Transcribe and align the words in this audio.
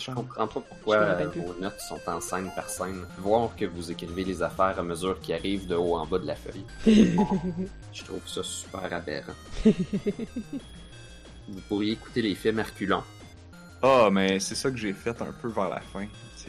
Je 0.00 0.10
comprends 0.10 0.46
pas 0.46 0.60
pourquoi 0.60 0.96
euh, 0.96 1.28
vos 1.36 1.54
notes 1.60 1.80
sont 1.80 2.00
en 2.06 2.20
scène 2.20 2.50
par 2.56 2.68
scène. 2.70 3.04
Voir 3.18 3.54
que 3.54 3.66
vous 3.66 3.90
écrivez 3.90 4.24
les 4.24 4.42
affaires 4.42 4.78
à 4.78 4.82
mesure 4.82 5.20
qui 5.20 5.34
arrivent 5.34 5.66
de 5.66 5.76
haut 5.76 5.96
en 5.96 6.06
bas 6.06 6.18
de 6.18 6.26
la 6.26 6.36
feuille. 6.36 6.64
Je 7.92 8.04
trouve 8.04 8.26
ça 8.26 8.42
super 8.42 8.92
aberrant. 8.92 9.34
vous 11.48 11.60
pourriez 11.68 11.92
écouter 11.92 12.22
les 12.22 12.34
films 12.34 12.60
Herculon. 12.60 13.02
Ah, 13.82 14.08
mais 14.10 14.40
c'est 14.40 14.54
ça 14.54 14.70
que 14.70 14.76
j'ai 14.76 14.92
fait 14.92 15.20
un 15.22 15.32
peu 15.40 15.48
vers 15.48 15.68
la 15.68 15.80
fin. 15.80 16.06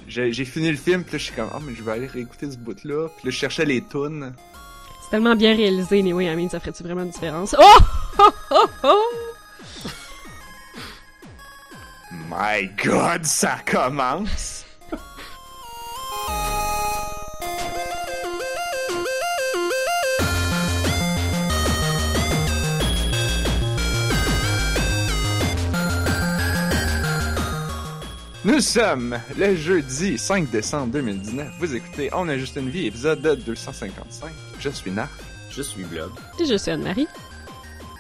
J'ai 0.08 0.46
fini 0.46 0.70
le 0.70 0.78
film, 0.78 1.04
puis 1.04 1.14
là, 1.14 1.18
je 1.18 1.24
suis 1.24 1.34
comme, 1.34 1.50
ah, 1.54 1.60
mais 1.62 1.74
je 1.74 1.84
vais 1.84 1.92
aller 1.92 2.08
réécouter 2.08 2.52
ce 2.52 2.58
bout-là. 2.58 3.08
Puis 3.08 3.26
là, 3.26 3.32
je 3.32 3.38
cherchais 3.38 3.66
les 3.66 3.82
tunes. 3.82 4.34
C'est 5.04 5.12
tellement 5.12 5.36
bien 5.36 5.56
réalisé, 5.56 6.00
anyway, 6.00 6.26
I 6.26 6.36
mean, 6.36 6.50
ça 6.50 6.60
ferait-tu 6.60 6.84
vraiment 6.84 7.04
une 7.04 7.12
différence? 7.12 7.56
Oh! 7.58 7.64
Oh! 8.20 8.30
Oh! 8.52 8.68
oh! 8.84 9.31
My 12.32 12.70
God, 12.82 13.26
ça 13.26 13.58
commence! 13.66 14.64
Nous 28.46 28.62
sommes 28.62 29.20
le 29.38 29.56
jeudi 29.58 30.18
5 30.18 30.50
décembre 30.50 30.94
2019. 30.94 31.48
Vous 31.60 31.76
écoutez 31.76 32.10
On 32.14 32.30
a 32.30 32.38
juste 32.38 32.56
une 32.56 32.70
vie, 32.70 32.88
épisode 32.88 33.22
255. 33.22 34.32
Je 34.58 34.70
suis 34.70 34.92
Narf. 34.92 35.12
Je 35.50 35.62
suis 35.62 35.84
Blob. 35.84 36.12
Et 36.40 36.46
je 36.46 36.56
suis 36.56 36.72
Anne-Marie. 36.72 37.08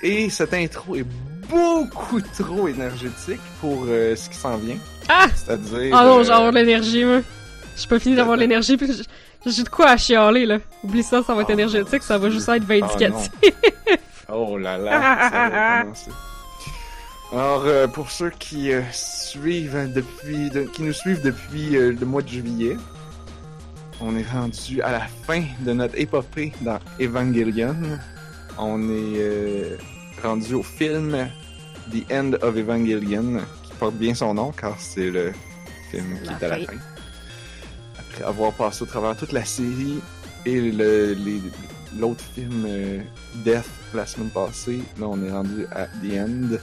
Et 0.02 0.30
cette 0.30 0.54
intro 0.54 0.96
est 0.96 1.06
beaucoup 1.52 2.22
trop 2.22 2.68
énergétique 2.68 3.42
pour 3.60 3.86
euh, 3.88 4.16
ce 4.16 4.30
qui 4.30 4.38
s'en 4.38 4.58
vient. 4.58 4.78
Ah! 5.10 5.28
C'est-à-dire. 5.36 5.94
Oh 5.94 6.24
non, 6.24 6.48
euh, 6.48 6.52
l'énergie, 6.52 7.06
moi. 7.06 7.20
J'ai 7.78 7.88
pas 7.88 8.00
fini 8.00 8.16
d'avoir 8.16 8.38
l'énergie, 8.38 8.78
puis 8.78 8.88
j'ai- 9.46 9.64
de 9.64 9.70
quoi 9.70 9.90
à 9.90 9.98
chialer, 9.98 10.46
là. 10.46 10.58
Oublie 10.84 11.04
ça, 11.04 11.22
ça 11.24 11.34
va 11.36 11.42
être 11.42 11.50
Oh, 11.50 11.54
énergétique, 11.54 12.04
ça 12.04 12.18
va 12.18 12.30
juste 12.30 12.50
être 12.50 12.64
vindicatif. 12.64 13.30
Oh 14.34 14.58
là 14.58 14.78
là, 14.78 15.30
ça 15.30 15.50
va 15.50 15.82
commencer. 15.82 16.12
Alors, 17.34 17.64
euh, 17.66 17.88
pour 17.88 18.10
ceux 18.12 18.30
qui 18.30 18.72
euh, 18.72 18.82
suivent 18.94 19.92
depuis, 19.94 20.50
de- 20.50 20.64
qui 20.64 20.84
nous 20.84 20.94
suivent 20.94 21.22
depuis 21.22 21.76
euh, 21.76 21.92
le 22.00 22.06
mois 22.06 22.22
de 22.22 22.30
juillet, 22.30 22.78
on 24.00 24.16
est 24.16 24.26
rendu 24.32 24.82
à 24.84 24.92
la 24.94 25.02
fin 25.28 25.44
de 25.60 25.74
notre 25.74 25.98
épopée 26.00 26.54
dans 26.62 26.80
Evangelion. 27.00 27.76
On 28.58 28.90
est 28.90 29.78
rendu 30.24 30.54
au 30.54 30.64
film 30.64 31.30
The 31.92 32.12
End 32.12 32.34
of 32.42 32.56
Evangelion, 32.56 33.40
qui 33.64 33.72
porte 33.80 33.96
bien 33.96 34.14
son 34.16 34.34
nom 34.34 34.52
car 34.52 34.80
c'est 34.80 35.10
le 35.10 35.34
film 35.92 36.20
qui 36.24 36.30
est 36.30 36.46
à 36.46 36.50
la 36.50 36.66
fin. 36.66 36.74
Après 38.00 38.24
avoir 38.24 38.52
passé 38.54 38.84
au 38.84 38.86
travers 38.86 39.16
toute 39.16 39.32
la 39.32 39.46
série 39.46 40.00
et 40.46 40.60
le- 40.72 41.16
l'autre 42.00 42.24
film 42.36 42.66
euh, 42.68 43.00
Death 43.44 43.66
la 43.94 44.06
semaine 44.06 44.30
passée, 44.30 44.80
là 45.00 45.08
on 45.08 45.22
est 45.24 45.32
rendu 45.32 45.66
à 45.72 45.86
The 45.88 46.14
End. 46.18 46.56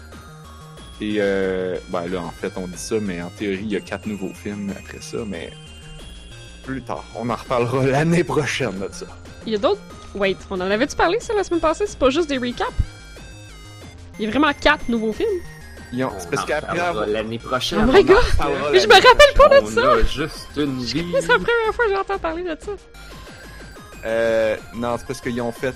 Et 1.00 1.16
euh, 1.18 1.76
ben 1.90 2.06
là 2.08 2.22
en 2.22 2.30
fait 2.30 2.52
on 2.56 2.66
dit 2.66 2.76
ça, 2.76 2.96
mais 3.00 3.22
en 3.22 3.28
théorie 3.30 3.60
il 3.62 3.70
y 3.72 3.76
a 3.76 3.80
quatre 3.80 4.06
nouveaux 4.06 4.32
films 4.34 4.72
après 4.76 5.00
ça, 5.00 5.18
mais 5.26 5.52
plus 6.64 6.82
tard. 6.82 7.04
On 7.14 7.28
en 7.30 7.36
reparlera 7.36 7.86
l'année 7.86 8.24
prochaine 8.24 8.78
de 8.80 8.88
ça. 8.92 9.06
Il 9.46 9.52
y 9.52 9.56
a 9.56 9.58
d'autres. 9.58 9.80
Wait, 10.14 10.36
on 10.50 10.56
en 10.56 10.70
avait-tu 10.70 10.96
parlé, 10.96 11.20
ça, 11.20 11.34
la 11.34 11.44
semaine 11.44 11.60
passée? 11.60 11.84
C'est 11.86 11.98
pas 11.98 12.10
juste 12.10 12.28
des 12.28 12.38
recaps? 12.38 12.72
Il 14.18 14.24
y 14.24 14.28
a 14.28 14.30
vraiment 14.30 14.52
quatre 14.60 14.88
nouveaux 14.88 15.12
films? 15.12 15.28
Ont- 15.94 16.10
On 16.14 16.18
C'est 16.20 16.30
parce 16.30 16.44
qu'après 16.44 16.78
avoir... 16.78 17.06
l'année 17.06 17.38
prochaine. 17.38 17.78
Oh 17.82 17.86
my 17.92 18.00
on 18.00 18.04
God! 18.04 18.18
Mais 18.72 18.80
je 18.80 18.86
me 18.88 18.94
rappelle 18.94 19.34
pas 19.36 19.48
de 19.48 19.56
prochaine. 19.60 19.74
ça! 19.74 19.92
On 19.92 19.98
a 19.98 20.02
juste 20.02 20.48
une 20.56 20.78
vie. 20.84 21.04
C'est 21.20 21.28
la 21.28 21.38
première 21.38 21.74
fois 21.74 21.84
que 21.86 21.92
j'entends 21.92 22.18
parler 22.18 22.42
de 22.42 22.56
ça. 22.60 22.72
Euh, 24.04 24.56
non, 24.74 24.96
c'est 24.98 25.06
parce 25.06 25.20
qu'ils 25.20 25.40
ont 25.40 25.52
fait... 25.52 25.74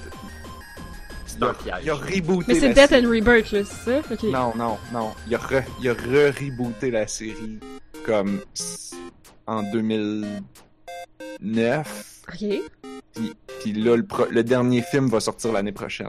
Un 1.41 1.55
piège. 1.55 1.75
Ils 1.85 1.91
ont 1.91 1.97
rebooté 1.97 2.45
Mais 2.49 2.55
c'est 2.61 2.69
la 2.69 2.75
Death 2.75 2.89
série. 2.91 3.07
and 3.07 3.11
Rebirth, 3.11 3.51
là, 3.53 3.61
c'est 3.65 3.91
ça? 3.91 3.99
Ok. 4.13 4.23
Non, 4.25 4.53
non, 4.55 4.77
non. 4.93 5.13
Il 5.27 5.35
a 5.35 5.39
re, 5.39 5.63
il 5.81 5.89
a 5.89 5.95
re-rebooté 5.95 6.91
la 6.93 7.07
série 7.09 7.59
comme 8.05 8.41
en 9.47 9.63
2009. 9.73 10.31
Ok. 12.29 12.37
Puis, 13.15 13.33
puis 13.61 13.73
là, 13.73 13.97
le, 13.97 14.05
pro- 14.05 14.27
le 14.31 14.45
dernier 14.45 14.83
film 14.83 15.09
va 15.09 15.21
sortir 15.21 15.53
l'année 15.53 15.73
prochaine. 15.73 16.09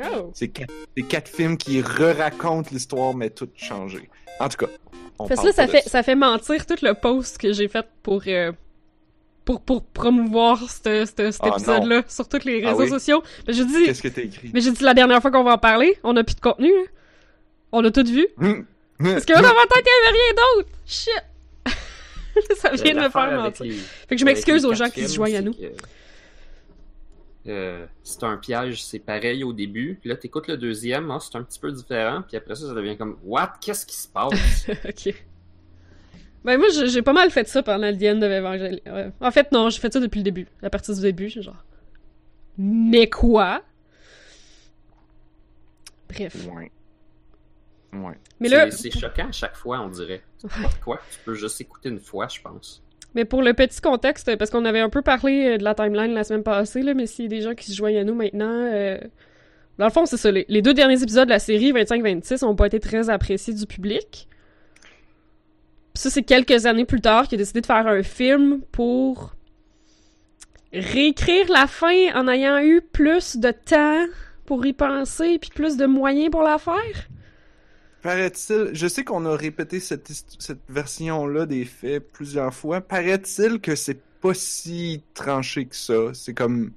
Oh. 0.00 0.30
C'est 0.34 0.48
quatre, 0.48 1.28
films 1.28 1.56
qui 1.56 1.80
re-racontent 1.82 2.68
l'histoire, 2.72 3.14
mais 3.14 3.30
tout 3.30 3.48
changé. 3.56 4.08
En 4.40 4.48
tout 4.48 4.56
cas, 4.58 4.66
on 5.18 5.26
Parce 5.26 5.40
que 5.40 5.46
parle 5.46 5.46
là, 5.48 5.52
ça 5.54 5.66
fait, 5.66 5.88
ça 5.88 6.02
fait 6.02 6.14
mentir 6.14 6.64
tout 6.66 6.76
le 6.82 6.94
post 6.94 7.38
que 7.38 7.52
j'ai 7.52 7.66
fait 7.68 7.84
pour, 8.02 8.22
euh, 8.28 8.52
pour, 9.44 9.60
pour 9.62 9.82
promouvoir 9.84 10.58
ce- 10.70 11.04
ce- 11.06 11.30
cet 11.32 11.40
Ah, 11.42 11.48
épisode-là 11.48 12.02
sur 12.06 12.28
tous 12.28 12.44
les 12.44 12.62
Ah 12.64 12.68
réseaux 12.70 12.82
oui? 12.84 12.88
sociaux. 12.90 13.22
Mais 13.46 13.54
j'ai 13.54 13.64
dit, 13.64 13.84
Qu'est-ce 13.86 14.02
que 14.02 14.08
t'as 14.08 14.22
écrit? 14.22 14.50
mais 14.54 14.60
j'ai 14.60 14.70
dit 14.70 14.84
la 14.84 14.94
dernière 14.94 15.20
fois 15.20 15.30
qu'on 15.30 15.42
va 15.42 15.54
en 15.54 15.58
parler, 15.58 15.98
on 16.04 16.16
a 16.16 16.22
plus 16.22 16.36
de 16.36 16.40
contenu, 16.40 16.68
là. 16.72 16.84
On 17.72 17.84
a 17.84 17.90
tout 17.90 18.04
vu. 18.06 18.26
Parce 18.38 19.24
que 19.24 19.32
dans 19.34 19.42
ma 19.42 19.66
tête, 19.66 19.84
il 19.84 20.04
y 20.04 20.08
avait 20.08 20.16
rien 20.18 20.34
d'autre. 20.56 20.68
Shit. 20.86 21.24
ça 22.56 22.70
vient 22.70 22.94
de 22.94 23.00
me 23.00 23.08
faire 23.10 23.32
mentir. 23.32 23.66
les- 23.66 23.72
Fait 23.72 24.14
que 24.14 24.18
je 24.20 24.24
m'excuse 24.24 24.64
aux 24.64 24.74
gens 24.74 24.88
qui 24.90 25.06
se 25.08 25.14
joignent 25.14 25.36
à 25.36 25.42
nous. 25.42 25.52
que, 25.52 25.72
euh, 27.48 27.86
c'est 28.02 28.24
un 28.24 28.36
piège, 28.36 28.82
c'est 28.84 28.98
pareil 28.98 29.42
au 29.44 29.52
début. 29.52 29.98
Puis 30.00 30.08
là, 30.10 30.16
t'écoutes 30.16 30.48
le 30.48 30.56
deuxième, 30.56 31.10
ah, 31.10 31.18
c'est 31.20 31.36
un 31.36 31.42
petit 31.42 31.58
peu 31.58 31.72
différent. 31.72 32.22
Puis 32.26 32.36
après 32.36 32.54
ça, 32.54 32.66
ça 32.66 32.74
devient 32.74 32.96
comme 32.96 33.18
What? 33.24 33.54
Qu'est-ce 33.60 33.86
qui 33.86 33.96
se 33.96 34.08
passe? 34.08 34.66
ok. 34.88 35.14
Ben 36.44 36.56
moi, 36.56 36.68
j'ai 36.70 37.02
pas 37.02 37.12
mal 37.12 37.30
fait 37.30 37.48
ça 37.48 37.62
pendant 37.62 37.88
le 37.90 37.94
of 37.94 38.22
Evangel- 38.22 38.80
ouais. 38.86 39.10
En 39.20 39.30
fait, 39.30 39.50
non, 39.52 39.70
j'ai 39.70 39.80
fait 39.80 39.92
ça 39.92 40.00
depuis 40.00 40.18
le 40.18 40.24
début. 40.24 40.46
À 40.62 40.70
partir 40.70 40.94
du 40.94 41.00
début, 41.00 41.28
j'ai 41.28 41.42
genre... 41.42 41.64
Mais 42.56 43.08
quoi? 43.08 43.62
Bref. 46.08 46.36
Ouais. 46.54 46.70
Ouais. 47.92 48.18
Mais 48.40 48.48
C'est- 48.48 48.56
là, 48.56 48.70
c'est 48.70 48.90
choquant 48.90 49.28
à 49.28 49.32
chaque 49.32 49.56
fois, 49.56 49.80
on 49.80 49.88
dirait. 49.88 50.22
De 50.42 50.48
quoi? 50.84 51.00
Tu 51.10 51.18
peux 51.24 51.34
juste 51.34 51.60
écouter 51.60 51.88
une 51.88 52.00
fois, 52.00 52.28
je 52.28 52.40
pense. 52.40 52.82
Mais 53.18 53.24
pour 53.24 53.42
le 53.42 53.52
petit 53.52 53.80
contexte, 53.80 54.36
parce 54.36 54.48
qu'on 54.48 54.64
avait 54.64 54.78
un 54.78 54.90
peu 54.90 55.02
parlé 55.02 55.44
euh, 55.44 55.58
de 55.58 55.64
la 55.64 55.74
timeline 55.74 56.14
la 56.14 56.22
semaine 56.22 56.44
passée, 56.44 56.82
là, 56.82 56.94
mais 56.94 57.08
s'il 57.08 57.24
y 57.24 57.26
a 57.26 57.30
des 57.30 57.40
gens 57.40 57.52
qui 57.56 57.68
se 57.68 57.76
joignent 57.76 57.98
à 57.98 58.04
nous 58.04 58.14
maintenant... 58.14 58.46
euh, 58.46 58.96
Dans 59.76 59.86
le 59.86 59.90
fond, 59.90 60.06
c'est 60.06 60.16
ça. 60.16 60.30
Les, 60.30 60.62
deux 60.62 60.72
derniers 60.72 61.02
épisodes 61.02 61.26
de 61.26 61.32
la 61.32 61.40
série 61.40 61.72
25-26 61.72 62.44
ont 62.44 62.54
pas 62.54 62.68
été 62.68 62.78
très 62.78 63.10
appréciés 63.10 63.54
du 63.54 63.66
public. 63.66 64.28
Puis 65.94 66.00
ça, 66.00 66.10
c'est 66.10 66.22
quelques 66.22 66.66
années 66.66 66.84
plus 66.84 67.00
tard 67.00 67.26
qu'il 67.26 67.38
a 67.38 67.42
décidé 67.42 67.60
de 67.60 67.66
faire 67.66 67.88
un 67.88 68.04
film 68.04 68.60
pour 68.70 69.34
réécrire 70.72 71.50
la 71.50 71.66
fin 71.66 72.14
en 72.14 72.28
ayant 72.28 72.60
eu 72.60 72.82
plus 72.82 73.36
de 73.36 73.50
temps 73.50 74.04
pour 74.46 74.64
y 74.64 74.72
penser 74.72 75.40
puis 75.40 75.50
plus 75.52 75.76
de 75.76 75.86
moyens 75.86 76.30
pour 76.30 76.42
la 76.42 76.58
faire. 76.58 77.08
Paraît-il, 78.08 78.70
je 78.72 78.88
sais 78.88 79.04
qu'on 79.04 79.26
a 79.26 79.36
répété 79.36 79.80
cette, 79.80 80.10
version-là 80.70 81.44
des 81.44 81.66
faits 81.66 82.10
plusieurs 82.10 82.54
fois. 82.54 82.80
Paraît-il 82.80 83.60
que 83.60 83.74
c'est 83.74 84.00
pas 84.22 84.32
si 84.32 85.02
tranché 85.12 85.66
que 85.66 85.76
ça. 85.76 86.14
C'est 86.14 86.32
comme 86.32 86.72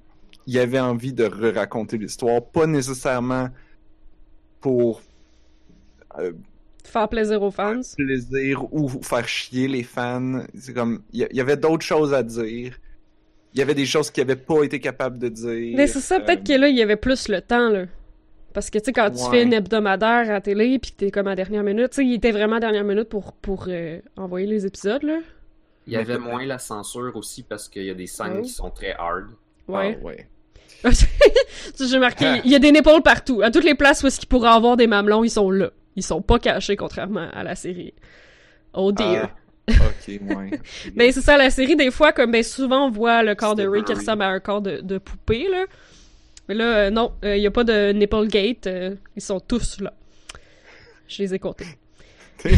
il 0.46 0.58
avait 0.58 0.78
envie 0.78 1.14
de 1.14 1.24
re-raconter 1.24 1.96
l'histoire, 1.96 2.44
pas 2.44 2.66
nécessairement 2.66 3.48
pour 4.60 5.00
euh, 6.18 6.32
Faire 6.84 7.08
plaisir 7.08 7.42
aux 7.42 7.50
fans. 7.50 7.80
plaisir 7.96 8.64
ou 8.74 8.90
faire 9.02 9.26
chier 9.26 9.68
les 9.68 9.84
fans. 9.84 10.44
C'est 10.58 10.74
comme 10.74 11.02
il 11.14 11.26
y, 11.32 11.36
y 11.36 11.40
avait 11.40 11.56
d'autres 11.56 11.86
choses 11.86 12.12
à 12.12 12.22
dire. 12.22 12.78
Il 13.54 13.58
y 13.58 13.62
avait 13.62 13.74
des 13.74 13.86
choses 13.86 14.10
qu'il 14.10 14.22
avait 14.22 14.36
pas 14.36 14.64
été 14.64 14.80
capable 14.80 15.18
de 15.18 15.28
dire. 15.30 15.76
Mais 15.76 15.86
c'est 15.86 16.00
ça, 16.00 16.20
peut-être 16.20 16.48
Euh, 16.50 16.54
que 16.54 16.60
là, 16.60 16.68
il 16.68 16.76
y 16.76 16.82
avait 16.82 16.96
plus 16.96 17.28
le 17.28 17.40
temps, 17.40 17.70
là. 17.70 17.86
Parce 18.52 18.70
que, 18.70 18.78
tu 18.78 18.86
sais, 18.86 18.92
quand 18.92 19.10
tu 19.10 19.30
fais 19.30 19.42
une 19.42 19.52
hebdomadaire 19.52 20.08
à 20.08 20.24
la 20.24 20.40
télé, 20.40 20.78
puis 20.78 20.90
que 20.92 20.96
t'es 20.96 21.10
comme 21.10 21.26
à 21.28 21.34
dernière 21.34 21.62
minute, 21.62 21.90
tu 21.90 21.96
sais, 21.96 22.04
il 22.04 22.14
était 22.14 22.32
vraiment 22.32 22.56
à 22.56 22.60
dernière 22.60 22.84
minute 22.84 23.08
pour, 23.08 23.32
pour 23.32 23.66
euh, 23.68 24.00
envoyer 24.16 24.46
les 24.46 24.66
épisodes, 24.66 25.02
là. 25.02 25.18
Il 25.86 25.92
y 25.92 25.96
avait 25.96 26.18
moins 26.18 26.44
la 26.46 26.58
censure 26.58 27.16
aussi 27.16 27.42
parce 27.42 27.68
qu'il 27.68 27.84
y 27.84 27.90
a 27.90 27.94
des 27.94 28.06
scènes 28.06 28.36
Oh. 28.38 28.42
qui 28.42 28.50
sont 28.50 28.70
très 28.70 28.92
hard. 28.92 29.26
Ouais. 29.66 29.98
ah, 30.00 30.04
ouais. 30.06 30.26
J'ai 31.80 31.98
marqué, 31.98 32.40
il 32.44 32.50
y 32.50 32.54
a 32.54 32.58
des 32.58 32.72
nipples 32.72 33.02
partout. 33.02 33.42
À 33.42 33.50
toutes 33.50 33.64
les 33.64 33.74
places 33.74 34.02
où 34.02 34.06
est-ce 34.06 34.18
qu'il 34.20 34.28
pourrait 34.28 34.50
avoir 34.50 34.76
des 34.76 34.86
mamelons, 34.86 35.24
ils 35.24 35.30
sont 35.30 35.50
là. 35.50 35.70
Ils 35.96 36.02
sont 36.02 36.22
pas 36.22 36.38
cachés, 36.38 36.76
contrairement 36.76 37.28
à 37.32 37.42
la 37.42 37.54
série. 37.54 37.94
Oh 38.74 38.92
dear. 38.92 39.30
Ah, 39.68 39.72
ok, 39.72 40.08
ouais. 40.36 40.50
Mais 40.94 41.12
c'est 41.12 41.20
ça, 41.20 41.36
la 41.36 41.50
série, 41.50 41.76
des 41.76 41.90
fois, 41.90 42.12
comme 42.12 42.32
ben 42.32 42.42
souvent, 42.42 42.86
on 42.86 42.90
voit 42.90 43.22
le 43.22 43.34
corps 43.34 43.54
de 43.54 43.66
Ray 43.66 43.84
qui 43.84 43.92
ressemble 43.92 44.22
à 44.22 44.28
un 44.28 44.40
corps 44.40 44.62
de, 44.62 44.80
de 44.80 44.98
poupée, 44.98 45.48
là. 45.50 45.64
Mais 46.48 46.54
là, 46.54 46.64
euh, 46.64 46.90
non, 46.90 47.12
il 47.22 47.38
y 47.38 47.46
a 47.46 47.50
pas 47.50 47.64
de 47.64 47.92
nipple 47.92 48.26
gate. 48.26 48.66
euh, 48.66 48.94
ils 49.16 49.22
sont 49.22 49.40
tous 49.40 49.80
là. 49.80 49.92
Je 51.08 51.22
les 51.22 51.34
ai 51.34 51.38
comptés. 51.38 51.66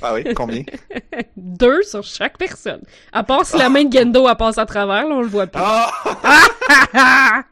Ah 0.00 0.14
oui, 0.14 0.22
combien? 0.34 0.62
Deux 1.36 1.82
sur 1.82 2.04
chaque 2.04 2.38
personne. 2.38 2.80
À 3.12 3.24
part 3.24 3.44
si 3.44 3.58
la 3.58 3.68
main 3.68 3.84
de 3.84 3.92
Gendo, 3.92 4.28
elle 4.28 4.36
passe 4.36 4.56
à 4.58 4.64
travers, 4.64 5.06
là, 5.08 5.14
on 5.16 5.20
le 5.22 5.26
voit 5.26 5.48
plus. 5.48 5.60
Ah! 5.62 7.42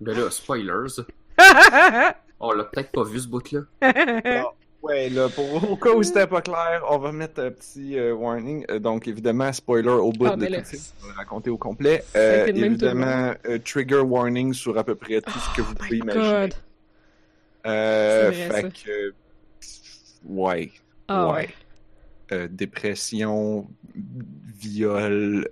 Mais 0.00 0.12
là, 0.12 0.28
spoilers. 0.30 1.04
On 2.40 2.50
l'a 2.52 2.64
peut-être 2.64 2.90
pas 2.90 3.04
vu 3.04 3.20
ce 3.20 3.28
bout-là. 3.28 3.60
Ouais, 4.82 5.08
là, 5.10 5.28
pour, 5.28 5.70
au 5.72 5.76
cas 5.76 5.90
où 5.90 6.02
c'était 6.02 6.26
pas 6.26 6.42
clair, 6.42 6.82
on 6.90 6.98
va 6.98 7.12
mettre 7.12 7.40
un 7.40 7.50
petit 7.52 7.96
euh, 7.98 8.14
warning. 8.14 8.64
Euh, 8.68 8.78
donc, 8.80 9.06
évidemment, 9.06 9.52
spoiler 9.52 9.88
au 9.88 10.10
bout 10.12 10.26
Ah, 10.26 10.36
de 10.36 10.40
ben 10.46 10.60
tout 10.62 10.70
film, 10.70 10.82
on 11.02 11.06
va 11.06 11.12
le 11.12 11.16
raconter 11.18 11.50
au 11.50 11.56
complet. 11.56 12.02
Ça 12.12 12.18
Euh, 12.18 12.46
évidemment, 12.46 13.32
euh, 13.46 13.58
trigger 13.64 14.00
warning 14.00 14.52
sur 14.52 14.76
à 14.76 14.82
peu 14.84 14.96
près 14.96 15.20
tout 15.20 15.38
ce 15.38 15.56
que 15.56 15.62
vous 15.62 15.74
Oh 15.74 15.78
pouvez 15.78 15.90
my 15.98 15.98
imaginer. 15.98 16.48
God. 16.48 16.54
Euh, 17.66 18.32
fait 18.32 18.72
que... 18.72 19.14
Ouais, 20.26 20.72
Ah 21.08 21.32
ouais. 21.32 21.48
ouais. 22.30 22.48
Dépression, 22.48 23.68
viol, 23.94 25.46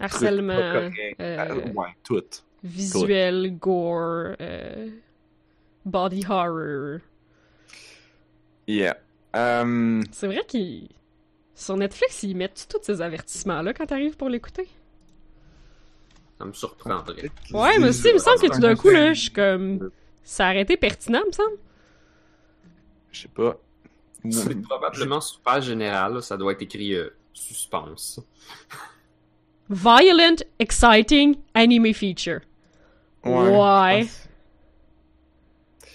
Harcèlement, 0.00 0.90
ouais, 1.20 1.94
tout. 2.02 2.24
visuel, 2.64 3.56
gore, 3.58 4.34
body 5.84 6.24
horror. 6.28 6.98
Yeah. 8.66 8.96
Euh, 9.36 10.02
C'est 10.12 10.26
vrai 10.26 10.44
qu'ils... 10.46 10.88
Sur 11.54 11.76
Netflix, 11.76 12.22
ils 12.24 12.36
mettent 12.36 12.66
tous 12.68 12.80
ces 12.82 13.00
avertissements-là 13.00 13.72
quand 13.74 13.86
t'arrives 13.86 14.16
pour 14.16 14.28
l'écouter? 14.28 14.68
Ça 16.38 16.44
me 16.44 16.52
surprendrait. 16.52 17.30
Ouais, 17.52 17.78
mais 17.78 17.88
aussi, 17.88 18.08
il 18.08 18.14
me 18.14 18.18
semble 18.18 18.40
que 18.40 18.46
tout 18.46 18.54
un 18.54 18.58
d'un 18.58 18.74
coup, 18.74 18.90
là, 18.90 19.12
je 19.12 19.20
suis 19.20 19.30
comme... 19.30 19.90
Ça 20.24 20.48
a 20.48 20.54
été 20.54 20.76
pertinent, 20.76 21.20
me 21.26 21.32
semble. 21.32 21.56
Je 23.12 23.22
sais 23.22 23.28
pas. 23.28 23.56
C'est 24.30 24.60
probablement 24.62 25.20
super 25.20 25.60
général, 25.60 26.14
là, 26.14 26.22
ça 26.22 26.36
doit 26.36 26.52
être 26.52 26.62
écrit 26.62 26.94
euh, 26.94 27.10
suspense. 27.34 28.20
Violent, 29.68 30.36
exciting, 30.58 31.36
anime 31.52 31.92
feature. 31.92 32.40
Ouais. 33.24 34.06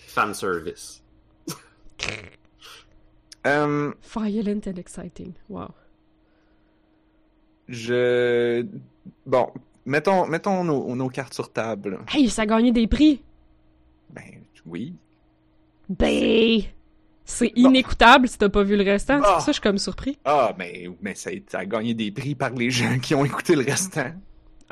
Fan 0.07 0.33
service. 0.33 1.03
Euh, 3.47 3.91
Violent 4.15 4.61
and 4.67 4.77
exciting. 4.77 5.33
Wow. 5.49 5.69
je. 7.67 8.65
Bon, 9.25 9.47
mettons, 9.85 10.25
mettons 10.27 10.63
nos, 10.63 10.95
nos 10.95 11.09
cartes 11.09 11.33
sur 11.33 11.51
table. 11.51 11.99
Hey, 12.13 12.29
ça 12.29 12.43
a 12.43 12.45
gagné 12.45 12.71
des 12.71 12.87
prix! 12.87 13.23
Ben, 14.09 14.43
oui. 14.65 14.93
Ben... 15.87 16.61
C'est 17.25 17.53
Bon. 17.55 17.69
inécoutable 17.69 18.27
si 18.27 18.39
t'as 18.39 18.49
pas 18.49 18.63
vu 18.63 18.75
le 18.75 18.83
restant. 18.83 19.19
C'est 19.21 19.27
Ah. 19.27 19.33
pour 19.33 19.41
ça 19.41 19.45
que 19.45 19.51
je 19.51 19.53
suis 19.53 19.61
comme 19.61 19.77
surpris. 19.77 20.17
Ah, 20.25 20.53
mais, 20.57 20.89
mais 20.99 21.13
ça, 21.13 21.29
ça 21.47 21.59
a 21.59 21.65
gagné 21.65 21.93
des 21.93 22.09
prix 22.11 22.33
par 22.33 22.49
les 22.55 22.71
gens 22.71 22.97
qui 22.97 23.13
ont 23.13 23.23
écouté 23.23 23.55
le 23.55 23.63
restant. 23.63 24.11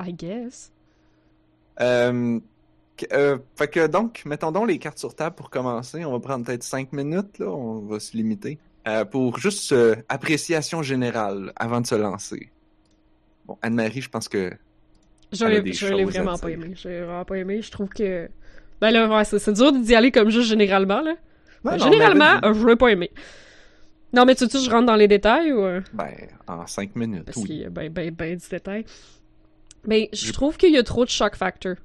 I 0.03 0.11
guess. 0.11 0.71
Euh, 1.79 2.39
euh, 3.11 3.37
fait 3.55 3.67
que 3.67 3.87
donc, 3.87 4.23
mettons 4.25 4.51
donc 4.51 4.67
les 4.67 4.79
cartes 4.79 4.99
sur 4.99 5.15
table 5.15 5.35
pour 5.35 5.49
commencer. 5.49 6.03
On 6.05 6.11
va 6.11 6.19
prendre 6.19 6.45
peut-être 6.45 6.63
cinq 6.63 6.93
minutes, 6.93 7.39
là, 7.39 7.47
on 7.47 7.79
va 7.79 7.99
se 7.99 8.15
limiter. 8.15 8.57
Euh, 8.87 9.03
pour 9.03 9.37
juste 9.37 9.71
euh, 9.73 9.95
appréciation 10.07 10.81
générale 10.81 11.51
avant 11.57 11.81
de 11.81 11.87
se 11.87 11.95
lancer. 11.95 12.49
Bon, 13.45 13.57
Anne-Marie, 13.61 14.01
je 14.01 14.09
pense 14.09 14.29
que. 14.29 14.53
Je 15.33 15.45
l'ai 15.45 16.05
vraiment 16.05 16.37
pas 16.37 16.49
aimé. 16.49 16.73
Je 16.75 16.87
l'ai 16.87 17.01
vraiment 17.01 17.25
pas 17.25 17.35
aimé. 17.35 17.61
Je 17.61 17.69
trouve 17.69 17.89
que... 17.89 18.29
Ben 18.79 18.91
là, 18.91 19.09
ouais, 19.09 19.25
c'est 19.25 19.51
dur 19.51 19.73
d'y 19.73 19.93
aller 19.93 20.11
comme 20.11 20.29
juste 20.29 20.47
généralement, 20.47 21.01
là. 21.01 21.15
Ben, 21.63 21.75
non, 21.75 21.83
généralement, 21.83 22.39
je 22.53 22.65
l'ai 22.65 22.75
pas 22.77 22.89
aimé. 22.89 23.11
Non, 24.13 24.23
mais 24.23 24.35
tu 24.35 24.47
sais, 24.47 24.59
je 24.59 24.69
rentre 24.69 24.85
dans 24.85 24.95
les 24.95 25.09
détails 25.09 25.51
ou... 25.51 25.65
euh, 25.65 25.81
Ben, 25.93 26.13
en 26.47 26.65
cinq 26.65 26.95
minutes, 26.95 27.25
Parce 27.25 27.37
oui. 27.37 27.43
qu'il 27.45 27.57
y 27.57 27.65
a 27.65 27.69
ben, 27.69 27.91
ben, 27.91 28.09
ben 28.11 28.37
du 28.37 28.47
détail. 28.47 28.85
Mais 29.85 30.09
je 30.13 30.31
trouve 30.31 30.55
qu'il 30.55 30.71
y 30.71 30.77
a 30.77 30.83
trop 30.83 31.03
de 31.03 31.09
shock 31.09 31.35
factor. 31.35 31.75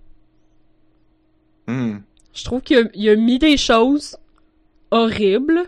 Hmm. 1.67 1.99
Je 2.35 2.45
trouve 2.45 2.63
qu'il 2.63 3.09
a, 3.09 3.17
mis 3.17 3.39
des 3.39 3.57
choses 3.57 4.17
horribles 4.91 5.65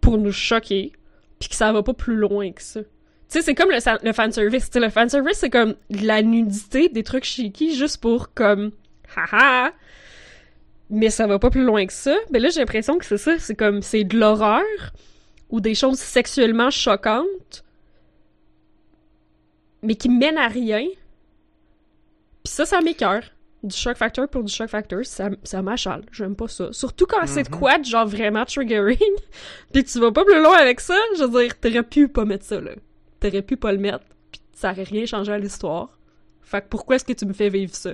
pour 0.00 0.18
nous 0.18 0.32
choquer, 0.32 0.92
puis 1.38 1.48
que 1.48 1.54
ça 1.54 1.72
va 1.72 1.82
pas 1.82 1.94
plus 1.94 2.16
loin 2.16 2.52
que 2.52 2.62
ça. 2.62 2.80
Tu 2.80 2.88
sais, 3.28 3.42
c'est 3.42 3.54
comme 3.54 3.70
le, 3.70 3.78
le 4.04 4.12
fanservice. 4.12 4.66
Tu 4.66 4.72
sais, 4.72 4.80
le 4.80 4.90
fanservice, 4.90 5.38
c'est 5.38 5.50
comme 5.50 5.74
la 5.90 6.22
nudité, 6.22 6.88
des 6.88 7.02
trucs 7.02 7.24
cheeky, 7.24 7.74
juste 7.74 7.98
pour 7.98 8.34
comme... 8.34 8.72
Haha! 9.14 9.72
Mais 10.88 11.10
ça 11.10 11.28
va 11.28 11.38
pas 11.38 11.50
plus 11.50 11.64
loin 11.64 11.86
que 11.86 11.92
ça. 11.92 12.16
Mais 12.32 12.40
là, 12.40 12.48
j'ai 12.48 12.60
l'impression 12.60 12.98
que 12.98 13.04
c'est 13.04 13.18
ça. 13.18 13.38
C'est 13.38 13.54
comme... 13.54 13.82
C'est 13.82 14.02
de 14.02 14.18
l'horreur 14.18 14.64
ou 15.50 15.60
des 15.60 15.74
choses 15.74 15.98
sexuellement 15.98 16.70
choquantes, 16.70 17.64
mais 19.82 19.94
qui 19.94 20.08
mènent 20.08 20.38
à 20.38 20.48
rien. 20.48 20.86
Puis 22.44 22.52
ça, 22.52 22.64
ça 22.64 22.80
m'écœure. 22.80 23.24
Du 23.62 23.76
shock 23.76 23.96
factor 23.98 24.26
pour 24.28 24.42
du 24.42 24.50
shock 24.52 24.68
factor, 24.70 25.04
ça, 25.04 25.28
ça 25.44 25.60
m'achale. 25.60 26.02
J'aime 26.12 26.34
pas 26.34 26.48
ça. 26.48 26.72
Surtout 26.72 27.04
quand 27.06 27.26
c'est 27.26 27.42
de 27.42 27.50
Mhm. 27.54 27.58
quoi 27.60 27.82
genre 27.82 28.06
vraiment 28.06 28.44
triggering, 28.46 28.96
pis 29.72 29.84
que 29.84 29.90
tu 29.90 30.00
vas 30.00 30.12
pas 30.12 30.24
plus 30.24 30.40
loin 30.42 30.56
avec 30.56 30.80
ça, 30.80 30.96
je 31.18 31.24
veux 31.24 31.42
dire, 31.42 31.58
t'aurais 31.60 31.82
pu 31.82 32.08
pas 32.08 32.24
mettre 32.24 32.44
ça, 32.46 32.60
là. 32.60 32.72
T'aurais 33.20 33.42
pu 33.42 33.56
pas 33.58 33.72
le 33.72 33.78
mettre, 33.78 34.00
pis 34.32 34.40
ça 34.54 34.70
aurait 34.72 34.82
rien 34.84 35.04
changé 35.04 35.30
à 35.32 35.38
l'histoire. 35.38 35.90
Fait 36.42 36.62
que 36.62 36.68
pourquoi 36.68 36.96
est-ce 36.96 37.04
que 37.04 37.12
tu 37.12 37.26
me 37.26 37.34
fais 37.34 37.50
vivre 37.50 37.74
ça? 37.74 37.92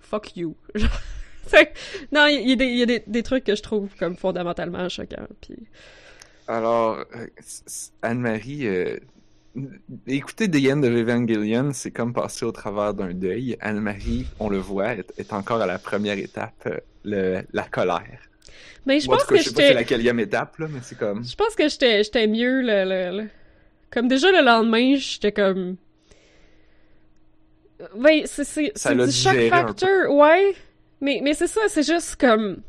Fuck 0.00 0.36
you. 0.36 0.54
Non, 2.12 2.26
il 2.26 2.48
y, 2.48 2.52
a 2.52 2.56
des- 2.56 2.66
il 2.66 2.76
y 2.78 2.82
a 2.82 2.86
des, 2.86 3.02
des 3.06 3.22
trucs 3.24 3.42
que 3.42 3.56
je 3.56 3.62
trouve 3.62 3.88
comme 3.98 4.16
fondamentalement 4.16 4.88
choquants, 4.88 5.26
pis... 5.40 5.56
Alors, 6.46 6.98
euh, 7.16 7.26
Anne-Marie, 8.02 8.66
euh, 8.68 8.96
écouter 10.06 10.50
The 10.50 10.72
End 10.72 10.82
of 10.82 10.90
Evangelion, 10.94 11.72
c'est 11.72 11.90
comme 11.90 12.12
passer 12.12 12.44
au 12.44 12.52
travers 12.52 12.94
d'un 12.94 13.12
deuil. 13.12 13.56
Anne-Marie, 13.60 14.26
on 14.38 14.48
le 14.48 14.58
voit, 14.58 14.94
est, 14.94 15.12
est 15.18 15.32
encore 15.32 15.60
à 15.60 15.66
la 15.66 15.78
première 15.78 16.18
étape, 16.18 16.62
euh, 16.66 16.78
le, 17.04 17.42
la 17.52 17.64
colère. 17.64 18.20
Mais 18.86 19.00
je 19.00 19.06
Moi, 19.06 19.16
en 19.16 19.18
pense 19.18 19.26
cas, 19.26 19.34
que 19.34 19.40
je 19.40 19.48
sais 19.48 19.50
pas 19.50 19.56
c'est 19.56 19.68
j'étais... 19.68 19.74
laquelle 19.74 20.20
étape, 20.20 20.58
là, 20.58 20.66
mais 20.70 20.80
c'est 20.82 20.98
comme... 20.98 21.24
Je 21.24 21.34
pense 21.34 21.54
que 21.54 21.68
j'étais 21.68 22.26
mieux 22.26 22.62
le, 22.62 22.84
le, 22.84 23.22
le- 23.22 23.28
Comme 23.90 24.08
déjà 24.08 24.30
le 24.30 24.44
lendemain, 24.44 24.94
j'étais 24.96 25.32
comme. 25.32 25.76
Ouais, 27.96 28.24
c'est 28.26 28.44
du 28.62 29.28
un 29.28 29.48
factor, 29.50 30.14
ouais. 30.14 30.54
Mais 31.00 31.20
mais 31.22 31.34
c'est 31.34 31.46
ça, 31.46 31.62
c'est 31.68 31.82
juste 31.82 32.16
comme. 32.16 32.62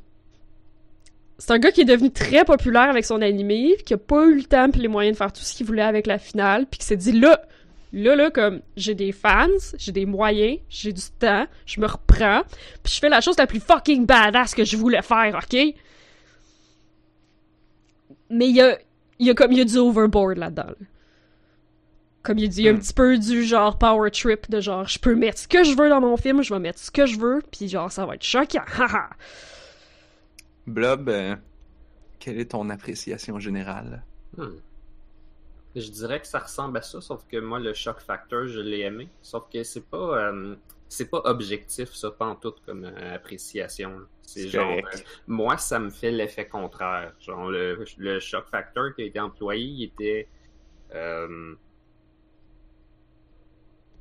C'est 1.44 1.50
un 1.54 1.58
gars 1.58 1.72
qui 1.72 1.82
est 1.82 1.86
devenu 1.86 2.12
très 2.12 2.46
populaire 2.46 2.88
avec 2.90 3.04
son 3.04 3.20
animé, 3.20 3.76
qui 3.84 3.96
a 3.96 3.98
pas 3.98 4.26
eu 4.28 4.36
le 4.36 4.44
temps 4.44 4.70
puis 4.70 4.80
les 4.80 4.88
moyens 4.88 5.16
de 5.16 5.18
faire 5.18 5.34
tout 5.34 5.42
ce 5.42 5.56
qu'il 5.56 5.66
voulait 5.66 5.82
avec 5.82 6.06
la 6.06 6.20
finale, 6.20 6.68
puis 6.70 6.78
qui 6.78 6.86
s'est 6.86 6.96
dit 6.98 7.14
là, 7.14 7.42
là 7.94 8.16
là 8.16 8.30
comme 8.30 8.62
j'ai 8.78 8.94
des 8.94 9.12
fans, 9.12 9.48
j'ai 9.76 9.92
des 9.92 10.06
moyens, 10.06 10.60
j'ai 10.70 10.94
du 10.94 11.02
temps, 11.20 11.48
je 11.66 11.82
me 11.82 11.88
reprends, 11.88 12.44
puis 12.84 12.94
je 12.94 13.00
fais 13.00 13.10
la 13.10 13.22
chose 13.22 13.36
la 13.40 13.48
plus 13.48 13.60
fucking 13.60 14.06
badass 14.06 14.54
que 14.54 14.64
je 14.64 14.78
voulais 14.78 15.02
faire, 15.02 15.36
ok? 15.44 15.74
Mais 18.30 18.48
il 18.48 18.56
y 18.56 18.62
a, 18.62 18.78
il 19.18 19.26
y 19.26 19.30
a 19.30 19.34
comme 19.34 19.52
il 19.52 19.58
y 19.58 19.62
a 19.62 19.66
du 19.66 19.78
overboard 19.78 20.38
là-dedans. 20.38 20.68
là. 20.68 20.76
Comme 22.24 22.38
il 22.38 22.44
y 22.44 22.46
a, 22.46 22.50
du- 22.50 22.58
il 22.60 22.64
y 22.66 22.68
a 22.68 22.72
un 22.72 22.76
Hmm. 22.76 22.80
petit 22.80 22.94
peu 22.94 23.18
du 23.18 23.44
genre 23.46 23.80
power 23.80 24.12
trip 24.12 24.50
de 24.52 24.62
genre 24.62 24.88
je 24.88 25.00
peux 25.00 25.16
mettre 25.16 25.40
ce 25.40 25.48
que 25.48 25.64
je 25.64 25.76
veux 25.76 25.90
dans 25.90 26.02
mon 26.02 26.18
film, 26.18 26.44
je 26.44 26.54
vais 26.54 26.60
mettre 26.60 26.78
ce 26.80 26.92
que 26.92 27.08
je 27.08 27.18
veux, 27.20 27.42
puis 27.52 27.68
genre 27.68 27.92
ça 27.92 28.06
va 28.06 28.14
être 28.14 28.24
choquant. 28.24 28.62
haha. 28.78 29.10
Blob, 30.72 31.10
euh, 31.10 31.36
quelle 32.20 32.40
est 32.40 32.52
ton 32.52 32.70
appréciation 32.70 33.40
générale? 33.40 34.04
Hmm. 34.38 34.56
Je 35.76 35.90
dirais 35.90 36.20
que 36.20 36.28
ça 36.28 36.40
ressemble 36.40 36.78
à 36.78 36.82
ça, 36.82 37.00
sauf 37.02 37.26
que 37.28 37.38
moi, 37.38 37.60
le 37.60 37.74
shock 37.74 38.00
factor, 38.00 38.48
je 38.48 38.60
l'ai 38.60 38.82
aimé. 38.82 39.10
Sauf 39.22 39.50
que 39.52 39.64
c'est 39.64 39.86
pas, 39.86 40.30
euh, 40.30 40.56
c'est 40.90 41.10
pas 41.10 41.22
objectif, 41.26 41.94
ça, 41.94 42.12
pas 42.12 42.26
en 42.26 42.36
tout 42.36 42.54
comme 42.66 42.86
euh, 42.86 43.16
appréciation. 43.16 44.02
C'est 44.22 44.48
genre, 44.48 44.80
moi, 45.28 45.58
ça 45.58 45.80
me 45.80 45.90
fait 45.90 46.12
l'effet 46.12 46.48
contraire. 46.48 47.14
Genre, 47.20 47.50
le, 47.50 47.86
le 47.98 48.20
shock 48.20 48.48
factor 48.48 48.94
qui 48.96 49.04
a 49.04 49.06
été 49.06 49.20
employé, 49.20 49.66
il 49.66 49.84
était. 49.84 50.28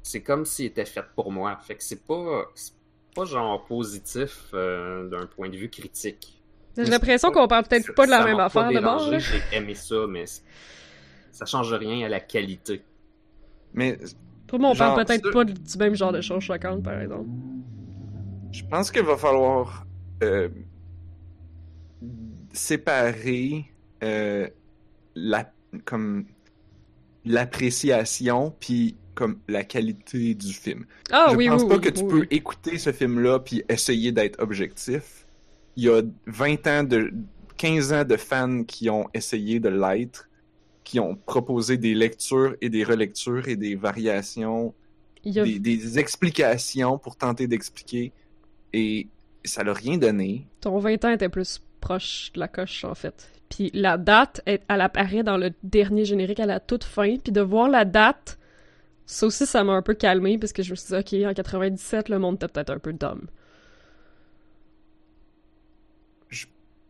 c'est 0.03 0.23
comme 0.23 0.45
s'il 0.45 0.67
était 0.67 0.85
fait 0.85 1.05
pour 1.15 1.31
moi. 1.33 1.57
Fait 1.59 1.77
que 1.77 1.83
c'est 1.83 2.05
pas, 2.05 2.49
c'est 2.55 2.75
pas 3.15 3.25
genre 3.25 3.65
positif 3.65 4.53
d'un 4.53 5.27
point 5.35 5.49
de 5.49 5.57
vue 5.57 5.71
critique. 5.71 6.39
J'ai 6.77 6.85
l'impression 6.85 7.31
qu'on 7.33 7.49
parle 7.49 7.65
peut-être 7.65 7.95
pas 7.95 8.07
de 8.07 8.11
la 8.11 8.19
ça 8.19 8.25
même 8.25 8.41
affaire 8.41 8.73
d'abord. 8.73 9.11
J'ai 9.19 9.43
aimé 9.57 9.75
ça, 9.75 10.07
mais 10.09 10.25
ça 11.33 11.45
change 11.47 11.73
rien 11.73 12.07
à 12.07 12.09
la 12.09 12.21
qualité. 12.21 12.83
Mais 13.75 13.99
Pour 14.47 14.59
moi, 14.59 14.71
on 14.71 14.75
Genre, 14.75 14.95
parle 14.95 15.05
peut-être 15.05 15.31
pas 15.31 15.45
du 15.45 15.79
même 15.79 15.95
genre 15.95 16.12
de 16.12 16.21
choses 16.21 16.43
choquantes, 16.43 16.83
par 16.83 17.00
exemple. 17.00 17.29
je 18.53 18.62
pense 18.65 18.91
qu'il 18.91 19.03
va 19.03 19.17
falloir 19.17 19.87
euh, 20.23 20.49
séparer 22.53 23.65
euh, 24.03 24.49
la 25.15 25.53
comme 25.85 26.27
l'appréciation 27.25 28.55
puis 28.61 28.97
comme 29.15 29.39
la 29.49 29.65
qualité 29.65 30.35
du 30.35 30.53
film. 30.53 30.87
Ah 31.11 31.27
je 31.31 31.37
oui, 31.37 31.49
pense 31.49 31.62
oui, 31.62 31.69
pas 31.69 31.77
oui, 31.77 31.81
que 31.81 31.91
tu 31.91 32.05
peux 32.05 32.27
écouter 32.31 32.79
ce 32.79 32.93
film-là 32.93 33.41
puis 33.41 33.62
essayer 33.69 34.12
d'être 34.12 34.41
objectif. 34.41 35.20
Il 35.80 35.84
y 35.84 35.88
a 35.88 36.02
20 36.26 36.66
ans 36.66 36.84
de 36.84 37.10
15 37.56 37.92
ans 37.94 38.04
de 38.04 38.16
fans 38.16 38.64
qui 38.64 38.90
ont 38.90 39.06
essayé 39.14 39.60
de 39.60 39.70
l'être, 39.70 40.28
qui 40.84 41.00
ont 41.00 41.14
proposé 41.14 41.78
des 41.78 41.94
lectures 41.94 42.54
et 42.60 42.68
des 42.68 42.84
relectures 42.84 43.49
et 43.49 43.56
des 43.56 43.76
variations, 43.76 44.75
a- 45.25 45.30
des, 45.44 45.58
des 45.58 45.99
explications 45.99 46.99
pour 46.99 47.16
tenter 47.16 47.46
d'expliquer 47.46 48.12
et 48.75 49.08
ça 49.44 49.64
l'a 49.64 49.72
rien 49.72 49.96
donné. 49.96 50.46
Ton 50.60 50.78
20 50.78 51.04
ans 51.06 51.10
était 51.12 51.28
plus 51.30 51.62
proche 51.80 52.30
de 52.34 52.40
la 52.40 52.49
coche, 52.49 52.84
en 52.84 52.94
fait. 52.94 53.30
Puis 53.49 53.70
la 53.72 53.96
date, 53.96 54.42
elle, 54.44 54.60
elle 54.68 54.80
apparaît 54.82 55.22
dans 55.22 55.38
le 55.38 55.50
dernier 55.62 56.04
générique 56.04 56.40
à 56.40 56.46
la 56.46 56.60
toute 56.60 56.84
fin. 56.84 57.16
Puis 57.16 57.32
de 57.32 57.40
voir 57.40 57.68
la 57.70 57.87
date, 57.87 58.38
ça 59.06 59.26
aussi, 59.26 59.46
ça 59.46 59.64
m'a 59.64 59.72
un 59.72 59.82
peu 59.82 59.94
calmé 59.94 60.37
parce 60.38 60.52
que 60.52 60.62
je 60.62 60.70
me 60.72 60.76
suis 60.76 60.94
dit, 60.94 60.94
ok, 61.25 61.26
en 61.30 61.32
97, 61.34 62.10
le 62.10 62.18
monde 62.18 62.37
était 62.37 62.49
peut-être 62.49 62.70
un 62.70 62.78
peu 62.78 62.92
dumb. 62.92 63.22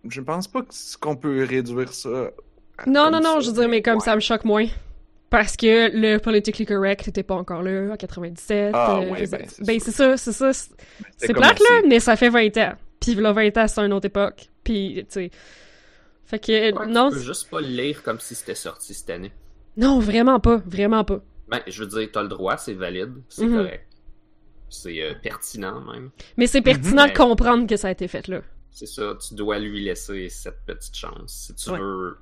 Je 0.09 0.21
pense 0.21 0.49
pas 0.49 0.63
qu'on 1.01 1.17
peut 1.17 1.45
réduire 1.45 1.93
ça. 1.93 2.31
Non, 2.87 3.11
non, 3.11 3.21
non, 3.21 3.35
ça, 3.35 3.41
je 3.41 3.47
veux 3.51 3.61
dire, 3.61 3.69
mais 3.69 3.83
comme 3.83 3.97
ouais. 3.97 4.01
ça 4.05 4.15
me 4.15 4.21
choque 4.21 4.45
moins. 4.45 4.67
Parce 5.29 5.57
que 5.57 5.91
le 5.95 6.19
politically 6.19 6.67
correct 6.67 7.07
n'était 7.07 7.23
pas 7.23 7.35
encore 7.37 7.63
là 7.63 7.93
en 7.93 7.97
97. 7.97 8.71
Ah, 8.75 8.97
euh, 9.01 9.11
ouais, 9.11 9.27
ben, 9.29 9.45
c'est 9.47 9.65
ben, 9.65 9.79
sûr. 9.79 9.85
c'est 9.85 9.93
ça, 9.93 10.17
c'est 10.17 10.33
ça. 10.33 10.53
C'est 11.19 11.29
comme 11.33 11.37
plate, 11.43 11.61
là, 11.61 11.83
mais 11.89 12.01
ça 12.01 12.17
fait 12.17 12.31
20 12.31 12.57
ans. 12.57 12.73
Puis 13.01 13.15
là, 13.15 13.33
20 13.33 13.57
ans, 13.59 13.69
c'est 13.69 13.81
une 13.81 13.93
autre 13.93 14.07
époque. 14.07 14.49
Puis, 14.65 14.97
tu 15.05 15.05
sais. 15.11 15.31
Fait 16.25 16.39
que, 16.39 16.73
Ouais, 16.77 16.87
non, 16.87 17.11
tu 17.11 17.17
peux 17.17 17.23
juste 17.23 17.49
pas 17.51 17.61
le 17.61 17.69
lire 17.69 18.03
comme 18.03 18.19
si 18.19 18.35
c'était 18.35 18.55
sorti 18.57 18.93
cette 18.95 19.11
année. 19.11 19.33
non, 19.77 19.99
vraiment 20.01 20.41
pas, 20.41 20.61
vraiment 20.67 21.05
pas. 21.05 21.21
Ben, 21.49 21.61
je 21.67 21.83
veux 21.85 21.89
dire, 21.89 22.09
t'as 22.13 22.23
le 22.23 22.29
droit, 22.29 22.57
c'est 22.57 22.75
valide, 22.75 23.13
c'est 23.29 23.45
Mhm. 23.47 23.57
correct. 23.57 23.87
C'est 24.69 25.03
euh, 25.03 25.15
pertinent 25.21 25.81
même. 25.81 26.11
Mais 26.37 26.47
c'est 26.47 26.63
pertinent 26.63 27.05
Mhm. 27.07 27.13
de 27.13 27.17
comprendre 27.17 27.67
que 27.67 27.77
ça 27.77 27.89
a 27.89 27.91
été 27.91 28.07
fait 28.09 28.27
là. 28.29 28.41
C'est 28.73 28.87
ça, 28.87 29.15
tu 29.27 29.35
dois 29.35 29.59
lui 29.59 29.85
laisser 29.85 30.29
cette 30.29 30.61
petite 30.65 30.95
chance. 30.97 31.47
Si 31.49 31.55
tu 31.55 31.71
Ouais. 31.71 31.79
veux 31.79 32.17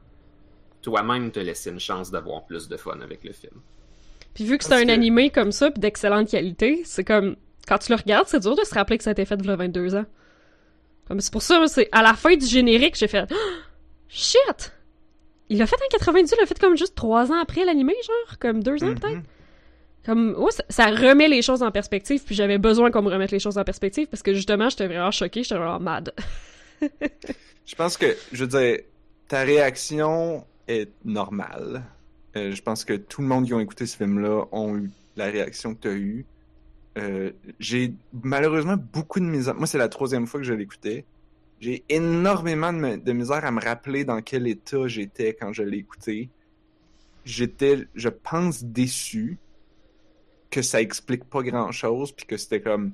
toi-même 0.83 1.31
te 1.31 1.40
laisser 1.40 1.71
une 1.71 1.81
chance 1.81 2.11
d'avoir 2.11 2.47
plus 2.47 2.69
de 2.69 2.76
fun 2.76 2.99
avec 3.00 3.25
le 3.25 3.33
film. 3.33 3.61
Puis 4.35 4.45
vu 4.45 4.57
que 4.59 4.64
c'est 4.64 4.75
un 4.75 4.85
que- 4.87 4.90
animé 4.90 5.31
comme 5.31 5.52
ça, 5.52 5.71
puis 5.71 5.81
d'excellente 5.81 6.28
qualité, 6.31 6.83
c'est 6.85 7.05
comme 7.05 7.37
quand 7.67 7.78
tu 7.78 7.93
le 7.93 7.97
regardes, 7.99 8.28
c'est 8.28 8.40
dur 8.40 8.55
de 8.57 8.64
se 8.64 8.75
rappeler 8.75 8.97
que 8.99 9.05
ça 9.05 9.11
a 9.11 9.12
été 9.12 9.25
fait 9.25 9.35
il 9.38 9.45
y 9.47 9.50
a 9.50 9.57
22 9.57 9.95
ans. 9.95 10.07
Comme 11.07 11.21
c'est 11.21 11.33
pour 11.33 11.43
ça, 11.43 11.67
c'est 11.69 11.88
à 11.93 12.02
la 12.02 12.14
fin 12.14 12.35
du 12.37 12.47
générique, 12.47 12.95
j'ai 12.97 13.09
fait 13.09 13.26
Ah! 13.31 13.35
shit. 14.09 14.73
Il 15.50 15.59
l'a 15.59 15.67
fait 15.67 15.76
en 15.76 15.88
90, 15.90 16.31
il 16.33 16.40
l'a 16.40 16.47
fait 16.47 16.59
comme 16.59 16.76
juste 16.76 16.95
trois 16.95 17.31
ans 17.33 17.40
après 17.40 17.64
l'animé, 17.64 17.95
genre 18.07 18.38
comme 18.38 18.62
deux 18.62 18.83
ans 18.85 18.88
Mhm. 18.88 18.99
peut-être? 19.00 19.23
Comme 20.05 20.35
ouais, 20.38 20.50
ça, 20.69 20.87
remet 20.87 21.28
les 21.28 21.43
choses 21.43 21.62
en 21.62 21.71
perspective, 21.71 22.23
puis 22.25 22.35
j'avais 22.35 22.59
besoin 22.59 22.90
qu'on 22.90 23.02
me 23.02 23.11
remette 23.11 23.31
les 23.31 23.40
choses 23.40 23.59
en 23.59 23.64
perspective 23.64 24.07
parce 24.09 24.23
que 24.23 24.33
justement, 24.33 24.69
j'étais 24.71 24.87
vraiment 24.87 25.11
choquée, 25.11 25.43
j'étais 25.43 25.57
vraiment 25.57 25.81
mad. 25.81 26.12
Je 27.67 27.75
pense 27.75 27.99
que, 27.99 28.17
je 28.33 28.45
veux 28.45 28.49
dire, 28.49 28.78
ta 29.28 29.43
réaction 29.43 30.47
est 30.67 30.90
normale. 31.05 31.85
Euh, 32.37 32.52
je 32.52 32.62
pense 32.62 32.85
que 32.85 32.95
tout 32.95 33.21
le 33.21 33.28
monde 33.28 33.47
qui 33.47 33.52
a 33.52 33.61
écouté 33.61 33.85
ce 33.85 33.97
film-là 33.97 34.45
ont 34.52 34.76
eu 34.76 34.90
la 35.17 35.26
réaction 35.26 35.75
que 35.75 35.83
tu 35.83 35.88
as 35.88 35.93
eue. 35.93 36.26
Euh, 36.97 37.33
j'ai 37.61 37.93
malheureusement 38.23 38.76
beaucoup 38.76 39.21
de 39.21 39.26
misère. 39.26 39.55
Moi, 39.55 39.67
c'est 39.67 39.78
la 39.78 39.88
troisième 39.88 40.26
fois 40.26 40.40
que 40.40 40.47
je 40.47 40.55
l'écoutais. 40.55 41.05
J'ai 41.61 41.85
énormément 41.88 42.73
de 42.73 43.12
misère 43.12 43.45
à 43.45 43.50
me 43.50 43.61
rappeler 43.61 44.05
dans 44.05 44.23
quel 44.23 44.47
état 44.47 44.87
j'étais 44.87 45.35
quand 45.35 45.52
je 45.52 45.62
l'ai 45.62 45.78
écouté. 45.78 46.31
J'étais, 47.25 47.87
je 47.95 48.09
pense, 48.09 48.64
déçu 48.64 49.38
que 50.50 50.62
ça 50.62 50.81
explique 50.81 51.25
pas 51.25 51.43
grand-chose, 51.43 52.12
puis 52.12 52.26
que 52.26 52.37
c'était 52.37 52.61
comme 52.61 52.93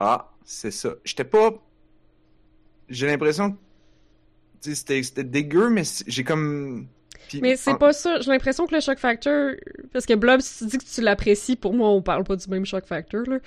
ah, 0.00 0.30
c'est 0.44 0.70
ça. 0.72 0.94
J'étais 1.04 1.24
pas. 1.24 1.52
J'ai 2.88 3.06
l'impression 3.06 3.52
que 3.52 3.56
tu 4.60 4.70
sais, 4.70 4.74
c'était 4.74 5.02
c'était 5.02 5.24
dégueu, 5.24 5.70
mais 5.70 5.84
c'est- 5.84 6.04
j'ai 6.08 6.24
comme. 6.24 6.86
Mais 7.40 7.56
c'est 7.56 7.70
en- 7.72 7.76
pas 7.76 7.92
ça. 7.92 8.20
J'ai 8.20 8.30
l'impression 8.30 8.66
que 8.66 8.74
le 8.74 8.80
shock 8.80 8.98
factor. 8.98 9.52
Parce 9.92 10.04
que 10.04 10.14
Blob, 10.14 10.40
si 10.40 10.58
tu 10.64 10.70
dis 10.70 10.78
que 10.78 10.84
tu 10.84 11.00
l'apprécies, 11.00 11.56
pour 11.56 11.72
moi, 11.72 11.88
on 11.88 12.02
parle 12.02 12.24
pas 12.24 12.36
du 12.36 12.46
même 12.48 12.66
shock 12.66 12.84
factor, 12.84 13.22
là. 13.26 13.38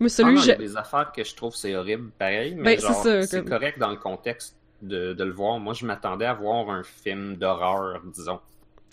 Mais 0.00 0.06
Ah 0.06 0.08
celui 0.08 0.34
non, 0.34 0.42
il 0.42 0.46
y 0.46 0.50
a 0.50 0.54
j'ai. 0.54 0.58
des 0.66 0.76
affaires 0.76 1.12
que 1.12 1.22
je 1.22 1.34
trouve 1.34 1.54
c'est 1.54 1.74
horrible, 1.76 2.10
pareil, 2.18 2.54
mais 2.56 2.76
Ben, 2.76 2.94
c'est 3.02 3.26
c'est 3.26 3.40
comme- 3.40 3.48
correct 3.50 3.78
dans 3.78 3.90
le 3.90 3.96
contexte 3.96 4.56
de, 4.82 5.12
de 5.12 5.24
le 5.24 5.32
voir. 5.32 5.58
Moi, 5.60 5.74
je 5.74 5.84
m'attendais 5.86 6.24
à 6.24 6.34
voir 6.34 6.70
un 6.70 6.82
film 6.82 7.36
d'horreur, 7.36 8.00
disons. 8.06 8.40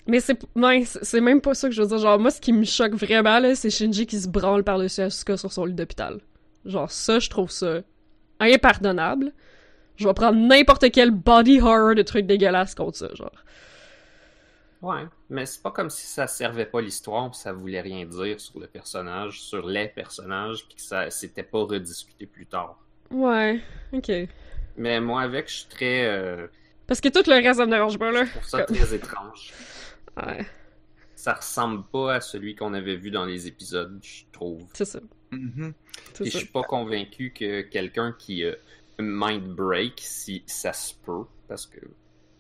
Mais 0.08 0.20
c'est 0.20 0.38
ouais, 0.56 0.84
c'est 0.86 1.22
même 1.22 1.42
pas 1.42 1.54
ça 1.56 1.68
que 1.68 1.74
je 1.74 1.82
veux 1.82 1.88
dire. 1.88 1.98
Genre, 1.98 2.20
moi, 2.20 2.30
ce 2.32 2.40
qui 2.40 2.54
me 2.54 2.64
choque 2.64 2.94
vraiment, 2.94 3.40
là, 3.40 3.56
c'est 3.56 3.70
Shinji 3.72 4.06
qui 4.06 4.20
se 4.20 4.28
branle 4.28 4.64
par-dessus 4.64 5.02
Asuka 5.02 5.36
sur 5.38 5.52
son 5.52 5.66
lit 5.66 5.74
d'hôpital. 5.74 6.20
Genre, 6.66 6.90
ça, 6.92 7.20
je 7.20 7.30
trouve 7.30 7.50
ça 7.50 7.82
impardonnable. 8.40 9.32
Je 9.96 10.08
vais 10.08 10.14
prendre 10.14 10.38
n'importe 10.38 10.92
quel 10.92 11.10
body 11.12 11.60
horror 11.62 11.96
de 11.96 12.02
trucs 12.02 12.26
dégueulasses 12.28 12.76
contre 12.76 12.98
ça, 12.98 13.10
genre. 13.16 13.32
Ouais, 14.82 15.08
mais 15.30 15.46
c'est 15.46 15.64
pas 15.64 15.72
comme 15.72 15.90
si 15.90 16.06
ça 16.06 16.28
servait 16.28 16.66
pas 16.66 16.82
l'histoire, 16.82 17.32
puis 17.32 17.40
ça 17.40 17.54
voulait 17.54 17.82
rien 17.82 18.06
dire 18.06 18.40
sur 18.40 18.60
le 18.60 18.68
personnage, 18.68 19.42
sur 19.42 19.66
les 19.66 19.88
personnages, 19.88 20.66
puis 20.68 20.76
que 20.76 20.82
ça 20.82 21.10
c'était 21.10 21.44
pas 21.44 21.64
rediscuté 21.64 22.26
plus 22.28 22.46
tard. 22.46 22.78
Ouais, 23.10 23.62
ok. 23.94 24.12
Mais 24.78 25.00
moi, 25.00 25.22
avec, 25.22 25.50
je 25.50 25.56
suis 25.56 25.68
très. 25.70 26.06
euh, 26.06 26.48
Parce 26.86 27.02
que 27.02 27.10
tout 27.10 27.24
le 27.28 27.36
reste, 27.36 27.60
ça 27.60 27.66
me 27.66 27.72
dérange 27.72 27.98
pas, 27.98 28.12
là. 28.12 28.26
je 28.26 28.32
trouve 28.32 28.44
ça 28.48 28.64
très 28.64 28.94
étrange. 28.94 29.54
Ouais, 30.18 30.46
Ça 31.16 31.34
ressemble 31.34 31.84
pas 31.92 32.16
à 32.16 32.22
celui 32.22 32.56
qu'on 32.56 32.74
avait 32.74 32.96
vu 32.96 33.12
dans 33.12 33.26
les 33.26 33.48
épisodes, 33.48 34.00
je 34.02 34.24
trouve. 34.32 34.66
c'est 34.74 34.86
ça. 34.86 35.00
Mhm. 35.32 35.74
C'est 36.14 36.24
Puis 36.24 36.32
je 36.32 36.38
suis 36.40 36.48
pas 36.48 36.64
convaincu 36.64 37.32
que 37.32 37.62
quelqu'un 37.62 38.16
qui 38.18 38.44
euh, 38.44 38.56
mind 39.00 39.48
break, 39.56 39.94
si 39.98 40.44
ça 40.46 40.74
se 40.74 40.94
peut, 40.94 41.26
parce 41.48 41.66
que 41.66 41.80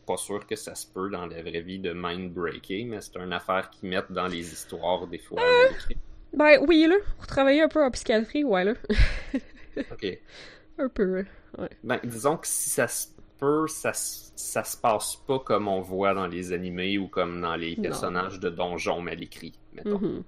pas 0.05 0.17
sûr 0.17 0.45
que 0.45 0.55
ça 0.55 0.75
se 0.75 0.85
peut 0.87 1.09
dans 1.09 1.25
la 1.25 1.41
vraie 1.41 1.61
vie 1.61 1.79
de 1.79 1.91
mind 1.93 2.31
breaker, 2.31 2.85
mais 2.85 3.01
c'est 3.01 3.17
une 3.17 3.33
affaire 3.33 3.69
qu'ils 3.71 3.89
mettent 3.89 4.11
dans 4.11 4.27
les 4.27 4.53
histoires 4.53 5.07
des 5.07 5.17
fois. 5.17 5.41
Écrites. 5.71 5.97
Ben 6.33 6.59
oui, 6.67 6.85
là. 6.87 6.95
Pour 7.17 7.27
travailler 7.27 7.61
un 7.61 7.69
peu 7.69 7.83
en 7.83 7.89
psychiatrie, 7.91 8.43
ouais, 8.43 8.63
là. 8.63 8.73
Ok. 9.91 10.05
Un 10.77 10.87
peu, 10.89 11.25
ouais. 11.57 11.69
Ben, 11.83 11.99
disons 12.03 12.37
que 12.37 12.47
si 12.47 12.69
ça 12.69 12.87
se 12.87 13.07
peut, 13.39 13.67
ça, 13.67 13.91
ça 13.93 14.63
se 14.63 14.77
passe 14.77 15.15
pas 15.27 15.39
comme 15.39 15.67
on 15.67 15.81
voit 15.81 16.13
dans 16.13 16.27
les 16.27 16.53
animés 16.53 16.97
ou 16.97 17.07
comme 17.07 17.41
dans 17.41 17.55
les 17.55 17.75
Non. 17.75 17.83
personnages 17.83 18.39
de 18.39 18.49
donjons 18.49 19.01
mal 19.01 19.21
écrits, 19.21 19.53
mettons. 19.73 19.99
Mhm. 19.99 20.23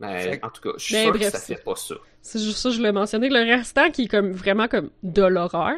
Mais 0.00 0.38
que- 0.40 0.46
en 0.46 0.50
tout 0.50 0.62
cas, 0.62 0.70
je 0.78 0.84
suis 0.84 0.94
Ben, 0.94 1.02
sûr 1.04 1.12
bref, 1.12 1.22
que 1.26 1.30
ça 1.30 1.38
c'est- 1.38 1.54
fait 1.56 1.62
pas 1.62 1.76
ça. 1.76 1.94
C'est 2.22 2.38
juste 2.40 2.58
ça, 2.58 2.70
je 2.70 2.80
l'ai 2.82 2.92
mentionné. 2.92 3.28
Le 3.28 3.38
restant 3.56 3.90
qui 3.90 4.04
est 4.04 4.08
comme 4.08 4.32
vraiment 4.32 4.66
comme 4.68 4.90
de 5.02 5.22
l'horreur. 5.22 5.76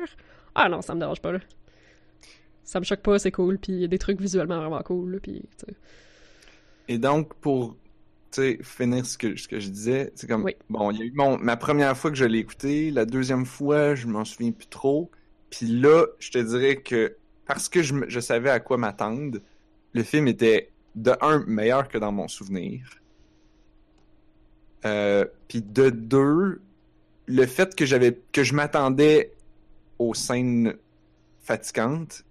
Ah 0.54 0.68
non, 0.68 0.80
ça 0.82 0.94
me 0.94 1.00
dérange 1.00 1.20
pas, 1.20 1.32
là. 1.32 1.40
Ça 2.62 2.80
me 2.80 2.84
choque 2.84 3.00
pas, 3.00 3.18
c'est 3.18 3.32
cool, 3.32 3.58
puis 3.58 3.72
il 3.72 3.80
y 3.80 3.84
a 3.84 3.88
des 3.88 3.98
trucs 3.98 4.20
visuellement 4.20 4.58
vraiment 4.58 4.82
cool, 4.82 5.12
là, 5.12 5.18
puis. 5.22 5.42
Et 6.88 6.96
donc, 6.98 7.34
pour 7.34 7.76
sais, 8.34 8.58
finir 8.62 9.04
ce 9.06 9.18
que, 9.18 9.36
ce 9.36 9.48
que 9.48 9.60
je 9.60 9.68
disais, 9.68 10.12
c'est 10.14 10.26
comme, 10.28 10.44
Oui. 10.44 10.56
bon, 10.70 10.90
il 10.90 10.98
y 10.98 11.02
a 11.02 11.04
eu 11.06 11.12
mon, 11.14 11.38
ma 11.38 11.56
première 11.56 11.96
fois 11.96 12.10
que 12.10 12.16
je 12.16 12.24
l'ai 12.24 12.38
écouté, 12.38 12.90
la 12.90 13.04
deuxième 13.04 13.46
fois, 13.46 13.94
je 13.94 14.06
m'en 14.06 14.24
souviens 14.24 14.52
plus 14.52 14.66
trop. 14.66 15.10
Puis 15.50 15.66
là, 15.66 16.06
je 16.18 16.30
te 16.30 16.38
dirais 16.38 16.76
que, 16.76 17.16
parce 17.46 17.68
que 17.68 17.82
je, 17.82 17.94
je 18.08 18.20
savais 18.20 18.50
à 18.50 18.60
quoi 18.60 18.76
m'attendre, 18.78 19.38
le 19.92 20.02
film 20.02 20.28
était, 20.28 20.70
de 20.94 21.12
un, 21.20 21.44
meilleur 21.46 21.88
que 21.88 21.98
dans 21.98 22.12
mon 22.12 22.28
souvenir. 22.28 22.86
Euh, 24.84 25.24
puis 25.48 25.62
de 25.62 25.90
deux, 25.90 26.60
le 27.26 27.46
fait 27.46 27.74
que 27.74 27.86
j'avais, 27.86 28.20
que 28.32 28.42
je 28.44 28.54
m'attendais 28.54 29.32
aux 29.98 30.14
scènes 30.14 30.74
fatigantes 31.40 32.24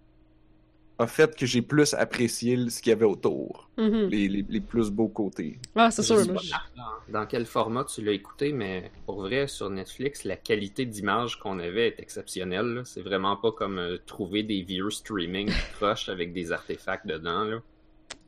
a 1.00 1.08
fait 1.08 1.36
que 1.36 1.46
j'ai 1.46 1.62
plus 1.64 1.94
apprécié 1.96 2.70
ce 2.70 2.82
qu'il 2.82 2.92
y 2.92 2.94
avait 2.94 3.06
autour 3.06 3.70
Mhm. 3.78 4.08
les, 4.10 4.28
les, 4.28 4.46
les 4.48 4.60
plus 4.62 4.92
beaux 4.92 5.08
côtés. 5.08 5.58
Ah, 5.76 5.90
c'est 5.90 6.04
Je 6.04 6.24
sûr, 6.24 6.34
pas 6.34 6.42
dans, 6.78 7.20
dans 7.22 7.26
quel 7.26 7.46
format 7.48 7.84
tu 7.86 8.04
l'as 8.04 8.12
écouté, 8.12 8.54
mais 8.54 8.92
pour 9.08 9.22
vrai, 9.22 9.48
sur 9.48 9.70
Netflix, 9.72 10.24
la 10.26 10.36
qualité 10.38 10.86
d'image 10.86 11.40
qu'on 11.40 11.58
avait 11.58 11.88
est 11.88 12.00
exceptionnelle. 12.00 12.84
C'est 12.86 13.02
vraiment 13.02 13.36
pas 13.36 13.52
comme 13.52 13.80
euh, 13.80 13.98
trouver 14.06 14.44
des 14.44 14.62
vieux 14.62 14.92
streaming 14.92 15.50
proches 15.80 16.10
avec 16.10 16.34
des 16.34 16.52
artefacts 16.52 17.08
dedans. 17.08 17.44
Là. 17.46 17.58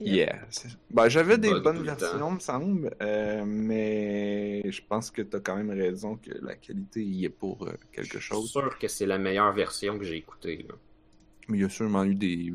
Yeah. 0.01 0.39
Ben, 0.91 1.07
j'avais 1.07 1.37
des 1.37 1.53
bonnes 1.61 1.83
versions, 1.83 2.31
me 2.31 2.39
semble, 2.39 2.93
euh, 3.01 3.43
mais 3.45 4.61
je 4.69 4.81
pense 4.89 5.11
que 5.11 5.21
t'as 5.21 5.39
quand 5.39 5.55
même 5.55 5.69
raison 5.69 6.17
que 6.17 6.31
la 6.41 6.55
qualité 6.55 7.01
y 7.03 7.23
est 7.25 7.29
pour 7.29 7.65
euh, 7.67 7.71
quelque 7.93 8.17
Je 8.19 8.25
suis 8.25 8.33
chose. 8.35 8.49
sûr 8.49 8.77
que 8.77 8.87
c'est 8.87 9.05
la 9.05 9.17
meilleure 9.19 9.53
version 9.53 9.97
que 9.97 10.03
j'ai 10.03 10.17
écoutée. 10.17 10.65
là. 10.67 10.75
Mais 11.47 11.57
il 11.57 11.61
y 11.61 11.65
a 11.65 11.69
sûrement 11.69 12.03
eu 12.03 12.15
des 12.15 12.53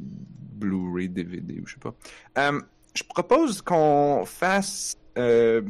Blu-ray, 0.61 1.09
DVD 1.09 1.61
ou 1.61 1.67
je 1.67 1.75
sais 1.75 1.81
pas. 1.81 1.95
Euh, 2.39 2.61
je 2.95 3.03
propose 3.05 3.63
qu'on 3.63 4.25
fasse 4.27 4.97
euh, 5.17 5.63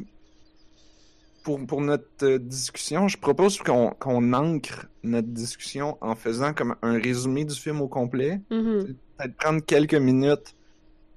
pour, 1.42 1.64
pour 1.66 1.80
notre 1.80 2.06
euh, 2.22 2.38
discussion, 2.38 3.08
je 3.08 3.18
propose 3.18 3.58
qu'on 3.58 4.32
ancre 4.32 4.86
notre 5.02 5.28
discussion 5.28 5.96
en 6.00 6.14
faisant 6.14 6.52
comme 6.52 6.76
un 6.82 6.98
résumé 6.98 7.44
du 7.44 7.54
film 7.54 7.80
au 7.80 7.88
complet. 7.88 8.40
Mhm. 8.50 8.94
peut-être 9.16 9.36
prendre 9.36 9.64
quelques 9.64 9.94
minutes, 9.94 10.54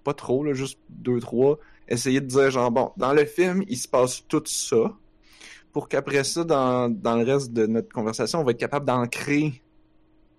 pas 0.04 0.14
trop, 0.14 0.44
là, 0.44 0.54
juste 0.54 0.80
deux, 0.90 1.20
trois, 1.20 1.58
essayer 1.88 2.22
de 2.22 2.28
dire 2.28 2.52
genre, 2.52 2.72
bon, 2.72 2.92
dans 2.98 3.14
le 3.14 3.26
film, 3.26 3.64
il 3.68 3.78
se 3.78 3.88
passe 3.88 4.24
tout 4.28 4.44
ça, 4.46 4.96
pour 5.72 5.90
qu'après 5.90 6.24
ça, 6.24 6.44
dans, 6.44 6.90
dans 6.90 7.16
le 7.16 7.24
reste 7.24 7.52
de 7.52 7.66
notre 7.66 7.90
conversation, 7.90 8.40
on 8.40 8.44
va 8.44 8.52
être 8.52 8.60
capable 8.60 8.86
d'ancrer 8.86 9.63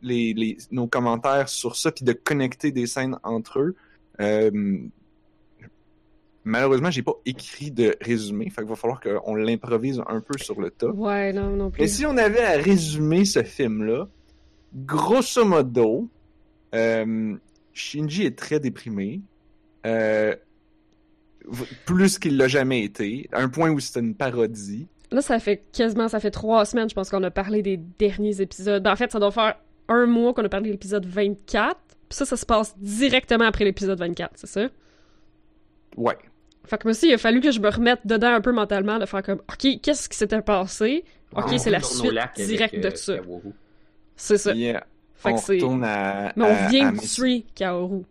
les, 0.02 0.34
les, 0.34 0.58
nos 0.70 0.86
commentaires 0.86 1.48
sur 1.48 1.76
ça, 1.76 1.92
puis 1.92 2.04
de 2.04 2.12
connecter 2.12 2.72
des 2.72 2.86
scènes 2.86 3.18
entre 3.22 3.60
eux. 3.60 3.76
Euh, 4.20 4.78
malheureusement, 6.44 6.90
j'ai 6.90 7.02
pas 7.02 7.14
écrit 7.26 7.70
de 7.70 7.96
résumé, 8.00 8.50
fait 8.50 8.62
qu'il 8.62 8.70
va 8.70 8.76
falloir 8.76 9.00
qu'on 9.00 9.34
l'improvise 9.34 10.02
un 10.06 10.20
peu 10.20 10.38
sur 10.38 10.60
le 10.60 10.70
tas. 10.70 10.90
Ouais, 10.90 11.32
non, 11.32 11.50
non 11.50 11.70
plus. 11.70 11.82
Mais 11.82 11.88
si 11.88 12.06
on 12.06 12.16
avait 12.16 12.44
à 12.44 12.58
résumer 12.58 13.24
ce 13.24 13.42
film-là, 13.42 14.08
grosso 14.74 15.44
modo, 15.44 16.08
euh, 16.74 17.36
Shinji 17.72 18.24
est 18.24 18.38
très 18.38 18.60
déprimé. 18.60 19.20
Euh, 19.86 20.34
plus 21.84 22.18
qu'il 22.18 22.36
l'a 22.36 22.48
jamais 22.48 22.82
été. 22.84 23.28
À 23.32 23.42
un 23.42 23.48
point 23.48 23.70
où 23.70 23.80
c'était 23.80 24.00
une 24.00 24.14
parodie. 24.14 24.86
Là, 25.10 25.20
ça 25.20 25.38
fait 25.38 25.62
quasiment, 25.72 26.08
ça 26.08 26.18
fait 26.18 26.30
trois 26.30 26.64
semaines, 26.64 26.88
je 26.88 26.94
pense 26.94 27.10
qu'on 27.10 27.22
a 27.22 27.30
parlé 27.30 27.62
des 27.62 27.76
derniers 27.76 28.40
épisodes. 28.40 28.82
Ben, 28.82 28.92
en 28.92 28.96
fait, 28.96 29.12
ça 29.12 29.20
doit 29.20 29.30
faire 29.30 29.56
un 29.88 30.06
mois 30.06 30.32
qu'on 30.34 30.44
a 30.44 30.48
parlé 30.48 30.68
de 30.68 30.72
l'épisode 30.72 31.06
24. 31.06 31.76
Puis 32.08 32.16
ça, 32.16 32.24
ça 32.24 32.36
se 32.36 32.46
passe 32.46 32.76
directement 32.78 33.44
après 33.44 33.64
l'épisode 33.64 33.98
24, 33.98 34.32
c'est 34.34 34.46
ça? 34.46 34.68
Ouais. 35.96 36.16
Fait 36.66 36.78
que 36.78 36.84
moi 36.84 36.92
aussi, 36.92 37.08
il 37.08 37.14
a 37.14 37.18
fallu 37.18 37.40
que 37.40 37.50
je 37.50 37.60
me 37.60 37.68
remette 37.68 38.00
dedans 38.06 38.32
un 38.34 38.40
peu 38.40 38.52
mentalement, 38.52 38.98
de 38.98 39.06
faire 39.06 39.22
comme, 39.22 39.40
OK, 39.40 39.80
qu'est-ce 39.82 40.08
qui 40.08 40.16
s'était 40.16 40.40
passé? 40.42 41.04
Ok, 41.36 41.54
c'est 41.58 41.70
la 41.70 41.80
suite 41.82 42.12
directe 42.36 42.76
de 42.78 42.88
euh, 42.88 42.94
ça. 42.94 43.14
C'est 44.16 44.38
ça. 44.38 44.52
Yeah. 44.54 44.84
Fait 45.14 45.30
on 45.32 45.34
que 45.36 45.40
c'est... 45.42 45.54
retourne 45.54 45.84
à. 45.84 46.32
Mais 46.36 46.44
on 46.44 46.54
à- 46.54 46.68
vient 46.68 46.88
à 46.88 46.92
de 46.92 46.98
tuer 47.00 47.44
Kaoru, 47.54 48.02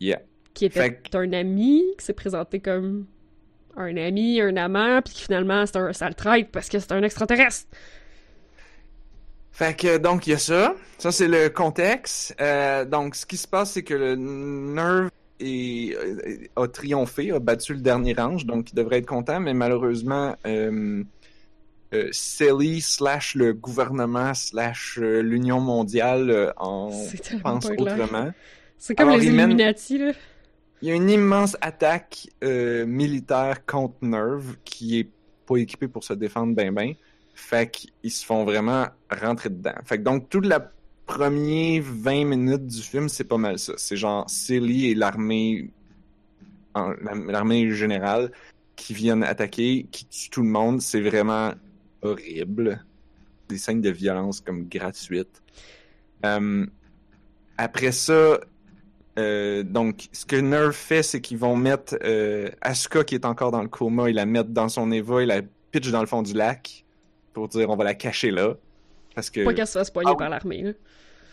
Yeah. 0.00 0.20
qui 0.54 0.66
était 0.66 0.80
Fait 0.80 1.14
un 1.14 1.32
ami, 1.32 1.82
qui 1.98 2.04
s'est 2.04 2.12
présenté 2.12 2.60
comme 2.60 3.06
un 3.76 3.96
ami, 3.96 4.40
un 4.40 4.56
amant, 4.56 5.00
puis 5.02 5.14
qui 5.14 5.22
finalement 5.22 5.64
c'est 5.66 5.76
un 5.76 5.92
sale 5.92 6.14
traître 6.14 6.50
parce 6.50 6.68
que 6.68 6.78
c'est 6.78 6.92
un 6.92 7.02
extraterrestre. 7.02 7.68
Fait 9.56 9.76
que 9.76 9.98
donc 9.98 10.26
il 10.26 10.30
y 10.30 10.34
a 10.34 10.38
ça. 10.38 10.74
Ça 10.98 11.12
c'est 11.12 11.28
le 11.28 11.48
contexte. 11.48 12.34
Euh, 12.40 12.84
donc 12.84 13.14
ce 13.14 13.24
qui 13.24 13.36
se 13.36 13.46
passe 13.46 13.70
c'est 13.72 13.84
que 13.84 13.94
le 13.94 14.16
Nerve 14.16 15.10
est, 15.38 15.96
a 16.56 16.66
triomphé, 16.66 17.30
a 17.30 17.38
battu 17.38 17.74
le 17.74 17.80
dernier 17.80 18.14
range, 18.14 18.46
donc 18.46 18.72
il 18.72 18.74
devrait 18.74 18.98
être 18.98 19.06
content, 19.06 19.38
mais 19.38 19.54
malheureusement 19.54 20.34
euh, 20.44 21.04
euh, 21.94 22.08
Sally 22.10 22.80
slash 22.80 23.36
le 23.36 23.52
gouvernement 23.52 24.34
slash 24.34 24.98
euh, 25.00 25.20
l'Union 25.22 25.60
mondiale 25.60 26.52
en 26.56 26.90
pense 27.42 27.66
autrement. 27.78 28.32
C'est 28.76 28.96
comme 28.96 29.08
Alors, 29.10 29.20
les 29.20 29.30
mène- 29.30 29.50
Illuminati, 29.50 29.98
là. 29.98 30.12
Il 30.82 30.88
y 30.88 30.90
a 30.90 30.94
une 30.96 31.08
immense 31.08 31.56
attaque 31.60 32.26
militaire 32.42 33.64
contre 33.64 33.94
Nerve 34.02 34.56
qui 34.64 34.98
est 34.98 35.08
pas 35.46 35.56
équipé 35.56 35.86
pour 35.88 36.02
se 36.04 36.12
défendre 36.12 36.54
ben 36.54 36.74
ben. 36.74 36.92
Fait 37.34 37.70
qu'ils 37.70 38.10
se 38.10 38.24
font 38.24 38.44
vraiment 38.44 38.86
rentrer 39.10 39.50
dedans. 39.50 39.74
Fait 39.84 39.98
que 39.98 40.02
donc, 40.02 40.28
toute 40.28 40.46
la 40.46 40.70
première 41.06 41.82
20 41.84 42.24
minutes 42.24 42.66
du 42.66 42.80
film, 42.80 43.08
c'est 43.08 43.24
pas 43.24 43.36
mal 43.36 43.58
ça. 43.58 43.74
C'est 43.76 43.96
genre 43.96 44.28
Silly 44.28 44.90
et 44.90 44.94
l'armée 44.94 45.70
l'armée 46.74 47.70
générale 47.70 48.32
qui 48.74 48.94
viennent 48.94 49.22
attaquer, 49.22 49.86
qui 49.92 50.06
tuent 50.06 50.30
tout 50.30 50.42
le 50.42 50.48
monde. 50.48 50.80
C'est 50.80 51.00
vraiment 51.00 51.52
horrible. 52.02 52.84
Des 53.48 53.58
scènes 53.58 53.80
de 53.80 53.90
violence 53.90 54.40
comme 54.40 54.68
gratuites. 54.68 55.42
Euh, 56.24 56.66
après 57.56 57.92
ça, 57.92 58.40
euh, 59.18 59.62
donc, 59.62 60.08
ce 60.12 60.26
que 60.26 60.36
Nerve 60.36 60.72
fait, 60.72 61.02
c'est 61.02 61.20
qu'ils 61.20 61.38
vont 61.38 61.56
mettre 61.56 61.96
euh, 62.02 62.50
Asuka, 62.60 63.04
qui 63.04 63.14
est 63.14 63.24
encore 63.24 63.52
dans 63.52 63.62
le 63.62 63.68
coma, 63.68 64.10
ils 64.10 64.16
la 64.16 64.26
mettent 64.26 64.52
dans 64.52 64.68
son 64.68 64.90
Eva, 64.90 65.22
ils 65.22 65.28
la 65.28 65.42
pitchent 65.70 65.92
dans 65.92 66.00
le 66.00 66.06
fond 66.06 66.22
du 66.22 66.32
lac 66.32 66.83
pour 67.34 67.48
dire 67.48 67.68
on 67.68 67.76
va 67.76 67.84
la 67.84 67.94
cacher 67.94 68.30
là. 68.30 68.54
Parce 69.14 69.28
que. 69.28 69.44
Pas 69.44 69.52
qu'elle 69.52 69.66
se 69.66 69.78
fasse 69.78 69.90
poigner 69.90 70.12
Ah, 70.14 70.16
par 70.16 70.30
l'armée. 70.30 70.74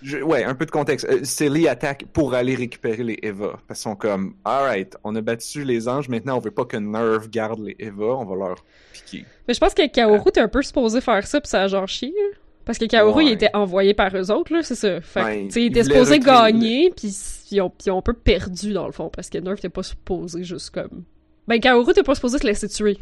Je- 0.04 0.18
ouais, 0.18 0.44
un 0.44 0.56
peu 0.56 0.66
de 0.66 0.72
contexte. 0.72 1.06
Euh, 1.10 1.20
Silly 1.24 1.68
attaque 1.68 2.06
pour 2.12 2.34
aller 2.34 2.56
récupérer 2.56 3.04
les 3.04 3.20
Eva. 3.22 3.60
Parce 3.68 3.80
qu'ils 3.82 3.92
sont 3.92 3.96
comme, 3.96 4.34
alright, 4.44 4.98
on 5.04 5.16
a 5.16 5.22
battu 5.22 5.64
les 5.64 5.88
anges, 5.88 6.10
maintenant 6.10 6.38
on 6.38 6.40
veut 6.40 6.50
pas 6.52 6.66
que 6.66 6.76
Nerve 6.78 7.30
garde 7.30 7.60
les 7.64 7.76
Eva, 7.80 8.06
on 8.06 8.26
va 8.26 8.36
leur 8.36 8.56
piquer. 8.94 9.26
Mais 9.48 9.54
je 9.54 9.60
pense 9.60 9.76
que 9.76 9.88
Kaoru, 9.88 10.32
t'es 10.32 10.42
un 10.42 10.48
peu 10.48 10.62
supposé 10.64 11.02
faire 11.02 11.26
ça, 11.28 11.40
pis 11.40 11.50
ça 11.50 11.62
a 11.64 11.68
genre 11.68 11.88
chié, 11.88 12.10
là. 12.10 12.38
Parce 12.66 12.78
que 12.80 12.86
Kaoru, 12.86 13.18
Ouais. 13.20 13.26
il 13.26 13.32
était 13.34 13.50
envoyé 13.56 13.94
par 13.94 14.16
eux 14.16 14.32
autres, 14.32 14.52
là, 14.54 14.64
c'est 14.64 14.76
ça. 14.76 15.02
Fait 15.02 15.20
que, 15.20 15.26
Ouais, 15.26 15.48
il 15.56 15.66
était 15.68 15.84
supposé 15.84 16.18
gagner, 16.20 16.92
pis 16.92 17.16
ils 17.52 17.62
ont, 17.62 17.72
ils 17.86 17.92
ont 17.92 18.00
un 18.00 18.04
peu 18.04 18.14
perdu, 18.14 18.74
dans 18.74 18.86
le 18.88 18.92
fond, 18.92 19.10
parce 19.14 19.30
que 19.30 19.38
Nerf 19.38 19.60
t'es 19.60 19.70
pas 19.70 19.84
supposé 19.84 20.44
juste 20.44 20.72
comme... 20.72 21.04
Ben, 21.48 21.60
Kaoru, 21.60 21.94
t'es 21.94 22.02
pas 22.04 22.16
supposé 22.16 22.40
te 22.40 22.46
laisser 22.48 22.68
tuer. 22.70 22.98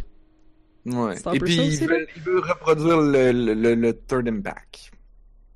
Ouais. 0.92 1.16
Et 1.36 1.40
puis, 1.40 1.56
ça 1.56 1.64
il 1.64 1.88
veut, 1.90 2.08
il 2.16 2.22
veut 2.22 2.40
reproduire 2.40 3.02
le, 3.02 3.32
le, 3.32 3.54
le, 3.54 3.76
le 3.76 3.94
Third 3.94 4.28
Impact. 4.28 4.92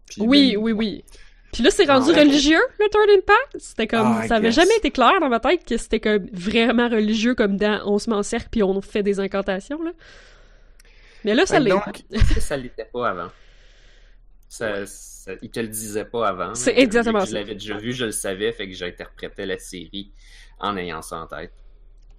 Puis 0.07 0.21
Oui, 0.21 0.55
oui, 0.57 0.71
oui. 0.71 1.03
Puis 1.51 1.61
là, 1.63 1.69
c'est 1.69 1.85
rendu 1.85 2.11
Ouais. 2.11 2.19
religieux, 2.21 2.61
le 2.79 2.89
Third 2.89 3.09
Impact? 3.17 3.57
C'était 3.59 3.87
comme... 3.87 4.17
Ah, 4.21 4.27
ça 4.27 4.35
avait 4.35 4.47
guess. 4.47 4.55
jamais 4.55 4.75
été 4.77 4.89
clair 4.91 5.19
dans 5.21 5.29
ma 5.29 5.39
tête 5.39 5.65
que 5.65 5.77
c'était 5.77 5.99
comme 5.99 6.25
vraiment 6.33 6.89
religieux, 6.89 7.35
comme 7.35 7.57
dans 7.57 7.81
On 7.85 7.99
se 7.99 8.09
met 8.09 8.15
en 8.15 8.23
cercle, 8.23 8.47
puis 8.51 8.63
on 8.63 8.81
fait 8.81 9.03
des 9.03 9.19
incantations, 9.19 9.81
là. 9.83 9.91
Mais 11.23 11.35
là, 11.35 11.45
ça 11.45 11.57
que 11.59 11.63
l'est. 11.63 11.69
donc, 11.69 12.03
ça 12.39 12.57
l'était 12.57 12.89
pas 12.91 13.09
avant? 13.09 13.29
Ça, 14.49 14.85
ça- 14.85 15.31
il 15.41 15.49
te 15.49 15.59
le 15.59 15.67
disait 15.67 16.05
pas 16.05 16.27
avant. 16.27 16.53
C'est 16.53 16.77
exactement 16.77 17.21
Je 17.21 17.27
ça. 17.27 17.33
l'avais 17.33 17.53
déjà 17.53 17.77
vu, 17.77 17.93
je 17.93 18.05
le 18.05 18.11
savais, 18.11 18.51
fait 18.51 18.67
que 18.67 18.73
j'interprétais 18.75 19.45
la 19.45 19.57
série 19.57 20.11
en 20.59 20.75
ayant 20.75 21.01
ça 21.01 21.17
en 21.17 21.27
tête. 21.27 21.53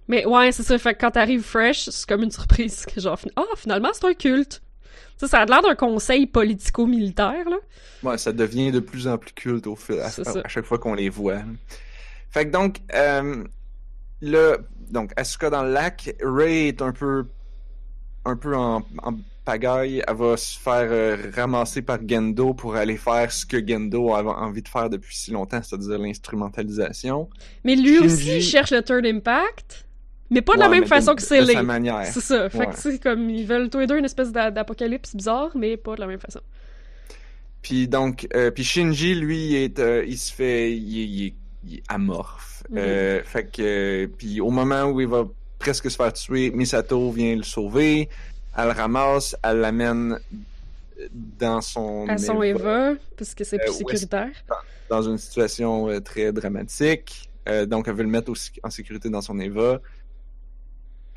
Mais 0.07 0.25
ouais, 0.25 0.51
c'est 0.51 0.63
ça. 0.63 0.77
Fait 0.77 0.93
que 0.93 0.99
quand 0.99 1.11
t'arrives 1.11 1.41
fresh, 1.43 1.89
c'est 1.89 2.07
comme 2.07 2.23
une 2.23 2.31
surprise. 2.31 2.85
que 2.85 2.99
Genre, 3.01 3.19
ah, 3.35 3.43
finalement, 3.57 3.89
c'est 3.93 4.05
un 4.05 4.13
culte. 4.13 4.61
Ça, 5.17 5.27
ça 5.27 5.39
a 5.39 5.45
l'air 5.45 5.61
d'un 5.61 5.75
conseil 5.75 6.27
politico-militaire, 6.27 7.49
là. 7.49 7.57
Ouais, 8.03 8.17
ça 8.17 8.33
devient 8.33 8.71
de 8.71 8.79
plus 8.79 9.07
en 9.07 9.17
plus 9.17 9.31
culte 9.33 9.65
au 9.65 9.75
fil, 9.75 9.99
à, 9.99 10.09
chaque 10.47 10.65
fois 10.65 10.77
qu'on 10.77 10.93
les 10.93 11.09
voit. 11.09 11.41
Fait 12.29 12.45
que 12.45 12.51
donc, 12.51 12.79
euh, 12.93 13.43
le, 14.21 14.57
donc, 14.91 15.11
Asuka 15.15 15.49
dans 15.49 15.63
le 15.63 15.71
lac, 15.71 16.13
Ray 16.21 16.67
est 16.67 16.81
un 16.81 16.91
peu, 16.91 17.25
un 18.25 18.35
peu 18.35 18.55
en, 18.55 18.83
en 19.01 19.13
pagaille. 19.45 20.03
Elle 20.05 20.15
va 20.15 20.35
se 20.35 20.59
faire 20.59 20.87
euh, 20.91 21.31
ramasser 21.33 21.81
par 21.81 21.99
Gendo 22.05 22.53
pour 22.53 22.75
aller 22.75 22.97
faire 22.97 23.31
ce 23.31 23.45
que 23.45 23.65
Gendo 23.65 24.13
a 24.13 24.23
envie 24.23 24.61
de 24.61 24.67
faire 24.67 24.89
depuis 24.89 25.15
si 25.15 25.31
longtemps, 25.31 25.61
c'est-à-dire 25.63 25.97
l'instrumentalisation. 25.97 27.29
Mais 27.63 27.75
lui 27.75 27.99
Shinji- 27.99 28.05
aussi, 28.05 28.37
il 28.37 28.43
cherche 28.43 28.71
le 28.71 28.81
Third 28.81 29.05
Impact. 29.05 29.85
Mais 30.31 30.41
pas 30.41 30.55
de 30.55 30.59
la 30.59 30.69
Ouais, 30.69 30.79
même 30.79 30.87
façon 30.87 31.13
de- 31.13 31.21
que 31.21 31.41
De 31.41 31.45
sa 31.51 31.63
manière. 31.63 32.05
C'est 32.05 32.19
ça. 32.19 32.49
Fait 32.49 32.57
Ouais. 32.57 32.67
que 32.67 32.77
c'est 32.77 32.99
comme, 32.99 33.29
ils 33.29 33.45
veulent 33.45 33.69
tous 33.69 33.79
les 33.79 33.87
deux 33.87 33.97
une 33.97 34.05
espèce 34.05 34.31
d'a- 34.31 34.49
d'apocalypse 34.51 35.15
bizarre, 35.15 35.51
mais 35.55 35.77
pas 35.77 35.95
de 35.95 36.01
la 36.01 36.07
même 36.07 36.19
façon. 36.19 36.41
Puis 37.61 37.87
donc, 37.87 38.27
euh, 38.35 38.51
puis 38.51 38.63
Shinji, 38.63 39.15
lui, 39.15 39.47
il 39.47 39.55
est, 39.55 39.79
euh, 39.79 40.03
il 40.07 40.17
se 40.17 40.33
fait, 40.33 40.71
il, 40.75 40.99
est- 40.99 41.05
il 41.05 41.25
est- 41.27 41.33
il 41.67 41.75
est 41.77 41.83
amorphe. 41.87 42.63
Mhm. 42.69 42.77
Euh, 42.79 43.23
fait 43.23 43.45
que, 43.51 44.05
puis 44.17 44.39
au 44.41 44.49
moment 44.51 44.85
où 44.85 45.01
il 45.01 45.07
va 45.07 45.25
presque 45.59 45.89
se 45.89 45.95
faire 45.95 46.13
tuer, 46.13 46.51
Misato 46.51 47.11
vient 47.11 47.35
le 47.35 47.43
sauver. 47.43 48.09
Elle 48.57 48.65
le 48.65 48.71
ramasse, 48.71 49.35
elle 49.43 49.57
l'amène 49.57 50.17
dans 51.39 51.61
son 51.61 52.07
À 52.07 52.17
son 52.17 52.41
Eva, 52.41 52.93
parce 53.17 53.33
que 53.35 53.43
c'est 53.43 53.57
plus 53.59 53.73
sécuritaire. 53.73 54.29
dans 54.89 55.01
une 55.01 55.17
situation 55.17 55.99
très 56.01 56.31
dramatique. 56.31 57.29
Donc, 57.67 57.87
elle 57.87 57.93
veut 57.95 58.03
le 58.03 58.09
mettre 58.09 58.31
aussi 58.31 58.51
en 58.63 58.69
sécurité 58.69 59.09
dans 59.09 59.21
son 59.21 59.39
Eva. 59.39 59.81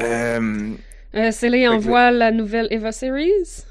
Euh, 0.00 0.70
Euh, 1.14 1.68
envoie 1.70 2.10
la 2.10 2.30
nouvelle 2.30 2.68
Eva 2.70 2.92
Series. 2.92 3.64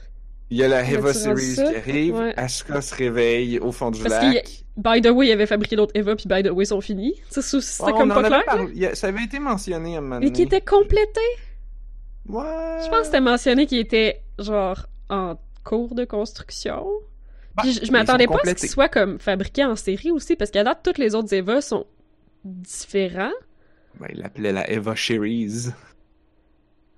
il 0.49 0.57
y 0.57 0.63
a 0.63 0.67
la 0.67 0.83
Eva 0.89 1.13
Series 1.13 1.55
qui 1.55 1.61
arrive. 1.75 2.15
Ouais. 2.15 2.33
Asuka 2.37 2.81
se 2.81 2.95
réveille 2.95 3.59
au 3.59 3.71
fond 3.71 3.91
du 3.91 4.01
Parce 4.01 4.23
lac. 4.23 4.63
By 4.77 5.01
the 5.01 5.07
way, 5.11 5.27
il 5.27 5.31
avait 5.31 5.45
fabriqué 5.45 5.75
d'autres 5.75 5.91
Eva, 5.95 6.15
puis 6.15 6.25
by 6.27 6.43
the 6.43 6.51
way, 6.51 6.63
ils 6.63 6.67
sont 6.67 6.81
finis. 6.81 7.15
C'était 7.29 7.91
Oh, 7.91 7.93
comme 7.97 8.09
pas 8.09 8.23
clair. 8.23 8.43
a- 8.91 8.95
Ça 8.95 9.07
avait 9.07 9.23
été 9.23 9.39
mentionné 9.39 9.95
à 9.95 9.99
un 9.99 10.01
moment 10.01 10.19
Mais 10.19 10.27
qui 10.31 10.45
donné. 10.45 10.57
était 10.57 10.61
complété? 10.65 11.21
Ouais. 12.27 12.43
Je 12.83 12.89
pense 12.89 12.99
que 12.99 13.05
c'était 13.05 13.21
mentionné 13.21 13.65
qu'il 13.65 13.79
était, 13.79 14.21
genre, 14.39 14.85
en 15.09 15.35
cours 15.63 15.95
de 15.95 16.05
construction. 16.05 16.85
Bah, 17.55 17.63
Puis 17.63 17.73
je, 17.73 17.85
je 17.85 17.91
m'attendais 17.91 18.27
pas 18.27 18.35
à 18.43 18.49
ce 18.49 18.53
qu'il 18.53 18.69
soit 18.69 18.89
comme 18.89 19.19
fabriqué 19.19 19.63
en 19.65 19.75
série 19.75 20.11
aussi, 20.11 20.35
parce 20.35 20.51
qu'à 20.51 20.63
date, 20.63 20.79
toutes 20.83 20.97
les 20.99 21.15
autres 21.15 21.33
Eva 21.33 21.61
sont 21.61 21.85
différents. 22.43 23.31
Ben, 23.99 24.07
il 24.13 24.19
l'appelait 24.19 24.51
la 24.51 24.69
Eva 24.69 24.95
Series. 24.95 25.69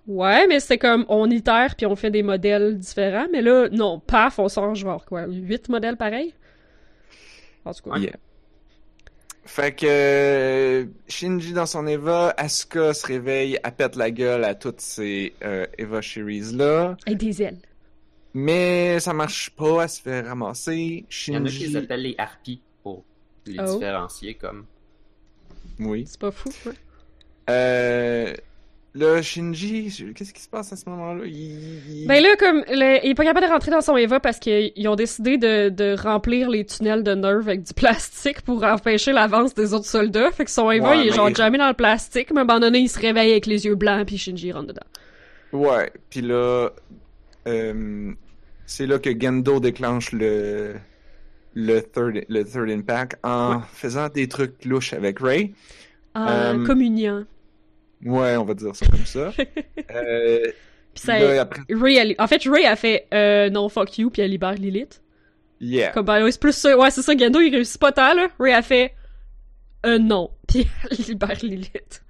Ouais, 0.10 0.48
mais 0.48 0.60
c'était 0.60 0.80
comme, 0.80 1.06
on 1.08 1.30
itère 1.30 1.76
puis 1.78 1.86
on 1.86 1.96
fait 1.96 2.10
des 2.12 2.24
modèles 2.24 2.78
différents. 2.80 3.28
Mais 3.32 3.42
là, 3.44 3.70
non, 3.72 4.00
paf, 4.00 4.40
on 4.40 4.50
sort 4.50 4.74
genre 4.76 5.06
quoi, 5.06 5.26
huit 5.28 5.70
modèles 5.70 5.98
pareils? 5.98 6.34
En 7.64 7.74
tout 7.74 7.90
cas. 7.90 7.98
Yeah. 8.00 8.14
Fait 9.46 9.72
que 9.76 9.86
euh, 9.88 10.86
Shinji 11.08 11.54
dans 11.54 11.66
son 11.66 11.86
Eva, 11.88 12.34
Asuka 12.38 12.94
se 12.94 13.06
réveille, 13.06 13.60
elle 13.64 13.72
pète 13.72 13.96
la 13.96 14.10
gueule 14.12 14.44
à 14.44 14.54
toutes 14.56 14.82
ces 14.82 15.34
euh, 15.44 15.66
Eva 15.78 16.02
Series 16.02 16.54
là, 16.54 16.98
Avec 17.08 17.20
des 17.20 17.42
ailes. 17.44 17.58
mais 18.34 19.00
ça 19.00 19.14
marche 19.14 19.50
pas, 19.52 19.84
elle 19.84 19.90
se 19.90 20.02
fait 20.02 20.22
ramasser. 20.22 21.06
Il 21.28 21.34
y 21.34 21.38
en 21.38 21.46
a 21.46 21.48
qui 21.50 21.54
Shinji, 21.56 21.68
les 21.68 21.76
appellent 21.78 22.02
les 22.02 22.16
harpies 22.18 22.62
pour 22.84 23.04
les 23.46 23.58
Oh. 23.60 23.74
différencier 23.78 24.34
comme. 24.36 24.66
oui. 25.80 26.06
C'est 26.08 26.20
pas 26.20 26.32
fou, 26.32 26.50
ouais. 26.68 26.74
Euh, 27.50 28.34
Là, 28.96 29.22
Shinji, 29.22 30.14
qu'est-ce 30.16 30.34
qui 30.34 30.42
se 30.42 30.50
passe 30.50 30.74
à 30.74 30.76
ce 30.76 30.90
moment-là? 30.90 31.22
Il... 31.26 31.32
il- 32.02 32.08
Ben 32.08 32.24
là, 32.24 32.36
comme, 32.40 32.64
le- 32.70 33.06
il 33.06 33.12
est 33.12 33.16
pas 33.16 33.24
capable 33.24 33.46
de 33.46 33.52
rentrer 33.52 33.70
dans 33.70 33.82
son 33.82 33.96
Eva 33.96 34.20
parce 34.20 34.40
qu'ils 34.40 34.88
ont 34.88 34.96
décidé 34.96 35.38
de, 35.38 35.70
de 35.70 35.96
remplir 35.96 36.50
les 36.50 36.66
tunnels 36.66 37.04
de 37.04 37.14
Nerve 37.14 37.48
avec 37.48 37.62
du 37.64 37.74
plastique 37.76 38.42
pour 38.42 38.64
empêcher 38.64 39.12
l'avance 39.12 39.54
des 39.54 39.76
autres 39.76 39.86
soldats. 39.86 40.32
Fait 40.32 40.46
que 40.46 40.52
son 40.52 40.72
Eva, 40.72 40.90
Ouais, 40.90 41.02
il 41.02 41.08
est 41.10 41.12
genre 41.14 41.34
jamais 41.36 41.60
dans 41.60 41.68
le 41.68 41.76
plastique, 41.76 42.32
mais 42.32 42.40
à 42.40 42.42
un 42.42 42.46
moment 42.46 42.60
donné, 42.60 42.80
il 42.80 42.90
se 42.90 43.00
réveille 43.00 43.30
avec 43.32 43.46
les 43.46 43.66
yeux 43.66 43.76
blancs 43.76 44.08
puis 44.08 44.18
Shinji 44.18 44.52
rentre 44.52 44.68
dedans. 44.70 44.82
Ouais, 45.54 45.92
puis 46.10 46.22
là, 46.22 46.70
euh, 47.48 48.12
c'est 48.66 48.88
là 48.88 48.98
que 49.00 49.10
Gendo 49.20 49.60
déclenche 49.60 50.12
le 50.12 50.74
le 51.56 51.80
third, 51.82 52.24
le 52.30 52.44
third 52.44 52.70
impact 52.70 53.18
en 53.24 53.62
faisant 53.74 54.08
des 54.10 54.28
trucs 54.28 54.64
louches 54.66 54.94
avec 54.94 55.20
Ray. 55.20 55.54
En 56.16 56.28
Euh, 56.28 56.66
communiant. 56.66 57.24
Ouais, 58.06 58.36
on 58.38 58.46
va 58.46 58.54
dire 58.54 58.76
ça 58.76 58.86
comme 58.86 59.06
ça. 59.06 59.32
euh, 59.96 60.40
Puis 60.94 61.04
ça, 61.04 61.20
là, 61.20 61.42
après, 61.42 61.62
Ray, 61.70 61.98
elle- 61.98 62.16
en 62.18 62.28
fait, 62.28 62.42
Ray 62.46 62.66
a 62.66 62.76
fait 62.76 63.08
euh, 63.14 63.50
non 63.50 63.68
fuck 63.70 63.98
you 63.98 64.10
puis 64.10 64.22
elle 64.22 64.32
libère 64.32 64.54
Lilith. 64.54 65.02
yeah. 65.60 65.92
Comme 65.92 66.06
ben, 66.06 66.30
c'est 66.32 66.40
plus 66.40 66.54
ça. 66.56 66.78
Ouais, 66.78 66.92
c'est 66.92 67.02
ça. 67.02 67.16
Gendo 67.18 67.40
il 67.42 67.52
réussit 67.54 67.80
pas 67.80 67.92
tant 67.92 68.14
là. 68.14 68.28
Ray 68.40 68.54
a 68.54 68.62
fait 68.62 68.94
euh, 69.86 69.98
non 70.00 70.30
puis 70.48 70.68
elle 70.92 70.98
libère 70.98 71.38
Lilith. 71.42 72.02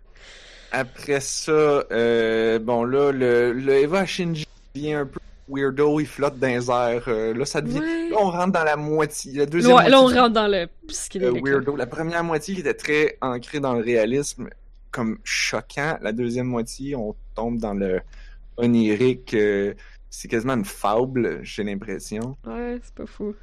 Après 0.71 1.19
ça, 1.19 1.51
euh, 1.51 2.59
bon 2.59 2.83
là, 2.83 3.11
le, 3.11 3.53
le 3.53 3.73
Eva 3.73 4.05
Shinji 4.05 4.45
devient 4.75 4.93
un 4.93 5.05
peu 5.07 5.19
weirdo, 5.51 5.99
il 5.99 6.05
flotte 6.05 6.37
dans 6.37 6.45
les 6.47 6.69
airs. 6.69 7.05
euh, 7.07 7.33
là, 7.33 7.43
ça 7.45 7.61
devient. 7.61 7.79
Ouais. 7.79 8.09
Là, 8.11 8.17
on 8.19 8.29
rentre 8.29 8.51
dans 8.51 8.63
la 8.63 8.75
moitié. 8.75 9.33
La 9.33 9.45
deuxième 9.47 9.75
Ouais, 9.75 9.89
là 9.89 9.97
on 9.99 10.03
moitié 10.03 10.19
rentre 10.19 10.33
dans 10.35 10.47
le 10.47 10.67
euh, 11.15 11.31
weirdo. 11.43 11.75
La 11.75 11.87
première 11.87 12.23
moitié 12.23 12.53
qui 12.53 12.61
était 12.61 12.75
très 12.75 13.17
ancrée 13.21 13.59
dans 13.59 13.73
le 13.73 13.81
réalisme, 13.83 14.49
comme 14.91 15.17
choquant. 15.23 15.97
La 16.01 16.11
deuxième 16.11 16.47
moitié, 16.47 16.95
on 16.95 17.15
tombe 17.35 17.57
dans 17.59 17.73
le 17.73 18.01
onirique. 18.57 19.33
euh, 19.33 19.73
c'est 20.09 20.27
quasiment 20.27 20.53
une 20.55 20.65
fable, 20.65 21.39
j'ai 21.43 21.63
l'impression. 21.63 22.35
Ouais, 22.45 22.79
c'est 22.81 22.93
pas 22.95 23.05
fou. 23.05 23.35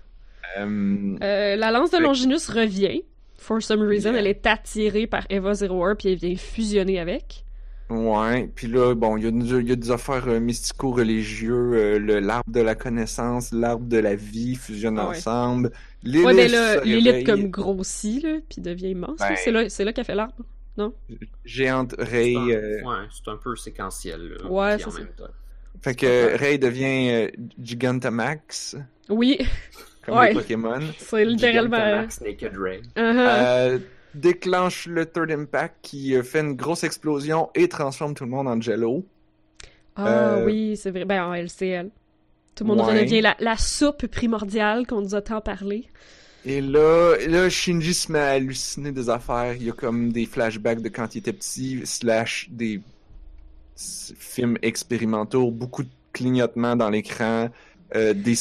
Euh, 0.59 1.17
Euh, 1.23 1.57
la 1.57 1.71
lance 1.71 1.91
de 1.91 1.99
Longinus 1.99 2.49
revient. 2.49 3.03
For 3.39 3.63
some 3.63 3.83
reason, 3.83 4.13
Yeah. 4.13 4.21
elle 4.21 4.27
est 4.27 4.47
attirée 4.47 5.07
par 5.07 5.27
Eva 5.31 5.55
01 5.55 5.95
puis 5.95 6.09
elle 6.13 6.19
vient 6.19 6.37
fusionner 6.37 6.99
avec. 6.99 7.45
Ouais, 7.89 8.51
puis 8.53 8.67
là, 8.67 8.95
bon, 8.97 9.17
il 9.17 9.25
y, 9.25 9.27
a 9.55 9.61
y 9.61 9.77
des 9.77 9.91
affaires 9.93 10.27
euh, 10.27 10.41
mystico-religieux, 10.41 11.99
le 11.99 12.19
l'arbre 12.19 12.51
de 12.51 12.61
la 12.61 12.75
connaissance, 12.75 13.53
l'arbre 13.53 13.87
de 13.87 13.99
la 13.99 14.17
vie 14.17 14.57
fusionnent 14.57 14.99
Ah 14.99 15.11
ouais. 15.11 15.17
ensemble. 15.19 15.71
Ouais, 16.05 16.23
ben 16.25 16.51
réveille, 16.83 17.25
comme 17.25 17.49
grossit, 17.51 18.23
là, 18.25 18.39
puis 18.49 18.61
devient 18.61 18.91
immense. 18.91 19.19
Ben- 19.21 19.37
C'est 19.37 19.53
là, 19.53 19.69
c'est 19.69 19.85
là 19.85 19.93
qu'elle 19.93 20.05
fait 20.05 20.15
l'arbre. 20.17 20.35
Géante 21.45 21.95
Ray. 21.99 22.35
C'est 22.35 22.39
un- 22.39 22.49
euh, 22.59 22.83
Ouais, 22.83 23.07
c'est 23.11 23.31
un 23.31 23.37
peu 23.37 23.57
séquentiel. 23.57 24.29
Là, 24.43 24.47
Ouais, 24.51 24.85
en 24.87 24.93
même 24.93 25.09
temps. 25.17 25.25
Fait 25.83 25.95
que 25.95 26.37
Ray 26.39 26.59
devient 26.59 27.11
euh, 27.11 27.31
Gigantamax, 27.63 28.77
Oui, 29.09 29.39
comme 30.05 30.17
Ouais. 30.17 30.29
les 30.29 30.35
Pokémon. 30.35 30.81
c'est 30.99 31.25
littéralement... 31.25 31.77
Gigantamax 31.77 32.21
Naked 32.23 32.53
Ray. 32.57 32.81
Uh-huh. 32.81 32.93
Euh, 32.97 33.79
déclenche 34.15 34.87
le 34.87 35.05
Third 35.07 35.31
Impact 35.31 35.77
qui 35.83 36.17
euh, 36.17 36.23
fait 36.23 36.41
une 36.41 36.55
grosse 36.57 36.83
explosion 36.85 37.51
et 37.55 37.69
transforme 37.69 38.15
tout 38.15 38.25
le 38.25 38.31
monde 38.31 38.49
en 38.49 38.61
Jello. 38.61 39.05
Ah 39.97 40.07
euh, 40.37 40.47
oui, 40.47 40.77
c'est 40.77 40.91
vrai. 40.91 41.05
Ben, 41.05 41.23
en 41.25 41.35
LCL. 41.35 41.91
Tout 42.55 42.65
le 42.65 42.69
monde 42.69 42.81
Ouais. 42.81 42.95
redevient 42.95 43.21
la, 43.21 43.37
la 43.39 43.57
soupe 43.59 44.07
primordiale 44.07 44.87
qu'on 44.87 45.03
nous 45.03 45.15
a 45.15 45.21
tant 45.21 45.41
parlé. 45.43 45.89
Et 46.49 46.61
là, 46.61 47.17
là, 47.27 47.51
Shinji 47.51 47.93
se 47.93 48.13
met 48.13 48.21
à 48.21 48.29
halluciner 48.31 48.93
des 48.93 49.11
affaires. 49.11 49.55
Il 49.55 49.65
y 49.65 49.71
a 49.71 49.73
comme 49.73 50.13
des 50.13 50.27
flashbacks 50.27 50.81
de 50.81 50.89
quand 50.89 51.15
il 51.15 51.19
était 51.19 51.33
petit, 51.33 51.81
slash 51.85 52.47
des 52.51 52.81
films 53.77 54.57
expérimentaux, 54.63 55.51
beaucoup 55.51 55.83
de 55.83 55.89
clignotements 56.13 56.77
dans 56.77 56.89
l'écran, 56.89 57.51
euh, 57.95 58.15
des, 58.15 58.35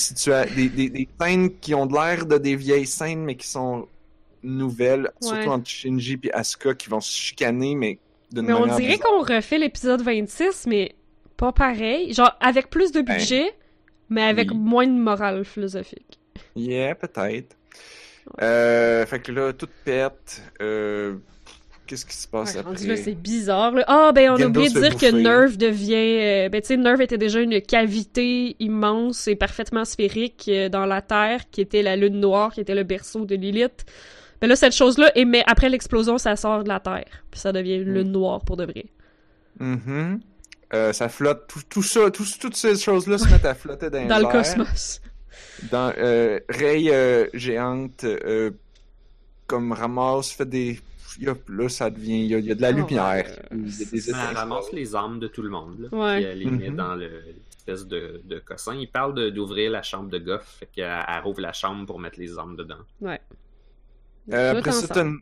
des, 0.56 0.70
des, 0.70 0.90
des 0.90 1.08
scènes 1.20 1.58
qui 1.60 1.74
ont 1.74 1.88
l'air 1.88 2.26
de 2.28 2.38
des 2.38 2.56
vieilles 2.56 2.86
scènes, 2.86 3.24
mais 3.24 3.36
qui 3.36 3.48
sont 3.48 3.88
nouvelles, 4.44 5.12
Ouais. 5.22 5.28
surtout 5.28 5.50
entre 5.50 5.68
Shinji 5.68 6.20
et 6.24 6.32
Asuka, 6.32 6.76
qui 6.76 6.90
vont 6.90 7.02
se 7.02 7.12
chicaner, 7.12 7.74
mais 7.74 7.98
d'une 8.32 8.46
Mais 8.46 8.54
on 8.54 8.62
manière 8.62 8.78
dirait 8.78 9.00
qu'on 9.00 9.22
refait 9.22 9.58
l'épisode 9.58 10.02
26, 10.04 10.68
mais 10.68 10.94
pas 11.38 11.52
pareil. 11.52 12.14
Genre, 12.14 12.32
avec 12.40 12.70
plus 12.70 12.92
de 12.92 13.02
budget, 13.02 13.52
mais 14.10 14.22
avec 14.22 14.50
Ben, 14.50 14.56
oui. 14.56 14.62
moins 14.64 14.88
de 14.88 14.94
morale 14.94 15.44
philosophique. 15.44 16.20
Yeah, 16.56 16.94
peut-être. 16.96 17.56
Euh, 18.42 19.06
fait 19.06 19.20
que 19.20 19.32
là, 19.32 19.54
tout 19.54 19.68
pète. 19.84 20.42
Euh, 20.62 21.16
Qu'est-ce 21.88 22.06
qui 22.08 22.16
se 22.16 22.28
passe 22.28 22.56
Ouais, 22.56 22.62
après? 22.62 22.98
c'est 22.98 23.14
bizarre. 23.14 23.72
Ah, 23.86 24.12
ben, 24.12 24.32
on 24.32 24.42
a 24.42 24.46
oublié 24.48 24.70
de 24.70 24.80
dire 24.80 24.98
que. 24.98 25.12
Nerve 25.12 25.56
devient... 25.58 25.94
euh, 25.94 26.50
ben, 26.50 26.60
tu 26.60 26.68
sais, 26.70 26.78
Nerve 26.78 27.00
était 27.02 27.20
déjà 27.20 27.40
une 27.42 27.62
cavité 27.62 28.56
immense 28.60 29.28
et 29.28 29.36
parfaitement 29.36 29.86
sphérique 29.86 30.50
dans 30.72 30.88
la 30.88 31.04
Terre, 31.04 31.42
qui 31.52 31.62
était 31.62 31.84
la 31.84 31.96
Lune 31.96 32.20
Noire, 32.20 32.52
qui 32.52 32.62
était 32.62 32.74
le 32.74 32.84
berceau 32.84 33.26
de 33.26 33.36
Lilith. 33.36 33.86
Ben 34.42 34.48
là, 34.48 34.56
cette 34.56 34.74
chose-là, 34.74 35.12
émet- 35.16 35.44
après 35.46 35.70
l'explosion, 35.70 36.18
ça 36.18 36.36
sort 36.36 36.64
de 36.64 36.70
la 36.70 36.80
Terre. 36.80 37.06
Puis 37.30 37.40
ça 37.40 37.52
devient 37.52 37.76
une 37.76 37.92
Mm. 37.92 37.94
Lune 37.94 38.12
Noire 38.12 38.44
pour 38.44 38.58
de 38.58 38.66
vrai. 38.66 38.86
Euh, 40.74 40.92
ça 40.92 41.08
flotte, 41.08 41.44
tout, 41.48 41.62
tout 41.70 41.84
ça, 41.84 42.10
tout- 42.10 42.26
toutes 42.42 42.56
ces 42.56 42.76
choses-là 42.78 43.20
se 43.20 43.30
mettent 43.30 43.46
à 43.46 43.54
flotter 43.54 43.90
dans, 43.92 44.18
le 44.20 44.26
cosmos. 44.32 45.00
Dans 45.72 45.94
euh, 45.98 46.40
Ray 46.50 46.90
euh, 46.92 47.28
géante, 47.34 48.04
euh, 48.04 48.52
comme 49.48 49.72
ramasse, 49.72 50.32
fait 50.32 50.46
des. 50.50 50.80
il 51.20 51.24
y 51.26 51.30
a- 51.30 51.36
là, 51.50 51.70
ça 51.70 51.90
devient. 51.90 52.20
Il 52.22 52.28
y 52.28 52.36
a, 52.36 52.40
il 52.40 52.46
y 52.46 52.52
a 52.52 52.56
de 52.56 52.62
la 52.62 52.72
Oh, 52.72 52.74
lumière. 52.74 53.14
ouais. 53.16 53.26
Il 53.52 53.68
y 53.70 53.84
a 53.84 53.86
des 53.86 53.94
Elle 53.94 54.00
étincelles. 54.10 54.36
ramasse 54.36 54.72
les 54.74 54.96
armes 54.96 55.20
de 55.20 55.28
tout 55.28 55.42
le 55.42 55.50
monde. 55.50 55.80
Là, 55.92 55.98
Ouais. 55.98 56.16
Puis 56.18 56.26
elle 56.26 56.40
les 56.40 56.46
met 56.52 56.70
Mhm. 56.70 56.76
dans 56.76 56.96
le- 56.96 57.24
l'espèce 57.68 57.88
de, 57.88 58.22
de 58.26 58.40
cossin. 58.40 58.76
Il 58.76 58.88
parle 58.90 59.32
d'ouvrir 59.32 59.72
la 59.72 59.82
chambre 59.82 60.10
de 60.10 60.18
Goff. 60.20 60.58
Fait 60.60 60.68
qu'elle 60.74 60.92
elle 61.08 61.24
rouvre 61.24 61.42
la 61.42 61.54
chambre 61.54 61.86
pour 61.86 62.00
mettre 62.00 62.20
les 62.20 62.38
armes 62.38 62.56
dedans. 62.58 62.76
Ouais. 63.02 63.20
Euh, 64.34 64.52
Tout 64.54 64.58
après 64.60 64.72
ça, 64.72 65.02
une- 65.02 65.20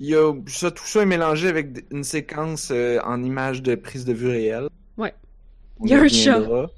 il 0.00 0.08
y 0.08 0.14
a, 0.16 0.32
ça, 0.46 0.70
tout 0.70 0.84
ça 0.86 1.02
est 1.02 1.06
mélangé 1.06 1.48
avec 1.48 1.84
une 1.90 2.04
séquence 2.04 2.70
euh, 2.72 2.98
en 3.04 3.22
image 3.22 3.62
de 3.62 3.74
prise 3.74 4.04
de 4.04 4.12
vue 4.14 4.28
réelle. 4.30 4.68
Ouais. 4.96 5.14
On 5.78 5.84
Il 5.86 5.90
y 5.90 5.94
a 5.94 5.96
y 5.96 6.00
un 6.00 6.02
reviendra. 6.04 6.70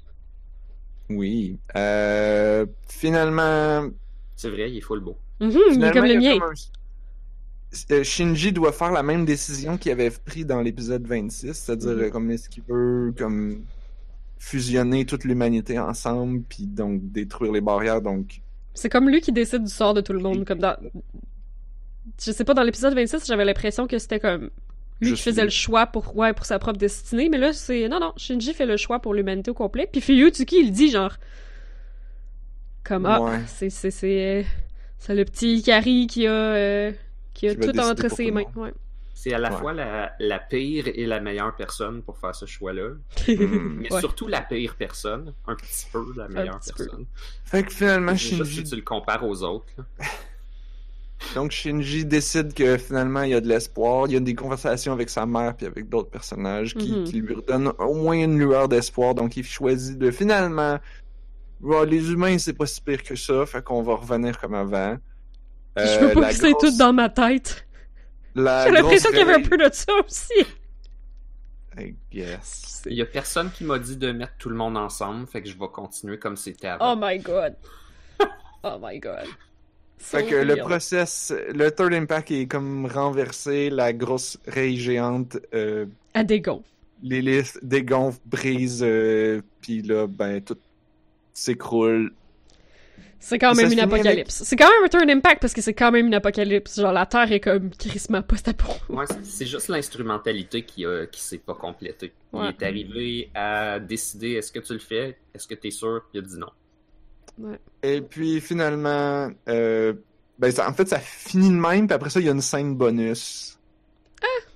Oui. 1.15 1.57
Euh, 1.75 2.65
finalement, 2.87 3.89
C'est 4.35 4.49
vrai, 4.49 4.69
il 4.71 4.77
est 4.77 4.81
full 4.81 4.99
beau. 5.01 5.17
Mhm, 5.39 5.51
il 5.73 5.83
est 5.83 5.91
comme 5.91 6.05
le 6.05 6.19
mien. 6.19 6.39
comme 6.39 6.49
un- 6.49 6.53
Euh, 7.95 8.03
Shinji 8.03 8.51
doit 8.51 8.71
faire 8.71 8.91
la 8.91 9.01
même 9.01 9.25
décision 9.25 9.77
qu'il 9.77 9.91
avait 9.91 10.11
pris 10.11 10.45
dans 10.45 10.61
l'épisode 10.61 11.07
26, 11.07 11.53
c'est-à-dire 11.53 11.89
Mhm. 11.91 11.99
euh, 12.01 12.09
comme 12.11 12.29
est-ce 12.29 12.47
qu'il 12.47 12.61
veut 12.69 13.13
comme 13.17 13.63
fusionner 14.37 15.05
toute 15.05 15.23
l'humanité 15.23 15.79
ensemble 15.79 16.41
puis 16.47 16.65
donc 16.67 17.01
détruire 17.11 17.51
les 17.51 17.61
barrières 17.61 18.01
donc 18.01 18.41
C'est 18.75 18.89
comme 18.89 19.09
lui 19.09 19.21
qui 19.21 19.31
décide 19.31 19.63
du 19.63 19.71
sort 19.71 19.93
de 19.95 20.01
tout 20.01 20.13
le 20.13 20.19
monde. 20.19 20.45
Comme 20.45 20.59
dans... 20.59 20.75
Je 22.23 22.31
sais 22.31 22.43
pas, 22.43 22.53
dans 22.53 22.63
l'épisode 22.63 22.93
26, 22.93 23.25
j'avais 23.25 23.45
l'impression 23.45 23.87
que 23.87 23.97
c'était 23.97 24.19
comme 24.19 24.49
lui 25.03 25.13
qui 25.13 25.21
faisait 25.21 25.43
le 25.43 25.49
choix 25.49 25.85
pour, 25.87 26.15
ouais, 26.17 26.33
pour 26.33 26.45
sa 26.45 26.59
propre 26.59 26.77
destinée. 26.79 27.29
Mais 27.29 27.37
là, 27.37 27.53
c'est. 27.53 27.87
Non, 27.89 27.99
non, 27.99 28.13
Shinji 28.17 28.53
fait 28.53 28.65
le 28.65 28.77
choix 28.77 28.99
pour 28.99 29.13
l'humanité 29.13 29.51
au 29.51 29.53
complet. 29.53 29.87
Puis 29.91 30.01
Fuyutsuki, 30.01 30.57
il 30.59 30.71
dit 30.71 30.89
genre. 30.89 31.15
Comme, 32.83 33.05
ah, 33.05 33.21
Ouais. 33.21 33.39
c'est. 33.47 33.69
C'est 33.69 35.15
le 35.15 35.25
petit 35.25 35.55
Ikari 35.57 36.07
qui 36.07 36.27
a. 36.27 36.31
euh, 36.31 36.91
qui 37.33 37.47
a 37.49 37.55
Qui 37.55 37.61
tout 37.71 37.79
entre 37.79 38.09
ses 38.09 38.31
mains. 38.31 38.43
monde. 38.55 38.63
Ouais. 38.65 38.73
C'est 39.15 39.33
à 39.33 39.37
la 39.37 39.51
Ouais. 39.51 39.57
fois 39.57 39.73
la, 39.73 40.13
la 40.19 40.39
pire 40.39 40.85
et 40.93 41.05
la 41.05 41.19
meilleure 41.21 41.55
personne 41.55 42.01
pour 42.03 42.17
faire 42.17 42.35
ce 42.35 42.45
choix-là. 42.45 42.89
Hmm. 43.27 43.79
Mais 43.81 43.91
Ouais. 43.93 43.99
surtout 44.01 44.27
la 44.27 44.41
pire 44.41 44.75
personne. 44.77 45.33
Un 45.47 45.55
petit 45.55 45.87
peu 45.91 46.03
la 46.17 46.27
meilleure 46.27 46.59
peu. 46.59 46.73
personne. 46.85 47.05
fait 47.45 47.63
que 47.63 47.71
finalement 47.71 48.15
Juste 48.15 48.43
si 48.45 48.53
Shinji 48.55 48.63
tu 48.69 48.75
le 48.75 48.81
compares 48.81 49.23
aux 49.25 49.43
autres. 49.43 49.65
Donc 51.35 51.51
Shinji 51.51 52.05
décide 52.05 52.53
que 52.53 52.77
finalement 52.77 53.23
il 53.23 53.31
y 53.31 53.33
a 53.33 53.41
de 53.41 53.47
l'espoir. 53.47 54.05
Il 54.07 54.13
y 54.13 54.17
a 54.17 54.19
des 54.19 54.35
conversations 54.35 54.93
avec 54.93 55.09
sa 55.09 55.25
mère 55.25 55.55
puis 55.55 55.65
avec 55.65 55.89
d'autres 55.89 56.09
personnages 56.09 56.75
qui, 56.75 56.91
Mhm. 56.91 57.03
qui 57.05 57.21
lui 57.21 57.33
redonnent 57.35 57.73
au 57.79 57.93
moins 57.95 58.15
une 58.15 58.37
lueur 58.37 58.67
d'espoir. 58.67 59.15
Donc 59.15 59.35
il 59.37 59.43
choisit 59.45 59.97
de 59.97 60.11
finalement 60.11 60.79
Bon, 61.59 61.83
les 61.83 62.11
humains 62.11 62.37
c'est 62.39 62.51
pas 62.53 62.65
si 62.65 62.81
pire 62.81 63.01
que 63.03 63.15
ça, 63.15 63.45
fait 63.45 63.63
qu'on 63.63 63.81
va 63.83 63.95
revenir 63.95 64.37
comme 64.37 64.53
avant. 64.53 64.97
je 65.77 65.81
Euh, 65.83 66.07
veux 66.07 66.13
pas 66.13 66.29
que 66.29 66.35
c'est 66.35 66.51
grosse- 66.51 66.71
tout 66.73 66.77
dans 66.77 66.91
ma 66.91 67.09
tête. 67.09 67.65
la 68.35 68.65
J'ai 68.65 68.71
l'impression 68.73 69.09
qu'il 69.11 69.19
y 69.19 69.21
avait 69.21 69.35
un 69.35 69.41
peu 69.41 69.57
de 69.57 69.69
ça 69.71 69.93
aussi. 70.05 70.45
I 71.79 71.95
guess. 72.11 72.83
Il 72.85 72.93
y 72.97 73.01
a 73.01 73.05
personne 73.05 73.49
qui 73.49 73.63
m'a 73.63 73.79
dit 73.79 73.95
de 73.97 74.11
mettre 74.11 74.33
tout 74.37 74.49
le 74.49 74.55
monde 74.55 74.75
ensemble, 74.77 75.25
fait 75.25 75.41
que 75.41 75.49
je 75.49 75.57
vais 75.57 75.67
continuer 75.71 76.19
comme 76.19 76.35
c'était 76.37 76.67
avant. 76.67 76.93
Oh 76.93 76.99
my 77.01 77.17
god. 77.19 77.55
Oh 78.63 78.77
my 78.81 78.99
god. 78.99 79.25
Fait 79.97 80.25
que 80.25 80.35
le 80.35 80.57
process, 80.57 81.33
le 81.53 81.69
Third 81.71 81.93
Impact 81.93 82.31
est 82.31 82.45
comme 82.45 82.85
renversé, 82.85 83.69
la 83.69 83.93
grosse 83.93 84.37
raye 84.47 84.77
géante, 84.77 85.37
euh, 85.53 85.85
À 86.13 86.23
Dégon. 86.23 86.61
l'hélice 87.01 87.57
dégonfle, 87.61 88.19
brise, 88.25 88.81
euh, 88.83 89.41
puis 89.61 89.81
là, 89.81 90.05
ben, 90.07 90.41
tout 90.41 90.57
s'écroule. 91.33 92.11
C'est 93.19 93.39
quand 93.39 93.55
même 93.55 93.71
une 93.71 93.79
avec- 93.79 93.93
apocalypse. 93.93 94.43
C'est 94.43 94.57
quand 94.57 94.67
même 94.69 94.83
Return 94.83 95.09
Impact 95.09 95.39
parce 95.41 95.53
que 95.53 95.61
c'est 95.61 95.73
quand 95.73 95.91
même 95.91 96.07
une 96.07 96.13
apocalypse. 96.13 96.77
Genre, 96.81 96.91
la 96.91 97.05
Terre 97.05 97.31
est 97.31 97.39
comme 97.39 97.69
crissement 97.69 98.21
post-apo. 98.21 98.73
Ouais, 98.89 99.05
c'est- 99.07 99.23
c'est 99.23 99.45
juste 99.45 99.69
l'instrumentalité 99.69 100.63
qui, 100.63 100.85
a- 100.85 101.05
qui 101.05 101.21
s'est 101.21 101.37
pas 101.37 101.53
complétée. 101.55 102.11
Il 102.33 102.41
est 102.59 102.63
arrivé 102.63 103.29
à 103.33 103.79
décider 103.79 104.31
est-ce 104.33 104.51
que 104.51 104.59
tu 104.59 104.73
le 104.73 104.79
fais, 104.79 105.17
est-ce 105.33 105.47
que 105.47 105.55
tu 105.55 105.67
es 105.69 105.71
sûr, 105.71 106.01
puis 106.11 106.19
il 106.19 106.25
a 106.25 106.27
dit 106.27 106.37
non. 106.37 106.49
Et 107.81 108.01
puis 108.01 108.39
finalement, 108.41 109.29
euh, 109.49 109.93
ben 110.39 110.51
ça- 110.51 110.69
en 110.69 110.73
fait, 110.73 110.87
ça 110.87 110.99
finit 110.99 111.49
de 111.49 111.55
même, 111.55 111.87
puis 111.87 111.93
après 111.95 112.09
ça, 112.09 112.19
il 112.19 112.25
y 112.25 112.29
a 112.29 112.31
une 112.31 112.41
scène 112.41 112.75
bonus. 112.75 113.57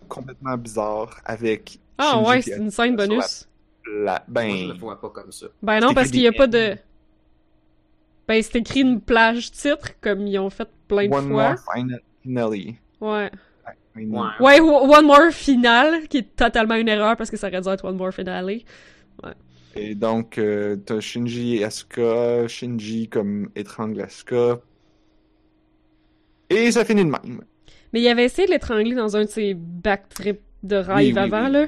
Complètement 0.08 0.58
bizarre 0.58 1.20
avec. 1.26 1.80
Ah 1.98 2.12
Shinji 2.14 2.30
ouais, 2.30 2.42
c'est 2.42 2.54
a- 2.54 2.58
une 2.58 2.72
scène 2.72 2.96
la- 2.96 3.06
bonus. 3.08 3.48
la- 3.86 4.24
Moi, 4.28 4.44
je 4.46 4.68
le 4.68 4.68
ben, 4.74 4.78
vois 4.80 5.02
pas 5.02 5.10
comme 5.10 5.32
ça. 5.32 5.48
Ben 5.62 5.80
non, 5.80 5.94
parce 5.94 6.12
qu'il 6.12 6.22
y 6.22 6.28
a 6.28 6.32
pas 6.32 6.48
de... 6.48 6.78
Ben, 8.28 8.42
c'est 8.44 8.58
écrit 8.58 8.82
une 8.82 9.02
plage 9.02 9.52
titre, 9.52 9.90
comme 10.02 10.28
ils 10.28 10.38
ont 10.40 10.50
fait 10.50 10.68
plein 10.88 11.08
de 11.08 11.14
One 11.14 11.30
fois. 11.30 11.50
More 11.50 11.74
Final- 11.74 12.02
Finale. 12.22 12.52
Ouais. 13.02 13.32
Ouais. 13.96 14.28
Ouais, 14.40 14.60
One 14.62 15.06
More 15.06 15.32
Final, 15.32 16.08
qui 16.08 16.20
est 16.20 16.36
totalement 16.36 16.76
une 16.76 16.88
erreur 16.90 17.18
parce 17.18 17.30
que 17.32 17.38
ça 17.38 17.48
aurait 17.48 17.62
dû 17.62 17.70
être 17.70 17.84
One 17.86 17.98
More 17.98 18.14
Finale. 18.14 18.60
Et 19.78 19.96
donc, 19.96 20.38
euh, 20.38 20.76
t'as 20.78 21.00
Shinji 21.00 21.58
et 21.58 21.64
Asuka, 21.64 22.48
Shinji 22.48 23.08
comme 23.10 23.50
étrangle 23.56 24.02
Asuka. 24.02 24.60
Et 26.50 26.72
ça 26.72 26.86
finit 26.86 27.04
de 27.06 27.10
même. 27.12 27.42
Mais 27.94 28.02
il 28.02 28.08
avait 28.08 28.26
essayé 28.26 28.48
de 28.48 28.52
l'étrangler 28.54 28.96
dans 28.96 29.16
un 29.16 29.24
de 29.26 29.30
ses 29.30 29.54
backtrips 29.54 30.42
de 30.64 30.76
rêve 30.78 31.14
Oui, 31.14 31.18
avant, 31.18 31.46
oui. 31.46 31.52
là. 31.52 31.66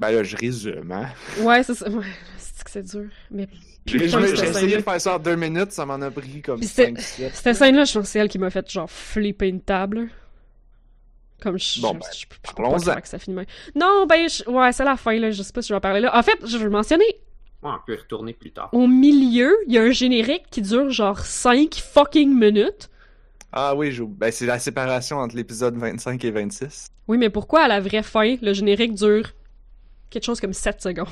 Ben 0.00 0.10
là, 0.12 0.22
je 0.22 0.36
résume, 0.36 0.92
hein. 0.92 1.08
Ouais, 1.40 1.62
c'est 1.62 1.74
ça. 1.74 1.88
Ouais, 1.90 2.04
c'est 2.38 2.64
que 2.64 2.70
c'est 2.70 2.82
dur. 2.84 3.06
Mais 3.30 3.48
J'ai 3.86 4.04
essayé 4.04 4.76
de 4.76 4.82
faire 4.82 5.00
ça 5.00 5.16
en 5.16 5.18
deux 5.18 5.36
minutes, 5.36 5.72
ça 5.72 5.84
m'en 5.86 6.00
a 6.00 6.10
pris 6.10 6.40
comme 6.42 6.62
c'était- 6.62 6.94
5 7.00 7.32
cette 7.34 7.56
scène-là, 7.56 7.84
je 7.84 7.92
pense 7.94 8.02
que 8.02 8.08
c'est 8.08 8.18
elle 8.18 8.28
qui 8.28 8.38
m'a 8.38 8.50
fait 8.50 8.70
genre 8.70 8.90
flipper 8.90 9.48
une 9.48 9.60
table. 9.60 10.08
Comme 11.40 11.58
je, 11.58 11.80
Bon, 11.80 11.94
je, 11.94 11.98
ben, 11.98 12.06
je, 12.12 12.20
je 12.20 12.26
peux 12.26 12.36
pas 12.42 12.52
parlons-en. 12.52 12.80
croire 12.80 13.02
que 13.02 13.08
ça 13.08 13.18
finit. 13.18 13.36
Non, 13.76 14.06
ben, 14.08 14.28
je- 14.28 14.48
ouais, 14.50 14.72
c'est 14.72 14.84
la 14.84 14.96
fin, 14.96 15.16
là. 15.18 15.30
Je 15.30 15.42
sais 15.42 15.52
pas 15.52 15.62
si 15.62 15.68
je 15.68 15.72
vais 15.74 15.78
en 15.78 15.80
parler 15.80 16.00
là. 16.00 16.16
En 16.18 16.22
fait, 16.22 16.36
je 16.44 16.58
veux 16.58 16.68
mentionner, 16.70 17.04
Ouais, 17.62 17.70
on 17.72 17.78
peut 17.86 17.94
y 17.94 17.96
retourner 17.98 18.32
plus 18.34 18.52
tard. 18.52 18.68
au 18.72 18.86
milieu, 18.86 19.56
il 19.66 19.72
y 19.74 19.78
a 19.78 19.82
un 19.82 19.90
générique 19.90 20.44
qui 20.50 20.62
dure 20.62 20.90
genre 20.90 21.18
5 21.18 21.74
fucking 21.74 22.32
minutes. 22.32 22.88
Ah 23.52 23.74
oui, 23.74 23.98
ben, 24.00 24.30
c'est 24.30 24.46
la 24.46 24.58
séparation 24.58 25.16
entre 25.18 25.34
l'épisode 25.34 25.76
25 25.76 26.24
et 26.24 26.30
26. 26.30 26.88
Oui, 27.08 27.18
mais 27.18 27.30
pourquoi 27.30 27.62
à 27.62 27.68
la 27.68 27.80
vraie 27.80 28.02
fin, 28.02 28.36
le 28.42 28.52
générique 28.52 28.94
dure 28.94 29.32
quelque 30.10 30.24
chose 30.24 30.40
comme 30.40 30.52
7 30.52 30.80
secondes? 30.82 31.06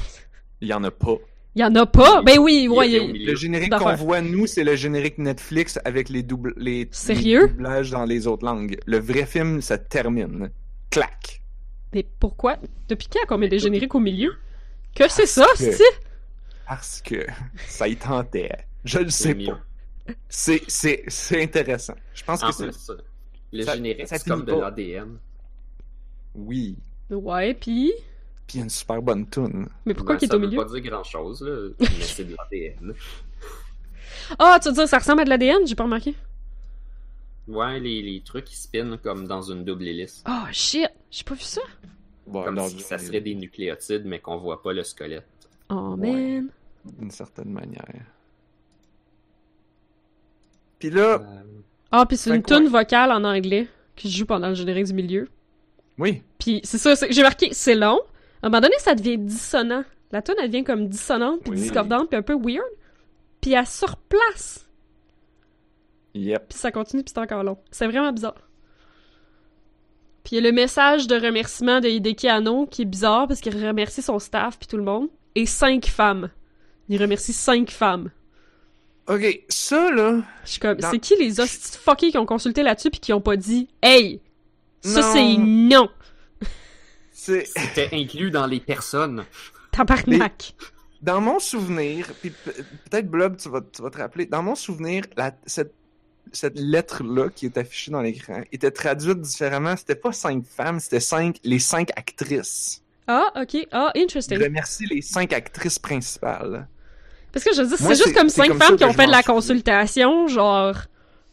Il 0.61 0.69
y 0.69 0.73
en 0.75 0.85
a 0.85 0.91
pas. 0.91 1.17
Il 1.57 1.63
y 1.63 1.65
en 1.65 1.75
a 1.75 1.87
pas? 1.87 2.23
Ben 2.23 2.39
oui, 2.39 2.63
Il 2.65 2.69
ouais. 2.71 2.89
milieu. 3.01 3.27
Le 3.31 3.35
générique 3.35 3.73
qu'on 3.75 3.95
voit, 3.95 4.21
nous, 4.21 4.47
c'est 4.47 4.63
le 4.63 4.77
générique 4.77 5.17
Netflix 5.19 5.79
avec 5.87 6.11
les, 6.11 6.23
double, 6.23 6.53
les, 6.59 6.87
Sérieux? 6.93 7.43
les 7.47 7.49
doublages 7.49 7.91
dans 7.91 8.05
les 8.05 8.27
autres 8.27 8.45
langues. 8.45 8.77
Le 8.87 8.99
vrai 8.99 9.25
film, 9.25 9.63
ça 9.63 9.79
termine. 9.79 10.51
Clac. 10.91 11.41
Mais 11.95 12.07
pourquoi? 12.21 12.59
Depuis 12.89 13.09
quand 13.11 13.27
qu'on 13.27 13.39
met 13.39 13.49
des 13.49 13.59
génériques 13.59 13.95
au 13.95 14.01
milieu? 14.01 14.35
Que 14.95 15.09
c'est 15.09 15.27
ça, 15.27 15.47
que- 15.57 15.73
c'est? 15.73 15.83
Parce 16.67 17.01
que 17.03 17.27
ça 17.69 17.89
y 17.89 17.97
tentait. 17.97 18.51
Je 18.85 18.99
le 19.01 19.11
sais 19.11 19.35
mieux. 19.35 19.47
pas. 19.47 19.61
C'est, 20.29 20.63
c'est, 20.69 21.03
c'est 21.09 21.43
intéressant. 21.43 21.95
Je 22.15 22.23
pense 22.25 22.43
En 22.43 22.49
que 22.51 22.55
c'est... 22.73 22.91
euh, 22.93 22.97
le 23.53 23.63
Ça- 23.63 23.75
générique, 23.75 24.07
ça 24.09 24.19
c'est 24.19 24.29
comme 24.29 24.45
de 24.45 24.53
l'ADN. 24.53 25.19
Oui. 26.35 26.77
Ouais, 27.11 27.55
pis... 27.55 27.93
Puis 28.47 28.59
il 28.59 28.59
y 28.59 28.61
a 28.61 28.65
une 28.65 28.71
super 28.71 29.03
bonne 29.03 29.29
tune. 29.29 29.69
Mais 29.85 29.95
pourquoi 29.95 30.15
Ben, 30.15 30.19
qu'il 30.21 30.27
est 30.29 30.31
ça 30.31 30.37
au 30.37 30.41
veut 30.41 30.47
milieu? 30.47 30.65
pas 30.65 30.71
dire 30.73 30.81
grand-chose, 30.91 31.43
là, 31.43 31.69
mais 31.81 31.87
c'est 32.03 32.25
de 32.25 32.37
l'ADN. 32.37 32.95
Ah, 34.39 34.59
tu 34.63 34.69
veux 34.69 34.75
dire, 34.75 34.89
ça 34.89 34.99
ressemble 34.99 35.23
à 35.23 35.25
de 35.25 35.31
l'ADN? 35.31 35.67
J'ai 35.67 35.75
pas 35.75 35.85
remarqué. 35.85 36.15
Ouais, 37.49 37.81
les, 37.81 38.03
les 38.03 38.23
trucs 38.23 38.45
qui 38.45 38.57
spinent 38.57 38.99
comme 38.99 39.27
dans 39.27 39.43
une 39.43 39.65
double 39.65 39.87
hélice. 39.89 40.23
Oh, 40.29 40.45
shit! 40.53 40.89
J'ai 41.11 41.25
pas 41.25 41.35
vu 41.35 41.43
ça. 41.43 41.61
Bon, 42.27 42.45
Comme 42.45 42.59
si 42.69 42.81
ça 42.81 42.99
serait 42.99 43.21
des 43.21 43.35
nucléotides, 43.37 44.05
mais 44.05 44.19
qu'on 44.21 44.37
voit 44.37 44.63
pas 44.63 44.73
le 44.73 44.83
squelette. 44.83 45.27
Oh, 45.71 45.95
Ouais. 45.99 46.13
man. 46.13 46.49
D'une 46.99 47.11
certaine 47.11 47.51
manière. 47.51 48.05
Puis 50.79 50.91
là, 50.91 51.21
Euh, 51.21 51.43
Ah, 51.93 52.05
pis 52.07 52.17
c'est 52.17 52.35
une 52.35 52.43
tune 52.43 52.67
vocale 52.69 53.11
en 53.13 53.25
anglais 53.25 53.69
qui 53.95 54.11
joue 54.11 54.27
pendant 54.27 54.49
le 54.49 54.55
générique 54.55 54.87
du 54.87 54.93
milieu. 54.95 55.29
oui. 55.99 56.23
Puis 56.39 56.61
c'est 56.65 56.79
ça, 56.79 56.95
j'ai 57.09 57.23
marqué, 57.23 57.49
c'est 57.53 57.75
long. 57.75 58.01
À 58.43 58.47
un 58.47 58.51
moment 58.51 58.61
donné, 58.61 58.75
ça 58.79 58.95
devient 58.95 59.19
dissonant. 59.19 59.85
La 60.13 60.23
tune, 60.23 60.35
elle 60.41 60.51
devient 60.51 60.63
comme 60.65 60.87
dissonante, 60.89 61.41
puis 61.41 61.51
Oui. 61.53 61.57
discordante, 61.57 62.09
puis 62.09 62.19
un 62.19 62.23
peu 62.23 62.35
weird. 62.37 62.63
Puis 63.41 63.53
elle 63.55 63.67
se 63.67 63.85
replace. 63.87 64.69
Yep. 66.15 66.49
Puis 66.51 66.59
ça 66.59 66.71
continue, 66.71 67.03
puis 67.03 67.13
c'est 67.15 67.21
encore 67.21 67.43
long. 67.43 67.59
C'est 67.71 67.87
vraiment 67.87 68.13
bizarre. 68.13 68.49
Puis 70.23 70.37
il 70.37 70.43
y 70.43 70.47
a 70.47 70.51
le 70.51 70.55
message 70.55 71.07
de 71.07 71.15
remerciement 71.17 71.81
de 71.81 71.89
Hideki 71.89 72.29
Anno 72.29 72.67
qui 72.67 72.83
est 72.83 72.87
bizarre 72.87 73.27
parce 73.29 73.41
qu'il 73.41 73.57
remercie 73.67 74.03
son 74.03 74.19
staff 74.19 74.59
puis 74.59 74.67
tout 74.69 74.77
le 74.77 74.83
monde. 74.85 75.09
Et 75.37 75.47
cinq 75.47 75.87
femmes. 75.87 76.31
Il 76.89 77.01
remercie 77.01 77.33
cinq 77.33 77.71
femmes. 77.71 78.11
Ok, 79.07 79.45
ça 79.49 79.93
là, 79.93 80.23
Je 80.45 80.51
suis 80.51 80.61
comme, 80.61 80.79
Dans- 80.79 80.91
c'est 80.91 80.99
qui 80.99 81.15
les 81.17 81.39
hosties 81.41 81.79
fuckés 81.79 82.11
qui 82.11 82.19
ont 82.19 82.27
consulté 82.27 82.65
là-dessus 82.65 82.91
puis 82.91 82.99
qui 82.99 83.13
ont 83.13 83.21
pas 83.21 83.37
dit 83.37 83.69
«Hey! 83.83 84.21
Ça, 84.81 85.03
c'est 85.13 85.37
non! 85.37 85.89
C'était 87.13 87.89
inclus 87.93 88.31
dans 88.31 88.47
les 88.47 88.61
personnes. 88.61 89.25
Tabarnak! 89.73 90.55
dans 91.03 91.21
mon 91.21 91.39
souvenir, 91.39 92.09
puis 92.21 92.31
pe- 92.31 92.51
peut-être 92.91 93.09
Blob, 93.09 93.37
tu 93.37 93.49
vas, 93.49 93.61
tu 93.61 93.83
vas 93.83 93.91
te 93.91 93.99
rappeler, 93.99 94.27
dans 94.27 94.43
mon 94.43 94.55
souvenir, 94.57 95.05
la, 95.17 95.37
cette, 95.45 95.73
cette 96.33 96.59
lettre-là 96.59 97.29
qui 97.29 97.47
est 97.47 97.57
affichée 97.59 97.91
dans 97.93 98.01
l'écran 98.01 98.43
était 98.51 98.71
traduite 98.73 99.21
différemment. 99.21 99.77
C'était 99.77 99.95
pas 99.95 100.13
cinq 100.13 100.45
femmes, 100.47 100.81
c'était 100.81 100.99
cinq, 100.99 101.37
les 101.45 101.59
cinq 101.61 101.91
actrices. 101.97 102.83
Ah, 103.09 103.31
ok. 103.41 103.67
Ah, 103.73 103.93
interesting. 103.97 104.39
remercie 104.43 104.87
les 104.87 105.03
cinq 105.03 105.33
actrices 105.33 105.79
principales. 105.79 106.67
Parce 107.33 107.45
que 107.45 107.55
je 107.55 107.63
veux 107.63 107.69
dire, 107.69 107.77
c'est 107.79 107.95
juste 107.95 108.15
comme 108.15 108.29
cinq 108.29 108.49
comme 108.49 108.59
femmes 108.61 108.77
qui 108.77 108.85
ont 108.85 108.93
fait 108.93 109.07
de 109.07 109.11
la 109.11 109.23
consultation, 109.23 110.27
genre... 110.29 110.75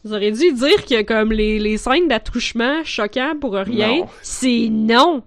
Vous 0.06 0.12
auriez 0.12 0.32
dû 0.32 0.52
dire 0.52 0.84
que 0.84 1.00
comme 1.02 1.32
les, 1.32 1.58
les 1.58 1.78
scènes 1.78 2.08
d'attouchement 2.08 2.84
choquants 2.84 3.36
pour 3.40 3.54
rien, 3.54 4.00
Non. 4.00 4.08
c'est 4.20 4.68
non! 4.70 5.22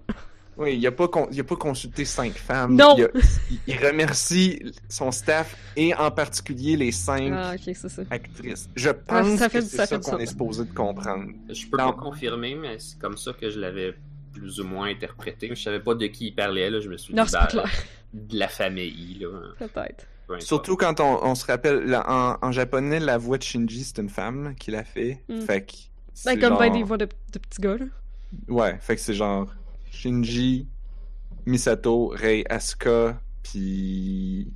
Oui, 0.56 0.76
il 0.76 0.86
a 0.86 0.92
pas 0.92 1.08
con- 1.08 1.28
il 1.32 1.40
a 1.40 1.44
pas 1.44 1.56
consulté 1.56 2.04
cinq 2.04 2.34
femmes. 2.34 2.76
Non. 2.76 2.94
Il, 2.96 3.04
a- 3.04 3.08
il- 3.50 3.58
il 3.66 3.76
remercie 3.86 4.60
son 4.88 5.10
staff 5.10 5.56
et 5.76 5.94
en 5.94 6.10
particulier 6.12 6.76
les 6.76 6.92
cinq 6.92 7.32
Ah, 7.34 7.54
ça. 7.74 8.02
actrices. 8.10 8.68
Je 8.76 8.90
pense 8.90 9.36
ça 9.38 9.48
fait- 9.48 9.58
que 9.58 9.64
c'est 9.64 9.86
ça, 9.86 9.98
qu'on 9.98 10.18
est 10.18 10.26
supposé 10.26 10.64
de 10.64 10.72
comprendre. 10.72 11.26
Je 11.48 11.66
peux 11.66 11.76
Non. 11.76 11.92
pas 11.92 12.00
confirmer, 12.00 12.54
mais 12.54 12.76
c'est 12.78 12.98
comme 13.00 13.16
ça 13.16 13.32
que 13.32 13.50
je 13.50 13.58
l'avais 13.58 13.94
plus 14.38 14.60
ou 14.60 14.64
moins 14.64 14.88
interprété. 14.88 15.48
Je 15.48 15.54
savais 15.62 15.80
pas 15.80 15.94
de 15.94 16.06
qui 16.06 16.28
il 16.28 16.34
parlait, 16.34 16.70
là. 16.70 16.80
Je 16.80 16.88
me 16.88 16.96
suis 16.96 17.14
Non, 17.14 17.24
dit, 17.24 17.32
ben, 17.32 17.46
clair. 17.46 17.70
de 18.14 18.38
la 18.38 18.48
famille, 18.48 19.18
là. 19.20 19.28
Peut-être. 19.58 20.06
Surtout 20.40 20.76
quand 20.76 21.00
on, 21.00 21.24
on 21.24 21.34
se 21.34 21.46
rappelle, 21.46 21.84
là, 21.84 22.04
en, 22.42 22.46
en 22.46 22.52
japonais, 22.52 23.00
la 23.00 23.16
voix 23.16 23.38
de 23.38 23.42
Shinji, 23.42 23.82
c'est 23.84 23.98
une 23.98 24.10
femme 24.10 24.54
qui 24.58 24.70
l'a 24.70 24.84
fait. 24.84 25.22
Mm. 25.28 25.40
Fait 25.40 25.62
que. 25.64 25.72
c'est 26.12 26.34
Ben, 26.34 26.40
comme 26.40 26.58
ben 26.58 26.64
genre- 26.66 26.76
des 26.76 26.82
voix 26.82 26.96
de, 26.98 27.06
de 27.06 27.38
petits 27.38 27.60
gars, 27.62 27.76
là. 27.78 27.86
Ouais, 28.48 28.76
fait 28.80 28.94
que 28.96 29.00
c'est 29.00 29.14
genre 29.14 29.46
Shinji, 29.90 30.66
Misato, 31.46 32.08
Rei, 32.08 32.44
Asuka, 32.50 33.18
puis. 33.42 34.52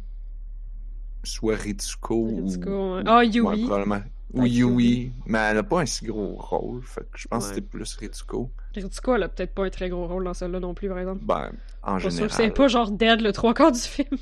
Soit 1.25 1.57
Ritsuko 1.57 2.14
ou. 2.16 2.45
Ritsuko, 2.47 2.97
ouais. 2.97 3.03
Ah, 3.07 3.25
Yui. 3.25 3.40
Ouais, 3.40 3.57
probablement. 3.62 4.03
Ou 4.35 4.45
Yui, 4.45 4.59
Yui. 4.61 5.12
mais 5.27 5.38
elle 5.38 5.59
a 5.59 5.62
pas 5.62 5.81
un 5.83 5.87
si 5.87 6.05
gros 6.05 6.35
rôle, 6.37 6.83
fait 6.83 7.03
que 7.11 7.18
je 7.18 7.29
pense 7.29 7.45
Ouais. 7.45 7.49
que 7.51 7.55
c'était 7.57 7.66
plus 7.68 7.95
Ritsuko. 7.97 8.51
Ritsuko, 8.81 9.15
elle 9.17 9.23
a 9.25 9.29
peut-être 9.29 9.55
pas 9.55 9.65
un 9.65 9.71
très 9.71 9.89
gros 9.89 10.07
rôle 10.07 10.25
dans 10.25 10.35
celle-là 10.35 10.61
non 10.61 10.75
plus, 10.75 10.89
par 10.89 10.99
exemple. 10.99 11.21
Ben, 11.25 11.51
en 11.83 11.95
Pas 11.95 11.99
général. 12.09 12.31
c'est 12.31 12.51
pas 12.51 12.69
genre 12.69 12.91
dead 12.91 13.21
le 13.21 13.33
trois 13.33 13.55
quarts 13.55 13.73
du 13.73 13.81
film. 13.81 14.19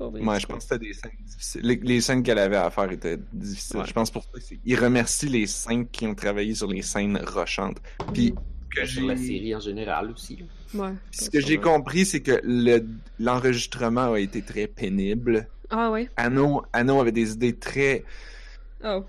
Vrai, 0.00 0.20
Ouais, 0.22 0.38
je 0.38 0.46
pense 0.46 0.58
que 0.58 0.62
c'était 0.74 0.78
des 0.86 0.92
scènes 0.92 1.10
difficiles. 1.26 1.60
Les, 1.64 1.74
les 1.76 2.00
scènes 2.00 2.22
qu'elle 2.22 2.38
avait 2.38 2.54
à 2.56 2.70
faire 2.70 2.90
étaient 2.92 3.18
difficiles. 3.32 3.78
Ouais. 3.78 3.86
Je 3.86 3.92
pense 3.92 4.12
pour 4.12 4.22
ça 4.22 4.30
qu'il 4.38 4.78
remercie 4.78 5.28
les 5.28 5.46
cinq 5.48 5.90
qui 5.90 6.06
ont 6.06 6.14
travaillé 6.14 6.54
sur 6.54 6.68
les 6.68 6.82
scènes 6.82 7.18
rochantes. 7.26 7.78
Puis, 8.14 8.32
que 8.74 8.86
Sur 8.86 9.06
la 9.08 9.16
j'ai- 9.16 9.26
série 9.26 9.54
en 9.56 9.60
général 9.60 10.10
aussi. 10.12 10.44
Ouais. 10.72 10.90
Puis 11.10 11.24
ce 11.24 11.30
que 11.30 11.40
j'ai 11.40 11.58
compris, 11.58 12.06
c'est 12.06 12.20
que 12.20 12.38
le- 12.44 12.86
l'enregistrement 13.18 14.12
a 14.12 14.20
été 14.20 14.40
très 14.42 14.68
pénible. 14.68 15.48
Ah, 15.70 15.90
ouais. 15.90 16.08
Anno, 16.16 16.62
Anno 16.72 17.00
avait 17.00 17.10
des 17.10 17.32
idées 17.32 17.56
très, 17.56 18.04
Oh. 18.84 19.04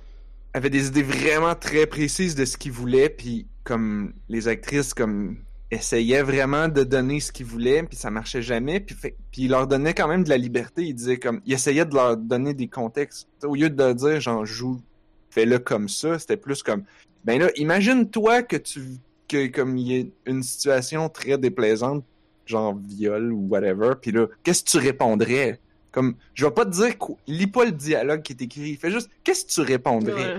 avait 0.56 0.72
des 0.72 0.88
idées 0.88 1.04
vraiment 1.04 1.54
très 1.54 1.86
précises 1.86 2.34
de 2.34 2.46
ce 2.46 2.58
qu'il 2.58 2.72
voulait, 2.72 3.10
puis 3.10 3.46
comme 3.63 4.13
les 4.30 4.48
actrices 4.48 4.93
comme 4.93 5.38
essayaient 5.72 6.24
vraiment 6.24 6.67
de 6.67 6.84
donner 6.84 7.19
ce 7.19 7.32
qu'ils 7.32 7.45
voulaient, 7.45 7.84
puis 7.84 7.95
ça 7.95 8.10
marchait 8.10 8.41
jamais, 8.41 8.80
puis, 8.80 8.95
fait- 8.95 9.15
puis 9.32 9.43
il 9.43 9.50
leur 9.52 9.67
donnait 9.67 9.93
quand 9.93 10.08
même 10.08 10.24
de 10.24 10.30
la 10.30 10.38
liberté. 10.38 10.84
Il 10.84 10.95
disait 10.95 11.17
comme, 11.19 11.41
il 11.45 11.54
essayait 11.54 11.86
de 11.86 11.93
leur 11.93 12.17
donner 12.17 12.54
des 12.56 12.67
contextes 12.67 13.28
au 13.43 13.54
lieu 13.56 13.69
de 13.69 13.93
dire 13.93 14.19
genre 14.19 14.45
joue, 14.45 14.82
fais-le 15.30 15.60
comme 15.60 15.88
ça. 15.88 16.17
C'était 16.17 16.38
plus 16.38 16.63
comme, 16.63 16.84
ben 17.24 17.39
là, 17.39 17.50
imagine-toi 17.56 18.43
que 18.43 18.56
tu 18.58 18.82
que 19.28 19.45
comme 19.45 19.78
il 19.78 19.88
y 19.91 20.02
a 20.02 20.06
une 20.26 20.41
situation 20.41 21.08
très 21.08 21.38
déplaisante, 21.38 22.04
genre 22.48 22.76
viol 22.76 23.32
ou 23.32 23.48
whatever, 23.48 23.91
puis 24.02 24.12
là, 24.12 24.26
qu'est-ce 24.43 24.63
que 24.63 24.69
tu 24.72 24.78
répondrais? 24.80 25.60
Comme, 25.91 26.15
je 26.34 26.45
vais 26.45 26.52
pas 26.52 26.65
te 26.65 26.72
dire, 26.72 26.98
quoi- 26.98 27.17
lis 27.28 27.45
pas 27.45 27.65
le 27.65 27.72
dialogue 27.72 28.24
qui 28.24 28.34
est 28.34 28.41
écrit. 28.41 28.76
Fais 28.76 28.89
juste, 28.89 29.10
qu'est-ce 29.24 29.45
que 29.45 29.52
tu 29.52 29.62
répondrais? 29.62 30.38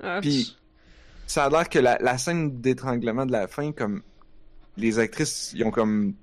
Ah, 0.00 0.20
Puis, 0.20 0.56
ça 1.32 1.44
a 1.46 1.50
l'air 1.50 1.68
que 1.68 1.78
la, 1.78 1.98
la 2.00 2.18
scène 2.18 2.60
d'étranglement 2.60 3.26
de 3.26 3.32
la 3.32 3.46
fin, 3.48 3.72
comme, 3.72 4.02
les 4.76 4.98
actrices, 4.98 5.52
ils 5.54 5.64
ont 5.64 5.70
comme 5.70 6.14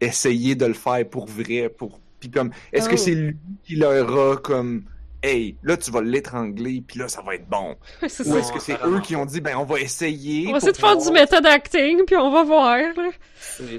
essayé 0.00 0.54
de 0.54 0.66
le 0.66 0.74
faire 0.74 1.08
pour 1.08 1.26
vrai, 1.26 1.68
pour. 1.68 2.00
Puis 2.20 2.30
comme, 2.30 2.50
est-ce 2.72 2.88
que 2.88 2.94
Oh. 2.94 2.98
c'est 2.98 3.14
lui 3.14 3.36
qui 3.64 3.76
leur 3.76 4.08
a 4.32 4.36
comme, 4.38 4.84
hey, 5.22 5.56
là 5.62 5.76
tu 5.76 5.90
vas 5.90 6.00
l'étrangler, 6.00 6.82
puis 6.86 6.98
là 6.98 7.08
ça 7.08 7.22
va 7.22 7.34
être 7.34 7.46
bon. 7.48 7.76
Ou 8.02 8.04
est-ce 8.06 8.52
que 8.52 8.60
c'est 8.60 8.78
eux 8.84 9.00
qui 9.00 9.14
ont 9.16 9.26
dit, 9.26 9.40
ben 9.40 9.56
on 9.56 9.64
va 9.64 9.78
essayer. 9.80 10.48
On 10.48 10.52
va 10.52 10.58
pour 10.60 10.68
essayer 10.68 10.72
de 10.72 10.76
faire 10.78 10.96
du 10.96 11.10
méthode 11.12 11.46
acting, 11.46 12.04
puis 12.06 12.16
on 12.16 12.30
va 12.30 12.42
voir. 12.44 12.78
là. 12.96 13.10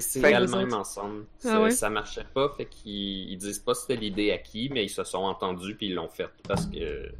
C'est 0.00 0.20
réellement 0.20 0.58
même 0.58 0.74
ensemble. 0.74 1.24
Ah 1.44 1.48
Ça, 1.48 1.62
ouais? 1.62 1.70
ça 1.72 1.90
marchait 1.90 2.26
pas, 2.34 2.52
fait 2.56 2.66
qu'ils 2.66 3.30
ils 3.32 3.36
disent 3.38 3.58
pas 3.58 3.74
c'était 3.74 3.96
l'idée 3.96 4.30
à 4.32 4.38
qui, 4.38 4.68
mais 4.72 4.84
ils 4.84 4.90
se 4.90 5.02
sont 5.04 5.18
entendus 5.24 5.74
puis 5.74 5.86
ils 5.88 5.94
l'ont 5.94 6.08
fait 6.08 6.28
parce 6.46 6.66
que 6.66 7.10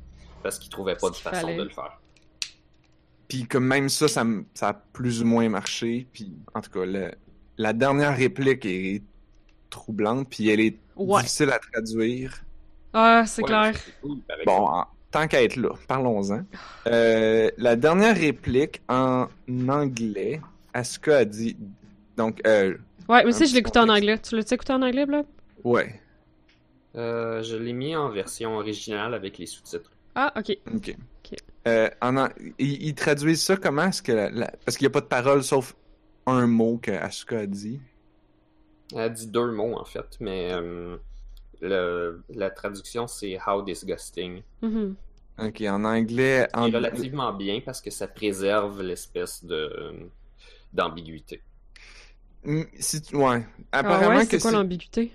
parce 0.42 0.58
qu'ils 0.58 0.70
trouvaient 0.70 0.96
pas 0.96 1.10
de 1.10 1.16
façon 1.16 1.40
fallait. 1.46 1.56
de 1.56 1.62
le 1.64 1.68
faire. 1.70 2.00
Puis 3.28 3.44
comme 3.46 3.66
même 3.66 3.88
ça, 3.88 4.08
ça, 4.08 4.24
a 4.62 4.72
plus 4.72 5.22
ou 5.22 5.26
moins 5.26 5.48
marché. 5.48 6.06
Puis 6.12 6.32
en 6.54 6.60
tout 6.60 6.70
cas, 6.70 6.84
le- 6.86 7.10
la 7.58 7.72
dernière 7.72 8.16
réplique 8.16 8.64
est 8.66 9.02
troublante, 9.70 10.28
puis 10.30 10.48
elle 10.48 10.60
est 10.60 10.78
Ouais. 10.96 11.20
difficile 11.22 11.50
à 11.50 11.58
traduire. 11.58 12.42
Ah, 12.92 13.24
c'est 13.26 13.42
Ouais, 13.42 13.48
clair. 13.48 13.74
cool, 14.00 14.18
Bon, 14.46 14.68
en- 14.68 14.86
tant 15.10 15.26
qu'à 15.28 15.42
être 15.42 15.56
là, 15.56 15.70
parlons-en. 15.88 16.42
Euh, 16.86 17.50
la 17.58 17.76
dernière 17.76 18.16
réplique 18.16 18.80
en 18.88 19.26
anglais, 19.68 20.40
Asuka 20.72 21.18
a 21.18 21.24
dit. 21.24 21.56
Donc, 22.16 22.40
euh, 22.46 22.76
Ouais, 23.08 23.22
mais 23.22 23.28
aussi, 23.28 23.46
je 23.46 23.54
l'écoutais 23.54 23.78
en 23.78 23.88
anglais. 23.88 24.18
Tu 24.18 24.34
l'as 24.36 24.50
écouté 24.50 24.72
en 24.72 24.82
anglais, 24.82 25.06
Blob? 25.06 25.26
ouais, 25.64 26.00
Euh, 26.96 27.42
je 27.42 27.56
l'ai 27.56 27.72
mis 27.74 27.94
en 27.94 28.08
version 28.08 28.56
originale 28.56 29.12
avec 29.14 29.36
les 29.38 29.46
sous-titres. 29.46 29.90
Ah, 30.14 30.32
ok. 30.36 30.56
ok. 30.74 30.96
Euh, 31.66 31.90
en 32.00 32.28
ils, 32.58 32.82
ils 32.88 32.94
traduisent 32.94 33.42
ça 33.42 33.56
comment? 33.56 33.88
Est-ce 33.88 34.02
que 34.02 34.12
la- 34.12 34.30
la- 34.30 34.52
Parce 34.64 34.76
qu'il 34.76 34.84
n'y 34.86 34.90
a 34.90 34.92
pas 34.92 35.00
de 35.00 35.06
parole 35.06 35.42
sauf 35.42 35.74
un 36.26 36.46
mot 36.46 36.78
que 36.78 36.92
Asuka 36.92 37.40
a 37.40 37.46
dit? 37.46 37.80
Elle 38.94 39.12
dit 39.12 39.28
deux 39.28 39.52
mots 39.52 39.76
en 39.78 39.84
fait, 39.84 40.16
mais 40.20 40.52
euh, 40.52 40.96
le- 41.60 42.24
la 42.30 42.50
traduction 42.50 43.06
c'est 43.06 43.38
How 43.46 43.62
disgusting. 43.62 44.42
Mhm. 44.62 44.96
Ok, 45.38 45.60
en 45.68 45.84
anglais. 45.84 46.48
C'est 46.58 46.58
En... 46.58 46.70
relativement 46.70 47.32
bien 47.32 47.60
parce 47.62 47.80
que 47.80 47.90
ça 47.90 48.08
préserve 48.08 48.82
l'espèce 48.82 49.42
de 49.44 50.10
d'ambiguïté. 50.72 51.42
Mm, 52.44 52.62
Si 52.78 53.02
ouais. 53.14 53.44
Ah 53.80 53.80
Apparemment 53.80 54.18
ouais, 54.18 54.26
que 54.26 54.30
c'est 54.30 54.38
quoi 54.38 54.52
l'ambiguïté? 54.52 55.12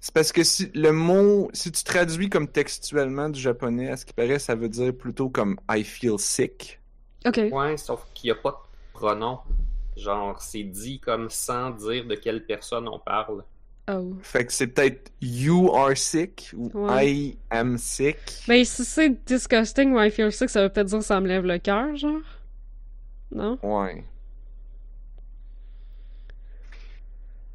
C'est 0.00 0.12
parce 0.14 0.32
que 0.32 0.44
si 0.44 0.70
le 0.74 0.92
mot, 0.92 1.50
si 1.52 1.70
tu 1.72 1.82
traduis 1.84 2.28
comme 2.30 2.48
textuellement 2.48 3.28
du 3.28 3.40
japonais, 3.40 3.90
à 3.90 3.96
ce 3.96 4.04
qui 4.06 4.12
paraît, 4.12 4.38
ça 4.38 4.54
veut 4.54 4.68
dire 4.68 4.94
plutôt 4.94 5.28
comme 5.30 5.58
I 5.70 5.82
feel 5.84 6.18
sick. 6.18 6.80
Ok. 7.26 7.40
Ouais, 7.50 7.76
sauf 7.76 8.06
qu'il 8.14 8.28
n'y 8.28 8.32
a 8.38 8.40
pas 8.40 8.50
de 8.50 8.98
pronom. 8.98 9.38
Genre, 9.96 10.40
c'est 10.40 10.62
dit 10.62 11.00
comme 11.00 11.28
sans 11.30 11.70
dire 11.70 12.06
de 12.06 12.14
quelle 12.14 12.44
personne 12.46 12.86
on 12.88 12.98
parle. 13.00 13.42
Oh. 13.90 14.14
Fait 14.22 14.44
que 14.44 14.52
c'est 14.52 14.66
peut-être 14.68 15.10
you 15.20 15.74
are 15.74 15.96
sick 15.96 16.50
ou 16.54 16.70
Ouais. 16.74 17.10
I 17.10 17.38
am 17.50 17.78
sick. 17.78 18.18
Ben, 18.46 18.62
si 18.64 18.84
c'est 18.84 19.24
disgusting 19.26 19.92
ou 19.94 19.98
I 20.00 20.10
feel 20.10 20.30
sick, 20.30 20.50
ça 20.50 20.62
veut 20.62 20.68
peut-être 20.68 20.88
dire 20.88 21.02
ça 21.02 21.20
me 21.20 21.26
lève 21.26 21.44
le 21.46 21.58
cœur, 21.58 21.96
genre? 21.96 22.20
Non? 23.32 23.58
Ouais. 23.62 24.04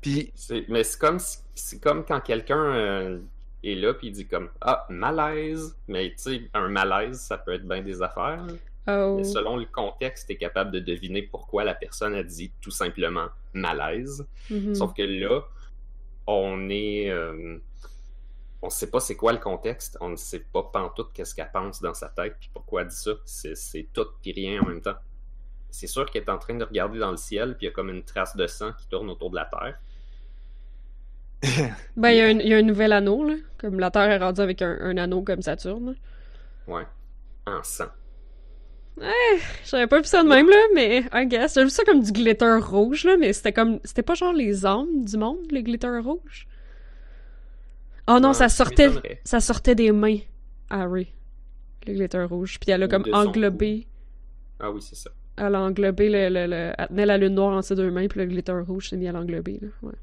Puis, 0.01 0.31
C'est- 0.35 0.65
Mais 0.67 0.83
c'est 0.83 0.99
comme, 0.99 1.19
si- 1.19 1.37
c'est 1.55 1.79
comme 1.81 2.05
quand 2.05 2.19
quelqu'un 2.21 2.75
euh, 2.75 3.19
est 3.63 3.75
là 3.75 3.93
puis 3.93 4.07
il 4.07 4.13
dit 4.13 4.27
comme 4.27 4.49
Ah, 4.61 4.85
malaise. 4.89 5.77
Mais 5.87 6.09
tu 6.09 6.15
sais, 6.17 6.49
un 6.53 6.69
malaise, 6.69 7.19
ça 7.19 7.37
peut 7.37 7.53
être 7.53 7.67
bien 7.67 7.81
des 7.81 8.01
affaires. 8.01 8.45
Oh. 8.87 9.15
Mais 9.15 9.23
selon 9.23 9.55
le 9.57 9.65
contexte, 9.65 10.27
t'es 10.27 10.35
capable 10.35 10.71
de 10.71 10.79
deviner 10.79 11.21
pourquoi 11.23 11.63
la 11.63 11.73
personne 11.73 12.15
a 12.15 12.23
dit 12.23 12.51
tout 12.61 12.71
simplement 12.71 13.27
malaise. 13.53 14.27
Mhm. 14.49 14.75
Sauf 14.75 14.93
que 14.93 15.03
là, 15.03 15.41
on 16.27 16.69
est. 16.69 17.09
euh, 17.09 17.57
on 18.61 18.69
sait 18.69 18.89
pas 18.89 18.99
c'est 19.01 19.15
quoi 19.15 19.33
le 19.33 19.39
contexte. 19.39 19.97
On 20.01 20.09
ne 20.09 20.15
sait 20.15 20.39
pas 20.39 20.63
pantoute 20.63 21.11
qu'est-ce 21.13 21.35
qu'elle 21.35 21.51
pense 21.51 21.81
dans 21.81 21.93
sa 21.93 22.09
tête 22.09 22.35
puis 22.39 22.49
pourquoi 22.53 22.81
elle 22.81 22.87
dit 22.87 22.95
ça. 22.95 23.11
C'est 23.25 23.55
c'est 23.55 23.87
tout 23.93 24.05
puis 24.21 24.31
rien 24.31 24.61
en 24.61 24.65
même 24.65 24.81
temps. 24.81 24.95
C'est 25.69 25.87
sûr 25.87 26.09
qu'elle 26.09 26.23
est 26.23 26.29
en 26.29 26.37
train 26.37 26.53
de 26.55 26.63
regarder 26.63 26.99
dans 26.99 27.11
le 27.11 27.17
ciel 27.17 27.57
puis 27.57 27.65
il 27.65 27.69
y 27.69 27.71
a 27.71 27.73
comme 27.73 27.89
une 27.89 28.03
trace 28.03 28.35
de 28.35 28.47
sang 28.47 28.71
qui 28.73 28.87
tourne 28.87 29.09
autour 29.09 29.31
de 29.31 29.35
la 29.35 29.45
Terre. 29.45 29.77
Ben, 31.97 32.09
il 32.11 32.17
y, 32.17 32.21
a 32.21 32.25
un- 32.25 32.39
il 32.39 32.47
y 32.47 32.53
a 32.53 32.57
un 32.57 32.61
nouvel 32.61 32.91
anneau, 32.93 33.27
là. 33.27 33.35
Comme 33.57 33.79
la 33.79 33.91
Terre 33.91 34.09
est 34.09 34.17
rendue 34.17 34.41
avec 34.41 34.61
un, 34.61 34.77
un 34.81 34.97
anneau 34.97 35.21
comme 35.21 35.41
Saturne. 35.41 35.95
Ouais. 36.67 36.83
En 37.45 37.61
sang. 37.63 37.85
J'avais 39.65 39.87
pas 39.87 39.99
vu 39.99 40.05
ça 40.05 40.23
de 40.23 40.29
même, 40.29 40.47
là, 40.49 40.55
mais 40.75 41.03
I 41.13 41.25
guess. 41.25 41.55
J'ai 41.55 41.63
vu 41.63 41.69
ça 41.69 41.83
comme 41.83 42.01
du 42.01 42.11
glitter 42.11 42.57
rouge, 42.61 43.05
là, 43.05 43.17
mais 43.17 43.33
c'était 43.33 43.51
comme. 43.51 43.79
C'était 43.83 44.03
pas 44.03 44.13
genre 44.13 44.33
les 44.33 44.65
âmes 44.65 45.03
du 45.03 45.17
monde, 45.17 45.39
les 45.51 45.63
glitter 45.63 45.97
rouges? 46.03 46.47
Oh 48.07 48.19
non, 48.19 48.29
Ouais, 48.29 48.33
ça 48.35 48.49
sortait. 48.49 48.89
Ça 49.23 49.39
sortait 49.39 49.75
des 49.75 49.91
mains, 49.91 50.19
Harry. 50.69 51.11
Le 51.87 51.93
glitter 51.93 52.23
rouge. 52.23 52.59
Puis 52.59 52.69
elle 52.71 52.83
a 52.83 52.87
comme 52.87 53.03
englobé. 53.17 53.87
Ah 54.59 54.69
oui, 54.71 54.81
c'est 54.81 54.95
ça. 54.95 55.09
Elle 55.37 55.55
a 55.55 55.61
englobé 55.61 56.09
le, 56.09 56.29
le, 56.29 56.45
le- 56.47 56.73
Elle 56.77 56.87
tenait 56.89 57.05
la 57.07 57.17
lune 57.17 57.33
noire 57.33 57.53
entre 57.57 57.65
ses 57.67 57.75
deux 57.75 57.89
mains, 57.89 58.07
puis 58.07 58.19
le 58.19 58.27
glitter 58.27 58.53
rouge 58.67 58.89
s'est 58.89 58.97
mis 58.97 59.07
à 59.07 59.11
l'englober, 59.11 59.59
là. 59.61 59.69
Ouais. 59.81 59.93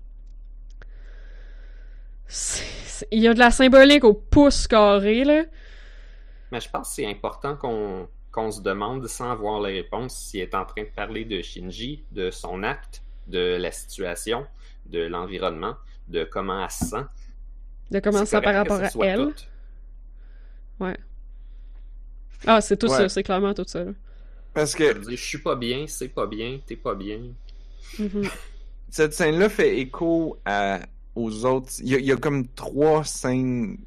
Il 3.11 3.21
y 3.21 3.29
a 3.29 3.35
de 3.35 3.39
la 3.39 3.51
symbolique 3.51 4.05
au 4.05 4.15
pouce 4.15 4.67
carré, 4.69 5.25
là. 5.25 5.45
Mais 6.53 6.61
je 6.61 6.69
pense 6.71 6.89
que 6.91 6.95
c'est 6.97 7.07
important 7.07 7.57
qu'on 7.57 8.09
qu'on 8.33 8.53
se 8.53 8.61
demande 8.61 9.09
sans 9.09 9.33
avoir 9.33 9.61
les 9.61 9.73
réponses 9.83 10.15
s'il 10.17 10.41
est 10.41 10.55
en 10.55 10.65
train 10.65 10.83
de 10.85 10.89
parler 10.89 11.25
de 11.25 11.43
Shinji, 11.43 12.05
de 12.13 12.31
son 12.31 12.63
acte, 12.63 13.03
de 13.27 13.57
la 13.57 13.73
situation, 13.73 14.47
de 14.87 15.01
l'environnement, 15.01 15.75
de 16.07 16.23
comment 16.25 16.63
elle 16.63 16.71
se 16.71 16.85
sent. 16.85 17.05
De 17.91 18.01
comment 18.01 18.25
ça 18.25 18.41
par 18.41 18.55
rapport 18.55 18.81
à 18.81 18.91
elle? 19.03 19.35
tout. 19.35 19.35
Ouais. 20.79 20.97
Ah, 22.47 22.61
c'est 22.61 22.77
tout 22.77 22.89
Ouais. 22.89 22.97
ça, 22.97 23.09
c'est 23.09 23.23
clairement 23.23 23.55
tout 23.55 23.65
ça, 23.67 23.85
là. 23.85 23.93
parce 24.55 24.75
que 24.75 25.01
je 25.11 25.17
suis 25.17 25.39
pas 25.39 25.57
bien, 25.57 25.87
c'est 25.89 26.09
pas 26.09 26.27
bien, 26.27 26.61
t'es 26.67 26.77
pas 26.77 26.95
bien. 26.95 27.21
Mhm. 27.99 28.29
cette 28.91 29.13
scène-là 29.15 29.49
fait 29.49 29.79
écho 29.79 30.41
à, 30.45 30.81
aux 31.25 31.45
autres. 31.45 31.73
Il 31.81 31.89
y, 31.89 31.95
a, 31.95 31.99
il 31.99 32.05
y 32.07 32.13
a 32.13 32.17
comme 32.17 32.47
trois 32.49 33.05
scènes 33.05 33.79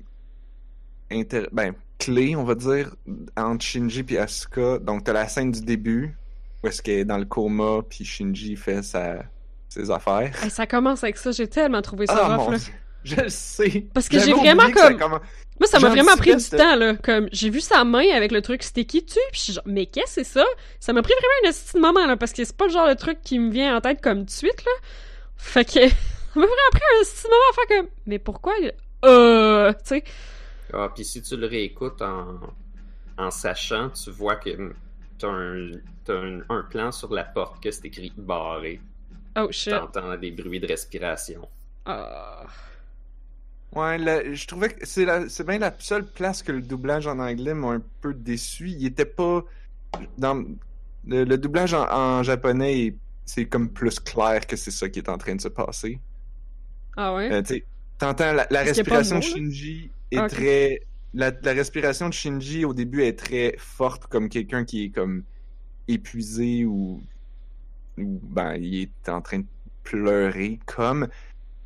inter... 1.12 1.48
ben, 1.52 1.74
clés, 2.00 2.36
on 2.36 2.44
va 2.44 2.56
dire, 2.56 2.96
entre 3.38 3.64
Shinji 3.64 4.06
et 4.10 4.18
Asuka. 4.18 4.80
Donc, 4.80 5.04
t'as 5.04 5.14
la 5.14 5.28
scène 5.28 5.52
du 5.52 5.62
début, 5.62 6.16
où 6.64 6.68
est-ce 6.68 6.82
qu'elle 6.82 7.00
est 7.00 7.06
dans 7.06 7.18
le 7.18 7.26
coma, 7.26 7.82
puis 7.88 8.04
Shinji 8.04 8.56
fait 8.56 8.82
sa... 8.84 9.24
ses 9.70 9.90
affaires. 9.92 10.32
Hey, 10.44 10.50
ça 10.50 10.68
commence 10.68 11.04
avec 11.04 11.18
ça, 11.18 11.32
j'ai 11.32 11.48
tellement 11.48 11.82
trouvé 11.82 12.08
ça 12.08 12.20
Ah, 12.20 12.36
rough, 12.36 12.46
mon 12.46 12.52
là. 12.52 12.58
Dieu. 12.58 12.74
Je 13.04 13.16
le 13.18 13.30
sais. 13.30 13.86
Parce 13.94 14.08
que 14.08 14.18
j'ai 14.18 14.32
vraiment 14.34 14.64
ça 14.74 14.94
comme- 14.94 14.98
commen- 14.98 15.22
Moi, 15.60 15.68
ça 15.68 15.80
m'a 15.80 15.90
vraiment 15.90 16.16
pris 16.16 16.36
du 16.36 16.50
temps, 16.50 16.76
là. 16.76 16.96
Comme, 16.96 17.28
j'ai 17.34 17.50
vu 17.50 17.60
sa 17.60 17.84
main 17.84 18.08
avec 18.16 18.32
le 18.32 18.42
truc 18.42 18.64
sticky 18.64 19.02
dessus, 19.02 19.20
pis 19.34 19.40
je 19.40 19.44
suis 19.44 19.54
genre, 19.54 19.64
mais 19.66 19.86
qu'est-ce 19.88 20.16
que 20.16 20.24
c'est 20.24 20.40
ça? 20.40 20.46
Ça 20.80 20.94
m'a 20.94 21.02
pris 21.02 21.14
vraiment 21.14 21.50
un 21.50 21.52
petit 21.52 21.78
moment, 21.80 22.08
là, 22.08 22.16
parce 22.16 22.32
que 22.32 22.46
c'est 22.46 22.56
pas 22.56 22.66
le 22.68 22.72
genre 22.72 22.88
de 22.88 22.94
truc 22.94 23.20
qui 23.22 23.40
me 23.40 23.52
vient 23.52 23.76
en 23.76 23.82
tête 23.82 24.02
comme 24.02 24.24
de 24.24 24.30
suite, 24.30 24.64
là. 24.66 24.72
Fait 25.36 25.66
que, 25.66 25.80
ça 26.34 26.40
m'a 26.40 26.46
vraiment 26.46 26.72
pris 26.72 26.82
un 26.82 27.04
petit 27.04 27.28
moment 27.28 27.50
à 27.50 27.54
faire 27.54 27.78
comme, 27.78 27.90
mais 28.06 28.20
pourquoi? 28.20 28.54
il- 28.62 28.74
Euh, 29.06 29.72
tu 29.74 29.80
sais? 29.84 30.04
Ah, 30.74 30.90
puis 30.94 31.04
si 31.06 31.22
tu 31.22 31.36
le 31.38 31.46
réécoutes 31.48 32.02
en, 32.02 32.40
en 33.18 33.32
sachant, 33.32 33.90
tu 33.90 34.10
vois 34.12 34.38
que 34.38 34.74
t'as 35.20 35.28
un, 35.30 35.72
t'as 36.06 36.16
un, 36.20 36.40
un 36.50 36.62
plan 36.64 36.92
sur 36.92 37.14
la 37.14 37.24
porte 37.26 37.62
que 37.62 37.70
c'est 37.70 37.86
écrit 37.86 38.12
barré. 38.18 38.80
Oh 39.38 39.48
shit. 39.52 39.74
T'entends 39.74 40.16
des 40.18 40.32
bruits 40.32 40.60
de 40.60 40.68
respiration. 40.68 41.48
Ah. 41.86 42.46
Ouais, 43.76 43.98
la- 43.98 44.34
je 44.34 44.48
trouvais 44.48 44.70
que 44.70 44.86
c'est 44.86 45.06
la- 45.06 45.28
c'est 45.30 45.46
bien 45.46 45.58
la 45.60 45.74
seule 45.80 46.06
place 46.06 46.44
que 46.44 46.52
le 46.52 46.62
doublage 46.62 47.08
en 47.08 47.18
anglais 47.20 47.54
m'a 47.56 47.70
un 47.74 47.82
peu 48.02 48.14
déçu. 48.14 48.70
Il 48.70 48.86
était 48.86 49.06
pas 49.06 49.44
dans 50.18 50.36
le, 51.08 51.24
le 51.24 51.38
doublage 51.38 51.74
en, 51.74 51.88
en 51.92 52.24
japonais, 52.24 52.86
est- 52.88 52.98
c'est 53.26 53.46
comme 53.48 53.70
plus 53.70 54.00
clair 54.00 54.46
que 54.48 54.56
c'est 54.56 54.72
ça 54.72 54.90
qui 54.90 55.00
est 55.00 55.10
en 55.10 55.18
train 55.18 55.36
de 55.36 55.42
se 55.42 55.48
passer. 55.48 56.00
Ah 56.98 57.14
ouais? 57.16 57.32
Euh, 57.32 57.42
t'entends 57.98 58.34
la, 58.34 58.46
respiration 58.64 59.18
de? 59.20 59.24
Shinji 59.24 59.90
est 60.12 60.18
Ah, 60.18 60.28
très 60.30 60.82
la, 61.14 61.32
la 61.44 61.52
respiration 61.54 62.10
de 62.10 62.14
Shinji 62.14 62.66
au 62.66 62.74
début 62.74 63.04
est 63.04 63.18
très 63.18 63.56
forte 63.58 64.08
comme 64.08 64.30
quelqu'un 64.30 64.66
qui 64.66 64.86
est 64.86 64.90
comme 64.90 65.24
épuisé 65.88 66.66
ou 66.66 67.02
ou 67.98 68.20
ben 68.24 68.56
il 68.56 68.84
est 68.84 69.10
en 69.10 69.22
train 69.22 69.40
de 69.40 69.46
pleurer 69.84 70.60
comme 70.66 71.08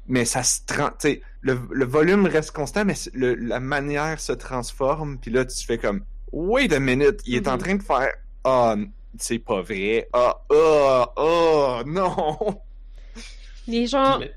mais 0.08 0.26
ça 0.26 0.44
se 0.44 0.62
sais 1.00 1.22
le, 1.42 1.60
le 1.72 1.86
volume 1.86 2.26
reste 2.26 2.52
constant 2.52 2.84
mais 2.84 2.96
le- 3.14 3.36
la 3.36 3.60
manière 3.60 4.20
se 4.20 4.34
transforme 4.34 5.18
puis 5.20 5.32
là 5.32 5.46
tu 5.46 5.66
fais 5.66 5.78
comme 5.78 6.04
wait 6.32 6.74
a 6.74 6.80
minute 6.80 7.22
il 7.26 7.36
est 7.36 7.48
en 7.48 7.54
Mhm. 7.54 7.60
train 7.60 7.76
de 7.76 7.84
faire 7.84 8.10
ah 8.44 8.76
c'est 9.18 9.40
pas 9.40 9.62
vrai 9.62 10.08
ah 10.14 10.42
ah 10.52 11.14
ah 11.16 11.84
non 11.86 12.38
Les 13.68 13.86
gens. 13.88 14.20
Mais- 14.20 14.32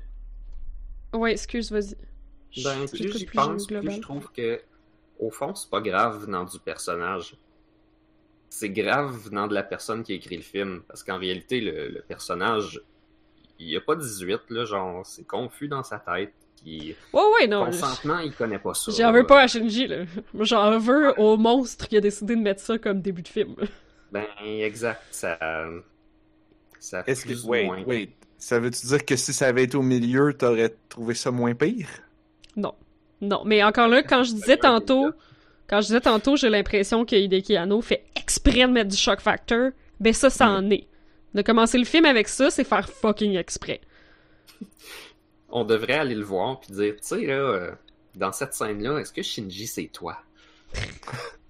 Ouais, 1.13 1.31
excuse, 1.33 1.71
vas-y. 1.71 1.95
Ben, 2.63 2.85
Je- 2.85 2.91
plus 2.91 3.11
je 3.13 3.17
j'y 3.19 3.25
plus 3.25 3.35
pense, 3.35 3.67
plus 3.67 3.91
je 3.91 3.99
trouve 4.01 4.29
que, 4.31 4.61
au 5.19 5.29
fond, 5.29 5.53
c'est 5.55 5.69
pas 5.69 5.81
grave 5.81 6.25
venant 6.25 6.43
du 6.43 6.59
personnage. 6.59 7.35
C'est 8.49 8.69
grave 8.69 9.15
venant 9.15 9.47
de 9.47 9.53
la 9.53 9.63
personne 9.63 10.03
qui 10.03 10.11
a 10.11 10.15
écrit 10.15 10.35
le 10.37 10.43
film. 10.43 10.81
Parce 10.87 11.03
qu'en 11.03 11.17
réalité, 11.17 11.61
le, 11.61 11.87
le 11.89 12.01
personnage, 12.01 12.81
il 13.59 13.75
a 13.77 13.81
pas 13.81 13.95
18, 13.95 14.41
là, 14.49 14.65
genre, 14.65 15.05
c'est 15.05 15.25
confus 15.25 15.67
dans 15.69 15.83
sa 15.83 15.99
tête. 15.99 16.33
Puis, 16.61 16.95
Ouais, 17.13 17.21
ouais, 17.39 17.47
non. 17.47 17.65
consentement, 17.65 18.19
il 18.19 18.33
connaît 18.33 18.59
pas 18.59 18.73
ça. 18.73 18.91
J'en 18.91 19.11
veux 19.13 19.25
pas 19.25 19.41
à 19.43 19.47
Shinji, 19.47 19.87
là. 19.87 20.03
Moi, 20.33 20.43
j'en 20.45 20.77
veux 20.77 21.17
au 21.19 21.37
monstre 21.37 21.87
qui 21.87 21.95
a 21.97 22.01
décidé 22.01 22.35
de 22.35 22.41
mettre 22.41 22.61
ça 22.61 22.77
comme 22.77 23.01
début 23.01 23.21
de 23.23 23.27
film. 23.29 23.55
Ben, 24.11 24.25
exact, 24.43 25.01
ça... 25.11 25.39
Ça 26.79 27.03
Est-ce 27.07 27.21
que. 27.23 27.29
plus 27.29 27.45
ou 27.45 27.49
Wait, 27.49 27.65
moins. 27.65 27.83
wait. 27.83 28.09
Ça 28.41 28.59
veut-tu 28.59 28.87
dire 28.87 29.05
que 29.05 29.15
si 29.15 29.33
ça 29.33 29.47
avait 29.47 29.65
été 29.65 29.77
au 29.77 29.83
milieu, 29.83 30.33
t'aurais 30.33 30.75
trouvé 30.89 31.13
ça 31.13 31.29
moins 31.29 31.53
pire? 31.53 31.87
Non. 32.55 32.73
Non, 33.21 33.43
mais 33.45 33.63
encore 33.63 33.87
là, 33.87 34.01
quand 34.01 34.23
je 34.23 34.33
disais 34.33 34.57
tantôt, 34.57 35.11
quand 35.67 35.79
je 35.81 35.87
disais 35.87 36.01
tantôt, 36.01 36.35
j'ai 36.35 36.49
l'impression 36.49 37.05
que 37.05 37.15
Hideki 37.15 37.55
Anno 37.55 37.81
fait 37.81 38.03
exprès 38.15 38.61
de 38.61 38.71
mettre 38.71 38.89
du 38.89 38.97
shock 38.97 39.19
factor, 39.19 39.69
ben 39.99 40.11
ça, 40.11 40.31
ça 40.31 40.49
en 40.49 40.71
est. 40.71 40.87
De 41.35 41.43
commencer 41.43 41.77
le 41.77 41.85
film 41.85 42.05
avec 42.05 42.27
ça, 42.27 42.49
c'est 42.49 42.63
faire 42.63 42.89
fucking 42.89 43.35
exprès. 43.35 43.79
On 45.49 45.63
devrait 45.63 45.99
aller 45.99 46.15
le 46.15 46.23
voir 46.23 46.61
puis 46.61 46.73
dire, 46.73 46.95
tu 46.95 46.99
sais, 47.03 47.27
là, 47.27 47.33
euh, 47.33 47.71
dans 48.15 48.31
cette 48.31 48.55
scène-là, 48.55 48.97
est-ce 48.97 49.13
que 49.13 49.21
Shinji, 49.21 49.67
c'est 49.67 49.91
toi? 49.93 50.17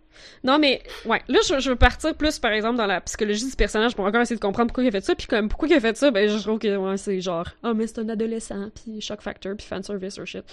Non, 0.44 0.58
mais, 0.58 0.82
ouais, 1.06 1.22
là, 1.28 1.39
je, 1.48 1.60
je 1.60 1.70
veux 1.70 1.76
partir 1.76 2.16
plus, 2.16 2.39
par 2.39 2.52
exemple, 2.52 2.78
dans 2.78 2.88
la 2.88 3.00
psychologie 3.02 3.46
du 3.48 3.56
personnage 3.56 3.96
pour 3.96 4.06
encore 4.06 4.22
essayer 4.22 4.36
de 4.38 4.42
comprendre 4.42 4.70
pourquoi 4.70 4.84
il 4.84 4.88
a 4.88 4.92
fait 4.92 5.06
ça, 5.06 5.14
puis 5.14 5.28
comme, 5.28 5.50
pourquoi 5.50 5.68
il 5.68 5.74
a 5.76 5.80
fait 5.80 5.96
ça, 5.96 6.10
ben, 6.10 6.28
je 6.28 6.38
trouve 6.42 6.58
que, 6.58 6.76
ouais, 6.76 6.98
c'est 6.98 7.22
genre, 7.22 7.48
ah, 7.62 7.74
mais 7.76 7.86
c'est 7.86 8.00
un 8.00 8.10
adolescent, 8.10 8.70
puis 8.74 9.02
shock 9.02 9.22
factor, 9.22 9.54
puis 9.56 9.68
fanservice 9.68 10.18
or 10.18 10.26
shit. 10.26 10.44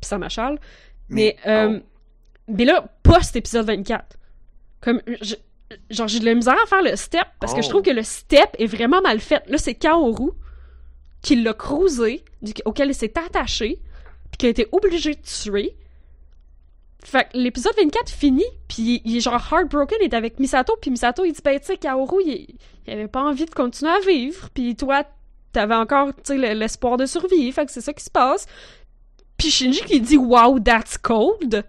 Puis 0.00 0.08
ça 0.08 0.18
m'achale. 0.18 0.58
Mais, 1.08 1.36
euh, 1.46 1.78
oh. 1.80 1.86
mais 2.48 2.64
là, 2.64 2.84
post-épisode 3.04 3.66
24, 3.66 4.16
comme, 4.80 5.00
je- 5.20 5.34
genre, 5.90 6.08
j'ai 6.08 6.18
de 6.18 6.24
la 6.24 6.34
misère 6.34 6.56
à 6.60 6.66
faire 6.66 6.82
le 6.82 6.96
step, 6.96 7.26
parce 7.38 7.54
que 7.54 7.62
je 7.62 7.66
Oh. 7.68 7.70
trouve 7.70 7.82
que 7.82 7.90
le 7.90 8.02
step 8.02 8.48
est 8.58 8.66
vraiment 8.66 9.00
mal 9.00 9.20
fait. 9.20 9.42
Là, 9.48 9.58
c'est 9.58 9.74
Kaoru 9.74 10.30
qui 11.22 11.36
l'a 11.36 11.52
cruisé, 11.54 12.24
du- 12.42 12.52
auquel 12.64 12.88
il 12.88 12.94
s'est 12.94 13.12
attaché, 13.16 13.80
puis 14.32 14.38
qui 14.38 14.46
a 14.46 14.48
été 14.48 14.66
obligé 14.72 15.14
de 15.14 15.20
tuer. 15.20 15.76
Fait 17.02 17.24
que 17.24 17.38
l'épisode 17.38 17.72
24 17.78 18.10
finit, 18.10 18.44
puis 18.68 19.00
il 19.04 19.16
est 19.16 19.20
genre 19.20 19.42
heartbroken, 19.52 19.98
il 20.02 20.04
est 20.04 20.14
avec 20.14 20.38
Misato, 20.38 20.76
puis 20.80 20.90
Misato, 20.90 21.24
il 21.24 21.32
dit, 21.32 21.40
ben, 21.42 21.58
tu 21.58 21.66
sais, 21.66 21.76
Kaoru, 21.78 22.22
il, 22.26 22.56
il 22.86 22.92
avait 22.92 23.08
pas 23.08 23.22
envie 23.22 23.46
de 23.46 23.50
continuer 23.50 23.90
à 23.90 24.00
vivre, 24.00 24.50
puis 24.52 24.76
toi, 24.76 25.04
t'avais 25.52 25.74
encore, 25.74 26.08
tu 26.08 26.20
sais, 26.24 26.36
le- 26.36 26.58
l'espoir 26.58 26.98
de 26.98 27.06
survie, 27.06 27.50
fait 27.52 27.64
que 27.64 27.72
c'est 27.72 27.80
ça 27.80 27.94
qui 27.94 28.04
se 28.04 28.10
passe. 28.10 28.46
Puis 29.38 29.50
Shinji 29.50 29.80
qui 29.84 30.00
dit, 30.02 30.18
wow, 30.18 30.60
that's 30.60 30.98
cold. 30.98 31.64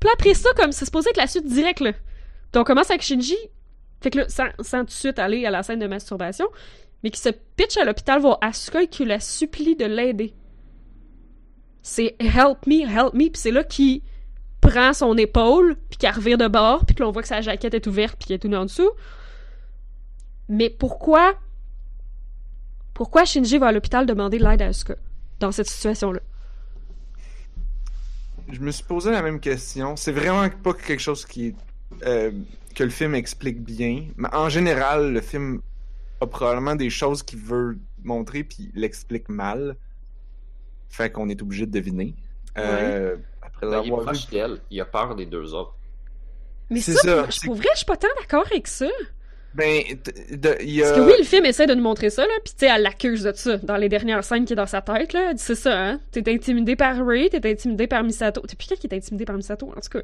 Puis 0.00 0.10
après 0.14 0.32
ça, 0.34 0.48
comme, 0.56 0.72
c'est 0.72 0.86
supposé 0.86 1.10
être 1.10 1.18
la 1.18 1.26
suite 1.26 1.46
directe, 1.46 1.80
là. 1.80 1.92
Donc, 2.54 2.62
on 2.62 2.64
commence 2.64 2.90
avec 2.90 3.02
Shinji, 3.02 3.36
fait 4.00 4.10
que 4.10 4.18
là, 4.20 4.28
sans, 4.30 4.46
sans 4.60 4.80
tout 4.80 4.86
de 4.86 4.90
suite 4.92 5.18
aller 5.18 5.44
à 5.44 5.50
la 5.50 5.62
scène 5.62 5.78
de 5.78 5.86
masturbation, 5.86 6.46
mais 7.04 7.10
qui 7.10 7.20
se 7.20 7.28
pitch 7.28 7.76
à 7.76 7.84
l'hôpital 7.84 8.20
voir 8.20 8.38
Asuka 8.40 8.82
et 8.82 8.86
qui 8.88 9.04
la 9.04 9.20
supplie 9.20 9.76
de 9.76 9.84
l'aider. 9.84 10.32
C'est 11.82 12.16
help 12.20 12.66
me, 12.66 12.82
help 12.86 13.12
me, 13.12 13.28
puis 13.28 13.32
c'est 13.34 13.50
là 13.50 13.64
qu'il 13.64 14.00
prend 14.62 14.94
son 14.94 15.18
épaule, 15.18 15.76
puis 15.90 15.98
qu'elle 15.98 16.14
revire 16.14 16.38
de 16.38 16.48
bord, 16.48 16.86
puis 16.86 16.94
que 16.94 17.02
l'on 17.02 17.10
voit 17.10 17.20
que 17.20 17.28
sa 17.28 17.42
jaquette 17.42 17.74
est 17.74 17.86
ouverte, 17.86 18.16
puis 18.18 18.28
qu'elle 18.28 18.36
est 18.36 18.38
tout 18.38 18.54
en 18.54 18.64
dessous. 18.64 18.90
Mais 20.48 20.70
pourquoi... 20.70 21.34
Pourquoi 22.94 23.24
Shinji 23.24 23.58
va 23.58 23.68
à 23.68 23.72
l'hôpital 23.72 24.06
demander 24.06 24.38
de 24.38 24.44
l'aide 24.44 24.62
à 24.62 24.66
Asuka 24.66 24.96
dans 25.40 25.50
cette 25.50 25.68
situation-là? 25.68 26.20
Je 28.50 28.60
me 28.60 28.70
suis 28.70 28.84
posé 28.84 29.10
la 29.10 29.22
même 29.22 29.40
question. 29.40 29.96
C'est 29.96 30.12
vraiment 30.12 30.48
pas 30.62 30.74
quelque 30.74 31.00
chose 31.00 31.24
qui 31.24 31.54
euh, 32.04 32.30
que 32.74 32.84
le 32.84 32.90
film 32.90 33.14
explique 33.14 33.62
bien. 33.62 34.06
Mais 34.16 34.28
en 34.32 34.48
général, 34.48 35.12
le 35.12 35.20
film 35.20 35.62
a 36.20 36.26
probablement 36.26 36.76
des 36.76 36.90
choses 36.90 37.22
qu'il 37.22 37.38
veut 37.38 37.78
montrer 38.04 38.44
puis 38.44 38.70
il 38.74 38.80
l'explique 38.80 39.28
mal. 39.28 39.76
Fait 40.90 41.10
qu'on 41.10 41.28
est 41.30 41.40
obligé 41.40 41.66
de 41.66 41.72
deviner. 41.72 42.14
Euh, 42.58 43.16
Ben, 43.70 43.82
il 43.84 43.88
est 43.88 43.96
proche 43.96 44.28
d'elle, 44.28 44.58
il 44.70 44.80
a 44.80 44.84
peur 44.84 45.14
des 45.14 45.26
deux 45.26 45.54
autres. 45.54 45.74
Mais 46.70 46.80
C'est 46.80 46.92
ça, 46.94 47.00
ça, 47.00 47.26
c'est- 47.30 47.46
pour 47.46 47.54
vrai, 47.54 47.68
je 47.72 47.78
suis 47.78 47.86
pas 47.86 47.96
tant 47.96 48.08
d'accord 48.20 48.44
avec 48.50 48.66
ça. 48.66 48.86
Ben, 49.54 49.82
t- 50.02 50.36
de- 50.36 50.56
il 50.62 50.70
y 50.70 50.82
a... 50.82 50.86
Parce 50.86 50.98
que 50.98 51.06
oui, 51.06 51.12
le 51.18 51.24
film 51.24 51.44
essaie 51.44 51.66
de 51.66 51.74
nous 51.74 51.82
montrer 51.82 52.08
ça, 52.08 52.22
là, 52.22 52.32
pis 52.42 52.52
tu 52.52 52.60
sais, 52.60 52.72
elle 52.74 52.82
l'accuse 52.82 53.22
de 53.24 53.32
ça 53.34 53.58
dans 53.58 53.76
les 53.76 53.90
dernières 53.90 54.24
scènes 54.24 54.46
qui 54.46 54.54
est 54.54 54.56
dans 54.56 54.66
sa 54.66 54.80
tête, 54.80 55.12
là. 55.12 55.28
Elle 55.30 55.36
dit, 55.36 55.42
c'est 55.42 55.54
ça, 55.54 55.78
hein. 55.78 56.00
T'es 56.10 56.22
intimidé 56.32 56.74
par 56.74 56.96
Ray, 57.06 57.28
t'es 57.28 57.50
intimidé 57.50 57.86
par 57.86 58.02
Misato. 58.02 58.40
T'es 58.40 58.56
plus 58.56 58.66
qui 58.78 58.86
est 58.86 58.94
intimidé 58.94 59.26
par 59.26 59.36
Misato, 59.36 59.68
en 59.68 59.80
tout 59.80 59.90
cas. 59.90 59.98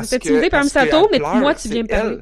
Êtes 0.00 0.12
intimidé 0.14 0.50
par 0.50 0.64
Misato, 0.64 1.08
mais 1.12 1.18
pleure, 1.18 1.36
moi, 1.36 1.54
tu 1.54 1.68
viens 1.68 1.82
me 1.84 1.88
parler. 1.88 2.18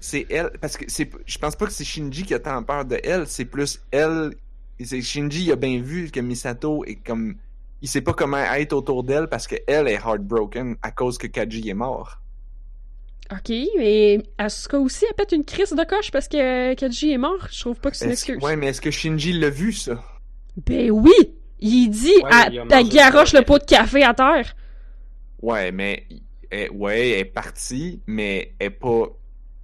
C'est 0.00 0.26
elle, 0.30 0.50
parce 0.60 0.76
que 0.76 0.84
c'est, 0.88 1.08
je 1.24 1.38
pense 1.38 1.54
pas 1.56 1.66
que 1.66 1.72
c'est 1.72 1.84
Shinji 1.84 2.24
qui 2.24 2.34
a 2.34 2.38
tant 2.40 2.62
peur 2.64 2.84
de 2.84 2.98
elle, 3.02 3.26
c'est 3.28 3.44
plus 3.44 3.80
elle. 3.92 4.32
Shinji 4.80 5.44
il 5.44 5.52
a 5.52 5.56
bien 5.56 5.80
vu 5.80 6.10
que 6.10 6.20
Misato 6.20 6.84
est 6.84 6.96
comme, 6.96 7.36
il 7.82 7.88
sait 7.88 8.00
pas 8.00 8.12
comment 8.14 8.38
être 8.38 8.72
autour 8.72 9.04
d'elle 9.04 9.28
parce 9.28 9.46
que 9.46 9.56
elle 9.66 9.88
est 9.88 9.94
heartbroken 9.94 10.76
à 10.82 10.90
cause 10.90 11.18
que 11.18 11.26
Kaji 11.26 11.68
est 11.68 11.74
mort. 11.74 12.20
Ok, 13.32 13.52
mais 13.76 14.22
Asuka 14.38 14.78
aussi, 14.78 15.04
elle 15.08 15.14
pète 15.16 15.32
une 15.32 15.44
crise 15.44 15.70
de 15.72 15.84
coche 15.84 16.10
parce 16.12 16.28
que 16.28 16.74
Kaji 16.74 17.12
est 17.12 17.18
mort? 17.18 17.48
Je 17.50 17.60
trouve 17.60 17.78
pas 17.80 17.90
que 17.90 17.96
c'est 17.96 18.04
une 18.06 18.12
excuse. 18.12 18.38
ouais, 18.42 18.54
mais 18.56 18.68
est-ce 18.68 18.80
que 18.80 18.90
Shinji 18.92 19.32
l'a 19.32 19.50
vu 19.50 19.72
ça? 19.72 20.00
Ben 20.64 20.90
oui! 20.90 21.12
Il 21.58 21.88
dit, 21.88 22.12
Ouais, 22.22 22.30
elle, 22.70 22.86
il 22.86 22.88
garoche 22.90 23.32
le 23.32 23.42
pot 23.42 23.58
de 23.58 23.64
café 23.64 24.04
à 24.04 24.14
terre. 24.14 24.54
Ouais, 25.42 25.72
mais 25.72 26.06
elle, 26.50 26.70
ouais, 26.70 27.10
elle 27.10 27.18
est 27.20 27.24
partie, 27.24 28.00
mais 28.06 28.54
elle 28.58 28.66
est 28.68 28.70
pas. 28.70 29.06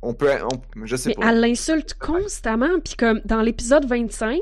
On 0.00 0.14
peut, 0.14 0.30
on- 0.42 0.84
je 0.84 0.96
sais 0.96 1.10
Mais 1.10 1.14
pas. 1.14 1.30
elle 1.30 1.40
l'insulte 1.40 1.94
constamment, 1.94 2.80
puis 2.84 2.94
comme 2.96 3.20
dans 3.24 3.42
l'épisode 3.42 3.84
25, 3.84 4.40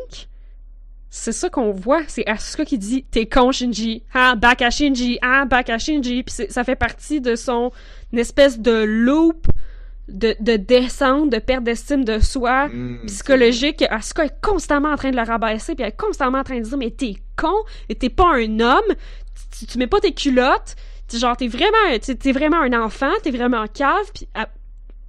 c'est 1.10 1.32
ça 1.32 1.50
qu'on 1.50 1.72
voit, 1.72 2.02
c'est 2.06 2.26
Asuka 2.28 2.64
qui 2.64 2.78
dit 2.78 3.04
«T'es 3.10 3.26
con, 3.26 3.50
Shinji! 3.50 4.04
Ah, 4.14 4.36
back 4.36 4.62
à 4.62 4.70
Shinji! 4.70 5.18
Ah, 5.22 5.44
back 5.44 5.68
à 5.68 5.78
Shinji!» 5.78 6.22
Puis 6.24 6.46
ça 6.48 6.64
fait 6.64 6.76
partie 6.76 7.20
de 7.20 7.34
son 7.34 7.72
espèce 8.12 8.60
de 8.60 8.84
loop 8.84 9.46
de, 10.08 10.34
de 10.40 10.56
descente, 10.56 11.30
de 11.30 11.38
perte 11.38 11.64
d'estime 11.64 12.04
de 12.04 12.18
soi, 12.20 12.68
Hmm, 12.68 13.06
psychologique. 13.06 13.84
Asuka 13.90 14.24
est 14.24 14.40
constamment 14.40 14.90
en 14.90 14.96
train 14.96 15.10
de 15.10 15.16
la 15.16 15.24
rabaisser, 15.24 15.74
puis 15.74 15.82
elle 15.82 15.90
est 15.90 15.96
constamment 15.96 16.38
en 16.38 16.44
train 16.44 16.58
de 16.58 16.64
dire 16.64 16.76
«Mais 16.78 16.90
t'es 16.90 17.14
con! 17.36 17.54
Et 17.88 17.94
t'es 17.94 18.08
pas 18.08 18.32
un 18.34 18.60
homme! 18.60 18.94
Tu, 19.58 19.66
tu 19.66 19.78
mets 19.78 19.86
pas 19.86 20.00
tes 20.00 20.12
culottes! 20.12 20.76
Genre, 21.12 21.36
t'es 21.36 21.48
vraiment, 21.48 21.98
t'es 22.00 22.14
t'es 22.14 22.30
vraiment 22.30 22.60
un 22.60 22.72
enfant, 22.72 23.10
t'es 23.24 23.32
vraiment 23.32 23.66
cave, 23.66 24.12
puis 24.14 24.28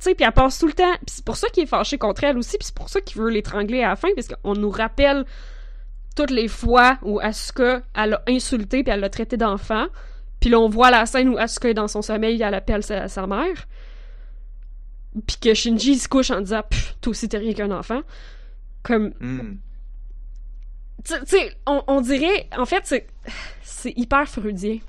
puis 0.03 0.15
elle 0.19 0.31
passe 0.31 0.57
tout 0.57 0.65
le 0.65 0.73
temps. 0.73 0.95
Puis 1.05 1.13
c'est 1.17 1.25
pour 1.25 1.37
ça 1.37 1.47
qu'il 1.49 1.61
est 1.61 1.67
fâché 1.67 1.99
contre 1.99 2.23
elle 2.23 2.39
aussi, 2.39 2.57
puis 2.57 2.65
c'est 2.65 2.73
pour 2.73 2.89
ça 2.89 3.01
qu'il 3.01 3.21
veut 3.21 3.29
l'étrangler 3.29 3.83
à 3.83 3.89
la 3.89 3.95
fin, 3.95 4.07
parce 4.15 4.27
qu'on 4.27 4.53
nous 4.53 4.71
rappelle 4.71 5.25
toutes 6.15 6.31
les 6.31 6.47
fois 6.47 6.97
où 7.03 7.19
Asuka, 7.19 7.81
elle 7.95 8.11
l'a 8.11 8.23
insulté, 8.27 8.83
puis 8.83 8.91
elle 8.91 8.99
l'a 8.99 9.09
traité 9.09 9.37
d'enfant. 9.37 9.87
Puis 10.39 10.49
là, 10.49 10.59
on 10.59 10.69
voit 10.69 10.91
la 10.91 11.05
scène 11.05 11.29
où 11.29 11.37
Asuka 11.37 11.69
est 11.69 11.73
dans 11.73 11.87
son 11.87 12.01
sommeil, 12.01 12.41
elle 12.41 12.53
appelle 12.53 12.83
sa, 12.83 13.07
sa 13.07 13.27
mère. 13.27 13.67
Puis 15.27 15.37
que 15.41 15.53
Shinji 15.53 15.93
il 15.93 15.99
se 15.99 16.07
couche 16.07 16.31
en 16.31 16.41
disant 16.41 16.61
toi 17.01 17.11
aussi 17.11 17.27
t'es 17.27 17.37
rien 17.37 17.53
qu'un 17.53 17.71
enfant. 17.71 18.01
Comme, 18.83 19.11
Hmm. 19.19 19.57
tu 21.03 21.13
sais, 21.25 21.55
on, 21.67 21.83
on 21.87 22.01
dirait, 22.01 22.47
en 22.57 22.65
fait, 22.65 22.83
c'est, 23.63 23.93
hyper 23.97 24.27
freudien. 24.27 24.79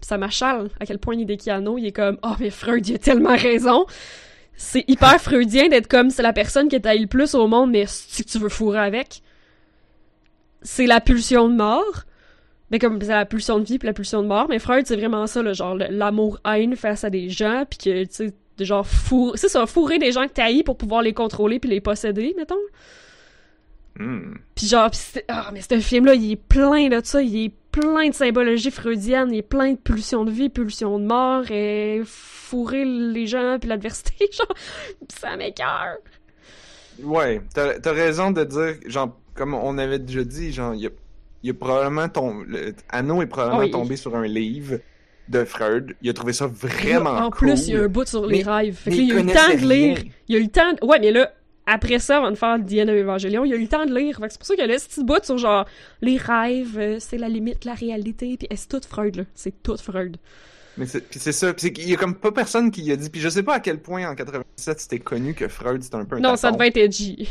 Ça 0.00 0.16
m'achale 0.16 0.70
à 0.80 0.86
quel 0.86 0.98
point 0.98 1.14
Hideki 1.14 1.50
Anno, 1.50 1.76
il 1.78 1.86
est 1.86 1.92
comme, 1.92 2.18
oh, 2.22 2.34
mais 2.40 2.50
Freud, 2.50 2.86
il 2.88 2.94
a 2.94 2.98
tellement 2.98 3.36
raison. 3.36 3.84
C'est 4.56 4.84
hyper 4.88 5.20
freudien 5.20 5.68
d'être 5.68 5.88
comme, 5.88 6.10
c'est 6.10 6.22
la 6.22 6.32
personne 6.32 6.68
qui 6.68 6.80
taille 6.80 7.00
le 7.00 7.06
plus 7.06 7.34
au 7.34 7.46
monde, 7.48 7.70
mais 7.70 7.84
si 7.86 8.24
tu 8.24 8.38
veux 8.38 8.48
fourrer 8.48 8.78
avec? 8.78 9.22
C'est 10.62 10.86
la 10.86 11.00
pulsion 11.00 11.48
de 11.48 11.54
mort. 11.54 12.04
Mais 12.70 12.78
comme, 12.78 13.00
c'est 13.00 13.08
la 13.08 13.26
pulsion 13.26 13.58
de 13.58 13.64
vie 13.64 13.78
puis 13.78 13.86
la 13.86 13.92
pulsion 13.92 14.22
de 14.22 14.28
mort. 14.28 14.46
Mais 14.48 14.58
Freud, 14.58 14.86
c'est 14.86 14.96
vraiment 14.96 15.26
ça, 15.26 15.42
le 15.42 15.52
genre, 15.54 15.74
l'amour-haine 15.76 16.76
face 16.76 17.02
à 17.04 17.10
des 17.10 17.28
gens, 17.28 17.64
puis 17.68 17.78
que, 17.78 18.04
tu 18.04 18.08
sais, 18.10 18.34
de 18.58 18.64
genre, 18.64 18.86
four... 18.86 19.32
c'est 19.36 19.48
ça, 19.48 19.66
fourrer 19.66 19.98
des 19.98 20.12
gens 20.12 20.26
que 20.28 20.32
t'haïs 20.34 20.62
pour 20.62 20.76
pouvoir 20.76 21.02
les 21.02 21.12
contrôler 21.12 21.58
puis 21.58 21.68
les 21.70 21.80
posséder, 21.80 22.34
mettons. 22.36 22.54
Hmm. 23.98 24.34
Puis 24.54 24.66
genre, 24.68 24.90
pis 24.90 24.98
c'est- 24.98 25.24
ah, 25.28 25.50
mais 25.52 25.60
ce 25.62 25.80
film-là, 25.80 26.14
il 26.14 26.32
est 26.32 26.36
plein 26.36 26.88
de 26.88 27.00
ça, 27.04 27.20
il 27.22 27.44
est 27.46 27.52
plein 27.72 28.08
de 28.08 28.14
symbologie 28.14 28.70
freudienne, 28.70 29.32
il 29.32 29.38
est 29.38 29.42
plein 29.42 29.72
de 29.72 29.78
pulsions 29.78 30.24
de 30.24 30.30
vie, 30.30 30.48
pulsions 30.48 30.98
de 30.98 31.04
mort, 31.06 31.50
et 31.50 32.02
fourrer 32.04 32.84
les 32.84 33.26
gens, 33.26 33.58
puis 33.60 33.68
l'adversité, 33.68 34.14
genre, 34.32 34.54
ça 35.08 35.36
m'écoeure. 35.36 35.96
Ouais, 37.02 37.40
t'as 37.54 37.78
t'as 37.80 37.92
raison 37.92 38.30
de 38.30 38.44
dire, 38.44 38.74
genre, 38.86 39.16
comme 39.34 39.54
on 39.54 39.78
avait 39.78 39.98
déjà 39.98 40.24
dit, 40.24 40.52
genre, 40.52 40.74
il 40.74 40.80
y 40.82 40.86
a, 40.86 40.90
y 41.42 41.52
probablement 41.52 42.08
ton. 42.08 42.40
le- 42.46 42.74
Anno 42.90 43.22
est 43.22 43.26
probablement 43.26 43.60
Oui. 43.60 43.70
tombé 43.70 43.96
sur 43.96 44.14
un 44.16 44.26
livre 44.26 44.78
de 45.28 45.44
Freud. 45.44 45.94
Il 46.02 46.10
a 46.10 46.12
trouvé 46.12 46.32
ça 46.32 46.46
vraiment 46.46 47.10
en 47.10 47.30
cool. 47.30 47.48
plus, 47.48 47.68
il 47.68 47.74
y 47.74 47.76
a 47.76 47.82
un 47.82 47.88
bout 47.88 48.06
sur 48.06 48.26
les 48.26 48.42
rêves. 48.42 48.74
Fait 48.74 48.90
que 48.90 48.96
mais 48.96 49.02
là, 49.02 49.02
il 49.02 49.08
il 49.08 49.12
a 49.12 49.20
eu 49.20 49.24
le 49.26 49.32
temps 49.32 49.62
de 49.66 49.72
lire. 49.72 49.98
Il 50.28 50.36
a 50.36 50.38
eu 50.38 50.42
le 50.42 50.48
temps. 50.48 50.72
de- 50.72 50.84
Ouais, 50.86 50.98
mais 51.00 51.12
là, 51.12 51.32
après 51.66 51.98
ça, 52.00 52.16
avant 52.16 52.30
de 52.30 52.34
faire 52.36 52.54
of 52.58 52.62
Evangelion, 52.72 53.44
il 53.44 53.52
a 53.52 53.56
eu 53.56 53.60
le 53.62 53.68
temps 53.68 53.86
de 53.86 53.94
lire. 53.96 54.16
Fait 54.18 54.26
que 54.26 54.32
c'est 54.32 54.38
pour 54.38 54.46
ça 54.46 54.54
qu'il 54.56 54.64
y 54.66 54.68
a 54.70 54.72
le 54.72 54.78
petit 54.80 55.04
bout 55.04 55.24
sur 55.24 55.38
genre 55.38 55.66
les 56.02 56.16
rêves, 56.16 56.76
euh, 56.78 56.96
c'est 56.98 57.16
la 57.18 57.28
limite, 57.28 57.64
la 57.64 57.74
réalité, 57.74 58.36
puis 58.36 58.48
c'est 58.56 58.68
tout 58.68 58.80
Freud, 58.88 59.16
là? 59.16 59.22
C'est 59.34 59.62
tout 59.62 59.76
Freud. 59.76 60.16
Mais 60.76 60.86
c'est 60.86 61.00
puis 61.08 61.20
c'est 61.20 61.32
ça, 61.32 61.52
puis 61.52 61.62
c'est 61.62 61.72
qu'il 61.72 61.88
y 61.88 61.94
a 61.94 61.96
comme 61.96 62.14
pas 62.16 62.32
personne 62.32 62.70
qui 62.70 62.90
a 62.90 62.96
dit, 62.96 63.10
puis 63.10 63.20
je 63.20 63.28
sais 63.28 63.42
pas 63.42 63.54
à 63.54 63.60
quel 63.60 63.78
point 63.78 64.08
en 64.08 64.14
87 64.14 64.80
c'était 64.80 64.98
connu 64.98 65.34
que 65.34 65.46
Freud 65.48 65.82
c'était 65.82 65.96
un 65.96 66.04
peu 66.04 66.16
un 66.16 66.20
Non, 66.20 66.36
ça 66.36 66.50
devait 66.52 66.68
être 66.68 66.76
edgy. 66.76 67.28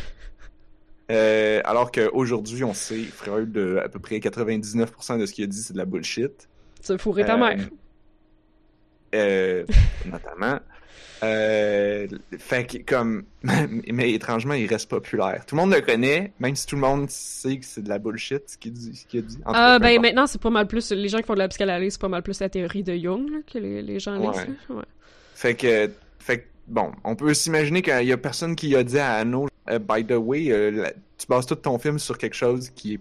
Euh, 1.12 1.62
alors 1.66 1.91
qu'aujourd'hui, 1.91 2.64
on 2.64 2.74
sait, 2.74 3.03
Freud, 3.03 3.55
euh, 3.57 3.84
à 3.84 3.89
peu 3.89 3.99
près 3.99 4.18
99% 4.20 5.20
de 5.20 5.26
ce 5.26 5.34
qu'il 5.34 5.43
a 5.43 5.47
dit, 5.47 5.62
c'est 5.62 5.74
de 5.74 5.78
la 5.78 5.86
bullshit. 5.86 6.47
Tu 6.86 6.97
fourrer 6.97 7.26
ta 7.26 7.36
Euh, 7.36 7.38
mère. 7.38 7.70
Euh, 9.16 9.66
notamment. 10.05 10.60
Euh, 11.22 12.07
fait 12.38 12.66
que, 12.66 12.78
comme, 12.78 13.24
mais 13.43 14.14
étrangement, 14.14 14.53
il 14.53 14.68
reste 14.68 14.89
populaire. 14.89 15.45
Tout 15.45 15.55
le 15.55 15.62
monde 15.62 15.74
le 15.74 15.82
connaît, 15.82 16.32
même 16.39 16.55
si 16.55 16.66
tout 16.66 16.76
le 16.76 16.82
monde 16.82 17.10
sait 17.10 17.57
que 17.57 17.66
c'est 17.66 17.82
de 17.82 17.89
la 17.89 17.99
bullshit, 17.99 18.43
ce 18.47 18.57
qu'il 18.57 18.72
dit. 18.74 18.95
Ce 18.95 19.18
dit. 19.18 19.38
En 19.45 19.51
Ah, 19.53 19.80
ben 19.80 19.99
maintenant, 20.01 20.28
c'est 20.28 20.39
pas 20.41 20.49
mal 20.49 20.68
plus. 20.68 20.91
Les 20.91 21.10
gens 21.10 21.18
qui 21.18 21.26
font 21.26 21.34
de 21.34 21.39
la 21.39 21.47
psychanalyse, 21.49 21.93
c'est 21.93 22.01
pas 22.01 22.07
mal 22.07 22.24
plus 22.24 22.39
la 22.39 22.49
théorie 22.49 22.84
de 22.84 22.95
Jung 22.95 23.30
là, 23.30 23.39
que 23.51 23.57
les, 23.57 23.82
les 23.82 23.99
gens 23.99 24.16
lisent. 24.16 24.30
Ouais. 24.30 24.47
là. 24.70 24.76
Ouais. 24.76 24.84
Fait 25.36 25.55
que, 25.55 25.89
bon, 26.70 26.91
on 27.03 27.15
peut 27.15 27.34
s'imaginer 27.34 27.82
qu'il 27.82 28.05
y 28.05 28.11
a 28.11 28.17
personne 28.17 28.55
qui 28.55 28.76
a 28.76 28.84
dit 28.84 28.97
à 28.99 29.15
Anno, 29.15 29.47
euh, 29.70 29.80
by 29.80 30.05
the 30.05 30.13
way, 30.17 30.51
euh, 30.51 30.72
la- 30.72 30.93
tu 31.17 31.28
bases 31.28 31.45
tout 31.45 31.55
ton 31.55 31.78
film 31.80 31.99
sur 31.99 32.17
quelque 32.17 32.36
chose 32.36 32.70
qui 32.70 32.93
est 32.95 32.99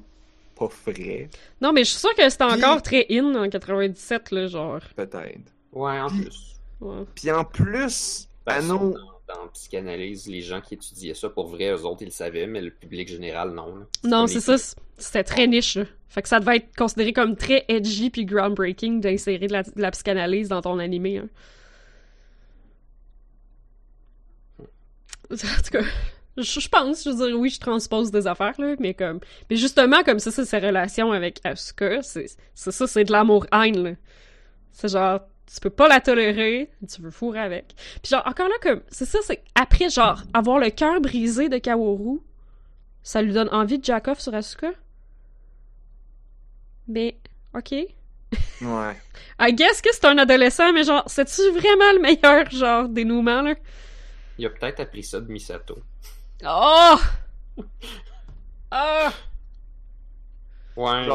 pas 0.58 0.68
vrai, 0.86 1.28
Non, 1.60 1.72
mais 1.72 1.84
je 1.84 1.90
suis 1.90 2.00
sûre 2.00 2.14
que 2.16 2.28
c'était 2.28 2.44
Puis- 2.46 2.64
encore 2.64 2.82
très 2.82 3.06
in 3.10 3.34
en 3.36 3.48
97, 3.48 4.32
là, 4.32 4.46
genre. 4.48 4.80
peut-être. 4.96 5.52
Ouais, 5.72 6.00
en 6.00 6.08
Puis- 6.08 6.22
plus. 6.22 6.44
Ouais. 6.80 7.04
Puis 7.14 7.30
en 7.30 7.44
plus, 7.44 8.28
Anno, 8.46 8.94
dans, 9.28 9.34
dans 9.34 9.48
psychanalyse, 9.52 10.26
les 10.26 10.40
gens 10.40 10.60
qui 10.60 10.74
étudiaient 10.74 11.14
ça 11.14 11.28
pour 11.28 11.48
vrai, 11.48 11.70
eux 11.70 11.84
autres, 11.84 12.02
ils 12.02 12.06
le 12.06 12.10
savaient, 12.10 12.46
mais 12.46 12.60
le 12.60 12.70
public 12.70 13.08
général, 13.08 13.52
non. 13.52 13.76
là. 13.76 13.86
Non, 14.04 14.26
c'est 14.26 14.40
ça. 14.40 14.56
C'était 14.96 15.22
très 15.24 15.46
niche, 15.46 15.76
là. 15.76 15.84
Fait 16.08 16.22
que 16.22 16.28
ça 16.28 16.40
devait 16.40 16.56
être 16.56 16.74
considéré 16.76 17.12
comme 17.12 17.36
très 17.36 17.64
edgy 17.68 18.10
puis 18.10 18.24
groundbreaking 18.24 19.00
d'insérer 19.00 19.46
de 19.46 19.52
la, 19.52 19.62
de 19.62 19.70
la 19.76 19.90
psychanalyse 19.90 20.48
dans 20.48 20.62
ton 20.62 20.78
animé. 20.78 21.18
hein. 21.18 21.28
En 25.32 25.36
tout 25.36 25.70
cas, 25.70 25.82
je, 26.36 26.60
je 26.60 26.68
pense, 26.68 27.04
je 27.04 27.10
veux 27.10 27.26
dire, 27.26 27.38
oui, 27.38 27.50
je 27.50 27.60
transpose 27.60 28.10
des 28.10 28.26
affaires, 28.26 28.54
là, 28.58 28.74
mais 28.78 28.94
comme... 28.94 29.20
Mais 29.50 29.56
justement, 29.56 30.02
comme 30.04 30.18
ça, 30.18 30.30
c'est 30.30 30.44
ses 30.44 30.58
relations 30.58 31.12
avec 31.12 31.40
Asuka, 31.44 32.02
c'est 32.02 32.28
ça, 32.54 32.86
c'est 32.86 33.04
de 33.04 33.12
l'amour-haine, 33.12 33.82
là. 33.82 33.90
C'est 34.72 34.88
genre, 34.88 35.20
tu 35.52 35.60
peux 35.60 35.70
pas 35.70 35.88
la 35.88 36.00
tolérer, 36.00 36.70
tu 36.88 37.02
veux 37.02 37.10
fourrer 37.10 37.40
avec. 37.40 37.74
Puis 38.02 38.10
genre, 38.10 38.22
encore 38.26 38.48
là, 38.48 38.54
comme, 38.62 38.80
c'est 38.88 39.06
ça, 39.06 39.18
c'est 39.22 39.42
après, 39.54 39.90
genre, 39.90 40.22
avoir 40.32 40.58
le 40.58 40.70
cœur 40.70 41.00
brisé 41.00 41.48
de 41.48 41.58
Kaworu, 41.58 42.20
ça 43.02 43.22
lui 43.22 43.32
donne 43.32 43.48
envie 43.50 43.78
de 43.78 43.84
jack 43.84 44.08
off 44.08 44.20
sur 44.20 44.34
Asuka? 44.34 44.70
Mais, 46.86 47.18
ok. 47.54 47.72
ouais. 47.72 47.88
I 49.40 49.52
guess 49.52 49.80
que 49.82 49.90
c'est 49.92 50.04
un 50.04 50.18
adolescent, 50.18 50.72
mais 50.72 50.84
genre, 50.84 51.04
c'est-tu 51.06 51.42
vraiment 51.50 51.92
le 51.94 52.00
meilleur, 52.00 52.50
genre, 52.50 52.88
dénouement, 52.88 53.42
là? 53.42 53.54
Il 54.38 54.46
a 54.46 54.50
peut-être 54.50 54.80
appris 54.80 55.02
ça 55.02 55.20
de 55.20 55.30
Misato. 55.30 55.78
Oh! 56.46 56.96
Ah! 58.70 59.10
Ouais, 60.76 61.06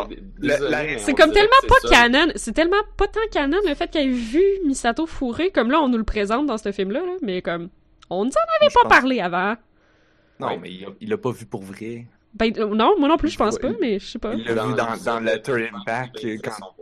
C'est 0.98 1.14
comme 1.14 1.32
tellement 1.32 1.52
pas 1.68 1.88
canon. 1.90 2.32
C'est 2.36 2.52
tellement 2.52 2.82
pas 2.98 3.08
tant 3.08 3.20
canon 3.32 3.58
le 3.66 3.76
fait 3.76 3.88
qu'elle 3.90 4.10
ait 4.10 4.12
vu 4.12 4.44
Misato 4.66 5.06
fourrer, 5.06 5.52
comme 5.52 5.72
là, 5.72 5.80
on 5.80 5.88
nous 5.88 5.98
le 6.00 6.04
présente 6.04 6.48
dans 6.48 6.58
ce 6.58 6.72
film-là, 6.72 7.00
là, 7.02 7.14
mais 7.22 7.42
comme, 7.42 7.70
on 8.10 8.26
nous 8.26 8.32
en 8.32 8.56
avait 8.60 8.70
Je 8.70 8.74
pas 8.74 8.82
pense- 8.82 8.90
parlé 8.92 9.22
avant. 9.22 9.56
Non, 10.40 10.48
Ouais. 10.48 10.58
mais 10.62 10.72
il 11.00 11.10
l'a 11.10 11.18
pas 11.18 11.32
vu 11.32 11.46
pour 11.46 11.62
vrai. 11.62 12.08
Ben, 12.34 12.52
euh, 12.58 12.74
non, 12.76 12.96
moi 13.00 13.08
non 13.08 13.18
plus, 13.18 13.30
je 13.30 13.38
pense 13.38 13.54
Ouais, 13.56 13.62
pas, 13.62 13.68
il- 13.70 13.78
mais 13.80 14.00
je 14.00 14.06
sais 14.08 14.20
pas. 14.20 14.34
Il 14.34 14.44
l'a 14.44 14.66
vu 14.66 14.74
dans, 14.74 14.98
dans 14.98 15.20
le 15.20 15.40
Third 15.42 15.70
Impact, 15.74 16.16
26, 16.24 16.42
quand... 16.42 16.76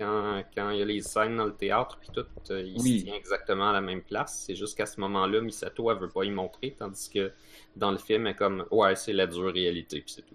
Quand, 0.00 0.42
quand 0.54 0.70
il 0.70 0.78
y 0.78 0.82
a 0.82 0.84
les 0.86 1.02
scènes 1.02 1.36
dans 1.36 1.44
le 1.44 1.54
théâtre, 1.54 1.98
puis 2.00 2.08
tout, 2.12 2.24
euh, 2.50 2.62
il 2.62 2.80
Oui. 2.80 3.00
se 3.00 3.04
tient 3.04 3.14
exactement 3.14 3.68
à 3.68 3.72
la 3.74 3.82
même 3.82 4.00
place. 4.00 4.44
C'est 4.46 4.54
juste 4.54 4.76
qu'à 4.76 4.86
ce 4.86 4.98
moment-là, 5.00 5.42
Misato, 5.42 5.90
elle 5.90 5.98
veut 5.98 6.08
pas 6.08 6.24
y 6.24 6.30
montrer, 6.30 6.74
tandis 6.78 7.10
que 7.10 7.30
dans 7.76 7.90
le 7.90 7.98
film, 7.98 8.26
elle 8.26 8.32
est 8.32 8.36
comme, 8.36 8.64
ouais, 8.70 8.96
c'est 8.96 9.12
la 9.12 9.26
dure 9.26 9.52
réalité, 9.52 10.00
puis 10.00 10.12
c'est 10.14 10.22
tout. 10.22 10.34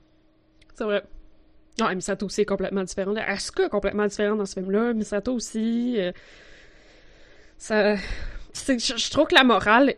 C'est 0.76 0.84
vrai. 0.84 1.04
Non, 1.80 1.90
et 1.90 1.96
Misato 1.96 2.28
aussi 2.28 2.42
est 2.42 2.46
complètement 2.46 2.84
différent. 2.84 3.16
Asuka 3.18 3.66
est 3.66 3.70
complètement 3.70 4.06
différent 4.06 4.36
dans 4.36 4.46
ce 4.46 4.54
film-là. 4.54 4.94
Misato 4.94 5.34
aussi. 5.34 5.96
euh, 6.00 6.12
Ça. 7.58 7.96
Je, 7.96 8.00
je 8.78 9.10
trouve 9.12 9.28
que 9.28 9.36
la 9.36 9.44
morale 9.44 9.96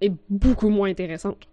est 0.00 0.12
beaucoup 0.28 0.68
moins 0.68 0.90
intéressante. 0.90 1.48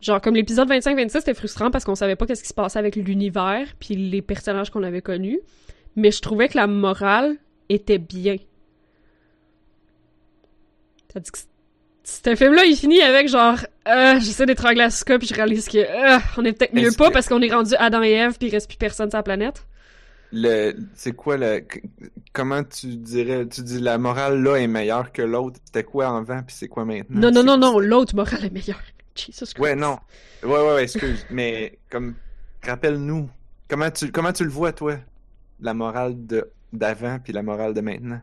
Genre, 0.00 0.20
comme 0.20 0.34
l'épisode 0.34 0.68
25-26, 0.68 1.08
c'était 1.10 1.34
frustrant 1.34 1.70
parce 1.70 1.84
qu'on 1.84 1.94
savait 1.94 2.16
pas 2.16 2.26
qu'est-ce 2.26 2.42
qui 2.42 2.48
se 2.48 2.54
passait 2.54 2.78
avec 2.78 2.96
l'univers 2.96 3.66
puis 3.80 3.96
les 3.96 4.22
personnages 4.22 4.70
qu'on 4.70 4.82
avait 4.82 5.02
connus. 5.02 5.40
Mais 5.96 6.10
je 6.10 6.20
trouvais 6.20 6.48
que 6.48 6.56
la 6.56 6.66
morale 6.66 7.36
était 7.68 7.98
bien. 7.98 8.36
Tandis 11.12 11.30
que 11.30 11.38
ce 12.04 12.34
film-là, 12.34 12.64
il 12.64 12.76
finit 12.76 13.00
avec 13.02 13.28
genre, 13.28 13.58
euh, 13.88 14.18
j'essaie 14.20 14.46
d'étrangler 14.46 14.82
Asuka 14.82 15.18
puis 15.18 15.28
je 15.28 15.34
réalise 15.34 15.68
que, 15.68 15.78
euh, 15.78 16.18
on 16.36 16.44
est 16.44 16.52
peut-être 16.52 16.74
mieux 16.74 16.88
Est-ce 16.88 16.96
pas 16.96 17.08
que- 17.08 17.12
parce 17.12 17.28
qu'on 17.28 17.40
est 17.42 17.52
rendu 17.52 17.74
Adam 17.78 18.02
et 18.02 18.10
Ève 18.12 18.36
puis 18.38 18.48
il 18.48 18.50
reste 18.50 18.68
plus 18.68 18.78
personne 18.78 19.10
sur 19.10 19.18
la 19.18 19.22
planète. 19.22 19.66
Le, 20.34 20.74
c'est 20.94 21.12
quoi 21.12 21.36
le, 21.36 21.62
comment 22.32 22.64
tu 22.64 22.86
dirais, 22.96 23.46
tu 23.46 23.60
dis 23.62 23.78
la 23.80 23.98
morale 23.98 24.42
là 24.42 24.56
est 24.56 24.66
meilleure 24.66 25.12
que 25.12 25.20
l'autre, 25.20 25.60
c'était 25.66 25.84
quoi 25.84 26.06
avant 26.16 26.42
puis 26.42 26.56
c'est 26.58 26.68
quoi 26.68 26.86
maintenant? 26.86 27.20
Non, 27.20 27.30
non, 27.30 27.40
C'est- 27.42 27.46
non, 27.46 27.58
non, 27.58 27.78
l'autre 27.78 28.16
morale 28.16 28.46
est 28.46 28.50
meilleure. 28.50 28.80
Jesus 29.14 29.52
Christ. 29.52 29.58
Ouais, 29.58 29.74
non. 29.76 29.98
Ouais, 30.42 30.48
ouais, 30.50 30.74
ouais, 30.74 30.82
excuse. 30.84 31.26
Mais, 31.30 31.78
comme, 31.90 32.14
rappelle-nous, 32.64 33.28
comment 33.68 33.90
tu, 33.90 34.10
comment 34.10 34.32
tu 34.32 34.44
le 34.44 34.50
vois, 34.50 34.72
toi? 34.72 34.96
La 35.62 35.74
morale 35.74 36.26
de, 36.26 36.50
d'avant 36.72 37.18
puis 37.22 37.32
la 37.32 37.42
morale 37.42 37.72
de 37.72 37.80
maintenant? 37.80 38.20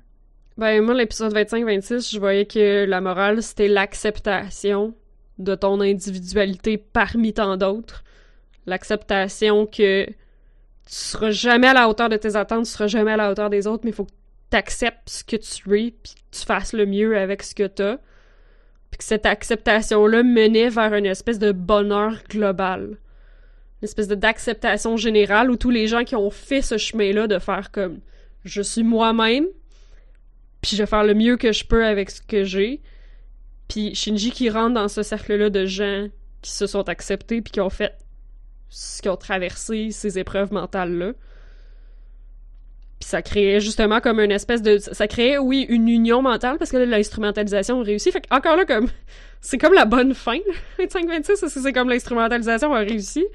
Ben, 0.58 0.84
moi, 0.84 0.94
l'épisode 0.94 1.34
25-26, 1.34 2.14
je 2.14 2.20
voyais 2.20 2.46
que 2.46 2.84
la 2.86 3.00
morale, 3.00 3.42
c'était 3.42 3.70
l'acceptation 3.70 4.94
de 5.38 5.56
ton 5.56 5.80
individualité 5.80 6.78
parmi 6.78 7.34
tant 7.34 7.56
d'autres. 7.56 8.04
L'acceptation 8.66 9.66
que 9.66 10.06
tu 10.06 10.16
seras 10.86 11.32
jamais 11.32 11.68
à 11.68 11.74
la 11.74 11.88
hauteur 11.88 12.10
de 12.10 12.18
tes 12.18 12.36
attentes, 12.36 12.66
tu 12.66 12.72
seras 12.72 12.88
jamais 12.88 13.14
à 13.14 13.18
la 13.18 13.32
hauteur 13.32 13.50
des 13.50 13.68
autres, 13.68 13.84
mais 13.86 13.92
il 13.92 13.96
faut 13.96 14.04
que 14.04 14.12
tu 14.52 14.58
acceptes 14.58 15.10
ce 15.10 15.24
que 15.24 15.38
tu 15.38 15.80
es, 15.80 15.92
puis 15.92 16.14
que 16.16 16.38
tu 16.38 16.46
fasses 16.46 16.74
le 16.74 16.86
mieux 16.86 17.18
avec 17.18 17.42
ce 17.44 17.56
que 17.56 17.68
t'as. 17.68 17.98
Puis 18.92 18.98
que 18.98 19.04
cette 19.04 19.26
acceptation-là 19.26 20.24
menait 20.24 20.70
vers 20.70 20.94
une 20.94 21.06
espèce 21.06 21.40
de 21.40 21.54
bonheur 21.54 22.16
global. 22.28 22.98
Une 23.82 23.86
espèce 23.86 24.08
d'acceptation 24.08 24.98
générale 24.98 25.50
où 25.50 25.56
tous 25.56 25.70
les 25.70 25.88
gens 25.88 26.04
qui 26.04 26.16
ont 26.16 26.30
fait 26.30 26.62
ce 26.62 26.78
chemin-là 26.78 27.28
de 27.28 27.40
faire 27.40 27.72
comme 27.72 28.00
je 28.46 28.62
suis 28.62 28.84
moi-même, 28.84 29.46
puis 30.62 30.76
je 30.76 30.84
vais 30.84 30.88
faire 30.88 31.04
le 31.04 31.14
mieux 31.14 31.38
que 31.38 31.52
je 31.52 31.66
peux 31.66 31.86
avec 31.86 32.10
ce 32.10 32.22
que 32.22 32.44
j'ai. 32.44 32.82
Puis 33.68 33.96
Shinji 33.96 34.32
qui 34.32 34.50
rentre 34.50 34.74
dans 34.74 34.88
ce 34.88 35.04
cercle-là 35.04 35.50
de 35.50 35.66
gens 35.66 36.08
qui 36.42 36.52
se 36.52 36.68
sont 36.68 36.90
acceptés 36.90 37.42
puis 37.42 37.52
qui 37.52 37.62
ont 37.62 37.70
fait 37.70 37.96
ce 38.70 39.02
qui 39.02 39.10
ont 39.10 39.18
traversé 39.18 39.92
ces 39.92 40.20
épreuves 40.20 40.54
mentales-là. 40.54 41.14
Puis 43.00 43.10
ça 43.10 43.22
créait 43.22 43.62
justement 43.62 44.02
comme 44.02 44.20
une 44.20 44.32
espèce 44.32 44.62
de... 44.62 44.78
Ça 44.78 45.08
créait, 45.08 45.38
oui, 45.38 45.66
une 45.70 45.88
union 45.88 46.22
mentale 46.22 46.58
parce 46.58 46.72
que 46.72 46.78
l'instrumentalisation 46.78 47.80
a 47.80 47.84
réussi. 47.84 48.12
Fait 48.12 48.24
encore 48.30 48.58
là, 48.58 48.66
comme... 48.66 48.90
C'est 49.42 49.58
comme 49.58 49.74
la 49.74 49.86
bonne 49.86 50.14
fin, 50.14 50.36
là, 50.36 50.86
25-26, 50.86 51.40
parce 51.40 51.54
que 51.54 51.62
c'est 51.62 51.72
comme 51.72 51.88
l'instrumentalisation 51.88 52.74
a 52.74 52.80
réussi? 52.80 53.26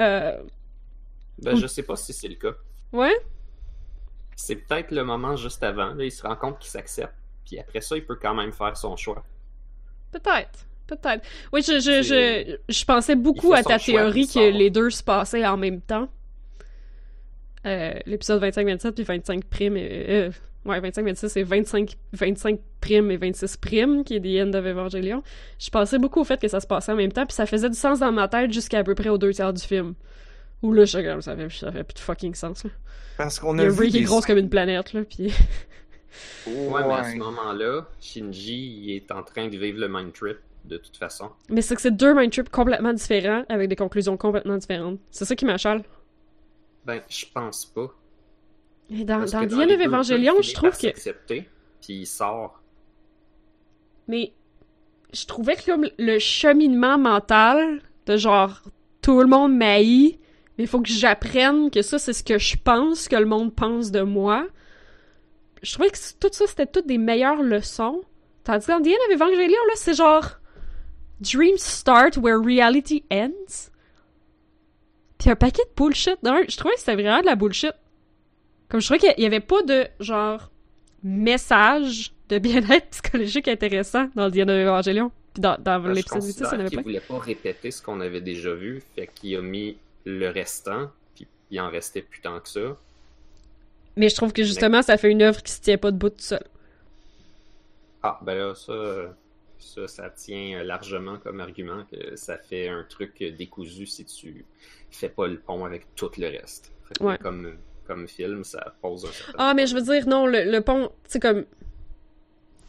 Euh... 0.00 0.42
Ben, 1.38 1.56
je 1.56 1.66
sais 1.66 1.82
pas 1.82 1.96
si 1.96 2.12
c'est 2.12 2.28
le 2.28 2.34
cas. 2.36 2.52
Ouais? 2.92 3.14
C'est 4.36 4.56
peut-être 4.56 4.90
le 4.90 5.04
moment 5.04 5.36
juste 5.36 5.62
avant, 5.62 5.94
là, 5.94 6.04
il 6.04 6.10
se 6.12 6.22
rend 6.22 6.36
compte 6.36 6.58
qu'il 6.58 6.70
s'accepte, 6.70 7.14
puis 7.44 7.58
après 7.58 7.80
ça, 7.80 7.96
il 7.96 8.04
peut 8.04 8.16
quand 8.20 8.34
même 8.34 8.52
faire 8.52 8.76
son 8.76 8.96
choix. 8.96 9.22
Peut-être. 10.12 10.66
Peut-être. 10.86 11.24
Oui, 11.52 11.62
je, 11.62 11.78
je, 11.78 12.02
je, 12.02 12.56
je 12.68 12.84
pensais 12.84 13.14
beaucoup 13.14 13.54
à 13.54 13.62
ta 13.62 13.78
théorie 13.78 14.26
que 14.26 14.32
sort. 14.32 14.42
les 14.50 14.70
deux 14.70 14.90
se 14.90 15.04
passaient 15.04 15.46
en 15.46 15.56
même 15.56 15.80
temps. 15.80 16.08
Euh, 17.66 17.94
L'épisode 18.06 18.42
25-27 18.42 18.92
puis 18.92 19.04
25 19.04 19.44
primes. 19.44 19.76
et- 19.76 20.06
euh, 20.10 20.30
ouais, 20.64 20.80
25-26 20.80 21.28
c'est 21.28 21.42
25, 21.42 21.96
25 22.12 22.58
primes 22.80 23.10
et 23.10 23.16
26 23.16 23.56
primes 23.56 24.04
qui 24.04 24.16
est 24.16 24.20
The 24.20 24.46
End 24.46 24.52
of 24.58 24.64
Evangelion. 24.64 25.22
Je 25.58 25.70
pensais 25.70 25.98
beaucoup 25.98 26.20
au 26.20 26.24
fait 26.24 26.40
que 26.40 26.48
ça 26.48 26.60
se 26.60 26.66
passait 26.66 26.92
en 26.92 26.96
même 26.96 27.12
temps 27.12 27.26
puis 27.26 27.34
ça 27.34 27.46
faisait 27.46 27.68
du 27.70 27.76
sens 27.76 27.98
dans 28.00 28.12
ma 28.12 28.28
tête 28.28 28.52
jusqu'à 28.52 28.78
à 28.80 28.84
peu 28.84 28.94
près 28.94 29.08
aux 29.08 29.18
deux 29.18 29.32
tiers 29.32 29.52
du 29.52 29.62
film. 29.62 29.94
Où 30.62 30.72
là, 30.72 30.84
je 30.84 30.98
comme 30.98 31.22
ça 31.22 31.34
fait, 31.36 31.48
ça 31.50 31.72
fait 31.72 31.84
plus 31.84 31.94
de 31.94 31.98
fucking 32.00 32.34
sens. 32.34 32.64
Là. 32.64 32.70
Parce 33.16 33.38
qu'on 33.38 33.56
Il 33.56 33.62
a 33.62 33.68
vu 33.70 33.88
qui 33.88 33.96
est 33.96 34.00
des- 34.00 34.04
grosse 34.06 34.26
comme 34.26 34.38
une 34.38 34.50
planète, 34.50 34.92
là, 34.92 35.02
puis... 35.04 35.32
Ouais, 36.46 36.82
mais 36.86 36.92
à 36.94 37.04
ce 37.12 37.16
moment-là, 37.16 37.86
Shinji 38.00 38.82
il 38.82 38.96
est 38.96 39.10
en 39.12 39.22
train 39.22 39.48
de 39.48 39.56
vivre 39.56 39.78
le 39.78 39.88
mind 39.88 40.12
trip, 40.12 40.38
de 40.64 40.76
toute 40.76 40.96
façon. 40.96 41.30
Mais 41.48 41.62
c'est 41.62 41.74
que 41.76 41.80
c'est 41.80 41.96
deux 41.96 42.14
mind 42.14 42.32
trips 42.32 42.48
complètement 42.50 42.92
différents 42.92 43.44
avec 43.48 43.68
des 43.68 43.76
conclusions 43.76 44.16
complètement 44.16 44.56
différentes. 44.58 44.98
C'est 45.10 45.24
ça 45.24 45.36
qui 45.36 45.44
m'achale. 45.44 45.82
Ben, 46.84 47.00
je 47.08 47.26
pense 47.32 47.64
pas. 47.66 47.90
Mais 48.90 49.04
dans, 49.04 49.24
dans 49.24 49.42
Evangelion, 49.42 50.42
je 50.42 50.52
trouve 50.52 50.72
que. 50.72 50.88
s'accepter, 50.88 51.48
puis 51.80 52.00
il 52.00 52.06
sort. 52.06 52.60
Mais. 54.08 54.32
je 55.12 55.26
trouvais 55.26 55.56
que 55.56 55.66
comme 55.66 55.86
le 55.98 56.18
cheminement 56.18 56.98
mental 56.98 57.80
de 58.06 58.16
genre 58.16 58.62
tout 59.02 59.20
le 59.20 59.26
monde 59.26 59.56
m'haït, 59.56 60.18
mais 60.58 60.64
il 60.64 60.66
faut 60.66 60.80
que 60.80 60.90
j'apprenne 60.90 61.70
que 61.70 61.82
ça 61.82 61.98
c'est 61.98 62.12
ce 62.12 62.24
que 62.24 62.38
je 62.38 62.56
pense 62.56 63.08
que 63.08 63.16
le 63.16 63.26
monde 63.26 63.54
pense 63.54 63.90
de 63.90 64.02
moi. 64.02 64.46
Je 65.62 65.72
trouvais 65.72 65.90
que 65.90 65.98
tout 66.18 66.28
ça 66.32 66.46
c'était 66.46 66.66
toutes 66.66 66.86
des 66.86 66.98
meilleures 66.98 67.42
leçons. 67.42 68.02
Tandis 68.44 68.66
qu'en 68.66 68.80
of 68.80 69.10
Evangelion 69.12 69.58
là, 69.68 69.74
c'est 69.76 69.94
genre 69.94 70.40
Dreams 71.20 71.58
start 71.58 72.16
where 72.16 72.38
reality 72.38 73.04
ends. 73.10 73.70
Puis 75.18 75.30
un 75.30 75.36
paquet 75.36 75.62
de 75.64 75.74
bullshit. 75.76 76.22
Non, 76.22 76.40
je 76.48 76.56
trouvais 76.56 76.74
que 76.74 76.80
c'était 76.80 76.94
vraiment 76.94 77.20
de 77.20 77.26
la 77.26 77.36
bullshit. 77.36 77.74
Comme 78.70 78.80
je 78.80 78.86
trouvais 78.86 78.98
qu'il 79.14 79.22
y 79.22 79.26
avait 79.26 79.40
pas 79.40 79.62
de 79.62 79.86
genre 80.00 80.50
message 81.02 82.12
de 82.28 82.38
bien-être 82.38 82.88
psychologique 82.90 83.48
intéressant 83.48 84.08
dans 84.14 84.26
le 84.26 84.30
Diana 84.30 84.54
Evangelion. 84.54 85.10
Puis 85.34 85.40
dans, 85.42 85.56
dans 85.60 85.80
Ben, 85.80 85.92
l'épisode 85.92 86.24
8, 86.24 86.32
ça 86.32 86.56
n'avait 86.56 86.68
Il 86.72 86.76
pas. 86.76 86.82
voulait 86.82 87.00
pas 87.00 87.18
répéter 87.18 87.70
ce 87.70 87.82
qu'on 87.82 88.00
avait 88.00 88.20
déjà 88.20 88.54
vu, 88.54 88.82
fait 88.94 89.06
qu'il 89.08 89.36
a 89.36 89.40
mis 89.42 89.76
le 90.04 90.28
restant, 90.28 90.90
puis 91.14 91.26
il 91.50 91.60
en 91.60 91.68
restait 91.70 92.02
plus 92.02 92.20
tant 92.20 92.40
que 92.40 92.48
ça. 92.48 92.76
Mais 93.96 94.08
je 94.08 94.14
trouve 94.16 94.32
que 94.32 94.42
justement, 94.44 94.82
ça 94.82 94.96
fait 94.96 95.10
une 95.10 95.22
œuvre 95.22 95.42
qui 95.42 95.52
se 95.52 95.60
tient 95.60 95.78
pas 95.78 95.90
debout 95.90 96.10
tout 96.10 96.16
seul. 96.20 96.44
Ah, 98.02 98.18
ben 98.22 98.34
là, 98.34 98.54
ça, 98.54 99.14
ça, 99.58 99.86
ça 99.88 100.10
tient 100.10 100.62
largement 100.62 101.18
comme 101.18 101.40
argument 101.40 101.84
que 101.90 102.16
ça 102.16 102.38
fait 102.38 102.68
un 102.68 102.84
truc 102.88 103.22
décousu 103.36 103.86
si 103.86 104.04
tu 104.04 104.44
fais 104.90 105.08
pas 105.10 105.26
le 105.26 105.38
pont 105.38 105.64
avec 105.64 105.86
tout 105.96 106.10
le 106.18 106.28
reste. 106.28 106.72
Fait 106.88 107.04
Ouais. 107.04 107.18
comme, 107.18 107.56
comme 107.90 108.06
film, 108.06 108.44
ça 108.44 108.74
pose 108.80 109.04
un 109.04 109.12
certain 109.12 109.32
Ah, 109.38 109.52
mais 109.54 109.66
je 109.66 109.74
veux 109.74 109.82
dire, 109.82 110.06
non, 110.06 110.26
le, 110.26 110.44
le 110.50 110.60
pont, 110.60 110.90
c'est 111.08 111.18
comme. 111.20 111.44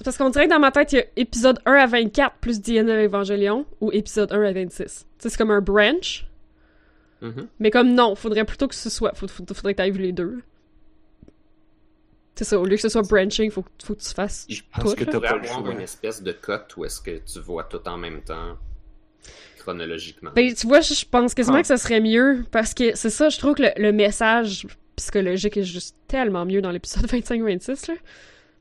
Parce 0.04 0.18
qu'on 0.18 0.30
dirait 0.32 0.46
que 0.46 0.50
dans 0.54 0.60
ma 0.60 0.72
tête, 0.72 0.94
il 0.94 0.96
y 0.96 1.00
a 1.00 1.06
épisode 1.16 1.60
1 1.68 1.74
à 1.74 1.86
24 1.86 2.38
plus 2.38 2.60
Diana 2.60 3.04
Evangelion 3.04 3.66
ou 3.82 3.92
épisode 3.92 4.32
1 4.34 4.42
à 4.42 4.52
26. 4.52 4.78
Tu 4.78 4.84
sais, 5.20 5.30
c'est 5.30 5.38
comme 5.38 5.52
un 5.52 5.62
branch. 5.62 6.26
Mhm. 7.22 7.48
Mais 7.60 7.70
comme 7.70 7.94
non, 7.94 8.16
faudrait 8.16 8.46
plutôt 8.46 8.68
que 8.68 8.74
ce 8.74 8.90
soit. 8.90 9.14
faudrait 9.14 9.74
que 9.74 9.78
t'ailles 9.78 9.92
vu 9.92 10.02
les 10.02 10.12
deux. 10.12 10.42
C'est 12.34 12.46
ça, 12.46 12.60
au 12.60 12.66
lieu 12.66 12.76
que 12.78 12.82
ce 12.82 12.90
soit 12.90 13.04
branching, 13.04 13.52
faut, 13.52 13.64
faut 13.84 13.94
que 13.94 14.02
tu 14.02 14.10
fasses 14.14 14.48
Je 14.50 14.62
tout. 14.62 14.66
pense 14.82 14.96
que 14.96 15.04
t'as 15.04 15.20
pas 15.20 15.36
le 15.38 15.44
avoir 15.44 15.60
choix. 15.64 15.72
une 15.74 15.82
espèce 15.82 16.24
de 16.24 16.32
cote 16.32 16.76
où 16.78 16.86
est-ce 16.86 17.00
que 17.00 17.20
tu 17.20 17.40
vois 17.40 17.66
tout 17.66 17.88
en 17.88 17.98
même 17.98 18.22
temps, 18.24 18.58
chronologiquement. 19.60 20.32
Ben, 20.36 20.52
tu 20.52 20.66
vois, 20.66 20.82
je 20.82 20.96
je 20.96 21.06
pense 21.06 21.36
quasiment 21.36 21.58
Ah. 21.58 21.62
que 21.62 21.68
ça 21.68 21.78
serait 21.78 22.00
mieux 22.00 22.44
parce 22.50 22.74
que 22.74 22.96
c'est 22.96 23.12
ça, 23.12 23.30
je 23.30 23.38
trouve 23.38 23.54
que 23.54 23.62
le, 23.64 23.70
le 23.78 23.92
message 23.92 24.66
psychologique 25.02 25.58
est 25.58 25.64
juste 25.64 25.96
tellement 26.08 26.46
mieux 26.46 26.62
dans 26.62 26.72
l'épisode 26.72 27.06
25-26, 27.10 27.90
là. 27.92 27.98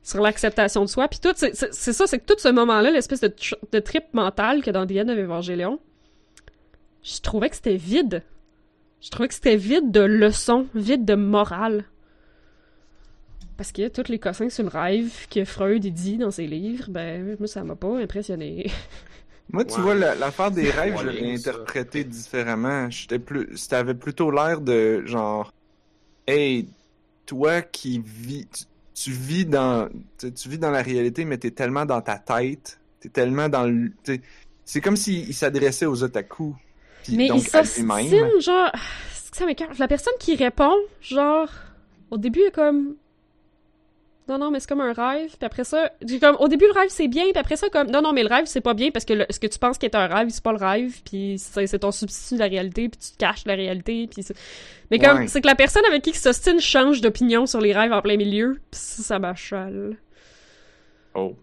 Sur 0.03 0.21
l'acceptation 0.23 0.83
de 0.83 0.89
soi. 0.89 1.09
Puis 1.09 1.21
tout, 1.21 1.33
c'est 1.37 1.55
c'est- 1.55 1.73
c'est 1.73 1.93
ça, 1.93 2.07
c'est 2.07 2.19
que 2.19 2.25
tout 2.25 2.39
ce 2.39 2.49
moment-là, 2.49 2.91
l'espèce 2.91 3.21
de, 3.21 3.29
tr- 3.29 3.55
de 3.71 3.79
trip 3.81 4.05
mental 4.15 4.63
que 4.63 4.71
dans 4.71 4.87
The 4.87 4.93
End 4.93 5.09
of 5.11 5.19
Evangelion, 5.19 5.79
je 7.03 7.21
trouvais 7.21 7.51
que 7.51 7.57
c'était 7.57 7.77
vide. 7.77 8.23
Je 9.03 9.11
trouvais 9.11 9.29
que 9.29 9.35
c'était 9.35 9.57
vide 9.57 9.91
de 9.91 10.01
leçons, 10.01 10.67
vide 10.75 11.05
de 11.05 11.15
morale. 11.15 11.85
Parce 13.57 13.73
que 13.73 13.89
tous 13.89 14.11
les 14.11 14.19
cossins 14.19 14.49
sur 14.49 14.63
le 14.65 14.71
rêve 14.71 15.27
que 15.31 15.45
Freud 15.45 15.85
il 15.85 15.93
dit 15.93 16.17
dans 16.17 16.31
ses 16.31 16.47
livres, 16.47 16.87
ben, 16.89 17.37
moi, 17.39 17.47
ça 17.47 17.63
m'a 17.63 17.77
pas 17.77 17.99
impressionné. 17.99 18.71
Moi, 19.53 19.65
tu 19.65 19.81
vois, 19.81 19.97
la- 19.97 20.15
l'affaire 20.15 20.53
des 20.53 20.71
rêves, 20.71 20.97
je 21.03 21.09
l'ai 21.09 21.35
interprété 21.35 22.05
différemment. 22.05 22.89
J'étais 22.89 23.19
plus, 23.19 23.57
ça 23.57 23.81
avait 23.81 23.95
plutôt 23.95 24.31
l'air 24.31 24.61
de 24.61 25.05
genre, 25.07 25.53
hey, 26.31 26.69
toi 27.27 27.63
qui 27.63 28.03
vis, 28.05 28.47
tu, 28.47 28.65
tu 28.95 29.11
vis 29.11 29.47
dans, 29.47 29.89
tu, 30.19 30.33
tu 30.33 30.49
vis 30.49 30.59
dans 30.59 30.71
la 30.71 30.83
réalité, 30.83 31.25
mais 31.25 31.39
t'es 31.39 31.51
tellement 31.51 31.85
dans 31.85 32.01
ta 32.01 32.19
tête, 32.19 32.81
t'es 33.01 33.09
tellement 33.09 33.49
dans 33.49 33.65
le, 33.65 33.93
c'est 34.65 34.81
comme 34.81 34.97
s'il 34.97 35.35
s'adressait 35.35 35.87
aux 35.87 36.03
otaku. 36.03 36.55
Puis 37.03 37.17
Mais 37.17 37.29
donc 37.29 37.43
il 37.43 37.57
à 37.57 37.65
s'obstine, 37.65 38.41
genre... 38.41 38.71
Ça 39.33 39.47
m'écoeure. 39.47 39.71
La 39.79 39.89
personne 39.89 40.13
qui 40.19 40.35
répond, 40.37 40.75
genre... 41.01 41.49
Au 42.11 42.19
début, 42.19 42.41
elle 42.41 42.49
est 42.49 42.53
comme... 42.53 42.97
Non, 44.31 44.39
non, 44.39 44.51
mais 44.51 44.61
c'est 44.61 44.69
comme 44.69 44.81
un 44.81 44.93
rêve. 44.93 45.29
Puis 45.31 45.45
après 45.45 45.65
ça... 45.65 45.91
comme... 46.21 46.37
Au 46.39 46.49
début, 46.49 46.65
le 46.67 46.73
rêve, 46.73 46.89
c'est 46.89 47.09
bien. 47.09 47.25
Puis 47.25 47.39
après 47.39 47.57
ça, 47.57 47.69
comme... 47.69 47.91
Non, 47.91 48.01
non, 48.01 48.13
mais 48.13 48.23
le 48.23 48.29
rêve, 48.29 48.45
c'est 48.47 48.61
pas 48.61 48.75
bien 48.75 48.91
parce 48.91 49.05
que 49.05 49.13
le- 49.13 49.27
ce 49.29 49.41
que 49.41 49.49
tu 49.49 49.59
penses 49.59 49.77
qui 49.77 49.87
est 49.87 49.95
un 49.97 50.07
rêve, 50.07 50.29
c'est 50.31 50.43
pas 50.43 50.53
le 50.53 50.59
rêve. 50.65 51.01
Puis 51.05 51.35
c'est 51.39 51.67
c'est 51.67 51.81
ton 51.81 51.91
substitut 51.91 52.35
de 52.35 52.39
la 52.39 52.47
réalité. 52.47 52.89
Puis 52.89 52.99
tu 53.01 53.13
te 53.13 53.19
caches 53.19 53.45
la 53.45 53.55
réalité. 53.57 54.09
Puis 54.11 54.25
Mais 54.91 54.99
comme... 54.99 55.19
Ouais. 55.19 55.27
C'est 55.29 55.41
que 55.41 55.47
la 55.47 55.55
personne 55.57 55.85
avec 55.89 56.03
qui 56.03 56.15
s'ostine 56.15 56.61
change 56.61 57.01
d'opinion 57.01 57.45
sur 57.47 57.61
les 57.61 57.73
rêves 57.73 57.93
en 57.93 58.01
plein 58.01 58.17
milieu. 58.17 58.61
Puis 58.71 58.81
ça, 58.81 59.03
ça 59.03 59.19
m'achale. 59.19 59.97
Oh. 61.15 61.35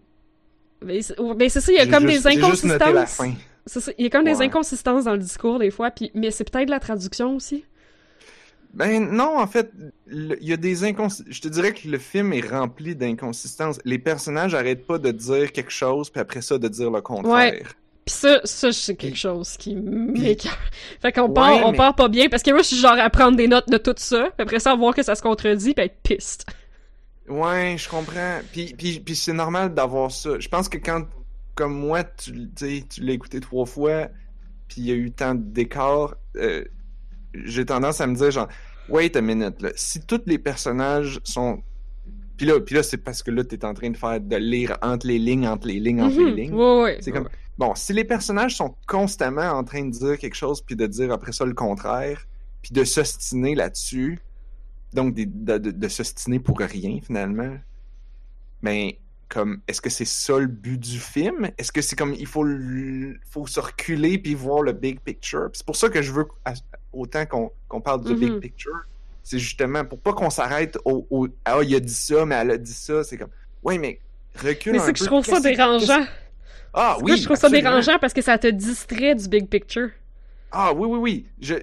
Mais 0.80 1.02
c'est 1.02 1.60
ça, 1.60 1.72
il 1.72 1.76
y 1.76 1.78
a 1.80 1.86
comme 1.86 2.08
juste- 2.08 2.24
des 2.26 2.38
inconsistances. 2.38 3.16
fin. 3.16 3.32
C'est 3.66 3.80
ça, 3.80 3.92
il 3.98 4.04
y 4.04 4.06
a 4.06 4.10
comme 4.10 4.24
des 4.24 4.40
inconsistances 4.40 5.04
dans 5.04 5.12
le 5.12 5.18
discours 5.18 5.58
des 5.58 5.70
fois, 5.70 5.90
puis 5.90 6.10
mais 6.14 6.30
c'est 6.30 6.50
peut-être 6.50 6.70
la 6.70 6.80
traduction 6.80 7.36
aussi. 7.36 7.64
Ben 8.78 9.10
non, 9.10 9.38
en 9.38 9.46
fait, 9.48 9.70
il 10.10 10.36
y 10.40 10.52
a 10.52 10.56
des 10.56 10.84
inconsistances. 10.84 11.26
Je 11.34 11.40
te 11.40 11.48
dirais 11.48 11.72
que 11.74 11.88
le 11.88 11.98
film 11.98 12.32
est 12.32 12.48
rempli 12.48 12.94
d'inconsistances. 12.94 13.78
Les 13.84 13.98
personnages 13.98 14.54
arrêtent 14.54 14.86
pas 14.86 14.98
de 14.98 15.10
dire 15.10 15.52
quelque 15.52 15.72
chose, 15.72 16.10
puis 16.10 16.20
après 16.20 16.42
ça 16.42 16.58
de 16.58 16.68
dire 16.68 16.90
le 16.90 17.00
contraire. 17.00 17.74
Puis 18.06 18.14
ça, 18.14 18.40
ça 18.44 18.72
c'est 18.72 18.94
quelque 18.94 19.18
chose 19.18 19.56
qui 19.58 19.74
m'écoeure. 19.74 20.56
Fait 21.02 21.12
qu'on 21.12 21.26
Ouais, 21.26 21.34
part, 21.34 21.66
on 21.66 21.72
mais- 21.72 21.76
part 21.76 21.94
pas 21.96 22.08
bien, 22.08 22.28
parce 22.28 22.42
que 22.42 22.50
moi, 22.52 22.62
je 22.62 22.68
suis 22.68 22.76
genre 22.78 22.96
à 22.98 23.10
prendre 23.10 23.36
des 23.36 23.48
notes 23.48 23.68
de 23.68 23.78
tout 23.78 23.94
ça, 23.96 24.30
puis 24.36 24.42
après 24.44 24.60
ça, 24.60 24.74
voir 24.76 24.94
que 24.94 25.02
ça 25.02 25.14
se 25.16 25.22
contredit, 25.22 25.74
puis 25.74 25.84
être 25.84 26.00
piste. 26.02 26.46
Ouais, 27.28 27.76
je 27.78 27.86
comprends. 27.90 28.38
Puis, 28.52 28.74
puis, 28.78 29.00
puis 29.00 29.14
c'est 29.14 29.34
normal 29.34 29.74
d'avoir 29.74 30.10
ça. 30.10 30.38
Je 30.38 30.48
pense 30.48 30.66
que 30.66 30.78
quand, 30.78 31.04
comme 31.54 31.74
moi, 31.78 32.02
tu, 32.02 32.48
tu 32.56 33.00
l'as 33.02 33.12
écouté 33.12 33.38
trois 33.40 33.66
fois, 33.66 34.08
puis 34.66 34.80
il 34.80 34.86
y 34.86 34.92
a 34.92 34.94
eu 34.94 35.10
tant 35.10 35.34
d'écart, 35.34 36.14
euh, 36.36 36.64
j'ai 37.34 37.66
tendance 37.66 38.00
à 38.00 38.06
me 38.06 38.14
dire 38.14 38.30
genre, 38.30 38.48
wait 38.88 39.14
a 39.16 39.20
minute, 39.20 39.60
là, 39.62 39.70
si 39.76 40.00
tous 40.00 40.22
les 40.26 40.38
personnages 40.38 41.20
sont... 41.24 41.62
Puis 42.36 42.46
là, 42.46 42.60
puis 42.60 42.74
là 42.76 42.82
c'est 42.82 42.98
parce 42.98 43.22
que 43.22 43.30
là, 43.32 43.42
t'es 43.44 43.64
en 43.64 43.74
train 43.74 43.90
de 43.90 43.96
faire, 43.96 44.20
de 44.20 44.36
lire 44.36 44.78
entre 44.82 45.06
les 45.08 45.18
lignes, 45.18 45.46
entre 45.48 45.66
les 45.66 45.80
lignes, 45.80 46.00
entre 46.02 46.18
les 46.18 46.24
Mhm. 46.30 46.36
lignes. 46.36 46.54
Ouais, 46.54 46.82
ouais. 46.82 46.98
C'est 47.00 47.10
comme 47.10 47.28
bon, 47.58 47.74
si 47.74 47.92
les 47.92 48.04
personnages 48.04 48.56
sont 48.56 48.76
constamment 48.86 49.50
en 49.50 49.64
train 49.64 49.84
de 49.84 49.90
dire 49.90 50.16
quelque 50.18 50.36
chose 50.36 50.60
puis 50.62 50.76
de 50.76 50.86
dire 50.86 51.12
après 51.12 51.32
ça 51.32 51.44
le 51.44 51.54
contraire, 51.54 52.26
puis 52.62 52.72
de 52.72 52.84
s'ostiner 52.84 53.54
là-dessus, 53.56 54.20
donc 54.94 55.14
des- 55.14 55.26
de, 55.26 55.58
de, 55.58 55.70
de 55.72 55.88
s'ostiner 55.88 56.38
pour 56.38 56.58
rien 56.60 57.00
finalement. 57.02 57.56
Ben 58.62 58.90
comme 59.28 59.60
est-ce 59.68 59.80
que 59.82 59.90
c'est 59.90 60.06
ça 60.06 60.38
le 60.38 60.46
but 60.46 60.78
du 60.78 60.98
film? 60.98 61.50
Est-ce 61.58 61.70
que 61.72 61.82
c'est 61.82 61.96
comme 61.96 62.14
il 62.14 62.26
faut 62.26 62.46
faut 63.30 63.46
se 63.46 63.60
reculer 63.60 64.16
puis 64.18 64.34
voir 64.34 64.62
le 64.62 64.72
big 64.72 65.00
picture? 65.00 65.50
C'est 65.52 65.66
pour 65.66 65.76
ça 65.76 65.88
que 65.90 66.00
je 66.02 66.12
veux 66.12 66.26
autant 66.92 67.24
qu'on 67.26 67.80
parle 67.80 68.04
du 68.04 68.12
Mhm. 68.12 68.18
big 68.18 68.40
picture, 68.40 68.76
c'est 69.22 69.38
justement 69.38 69.84
pour 69.84 69.98
pas 70.00 70.12
qu'on 70.12 70.30
s'arrête 70.30 70.78
au, 70.84 71.06
au 71.10 71.28
ah 71.44 71.58
il 71.62 71.74
a 71.74 71.80
dit 71.80 71.92
ça 71.94 72.24
mais 72.24 72.34
elle 72.36 72.50
a 72.52 72.56
dit 72.58 72.72
ça, 72.72 73.04
c'est 73.04 73.16
comme 73.18 73.30
ouais 73.62 73.78
mais 73.78 74.00
recule 74.36 74.72
Mais 74.72 74.78
un 74.80 74.84
c'est 74.86 74.92
que 74.92 74.98
je 75.00 75.04
trouve 75.04 75.24
ça 75.24 75.40
dérangeant. 75.40 76.04
Ah 76.74 76.96
oui, 77.00 77.16
je 77.16 77.24
trouve 77.24 77.36
ça 77.36 77.48
dérangeant 77.48 77.98
parce 77.98 78.12
que 78.12 78.22
ça 78.22 78.38
te 78.38 78.46
distrait 78.46 79.14
du 79.14 79.28
big 79.28 79.48
picture. 79.48 79.88
Ah 80.52 80.72
oui, 80.72 80.86
oui, 80.88 80.98
oui. 80.98 81.26
Je, 81.40 81.54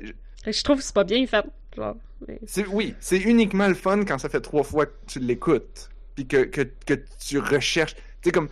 je- 0.51 0.63
trouve 0.63 0.78
que 0.78 0.84
c'est 0.84 0.93
pas 0.93 1.03
bien 1.03 1.26
fait. 1.28 1.45
Genre, 1.76 1.95
mais- 2.28 2.39
oui, 2.71 2.95
c'est 2.99 3.17
uniquement 3.19 3.67
le 3.67 3.76
fun 3.76 4.03
quand 4.03 4.17
ça 4.17 4.30
fait 4.30 4.41
trois 4.41 4.63
fois 4.63 4.86
que 4.88 4.93
tu 5.07 5.19
l'écoutes. 5.19 5.89
Puis 6.15 6.26
que, 6.28 6.43
que, 6.45 6.61
que 6.86 6.93
tu 7.19 7.39
recherches. 7.39 7.95
Tu 7.95 8.01
sais, 8.26 8.32
comme. 8.32 8.49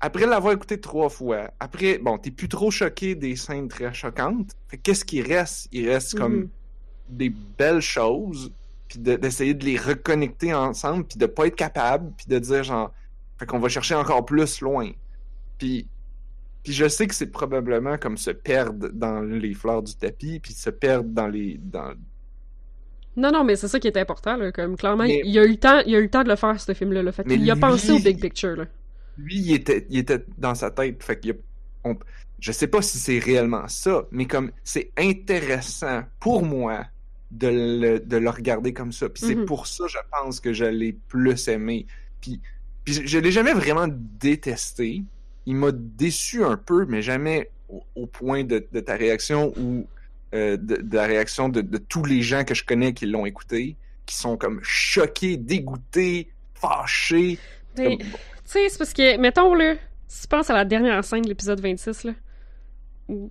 Après 0.00 0.26
l'avoir 0.26 0.54
écouté 0.54 0.80
trois 0.80 1.08
fois, 1.10 1.50
après, 1.60 1.98
bon, 1.98 2.16
t'es 2.16 2.30
plus 2.30 2.48
trop 2.48 2.70
choqué 2.70 3.14
des 3.14 3.36
scènes 3.36 3.68
très 3.68 3.92
choquantes. 3.92 4.52
Qu'est-ce 4.82 5.04
qui 5.04 5.20
reste? 5.20 5.68
Il 5.72 5.88
reste 5.90 6.16
comme 6.18 6.34
Mhm. 6.36 6.48
des 7.10 7.28
belles 7.30 7.82
choses. 7.82 8.52
Puis 8.88 8.98
de- 8.98 9.16
d'essayer 9.16 9.54
de 9.54 9.64
les 9.64 9.76
reconnecter 9.76 10.52
ensemble. 10.54 11.04
Puis 11.04 11.18
de 11.18 11.26
pas 11.26 11.46
être 11.46 11.56
capable. 11.56 12.12
Puis 12.16 12.26
de 12.28 12.38
dire, 12.38 12.64
genre. 12.64 12.92
Fait 13.38 13.46
qu'on 13.46 13.58
va 13.58 13.68
chercher 13.68 13.94
encore 13.94 14.24
plus 14.24 14.60
loin. 14.60 14.90
Puis. 15.58 15.86
Puis 16.62 16.72
je 16.74 16.88
sais 16.88 17.06
que 17.06 17.14
c'est 17.14 17.30
probablement 17.30 17.96
comme 17.96 18.18
se 18.18 18.30
perdre 18.30 18.88
dans 18.92 19.20
les 19.22 19.54
fleurs 19.54 19.82
du 19.82 19.94
tapis, 19.96 20.40
puis 20.40 20.52
se 20.52 20.68
perdre 20.68 21.08
dans 21.08 21.26
les 21.26 21.58
dans, 21.62 21.94
Non, 23.16 23.32
non, 23.32 23.44
mais 23.44 23.56
c'est 23.56 23.66
ça 23.68 23.80
qui 23.80 23.88
est 23.88 23.96
important, 23.96 24.36
là. 24.36 24.52
Comme, 24.52 24.76
clairement, 24.76 25.04
Mais- 25.04 25.22
il 25.24 25.30
y 25.30 25.38
a 25.38 25.44
eu 25.44 25.50
le 25.52 25.56
temps, 25.56 25.80
il 25.86 25.92
y 25.92 25.96
a 25.96 25.98
eu 25.98 26.02
le 26.02 26.10
temps 26.10 26.22
de 26.22 26.28
le 26.28 26.36
faire, 26.36 26.60
ce 26.60 26.72
film-là. 26.74 27.02
Là. 27.02 27.12
Fait 27.12 27.24
qu'il 27.24 27.50
a 27.50 27.54
lui- 27.54 27.60
pensé 27.60 27.92
au 27.92 27.98
big 27.98 28.20
picture, 28.20 28.56
là. 28.56 28.64
Lui, 29.18 29.36
il 29.36 29.52
était, 29.54 29.86
il 29.90 29.98
était 29.98 30.24
dans 30.38 30.54
sa 30.54 30.70
tête. 30.70 31.02
Fait 31.02 31.18
qu'il 31.18 31.30
y 31.30 31.34
a- 31.34 31.36
on- 31.84 31.96
je 32.38 32.52
sais 32.52 32.66
pas 32.66 32.80
si 32.82 32.98
c'est 32.98 33.18
réellement 33.18 33.68
ça, 33.68 34.04
mais 34.10 34.26
comme 34.26 34.50
c'est 34.64 34.90
intéressant 34.96 36.02
pour 36.20 36.42
moi 36.44 36.86
de 37.30 37.48
le, 37.48 38.00
de 38.00 38.16
le 38.16 38.30
regarder 38.30 38.72
comme 38.72 38.92
ça. 38.92 39.08
Puis 39.08 39.22
c'est 39.26 39.34
Mhm. 39.36 39.44
pour 39.44 39.66
ça, 39.66 39.84
je 39.88 39.98
pense, 40.10 40.40
que 40.40 40.52
je 40.52 40.64
l'ai 40.64 40.92
plus 41.08 41.48
aimé. 41.48 41.86
Puis, 42.20 42.40
puis 42.84 42.94
je, 42.94 43.06
je 43.06 43.18
l'ai 43.18 43.30
jamais 43.30 43.52
vraiment 43.52 43.86
détesté. 43.88 45.02
Il 45.46 45.56
m'a 45.56 45.70
déçu 45.72 46.44
un 46.44 46.56
peu, 46.56 46.86
mais 46.86 47.02
jamais 47.02 47.50
au, 47.68 47.82
au 47.94 48.06
point 48.06 48.44
de, 48.44 48.66
de 48.72 48.80
ta 48.80 48.96
réaction 48.96 49.52
ou 49.58 49.86
euh, 50.34 50.56
de, 50.56 50.76
de 50.76 50.96
la 50.96 51.06
réaction 51.06 51.48
de, 51.48 51.60
de 51.60 51.78
tous 51.78 52.04
les 52.04 52.22
gens 52.22 52.44
que 52.44 52.54
je 52.54 52.64
connais 52.64 52.92
qui 52.94 53.06
l'ont 53.06 53.26
écouté, 53.26 53.76
qui 54.06 54.14
sont 54.16 54.36
comme 54.36 54.60
choqués, 54.62 55.36
dégoûtés, 55.36 56.28
fâchés. 56.54 57.38
Comme- 57.76 57.98
tu 58.50 58.58
sais, 58.58 58.68
c'est 58.68 58.78
parce 58.78 58.92
que, 58.92 59.16
mettons, 59.18 59.54
là, 59.54 59.74
Si 60.08 60.22
tu 60.22 60.28
penses 60.28 60.50
à 60.50 60.54
la 60.54 60.64
dernière 60.64 61.04
scène 61.04 61.22
de 61.22 61.28
l'épisode 61.28 61.60
26, 61.60 62.04
là, 62.04 62.12
où 63.08 63.30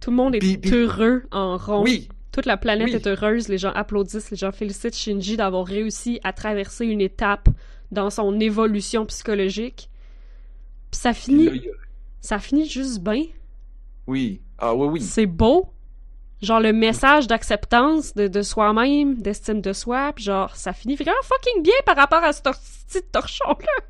tout 0.00 0.10
le 0.10 0.16
monde 0.16 0.34
est 0.36 0.72
heureux 0.72 1.24
en 1.32 1.56
rond. 1.56 1.82
Oui, 1.82 2.08
Toute 2.32 2.46
la 2.46 2.56
planète 2.56 2.88
Oui. 2.88 2.94
est 2.94 3.06
heureuse, 3.06 3.48
les 3.48 3.58
gens 3.58 3.72
applaudissent, 3.72 4.30
les 4.30 4.36
gens 4.36 4.52
félicitent 4.52 4.94
Shinji 4.96 5.36
d'avoir 5.36 5.66
réussi 5.66 6.20
à 6.24 6.32
traverser 6.32 6.84
une 6.86 7.00
étape 7.00 7.48
dans 7.92 8.10
son 8.10 8.38
évolution 8.40 9.06
psychologique. 9.06 9.88
Puis 10.90 11.00
ça 11.00 11.12
finit, 11.12 11.46
là, 11.46 11.52
a- 11.52 11.76
ça 12.20 12.38
finit 12.38 12.68
juste 12.68 13.00
bien. 13.00 13.24
oui. 14.06 14.40
Ah 14.58 14.74
oui, 14.74 14.86
oui. 14.86 15.00
C'est 15.00 15.26
beau. 15.26 15.70
Genre 16.40 16.60
le 16.60 16.72
message 16.72 17.26
d'acceptance 17.26 18.14
de, 18.14 18.28
de 18.28 18.42
soi-même, 18.42 19.16
d'estime 19.20 19.60
de 19.60 19.72
soi, 19.72 20.12
puis 20.14 20.24
genre 20.24 20.54
ça 20.54 20.72
finit 20.72 20.94
vraiment 20.94 21.16
fucking 21.24 21.62
bien 21.62 21.74
par 21.84 21.96
rapport 21.96 22.22
à 22.22 22.32
ce 22.32 22.42
tor- 22.42 22.54
petit 22.88 23.02
torchon-là. 23.10 23.84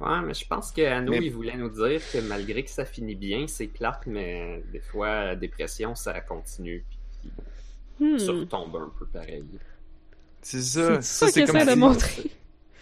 Ouais, 0.00 0.20
mais 0.22 0.34
je 0.34 0.46
pense 0.46 0.72
que 0.72 0.82
Anno, 0.82 1.12
Mais- 1.12 1.24
il 1.24 1.32
voulait 1.32 1.56
nous 1.56 1.70
dire 1.70 2.00
que 2.12 2.18
malgré 2.28 2.62
que 2.62 2.70
ça 2.70 2.84
finit 2.84 3.14
bien, 3.14 3.46
c'est 3.46 3.66
plate, 3.68 4.02
mais 4.06 4.62
des 4.72 4.80
fois, 4.80 5.24
la 5.24 5.36
dépression, 5.36 5.94
ça 5.94 6.20
continue. 6.20 6.84
Puis 7.96 8.12
Hmm. 8.14 8.18
ça 8.18 8.32
retombe 8.32 8.76
un 8.76 8.92
peu 8.98 9.06
pareil. 9.06 9.44
C'est 10.42 10.60
ça. 10.60 11.00
C'est 11.00 11.02
ça 11.02 11.26
c'est 11.28 11.32
qu'il 11.32 11.46
comme 11.46 11.56
essaie 11.56 11.66
de 11.66 11.70
si- 11.72 11.78
montrer. 11.78 12.30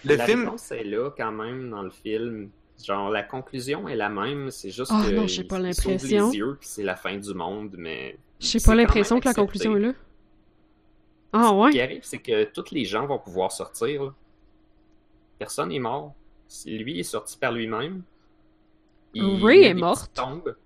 Le 0.04 0.16
la 0.16 0.26
film, 0.26 0.40
réponse 0.40 0.70
est 0.72 0.84
là 0.84 1.10
quand 1.16 1.32
même 1.32 1.70
dans 1.70 1.82
le 1.82 1.90
film. 1.90 2.50
Genre, 2.84 3.08
la 3.10 3.22
conclusion 3.22 3.88
est 3.88 3.94
la 3.94 4.08
même, 4.08 4.50
c'est 4.50 4.70
juste 4.70 4.90
Ah 4.92 5.04
que. 5.06 5.12
non, 5.14 5.26
j'ai 5.28 5.44
pas 5.44 5.60
l'impression. 5.60 6.28
les 6.30 6.36
yeux, 6.36 6.56
puis 6.58 6.68
c'est 6.68 6.82
la 6.82 6.96
fin 6.96 7.16
du 7.16 7.32
monde, 7.32 7.76
mais. 7.78 8.18
J'ai 8.40 8.58
pas 8.58 8.74
l'impression 8.74 9.20
que 9.20 9.24
la 9.26 9.32
conclusion 9.34 9.76
est 9.76 9.80
là. 9.80 9.92
Ah 11.32 11.48
Ce 11.50 11.54
ouais? 11.54 11.70
qui 11.70 11.80
arrive, 11.80 12.02
c'est 12.04 12.18
que 12.18 12.44
tous 12.44 12.72
les 12.72 12.84
gens 12.84 13.06
vont 13.06 13.18
pouvoir 13.20 13.52
sortir. 13.52 14.02
là. 14.04 14.14
Personne 15.38 15.68
n'est 15.68 15.78
mort. 15.78 16.14
Lui 16.66 17.00
est 17.00 17.04
sorti 17.04 17.36
par 17.38 17.52
lui-même. 17.52 18.02
Ray 19.16 19.64
est 19.64 19.74
morte. 19.74 20.12
tombes. 20.14 20.56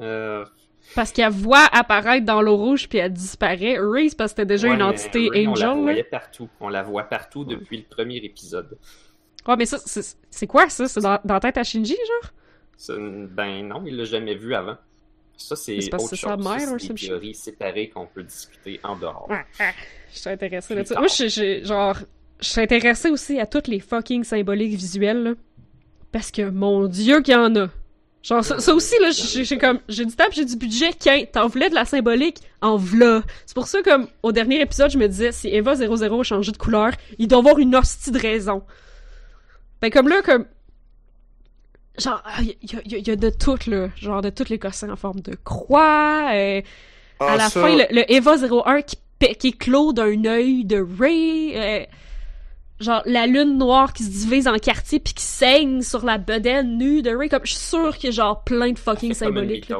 Euh, 0.00 0.44
Parce 0.94 1.12
qu'elle 1.12 1.32
voit 1.32 1.66
apparaître 1.72 2.24
dans 2.26 2.42
l'eau 2.42 2.56
rouge 2.56 2.88
puis 2.88 2.98
elle 2.98 3.12
disparaît. 3.12 3.76
Ray, 3.78 4.10
c'est 4.10 4.16
parce 4.16 4.32
que 4.32 4.36
c'était 4.42 4.46
déjà 4.46 4.68
ouais, 4.68 4.74
une 4.74 4.82
entité 4.82 5.28
Ray, 5.30 5.46
On 5.48 5.54
la 5.54 5.70
Angel. 5.70 5.82
voyait 5.82 6.04
partout. 6.04 6.48
On 6.60 6.68
la 6.68 6.82
voit 6.82 7.04
partout 7.04 7.44
depuis 7.44 7.78
le 7.78 7.84
premier 7.84 8.16
épisode. 8.16 8.76
Ouais, 9.46 9.56
mais 9.56 9.66
ça, 9.66 9.78
c'est 10.30 10.46
quoi 10.46 10.68
ça? 10.68 10.88
C'est 10.88 11.00
dans, 11.00 11.18
dans 11.24 11.34
la 11.34 11.40
tête 11.40 11.58
à 11.58 11.64
Shinji, 11.64 11.96
genre? 11.96 12.32
Ben 13.30 13.66
non, 13.66 13.82
il 13.86 13.96
l'a 13.96 14.04
jamais 14.04 14.34
vu 14.34 14.54
avant. 14.54 14.76
Ça, 15.36 15.56
c'est 15.56 15.76
autre 15.92 16.08
chose. 16.14 16.20
sa 16.20 16.36
mère 16.36 16.60
Ça, 16.60 16.78
c'est 16.78 16.88
des 16.94 17.06
théories 17.06 17.34
séparées 17.34 17.88
qu'on 17.88 18.06
peut 18.06 18.22
discuter 18.22 18.80
en 18.82 18.96
dehors. 18.96 19.28
Je 20.12 20.18
suis 20.18 20.30
intéressée 20.30 20.74
là-dessus. 20.74 20.94
Moi, 20.94 21.06
je 21.08 21.26
suis 21.28 21.64
genre. 21.64 21.96
Je 22.44 22.50
suis 22.50 22.60
intéressée 22.60 23.10
aussi 23.10 23.40
à 23.40 23.46
toutes 23.46 23.68
les 23.68 23.80
fucking 23.80 24.22
symboliques 24.24 24.74
visuelles, 24.74 25.22
là. 25.22 25.32
Parce 26.12 26.30
que, 26.30 26.42
mon 26.50 26.86
dieu, 26.86 27.20
qu'il 27.22 27.34
y 27.34 27.36
en 27.36 27.54
a. 27.56 27.68
Genre, 28.22 28.44
ça, 28.44 28.58
ça 28.60 28.74
aussi, 28.74 28.94
là, 29.00 29.10
j'ai 29.10 29.58
comme. 29.58 29.80
J'ai 29.88 30.04
du 30.04 30.14
temps 30.14 30.24
j'ai 30.30 30.44
du 30.44 30.56
budget. 30.56 30.92
Qu'un, 30.92 31.24
t'en 31.24 31.46
voulais 31.48 31.68
de 31.70 31.74
la 31.74 31.84
symbolique? 31.84 32.38
En 32.62 32.76
v'là. 32.76 33.22
C'est 33.46 33.54
pour 33.54 33.66
ça, 33.66 33.82
comme, 33.82 34.06
au 34.22 34.30
dernier 34.32 34.60
épisode, 34.60 34.90
je 34.90 34.98
me 34.98 35.08
disais, 35.08 35.32
si 35.32 35.48
Eva 35.48 35.74
00 35.74 36.20
a 36.20 36.22
changé 36.22 36.52
de 36.52 36.56
couleur, 36.56 36.92
il 37.18 37.28
doit 37.28 37.38
avoir 37.40 37.58
une 37.58 37.74
hostie 37.76 38.10
de 38.12 38.18
raison. 38.18 38.62
Ben, 39.80 39.90
comme 39.90 40.08
là, 40.08 40.22
comme. 40.22 40.46
Genre, 41.98 42.22
il 42.40 42.46
y, 42.62 42.76
a- 42.76 42.82
y 42.86 42.94
a- 42.96 42.98
y 42.98 43.10
a 43.10 43.16
de 43.16 43.30
tout, 43.30 43.58
là. 43.68 43.88
Genre, 43.96 44.20
de 44.22 44.30
tous 44.30 44.48
les 44.48 44.58
cossins 44.58 44.90
en 44.90 44.96
forme 44.96 45.20
de 45.20 45.34
croix. 45.44 46.30
euh, 46.34 46.60
à 47.20 47.26
Ah, 47.32 47.36
la 47.36 47.48
ça, 47.48 47.60
fin, 47.62 47.76
le, 47.76 47.84
le 47.90 48.10
Eva 48.12 48.36
01 48.36 48.82
qui, 48.82 48.96
qui 49.38 49.52
clos 49.52 49.92
d'un 49.92 50.24
œil 50.24 50.64
de 50.64 50.84
Ray. 50.98 51.52
euh, 51.56 51.84
genre, 52.84 53.02
la 53.06 53.26
lune 53.26 53.58
noire 53.58 53.92
qui 53.92 54.04
se 54.04 54.10
divise 54.10 54.46
en 54.46 54.56
quartiers 54.58 55.00
puis 55.00 55.14
qui 55.14 55.24
saigne 55.24 55.82
sur 55.82 56.04
la 56.04 56.18
bedaine 56.18 56.78
nue 56.78 57.02
de 57.02 57.10
Ray. 57.14 57.28
Comme, 57.28 57.40
je 57.44 57.52
suis 57.54 57.60
sûre 57.64 57.96
qu'il 57.96 58.10
y 58.10 58.12
a 58.12 58.16
genre 58.16 58.44
plein 58.44 58.72
de 58.72 58.78
fucking 58.78 59.14
symboliques. 59.14 59.68
là. 59.68 59.78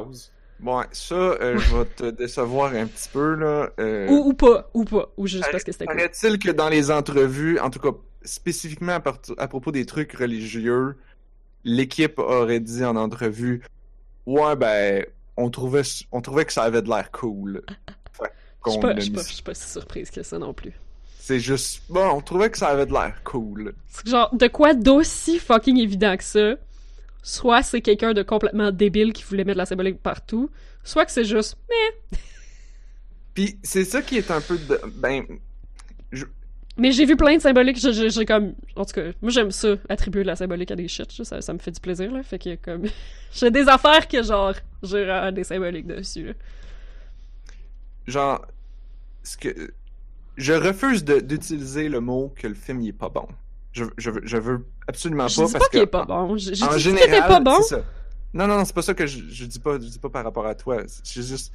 Ouais, 0.62 0.84
ça, 0.92 1.14
euh, 1.14 1.58
je 1.58 1.76
vais 1.76 1.84
te 1.84 2.10
décevoir 2.10 2.72
un 2.74 2.86
petit 2.86 3.08
peu, 3.12 3.34
là. 3.34 3.68
Euh, 3.78 4.08
Ou, 4.08 4.30
ou 4.30 4.32
pas, 4.34 4.70
ou 4.72 4.84
pas. 4.84 5.08
Ou 5.16 5.26
juste 5.26 5.44
parce 5.50 5.62
que 5.64 5.72
c'était 5.72 5.84
cool. 5.84 5.96
Paraît-il 5.96 6.38
que 6.38 6.50
dans 6.50 6.68
les 6.70 6.90
entrevues, 6.90 7.58
en 7.60 7.70
tout 7.70 7.80
cas 7.80 7.90
spécifiquement 8.22 8.92
à, 8.94 9.00
part- 9.00 9.18
à 9.36 9.46
propos 9.48 9.72
des 9.72 9.84
trucs 9.84 10.12
religieux, 10.14 10.96
l'équipe 11.64 12.18
aurait 12.18 12.60
dit 12.60 12.84
en 12.84 12.96
entrevue 12.96 13.62
Ouais, 14.26 14.56
ben, 14.56 15.04
on 15.36 15.50
trouvait, 15.50 15.82
on 16.12 16.20
trouvait 16.22 16.46
que 16.46 16.52
ça 16.52 16.62
avait 16.62 16.80
de 16.82 16.88
l'air 16.88 17.10
cool. 17.10 17.62
Fait 18.12 18.32
Je 18.64 18.70
suis 18.70 18.78
qu'on 18.78 18.80
pas, 18.80 18.92
l'a 18.94 19.00
je 19.00 19.00
suis 19.02 19.10
mis. 19.10 19.16
pas, 19.16 19.22
je 19.24 19.32
suis 19.34 19.42
pas 19.42 19.54
si 19.54 19.68
surprise 19.68 20.10
que 20.10 20.22
ça 20.22 20.38
non 20.38 20.54
plus. 20.54 20.72
C'est 21.26 21.40
juste, 21.40 21.84
bon, 21.88 22.06
on 22.10 22.20
trouvait 22.20 22.50
que 22.50 22.58
ça 22.58 22.68
avait 22.68 22.84
de 22.84 22.92
l'air 22.92 23.22
cool. 23.24 23.72
Genre, 24.04 24.28
de 24.36 24.46
quoi 24.46 24.74
d'aussi 24.74 25.38
fucking 25.38 25.78
évident 25.78 26.18
que 26.18 26.22
ça? 26.22 26.56
Soit 27.22 27.62
c'est 27.62 27.80
quelqu'un 27.80 28.12
de 28.12 28.22
complètement 28.22 28.70
débile 28.70 29.14
qui 29.14 29.22
voulait 29.24 29.44
mettre 29.44 29.54
de 29.56 29.60
la 29.60 29.64
symbolique 29.64 30.02
partout, 30.02 30.50
soit 30.82 31.06
que 31.06 31.10
c'est 31.10 31.24
juste, 31.24 31.56
mais 31.70 32.18
Puis 33.32 33.58
c'est 33.62 33.86
ça 33.86 34.02
qui 34.02 34.18
est 34.18 34.30
un 34.30 34.42
peu 34.42 34.58
de, 34.58 34.78
ben, 34.96 35.24
Mais 36.76 36.92
j'ai 36.92 37.06
vu 37.06 37.16
plein 37.16 37.36
de 37.36 37.40
symboliques, 37.40 37.78
j'ai- 37.78 38.26
comme... 38.26 38.52
En 38.76 38.84
tout 38.84 38.92
cas, 38.92 39.12
moi 39.22 39.30
j'aime 39.30 39.50
ça, 39.50 39.76
attribuer 39.88 40.24
de 40.24 40.26
la 40.26 40.36
symbolique 40.36 40.72
à 40.72 40.76
des 40.76 40.88
shit, 40.88 41.10
ça, 41.10 41.40
ça 41.40 41.52
me 41.54 41.58
fait 41.58 41.70
du 41.70 41.80
plaisir, 41.80 42.12
là, 42.12 42.22
fait 42.22 42.38
que 42.38 42.54
comme... 42.56 42.82
j'ai 43.32 43.50
des 43.50 43.66
affaires 43.68 44.06
que 44.08 44.22
genre, 44.22 44.52
j'ai 44.82 45.30
des 45.32 45.44
symboliques 45.44 45.86
dessus, 45.86 46.26
là. 46.26 46.32
genre, 48.06 48.46
ce 49.22 49.36
que, 49.38 49.72
je 50.36 50.52
refuse 50.52 51.04
d'utiliser 51.04 51.88
le 51.88 52.00
mot 52.00 52.32
que 52.36 52.46
le 52.46 52.54
film 52.54 52.80
il 52.80 52.88
est 52.88 52.92
pas 52.92 53.08
bon. 53.08 53.26
Je, 53.72 53.84
je, 53.98 54.10
veux- 54.10 54.22
je 54.24 54.36
veux 54.36 54.66
absolument 54.86 55.26
Je 55.28 55.36
pas 55.40 55.46
dis 55.46 55.52
parce 55.52 55.64
pas 55.64 55.70
qu'il 55.70 55.80
est 55.80 55.86
pas 55.86 56.04
bon, 56.04 56.36
j'ai 56.36 56.54
j'ai 56.54 56.64
en 56.64 56.78
général, 56.78 57.28
pas 57.28 57.40
bon! 57.40 57.60
c'est 57.62 57.76
ça. 57.76 57.82
Non, 58.32 58.46
non, 58.48 58.56
non, 58.58 58.64
c'est 58.64 58.74
pas 58.74 58.82
ça 58.82 58.94
que 58.94 59.06
je, 59.06 59.18
je 59.28 59.44
dis 59.44 59.58
pas, 59.58 59.74
je 59.74 59.86
dis 59.86 59.98
pas 59.98 60.08
par 60.10 60.24
rapport 60.24 60.46
à 60.46 60.54
toi. 60.54 60.78
C'est 60.86 61.22
juste, 61.22 61.52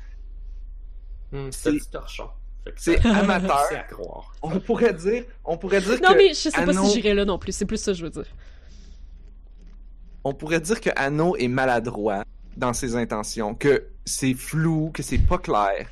Hmm, 1.31 1.49
C'est- 1.51 1.91
torchon. 1.91 2.27
C'est 2.75 3.03
amateur. 3.05 3.59
C'est 3.69 3.75
à 3.77 3.83
croire. 3.83 4.33
On 4.41 4.59
pourrait 4.59 4.93
dire, 4.93 5.23
on 5.45 5.57
pourrait 5.57 5.79
dire 5.81 5.99
Non 6.01 6.09
que, 6.09 6.17
mais 6.17 6.29
je 6.29 6.33
sais 6.35 6.51
pas 6.51 6.61
Anno- 6.61 6.85
si 6.85 6.95
j'irais 6.95 7.13
là 7.13 7.23
non 7.25 7.37
plus, 7.39 7.51
c'est 7.51 7.65
plus 7.65 7.77
ça 7.77 7.91
que 7.93 7.97
je 7.97 8.03
veux 8.03 8.09
dire. 8.09 8.25
on 10.23 10.33
pourrait 10.33 10.59
dire 10.59 10.81
que 10.81 10.89
Anno 10.95 11.35
est 11.37 11.47
maladroit 11.47 12.23
dans 12.57 12.73
ses 12.73 12.95
intentions, 12.95 13.55
que 13.55 13.87
c'est 14.05 14.33
flou, 14.33 14.91
que 14.93 15.01
c'est 15.03 15.17
pas 15.19 15.37
clair. 15.37 15.87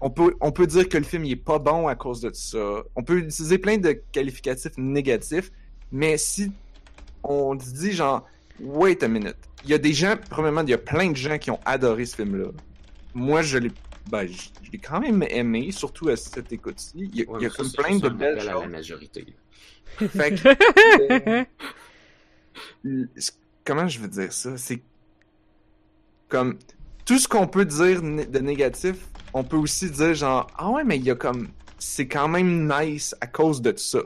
On 0.00 0.10
peut, 0.10 0.34
on 0.40 0.52
peut 0.52 0.66
dire 0.66 0.88
que 0.88 0.96
le 0.98 1.04
film 1.04 1.24
il 1.24 1.32
est 1.32 1.36
pas 1.36 1.58
bon 1.58 1.88
à 1.88 1.94
cause 1.94 2.20
de 2.20 2.30
ça. 2.32 2.82
On 2.94 3.02
peut 3.02 3.18
utiliser 3.18 3.58
plein 3.58 3.78
de 3.78 3.92
qualificatifs 4.12 4.76
négatifs, 4.76 5.50
mais 5.90 6.16
si 6.18 6.52
on 7.24 7.58
se 7.58 7.70
dit 7.72 7.92
genre, 7.92 8.26
wait 8.60 9.02
a 9.02 9.08
minute, 9.08 9.36
il 9.64 9.70
y 9.70 9.74
a 9.74 9.78
des 9.78 9.92
gens, 9.92 10.14
premièrement, 10.30 10.62
il 10.62 10.70
y 10.70 10.74
a 10.74 10.78
plein 10.78 11.10
de 11.10 11.16
gens 11.16 11.36
qui 11.38 11.50
ont 11.50 11.60
adoré 11.64 12.06
ce 12.06 12.16
film-là. 12.16 12.48
Moi, 13.14 13.42
je 13.42 13.58
l'ai, 13.58 13.72
ben, 14.10 14.26
je, 14.26 14.50
je 14.62 14.70
l'ai 14.70 14.78
quand 14.78 15.00
même 15.00 15.24
aimé, 15.30 15.72
surtout 15.72 16.08
à 16.08 16.16
cette 16.16 16.52
écoute-ci. 16.52 16.92
Il 16.96 17.16
y 17.16 17.22
a, 17.24 17.30
Ouais, 17.30 17.38
il 17.40 17.42
y 17.42 17.46
a 17.46 17.50
comme 17.50 17.70
plein 17.72 17.98
de 17.98 18.08
belles 18.08 18.38
à 18.38 18.52
choses. 18.52 18.62
la 18.62 18.68
majorité. 18.68 19.26
Fait 19.98 20.34
que, 20.34 21.44
euh, 22.86 23.04
comment 23.64 23.88
je 23.88 23.98
veux 23.98 24.08
dire 24.08 24.32
ça? 24.32 24.56
C'est 24.56 24.80
comme 26.28 26.58
tout 27.04 27.18
ce 27.18 27.26
qu'on 27.26 27.48
peut 27.48 27.64
dire 27.64 28.02
de 28.02 28.38
négatif, 28.38 29.08
on 29.34 29.44
peut 29.44 29.56
aussi 29.56 29.90
dire 29.90 30.14
genre 30.14 30.46
ah 30.56 30.70
ouais 30.70 30.84
mais 30.84 30.96
il 30.96 31.04
y 31.04 31.10
a 31.10 31.14
comme 31.14 31.48
c'est 31.78 32.08
quand 32.08 32.28
même 32.28 32.68
nice 32.68 33.14
à 33.20 33.26
cause 33.26 33.62
de 33.62 33.72
ça. 33.76 34.00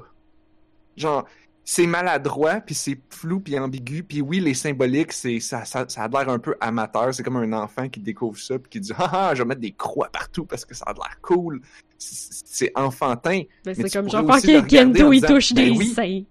Genre 0.97 1.25
c'est 1.65 1.87
maladroit 1.87 2.61
puis 2.61 2.75
c'est 2.75 2.99
flou 3.09 3.41
puis 3.41 3.59
ambigu 3.59 4.03
puis 4.03 4.21
oui 4.21 4.41
les 4.41 4.55
symboliques 4.55 5.13
c'est 5.13 5.39
ça, 5.39 5.65
ça 5.65 5.85
ça 5.89 6.03
a 6.03 6.09
l'air 6.09 6.29
un 6.29 6.41
peu 6.41 6.57
amateur 6.61 7.15
c'est 7.15 7.23
comme 7.23 7.37
un 7.37 7.53
enfant 7.53 7.89
qui 7.89 8.01
découvre 8.01 8.37
ça 8.37 8.59
puis 8.59 8.69
qui 8.69 8.81
dit 8.81 8.93
ah 8.99 9.11
ah 9.13 9.35
je 9.35 9.43
vais 9.43 9.49
mettre 9.49 9.61
des 9.61 9.71
croix 9.71 10.09
partout 10.09 10.45
parce 10.45 10.65
que 10.65 10.75
ça 10.75 10.87
a 10.87 10.93
l'air 10.93 11.19
cool 11.23 11.63
c'est 12.03 12.73
enfantin 12.75 13.43
Ben, 13.65 13.75
Mais 13.77 13.89
c'est 13.89 13.91
comme 13.91 14.11
genre, 14.11 14.27
Gendo 14.69 15.07
en 15.07 15.13
il 15.13 15.23
touche 15.23 15.53
ben 15.53 15.65
des 15.65 15.71
oui. 15.71 15.87
seins. 15.89 16.23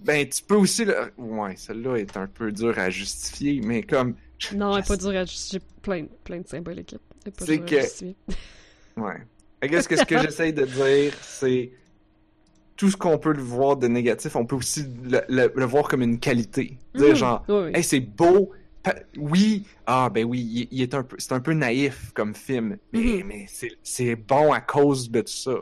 Ben, 0.00 0.28
tu 0.28 0.42
peux 0.42 0.54
aussi 0.54 0.84
le... 0.84 1.12
Ouais, 1.18 1.56
celle-là 1.56 1.96
est 1.96 2.16
un 2.16 2.26
peu 2.26 2.52
dure 2.52 2.78
à 2.78 2.88
justifier, 2.88 3.60
mais 3.62 3.82
comme... 3.82 4.14
Non, 4.54 4.76
elle 4.76 4.84
est 4.84 4.86
pas 4.86 4.96
dure 4.96 5.16
à 5.16 5.24
justifier, 5.24 5.60
plein, 5.82 6.06
plein 6.22 6.38
de 6.40 6.46
symboliques. 6.46 6.94
Pas 7.30 7.44
C'est 7.46 7.58
que-. 7.60 8.32
Ouais. 9.00 9.16
Et 9.62 9.68
qu'est-ce 9.68 9.88
que, 9.88 9.96
ce 9.96 10.04
que 10.04 10.18
j'essaye 10.20 10.52
de 10.52 10.64
dire, 10.64 11.12
c'est... 11.22 11.70
Tout 12.76 12.90
ce 12.90 12.96
qu'on 12.96 13.18
peut 13.18 13.32
le 13.32 13.42
voir 13.42 13.76
de 13.76 13.88
négatif, 13.88 14.36
on 14.36 14.46
peut 14.46 14.54
aussi 14.56 14.84
le, 15.04 15.20
le- 15.28 15.52
le 15.54 15.64
voir 15.64 15.88
comme 15.88 16.02
une 16.02 16.18
qualité. 16.20 16.78
Dire 16.94 17.08
Mhm. 17.08 17.14
genre, 17.16 17.44
Oui, 17.48 17.54
oui. 17.66 17.70
hey, 17.74 17.82
c'est 17.82 18.00
beau... 18.00 18.52
Oui, 19.18 19.64
ah 19.86 20.08
ben 20.08 20.24
oui, 20.24 20.40
il, 20.40 20.68
il 20.70 20.82
est 20.82 20.94
un 20.94 21.02
peu, 21.02 21.16
c'est 21.18 21.32
un 21.32 21.40
peu 21.40 21.52
naïf 21.52 22.10
comme 22.14 22.34
film, 22.34 22.78
mais, 22.92 23.00
Mhm. 23.00 23.22
mais 23.26 23.46
c'est, 23.82 24.16
bon 24.16 24.52
à 24.52 24.60
cause 24.60 25.10
de 25.10 25.20
tout 25.20 25.26
ça. 25.32 25.56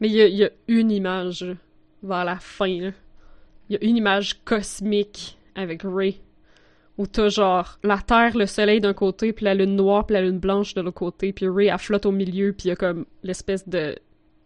Mais 0.00 0.08
il 0.08 0.14
y 0.14 0.20
a, 0.22 0.26
il 0.28 0.36
y 0.36 0.44
a 0.44 0.50
une 0.68 0.90
image 0.92 1.44
vers 2.02 2.24
la 2.24 2.38
fin. 2.38 2.66
Il 2.68 2.92
y 3.70 3.76
a 3.76 3.82
une 3.84 3.96
image 3.96 4.44
cosmique 4.44 5.38
avec 5.56 5.82
Ray. 5.84 6.20
Où 6.98 7.06
t'as 7.06 7.28
genre 7.28 7.78
la 7.82 7.98
Terre, 7.98 8.36
le 8.36 8.46
Soleil 8.46 8.80
d'un 8.80 8.94
côté, 8.94 9.32
puis 9.34 9.44
la 9.44 9.54
Lune 9.54 9.76
noire, 9.76 10.06
puis 10.06 10.14
la 10.14 10.22
Lune 10.22 10.38
blanche 10.38 10.72
de 10.74 10.80
l'autre 10.80 10.96
côté, 10.96 11.32
puis 11.32 11.46
Ray, 11.48 11.68
elle 11.68 11.78
flotte 11.78 12.06
au 12.06 12.12
milieu, 12.12 12.52
puis 12.52 12.66
il 12.66 12.68
y 12.68 12.72
a 12.72 12.76
comme 12.76 13.04
l'espèce 13.22 13.68
de 13.68 13.96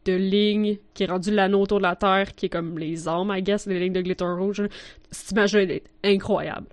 de 0.06 0.14
ligne 0.14 0.78
qui 0.94 1.02
est 1.02 1.06
rendu 1.06 1.30
l'anneau 1.30 1.60
autour 1.60 1.76
de 1.76 1.82
la 1.82 1.94
Terre, 1.94 2.34
qui 2.34 2.46
est 2.46 2.48
comme 2.48 2.78
les 2.78 3.06
armes, 3.06 3.34
I 3.36 3.42
guess, 3.42 3.66
les 3.66 3.78
lignes 3.78 3.92
de 3.92 4.00
glitter 4.00 4.24
rouge. 4.24 4.62
Cette 5.10 5.30
image-là 5.32 5.62
elle 5.62 5.70
est 5.72 5.84
incroyable. 6.02 6.66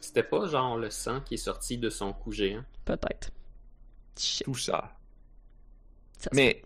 C'était 0.00 0.22
pas 0.22 0.46
genre 0.46 0.76
le 0.76 0.90
sang 0.90 1.20
qui 1.24 1.34
est 1.34 1.38
sorti 1.38 1.78
de 1.78 1.88
son 1.88 2.12
cou 2.12 2.30
géant. 2.30 2.62
Peut-être. 2.84 3.30
Shit, 4.18 4.44
Tout 4.44 4.54
ça. 4.54 4.92
ça 6.18 6.28
Mais, 6.34 6.62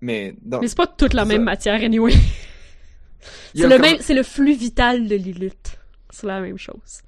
mais, 0.00 0.34
dans- 0.42 0.60
Mais 0.60 0.68
c'est 0.68 0.76
pas 0.78 0.86
toute 0.86 1.12
la 1.12 1.22
Ça- 1.22 1.28
même 1.28 1.44
matière, 1.44 1.82
anyway. 1.82 2.12
C'est 3.54 3.62
le, 3.64 3.68
comme- 3.70 3.80
même, 3.82 3.96
c'est 4.00 4.14
le 4.14 4.22
flux 4.22 4.54
vital 4.54 5.06
de 5.08 5.14
Lilith. 5.14 5.78
C'est 6.10 6.26
la 6.26 6.40
même 6.40 6.58
chose. 6.58 7.02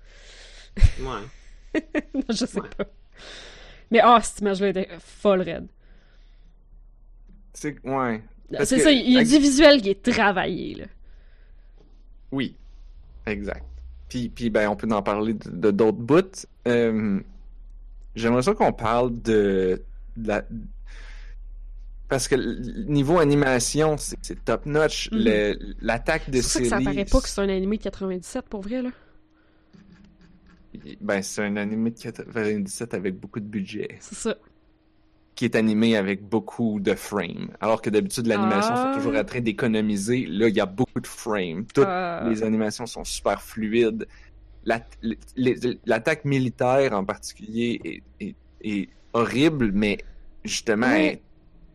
Ouais. 1.01 1.83
Non, 2.15 2.23
je 2.31 2.47
sais 2.47 2.61
Ouais. 2.61 2.69
pas. 2.77 2.87
Mais 3.91 4.01
ah, 4.03 4.21
cette 4.23 4.41
image-là 4.41 4.69
était 4.69 4.89
folle 4.99 5.43
raide. 5.43 5.67
C'est, 7.53 7.77
ouais. 7.85 8.23
C'est 8.65 8.77
que- 8.77 8.83
ça, 8.83 8.91
il 8.91 9.11
y 9.13 9.19
a 9.19 9.25
du 9.25 9.39
visuel 9.39 9.81
qui 9.83 9.91
est 9.91 10.03
travaillé, 10.03 10.75
là. 10.75 10.85
Oui, 12.33 12.57
exact. 13.27 13.65
Puis, 14.09 14.29
puis 14.29 14.51
ben, 14.51 14.69
on 14.69 14.77
peut 14.77 14.89
en 14.91 15.03
parler 15.03 15.35
de 15.35 15.71
d'autres 15.71 15.99
bouts. 15.99 16.47
Euh, 16.69 17.21
J'aimerais 18.15 18.43
ça 18.43 18.55
qu'on 18.55 18.73
parle 18.73 19.21
de, 19.23 19.83
de 20.17 20.29
la... 20.29 20.43
Parce 22.09 22.29
que 22.29 22.37
niveau 22.89 23.19
animation, 23.19 23.97
c'est 23.99 24.45
top-notch. 24.45 25.11
Mhm. 25.11 25.19
Le- 25.19 25.75
L'attaque 25.81 26.31
de 26.31 26.41
C'est 26.41 26.43
ça 26.49 26.61
que 26.61 26.69
ça 26.69 26.81
paraît 26.81 27.05
pas 27.05 27.21
que 27.21 27.29
c'est 27.29 27.41
un 27.41 27.49
animé 27.49 27.77
de 27.79 27.83
97, 27.83 28.49
pour 28.49 28.61
vrai, 28.63 28.81
là. 28.83 28.91
Ben, 31.01 31.23
c'est 31.23 31.43
un 31.45 31.57
animé 31.57 31.91
de 31.91 31.99
97 31.99 32.95
avec 32.95 33.19
beaucoup 33.19 33.41
de 33.41 33.47
budget, 33.47 33.97
C'est 34.01 34.15
ça. 34.15 34.35
qui 35.35 35.45
est 35.45 35.55
animé 35.57 35.97
avec 35.97 36.23
beaucoup 36.23 36.81
de 36.81 36.95
frames. 36.95 37.51
Alors 37.61 37.83
que 37.83 37.91
d'habitude, 37.91 38.27
l'animation, 38.27 38.73
Ah. 38.75 38.93
toujours 38.97 39.15
en 39.17 39.25
train 39.25 39.41
d'économiser. 39.41 40.27
Là, 40.27 40.49
il 40.49 40.55
y 40.57 40.61
a 40.61 40.67
beaucoup 40.67 41.01
de 41.01 41.07
frames. 41.07 41.67
Toutes 41.75 41.85
Euh, 41.87 42.29
les 42.31 42.43
animations 42.43 42.87
sont 42.87 43.05
super 43.05 43.43
fluides. 43.43 44.07
L'attaque 45.87 46.25
militaire 46.25 46.93
en 46.95 47.05
particulier 47.05 47.81
est, 47.85 48.03
est- 48.21 48.35
est 48.63 48.89
horrible, 49.13 49.71
mais 49.73 49.99
justement, 50.45 50.87
Ouais. 50.87 51.21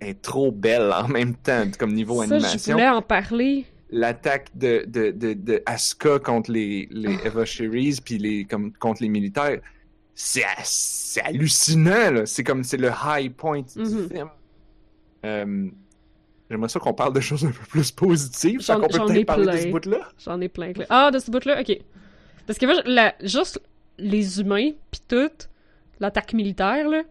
est, 0.02 0.10
est 0.10 0.22
trop 0.22 0.52
belle 0.52 0.92
en 0.92 1.08
même 1.08 1.36
temps, 1.36 1.64
comme 1.78 1.94
niveau 1.94 2.22
ça, 2.22 2.28
je 2.28 2.34
animation. 2.34 2.74
voulais 2.74 2.90
en 2.90 3.02
parler. 3.02 3.66
L'attaque 3.92 4.50
de, 4.56 4.86
de, 4.88 5.12
de, 5.12 5.34
de 5.34 5.62
Asuka 5.66 6.20
contre 6.20 6.52
les, 6.52 6.88
les 6.92 7.18
Ah. 7.24 7.28
Eva 7.28 7.44
puis 8.06 8.18
les, 8.18 8.46
comme, 8.46 8.72
contre 8.74 9.02
les 9.04 9.10
militaires, 9.10 9.60
c'est 10.16 10.44
c'est 10.64 11.22
hallucinant, 11.22 12.12
là. 12.12 12.26
C'est 12.26 12.44
comme, 12.44 12.64
c'est 12.64 12.78
le 12.78 12.90
high 13.06 13.34
point 13.34 13.62
du 13.62 13.80
Mhm. 13.82 14.10
film. 14.10 14.30
Euh, 15.26 15.68
J'aimerais 16.50 16.68
ça 16.70 16.80
qu'on 16.82 16.94
parle 16.94 17.14
de 17.14 17.22
choses 17.22 17.46
un 17.46 17.52
peu 17.52 17.64
plus 17.70 17.92
positives. 17.92 18.60
J'en- 18.62 18.80
qu'on 18.82 18.88
peut 18.88 18.96
ai 19.12 19.14
peut-être 19.14 19.26
parler 19.28 19.46
de 19.46 19.52
plein. 19.52 19.62
ce 19.62 19.68
bout-là. 19.68 20.10
J'en 20.26 20.42
ai 20.42 20.50
plein. 20.50 20.74
Ah, 20.90 21.10
de 21.12 21.18
ce 21.20 21.32
bout-là, 21.32 21.62
ok. 21.62 21.78
Parce 22.46 22.60
que 22.60 22.66
moi, 22.66 22.76
la, 22.86 23.14
juste 23.24 23.62
les 23.98 24.42
humains, 24.42 24.72
pis 24.90 25.00
tout, 25.08 25.30
l'attaque 26.02 26.34
militaire, 26.34 26.90
là, 26.90 27.04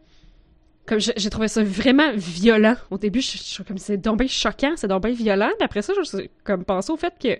comme 0.91 0.99
j'ai 0.99 1.30
trouvé 1.30 1.47
ça 1.47 1.62
vraiment 1.62 2.11
violent. 2.16 2.74
Au 2.91 2.99
début, 2.99 3.20
je 3.20 3.38
suis 3.38 3.62
comme 3.62 3.78
c'est 3.78 3.97
donc 3.97 4.18
bien 4.18 4.26
choquant, 4.26 4.72
c'est 4.74 4.88
donc 4.88 5.05
bien 5.05 5.12
violent. 5.12 5.51
Puis 5.57 5.64
après 5.64 5.82
ça, 5.82 5.93
je 5.95 6.26
comme 6.43 6.64
pensé 6.64 6.91
au 6.91 6.97
fait 6.97 7.14
que 7.16 7.38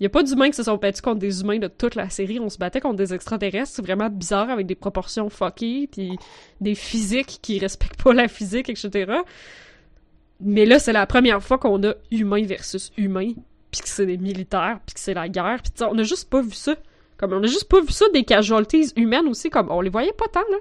y 0.00 0.06
a 0.06 0.08
pas 0.08 0.22
d'humains 0.22 0.48
qui 0.48 0.54
se 0.54 0.62
sont 0.62 0.76
battus 0.76 1.00
contre 1.00 1.18
des 1.18 1.40
humains 1.40 1.58
de 1.58 1.66
toute 1.66 1.96
la 1.96 2.08
série. 2.10 2.38
On 2.38 2.48
se 2.48 2.56
battait 2.56 2.80
contre 2.80 2.94
des 2.94 3.12
extraterrestres. 3.12 3.74
C'est 3.74 3.82
vraiment 3.82 4.08
bizarre 4.08 4.50
avec 4.50 4.68
des 4.68 4.76
proportions 4.76 5.28
fuckées, 5.30 5.88
puis 5.90 6.16
des 6.60 6.76
physiques 6.76 7.40
qui 7.42 7.58
respectent 7.58 8.00
pas 8.00 8.12
la 8.12 8.28
physique, 8.28 8.68
etc. 8.68 9.12
Mais 10.38 10.64
là, 10.64 10.78
c'est 10.78 10.92
la 10.92 11.06
première 11.06 11.42
fois 11.42 11.58
qu'on 11.58 11.82
a 11.82 11.94
humain 12.12 12.44
versus 12.44 12.92
humain, 12.96 13.32
puis 13.72 13.80
que 13.80 13.88
c'est 13.88 14.06
des 14.06 14.16
militaires, 14.16 14.78
puis 14.86 14.94
que 14.94 15.00
c'est 15.00 15.14
la 15.14 15.28
guerre, 15.28 15.58
puis 15.60 15.72
on 15.84 15.98
a 15.98 16.04
juste 16.04 16.30
pas 16.30 16.40
vu 16.40 16.52
ça. 16.52 16.76
Comme 17.16 17.32
on 17.32 17.42
a 17.42 17.48
juste 17.48 17.68
pas 17.68 17.80
vu 17.80 17.90
ça 17.90 18.04
des 18.14 18.22
casualties 18.22 18.92
humaines 18.94 19.26
aussi, 19.26 19.50
comme 19.50 19.72
on 19.72 19.80
les 19.80 19.90
voyait 19.90 20.12
pas 20.12 20.28
tant 20.28 20.48
là. 20.52 20.58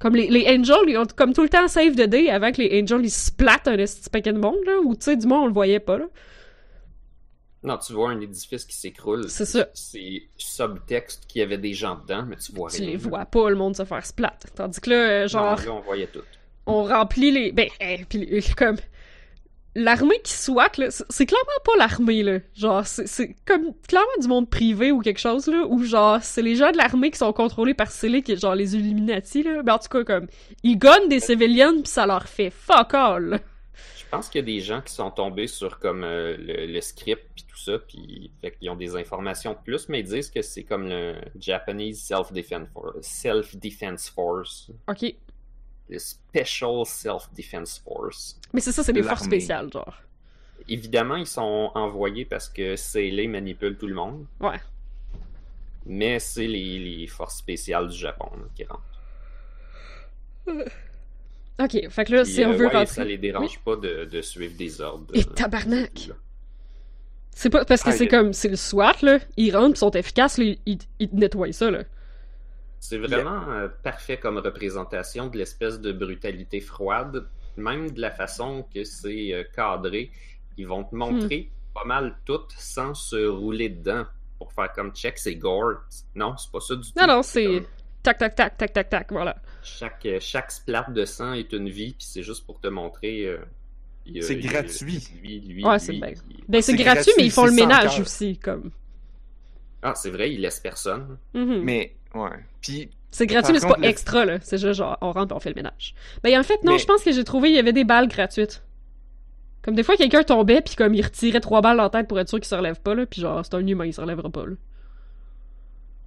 Comme 0.00 0.16
les, 0.16 0.28
les 0.28 0.46
Angels, 0.48 0.88
ils 0.88 0.96
ont 0.96 1.06
comme 1.14 1.32
tout 1.34 1.42
le 1.42 1.48
temps 1.48 1.68
save 1.68 1.92
the 1.94 2.08
day 2.08 2.30
avant 2.30 2.50
que 2.52 2.62
les 2.62 2.82
Angels 2.82 3.04
ils 3.04 3.10
splattent 3.10 3.68
un 3.68 3.76
esti 3.78 4.08
paquet 4.10 4.32
de 4.32 4.38
monde 4.38 4.56
là, 4.66 4.78
ou 4.82 4.94
tu 4.96 5.02
sais 5.04 5.16
du 5.16 5.26
moins 5.26 5.42
on 5.42 5.46
le 5.46 5.52
voyait 5.52 5.78
pas 5.80 5.98
là. 5.98 6.06
Non, 7.62 7.76
tu 7.76 7.92
vois 7.92 8.10
un 8.10 8.20
édifice 8.20 8.64
qui 8.64 8.74
s'écroule. 8.74 9.28
C'est 9.28 9.44
ça. 9.44 9.66
C'est 9.74 10.22
subtexte 10.38 11.26
qu'il 11.26 11.40
y 11.40 11.42
avait 11.42 11.58
des 11.58 11.74
gens 11.74 11.96
dedans, 11.96 12.24
mais 12.26 12.36
tu 12.36 12.52
vois 12.52 12.70
Tu 12.70 12.80
rien. 12.80 12.92
les 12.92 12.96
vois 12.96 13.26
pas 13.26 13.50
le 13.50 13.56
monde 13.56 13.76
se 13.76 13.84
faire 13.84 14.04
splat. 14.06 14.34
Tandis 14.54 14.80
que 14.80 14.88
là, 14.88 14.96
euh, 14.96 15.28
genre 15.28 15.58
Non, 15.58 15.64
là, 15.66 15.72
on 15.74 15.80
voyait 15.80 16.06
tout. 16.06 16.22
on 16.64 16.84
remplit 16.84 17.30
les 17.30 17.52
ben 17.52 17.68
eh, 17.80 18.06
puis 18.08 18.24
les- 18.24 18.42
comme 18.56 18.76
l'armée 19.74 20.20
qui 20.22 20.32
soit 20.32 20.76
là 20.78 20.88
c'est 20.90 21.26
clairement 21.26 21.46
pas 21.64 21.76
l'armée 21.78 22.22
là. 22.22 22.38
Genre 22.54 22.86
c'est 22.86 23.06
c'est 23.06 23.36
comme 23.46 23.72
clairement 23.86 24.08
du 24.20 24.28
monde 24.28 24.50
privé 24.50 24.92
ou 24.92 25.00
quelque 25.00 25.20
chose 25.20 25.46
là 25.46 25.64
où 25.68 25.82
genre 25.84 26.18
c'est 26.22 26.42
les 26.42 26.56
gens 26.56 26.72
de 26.72 26.76
l'armée 26.76 27.10
qui 27.10 27.18
sont 27.18 27.32
contrôlés 27.32 27.74
par 27.74 27.90
Célé 27.90 28.22
qui 28.22 28.32
est 28.32 28.40
genre 28.40 28.54
les 28.54 28.76
Illuminati 28.76 29.42
là. 29.42 29.62
Mais 29.64 29.72
en 29.72 29.78
tout 29.78 29.88
cas 29.88 30.04
comme 30.04 30.26
ils 30.62 30.78
gagnent 30.78 31.08
des 31.08 31.20
civilians 31.20 31.74
puis 31.74 31.86
ça 31.86 32.06
leur 32.06 32.26
fait 32.28 32.50
fuck 32.50 32.94
all 32.94 33.24
là. 33.24 33.38
Je 33.96 34.16
pense 34.16 34.28
qu'il 34.28 34.40
y 34.40 34.42
a 34.42 34.46
des 34.46 34.60
gens 34.60 34.80
qui 34.80 34.92
sont 34.92 35.12
tombés 35.12 35.46
sur 35.46 35.78
comme 35.78 36.02
euh, 36.02 36.36
le, 36.36 36.66
le 36.66 36.80
script 36.80 37.22
puis 37.36 37.44
tout 37.48 37.56
ça, 37.56 37.78
puis 37.78 38.32
fait 38.40 38.50
qu'ils 38.50 38.68
ont 38.68 38.74
des 38.74 38.96
informations 38.96 39.52
de 39.52 39.58
plus, 39.62 39.88
mais 39.88 40.00
ils 40.00 40.06
disent 40.06 40.30
que 40.30 40.42
c'est 40.42 40.64
comme 40.64 40.88
le 40.88 41.14
Japanese 41.38 42.02
Self-Defense 42.02 42.68
Force, 42.72 42.96
Self-Defense 43.02 44.08
Force, 44.08 44.70
ok 44.88 45.14
le 45.90 45.98
Special 45.98 46.86
Self-Defense 46.86 47.82
Force. 47.84 48.38
mais 48.52 48.60
c'est 48.60 48.72
ça 48.72 48.82
c'est 48.82 48.92
des 48.92 49.02
forces 49.02 49.24
spéciales 49.24 49.70
genre 49.72 49.94
Évidemment, 50.68 51.16
ils 51.16 51.26
sont 51.26 51.72
envoyés 51.74 52.24
parce 52.24 52.48
que 52.48 52.76
Seele 52.76 53.28
manipule 53.28 53.76
tout 53.76 53.88
le 53.88 53.94
monde, 53.94 54.26
ouais 54.40 54.60
mais 55.86 56.18
c'est 56.20 56.46
les, 56.46 56.78
les 56.78 57.06
forces 57.06 57.38
spéciales 57.38 57.88
du 57.88 57.96
Japon 57.96 58.28
là, 58.36 58.44
qui 58.54 58.64
rentrent. 58.64 58.82
ok 61.60 61.88
fait 61.90 62.04
que 62.04 62.14
là 62.14 62.22
Puis, 62.22 62.32
si 62.32 62.44
on 62.44 62.50
euh, 62.50 62.56
veut 62.56 62.66
ouais, 62.66 62.72
rentrer 62.72 62.86
ça 62.86 63.04
les 63.04 63.18
dérange 63.18 63.58
pas 63.60 63.76
de, 63.76 64.04
de 64.04 64.22
suivre 64.22 64.56
des 64.56 64.80
ordres. 64.80 65.06
Et 65.14 65.20
euh, 65.20 65.34
tabarnak! 65.34 66.10
c'est 67.32 67.50
pas 67.50 67.64
parce 67.64 67.82
que 67.82 67.90
Ah, 67.90 67.92
c'est 67.92 68.08
comme 68.08 68.32
c'est 68.32 68.48
le 68.48 68.56
SWAT 68.56 68.96
là 69.02 69.18
ils 69.36 69.54
rentrent 69.56 69.72
pis 69.74 69.78
sont 69.80 69.90
efficaces 69.92 70.38
là, 70.38 70.44
ils, 70.66 70.78
ils 70.98 71.08
nettoient 71.12 71.52
ça 71.52 71.70
là 71.70 71.84
C'est 72.80 72.98
vraiment 72.98 73.48
euh, 73.50 73.68
parfait 73.82 74.16
comme 74.16 74.38
représentation 74.38 75.26
de 75.28 75.36
l'espèce 75.38 75.80
de 75.80 75.92
brutalité 75.92 76.60
froide, 76.60 77.28
même 77.56 77.90
de 77.90 78.00
la 78.00 78.10
façon 78.10 78.64
que 78.74 78.84
c'est 78.84 79.34
euh, 79.34 79.44
cadré. 79.54 80.10
Ils 80.56 80.66
vont 80.66 80.84
te 80.84 80.94
montrer 80.94 81.50
Hmm. 81.50 81.74
pas 81.74 81.84
mal 81.84 82.16
tout 82.24 82.40
sans 82.56 82.94
se 82.94 83.26
rouler 83.26 83.68
dedans 83.68 84.04
pour 84.38 84.52
faire 84.52 84.72
comme 84.72 84.92
check, 84.92 85.18
c'est 85.18 85.36
gore. 85.36 85.74
Non, 86.14 86.36
c'est 86.36 86.50
pas 86.50 86.60
ça 86.60 86.74
du 86.74 86.82
tout. 86.82 86.98
non 86.98 87.06
non 87.06 87.22
c'est 87.22 87.44
comme 87.44 87.66
tac 88.02 88.18
tac 88.18 88.34
tac 88.34 88.56
tac 88.56 88.72
tac 88.72 88.88
tac 88.88 89.12
voilà 89.12 89.36
chaque, 89.62 90.06
euh, 90.06 90.18
chaque 90.20 90.50
splat 90.50 90.86
de 90.88 91.04
sang 91.04 91.34
est 91.34 91.52
une 91.52 91.68
vie, 91.68 91.92
puis 91.92 92.06
c'est 92.08 92.22
juste 92.22 92.46
pour 92.46 92.58
te 92.60 92.68
montrer. 92.68 93.26
euh, 93.26 93.38
il 94.06 94.16
y 94.16 94.18
a- 94.20 94.22
C'est 94.22 94.36
gratuit. 94.36 95.06
Lui, 95.22 95.40
lui, 95.40 95.62
Ouais, 95.64 95.78
c'est 95.78 95.92
Ben 95.92 96.62
c'est 96.62 96.74
gratuit, 96.74 96.84
gratuit, 96.84 97.12
mais 97.18 97.24
ils 97.26 97.30
font 97.30 97.44
le 97.44 97.52
ménage 97.52 97.90
cœur. 97.96 98.00
aussi, 98.00 98.38
comme. 98.38 98.70
Ah, 99.82 99.94
c'est 99.94 100.10
vrai, 100.10 100.32
il 100.32 100.40
laisse 100.40 100.58
personne. 100.60 101.18
Mhm. 101.34 101.62
Mais, 101.62 101.94
ouais. 102.14 102.30
Puis, 102.60 102.90
C'est 103.10 103.26
gratuit, 103.26 103.52
mais 103.52 103.60
c'est 103.60 103.68
pas 103.68 103.76
le- 103.78 103.84
extra, 103.86 104.24
là. 104.24 104.38
C'est 104.42 104.58
juste 104.58 104.74
genre, 104.74 104.96
on 105.00 105.12
rentre 105.12 105.32
et 105.32 105.36
on 105.36 105.40
fait 105.40 105.48
le 105.50 105.54
ménage. 105.56 105.94
Ben 106.22 106.38
en 106.38 106.42
fait, 106.42 106.62
non, 106.64 106.72
Mais- 106.72 106.78
je 106.78 106.86
pense 106.86 107.02
que 107.02 107.12
j'ai 107.12 107.24
trouvé, 107.24 107.50
il 107.50 107.56
y 107.56 107.58
avait 107.58 107.72
des 107.72 107.84
balles 107.84 108.08
gratuites. 108.08 108.62
Comme 109.62 109.74
des 109.74 109.82
fois, 109.82 109.96
quelqu'un 109.96 110.22
tombait, 110.22 110.62
puis 110.62 110.74
comme 110.74 110.94
il 110.94 111.02
retirait 111.04 111.40
trois 111.40 111.60
balles 111.60 111.76
dans 111.76 111.82
la 111.84 111.90
tête 111.90 112.08
pour 112.08 112.18
être 112.18 112.28
sûr 112.28 112.38
qu'il 112.38 112.48
se 112.48 112.54
relève 112.54 112.80
pas, 112.80 112.94
là, 112.94 113.04
puis 113.06 113.20
genre, 113.20 113.44
c'est 113.44 113.54
un 113.54 113.66
humain, 113.66 113.84
il 113.86 113.92
se 113.92 114.00
relèvera 114.00 114.30
pas, 114.30 114.46
là. 114.46 114.54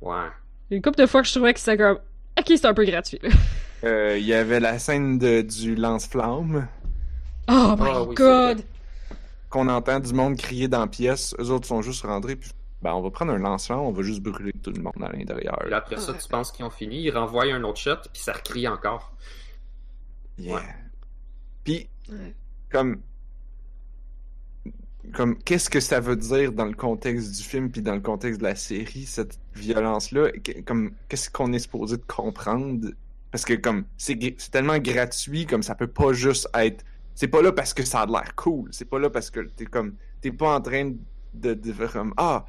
Ouais. 0.01 0.29
Une 0.71 0.81
couple 0.81 0.97
de 0.99 1.05
fois 1.05 1.21
que 1.21 1.27
je 1.27 1.33
trouvais 1.33 1.53
que 1.53 1.59
c'était 1.59 1.77
comme, 1.77 1.97
ok, 2.39 2.45
c'est 2.47 2.65
un 2.65 2.73
peu 2.73 2.83
gratuit, 2.85 3.19
là. 3.21 3.29
euh, 3.83 4.17
il 4.17 4.25
y 4.25 4.33
avait 4.33 4.59
la 4.59 4.79
scène 4.79 5.17
de, 5.19 5.41
du 5.41 5.75
lance-flamme, 5.75 6.67
Oh 7.49 7.75
my 7.77 7.85
Ah 7.89 8.03
oui, 8.03 8.15
god! 8.15 8.61
qu'on 9.49 9.67
entend 9.67 9.99
du 9.99 10.13
monde 10.13 10.37
crier 10.37 10.67
dans 10.67 10.79
la 10.79 10.87
pièce. 10.87 11.35
Eux 11.39 11.49
autres 11.51 11.67
sont 11.67 11.81
juste 11.81 12.03
rentrés, 12.03 12.35
puis 12.37 12.49
ben, 12.83 12.93
on 12.93 13.01
va 13.01 13.09
prendre 13.11 13.31
un 13.31 13.37
lance-flamme, 13.39 13.79
on 13.79 13.91
va 13.91 14.03
juste 14.03 14.21
brûler 14.21 14.53
tout 14.61 14.71
le 14.71 14.81
monde 14.81 15.01
à 15.01 15.11
l'intérieur. 15.11 15.57
Là, 15.67 15.77
après 15.77 15.97
ça, 15.97 16.13
tu 16.13 16.27
penses 16.27 16.51
qu'ils 16.51 16.65
ont 16.65 16.69
fini, 16.69 17.01
ils 17.01 17.11
renvoient 17.11 17.45
un 17.45 17.63
autre 17.63 17.79
shot, 17.79 17.95
puis 18.11 18.21
ça 18.21 18.33
recrie 18.33 18.67
encore. 18.67 19.13
Yeah. 20.37 20.55
Ouais. 20.55 20.61
Puis, 21.63 21.89
Ouais. 22.09 22.35
comme, 22.69 22.99
comme, 25.13 25.37
qu'est-ce 25.37 25.69
que 25.69 25.79
ça 25.79 25.99
veut 25.99 26.15
dire 26.17 26.51
dans 26.51 26.65
le 26.65 26.73
contexte 26.73 27.31
du 27.35 27.43
film 27.43 27.69
puis 27.71 27.81
dans 27.81 27.93
le 27.95 28.01
contexte 28.01 28.39
de 28.39 28.45
la 28.45 28.55
série, 28.55 29.05
cette 29.05 29.39
violence-là? 29.55 30.31
Comme, 30.65 30.91
qu'est-ce 31.07 31.29
qu'on 31.29 31.53
est 31.53 31.59
supposé 31.59 31.97
de 31.97 32.03
comprendre? 32.03 32.89
Parce 33.31 33.45
que, 33.45 33.53
comme, 33.53 33.85
c'est 33.97 34.17
tellement 34.51 34.77
gratuit, 34.77 35.45
comme 35.45 35.63
ça 35.63 35.75
peut 35.75 35.87
pas 35.87 36.13
juste 36.13 36.49
être. 36.53 36.83
C'est 37.15 37.27
pas 37.27 37.41
là 37.41 37.51
parce 37.51 37.73
que 37.73 37.83
ça 37.85 38.01
a 38.01 38.05
l'air 38.05 38.35
cool. 38.35 38.69
C'est 38.71 38.85
pas 38.85 38.99
là 38.99 39.09
parce 39.09 39.29
que 39.29 39.41
t'es 39.41 39.65
comme, 39.65 39.95
t'es 40.21 40.31
pas 40.31 40.55
en 40.55 40.61
train 40.61 40.93
de, 41.33 41.53
de 41.53 41.87
comme, 41.87 42.13
ah, 42.17 42.45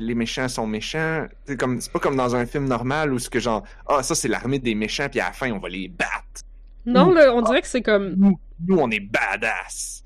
les 0.00 0.14
méchants 0.14 0.48
sont 0.48 0.66
méchants. 0.66 1.26
C'est 1.46 1.56
comme, 1.56 1.80
c'est 1.80 1.92
pas 1.92 2.00
comme 2.00 2.16
dans 2.16 2.34
un 2.34 2.46
film 2.46 2.66
normal 2.66 3.12
où 3.12 3.18
ce 3.18 3.30
que 3.30 3.38
genre, 3.38 3.62
ah, 3.86 4.02
ça 4.02 4.14
c'est 4.14 4.28
l'armée 4.28 4.58
des 4.58 4.74
méchants 4.74 5.08
puis 5.08 5.20
à 5.20 5.26
la 5.26 5.32
fin 5.32 5.52
on 5.52 5.58
va 5.58 5.68
les 5.68 5.88
battre. 5.88 6.42
Non, 6.86 7.12
là, 7.12 7.32
on 7.34 7.42
dirait 7.42 7.60
que 7.60 7.68
c'est 7.68 7.82
comme, 7.82 8.14
Nous, 8.16 8.40
nous 8.66 8.78
on 8.78 8.90
est 8.90 9.00
badass. 9.00 10.04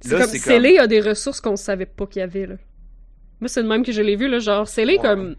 C'est 0.00 0.18
comme 0.18 0.28
Célé 0.28 0.78
a 0.78 0.86
des 0.86 1.00
ressources 1.00 1.40
qu'on 1.40 1.56
savait 1.56 1.86
pas 1.86 2.06
qu'il 2.06 2.20
y 2.20 2.22
avait, 2.22 2.46
là. 2.46 2.54
Moi, 3.40 3.48
c'est 3.48 3.62
le 3.62 3.68
même 3.68 3.84
que 3.84 3.92
je 3.92 4.02
l'ai 4.02 4.16
vu, 4.16 4.28
là. 4.28 4.38
Genre, 4.38 4.68
Célé, 4.68 4.98
comme. 4.98 5.36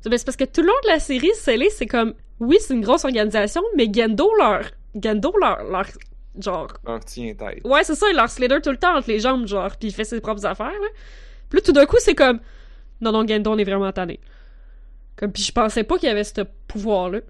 C'est 0.00 0.24
parce 0.24 0.36
que 0.36 0.44
tout 0.44 0.60
le 0.60 0.68
long 0.68 0.74
de 0.84 0.88
la 0.88 0.98
série, 0.98 1.30
Célé, 1.34 1.68
c'est 1.70 1.86
comme. 1.86 2.14
Oui, 2.40 2.56
c'est 2.60 2.74
une 2.74 2.82
grosse 2.82 3.04
organisation, 3.04 3.62
mais 3.76 3.88
Gendo 3.92 4.30
leur. 4.38 4.70
Gendo 4.94 5.32
leur. 5.40 5.64
leur 5.64 5.86
genre. 6.38 6.68
Leur 6.86 7.04
tient 7.04 7.34
tête. 7.34 7.60
Ouais, 7.64 7.84
c'est 7.84 7.94
ça, 7.94 8.06
il 8.10 8.16
leur 8.16 8.30
slider 8.30 8.60
tout 8.62 8.70
le 8.70 8.76
temps 8.76 8.96
entre 8.96 9.08
les 9.08 9.20
jambes, 9.20 9.46
genre, 9.46 9.70
puis 9.78 9.88
il 9.88 9.94
fait 9.94 10.04
ses 10.04 10.20
propres 10.20 10.44
affaires, 10.46 10.66
là. 10.66 10.88
Puis 11.48 11.58
là, 11.58 11.62
tout 11.64 11.72
d'un 11.72 11.86
coup, 11.86 11.96
c'est 11.98 12.14
comme. 12.14 12.40
Non, 13.00 13.12
non, 13.12 13.26
Gendo, 13.26 13.50
on 13.50 13.58
est 13.58 13.64
vraiment 13.64 13.92
tanné. 13.92 14.20
Comme, 15.16 15.32
puis 15.32 15.42
je 15.42 15.52
pensais 15.52 15.84
pas 15.84 15.98
qu'il 15.98 16.08
y 16.08 16.12
avait 16.12 16.24
ce 16.24 16.42
pouvoir-là. 16.68 17.20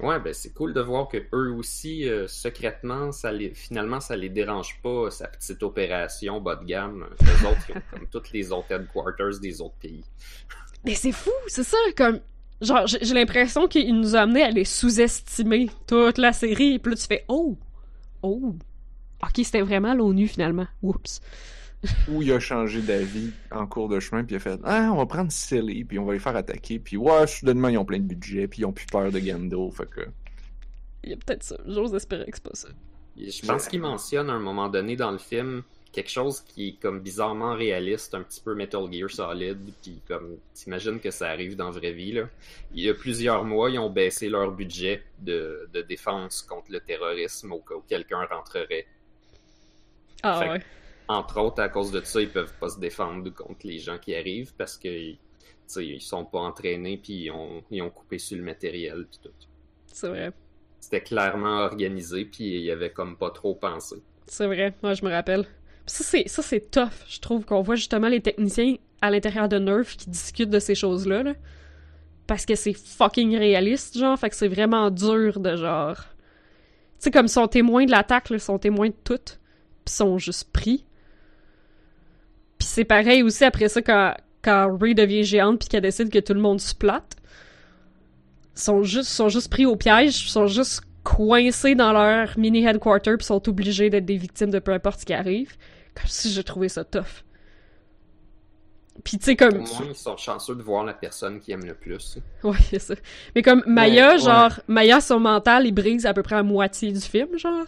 Ouais, 0.00 0.20
ben 0.20 0.32
c'est 0.32 0.52
cool 0.52 0.74
de 0.74 0.80
voir 0.80 1.08
que 1.08 1.18
eux 1.32 1.50
aussi, 1.52 2.08
euh, 2.08 2.28
secrètement, 2.28 3.10
ça 3.10 3.32
les, 3.32 3.52
finalement, 3.52 3.98
ça 4.00 4.14
les 4.16 4.28
dérange 4.28 4.80
pas, 4.80 5.10
sa 5.10 5.26
petite 5.26 5.62
opération 5.62 6.40
bas 6.40 6.56
de 6.56 6.64
gamme. 6.64 7.06
Les 7.20 7.46
autres, 7.46 7.66
comme 7.90 8.06
toutes 8.10 8.30
les 8.30 8.52
autres 8.52 8.70
headquarters 8.70 9.40
des 9.40 9.60
autres 9.60 9.74
pays. 9.80 10.04
Mais 10.84 10.94
c'est 10.94 11.12
fou, 11.12 11.32
c'est 11.48 11.64
ça, 11.64 11.78
comme. 11.96 12.20
Genre, 12.60 12.86
j'ai 12.86 13.14
l'impression 13.14 13.68
qu'il 13.68 13.94
nous 14.00 14.16
a 14.16 14.20
amené 14.20 14.42
à 14.42 14.50
les 14.50 14.64
sous-estimer 14.64 15.70
toute 15.86 16.18
la 16.18 16.32
série, 16.32 16.74
et 16.74 16.78
puis 16.78 16.90
là, 16.92 16.96
tu 16.96 17.06
fais 17.06 17.24
Oh! 17.28 17.56
Oh! 18.22 18.54
Ok, 19.22 19.44
c'était 19.44 19.62
vraiment 19.62 19.94
l'ONU 19.94 20.28
finalement. 20.28 20.66
Oups. 20.82 21.20
Ou 22.08 22.22
il 22.22 22.32
a 22.32 22.40
changé 22.40 22.80
d'avis 22.80 23.30
en 23.50 23.66
cours 23.66 23.88
de 23.88 24.00
chemin, 24.00 24.24
puis 24.24 24.34
il 24.34 24.36
a 24.36 24.40
fait 24.40 24.58
Ah, 24.64 24.90
on 24.92 24.96
va 24.96 25.06
prendre 25.06 25.30
Silly, 25.30 25.84
puis 25.84 25.98
on 25.98 26.04
va 26.04 26.14
les 26.14 26.18
faire 26.18 26.34
attaquer, 26.34 26.78
puis 26.78 26.96
ouais, 26.96 27.26
soudainement, 27.26 27.68
ils 27.68 27.78
ont 27.78 27.84
plein 27.84 27.98
de 27.98 28.04
budget, 28.04 28.48
puis 28.48 28.62
ils 28.62 28.64
ont 28.64 28.72
plus 28.72 28.86
peur 28.86 29.12
de 29.12 29.18
Gando, 29.18 29.70
fait 29.70 29.88
que. 29.88 30.00
Il 31.04 31.10
y 31.10 31.12
a 31.12 31.16
peut-être 31.16 31.44
ça. 31.44 31.56
J'ose 31.66 31.94
espérer 31.94 32.26
que 32.26 32.36
c'est 32.36 32.42
pas 32.42 32.54
ça. 32.54 32.68
Je 33.16 33.46
pense 33.46 33.68
qu'il 33.68 33.80
mentionne 33.80 34.30
à 34.30 34.32
un 34.32 34.40
moment 34.40 34.68
donné 34.68 34.96
dans 34.96 35.10
le 35.10 35.18
film 35.18 35.62
quelque 35.92 36.10
chose 36.10 36.40
qui 36.40 36.68
est 36.68 36.72
comme 36.80 37.00
bizarrement 37.00 37.54
réaliste, 37.54 38.14
un 38.14 38.22
petit 38.22 38.40
peu 38.40 38.54
Metal 38.54 38.82
Gear 38.92 39.10
Solid, 39.10 39.58
puis 39.82 40.00
comme 40.06 40.36
t'imagines 40.54 41.00
que 41.00 41.10
ça 41.10 41.28
arrive 41.28 41.56
dans 41.56 41.70
la 41.70 41.78
vraie 41.78 41.92
vie 41.92 42.12
là. 42.12 42.28
Il 42.74 42.84
y 42.84 42.90
a 42.90 42.94
plusieurs 42.94 43.44
mois, 43.44 43.70
ils 43.70 43.78
ont 43.78 43.90
baissé 43.90 44.28
leur 44.28 44.52
budget 44.52 45.02
de, 45.20 45.68
de 45.72 45.80
défense 45.82 46.42
contre 46.42 46.70
le 46.70 46.80
terrorisme 46.80 47.52
au 47.52 47.60
cas 47.60 47.74
où 47.74 47.82
quelqu'un 47.88 48.24
rentrerait. 48.26 48.86
Ah 50.22 50.40
ouais 50.40 50.60
entre 51.08 51.40
autres, 51.40 51.62
à 51.62 51.68
cause 51.68 51.90
de 51.90 52.02
ça, 52.02 52.20
ils 52.20 52.30
peuvent 52.30 52.52
pas 52.60 52.68
se 52.68 52.78
défendre 52.78 53.30
contre 53.30 53.66
les 53.66 53.78
gens 53.78 53.98
qui 53.98 54.14
arrivent 54.14 54.54
parce 54.56 54.76
que 54.76 54.88
ils 55.76 56.00
sont 56.00 56.24
pas 56.24 56.40
entraînés 56.40 56.98
puis 56.98 57.24
ils 57.24 57.30
ont, 57.30 57.62
ils 57.70 57.82
ont 57.82 57.90
coupé 57.90 58.18
sur 58.18 58.36
le 58.36 58.44
matériel 58.44 59.06
puis 59.10 59.20
tout. 59.22 59.30
C'est 59.92 60.08
vrai. 60.08 60.32
C'était 60.80 61.02
clairement 61.02 61.60
organisé 61.60 62.24
puis 62.24 62.44
il 62.44 62.62
y 62.62 62.70
avait 62.70 62.90
comme 62.90 63.16
pas 63.16 63.30
trop 63.30 63.54
pensé. 63.54 63.96
C'est 64.26 64.46
vrai, 64.46 64.74
moi 64.82 64.94
je 64.94 65.04
me 65.04 65.10
rappelle. 65.10 65.46
ça 65.86 66.04
c'est 66.04 66.28
ça 66.28 66.42
c'est 66.42 66.70
tough, 66.70 67.04
je 67.08 67.20
trouve 67.20 67.44
qu'on 67.44 67.62
voit 67.62 67.74
justement 67.74 68.08
les 68.08 68.20
techniciens 68.20 68.76
à 69.00 69.10
l'intérieur 69.10 69.48
de 69.48 69.58
Nerf 69.58 69.96
qui 69.96 70.10
discutent 70.10 70.50
de 70.50 70.58
ces 70.58 70.74
choses-là 70.74 71.22
là. 71.22 71.34
Parce 72.26 72.44
que 72.44 72.54
c'est 72.54 72.74
fucking 72.74 73.38
réaliste, 73.38 73.96
genre, 73.96 74.18
fait 74.18 74.28
que 74.28 74.36
c'est 74.36 74.48
vraiment 74.48 74.90
dur 74.90 75.40
de 75.40 75.56
genre. 75.56 75.96
Tu 75.96 77.04
sais, 77.04 77.10
comme 77.10 77.26
sont 77.26 77.48
témoins 77.48 77.86
de 77.86 77.90
l'attaque, 77.90 78.28
sont 78.38 78.58
témoins 78.58 78.88
de 78.88 78.94
tout, 79.02 79.38
pis 79.86 79.92
sont 79.92 80.18
juste 80.18 80.52
pris. 80.52 80.84
C'est 82.78 82.84
pareil 82.84 83.24
aussi 83.24 83.44
après 83.44 83.68
ça 83.68 83.82
quand, 83.82 84.14
quand 84.40 84.78
Ray 84.80 84.94
devient 84.94 85.24
géante 85.24 85.58
puis 85.58 85.68
qu'elle 85.68 85.82
décide 85.82 86.10
que 86.10 86.20
tout 86.20 86.32
le 86.32 86.38
monde 86.38 86.60
se 86.60 86.76
plate. 86.76 87.16
Sont 88.54 88.84
juste, 88.84 89.10
sont 89.10 89.28
juste 89.28 89.50
pris 89.50 89.66
au 89.66 89.74
piège, 89.74 90.30
sont 90.30 90.46
juste 90.46 90.82
coincés 91.02 91.74
dans 91.74 91.92
leur 91.92 92.38
mini 92.38 92.64
headquarter 92.64 93.16
puis 93.16 93.26
sont 93.26 93.48
obligés 93.48 93.90
d'être 93.90 94.04
des 94.04 94.16
victimes 94.16 94.52
de 94.52 94.60
peu 94.60 94.72
importe 94.72 95.00
ce 95.00 95.06
qui 95.06 95.12
arrive. 95.12 95.56
Comme 95.96 96.06
si 96.06 96.30
j'ai 96.30 96.44
trouvé 96.44 96.68
ça 96.68 96.84
tough. 96.84 97.24
Puis 99.02 99.18
tu 99.18 99.24
sais 99.24 99.34
comme. 99.34 99.56
Au 99.56 99.84
ils 99.88 99.96
sont 99.96 100.16
chanceux 100.16 100.54
de 100.54 100.62
voir 100.62 100.84
la 100.84 100.94
personne 100.94 101.40
qui 101.40 101.50
aime 101.50 101.64
le 101.64 101.74
plus. 101.74 102.20
Ouais, 102.44 102.58
c'est 102.70 102.78
ça. 102.78 102.94
Mais 103.34 103.42
comme 103.42 103.64
Maya, 103.66 104.18
genre, 104.18 104.52
Maya, 104.68 105.00
son 105.00 105.18
mental, 105.18 105.66
il 105.66 105.72
brise 105.72 106.06
à 106.06 106.14
peu 106.14 106.22
près 106.22 106.36
à 106.36 106.44
moitié 106.44 106.92
du 106.92 107.00
film, 107.00 107.36
genre. 107.38 107.66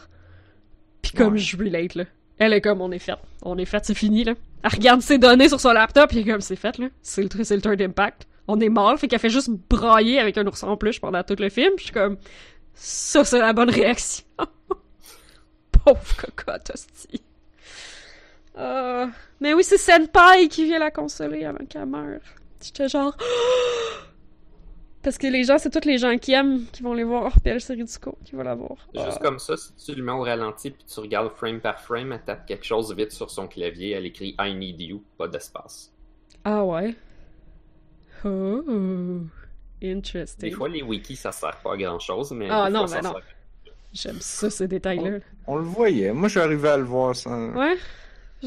Puis 1.02 1.10
comme 1.10 1.36
je 1.36 1.56
relate, 1.56 1.96
là. 1.96 2.04
Elle 2.40 2.54
est 2.54 2.62
comme, 2.62 2.80
on 2.80 2.90
est 2.90 2.98
fait. 2.98 3.12
On 3.42 3.58
est 3.58 3.66
fait, 3.66 3.84
c'est 3.84 3.94
fini, 3.94 4.24
là. 4.24 4.32
Elle 4.62 4.70
regarde 4.70 5.02
ses 5.02 5.18
données 5.18 5.48
sur 5.48 5.60
son 5.60 5.72
laptop, 5.72 6.10
et 6.14 6.24
comme, 6.24 6.40
c'est 6.40 6.56
fait, 6.56 6.78
là. 6.78 6.88
C'est 7.02 7.22
le, 7.22 7.44
c'est 7.44 7.54
le 7.54 7.60
third 7.60 7.80
impact. 7.82 8.26
On 8.48 8.58
est 8.60 8.70
mort, 8.70 8.98
fait 8.98 9.08
qu'elle 9.08 9.18
fait 9.18 9.28
juste 9.28 9.50
brailler 9.68 10.18
avec 10.18 10.38
un 10.38 10.46
ourson 10.46 10.68
en 10.68 10.76
plus 10.78 10.98
pendant 10.98 11.22
tout 11.22 11.36
le 11.38 11.50
film. 11.50 11.74
Je 11.76 11.84
suis 11.84 11.92
comme, 11.92 12.16
ça, 12.72 13.24
c'est 13.24 13.38
la 13.38 13.52
bonne 13.52 13.68
réaction. 13.68 14.24
Pauvre 15.84 16.16
cocotte, 16.16 16.70
hostie. 16.72 17.22
Euh... 18.56 19.06
Mais 19.40 19.52
oui, 19.52 19.62
c'est 19.62 19.76
Senpai 19.76 20.48
qui 20.48 20.64
vient 20.64 20.78
la 20.78 20.90
consoler 20.90 21.44
avant 21.44 21.64
qu'elle 21.66 21.86
meure. 21.86 22.20
J'étais 22.62 22.88
genre... 22.88 23.14
Parce 25.02 25.16
que 25.16 25.26
les 25.26 25.44
gens, 25.44 25.56
c'est 25.58 25.70
tous 25.70 25.88
les 25.88 25.96
gens 25.96 26.18
qui 26.18 26.32
aiment 26.32 26.64
qui 26.72 26.82
vont 26.82 26.92
les 26.92 27.04
voir. 27.04 27.32
Puis 27.32 27.50
elle, 27.52 27.60
c'est 27.60 27.72
ridicule 27.72 28.12
qui 28.24 28.34
vont 28.34 28.42
la 28.42 28.54
voir. 28.54 28.76
Juste 28.94 29.16
ah. 29.16 29.22
comme 29.22 29.38
ça, 29.38 29.56
si 29.56 29.74
tu 29.76 29.94
le 29.94 30.02
mets 30.02 30.12
au 30.12 30.20
ralenti 30.20 30.70
puis 30.70 30.84
tu 30.84 31.00
regardes 31.00 31.32
frame 31.36 31.60
par 31.60 31.80
frame, 31.80 32.12
elle 32.12 32.22
tape 32.22 32.44
quelque 32.46 32.66
chose 32.66 32.94
vite 32.94 33.12
sur 33.12 33.30
son 33.30 33.48
clavier, 33.48 33.92
elle 33.92 34.06
écrit 34.06 34.34
I 34.38 34.54
need 34.54 34.80
you, 34.80 35.02
pas 35.16 35.28
d'espace. 35.28 35.92
Ah 36.44 36.64
ouais? 36.64 36.94
Oh, 38.24 39.22
interesting. 39.82 40.50
Des 40.50 40.54
fois, 40.54 40.68
les 40.68 40.82
wikis, 40.82 41.16
ça 41.16 41.32
sert 41.32 41.56
pas 41.62 41.72
à 41.72 41.76
grand 41.76 41.98
chose, 41.98 42.32
mais. 42.32 42.48
Ah 42.50 42.68
non, 42.68 42.86
mais 42.86 43.00
non. 43.00 43.14
J'aime 43.92 44.20
ça, 44.20 44.50
ces 44.50 44.68
détails-là. 44.68 45.18
On, 45.46 45.56
le 45.56 45.64
voyait. 45.64 46.12
Moi, 46.12 46.28
j'arrivais 46.28 46.68
à 46.68 46.76
le 46.76 46.84
voir 46.84 47.16
sans. 47.16 47.52
Ouais? 47.54 47.76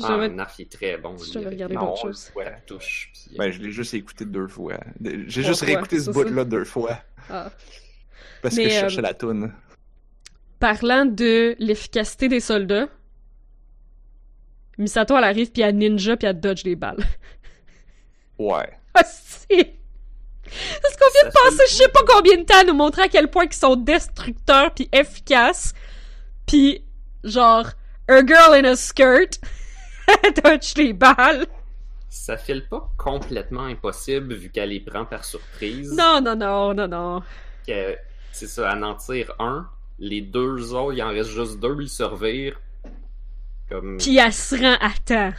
Ah, 0.02 0.28
Narf 0.28 0.60
est 0.60 0.72
très 0.72 0.98
bon. 0.98 1.16
J'avais 1.18 1.50
regardé 1.50 1.76
d'autres 1.76 2.02
choses. 2.02 2.32
Ouais, 2.36 2.58
touche. 2.66 3.12
Puis... 3.14 3.38
Ben, 3.38 3.52
je 3.52 3.60
l'ai 3.60 3.72
juste 3.72 3.94
écouté 3.94 4.26
deux 4.26 4.48
fois. 4.48 4.80
J'ai 5.02 5.44
juste 5.44 5.62
réécouté 5.62 6.00
ce 6.00 6.10
bout-là 6.10 6.46
deux 6.46 6.66
fois. 6.66 7.00
Ah. 7.30 7.52
Parce 8.42 8.56
que 8.56 8.64
je 8.64 8.70
cherchais 8.70 9.00
euh, 9.00 9.04
la 9.04 9.14
toune. 9.14 9.54
Parlant 10.60 11.06
de 11.06 11.56
l'efficacité 11.60 12.28
des 12.28 12.40
soldats, 12.40 12.88
Misato, 14.78 15.16
elle 15.18 15.24
arrive, 15.24 15.52
puis 15.52 15.62
elle 15.62 15.78
ninja, 15.78 16.18
puis 16.18 16.28
elle 16.28 16.40
dodge 16.40 16.64
les 16.64 16.76
balles. 16.76 17.04
Ouais. 18.40 18.70
Ah, 18.96 19.04
si! 19.04 19.48
Parce 19.48 20.96
qu'on 20.96 21.12
vient 21.14 21.30
de 21.30 21.34
passer 21.34 21.64
je 21.68 21.74
sais 21.74 21.88
pas 21.88 22.02
combien 22.08 22.38
de 22.38 22.44
temps 22.44 22.60
à 22.60 22.64
nous 22.64 22.76
montrer 22.76 23.04
à 23.04 23.08
quel 23.08 23.28
point 23.28 23.46
ils 23.46 23.54
sont 23.54 23.76
destructeurs 23.76 24.72
puis 24.72 24.88
efficaces. 24.92 25.74
Puis, 26.46 26.84
genre, 27.24 27.72
a 28.08 28.24
girl 28.24 28.54
in 28.54 28.66
a 28.66 28.76
skirt 28.76 29.40
touche 30.44 30.76
les 30.78 30.94
balles. 30.94 31.46
Ça 32.10 32.38
file 32.38 32.68
pas 32.68 32.90
complètement 32.98 33.66
impossible 33.66 34.36
vu 34.36 34.50
qu'elle 34.50 34.70
les 34.70 34.80
prend 34.80 35.06
par 35.06 35.26
surprise. 35.26 35.92
Non, 35.96 36.22
non, 36.22 36.36
non, 36.36 36.74
non, 36.74 36.88
non. 36.88 37.24
C'est 38.32 38.48
ça, 38.48 38.72
à 38.72 38.78
en 38.78 38.96
tire 38.96 39.34
un, 39.40 39.68
les 40.00 40.22
deux 40.22 40.74
autres, 40.74 40.94
il 40.94 41.04
en 41.04 41.10
reste 41.10 41.32
juste 41.32 41.60
deux, 41.60 41.78
ils 41.82 41.90
se 41.90 42.04
revirent. 42.04 42.60
Comme... 43.70 43.98
Puis 43.98 44.18
elle 44.18 44.34
se 44.34 44.56
rend 44.56 44.78
à 44.80 44.92
temps. 45.04 45.34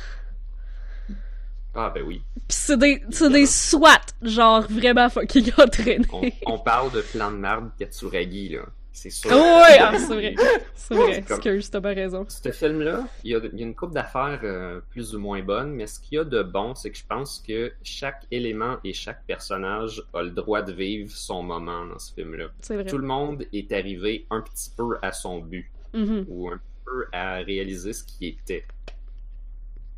Ah 1.77 1.91
ben 1.91 2.05
oui. 2.05 2.23
Pis 2.49 2.55
c'est 2.57 2.79
des, 2.79 3.03
c'est 3.11 3.31
des 3.31 3.47
SWAT, 3.47 4.01
genre 4.23 4.63
vraiment 4.63 5.09
fucking 5.11 5.53
entraînés. 5.59 6.07
On, 6.13 6.55
on 6.55 6.59
parle 6.59 6.93
de 6.93 7.01
plan 7.01 7.31
de 7.33 7.37
merde 7.37 7.71
Katsuragi, 7.79 8.51
là. 8.51 8.63
C'est 8.95 9.11
sûr. 9.11 9.31
Oh, 9.35 9.37
ouais, 9.37 9.77
ah, 9.81 9.99
c'est 9.99 10.15
vrai. 10.15 10.35
C'est 10.75 10.95
vrai. 10.95 11.19
Excuse, 11.19 11.69
t'as 11.69 11.81
pas 11.81 11.93
raison. 11.95 12.25
Ce 12.29 12.53
film-là, 12.53 13.09
il 13.25 13.33
y, 13.33 13.35
a, 13.35 13.41
une 13.53 13.75
couple 13.75 13.93
d'affaires 13.93 14.39
euh, 14.45 14.81
plus 14.91 15.17
ou 15.17 15.19
moins 15.19 15.43
bonnes, 15.43 15.73
mais 15.73 15.89
ce 15.89 15.99
qu'il 15.99 16.17
y 16.17 16.19
a 16.19 16.25
de 16.25 16.45
bon, 16.45 16.77
c'est 16.77 16.93
que 16.93 16.97
je 16.97 17.05
pense 17.05 17.43
que 17.47 17.73
chaque 17.83 18.25
élément 18.31 18.77
et 18.85 18.93
chaque 18.93 19.27
personnage 19.27 20.01
a 20.15 20.23
le 20.23 20.31
droit 20.31 20.63
de 20.63 20.73
vivre 20.73 21.11
son 21.11 21.43
moment 21.43 21.85
dans 21.85 21.99
ce 21.99 22.15
film-là. 22.15 22.47
C'est 22.61 22.77
vrai. 22.77 22.87
Tout 22.87 22.99
le 22.99 23.07
monde 23.07 23.45
est 23.53 23.73
arrivé 23.73 24.27
un 24.31 24.43
petit 24.43 24.71
peu 24.77 24.97
à 25.03 25.11
son 25.11 25.41
but. 25.41 25.69
Mm-hmm. 25.93 26.27
Ou 26.29 26.51
un 26.51 26.61
peu 26.85 27.07
à 27.13 27.39
réaliser 27.39 27.93
ce 27.93 28.05
qui 28.05 28.29
était. 28.29 28.65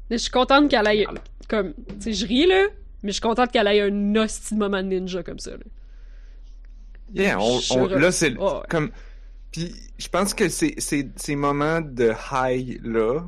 Mais 0.08 0.16
je 0.16 0.22
suis 0.22 0.30
contente 0.30 0.70
qu'elle 0.70 0.86
aille. 0.86 1.06
Comme. 1.48 1.74
Tu 2.00 2.00
sais, 2.00 2.12
je 2.14 2.26
ris, 2.26 2.46
là, 2.46 2.68
mais 3.02 3.10
je 3.10 3.14
suis 3.14 3.20
contente 3.20 3.52
qu'elle 3.52 3.66
ait 3.66 3.82
un 3.82 4.16
hostie 4.16 4.54
moment 4.54 4.82
de 4.82 4.88
ninja 4.88 5.22
comme 5.22 5.38
ça, 5.38 5.50
là. 5.50 5.64
Yeah, 7.14 7.38
on, 7.40 7.86
là, 7.86 8.10
c'est 8.12 8.34
comme. 8.68 8.90
Puis, 9.52 9.74
je 9.98 10.08
pense 10.08 10.34
que 10.34 10.48
c'est 10.48 10.76
ces 10.78 11.36
moments 11.36 11.80
de 11.80 12.12
high 12.32 12.80
là, 12.84 13.22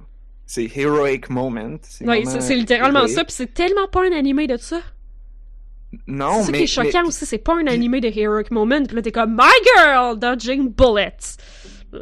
c'est 0.46 0.70
heroic 0.76 1.28
moment. 1.28 1.78
Oui, 2.00 2.24
c'est 2.26 2.54
littéralement 2.54 3.06
ça, 3.06 3.24
puis 3.24 3.34
c'est 3.34 3.52
tellement 3.52 3.86
pas 3.88 4.04
un 4.04 4.12
animé 4.12 4.46
de 4.46 4.56
ça. 4.56 4.80
Non, 6.06 6.38
mais. 6.38 6.44
C'est 6.44 6.46
ça 6.46 6.52
qui 6.52 6.62
est 6.62 6.92
choquant 6.92 7.06
aussi, 7.06 7.26
c'est 7.26 7.38
pas 7.38 7.54
un 7.54 7.66
animé 7.66 8.00
de 8.00 8.08
heroic 8.08 8.50
moment, 8.50 8.82
puis 8.82 8.96
là 8.96 9.02
t'es 9.02 9.12
comme 9.12 9.34
My 9.34 9.52
girl 9.76 10.18
dodging 10.18 10.72
bullets. 10.72 11.36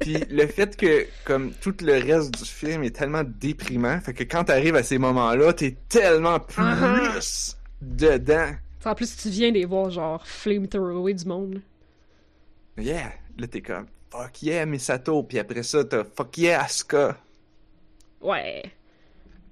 puis 0.00 0.16
le 0.30 0.46
fait 0.46 0.76
que, 0.76 1.06
comme 1.24 1.52
tout 1.52 1.74
le 1.82 1.92
reste 1.92 2.32
du 2.32 2.44
film 2.44 2.82
est 2.84 2.96
tellement 2.96 3.22
déprimant, 3.24 4.00
fait 4.00 4.14
que 4.14 4.24
quand 4.24 4.44
t'arrives 4.44 4.76
à 4.76 4.82
ces 4.82 4.98
moments-là, 4.98 5.52
t'es 5.52 5.76
tellement 5.88 6.38
uh-huh. 6.38 7.12
plus 7.14 7.56
dedans. 7.80 8.52
En 8.84 8.94
plus, 8.94 9.16
tu 9.16 9.28
viens 9.28 9.52
des 9.52 9.64
voir, 9.64 9.90
genre, 9.90 10.26
flamethrower 10.26 11.14
du 11.14 11.24
monde. 11.26 11.60
Yeah! 12.78 13.12
Là, 13.38 13.46
t'es 13.46 13.60
comme, 13.60 13.86
fuck 14.10 14.42
yeah, 14.42 14.66
Misato. 14.66 15.22
Puis 15.22 15.38
après 15.38 15.62
ça, 15.62 15.84
t'as 15.84 16.04
fuck 16.04 16.36
yeah, 16.38 16.62
Asuka. 16.62 17.16
Ouais. 18.20 18.62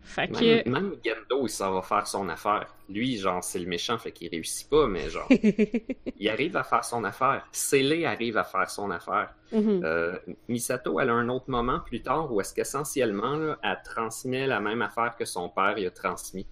Fait 0.02 0.28
que. 0.28 0.68
même 0.68 0.96
Gendo, 1.04 1.46
il 1.46 1.50
s'en 1.50 1.74
va 1.74 1.82
faire 1.82 2.06
son 2.06 2.28
affaire. 2.30 2.74
Lui, 2.88 3.18
genre, 3.18 3.44
c'est 3.44 3.58
le 3.58 3.66
méchant, 3.66 3.98
fait 3.98 4.10
qu'il 4.10 4.30
réussit 4.30 4.68
pas, 4.68 4.86
mais 4.86 5.10
genre, 5.10 5.28
il 6.18 6.28
arrive 6.30 6.56
à 6.56 6.64
faire 6.64 6.82
son 6.82 7.04
affaire. 7.04 7.46
Célé 7.52 8.06
arrive 8.06 8.38
à 8.38 8.44
faire 8.44 8.70
son 8.70 8.90
affaire. 8.90 9.34
Mhm. 9.52 9.82
Euh, 9.84 10.18
Misato, 10.48 10.98
elle 10.98 11.10
a 11.10 11.12
un 11.12 11.28
autre 11.28 11.50
moment 11.50 11.80
plus 11.80 12.00
tard 12.00 12.32
où 12.32 12.40
est-ce 12.40 12.54
qu'essentiellement, 12.54 13.36
là, 13.36 13.58
elle 13.62 13.78
transmet 13.84 14.46
la 14.46 14.60
même 14.60 14.80
affaire 14.80 15.14
que 15.18 15.26
son 15.26 15.50
père 15.50 15.76
il 15.76 15.86
a 15.86 15.90
transmis. 15.90 16.46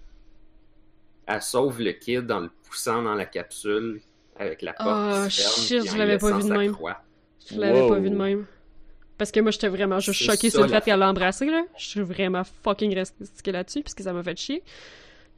Elle 1.27 1.43
sauve 1.43 1.81
le 1.83 1.93
kid 1.93 2.31
en 2.31 2.41
le 2.41 2.51
poussant 2.69 3.03
dans 3.03 3.15
la 3.15 3.27
capsule 3.27 4.01
avec 4.39 4.63
la 4.63 4.73
porte 4.75 4.89
Ah, 4.89 5.27
qui 5.29 5.37
se 5.37 5.43
ferme, 5.43 5.67
shit, 5.67 5.81
puis 5.81 5.89
je 5.91 5.99
l'avais 5.99 6.19
pas 6.19 6.37
vu 6.39 6.49
de 6.49 6.53
même. 6.57 6.73
croix. 6.73 7.03
Je 7.51 7.59
l'avais 7.59 7.81
Wow. 7.83 7.89
pas 7.89 7.99
vu 7.99 8.11
de 8.11 8.17
même. 8.17 8.47
Parce 9.19 9.31
que 9.33 9.41
moi, 9.41 9.51
j'étais 9.51 9.69
vraiment 9.69 9.99
juste 9.99 10.23
choquée 10.23 10.51
sur 10.51 10.63
le 10.63 10.69
fait 10.69 10.85
qu'elle 10.85 10.99
l'a 10.99 11.09
embrassé, 11.09 11.47
là. 11.47 11.65
Je 11.79 11.87
suis 11.87 12.01
vraiment 12.03 12.43
fucking 12.63 12.95
restée 12.95 13.51
là-dessus, 13.53 13.83
parce 13.83 13.95
que 13.95 14.03
ça 14.03 14.13
m'a 14.13 14.23
fait 14.23 14.37
chier. 14.39 14.63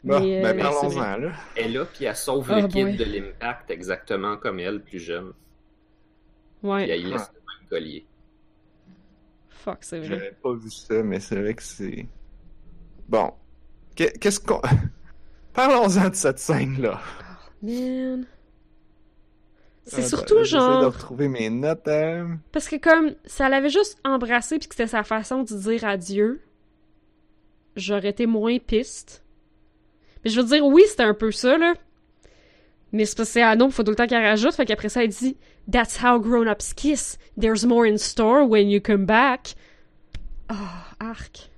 Bon, 0.04 0.20
Mais, 0.20 0.42
ben 0.42 0.58
euh, 0.58 0.62
parlons-en, 0.62 1.16
là. 1.16 1.32
Elle 1.56 1.66
est 1.66 1.68
là, 1.78 1.84
puis 1.84 2.04
elle 2.04 2.16
sauve 2.16 2.48
Ah, 2.50 2.60
le 2.60 2.68
kid 2.68 2.84
boy. 2.86 2.96
de 2.96 3.04
l'impact 3.04 3.70
exactement 3.70 4.36
comme 4.36 4.58
elle, 4.60 4.82
plus 4.82 4.98
jeune. 5.00 5.32
Puis 6.60 6.68
Ouais, 6.70 6.88
elle 6.88 7.08
laisse 7.08 7.30
le 7.32 7.40
même 7.40 7.68
collier. 7.70 8.04
fuck, 9.48 9.78
c'est 9.82 9.98
vrai. 9.98 10.08
J'avais 10.08 10.32
pas 10.42 10.52
vu 10.54 10.70
ça, 10.70 11.02
mais 11.02 11.20
c'est 11.20 11.40
vrai 11.40 11.54
que 11.54 11.62
c'est... 11.62 12.06
Bon. 13.08 13.32
Que- 13.96 14.16
Qu'est-ce 14.18 14.40
qu'on... 14.40 14.60
Parlons-en 15.58 16.10
de 16.10 16.14
cette 16.14 16.38
scène-là. 16.38 17.00
Man. 17.62 18.26
C'est 19.84 19.98
Attends, 19.98 20.06
surtout 20.08 20.36
j'essaie 20.44 20.56
de 20.56 20.60
genre. 20.60 20.92
retrouver 20.92 21.26
mes 21.26 21.50
notes. 21.50 21.88
hein. 21.88 22.38
Parce 22.52 22.68
que 22.68 22.76
comme 22.76 23.14
ça 23.24 23.48
l'avait 23.48 23.68
juste 23.68 23.98
embrassé 24.04 24.60
puis 24.60 24.68
que 24.68 24.74
c'était 24.76 24.86
sa 24.86 25.02
façon 25.02 25.42
de 25.42 25.52
dire 25.52 25.84
adieu, 25.84 26.40
j'aurais 27.74 28.10
été 28.10 28.26
moins 28.26 28.58
piste. 28.58 29.24
Mais 30.24 30.30
je 30.30 30.40
veux 30.40 30.46
dire, 30.46 30.64
oui, 30.64 30.82
c'était 30.88 31.02
un 31.02 31.14
peu 31.14 31.32
ça, 31.32 31.58
là. 31.58 31.74
Mais 32.92 33.04
c'est 33.04 33.16
parce 33.16 33.30
que 33.32 33.40
c'est 33.40 33.70
faut 33.72 33.82
tout 33.82 33.90
le 33.90 33.96
temps 33.96 34.06
qu'elle 34.06 34.24
rajoute. 34.24 34.54
Fait 34.54 34.64
qu'après 34.64 34.88
ça, 34.88 35.02
elle 35.02 35.10
dit 35.10 35.36
That's 35.70 35.98
how 36.02 36.20
grown-ups 36.20 36.72
kiss. 36.74 37.18
There's 37.36 37.64
more 37.66 37.84
in 37.84 37.96
store 37.98 38.48
when 38.48 38.68
you 38.70 38.80
come 38.80 39.06
back. 39.06 39.54
Oh, 40.50 40.54
arc. 41.00 41.50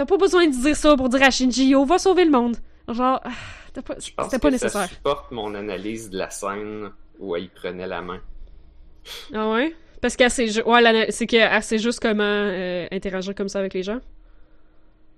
T'as 0.00 0.06
pas 0.06 0.16
besoin 0.16 0.46
de 0.46 0.52
dire 0.52 0.74
ça 0.74 0.96
pour 0.96 1.10
dire 1.10 1.22
à 1.22 1.30
Shinji, 1.30 1.68
Yo, 1.68 1.84
va 1.84 1.98
sauver 1.98 2.24
le 2.24 2.30
monde. 2.30 2.56
Genre, 2.88 3.20
ah, 3.22 3.28
t'as 3.74 3.82
pas- 3.82 3.96
Je 3.98 4.10
pense 4.16 4.24
c'était 4.30 4.38
pas 4.38 4.48
que 4.48 4.52
nécessaire. 4.54 4.80
ça 4.84 4.88
supporte 4.88 5.30
mon 5.30 5.54
analyse 5.54 6.08
de 6.08 6.16
la 6.16 6.30
scène 6.30 6.90
où 7.18 7.36
elle 7.36 7.50
prenait 7.50 7.86
la 7.86 8.00
main. 8.00 8.18
Ah 9.34 9.50
ouais? 9.52 9.76
Parce 10.00 10.16
qu'elle 10.16 10.30
sait, 10.30 10.46
ju- 10.46 10.62
ouais, 10.62 11.10
c'est 11.10 11.26
qu'elle 11.26 11.62
sait 11.62 11.76
juste 11.76 12.00
comment 12.00 12.22
euh, 12.24 12.86
interagir 12.90 13.34
comme 13.34 13.50
ça 13.50 13.58
avec 13.58 13.74
les 13.74 13.82
gens. 13.82 14.00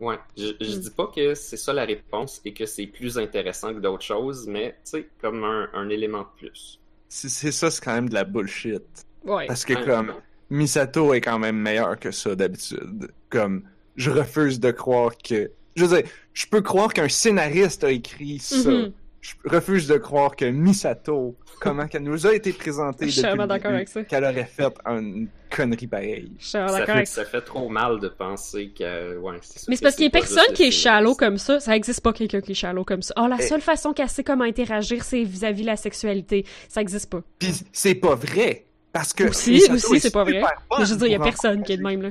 Ouais, 0.01 0.19
je, 0.37 0.47
je 0.61 0.77
Mm. 0.77 0.81
dis 0.81 0.91
pas 0.91 1.07
que 1.15 1.35
c'est 1.37 1.57
ça 1.57 1.73
la 1.73 1.85
réponse 1.85 2.41
et 2.45 2.53
que 2.53 2.67
c'est 2.67 2.89
plus 2.89 3.19
intéressant 3.19 3.73
que 3.73 3.79
d'autres 3.79 4.03
choses, 4.03 4.49
mais 4.49 4.71
tu 4.85 4.91
sais, 4.99 5.09
comme 5.21 5.45
un, 5.45 5.69
un 5.75 5.89
élément 5.91 6.23
de 6.23 6.27
plus. 6.39 6.81
C'est 7.09 7.29
c'est 7.29 7.53
ça, 7.53 7.71
c'est 7.71 7.85
quand 7.85 7.95
même 7.95 8.09
de 8.09 8.15
la 8.15 8.25
bullshit. 8.25 8.83
Ouais. 9.25 9.47
Parce 9.47 9.65
que 9.65 9.75
Ouais. 9.75 9.85
comme 9.85 10.13
Misato 10.51 11.15
est 11.15 11.21
quand 11.21 11.39
même 11.39 11.57
meilleur 11.57 12.01
que 12.01 12.11
ça 12.11 12.35
d'habitude. 12.35 13.13
Comme 13.31 13.63
je 13.97 14.11
refuse 14.11 14.61
de 14.61 14.71
croire 14.71 15.13
que 15.17 15.51
je 15.75 15.85
veux 15.87 15.97
dire, 16.03 16.11
je 16.35 16.47
peux 16.47 16.61
croire 16.61 16.93
qu'un 16.93 17.09
scénariste 17.09 17.83
a 17.85 17.91
écrit 17.91 18.39
ça. 18.39 18.71
Mhm. 18.71 18.93
Je 19.23 19.33
refuse 19.45 19.87
de 19.87 19.97
croire 19.99 20.35
que 20.35 20.45
Misato, 20.47 21.37
comment 21.61 21.87
qu'elle 21.87 22.03
nous 22.03 22.27
a 22.27 22.35
été 22.35 22.53
présentée 22.53 23.07
Je 23.07 23.13
suis 23.13 23.21
depuis 23.23 23.29
vraiment 23.29 23.45
le 23.45 23.49
d'accord 23.51 23.71
début, 23.71 23.77
avec 23.77 23.89
ça. 23.89 24.03
qu'elle 24.03 24.25
aurait 24.25 24.45
fait 24.53 24.75
une 24.85 25.29
connerie 25.49 25.87
pareille. 25.87 26.33
Je 26.39 26.43
suis 26.45 26.51
Ça 26.51 26.67
d'accord 26.67 26.87
fait, 26.87 26.91
avec 26.93 27.07
ça. 27.07 27.25
ça 27.25 27.31
fait 27.31 27.41
trop 27.41 27.69
mal 27.69 28.01
de 28.01 28.09
penser 28.09 28.73
que. 28.77 29.17
Ouais, 29.19 29.37
Mais 29.69 29.77
c'est 29.77 29.83
parce 29.83 29.95
qu'il 29.95 30.05
y 30.07 30.09
a 30.09 30.11
personne 30.11 30.53
qui 30.55 30.65
est 30.65 30.71
shallow 30.73 31.15
comme 31.15 31.39
ça. 31.39 31.61
Ça 31.61 31.77
existe 31.77 32.01
pas 32.01 32.13
quelqu'un 32.13 32.41
qui 32.41 32.51
est 32.53 32.57
shallow 32.57 32.85
comme 32.85 33.03
ça. 33.03 33.15
Oh, 33.17 33.29
la 33.29 33.37
Eh. 33.39 33.43
seule 33.43 33.61
façon 33.61 33.93
qu'elle 33.93 34.09
sait 34.09 34.25
comment 34.25 34.45
interagir, 34.45 35.05
c'est 35.05 35.23
vis-à-vis 35.23 35.63
la 35.63 35.77
sexualité. 35.77 36.45
Ça 36.69 36.81
existe 36.81 37.09
pas. 37.09 37.23
Puis 37.39 37.53
c'est 37.73 37.95
pas 37.95 38.17
vrai. 38.17 38.65
Parce 38.93 39.13
que 39.13 39.25
Aussi, 39.25 39.53
Misato 39.53 39.75
aussi, 39.75 39.95
est 39.97 40.01
c'est 40.01 40.11
pas 40.11 40.25
vrai. 40.25 40.43
Mais 40.79 40.85
je 40.85 40.91
veux 40.93 40.99
dire, 40.99 41.07
il 41.07 41.13
y 41.13 41.15
a 41.15 41.21
personne 41.21 41.63
qui 41.63 41.73
est 41.73 41.77
de 41.79 41.83
même, 41.83 42.03
là. 42.03 42.11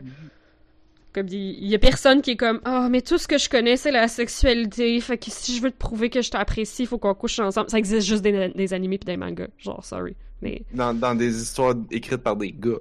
Comme 1.13 1.27
il 1.27 1.33
il 1.63 1.67
y 1.67 1.75
a 1.75 1.79
personne 1.79 2.21
qui 2.21 2.31
est 2.31 2.35
comme 2.37 2.61
oh 2.65 2.87
mais 2.89 3.01
tout 3.01 3.17
ce 3.17 3.27
que 3.27 3.37
je 3.37 3.49
connais 3.49 3.75
c'est 3.77 3.91
la 3.91 4.07
sexualité. 4.07 4.99
Fait 5.01 5.17
que 5.17 5.25
si 5.29 5.55
je 5.57 5.61
veux 5.61 5.71
te 5.71 5.77
prouver 5.77 6.09
que 6.09 6.21
je 6.21 6.31
t'apprécie 6.31 6.83
il 6.83 6.87
faut 6.87 6.97
qu'on 6.97 7.13
couche 7.13 7.39
ensemble 7.39 7.69
ça 7.69 7.77
existe 7.77 8.07
juste 8.07 8.21
des, 8.21 8.49
des 8.49 8.73
animés 8.73 8.97
puis 8.97 9.05
des 9.05 9.17
mangas. 9.17 9.47
Genre 9.57 9.83
sorry. 9.83 10.15
Mais 10.41 10.63
Dans, 10.73 10.93
dans 10.97 11.13
des 11.13 11.39
histoires 11.41 11.75
écrites 11.91 12.23
par 12.23 12.35
des 12.35 12.51
gars. 12.51 12.79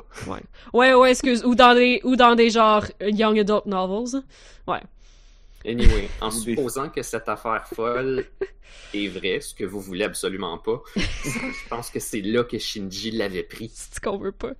ouais. 0.72 0.92
Ouais 0.94 1.10
excuse 1.10 1.44
ou 1.44 1.54
dans 1.54 1.74
des 1.74 2.00
ou 2.04 2.16
dans 2.16 2.34
des 2.34 2.50
genre 2.50 2.84
young 3.02 3.38
adult 3.38 3.66
novels. 3.66 4.22
Ouais. 4.66 4.80
Anyway, 5.66 6.08
en 6.22 6.30
supposant 6.30 6.88
que 6.88 7.02
cette 7.02 7.28
affaire 7.28 7.66
folle 7.74 8.24
est 8.94 9.08
vraie, 9.08 9.40
ce 9.42 9.54
que 9.54 9.64
vous 9.64 9.80
voulez 9.80 10.04
absolument 10.04 10.56
pas, 10.56 10.80
je 10.96 11.68
pense 11.68 11.90
que 11.90 12.00
c'est 12.00 12.22
là 12.22 12.44
que 12.44 12.58
Shinji 12.58 13.10
l'avait 13.10 13.42
pris. 13.42 13.70
c'est 13.74 13.96
ce 13.96 14.00
qu'on 14.00 14.16
veut 14.16 14.32
pas. 14.32 14.52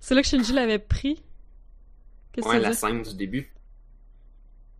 C'est 0.00 0.14
là 0.14 0.22
que 0.22 0.28
Shinji 0.28 0.54
l'avait 0.54 0.78
pris 0.78 1.20
qu'est-ce 2.32 2.46
que 2.46 2.50
Ouais, 2.50 2.56
tu 2.58 2.62
la 2.62 2.72
scène 2.72 3.02
du 3.02 3.14
début. 3.14 3.52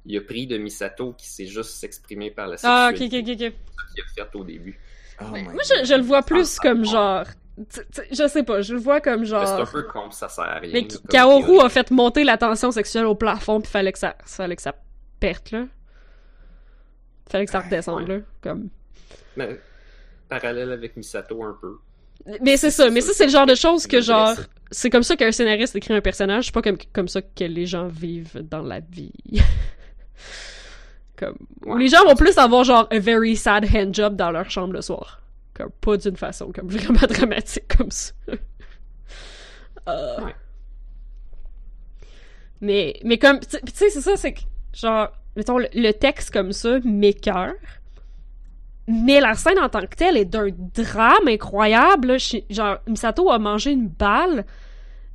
Il 0.07 0.17
a 0.17 0.21
pris 0.23 0.47
de 0.47 0.57
Misato 0.57 1.13
qui 1.13 1.29
s'est 1.29 1.47
juste 1.47 1.71
s'exprimé 1.73 2.31
par 2.31 2.47
la 2.47 2.57
ah 2.63 2.91
ok 2.93 3.01
ok 3.03 3.13
ok 3.13 3.25
qu'il 3.25 3.43
a 3.43 3.53
fait 4.15 4.35
au 4.35 4.45
début. 4.45 4.79
Oh 5.21 5.25
my 5.33 5.43
moi 5.43 5.63
je, 5.63 5.85
je 5.85 5.95
le 5.95 6.03
vois 6.03 6.23
plus 6.23 6.57
Ah, 6.59 6.63
comme 6.63 6.81
ah, 6.83 6.85
genre 6.85 7.25
je 8.11 8.29
sais 8.29 8.43
pas 8.43 8.63
je 8.63 8.73
le 8.75 8.81
vois 8.81 9.01
comme 9.01 9.21
Mais 9.21 9.27
C'est 9.27 9.35
un 9.35 9.45
genre 9.45 9.71
peu 9.71 9.83
con, 9.83 10.11
ça 10.11 10.29
sert 10.29 10.45
à 10.45 10.59
rien. 10.59 10.71
Mais 10.73 10.89
comme 10.89 11.01
Kaoru 11.11 11.61
a 11.61 11.69
fait 11.69 11.91
monter 11.91 12.25
la 12.25 12.39
tension 12.39 12.71
sexuelle 12.71 13.05
au 13.07 13.15
plafond, 13.15 13.61
puis 13.61 13.71
fallait 13.71 13.93
que 13.93 13.99
ça, 13.99 14.17
fallait 14.25 14.57
que 14.57 14.63
ça 14.63 14.75
perte, 15.19 15.51
là. 15.51 15.67
Fallait 17.31 17.45
que 17.45 17.53
ça 17.53 17.61
redescende, 17.61 18.09
Ouais. 18.09 18.17
là. 18.17 18.23
Comme... 18.41 18.71
Mais, 19.37 19.61
parallèle 20.29 20.73
avec 20.73 20.97
Misato 20.97 21.43
un 21.45 21.57
peu. 21.61 21.79
Mais 22.41 22.57
c'est 22.57 22.71
ça, 22.71 22.91
mais 22.91 23.01
ça, 23.01 23.13
c'est 23.13 23.27
le 23.27 23.31
genre 23.31 23.47
de 23.47 23.55
choses 23.55 23.87
que, 23.87 24.01
genre, 24.01 24.37
c'est 24.71 24.91
comme 24.91 25.03
ça 25.03 25.17
qu'un 25.17 25.33
scénariste 25.33 25.75
écrit 25.77 25.95
un 25.95 26.01
personnage, 26.01 26.47
c'est 26.47 26.55
pas 26.55 26.63
comme, 26.63 26.79
comme 26.93 27.09
ça 27.09 27.23
que 27.23 27.45
les 27.45 27.67
gens 27.67 27.89
vivent 27.89 28.43
dans 28.49 28.63
la 28.63 28.81
vie. 28.81 29.13
comme... 31.17 31.37
Ouais. 31.67 31.81
les 31.81 31.89
gens 31.89 32.05
vont 32.05 32.15
plus 32.15 32.39
avoir, 32.39 32.65
genre, 32.65 32.87
a 32.91 32.99
very 32.99 33.37
sad 33.37 33.67
handjob 33.75 34.17
dans 34.17 34.31
leur 34.31 34.51
chambre 34.51 34.73
le 34.73 34.83
soir. 34.83 35.23
Comme, 35.55 35.71
pas 35.81 35.97
d'une 35.97 36.17
façon, 36.17 36.53
comme, 36.53 36.69
vraiment 36.71 37.07
dramatique, 37.09 37.77
comme 37.77 37.91
ça. 37.91 38.13
Euh. 39.89 40.25
Ouais. 40.25 40.35
Mais, 42.61 43.01
mais 43.05 43.19
comme, 43.19 43.41
tu 43.41 43.49
tu 43.49 43.73
sais, 43.75 43.91
c'est 43.91 44.03
ça, 44.03 44.17
c'est 44.17 44.35
que, 44.35 44.41
genre, 44.73 45.11
mettons, 45.35 45.59
le, 45.59 45.69
le 45.75 45.93
texte 45.93 46.31
comme 46.31 46.53
ça 46.53 46.79
m'écœure. 46.85 47.55
Mais 48.93 49.21
la 49.21 49.35
scène 49.35 49.59
en 49.61 49.69
tant 49.69 49.83
que 49.83 49.95
telle 49.95 50.17
est 50.17 50.25
d'un 50.25 50.49
drame 50.51 51.29
incroyable. 51.29 52.17
Genre, 52.19 52.79
Misato 52.89 53.31
a 53.31 53.39
mangé 53.39 53.71
une 53.71 53.87
balle. 53.89 54.45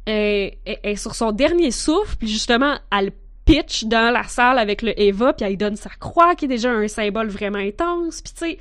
Elle 0.05 0.53
est 0.65 0.95
sur 0.95 1.13
son 1.13 1.32
dernier 1.32 1.71
souffle, 1.71 2.15
puis 2.17 2.28
justement, 2.28 2.78
elle 2.95 3.11
pitch 3.43 3.86
dans 3.86 4.13
la 4.13 4.23
salle 4.23 4.59
avec 4.59 4.82
le 4.82 4.99
Eva, 4.99 5.34
puis 5.34 5.45
elle 5.45 5.57
donne 5.57 5.76
sa 5.76 5.89
croix, 5.89 6.36
qui 6.36 6.45
est 6.45 6.47
déjà 6.47 6.71
un 6.71 6.88
symbole 6.88 7.28
vraiment 7.28 7.59
intense. 7.59 8.21
Puis 8.21 8.34
tu 8.34 8.39
sais, 8.39 8.59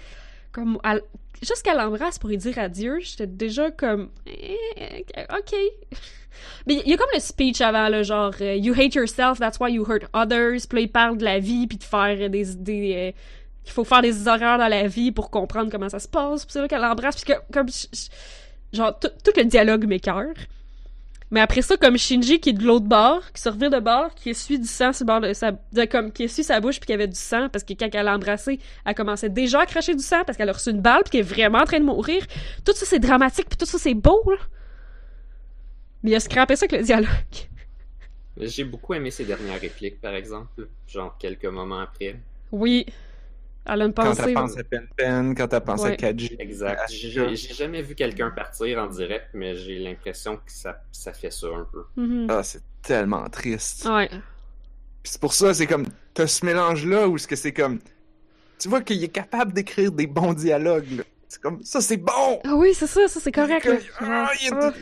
comme, 0.52 0.78
elle, 0.82 1.02
juste 1.40 1.62
qu'elle 1.62 1.76
l'embrasse 1.76 2.18
pour 2.18 2.30
lui 2.30 2.38
dire 2.38 2.58
adieu, 2.58 2.98
j'étais 3.00 3.26
déjà 3.26 3.70
comme, 3.70 4.10
eh, 4.26 5.04
ok. 5.30 5.54
Mais 6.66 6.82
il 6.84 6.90
y 6.90 6.94
a 6.94 6.96
comme 6.96 7.08
le 7.14 7.20
speech 7.20 7.60
avant, 7.60 7.88
là, 7.88 8.02
genre, 8.02 8.34
euh, 8.40 8.56
You 8.56 8.74
hate 8.74 8.94
yourself, 8.94 9.38
that's 9.38 9.60
why 9.60 9.70
you 9.72 9.84
hurt 9.88 10.04
others. 10.12 10.66
Puis 10.68 10.78
là, 10.78 10.80
il 10.80 10.90
parle 10.90 11.18
de 11.18 11.24
la 11.24 11.38
vie, 11.38 11.66
puis 11.66 11.78
de 11.78 11.84
faire 11.84 12.28
des. 12.28 12.56
des 12.56 12.94
euh, 12.96 13.12
qu'il 13.64 13.72
faut 13.72 13.84
faire 13.84 14.02
des 14.02 14.28
horreurs 14.28 14.58
dans 14.58 14.68
la 14.68 14.86
vie 14.86 15.10
pour 15.10 15.30
comprendre 15.30 15.70
comment 15.70 15.88
ça 15.88 15.98
se 15.98 16.08
passe. 16.08 16.44
Puis 16.44 16.52
c'est 16.52 16.60
là 16.60 16.68
qu'elle 16.68 16.82
l'embrasse, 16.82 17.16
puis 17.22 17.34
que, 17.34 17.40
comme. 17.52 17.66
Genre, 18.72 18.98
tout, 18.98 19.08
tout 19.24 19.32
le 19.36 19.44
dialogue 19.44 19.86
m'écœure. 19.86 20.34
Mais 21.30 21.40
après 21.40 21.62
ça, 21.62 21.76
comme 21.76 21.96
Shinji 21.96 22.38
qui 22.38 22.50
est 22.50 22.52
de 22.52 22.64
l'autre 22.64 22.84
bord, 22.86 23.32
qui 23.32 23.40
se 23.40 23.48
revient 23.48 23.70
de 23.70 23.80
bord, 23.80 24.14
qui 24.14 24.30
essuie 24.30 24.58
du 24.58 24.68
sang 24.68 24.92
sur 24.92 25.04
le 25.04 25.06
bord 25.06 25.20
de 25.20 25.32
sa. 25.32 25.52
de- 25.52 25.84
comme, 25.86 26.12
qui 26.12 26.24
essuie 26.24 26.44
sa 26.44 26.60
bouche, 26.60 26.78
puis 26.78 26.86
qu'il 26.86 26.92
y 26.92 26.94
avait 26.94 27.08
du 27.08 27.18
sang, 27.18 27.48
parce 27.48 27.64
que 27.64 27.72
quand 27.72 27.88
elle 27.92 28.04
l'a 28.04 28.14
embrassé, 28.14 28.60
elle 28.84 28.94
commençait 28.94 29.30
déjà 29.30 29.60
à 29.60 29.66
cracher 29.66 29.94
du 29.94 30.02
sang, 30.02 30.22
parce 30.24 30.36
qu'elle 30.38 30.48
a 30.48 30.52
reçu 30.52 30.70
une 30.70 30.80
balle, 30.80 31.02
puis 31.04 31.10
qu'elle 31.12 31.20
est 31.20 31.34
vraiment 31.34 31.58
en 31.58 31.64
train 31.64 31.80
de 31.80 31.84
mourir. 31.84 32.24
Tout 32.64 32.72
ça, 32.74 32.84
c'est 32.86 32.98
dramatique, 32.98 33.48
puis 33.48 33.56
tout 33.56 33.66
ça, 33.66 33.78
c'est 33.78 33.94
beau, 33.94 34.22
là. 34.26 34.36
Mais 36.02 36.10
il 36.10 36.14
a 36.14 36.20
scrappé 36.20 36.54
ça 36.56 36.66
avec 36.66 36.78
le 36.78 36.84
dialogue. 36.84 37.08
J'ai 38.36 38.64
beaucoup 38.64 38.94
aimé 38.94 39.10
ses 39.10 39.24
dernières 39.24 39.60
répliques, 39.60 40.00
par 40.00 40.14
exemple. 40.14 40.68
Genre 40.86 41.16
quelques 41.18 41.46
moments 41.46 41.80
après. 41.80 42.16
Oui. 42.52 42.84
Elle 43.66 43.82
a 43.82 43.84
une 43.86 43.94
Quand 43.94 44.12
elle 44.12 44.34
pense 44.34 44.58
à 44.58 44.64
Pen 44.64 44.86
Pen, 44.96 45.34
quand 45.34 45.52
elle 45.52 45.60
pense 45.62 45.82
Ouais. 45.82 45.92
à 45.92 45.96
Kaji. 45.96 46.36
Exact. 46.38 46.80
Ah, 46.82 46.86
J'ai 46.88 47.34
jamais 47.54 47.80
vu 47.82 47.94
quelqu'un 47.94 48.30
partir 48.30 48.78
en 48.78 48.86
direct, 48.88 49.28
mais 49.32 49.54
j'ai 49.56 49.78
l'impression 49.78 50.36
que 50.36 50.42
ça, 50.52 50.82
ça 50.92 51.12
fait 51.14 51.30
ça 51.32 51.46
un 51.46 51.66
peu. 51.72 51.84
Mhm. 51.96 52.26
Ah, 52.28 52.42
c'est 52.42 52.62
tellement 52.82 53.26
triste. 53.30 53.86
Ouais. 53.86 54.08
Puis 54.08 55.12
c'est 55.12 55.20
pour 55.20 55.32
ça, 55.32 55.54
c'est 55.54 55.66
comme, 55.66 55.86
t'as 56.12 56.26
ce 56.26 56.44
mélange-là 56.44 57.08
où 57.08 57.16
ce 57.18 57.26
que 57.26 57.36
c'est 57.36 57.52
comme, 57.52 57.78
tu 58.58 58.68
vois 58.68 58.82
qu'il 58.82 59.02
est 59.02 59.08
capable 59.08 59.52
d'écrire 59.52 59.92
des 59.92 60.06
bons 60.06 60.32
dialogues, 60.34 60.90
là. 60.98 61.02
C'est 61.28 61.40
comme, 61.40 61.62
ça 61.64 61.80
c'est 61.80 61.96
bon! 61.96 62.40
Ah 62.44 62.54
oui, 62.54 62.74
c'est 62.74 62.86
ça, 62.86 63.08
ça 63.08 63.18
c'est 63.18 63.32
correct. 63.32 63.66
C'est 63.66 63.90
ah, 64.00 64.30
il 64.42 64.48
est-. 64.48 64.72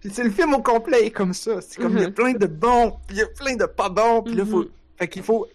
Puis 0.00 0.10
c'est 0.12 0.24
le 0.24 0.30
film 0.30 0.52
au 0.54 0.60
complet 0.62 1.06
est 1.06 1.10
comme 1.10 1.32
ça. 1.32 1.60
C'est 1.60 1.80
comme, 1.80 1.96
il 1.96 2.02
y 2.02 2.04
a 2.04 2.08
Mhm. 2.08 2.14
plein 2.14 2.32
de 2.32 2.46
bons, 2.46 2.98
puis 3.06 3.16
il 3.16 3.20
y 3.20 3.22
a 3.22 3.26
plein 3.28 3.54
de 3.54 3.64
pas 3.66 3.88
bons, 3.88 4.22
puis 4.22 4.34
là, 4.34 4.44
faut... 4.44 4.64
Mhm. 4.64 4.68
Fait 4.98 5.08
qu'il 5.08 5.22
faut... 5.22 5.46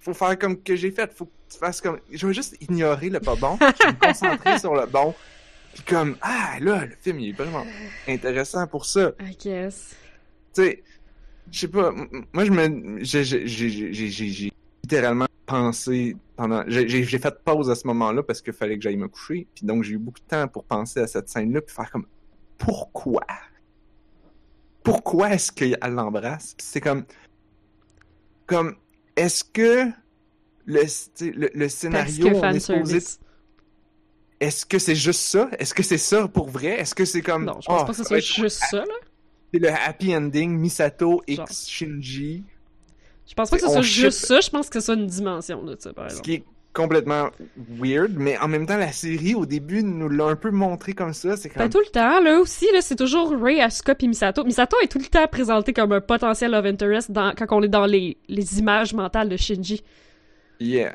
Faut 0.00 0.14
faire 0.14 0.38
comme 0.38 0.60
que 0.62 0.74
j'ai 0.76 0.90
fait. 0.90 1.12
Faut 1.12 1.26
que 1.26 1.30
tu 1.50 1.58
fasses 1.58 1.80
comme... 1.80 2.00
Je 2.10 2.26
vais 2.26 2.34
juste 2.34 2.56
ignorer 2.60 3.10
le 3.10 3.20
pas 3.20 3.36
bon, 3.36 3.56
je 3.60 3.86
vais 3.86 3.92
me 3.92 4.00
concentrer 4.00 4.58
sur 4.58 4.74
le 4.74 4.86
bon. 4.86 5.14
Puis 5.74 5.84
comme, 5.84 6.16
ah, 6.20 6.56
là, 6.60 6.84
le 6.86 6.96
film, 7.00 7.20
il 7.20 7.30
est 7.30 7.32
vraiment 7.32 7.64
intéressant 8.08 8.66
pour 8.66 8.86
ça. 8.86 9.12
I 9.20 9.36
guess. 9.36 9.94
tu 10.54 10.62
sais, 10.62 10.82
je 11.50 11.60
sais 11.60 11.68
pas, 11.68 11.92
moi 12.32 12.44
je 12.44 12.50
me, 12.50 12.98
j'ai, 13.02 14.50
littéralement 14.82 15.26
pensé 15.46 16.16
pendant, 16.36 16.64
j'ai, 16.68 17.04
fait 17.04 17.34
pause 17.44 17.70
à 17.70 17.74
ce 17.74 17.86
moment-là 17.88 18.22
parce 18.22 18.40
qu'il 18.40 18.52
fallait 18.52 18.76
que 18.76 18.82
j'aille 18.82 18.96
me 18.96 19.08
coucher, 19.08 19.46
puis 19.54 19.66
donc 19.66 19.82
j'ai 19.82 19.94
eu 19.94 19.98
beaucoup 19.98 20.20
de 20.20 20.26
temps 20.26 20.46
pour 20.48 20.64
penser 20.64 21.00
à 21.00 21.06
cette 21.06 21.28
scène-là, 21.28 21.60
puis 21.60 21.74
faire 21.74 21.90
comme, 21.90 22.06
pourquoi? 22.58 23.26
Pourquoi 24.82 25.30
est-ce 25.30 25.52
qu'elle 25.52 25.78
l'embrasse? 25.82 26.54
C'est 26.58 26.80
comme, 26.80 27.04
comme, 28.46 28.76
est-ce 29.20 29.44
que 29.44 29.86
le, 30.66 30.82
le, 31.20 31.50
le 31.54 31.68
scénario, 31.68 32.30
que 32.30 32.34
on 32.34 32.50
est 32.50 32.60
supposé 32.60 33.00
est-ce 34.40 34.64
que 34.64 34.78
c'est 34.78 34.94
juste 34.94 35.20
ça? 35.20 35.50
Est-ce 35.58 35.74
que 35.74 35.82
c'est 35.82 35.98
ça 35.98 36.26
pour 36.26 36.48
vrai? 36.48 36.80
Est-ce 36.80 36.94
que 36.94 37.04
c'est 37.04 37.20
comme. 37.20 37.44
Non, 37.44 37.60
je 37.60 37.66
pense 37.66 37.82
oh, 37.82 37.84
pas 37.84 37.90
que 37.92 37.96
ce 37.98 38.04
soit 38.04 38.20
juste 38.20 38.62
ça, 38.70 38.78
là. 38.78 38.94
c'est 39.52 39.60
le 39.60 39.68
happy 39.70 40.16
ending, 40.16 40.56
Misato 40.56 41.22
Genre. 41.28 41.44
X 41.44 41.68
Shinji, 41.68 42.44
Je 43.26 43.34
pense 43.34 43.50
pas 43.50 43.58
que 43.58 43.62
ce 43.62 43.68
soit 43.70 43.82
ship- 43.82 44.04
juste 44.04 44.26
ça, 44.26 44.40
je 44.40 44.48
pense 44.48 44.70
que 44.70 44.80
c'est 44.80 44.94
une 44.94 45.06
dimension 45.06 45.62
de 45.62 45.76
ça, 45.78 45.92
par 45.92 46.10
ce 46.10 46.16
exemple. 46.16 46.24
qui 46.24 46.34
est 46.34 46.44
complètement 46.72 47.30
weird, 47.78 48.12
mais 48.16 48.38
en 48.38 48.46
même 48.48 48.66
temps, 48.66 48.76
la 48.76 48.92
série, 48.92 49.34
au 49.34 49.44
début, 49.46 49.82
nous 49.82 50.08
l'a 50.08 50.24
un 50.26 50.36
peu 50.36 50.50
montré 50.50 50.92
comme 50.92 51.12
ça. 51.12 51.36
C'est 51.36 51.48
Ben, 51.54 51.62
comme. 51.62 51.70
tout 51.70 51.80
le 51.80 51.90
temps, 51.90 52.20
là 52.20 52.38
aussi, 52.38 52.66
là, 52.72 52.80
c'est 52.80 52.96
toujours 52.96 53.32
Ray, 53.40 53.60
Asuka 53.60 53.94
puis 53.94 54.06
Misato. 54.08 54.44
Misato 54.44 54.76
est 54.82 54.88
tout 54.88 54.98
le 54.98 55.06
temps 55.06 55.26
présenté 55.26 55.72
comme 55.72 55.92
un 55.92 56.00
potentiel 56.00 56.52
love 56.52 56.66
interest 56.66 57.10
dans, 57.10 57.34
quand 57.34 57.46
on 57.50 57.62
est 57.62 57.68
dans 57.68 57.86
les, 57.86 58.16
les 58.28 58.58
images 58.60 58.94
mentales 58.94 59.28
de 59.28 59.36
Shinji. 59.36 59.82
Yeah. 60.60 60.92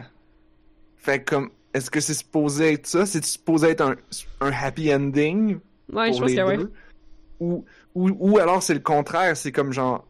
Fait 0.98 1.24
comme. 1.24 1.50
Est-ce 1.74 1.92
que 1.92 2.00
c'est 2.00 2.14
supposé 2.14 2.74
être 2.74 2.88
ça? 2.88 3.06
C'est 3.06 3.24
supposé 3.26 3.72
être 3.72 3.82
un, 3.82 3.96
un 4.40 4.52
happy 4.54 4.94
ending 4.96 5.58
Ouais, 5.92 6.08
je 6.08 6.12
pour 6.12 6.22
pense 6.22 6.30
les 6.30 6.36
que 6.38 6.42
ouais. 6.42 6.58
deux? 6.58 6.72
Ou, 7.42 7.66
ou, 7.94 8.10
ou 8.18 8.40
alors 8.40 8.64
c'est 8.64 8.74
le 8.74 8.80
contraire, 8.80 9.36
c'est 9.36 9.52
comme 9.52 9.74
genre. 9.74 10.08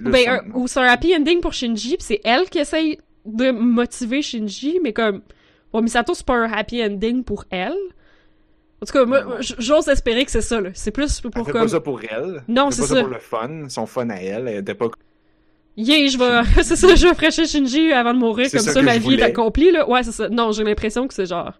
Ben, 0.00 0.52
ou 0.54 0.68
c'est 0.68 0.78
un 0.78 0.84
happy 0.84 1.16
ending 1.16 1.40
pour 1.40 1.52
Shinji, 1.52 1.96
pis 1.96 2.04
c'est 2.04 2.20
elle 2.22 2.48
qui 2.48 2.58
essaye 2.60 3.00
de 3.24 3.50
motiver 3.50 4.22
Shinji, 4.22 4.80
mais 4.82 4.92
comme... 4.92 5.22
Bon, 5.72 5.82
Misato, 5.82 6.14
c'est 6.14 6.24
pas 6.26 6.34
un 6.36 6.50
happy 6.52 6.82
ending 6.82 7.24
pour 7.24 7.44
elle. 7.50 7.76
En 8.80 8.86
tout 8.86 8.92
cas, 8.92 9.04
moi, 9.04 9.38
j'ose 9.40 9.88
espérer 9.88 10.24
que 10.24 10.30
c'est 10.30 10.40
ça, 10.40 10.60
là. 10.60 10.70
C'est 10.72 10.92
plus 10.92 11.20
Elle 11.24 11.30
pour 11.30 11.44
fait 11.46 11.52
comme... 11.52 11.62
pas 11.62 11.68
ça 11.68 11.80
pour 11.80 12.00
elle. 12.08 12.42
Non, 12.48 12.68
Elle 12.68 12.72
c'est 12.72 12.82
pas 12.82 12.88
ça. 12.88 13.00
pour 13.02 13.08
le 13.10 13.18
fun, 13.18 13.68
son 13.68 13.86
fun 13.86 14.08
à 14.10 14.16
elle. 14.16 14.48
Elle 14.48 14.58
était 14.58 14.74
pas. 14.74 14.88
Yeah, 15.76 16.08
je 16.08 16.18
vais... 16.18 16.62
c'est 16.62 16.76
ça, 16.76 16.94
je 16.94 17.06
vais 17.06 17.14
fraîcher 17.14 17.46
Shinji 17.46 17.92
avant 17.92 18.14
de 18.14 18.18
mourir, 18.18 18.46
C'est 18.48 18.56
comme 18.58 18.66
ça 18.66 18.72
ça, 18.72 18.82
ma 18.82 18.92
vie 18.98 19.08
est 19.08 19.10
voulais. 19.10 19.22
accomplie, 19.24 19.70
là. 19.72 19.88
Ouais, 19.88 20.02
c'est 20.02 20.12
ça. 20.12 20.28
Non, 20.28 20.52
j'ai 20.52 20.64
l'impression 20.64 21.06
que 21.06 21.14
c'est 21.14 21.26
genre... 21.26 21.52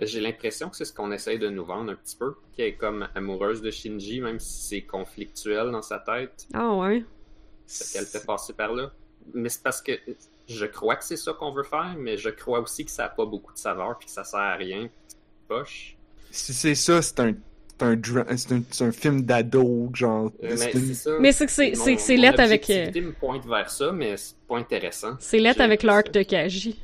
J'ai 0.00 0.20
l'impression 0.20 0.68
que 0.70 0.76
c'est 0.76 0.84
ce 0.84 0.92
qu'on 0.92 1.10
essaye 1.12 1.38
de 1.40 1.48
nous 1.48 1.64
vendre 1.64 1.90
un 1.90 1.96
petit 1.96 2.14
peu, 2.16 2.34
qu'elle 2.56 2.66
est 2.68 2.74
comme 2.76 3.08
amoureuse 3.16 3.62
de 3.62 3.70
Shinji, 3.70 4.20
même 4.20 4.38
si 4.38 4.68
c'est 4.68 4.82
conflictuel 4.82 5.70
dans 5.72 5.82
sa 5.82 5.98
tête, 5.98 6.46
Ah 6.54 6.72
ouais. 6.74 7.04
ce 7.66 7.92
qu'elle 7.92 8.06
fait 8.06 8.24
passer 8.24 8.52
par 8.52 8.72
là. 8.74 8.92
Mais 9.34 9.48
c'est 9.48 9.62
parce 9.62 9.82
que 9.82 9.92
je 10.48 10.66
crois 10.66 10.96
que 10.96 11.04
c'est 11.04 11.16
ça 11.16 11.32
qu'on 11.32 11.52
veut 11.52 11.62
faire, 11.62 11.94
mais 11.98 12.16
je 12.16 12.30
crois 12.30 12.60
aussi 12.60 12.84
que 12.84 12.90
ça 12.90 13.04
n'a 13.04 13.08
pas 13.10 13.26
beaucoup 13.26 13.52
de 13.52 13.58
saveur, 13.58 13.96
puis 13.98 14.06
que 14.06 14.12
ça 14.12 14.24
sert 14.24 14.40
à 14.40 14.54
rien, 14.54 14.88
poche. 15.46 15.96
Si 16.30 16.52
c'est 16.52 16.74
ça, 16.74 17.00
c'est 17.02 17.20
un, 17.20 17.34
c'est 17.68 17.82
un, 17.86 17.94
dra- 17.96 18.36
c'est 18.36 18.52
un, 18.52 18.62
c'est 18.70 18.84
un 18.84 18.92
film 18.92 19.22
d'ado, 19.22 19.90
genre. 19.94 20.26
Euh, 20.42 20.48
mais 20.50 20.56
c'est 20.56 20.72
c'est 20.72 20.78
une- 20.78 20.94
ça. 20.94 21.10
Mais 21.20 21.32
c'est 21.32 21.46
que 21.46 21.52
c'est- 21.52 21.74
c'est 21.74 21.96
c'est 21.96 22.16
lettre 22.16 22.40
avec... 22.40 22.68
euh, 22.70 22.90
me 23.00 23.12
pointe 23.12 23.46
vers 23.46 23.70
ça, 23.70 23.92
mais 23.92 24.16
c'est 24.16 24.36
pas 24.48 24.56
intéressant. 24.58 25.16
C'est 25.20 25.38
lettre 25.38 25.60
avec 25.60 25.82
l'arc 25.82 26.10
de 26.10 26.22
Kaji. 26.22 26.78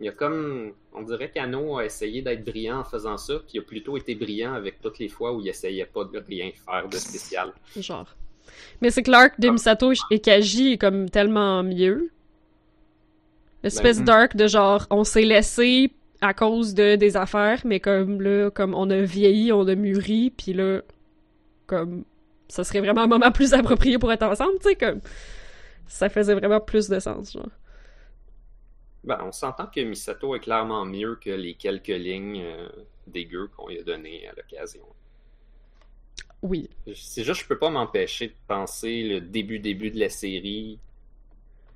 Il 0.00 0.06
y 0.06 0.08
a 0.08 0.12
comme. 0.12 0.72
On 0.92 1.02
dirait 1.02 1.30
qu'Ano 1.30 1.78
a 1.78 1.84
essayé 1.84 2.22
d'être 2.22 2.44
brillant 2.44 2.80
en 2.80 2.84
faisant 2.84 3.16
ça, 3.16 3.34
puis 3.40 3.52
il 3.54 3.58
a 3.60 3.62
plutôt 3.62 3.96
été 3.96 4.14
brillant 4.16 4.52
avec 4.54 4.80
toutes 4.80 4.98
les 4.98 5.08
fois 5.08 5.32
où 5.32 5.40
il 5.40 5.48
essayait 5.48 5.86
pas 5.86 6.04
de 6.04 6.18
rien 6.18 6.50
faire 6.64 6.88
de 6.88 6.96
spécial. 6.96 7.52
Genre. 7.76 8.06
Mais 8.80 8.90
c'est 8.90 9.02
que 9.04 9.10
l'arc 9.10 9.38
de 9.40 9.48
Ah. 9.48 9.52
Misato 9.52 9.92
et 10.10 10.18
Kaji 10.20 10.72
est 10.72 10.78
comme 10.78 11.08
tellement 11.10 11.62
mieux. 11.62 12.10
L'espèce 13.62 13.98
Ben, 13.98 14.04
d'arc 14.04 14.36
de 14.36 14.46
genre, 14.46 14.86
on 14.90 15.04
s'est 15.04 15.22
laissé 15.22 15.92
à 16.20 16.34
cause 16.34 16.74
de 16.74 16.96
des 16.96 17.16
affaires, 17.16 17.62
mais 17.64 17.80
comme 17.80 18.20
là, 18.20 18.50
comme 18.50 18.74
on 18.74 18.90
a 18.90 19.00
vieilli, 19.00 19.52
on 19.52 19.66
a 19.66 19.74
mûri, 19.74 20.30
puis 20.30 20.52
là, 20.52 20.82
comme, 21.66 22.04
ça 22.48 22.64
serait 22.64 22.80
vraiment 22.80 23.02
un 23.02 23.06
moment 23.08 23.30
plus 23.32 23.52
approprié 23.54 23.98
pour 23.98 24.12
être 24.12 24.22
ensemble, 24.22 24.58
tu 24.60 24.68
sais, 24.68 24.76
comme, 24.76 25.00
ça 25.86 26.08
faisait 26.08 26.34
vraiment 26.34 26.60
plus 26.60 26.88
de 26.88 26.98
sens, 26.98 27.32
genre. 27.32 27.48
Ben, 29.04 29.20
on 29.24 29.32
s'entend 29.32 29.66
que 29.66 29.80
Misato 29.80 30.34
est 30.34 30.40
clairement 30.40 30.84
mieux 30.84 31.16
que 31.16 31.30
les 31.30 31.54
quelques 31.54 31.86
lignes 31.86 32.42
euh, 32.42 32.68
dégueu 33.06 33.48
qu'on 33.56 33.68
lui 33.68 33.78
a 33.78 33.82
données 33.82 34.28
à 34.28 34.34
l'occasion. 34.34 34.82
Oui. 36.42 36.68
C'est 36.94 37.24
juste, 37.24 37.42
je 37.42 37.46
peux 37.46 37.58
pas 37.58 37.70
m'empêcher 37.70 38.28
de 38.28 38.34
penser 38.46 39.02
le 39.02 39.20
début-début 39.20 39.90
de 39.90 39.98
la 39.98 40.08
série, 40.08 40.78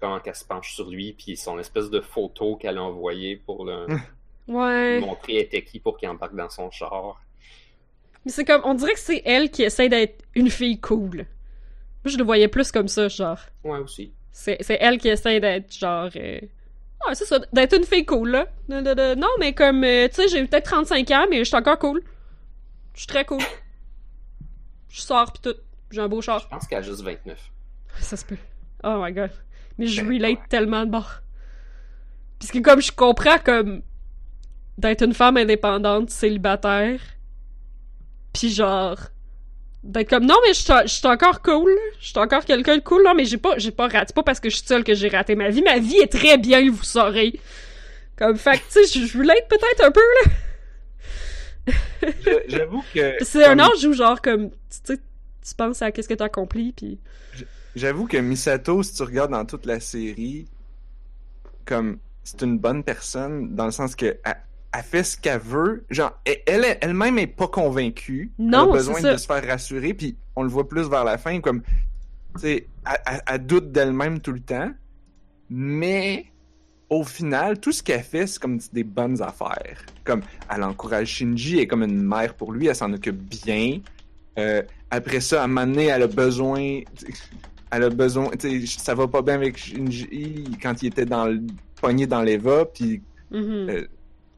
comment 0.03 0.19
qu'elle 0.21 0.35
se 0.35 0.45
penche 0.45 0.75
sur 0.75 0.91
lui, 0.91 1.13
puis 1.15 1.37
son 1.37 1.59
espèce 1.61 1.89
de 1.89 2.01
photo 2.01 2.57
qu'elle 2.57 2.77
a 2.79 2.83
envoyée 2.83 3.37
pour 3.37 3.65
le 3.65 3.87
Ouais. 4.49 4.99
montrer 5.01 5.39
était 5.39 5.63
qui 5.63 5.79
pour 5.79 5.97
qu'il 5.97 6.09
embarque 6.09 6.35
dans 6.35 6.51
son 6.51 6.71
char. 6.73 7.23
Mais 8.25 8.33
c'est 8.33 8.45
comme, 8.45 8.61
on 8.65 8.75
dirait 8.75 8.93
que 8.95 8.99
c'est 9.01 9.23
elle 9.25 9.51
qui 9.51 9.63
essaie 9.63 9.89
d'être 9.89 10.25
une 10.35 10.51
fille 10.51 10.81
cool. 10.81 11.19
Moi, 12.05 12.13
je 12.13 12.19
le 12.19 12.25
voyais 12.25 12.49
plus 12.49 12.73
comme 12.73 12.89
ça, 12.89 13.07
genre. 13.09 13.39
Ouais, 13.65 13.79
aussi. 13.79 14.13
C'est, 14.33 14.57
c'est 14.61 14.79
elle 14.81 14.99
qui 14.99 15.09
essaie 15.09 15.39
d'être 15.41 15.73
genre. 15.73 16.11
Euh... 16.17 16.41
Ouais, 17.07 17.15
c'est 17.15 17.25
ça, 17.25 17.39
d'être 17.53 17.77
une 17.77 17.85
fille 17.85 18.05
cool, 18.05 18.31
là. 18.31 18.47
De- 18.69 18.81
de- 18.81 18.95
de- 18.95 19.15
Non, 19.15 19.29
mais 19.39 19.53
comme, 19.55 19.85
euh, 19.85 20.09
tu 20.09 20.15
sais, 20.17 20.29
j'ai 20.29 20.45
peut-être 20.47 20.65
35 20.65 21.11
ans, 21.13 21.27
mais 21.31 21.39
je 21.39 21.45
suis 21.45 21.57
encore 21.57 21.79
cool. 21.79 22.03
Je 22.95 23.01
suis 23.01 23.07
très 23.09 23.25
cool. 23.25 23.41
Je 24.89 25.01
sors 25.01 25.33
pis 25.33 25.41
tout. 25.41 25.55
J'ai 25.91 26.01
un 26.01 26.09
beau 26.09 26.21
char. 26.21 26.39
Je 26.41 26.49
pense 26.49 26.67
qu'elle 26.67 26.79
a 26.79 26.83
juste 26.83 27.03
29. 27.03 27.39
Ça 28.01 28.17
se 28.17 28.25
peut. 28.25 28.37
Oh 28.85 29.01
my 29.03 29.13
god. 29.13 29.31
Mais 29.79 29.87
je 29.87 30.03
Ben, 30.03 30.09
relate 30.15 30.49
tellement 30.49 30.85
de 30.85 30.91
bord. 30.91 31.21
Puisque 32.39 32.63
comme 32.63 32.81
je 32.83 32.93
comprends 32.93 33.39
comme 33.39 33.83
d'être 34.79 35.03
une 35.05 35.15
femme 35.15 35.37
indépendante, 35.37 36.11
célibataire, 36.11 37.01
puis 38.33 38.51
genre 38.51 38.97
d'être 39.85 40.09
comme 40.11 40.25
non 40.27 40.37
mais 40.47 40.55
je 40.55 40.87
suis- 40.87 41.07
encore 41.07 41.43
cool, 41.43 41.77
je 42.01 42.07
suis 42.09 42.19
encore 42.19 42.45
quelqu'un 42.45 42.77
de 42.79 42.83
cool, 42.83 43.03
non 43.05 43.15
mais 43.15 43.25
j'ai 43.25 43.37
pas 43.37 43.59
j'ai 43.59 43.71
pas 43.73 43.89
raté, 43.89 44.13
pas 44.15 44.23
parce 44.23 44.41
que 44.41 44.49
je 44.49 44.57
suis 44.57 44.67
seule 44.67 44.85
que 44.85 44.95
j'ai 44.95 45.09
raté 45.09 45.35
ma 45.35 45.49
vie, 45.51 45.63
ma 45.63 45.79
vie 45.79 45.97
est 45.99 46.11
très 46.13 46.39
bien, 46.39 46.69
vous 46.71 46.83
saurez. 46.85 47.39
Comme 48.17 48.37
fait 48.37 48.59
que 48.59 48.65
tu 48.73 48.87
sais, 48.87 49.07
je 49.07 49.19
relate 49.19 49.49
peut-être 49.49 49.85
un 49.85 49.91
peu 49.91 50.01
là. 50.01 50.31
J'avoue 52.49 52.85
que. 52.95 53.15
C'est 53.25 53.45
un 53.45 53.59
âge 53.59 53.85
où 53.85 53.93
genre 53.93 54.21
comme 54.21 54.51
tu 54.51 54.57
sais 54.85 54.97
tu 54.99 55.55
penses 55.57 55.83
à 55.83 55.91
qu'est-ce 55.91 56.09
que 56.09 56.15
t'as 56.15 56.27
accompli 56.27 56.73
puis 56.73 57.01
J'avoue 57.75 58.07
que 58.07 58.17
Misato, 58.19 58.83
si 58.83 58.95
tu 58.95 59.03
regardes 59.03 59.31
dans 59.33 59.45
toute 59.45 59.67
la 59.67 59.81
série, 59.81 60.47
comme 61.65 61.99
c'est 62.25 62.43
une 62.43 62.59
bonne 62.59 62.83
personne 62.85 63.55
dans 63.55 63.65
le 63.67 63.71
sens 63.71 63.95
que 63.97 64.17
elle, 64.25 64.37
elle 64.75 64.83
fait 64.83 65.05
ce 65.05 65.17
qu'elle 65.17 65.41
veut. 65.41 65.85
Genre, 65.91 66.13
elle- 66.25 66.43
elle 66.47 66.79
elle-même 66.81 67.19
est 67.19 67.27
pas 67.27 67.49
convaincue. 67.49 68.31
Non, 68.39 68.65
elle 68.65 68.69
a 68.71 68.73
besoin 68.73 69.01
de 69.13 69.17
se 69.17 69.27
faire 69.27 69.47
rassurer, 69.47 69.95
puis 69.95 70.17
on 70.37 70.43
le 70.43 70.49
voit 70.49 70.69
plus 70.69 70.89
vers 70.89 71.05
la 71.05 71.19
fin, 71.19 71.41
comme 71.41 71.63
tu 71.63 72.41
sais, 72.41 72.67
elle, 72.87 73.01
elle- 73.07 73.23
elle 73.27 73.47
doute 73.47 73.73
d'elle-même 73.73 74.21
tout 74.21 74.33
le 74.33 74.41
temps, 74.41 74.71
mais 75.51 76.27
au 76.89 77.05
final, 77.05 77.59
tout 77.59 77.73
ce 77.73 77.83
qu'elle 77.83 78.03
fait, 78.03 78.27
c'est 78.27 78.39
comme 78.41 78.59
des 78.73 78.85
bonnes 78.85 79.21
affaires. 79.23 79.79
Comme 80.05 80.23
elle 80.55 80.63
encourage 80.63 81.09
Shinji, 81.09 81.57
elle 81.57 81.61
est 81.63 81.67
comme 81.67 81.83
une 81.83 82.03
mère 82.03 82.35
pour 82.35 82.53
lui, 82.53 82.67
elle 82.67 82.77
s'en 82.77 82.93
occupe 82.93 83.17
bien. 83.17 83.81
Euh, 84.39 84.63
après 84.91 85.21
ça, 85.21 85.43
à 85.43 85.45
un 85.45 85.49
moment 85.49 85.67
donné, 85.67 85.87
elle 85.87 86.03
a 86.03 86.07
besoin. 86.07 86.81
Elle 87.75 87.85
a 87.85 87.89
besoin. 87.91 88.29
tu 88.39 88.67
sais, 88.67 88.79
ça 88.79 88.95
va 88.95 89.09
pas 89.09 89.23
bien 89.23 89.35
avec 89.35 89.57
Shinji 89.57 90.45
quand 90.63 90.83
il 90.83 90.89
était 90.89 91.07
dans 91.07 91.27
le, 91.27 91.41
pogné 91.81 92.07
dans 92.07 92.23
l'Eva, 92.23 92.67
puis. 92.67 93.01
Euh, 93.33 93.87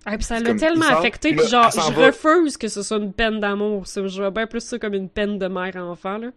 Ah, 0.06 0.16
puis 0.16 0.24
ça 0.24 0.39
l'a 0.39 0.55
tellement 0.55 0.85
sort, 0.85 0.98
affecté, 0.98 1.35
puis 1.35 1.47
genre, 1.48 1.70
je 1.70 1.93
va. 1.93 2.06
refuse 2.06 2.56
que 2.56 2.69
ce 2.69 2.82
soit 2.82 2.98
une 2.98 3.12
peine 3.12 3.40
d'amour. 3.40 3.85
Je 3.86 4.01
vois 4.20 4.31
bien 4.31 4.47
plus 4.47 4.61
ça 4.61 4.78
comme 4.78 4.94
une 4.94 5.09
peine 5.09 5.39
de 5.39 5.47
mère-enfant, 5.48 6.19
là. 6.19 6.28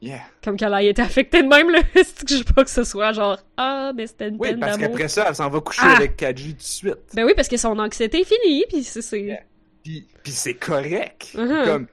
yeah. 0.00 0.20
Comme 0.42 0.56
qu'elle 0.56 0.74
a 0.74 0.82
été 0.82 1.00
affectée 1.02 1.42
de 1.42 1.48
même, 1.48 1.70
là. 1.70 1.80
Que 1.94 2.02
je 2.28 2.38
veux 2.38 2.44
pas 2.54 2.64
que 2.64 2.70
ce 2.70 2.84
soit 2.84 3.12
genre, 3.12 3.38
ah, 3.56 3.92
mais 3.94 4.06
c'était 4.06 4.28
une 4.28 4.36
Oui, 4.38 4.48
peine 4.50 4.60
parce 4.60 4.72
d'amour. 4.78 4.88
qu'après 4.96 5.08
ça, 5.08 5.26
elle 5.28 5.34
s'en 5.34 5.48
va 5.48 5.60
coucher 5.60 5.82
Ah! 5.84 5.96
avec 5.96 6.16
Kaji 6.16 6.50
tout 6.52 6.56
de 6.56 6.62
suite. 6.62 6.98
Ben 7.14 7.24
oui, 7.24 7.32
parce 7.36 7.48
que 7.48 7.56
son 7.56 7.78
anxiété 7.78 8.20
est 8.20 8.24
finie, 8.24 8.64
puis 8.68 8.82
c'est... 8.82 9.02
c'est- 9.02 9.20
Yeah. 9.20 9.40
Puis, 9.84 10.06
puis 10.24 10.32
c'est 10.32 10.54
correct. 10.54 11.32
Mhm. 11.36 11.64
Comme, 11.64 11.86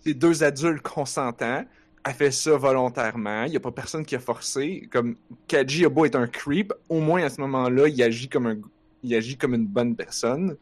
c'est 0.00 0.14
deux 0.14 0.42
adultes 0.42 0.80
consentants. 0.82 1.64
Elle 2.06 2.14
fait 2.14 2.30
ça 2.30 2.56
volontairement. 2.56 3.44
Il 3.44 3.52
y 3.54 3.56
a 3.56 3.60
pas 3.60 3.72
personne 3.72 4.04
qui 4.04 4.14
a 4.14 4.20
forcé. 4.20 4.88
Comme, 4.92 5.16
Kaji 5.48 5.86
a 5.86 5.88
beau 5.88 6.04
être 6.04 6.16
un 6.16 6.26
creep, 6.26 6.72
au 6.88 7.00
moins 7.00 7.22
à 7.24 7.30
ce 7.30 7.40
moment-là, 7.40 7.88
il 7.88 8.02
agit 8.02 8.28
comme 8.28 8.46
un, 8.46 8.56
il 9.02 9.14
agit 9.14 9.38
comme 9.38 9.54
une 9.54 9.66
bonne 9.66 9.96
personne. 9.96 10.56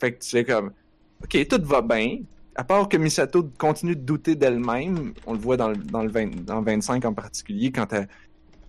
Fait 0.00 0.12
que 0.14 0.20
tu 0.24 0.30
fais 0.30 0.44
comme, 0.44 0.72
ok, 1.24 1.48
tout 1.48 1.62
va 1.64 1.82
bien. 1.82 2.18
à 2.54 2.64
part 2.64 2.88
que 2.88 2.96
Misato 2.98 3.44
continue 3.58 3.96
de 3.96 4.02
douter 4.02 4.36
d'elle-même, 4.36 5.14
on 5.26 5.32
le 5.34 5.38
voit 5.40 5.56
dans 5.56 5.70
le, 5.70 5.76
dans 5.76 6.02
le 6.04 6.10
20 6.10 6.44
dans 6.44 6.62
25 6.62 7.04
en 7.04 7.14
particulier, 7.14 7.72
quand 7.72 7.92
elle, 7.92 8.08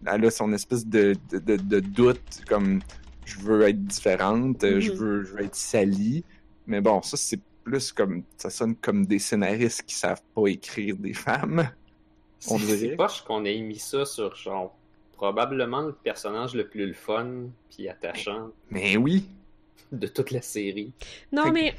elle 0.07 0.26
a 0.26 0.31
son 0.31 0.53
espèce 0.53 0.85
de, 0.88 1.15
de, 1.31 1.39
de, 1.39 1.57
de 1.57 1.80
doute, 1.81 2.44
comme 2.48 2.84
je 3.26 3.39
veux 3.39 3.64
être 3.64 3.85
différente, 3.85 4.64
euh, 4.64 4.80
je, 4.81 4.91
Mhm. 4.91 4.98
veux, 4.98 5.23
je 5.26 5.34
veux 5.35 5.44
être 5.44 5.56
salie. 5.56 6.26
Mais 6.68 6.81
bon, 6.81 7.02
ça 7.03 7.18
c'est 7.18 7.41
plus 7.64 7.91
comme, 7.94 8.23
ça 8.38 8.49
sonne 8.49 8.76
comme 8.77 9.06
des 9.06 9.19
scénaristes 9.19 9.84
qui 9.84 9.95
savent 9.95 10.22
pas 10.35 10.48
écrire 10.48 10.98
des 10.98 11.14
femmes. 11.14 11.69
On 12.49 12.57
C'est 12.59 12.65
dirait. 12.65 12.77
c'est 12.91 12.95
poche 12.95 13.22
qu'on 13.23 13.45
ait 13.45 13.59
mis 13.59 13.80
ça 13.80 14.05
sur 14.05 14.35
genre 14.35 14.76
probablement 15.14 15.81
le 15.81 15.93
personnage 15.93 16.53
le 16.53 16.68
plus 16.68 16.85
le 16.85 16.93
fun 16.93 17.47
puis 17.69 17.89
attachant 17.89 18.49
Mais 18.69 18.97
oui, 18.97 19.26
de 19.91 20.07
toute 20.07 20.31
la 20.31 20.41
série. 20.41 20.91
Non, 21.31 21.45
Fait 21.45 21.51
mais 21.51 21.76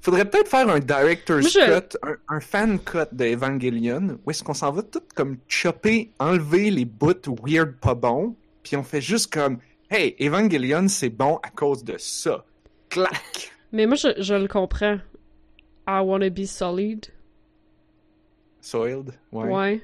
faudrait 0.00 0.24
peut-être 0.28 0.48
faire 0.48 0.68
un 0.68 0.80
director's 0.80 1.52
je- 1.52 1.78
cut, 1.80 1.96
un, 2.02 2.16
un 2.28 2.40
fan 2.40 2.78
cut 2.80 2.98
de 3.12 3.24
Evangelion, 3.26 4.18
où 4.24 4.30
est-ce 4.30 4.42
qu'on 4.42 4.54
s'en 4.54 4.72
va 4.72 4.82
tout 4.82 5.02
comme 5.14 5.36
chopper, 5.48 6.10
enlever 6.18 6.70
les 6.70 6.84
bouts 6.86 7.12
weird 7.44 7.74
pas 7.76 7.94
bons, 7.94 8.34
puis 8.62 8.76
on 8.76 8.82
fait 8.82 9.00
juste 9.02 9.32
comme, 9.32 9.58
hey, 9.90 10.16
Evangelion 10.18 10.88
c'est 10.88 11.10
bon 11.10 11.36
à 11.42 11.50
cause 11.50 11.84
de 11.84 11.96
ça. 11.98 12.44
Clac! 12.88 13.52
Mais 13.72 13.86
moi, 13.86 13.96
je, 13.96 14.08
je 14.18 14.34
le 14.34 14.48
comprends. 14.48 14.98
I 15.88 16.00
wanna 16.04 16.28
be 16.30 16.44
solid. 16.44 17.06
Soiled? 18.62 19.10
Ouais. 19.32 19.44
Ouais. 19.52 19.80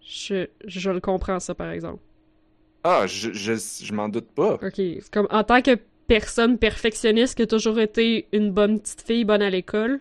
Je, 0.00 0.46
je 0.64 0.90
le 0.90 0.98
comprends, 1.00 1.38
ça, 1.38 1.54
par 1.54 1.70
exemple. 1.70 2.02
Ah, 2.82 3.06
je, 3.06 3.32
je, 3.32 3.52
je 3.54 3.92
m'en 3.92 4.08
doute 4.08 4.28
pas. 4.34 4.54
Ok. 4.62 4.80
Comme, 5.12 5.28
en 5.30 5.44
tant 5.44 5.62
que 5.62 5.76
personne 6.08 6.58
perfectionniste 6.58 7.34
qui 7.36 7.42
a 7.42 7.46
toujours 7.46 7.78
été 7.78 8.26
une 8.32 8.50
bonne 8.50 8.80
petite 8.80 9.02
fille, 9.02 9.24
bonne 9.24 9.42
à 9.42 9.50
l'école, 9.50 10.00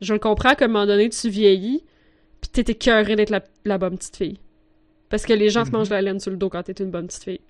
je 0.00 0.12
le 0.14 0.18
comprends 0.18 0.54
qu'à 0.54 0.64
un 0.64 0.68
moment 0.68 0.86
donné, 0.86 1.08
tu 1.10 1.28
vieillis, 1.28 1.84
pis 2.40 2.48
t'es 2.50 2.72
écœuré 2.72 3.16
d'être 3.16 3.30
la, 3.30 3.42
la 3.64 3.78
bonne 3.78 3.96
petite 3.98 4.16
fille. 4.16 4.38
Parce 5.10 5.26
que 5.26 5.32
les 5.32 5.50
gens 5.50 5.64
se 5.64 5.70
Mhm. 5.70 5.76
mangent 5.78 5.90
la 5.90 6.02
laine 6.02 6.20
sur 6.20 6.30
le 6.30 6.36
dos 6.36 6.48
quand 6.48 6.62
t'es 6.62 6.72
une 6.72 6.90
bonne 6.90 7.06
petite 7.08 7.24
fille. 7.24 7.40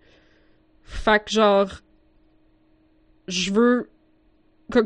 Fait 0.82 1.22
que, 1.24 1.31
genre, 1.31 1.68
je 3.28 3.52
veux, 3.52 3.89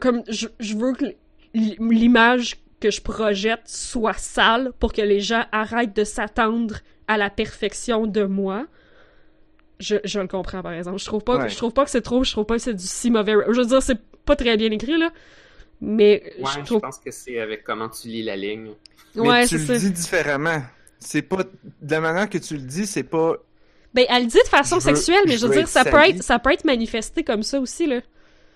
comme, 0.01 0.23
je, 0.29 0.49
je 0.61 0.77
veux 0.77 0.93
que 0.93 1.07
l'image 1.55 2.57
que 2.81 2.91
je 2.91 3.01
projette 3.01 3.63
soit 3.67 4.19
sale 4.19 4.73
pour 4.79 4.93
que 4.93 5.03
les 5.03 5.21
gens 5.21 5.45
arrêtent 5.53 5.97
de 5.97 6.05
s'attendre 6.05 6.77
à 7.09 7.17
la 7.17 7.31
perfection 7.31 8.07
de 8.07 8.25
moi. 8.25 8.67
Je, 9.81 9.97
je 10.05 10.19
le 10.21 10.27
comprends, 10.27 10.63
par 10.63 10.73
exemple. 10.73 10.99
Je 10.99 11.05
trouve 11.07 11.23
pas, 11.23 11.39
Ouais. 11.39 11.49
je 11.49 11.57
trouve 11.57 11.73
pas 11.73 11.85
que 11.85 11.91
c'est 11.91 12.03
trop, 12.03 12.25
je 12.25 12.33
trouve 12.33 12.45
pas 12.47 12.57
que 12.57 12.63
c'est 12.63 12.75
du 12.75 12.87
si 12.87 13.11
mauvais. 13.11 13.35
Je 13.49 13.61
veux 13.61 13.67
dire, 13.67 13.83
c'est 13.83 13.99
pas 14.25 14.37
très 14.37 14.57
bien 14.57 14.71
écrit, 14.71 14.99
là. 14.99 15.11
Mais 15.81 16.23
Ouais, 16.41 16.51
je 16.55 16.61
je 16.61 16.65
trouve. 16.65 16.81
pense 16.81 16.99
que 16.99 17.11
c'est 17.13 17.39
avec 17.39 17.63
comment 17.63 17.89
tu 17.89 18.09
lis 18.09 18.23
la 18.25 18.37
ligne. 18.37 18.73
Mais 19.15 19.21
ouais, 19.29 19.43
tu 19.47 19.59
c'est 19.59 19.73
le 19.73 19.79
ça. 19.79 19.87
dis 19.87 19.91
différemment. 19.93 20.63
C'est 20.99 21.23
pas, 21.23 21.45
de 21.45 21.91
la 21.93 22.01
manière 22.01 22.29
que 22.29 22.39
tu 22.39 22.55
le 22.55 22.63
dis, 22.63 22.87
c'est 22.87 23.05
pas, 23.05 23.35
Ben, 23.95 24.05
elle 24.09 24.25
le 24.25 24.29
dit 24.29 24.39
de 24.43 24.49
façon 24.49 24.81
Je 24.81 24.87
veux- 24.89 24.95
sexuelle, 24.97 25.23
mais 25.27 25.33
je 25.33 25.39
je 25.39 25.43
veux 25.47 25.53
veux 25.53 25.59
dire, 25.61 25.69
ça 25.69 25.85
peut 25.85 25.97
être, 25.99 26.23
ça 26.25 26.39
peut 26.41 26.53
être 26.53 26.65
manifesté 26.65 27.23
comme 27.23 27.43
ça 27.45 27.61
aussi, 27.61 27.87
là. 27.87 28.01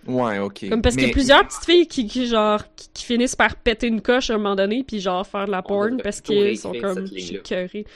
Ouais, 0.06 0.38
ok. 0.38 0.68
Comme 0.68 0.82
parce 0.82 0.96
qu'il 0.96 1.06
y 1.06 1.10
a 1.10 1.12
plusieurs 1.12 1.46
petites 1.46 1.64
filles 1.64 1.86
qui, 1.86 2.06
qui 2.06 2.26
genre, 2.26 2.62
qui, 2.76 2.88
qui 2.92 3.04
finissent 3.04 3.36
par 3.36 3.56
péter 3.56 3.86
une 3.86 4.00
coche 4.00 4.30
à 4.30 4.34
un 4.34 4.38
moment 4.38 4.56
donné, 4.56 4.84
puis 4.84 5.00
genre 5.00 5.26
faire 5.26 5.46
de 5.46 5.50
la 5.50 5.62
porn 5.62 6.00
parce 6.02 6.20
qu'ils 6.20 6.58
sont 6.58 6.72
comme 6.72 7.06
écœurés. 7.14 7.86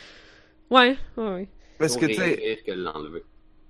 Ouais, 0.70 0.96
ouais. 1.16 1.48
Parce 1.78 1.96
que, 1.96 2.06
tu 2.06 2.14
sais, 2.14 2.64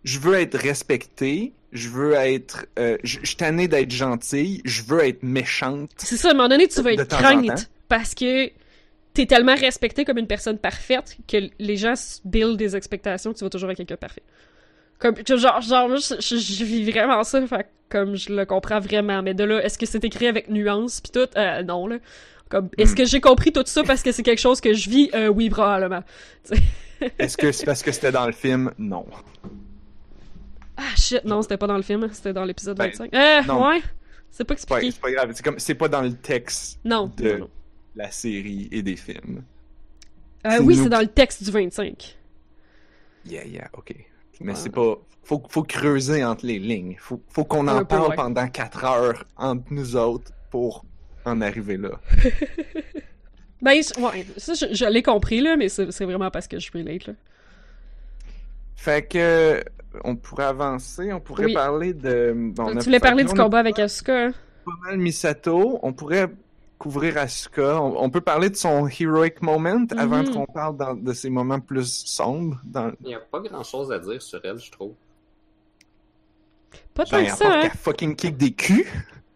je 0.04 0.18
veux 0.20 0.34
être 0.34 0.56
respecté, 0.56 1.52
je 1.72 1.88
veux 1.88 2.14
être, 2.14 2.66
euh, 2.78 2.96
je 3.02 3.18
suis 3.24 3.36
tanné 3.36 3.68
d'être 3.68 3.90
gentille, 3.90 4.62
je 4.64 4.82
veux 4.82 5.04
être 5.04 5.22
méchante. 5.22 5.90
C'est 5.96 6.16
ça, 6.16 6.28
à 6.28 6.30
un 6.30 6.34
moment 6.34 6.48
donné, 6.48 6.68
tu 6.68 6.80
vas 6.80 6.92
être 6.92 7.08
crainte 7.08 7.70
parce 7.88 8.14
que 8.14 8.50
t'es 9.14 9.26
tellement 9.26 9.54
respecté 9.54 10.04
comme 10.04 10.18
une 10.18 10.26
personne 10.26 10.58
parfaite 10.58 11.16
que 11.26 11.48
les 11.58 11.76
gens 11.76 11.96
se 11.96 12.20
build 12.24 12.56
des 12.56 12.76
expectations 12.76 13.32
que 13.32 13.38
tu 13.38 13.44
vas 13.44 13.50
toujours 13.50 13.70
être 13.70 13.78
quelqu'un 13.78 13.94
de 13.94 14.00
parfait. 14.00 14.22
Comme, 14.98 15.14
que 15.14 15.36
genre, 15.36 15.60
genre, 15.60 15.89
moi, 15.89 15.98
je, 15.98 16.14
je- 16.20 16.36
je 16.36 16.64
vis 16.64 16.90
vraiment 16.90 17.23
ça, 17.24 17.47
fait 17.47 17.66
comme 17.89 18.16
je 18.16 18.32
le 18.32 18.44
comprends 18.47 18.81
vraiment. 18.81 19.23
Mais 19.23 19.35
de 19.35 19.44
là, 19.44 19.62
est-ce 19.64 19.78
que 19.78 19.86
c'est 19.86 20.02
écrit 20.05 20.27
avec 20.27 20.48
nuance 20.48 21.01
pis 21.01 21.10
tout? 21.12 21.28
Euh, 21.36 21.62
non, 21.62 21.86
là. 21.86 21.98
Comme, 22.48 22.68
est-ce 22.78 22.93
Hmm. 22.93 22.97
que 22.97 23.05
j'ai 23.05 23.20
compris 23.20 23.52
tout 23.52 23.62
ça 23.66 23.82
parce 23.82 24.02
que 24.02 24.12
c'est 24.12 24.23
quelque 24.23 24.39
chose 24.40 24.60
que 24.60 24.73
je 24.73 24.89
vis? 24.89 25.10
Euh, 25.14 25.28
oui, 25.28 25.51
probablement. 25.51 26.02
Est-ce 27.18 27.36
que 27.36 27.52
c'est 27.52 27.66
parce 27.66 27.82
que 27.82 27.93
c'était 27.93 28.12
dans 28.12 28.24
le 28.27 28.32
film? 28.32 28.73
Non. 28.78 29.05
Ah, 30.77 30.82
shit, 30.97 31.24
non, 31.24 31.43
c'était 31.43 31.56
pas 31.56 31.66
dans 31.66 31.77
le 31.77 31.82
film, 31.82 32.09
c'était 32.12 32.32
dans 32.32 32.44
l'épisode 32.44 32.77
Ben, 32.78 32.86
25. 32.90 33.14
Euh, 33.14 33.43
non. 33.43 33.68
ouais. 33.68 33.82
C'est 34.31 34.44
pas 34.44 34.55
expliqué. 34.55 34.90
c'est 34.90 35.01
pas 35.01 35.10
grave. 35.10 35.31
C'est 35.35 35.43
comme, 35.44 35.59
c'est 35.59 35.74
pas 35.74 35.89
dans 35.89 36.02
le 36.02 36.12
texte 36.14 36.78
Non, 36.85 37.10
de 37.16 37.32
non, 37.32 37.39
non. 37.40 37.51
la 37.97 38.10
série 38.10 38.68
et 38.73 38.82
des 38.82 38.97
films. 38.97 39.43
Euh, 40.47 40.59
oui, 40.62 40.77
nous 40.77 40.85
c'est 40.85 40.89
dans 40.89 41.01
le 41.01 41.06
texte 41.06 41.43
du 41.43 41.51
25. 41.51 42.16
Yeah, 43.27 43.44
yeah, 43.47 43.68
ok. 43.73 43.94
Mais 44.40 44.52
Ouais. 44.52 44.58
c'est 44.58 44.70
pas, 44.70 44.94
faut, 45.24 45.42
faut 45.48 45.62
creuser 45.62 46.24
entre 46.24 46.46
les 46.46 46.58
lignes. 46.58 46.96
Faut, 46.98 47.20
faut 47.30 47.44
qu'on 47.44 47.66
en 47.68 47.84
parle 47.84 48.10
ouais. 48.10 48.16
pendant 48.16 48.46
quatre 48.48 48.84
heures 48.84 49.24
entre 49.36 49.64
nous 49.70 49.96
autres 49.96 50.30
pour 50.50 50.84
en 51.24 51.40
arriver 51.40 51.76
là. 51.76 51.90
Ben, 53.62 53.82
je- 53.82 53.98
ouais, 54.00 54.26
ça, 54.36 54.52
je, 54.52 54.74
je 54.74 54.84
l'ai 54.84 55.02
compris, 55.02 55.40
là, 55.40 55.56
mais 55.56 55.70
c'est 55.70 56.04
vraiment 56.04 56.30
parce 56.30 56.46
que 56.46 56.58
je 56.58 56.64
suis 56.70 56.82
late, 56.82 57.06
là. 57.06 57.14
Fait 58.76 59.08
que, 59.08 59.64
on 60.04 60.14
pourrait 60.14 60.44
avancer, 60.44 61.10
on 61.12 61.20
pourrait 61.20 61.46
Oui. 61.46 61.54
parler 61.54 61.94
de. 61.94 62.34
bon, 62.36 62.76
tu 62.76 62.84
voulais 62.84 63.00
parler 63.00 63.24
du 63.24 63.32
combat 63.32 63.58
avec 63.60 63.78
Asuka, 63.78 64.26
hein? 64.26 64.32
pas 64.64 64.72
mal 64.84 64.98
Misato. 64.98 65.78
On 65.82 65.92
pourrait 65.94 66.28
couvrir 66.78 67.16
Asuka. 67.19 67.81
On, 67.81 68.03
on 68.05 68.11
peut 68.11 68.20
parler 68.20 68.51
de 68.51 68.57
son 68.57 68.86
heroic 68.89 69.40
moment 69.40 69.85
avant 69.97 70.19
Mhm. 70.23 70.31
qu'on 70.35 70.47
parle 70.47 70.77
dans- 70.77 70.94
de 70.94 71.12
ses 71.12 71.31
moments 71.31 71.61
plus 71.61 72.05
sombres. 72.07 72.61
Dans, 72.65 72.93
Il 73.01 73.09
n'y 73.09 73.15
a 73.15 73.20
pas 73.20 73.40
grand 73.40 73.62
chose 73.65 73.90
à 73.93 73.98
dire 73.98 74.20
sur 74.20 74.40
elle, 74.44 74.59
je 74.59 74.70
trouve. 74.70 74.94
Pas 76.94 77.05
tant 77.05 77.24
que 77.24 77.31
ça, 77.31 77.51
hein? 77.59 77.62
qu'elle 77.62 77.70
fucking 77.73 78.16
kick 78.16 78.36
des 78.36 78.53
culs. 78.53 78.86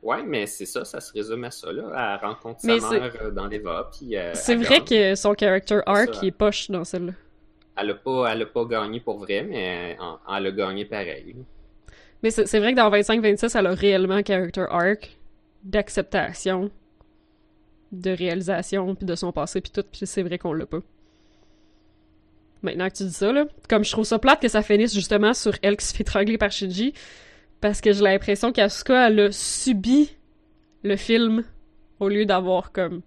Ouais, 0.02 0.22
mais 0.22 0.46
c'est 0.46 0.64
ça, 0.66 0.84
ça 0.84 1.00
se 1.00 1.12
résume 1.12 1.44
à 1.44 1.50
ça, 1.50 1.70
là. 1.72 2.18
Elle 2.22 2.26
rencontre 2.26 2.60
Mais 2.64 2.80
sa 2.80 2.90
mère 2.90 3.12
euh, 3.20 3.30
dans 3.30 3.46
l'Eva, 3.46 3.90
puis 3.92 4.16
euh, 4.16 4.32
C'est 4.34 4.52
elle 4.54 4.64
vrai 4.64 4.78
gagne. 4.78 4.84
que 4.86 5.14
son 5.14 5.34
character 5.34 5.80
arc, 5.84 6.14
ça. 6.14 6.20
il 6.22 6.28
est 6.28 6.32
poche 6.32 6.70
dans 6.70 6.84
celle-là. 6.84 7.12
Elle 7.76 7.90
a 7.90 7.94
pas, 7.94 8.32
elle 8.32 8.42
a 8.42 8.46
pas 8.46 8.64
gagné 8.64 9.00
pour 9.00 9.18
vrai, 9.18 9.42
mais 9.42 9.96
en- 10.00 10.18
elle 10.36 10.46
a 10.46 10.50
gagné 10.52 10.84
pareil. 10.86 11.36
Mais 12.22 12.30
c'est 12.30 12.46
c'est 12.46 12.58
vrai 12.60 12.72
que 12.72 12.76
dans 12.76 12.90
25-26, 12.90 13.54
elle 13.56 13.66
a 13.66 13.74
réellement 13.74 14.14
un 14.14 14.22
character 14.24 14.64
arc 14.70 15.16
d'acceptation, 15.64 16.70
de 17.92 18.10
réalisation, 18.10 18.94
puis 18.94 19.06
de 19.06 19.14
son 19.14 19.32
passé, 19.32 19.60
puis 19.60 19.70
tout, 19.70 19.84
puis 19.90 20.06
c'est 20.06 20.22
vrai 20.22 20.38
qu'on 20.38 20.52
l'a 20.52 20.66
pas. 20.66 20.80
Maintenant 22.62 22.88
que 22.88 22.94
tu 22.94 23.04
dis 23.04 23.12
ça, 23.12 23.32
là, 23.32 23.46
comme 23.68 23.84
je 23.84 23.90
trouve 23.90 24.04
ça 24.04 24.18
plate 24.18 24.40
que 24.40 24.48
ça 24.48 24.62
finisse 24.62 24.94
justement 24.94 25.34
sur 25.34 25.54
elle 25.62 25.76
qui 25.76 25.86
se 25.86 25.94
fait 25.94 26.02
étrangler 26.02 26.38
par 26.38 26.52
Shinji, 26.52 26.92
parce 27.60 27.80
que 27.80 27.92
j'ai 27.92 28.02
l'impression 28.02 28.52
qu'Asuka, 28.52 29.08
elle 29.08 29.20
a 29.20 29.32
subi 29.32 30.16
le 30.82 30.96
film 30.96 31.44
au 31.98 32.08
lieu 32.08 32.26
d'avoir 32.26 32.72
comme 32.72 33.02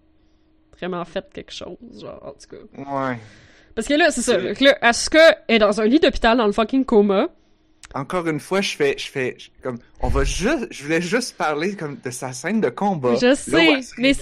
vraiment 0.77 1.05
fait 1.05 1.25
quelque 1.33 1.51
chose, 1.51 1.77
genre, 1.99 2.21
en 2.23 2.31
tout 2.31 2.55
cas. 2.55 3.09
Ouais. 3.09 3.17
Parce 3.75 3.87
que 3.87 3.93
là, 3.93 4.11
c'est 4.11 4.21
ça, 4.21 4.37
là, 4.37 4.77
Asuka 4.81 5.37
est 5.47 5.59
dans 5.59 5.81
un 5.81 5.85
lit 5.85 5.99
d'hôpital 5.99 6.37
dans 6.37 6.45
le 6.45 6.51
fucking 6.51 6.85
coma, 6.85 7.29
Encore 7.93 8.27
une 8.27 8.39
fois, 8.39 8.61
je 8.61 8.75
fais, 8.75 8.95
je 8.97 9.05
fais, 9.07 9.35
je- 9.37 9.49
comme, 9.61 9.77
on 10.01 10.07
va 10.07 10.23
juste, 10.23 10.67
je 10.71 10.83
voulais 10.83 11.01
juste 11.01 11.37
parler 11.37 11.75
comme 11.75 11.97
de 12.03 12.09
sa 12.09 12.33
scène 12.33 12.59
de 12.59 12.69
combat. 12.69 13.15
Je 13.15 13.35
sais, 13.35 13.79
mais 13.99 14.13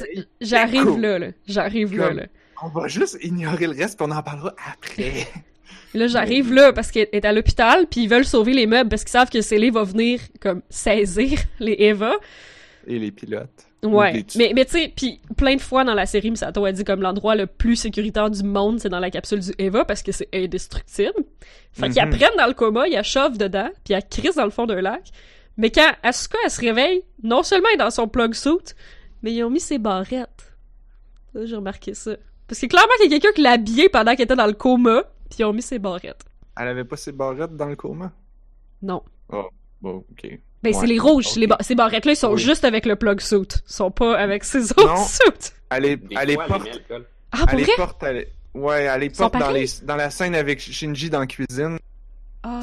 j'arrive 0.42 0.84
cool. 0.86 1.02
là, 1.02 1.20
là. 1.20 1.28
J'arrive 1.48 1.96
là. 1.98 2.12
On 2.64 2.68
va 2.68 2.88
juste 2.88 3.18
ignorer 3.24 3.68
le 3.68 3.76
reste, 3.78 3.98
puis 3.98 4.08
on 4.10 4.12
en 4.16 4.22
parlera 4.22 4.54
après. 4.74 5.28
Là, 5.94 6.08
j'arrive 6.08 6.54
là 6.54 6.72
parce 6.72 6.90
qu'elle 6.90 7.10
est 7.12 7.26
à 7.26 7.34
l'hôpital, 7.34 7.86
puis 7.92 8.04
ils 8.04 8.08
veulent 8.10 8.24
sauver 8.24 8.54
les 8.54 8.66
meubles 8.66 8.90
parce 8.90 9.04
qu'ils 9.04 9.12
savent 9.12 9.30
que 9.30 9.42
Célé 9.42 9.72
va 9.72 9.84
venir, 9.84 10.22
comme, 10.40 10.62
saisir 10.70 11.38
les 11.60 11.76
Eva. 11.80 12.14
Et 12.88 12.98
les 12.98 13.12
pilotes. 13.12 13.68
Ouais. 13.84 14.24
Mais, 14.36 14.52
mais 14.54 14.66
tu 14.66 14.72
sais, 14.74 14.94
puis 14.96 15.20
plein 15.38 15.56
de 15.56 15.62
fois 15.62 15.84
dans 15.84 15.96
la 15.96 16.06
série, 16.06 16.30
Misato 16.30 16.64
a 16.66 16.72
dit 16.72 16.84
comme 16.84 17.02
l'endroit 17.02 17.36
le 17.36 17.48
plus 17.48 17.76
sécuritaire 17.76 18.30
du 18.30 18.44
monde, 18.44 18.80
c'est 18.80 18.90
dans 18.90 19.00
la 19.00 19.10
capsule 19.10 19.40
du 19.40 19.52
Eva 19.58 19.86
parce 19.86 20.04
que 20.04 20.12
c'est 20.12 20.30
indestructible. 20.34 21.14
Fait 21.74 21.90
qu'ils 21.90 22.02
Mhm. 22.04 22.14
apprennent 22.14 22.38
dans 22.38 22.48
le 22.48 22.54
coma, 22.54 22.88
ils 22.88 22.94
la 22.94 23.02
chauffent 23.04 23.38
dedans, 23.40 23.70
puis 23.84 23.94
elle 23.96 24.08
crisse 24.08 24.36
dans 24.36 24.44
le 24.46 24.52
fond 24.52 24.68
d'un 24.68 24.82
lac. 24.82 25.10
Mais 25.58 25.72
quand 25.72 25.90
Asuka, 26.04 26.38
elle 26.46 26.52
se 26.52 26.62
réveille, 26.62 27.04
non 27.24 27.42
seulement 27.44 27.68
elle 27.70 27.76
est 27.82 27.84
dans 27.84 27.90
son 27.92 28.08
plug 28.08 28.34
suit, 28.36 28.76
mais 29.24 29.34
ils 29.34 29.44
ont 29.44 29.50
mis 29.50 29.60
ses 29.60 29.80
barrettes. 29.80 30.54
Là, 31.34 31.46
j'ai 31.46 31.56
remarqué 31.56 31.94
ça. 31.96 32.12
Parce 32.48 32.60
que 32.62 32.68
clairement, 32.68 32.92
il 33.00 33.12
y 33.12 33.16
a 33.16 33.20
quelqu'un 33.20 33.34
qui 33.34 33.42
l'a 33.42 33.52
habillée 33.52 33.90
pendant 33.90 34.12
qu'elle 34.16 34.26
était 34.26 34.36
dans 34.36 34.46
le 34.46 34.54
coma, 34.54 35.04
puis 35.30 35.40
ils 35.40 35.46
ont 35.46 35.54
mis 35.54 35.62
ses 35.62 35.80
barrettes. 35.80 36.24
Elle 36.60 36.68
avait 36.68 36.84
pas 36.84 36.98
ses 36.98 37.14
barrettes 37.14 37.56
dans 37.56 37.66
le 37.68 37.76
coma? 37.76 38.12
Non. 38.82 39.02
Bon, 39.82 40.04
ok. 40.12 40.40
Ben, 40.64 40.74
Ouais, 40.74 40.80
c'est 40.80 40.88
les 40.88 41.00
rouges. 41.00 41.36
Les 41.38 41.48
ba- 41.48 41.58
ces 41.62 41.74
barrettes-là, 41.76 42.12
ils 42.12 42.16
sont 42.16 42.34
Oui. 42.34 42.42
juste 42.42 42.64
avec 42.66 42.86
le 42.86 42.96
plug 42.96 43.20
suit. 43.20 43.38
Ils 43.38 43.74
sont 43.74 43.90
pas 43.92 44.18
avec 44.18 44.44
ses 44.44 44.72
autres 44.72 44.86
Non. 44.88 45.06
suits. 45.06 45.52
Elle 45.72 45.86
est, 45.86 46.00
elle 46.20 46.30
porte. 46.36 46.68
Ah, 47.32 47.38
elle 47.42 47.48
pour 47.48 47.60
est 47.60 47.64
vrai? 47.64 47.72
porte, 47.78 48.04
elle 48.04 48.18
est- 48.18 48.32
ouais, 48.54 48.84
elle 48.84 49.04
est 49.04 49.16
sont 49.16 49.30
porte 49.30 49.40
dans 49.44 49.52
les, 49.52 49.66
dans 49.84 49.96
la 49.96 50.10
scène 50.12 50.36
avec 50.36 50.60
Shinji 50.60 51.10
dans 51.10 51.22
la 51.22 51.28
cuisine. 51.28 51.80
Ah. 52.44 52.62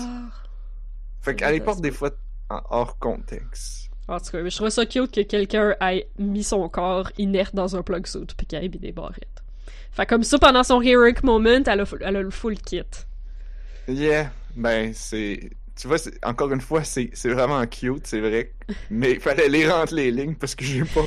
Fait 1.22 1.30
Ça 1.30 1.34
qu'elle 1.34 1.54
est 1.54 1.58
doit 1.58 1.64
porte 1.66 1.80
des 1.80 1.90
fois 1.90 2.10
en 2.50 2.60
hors 2.70 2.98
contexte. 2.98 3.88
En 4.06 4.18
tout 4.20 4.30
cas, 4.30 4.48
je 4.48 4.56
trouve 4.56 4.68
ça 4.70 4.86
cute 4.86 5.12
que 5.12 5.20
quelqu'un 5.22 5.74
ait 5.80 6.08
mis 6.18 6.42
son 6.44 6.68
corps 6.68 7.10
inerte 7.18 7.54
dans 7.54 7.76
un 7.76 7.82
plug 7.82 8.06
suit 8.06 8.26
puis 8.36 8.46
qu'il 8.46 8.58
ait 8.62 8.68
mis 8.68 8.78
des 8.78 8.92
barrettes. 8.92 9.42
Fait 9.92 10.06
comme 10.06 10.22
ça, 10.22 10.38
pendant 10.38 10.62
son 10.62 10.80
heroic 10.80 11.22
moment, 11.24 11.50
elle 11.66 11.80
a, 11.80 11.84
elle 12.02 12.16
a 12.16 12.22
le 12.22 12.30
full 12.30 12.56
kit. 12.58 12.82
Yeah, 13.88 14.30
ben 14.54 14.92
c'est... 14.94 15.50
Tu 15.80 15.86
vois, 15.86 15.96
encore 16.24 16.52
une 16.52 16.60
fois, 16.60 16.82
c'est 16.84 17.10
vraiment 17.24 17.64
cute, 17.66 18.06
c'est 18.06 18.20
vrai. 18.20 18.52
Mais 18.90 19.12
il 19.12 19.20
fallait 19.20 19.48
les 19.48 19.70
rentrer 19.70 19.96
les 19.96 20.10
lignes 20.10 20.34
parce 20.34 20.54
que 20.54 20.64
j'ai 20.64 20.82
pas... 20.82 21.02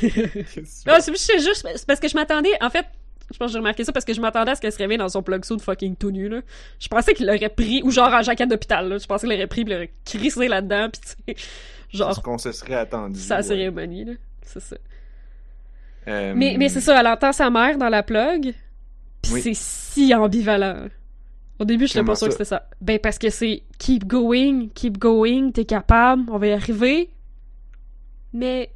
C'est 1.14 1.38
juste 1.40 1.66
parce 1.86 2.00
que 2.00 2.08
je 2.08 2.14
m'attendais. 2.14 2.50
En 2.62 2.70
fait, 2.70 2.86
je 3.32 3.36
pense 3.38 3.48
que 3.48 3.52
j'ai 3.52 3.58
remarqué 3.58 3.84
ça 3.84 3.92
parce 3.92 4.04
que 4.04 4.14
je 4.14 4.20
m'attendais 4.20 4.50
à 4.52 4.54
ce 4.54 4.60
qu'elle 4.60 4.72
se 4.72 4.78
réveille 4.78 4.98
dans 4.98 5.08
son 5.08 5.22
plug 5.22 5.44
suit 5.44 5.58
fucking 5.60 5.96
tout 5.96 6.10
nu, 6.10 6.28
là. 6.28 6.40
Je 6.80 6.88
pensais 6.88 7.12
qu'il 7.14 7.26
l'aurait 7.26 7.48
pris, 7.50 7.82
ou 7.82 7.90
genre 7.90 8.12
en 8.12 8.22
jaquette 8.22 8.48
d'hôpital, 8.48 8.88
là. 8.88 8.98
Je 8.98 9.06
pensais 9.06 9.26
qu'il 9.26 9.34
l'aurait 9.36 9.46
pris, 9.46 9.64
puis 9.64 9.72
il 9.72 9.74
l'aurait 9.74 9.92
crissé 10.04 10.48
là-dedans, 10.48 10.88
pis 10.90 11.00
tu 11.00 11.08
sais. 11.08 11.36
ce 11.92 11.96
Genre, 11.98 12.22
qu'on 12.22 12.38
se 12.38 12.52
serait 12.52 12.74
attendu. 12.76 13.20
sa 13.20 13.36
ouais. 13.36 13.42
cérémonie, 13.42 14.04
là. 14.06 14.12
C'est 14.42 14.60
ça. 14.60 14.76
Euh, 16.08 16.32
Mais, 16.34 16.56
mais 16.58 16.68
c'est 16.68 16.80
ça, 16.80 16.98
elle 16.98 17.06
entend 17.06 17.32
sa 17.32 17.48
mère 17.50 17.76
dans 17.78 17.88
la 17.90 18.02
plug, 18.02 18.54
pis 19.22 19.32
Oui. 19.32 19.42
c'est 19.42 19.54
si 19.54 20.14
ambivalent. 20.14 20.88
Au 21.58 21.64
début, 21.64 21.86
j'étais 21.86 22.00
Comment 22.00 22.12
pas 22.12 22.16
sûre 22.16 22.28
que 22.28 22.32
c'était 22.32 22.44
ça. 22.44 22.68
Ben, 22.80 22.98
parce 22.98 23.18
que 23.18 23.30
c'est 23.30 23.62
keep 23.78 24.06
going, 24.06 24.68
keep 24.74 24.98
going, 24.98 25.50
t'es 25.52 25.64
capable, 25.64 26.24
on 26.30 26.38
va 26.38 26.46
y 26.48 26.52
arriver. 26.52 27.10
Mais, 28.32 28.72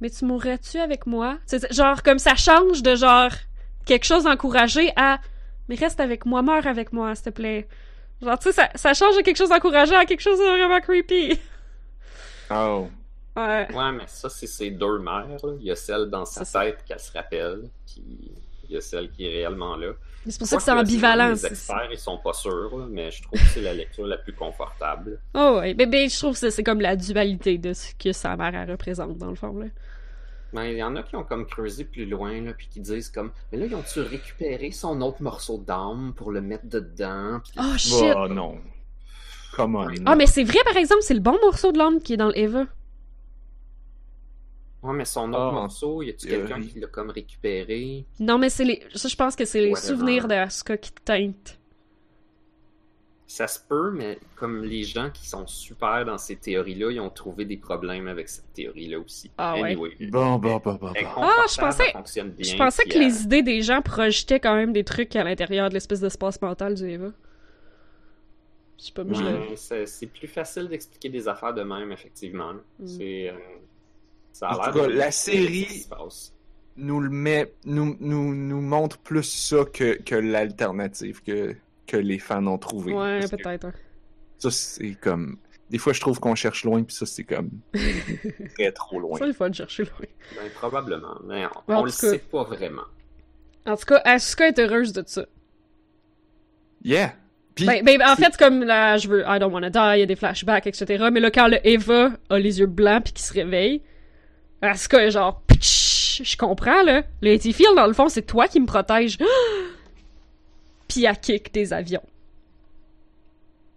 mais 0.00 0.10
tu 0.10 0.24
mourrais-tu 0.24 0.78
avec 0.78 1.06
moi? 1.06 1.38
C'est 1.46 1.72
genre, 1.72 2.02
comme 2.02 2.18
ça 2.18 2.34
change 2.36 2.82
de 2.82 2.94
genre, 2.94 3.32
quelque 3.86 4.04
chose 4.04 4.24
d'encouragé 4.24 4.92
à, 4.96 5.18
mais 5.68 5.74
reste 5.74 6.00
avec 6.00 6.26
moi, 6.26 6.42
meurs 6.42 6.66
avec 6.66 6.92
moi, 6.92 7.14
s'il 7.14 7.24
te 7.24 7.30
plaît. 7.30 7.66
Genre, 8.22 8.38
tu 8.38 8.44
sais, 8.44 8.52
ça, 8.52 8.68
ça 8.74 8.94
change 8.94 9.16
de 9.16 9.22
quelque 9.22 9.36
chose 9.36 9.48
d'encourageant 9.48 9.98
à 9.98 10.04
quelque 10.04 10.20
chose 10.20 10.38
de 10.38 10.44
vraiment 10.44 10.80
creepy. 10.80 11.38
Oh. 12.50 12.88
Ouais. 13.36 13.68
Ouais, 13.72 13.92
mais 13.92 14.06
ça, 14.06 14.28
c'est 14.28 14.46
ses 14.46 14.70
deux 14.70 14.98
mères. 14.98 15.26
là. 15.42 15.52
Il 15.60 15.66
y 15.66 15.70
a 15.70 15.76
celle 15.76 16.06
dans 16.10 16.24
sa 16.24 16.44
ça. 16.44 16.60
tête 16.64 16.84
qu'elle 16.86 16.98
se 16.98 17.12
rappelle, 17.12 17.68
puis 17.86 18.02
il 18.68 18.74
y 18.74 18.76
a 18.76 18.80
celle 18.80 19.10
qui 19.10 19.26
est 19.26 19.30
réellement 19.30 19.76
là. 19.76 19.92
C'est 20.26 20.38
pour 20.38 20.46
ça 20.46 20.56
que 20.56 20.62
c'est 20.62 20.70
ambivalent. 20.72 21.30
Les 21.30 21.46
experts, 21.46 21.88
ils 21.90 21.98
sont 21.98 22.18
pas 22.18 22.32
sûrs, 22.32 22.86
mais 22.90 23.10
je 23.10 23.22
trouve 23.22 23.38
que 23.38 23.46
c'est 23.46 23.62
la 23.62 23.72
lecture 23.72 24.06
la 24.06 24.18
plus 24.18 24.32
confortable. 24.34 25.20
Oh, 25.34 25.58
ouais. 25.60 25.74
Mais, 25.74 25.86
mais 25.86 26.08
je 26.08 26.18
trouve 26.18 26.38
que 26.38 26.50
c'est- 26.50 26.62
comme 26.62 26.80
la 26.80 26.96
dualité 26.96 27.56
de 27.58 27.72
ce 27.72 27.94
que 27.94 28.12
sa 28.12 28.36
mère, 28.36 28.54
elle 28.54 28.70
représente, 28.70 29.16
dans 29.16 29.30
le 29.30 29.36
fond, 29.36 29.56
là. 29.58 29.66
Mais 30.54 30.72
il 30.72 30.78
y 30.78 30.82
en 30.82 30.96
a 30.96 31.02
qui 31.02 31.14
ont 31.14 31.24
comme 31.24 31.46
creusé 31.46 31.84
plus 31.84 32.06
loin, 32.06 32.40
là, 32.40 32.52
puis 32.54 32.68
qui 32.68 32.80
disent 32.80 33.10
comme, 33.10 33.30
mais 33.52 33.58
là, 33.58 33.66
ils 33.66 33.74
ont-tu 33.74 34.00
récupéré 34.00 34.70
son 34.70 35.00
autre 35.02 35.22
morceau 35.22 35.58
d'âme 35.58 36.14
pour 36.16 36.30
le 36.32 36.40
mettre 36.40 36.66
dedans? 36.66 37.40
Puis- 37.44 37.52
Oh, 37.58 37.76
shit! 37.76 38.14
Oh 38.16 38.28
non. 38.28 38.58
Come 39.56 39.76
on. 39.76 39.86
Ah, 40.06 40.14
mais 40.16 40.26
c'est 40.26 40.44
vrai, 40.44 40.58
par 40.64 40.76
exemple, 40.76 41.02
c'est 41.02 41.14
le 41.14 41.20
bon 41.20 41.36
morceau 41.42 41.72
de 41.72 41.78
l'âme 41.78 42.00
qui 42.00 42.14
est 42.14 42.16
dans 42.16 42.28
le 42.28 42.38
Eva. 42.38 42.64
Ouais, 44.82 44.92
mais 44.94 45.04
son 45.04 45.28
autre 45.30 45.38
Ah, 45.50 45.52
morceau, 45.52 46.02
y 46.02 46.10
a-tu 46.10 46.28
quelqu'un 46.28 46.60
qui 46.60 46.78
l'a 46.78 46.86
comme 46.86 47.10
récupéré? 47.10 48.04
Non, 48.20 48.38
mais 48.38 48.48
c'est 48.48 48.64
les. 48.64 48.82
Ça, 48.94 49.08
je 49.08 49.16
pense 49.16 49.34
que 49.34 49.44
c'est 49.44 49.60
les 49.60 49.70
Whatever. 49.70 49.86
souvenirs 49.88 50.28
de 50.28 50.34
Asuka 50.34 50.76
qui 50.76 50.92
te 50.92 51.00
teintent. 51.02 51.58
Ça 53.26 53.46
se 53.46 53.58
peut, 53.60 53.90
mais 53.90 54.18
comme 54.36 54.64
les 54.64 54.84
gens 54.84 55.10
qui 55.10 55.28
sont 55.28 55.46
super 55.46 56.04
dans 56.06 56.16
ces 56.16 56.36
théories-là, 56.36 56.90
ils 56.92 57.00
ont 57.00 57.10
trouvé 57.10 57.44
des 57.44 57.58
problèmes 57.58 58.08
avec 58.08 58.26
cette 58.28 58.50
théorie-là 58.54 59.00
aussi. 59.00 59.30
Ah 59.36 59.54
ouais. 59.56 59.72
Anyway. 59.72 59.90
Bon, 60.10 60.36
bon, 60.38 60.56
bon, 60.64 60.74
bon, 60.76 60.76
bon. 60.78 60.92
Ah, 61.16 61.44
je 61.52 61.58
pensais- 61.60 61.92
bien, 61.92 62.32
je 62.38 62.56
pensais 62.56 62.84
que 62.84 62.94
elle- 62.94 63.00
les 63.02 63.22
idées 63.24 63.42
des 63.42 63.60
gens 63.60 63.82
projetaient 63.82 64.40
quand 64.40 64.54
même 64.54 64.72
des 64.72 64.82
trucs 64.84 65.14
à 65.14 65.24
l'intérieur 65.24 65.68
de 65.68 65.74
l'espèce 65.74 66.00
d'espace 66.00 66.40
mental 66.40 66.74
du 66.74 66.88
Eva. 66.88 67.08
Je 68.78 68.84
sais 68.84 68.92
pas, 68.92 69.02
je 69.10 69.22
Ouais, 69.22 69.56
c'est 69.56 69.86
c'est 69.86 70.06
plus 70.06 70.28
facile 70.28 70.68
d'expliquer 70.68 71.08
des 71.10 71.26
affaires 71.28 71.52
de 71.52 71.62
même, 71.62 71.90
effectivement. 71.92 72.54
Mm. 72.78 72.86
C'est. 72.86 73.28
euh, 73.28 73.34
ça 74.38 74.48
a 74.48 74.68
En 74.68 74.72
tout 74.72 74.78
cas, 74.80 74.88
la 74.88 75.10
série- 75.10 75.66
qui. 75.66 75.86
Nous 76.80 77.00
le 77.00 77.10
met, 77.10 77.52
nous, 77.64 77.96
nous, 77.98 78.34
nous 78.34 78.60
montre 78.60 78.98
plus 78.98 79.24
ça 79.24 79.64
que, 79.72 80.00
que 80.00 80.14
l'alternative 80.14 81.22
que, 81.24 81.56
que 81.88 81.96
les 81.96 82.20
fans 82.20 82.46
ont 82.46 82.56
trouvé. 82.58 82.92
Ouais, 82.92 83.20
peut-être. 83.28 83.64
hein. 83.66 83.72
Ça, 84.38 84.50
c'est 84.52 84.94
comme. 84.94 85.38
Des 85.70 85.78
fois, 85.78 85.92
je 85.92 86.00
trouve 86.00 86.20
qu'on 86.20 86.36
cherche 86.36 86.64
loin, 86.64 86.84
puis 86.84 86.94
ça, 86.94 87.04
c'est 87.04 87.24
comme. 87.24 87.50
très 88.54 88.70
trop 88.70 89.00
loin. 89.00 89.18
C'est 89.18 89.26
le 89.26 89.32
fun 89.32 89.50
de 89.50 89.54
chercher 89.56 89.82
loin. 89.84 90.06
Ben, 90.36 90.50
probablement, 90.54 91.18
mais 91.26 91.44
on, 91.46 91.50
Mais 91.66 91.74
en 91.74 91.80
on 91.80 91.84
le 91.84 91.90
cas- 91.90 91.96
sait 92.10 92.18
pas 92.18 92.44
vraiment. 92.44 92.84
En 93.66 93.76
tout 93.76 93.84
cas, 93.86 94.00
Asuka 94.04 94.46
est 94.48 94.58
heureuse 94.60 94.92
de 94.92 95.02
ça. 95.04 95.26
Yeah! 96.84 97.12
Puis, 97.54 97.66
Ben, 97.66 97.84
ben, 97.84 98.00
en 98.02 98.14
fait, 98.14 98.36
comme 98.36 98.62
là, 98.62 98.96
je 98.98 99.08
veux 99.08 99.24
I 99.26 99.38
don't 99.40 99.52
wanna 99.52 99.68
die, 99.70 99.78
il 99.96 100.00
y 100.00 100.02
a 100.02 100.06
des 100.06 100.14
flashbacks, 100.16 100.68
etc. 100.68 101.08
Mais 101.12 101.18
là, 101.18 101.30
quand 101.32 101.48
le 101.48 101.58
Eva 101.66 102.10
a 102.30 102.38
les 102.38 102.60
yeux 102.60 102.66
blancs 102.66 103.04
puis 103.04 103.12
qu'il 103.14 103.24
se 103.24 103.32
réveille, 103.34 103.82
Asuka 104.62 105.04
est 105.04 105.10
genre, 105.10 105.42
je 105.60 106.36
comprends, 106.36 106.82
là. 106.82 107.02
Le 107.22 107.38
Field, 107.38 107.76
dans 107.76 107.86
le 107.86 107.92
fond, 107.92 108.08
c'est 108.08 108.22
toi 108.22 108.48
qui 108.48 108.60
me 108.60 108.66
protège. 108.66 109.18
puis 110.88 111.04
elle 111.04 111.18
kick 111.20 111.52
des 111.52 111.72
avions. 111.72 112.02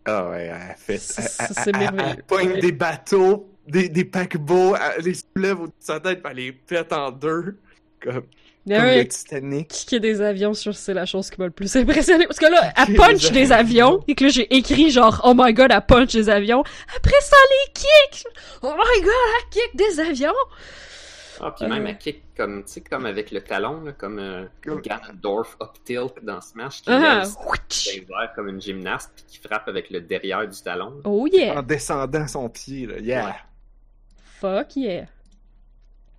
Ah 0.06 0.30
ouais, 0.30 0.46
elle 0.52 0.76
fait. 0.78 0.98
C'est- 0.98 1.72
merveilleux. 1.78 2.16
Elle 2.18 2.24
pogne 2.24 2.52
Ouais. 2.54 2.60
des 2.60 2.72
bateaux, 2.72 3.48
des, 3.68 3.90
des 3.90 4.06
paquebots, 4.06 4.76
elle 4.76 5.04
les 5.06 5.14
soulève 5.14 5.60
au-dessus 5.62 5.78
de 5.80 5.84
sa 5.86 6.00
tête, 6.00 6.22
elle 6.28 6.36
les 6.38 6.52
pète 6.52 6.92
en 6.94 7.12
deux. 7.12 7.58
Comme, 8.02 8.24
Mais 8.66 8.76
comme 8.76 8.86
ouais, 8.86 8.98
le 9.04 9.08
Titanic. 9.08 9.68
kicker 9.70 10.00
des 10.00 10.22
avions, 10.22 10.52
que 10.54 10.72
c'est 10.72 10.94
la 10.94 11.06
chose 11.08 11.30
qui 11.32 11.40
m'a 11.40 11.46
le 11.46 11.52
plus 11.52 11.76
impressionné. 11.76 12.28
Parce 12.28 12.38
que 12.40 12.46
là, 12.46 12.72
elle 12.78 12.96
punch 12.96 13.32
des 13.32 13.46
des 13.48 13.52
avions, 13.52 14.04
et 14.08 14.14
que 14.16 14.26
là, 14.26 14.30
j'ai 14.30 14.56
écrit 14.56 14.92
genre, 14.92 15.20
oh 15.24 15.34
my 15.36 15.52
god, 15.54 15.72
elle 15.72 15.82
punch 15.86 16.14
des 16.14 16.30
avions. 16.30 16.64
Après 16.96 17.20
ça, 17.22 17.36
les 17.50 17.74
kick! 17.74 18.26
Oh 18.62 18.72
my 18.78 19.02
god, 19.02 19.12
elle 19.40 19.50
kick 19.50 19.76
des 19.76 20.00
avions! 20.00 20.34
Ah, 21.44 21.56
puis 21.58 21.66
même 21.68 21.88
elle 21.88 21.98
kick 21.98 22.22
comme, 22.38 22.64
tu 22.66 22.74
sais, 22.74 22.82
comme 22.82 23.08
avec 23.08 23.32
le 23.32 23.42
talon, 23.42 23.82
là, 23.82 23.94
comme 23.94 24.20
euh, 24.20 24.46
Comme- 24.64 24.80
Ganondorf 24.82 25.58
up 25.60 25.72
tilt 25.84 26.14
dans 26.24 26.40
Smash, 26.40 26.84
qui 26.84 26.92
Ah, 26.92 27.22
lève 27.24 27.34
ouitch. 27.50 27.86
ses 27.86 27.98
airs 28.12 28.32
comme 28.36 28.50
une 28.50 28.62
gymnaste, 28.62 29.10
puis 29.16 29.26
qui 29.28 29.38
frappe 29.40 29.68
avec 29.68 29.90
le 29.90 30.02
derrière 30.02 30.48
du 30.48 30.62
talon. 30.62 31.02
Oh 31.04 31.26
yeah! 31.32 31.58
En 31.58 31.64
descendant 31.64 32.28
son 32.28 32.48
pied, 32.48 32.86
là. 32.86 33.00
Yeah! 33.00 33.26
Ouais. 33.26 33.34
Fuck 34.40 34.76
yeah! 34.76 35.06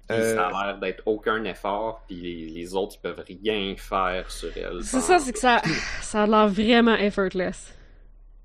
Puis 0.09 0.19
Euh, 0.19 0.35
ça 0.37 0.49
a 0.49 0.66
l'air 0.66 0.79
d'être 0.79 1.03
aucun 1.07 1.43
effort, 1.45 2.03
puis 2.07 2.16
les, 2.16 2.49
les 2.49 2.74
autres, 2.74 2.97
ils 2.99 3.01
peuvent 3.03 3.24
rien 3.27 3.74
faire 3.79 4.31
sur 4.31 4.51
elle. 4.57 4.81
C'est 4.83 5.01
ça, 5.01 5.19
c'est 5.19 5.33
que 5.33 5.39
ça, 5.39 5.62
ça 6.03 6.24
a 6.24 6.27
l'air 6.27 6.49
vraiment 6.49 6.95
effortless. 6.97 7.73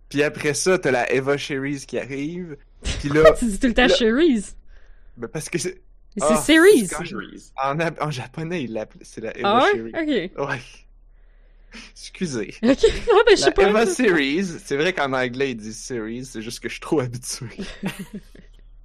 Puis 0.10 0.24
après 0.24 0.54
ça, 0.54 0.78
t'as 0.80 0.92
la 0.92 1.12
Eva 1.12 1.36
Cherise 1.38 1.86
qui 1.86 2.00
arrive. 2.00 2.58
Puis 3.00 3.10
là, 3.10 3.32
Tu 3.34 3.46
dis 3.46 3.60
tout 3.60 3.68
le 3.68 3.74
temps 3.74 3.88
Là- 3.88 3.96
Cherise? 3.96 4.56
ben 5.18 5.28
parce 5.28 5.50
que 5.50 5.58
c'est. 5.58 5.82
C'est 6.20 6.36
Series. 6.38 6.90
En, 7.62 7.80
ab- 7.80 7.98
en 8.02 8.10
japonais, 8.10 8.64
il 8.64 8.74
l'appelle. 8.74 9.02
C'est 9.04 9.22
la 9.22 9.38
Eva 9.38 9.60
Ah 9.60 9.64
ouais? 9.66 9.72
Cherise. 9.94 10.32
Ok. 10.40 10.48
Ouais. 10.50 10.62
Excusez. 11.92 12.56
Ok, 12.64 12.84
non, 13.12 13.20
mais 13.28 13.36
je 13.36 13.42
sais 13.42 13.46
La 13.46 13.52
pas. 13.52 13.70
Eva 13.70 13.86
Series, 13.86 14.46
c'est 14.64 14.78
vrai 14.78 14.94
qu'en 14.94 15.14
anglais, 15.14 15.52
ils 15.52 15.58
disent 15.58 15.78
Series, 15.84 16.26
c'est 16.26 16.42
juste 16.42 16.60
que 16.60 16.70
je 16.70 16.74
suis 16.76 16.82
trop 16.82 17.02
habitué. 17.02 17.48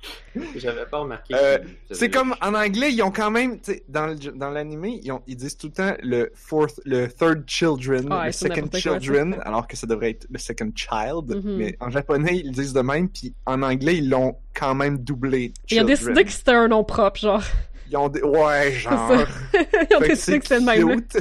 J'avais 0.56 0.86
pas 0.86 0.98
remarqué. 0.98 1.34
Euh, 1.34 1.58
C'est 1.90 2.10
comme 2.10 2.34
en 2.40 2.54
anglais, 2.54 2.92
ils 2.92 3.02
ont 3.02 3.10
quand 3.10 3.30
même, 3.30 3.60
tu 3.60 3.72
sais, 3.72 3.82
dans 3.88 4.06
le- 4.06 4.14
dans 4.16 4.50
l'animé, 4.50 5.00
ils, 5.02 5.12
ont- 5.12 5.22
ils 5.26 5.36
disent 5.36 5.56
tout 5.56 5.68
le 5.68 5.72
temps 5.72 5.94
le 6.02 6.30
fourth, 6.34 6.80
le 6.84 7.06
third 7.08 7.44
children, 7.46 8.08
Ah, 8.10 8.26
le 8.26 8.32
second 8.32 8.66
quoi, 8.68 8.80
children, 8.80 9.36
alors 9.44 9.66
que 9.68 9.76
ça 9.76 9.86
devrait 9.86 10.10
être 10.10 10.26
le 10.30 10.38
second 10.38 10.72
child. 10.74 11.34
Mhm. 11.44 11.56
Mais 11.56 11.76
en 11.80 11.90
japonais, 11.90 12.40
ils 12.44 12.52
disent 12.52 12.72
de 12.72 12.80
même, 12.80 13.08
puis 13.08 13.34
en 13.46 13.62
anglais, 13.62 13.98
ils 13.98 14.08
l'ont 14.08 14.36
quand 14.54 14.74
même 14.74 14.98
doublé. 14.98 15.52
Ils 15.70 15.80
ont 15.80 15.84
décidé 15.84 16.24
que 16.24 16.30
c'était 16.32 16.52
un 16.52 16.68
nom 16.68 16.82
propre, 16.84 17.20
genre. 17.20 17.42
Ils 17.90 17.96
ont 17.96 18.08
des- 18.08 18.22
ouais, 18.22 18.72
genre. 18.72 19.12
Ils 19.90 19.96
ont 19.96 20.00
décidé 20.00 20.38
que 20.40 20.46
c'était 20.46 20.60
le 20.60 20.64
même. 20.66 20.88
là. 20.88 20.94
cute. 20.96 21.18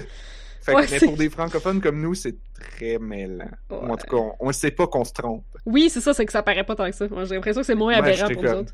Fait 0.63 0.73
Ouais, 0.75 0.85
que, 0.85 0.91
mais 0.91 0.99
pour 0.99 1.17
des 1.17 1.29
francophones 1.29 1.81
comme 1.81 1.99
nous, 2.01 2.13
c'est 2.13 2.35
très 2.61 2.97
mêlant. 2.99 3.49
Ou 3.69 3.75
En 3.75 3.97
tout 3.97 4.07
cas, 4.07 4.17
on, 4.17 4.33
on 4.39 4.51
sait 4.51 4.71
pas 4.71 4.87
qu'on 4.87 5.03
se 5.03 5.13
trompe. 5.13 5.43
Oui, 5.65 5.89
c'est 5.89 6.01
ça, 6.01 6.13
c'est 6.13 6.25
que 6.25 6.31
ça 6.31 6.43
paraît 6.43 6.63
pas 6.63 6.75
tant 6.75 6.89
que 6.89 6.95
ça. 6.95 7.07
Moi, 7.07 7.25
j'ai 7.25 7.35
l'impression 7.35 7.61
que 7.61 7.67
c'est 7.67 7.75
moins 7.75 7.93
Ouais, 7.93 8.09
aberrant 8.11 8.27
pour 8.33 8.43
nous 8.43 8.49
comme- 8.49 8.59
autres. 8.59 8.73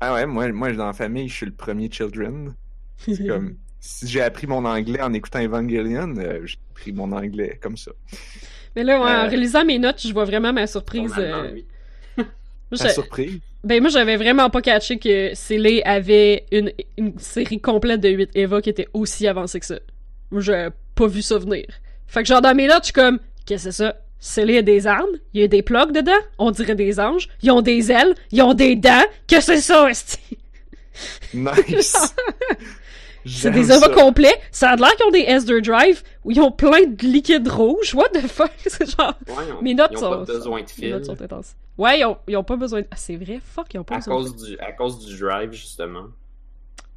Ah 0.00 0.14
ouais, 0.14 0.26
moi, 0.26 0.48
moi, 0.52 0.72
dans 0.72 0.86
la 0.86 0.92
famille, 0.92 1.28
je 1.28 1.34
suis 1.34 1.46
le 1.46 1.52
premier 1.52 1.90
children. 1.90 2.54
C'est 2.98 3.26
comme, 3.26 3.56
si 3.80 4.06
j'ai 4.08 4.22
appris 4.22 4.46
mon 4.46 4.64
anglais 4.64 5.00
en 5.02 5.12
écoutant 5.12 5.40
Evangelion, 5.40 6.14
euh, 6.18 6.40
j'ai 6.44 6.56
appris 6.72 6.92
mon 6.92 7.12
anglais 7.12 7.58
comme 7.62 7.76
ça. 7.76 7.90
Mais 8.76 8.82
là, 8.84 8.98
ouais, 9.00 9.10
en 9.10 9.24
Euh, 9.24 9.28
réalisant 9.28 9.64
mes 9.64 9.78
notes, 9.78 10.00
je 10.06 10.12
vois 10.12 10.24
vraiment 10.24 10.52
ma 10.52 10.66
surprise. 10.66 11.12
euh, 11.18 11.50
lui. 11.50 11.66
moi, 12.16 12.26
Ça 12.74 12.88
j'ai- 12.88 12.94
surpris. 12.94 13.42
Ben 13.62 13.78
moi 13.82 13.90
j'avais 13.90 14.16
vraiment 14.16 14.48
pas 14.48 14.62
catché 14.62 14.98
que 14.98 15.34
Célé 15.34 15.82
avait 15.84 16.46
une, 16.50 16.72
une 16.96 17.18
série 17.18 17.60
complète 17.60 18.00
de 18.00 18.08
8 18.08 18.30
Eva 18.34 18.62
qui 18.62 18.70
était 18.70 18.88
aussi 18.94 19.26
avancée 19.28 19.60
que 19.60 19.66
ça. 19.66 19.78
Moi 20.30 20.40
j'avais 20.40 20.70
pas 20.94 21.06
vu 21.06 21.20
ça 21.20 21.36
venir. 21.36 21.66
Fait 22.10 22.22
que 22.22 22.28
genre 22.28 22.42
dans 22.42 22.54
mes 22.54 22.66
notes, 22.66 22.80
je 22.82 22.84
suis 22.86 22.92
comme 22.92 23.18
Qu'est-ce 23.46 23.64
que 23.66 23.70
c'est 23.70 23.84
ça? 23.84 23.96
Célé 24.18 24.58
a 24.58 24.62
des 24.62 24.86
armes, 24.86 25.06
il 25.32 25.40
y 25.40 25.44
a 25.44 25.48
des 25.48 25.62
plugs 25.62 25.92
dedans, 25.92 26.12
on 26.38 26.50
dirait 26.50 26.74
des 26.74 27.00
anges, 27.00 27.28
ils 27.42 27.50
ont 27.50 27.62
des 27.62 27.90
ailes, 27.90 28.14
ils 28.32 28.42
ont 28.42 28.52
des 28.52 28.76
dents, 28.76 29.02
que 29.26 29.40
c'est 29.40 29.62
ça, 29.62 29.88
esti? 29.90 30.18
Nice! 31.32 32.14
C'est 33.26 33.50
des. 33.50 33.70
Eva 33.70 33.90
complets. 33.90 34.34
Ça 34.50 34.70
a 34.70 34.76
l'air 34.76 34.96
qu'ils 34.96 35.04
ont 35.06 35.10
des 35.10 35.24
S2 35.24 35.60
Drive 35.62 36.02
où 36.24 36.30
ils 36.30 36.40
ont 36.40 36.50
plein 36.50 36.86
de 36.86 37.06
liquide 37.06 37.46
rouge. 37.48 37.94
What 37.94 38.08
the 38.14 38.26
fuck? 38.26 38.50
C'est 38.66 38.90
genre. 38.96 39.12
Ouais, 39.28 39.52
ont- 39.52 39.60
Mes 39.62 39.74
notes 39.74 39.90
ils 39.92 39.98
ont 39.98 40.00
sont. 40.00 40.10
pas 40.10 40.24
besoin 40.24 40.58
de 40.60 40.64
mes 40.64 40.68
fil. 40.72 40.90
notes 40.90 41.04
sont 41.04 41.20
intenses. 41.22 41.54
Ouais, 41.76 42.00
ils 42.00 42.04
ont, 42.06 42.16
ils 42.26 42.36
ont 42.38 42.44
pas 42.44 42.56
besoin 42.56 42.80
de. 42.80 42.86
Ah, 42.90 42.96
c'est 42.96 43.16
vrai? 43.16 43.38
Fuck, 43.44 43.74
ils 43.74 43.78
ont 43.78 43.84
pas 43.84 43.96
À 43.96 43.98
besoin 43.98 44.22
de. 44.22 44.28
cause, 44.30 44.36
du, 44.46 44.58
à 44.58 44.72
cause 44.72 45.04
du 45.04 45.18
drive, 45.18 45.52
justement. 45.52 46.06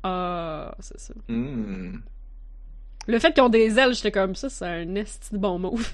Ah, 0.02 0.73
c'est 0.80 0.98
ça. 0.99 1.14
Hmm. 1.27 1.98
Le 3.07 3.19
fait 3.19 3.34
qu'ils 3.34 3.43
ont 3.43 3.49
des 3.49 3.77
ailes, 3.80 3.93
j'étais 3.93 4.11
comme 4.11 4.35
ça, 4.35 4.49
c'est 4.49 4.65
un 4.65 4.95
esti 4.95 5.34
de 5.34 5.38
bon 5.38 5.59
move. 5.59 5.93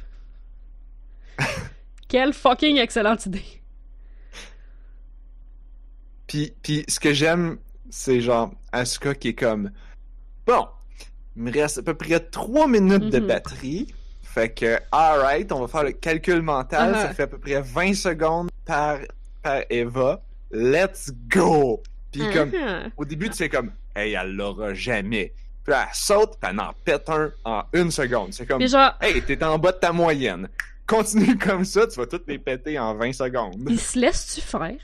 Quelle 2.08 2.34
fucking 2.34 2.78
excellente 2.78 3.26
idée. 3.26 3.44
Puis, 6.28 6.54
puis 6.62 6.86
ce 6.88 7.00
que 7.00 7.14
j'aime, 7.14 7.58
c'est 7.90 8.22
genre 8.22 8.52
Asuka 8.72 9.16
qui 9.16 9.30
est 9.30 9.34
comme 9.36 9.72
Bon, 10.46 10.68
il 11.36 11.44
me 11.44 11.52
reste 11.52 11.80
à 11.80 11.84
peu 11.84 11.94
près 11.96 12.20
3 12.20 12.68
minutes 12.68 13.10
de 13.10 13.20
Mhm. 13.20 13.28
batterie. 13.28 13.88
Fait 14.24 14.54
que, 14.54 14.78
alright, 14.92 15.52
on 15.52 15.62
va 15.62 15.68
faire 15.68 15.84
le 15.84 15.92
calcul 15.92 16.42
mental. 16.42 16.94
Ça 16.96 17.14
fait 17.14 17.24
à 17.24 17.28
peu 17.28 17.40
près 17.40 17.62
20 17.62 17.94
secondes 17.96 18.50
par, 18.66 19.00
par 19.42 19.62
Eva. 19.70 20.22
Let's 20.52 21.12
go! 21.28 21.82
Puis 22.12 22.22
comme, 22.34 22.52
Ah. 22.56 22.84
au 22.98 23.06
début, 23.06 23.30
tu 23.30 23.38
fais 23.38 23.50
comme 23.50 23.72
Hey, 23.96 24.14
elle 24.14 24.34
l'aura 24.36 24.74
jamais. 24.76 25.34
Puis 25.70 25.78
elle 25.80 25.88
saute, 25.94 26.32
puis 26.42 26.50
elle 26.52 26.60
en 26.60 26.74
pète 26.84 27.10
un 27.10 27.32
en 27.46 27.64
une 27.74 27.92
seconde. 27.92 28.34
C'est 28.34 28.48
comme 28.48 28.66
genre, 28.68 28.94
Hey, 29.00 29.22
t'es 29.22 29.44
en 29.44 29.60
bas 29.60 29.72
de 29.72 29.78
ta 29.78 29.92
moyenne. 29.92 30.50
Continue 30.88 31.38
comme 31.38 31.64
ça, 31.64 31.86
tu 31.86 32.00
vas 32.00 32.08
toutes 32.08 32.28
les 32.28 32.40
péter 32.40 32.80
en 32.80 32.96
20 32.96 33.14
secondes. 33.14 33.64
il 33.70 33.80
se 33.80 34.00
laisse-tu 34.00 34.42
faire? 34.42 34.78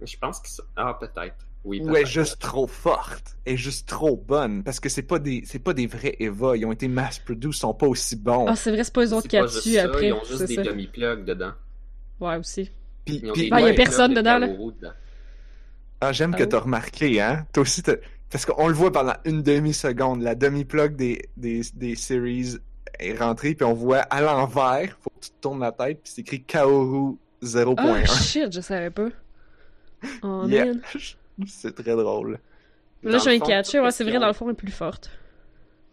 Je 0.00 0.16
pense 0.16 0.38
que 0.40 0.48
ça... 0.48 0.62
Ah, 0.76 0.96
peut-être. 0.98 1.34
Oui, 1.64 1.80
Ou 1.82 1.96
est 1.96 2.06
juste 2.06 2.40
trop 2.40 2.66
forte, 2.68 3.36
est 3.46 3.56
juste 3.56 3.88
trop 3.88 4.16
bonne, 4.16 4.62
parce 4.64 4.80
que 4.80 4.88
c'est 4.88 5.02
pas 5.02 5.20
des 5.20 5.44
c'est 5.46 5.60
pas 5.60 5.72
des 5.74 5.86
vrais 5.86 6.16
Eva, 6.18 6.56
ils 6.56 6.66
ont 6.66 6.72
été 6.72 6.88
mass 6.88 7.20
produced, 7.20 7.54
ils 7.56 7.60
sont 7.60 7.74
pas 7.74 7.86
aussi 7.86 8.16
bons. 8.16 8.46
Ah, 8.48 8.56
c'est 8.56 8.72
vrai, 8.72 8.82
c'est 8.82 8.92
pas 8.92 9.04
eux 9.04 9.12
autres 9.12 9.28
qui 9.28 9.36
ça, 9.36 9.84
après. 9.84 10.08
Ils 10.08 10.12
ont 10.12 10.24
juste 10.24 10.44
des 10.46 10.56
demi-plugs 10.56 11.24
dedans. 11.24 11.52
Ouais, 12.18 12.36
aussi. 12.36 12.70
Puis, 13.04 13.20
Ben, 13.20 13.60
y 13.60 13.70
a 13.70 13.74
personne 13.74 14.12
de 14.12 14.16
dedans, 14.20 14.38
là. 14.38 14.48
Ah, 16.00 16.12
j'aime 16.12 16.32
Ah 16.34 16.38
que 16.38 16.42
oui? 16.42 16.48
t'as 16.48 16.58
remarqué, 16.58 17.20
hein. 17.20 17.46
Toi 17.52 17.62
aussi, 17.62 17.80
t'as- 17.82 17.94
parce 18.32 18.44
qu'on 18.46 18.66
le 18.66 18.74
voit 18.74 18.90
pendant 18.90 19.14
une 19.24 19.42
demi-seconde, 19.42 20.22
la 20.22 20.34
demi-plug 20.34 20.96
des, 20.96 21.28
des, 21.36 21.60
des 21.74 21.94
series 21.94 22.56
est 22.98 23.16
rentrée, 23.18 23.54
puis 23.54 23.64
on 23.64 23.74
voit 23.74 23.98
à 23.98 24.20
l'envers, 24.20 24.96
faut 25.00 25.10
que 25.10 25.20
tu 25.26 25.30
te 25.30 25.40
tournes 25.40 25.60
la 25.60 25.70
tête, 25.72 26.00
puis 26.02 26.12
c'est 26.14 26.22
écrit 26.22 26.42
Kaoru 26.42 27.16
0.1. 27.42 27.74
Ah, 27.78 28.04
shit, 28.06 28.52
je 28.52 28.60
savais 28.60 28.90
pas. 28.90 29.08
Oh, 30.22 30.44
Yeah. 30.48 30.66
man. 30.66 30.80
c'est 31.46 31.74
très 31.74 31.94
drôle. 31.94 32.38
Là, 33.02 33.12
de 33.12 33.18
fond, 33.18 33.38
catcher. 33.40 33.80
Ouais, 33.80 33.90
ce 33.90 33.98
c'est 33.98 34.04
qu'ils 34.04 34.12
vrai, 34.12 34.20
dans 34.20 34.26
le 34.28 34.32
fond, 34.32 34.46
elle 34.46 34.52
est 34.52 34.54
plus 34.54 34.70
forte. 34.72 35.10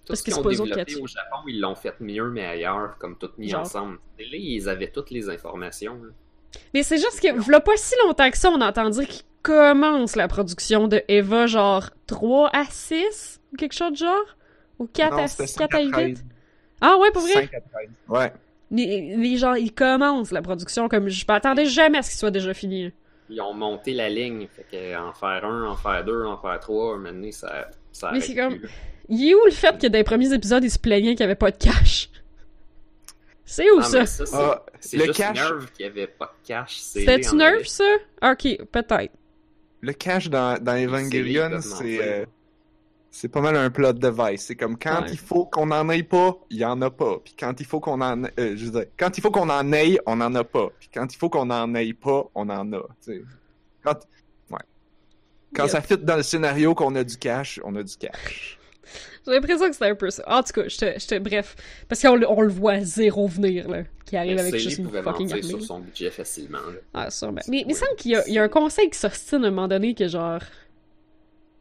Tout 0.05 0.07
Parce 0.07 0.21
qu'ils 0.21 0.33
développé 0.35 0.81
a 0.81 0.85
tué. 0.85 1.01
au 1.01 1.07
Japon, 1.07 1.37
ils 1.47 1.59
l'ont 1.59 1.75
fait 1.75 1.99
mieux, 1.99 2.29
mais 2.29 2.45
ailleurs, 2.45 2.97
comme 2.99 3.17
tout 3.17 3.29
mis 3.37 3.49
Genre. 3.49 3.61
ensemble. 3.61 3.97
Et 4.17 4.23
là, 4.23 4.29
ils 4.37 4.69
avaient 4.69 4.91
toutes 4.91 5.11
les 5.11 5.29
informations. 5.29 5.95
là. 6.01 6.09
Mais 6.73 6.83
c'est 6.83 6.97
juste 6.97 7.19
que, 7.21 7.39
v'là 7.39 7.59
pas 7.59 7.77
si 7.77 7.95
longtemps 8.03 8.29
que 8.29 8.37
ça, 8.37 8.49
on 8.49 8.61
entend 8.61 8.89
dire 8.89 9.07
qu'il 9.07 9.23
commence 9.49 10.15
la 10.15 10.27
production 10.27 10.87
de 10.87 11.01
Eva, 11.07 11.47
genre 11.47 11.89
3 12.07 12.49
à 12.53 12.65
6 12.65 13.39
ou 13.51 13.57
quelque 13.57 13.73
chose 13.73 13.91
de 13.91 13.97
genre? 13.97 14.35
Ou 14.79 14.87
4 14.87 15.11
Non, 15.17 15.23
à, 15.23 15.27
c'était 15.27 15.53
4 15.67 15.75
à 15.75 15.77
5 15.77 15.77
à 15.77 15.81
8? 15.83 15.91
13. 16.13 16.25
Ah 16.81 16.97
ouais, 16.97 17.11
pour 17.11 17.21
vrai? 17.23 17.33
5 17.33 17.53
à 17.53 17.61
13. 17.61 17.89
Ouais. 18.07 18.33
Mais, 18.71 19.15
mais 19.17 19.35
genre, 19.37 19.57
il 19.57 19.73
commence 19.73 20.31
la 20.31 20.41
production, 20.41 20.87
comme 20.87 21.09
je 21.09 21.25
m'attendais 21.27 21.65
jamais 21.65 21.97
à 21.97 22.01
ce 22.03 22.11
qu'il 22.11 22.19
soit 22.19 22.31
déjà 22.31 22.53
fini. 22.53 22.91
Ils 23.29 23.41
ont 23.41 23.53
monté 23.53 23.93
la 23.93 24.09
ligne. 24.09 24.47
Fait 24.47 24.65
que 24.71 24.97
en 24.97 25.11
faire 25.13 25.43
un, 25.45 25.65
en 25.69 25.75
faire 25.75 26.03
deux, 26.05 26.23
en 26.25 26.37
faire 26.37 26.59
trois, 26.59 26.97
maintenant, 26.97 27.31
ça, 27.31 27.69
ça 27.91 28.11
Mais 28.13 28.21
c'est 28.21 28.35
comme-. 28.35 28.59
Il 29.09 29.27
est 29.27 29.33
où 29.33 29.43
le 29.45 29.51
fait 29.51 29.79
que 29.81 29.87
dans 29.87 29.97
les 29.97 30.03
premiers 30.03 30.31
épisodes, 30.33 30.63
il 30.63 30.69
se 30.69 30.77
plaignait 30.79 31.11
qu'il 31.15 31.21
y 31.21 31.23
avait 31.23 31.33
pas 31.35 31.49
de 31.51 31.57
cash? 31.57 32.09
C'est 33.45 33.69
où 33.71 33.79
Ah, 33.79 33.83
ça? 33.83 34.05
c'est 34.05 34.23
Ah, 34.31 34.63
c'est 34.79 34.97
le 34.97 35.05
juste 35.05 35.17
cash- 35.17 35.33
Nerve 35.35 35.71
qui 35.75 35.83
avait 35.83 36.05
pas 36.05 36.25
de 36.43 36.47
cash. 36.47 36.77
C'était-tu 36.81 37.29
anglais. 37.29 37.63
ça? 37.65 37.83
Ok, 38.21 38.43
peut-être. 38.71 39.11
Le 39.81 39.93
cash 39.93 40.29
dans, 40.29 40.55
Evangelion, 40.65 41.61
c'est 41.61 41.99
euh, 42.01 42.25
c'est 43.11 43.29
pas 43.29 43.41
mal 43.41 43.55
un 43.55 43.69
plot 43.69 43.93
device. 43.93 44.41
C'est 44.45 44.55
comme 44.55 44.77
quand 44.77 45.01
Ouais. 45.03 45.11
il 45.11 45.17
faut 45.17 45.45
qu'on 45.45 45.71
en 45.71 45.89
ait 45.89 46.03
pas, 46.03 46.37
il 46.49 46.57
y 46.57 46.65
en 46.65 46.81
a 46.81 46.91
pas. 46.91 47.17
Puis 47.23 47.33
quand 47.39 47.59
il 47.59 47.65
faut 47.65 47.79
qu'on 47.79 48.01
en 48.01 48.23
euh, 48.25 48.29
je 48.37 48.65
veux 48.65 48.71
dire, 48.71 48.85
quand 48.97 49.17
il 49.17 49.21
faut 49.21 49.31
qu'on 49.31 49.49
en 49.49 49.71
ait, 49.73 49.97
on 50.05 50.19
en 50.21 50.35
a 50.35 50.43
pas. 50.43 50.67
Puis 50.79 50.89
quand 50.93 51.11
il 51.11 51.17
faut 51.17 51.29
qu'on 51.29 51.49
en 51.49 51.73
ait 51.75 51.93
pas, 51.93 52.25
on 52.35 52.49
en 52.49 52.71
a. 52.73 52.81
tu 52.81 53.13
sais. 53.13 53.21
Quand 53.83 53.95
ouais. 54.51 54.57
Quand 55.55 55.63
Yep. 55.63 55.71
ça 55.71 55.81
fit 55.81 55.97
dans 55.97 56.17
le 56.17 56.23
scénario 56.23 56.75
qu'on 56.75 56.93
a 56.95 57.03
du 57.03 57.17
cash, 57.17 57.59
on 57.63 57.75
a 57.77 57.81
du 57.83 57.95
cash. 57.97 58.58
J'ai 59.25 59.33
l'impression 59.33 59.67
que 59.67 59.73
c'était 59.73 59.85
un 59.89 59.95
peu 59.95 60.09
ça. 60.09 60.23
En 60.27 60.41
tout 60.43 60.53
cas, 60.53 60.67
j'étais, 60.67 61.19
bref. 61.19 61.55
Parce 61.87 62.01
qu'on 62.01 62.15
le- 62.15 62.29
on 62.29 62.41
le 62.41 62.49
voit 62.49 62.81
zéro 62.81 63.27
venir, 63.27 63.67
là. 63.69 63.83
Qui 64.05 64.17
arrive 64.17 64.35
Mais 64.35 64.41
avec 64.41 64.55
juste 64.59 64.79
une 64.79 64.89
fucking 64.89 65.29
armée. 65.31 65.43
sur 65.43 65.61
son 65.63 65.79
budget 65.79 66.09
facilement. 66.09 66.57
là. 66.57 66.79
Ah, 66.93 67.11
sûrement. 67.11 67.41
C'est 67.43 67.51
Mais 67.51 67.63
il 67.67 67.75
semble 67.75 67.95
qu'il 67.97 68.11
y 68.27 68.31
y 68.33 68.39
a 68.39 68.43
un 68.43 68.49
conseil 68.49 68.89
qui 68.89 68.97
s'ostine 68.97 69.43
à 69.43 69.47
un 69.47 69.51
moment 69.51 69.67
donné 69.67 69.93
que 69.93 70.07
genre. 70.07 70.41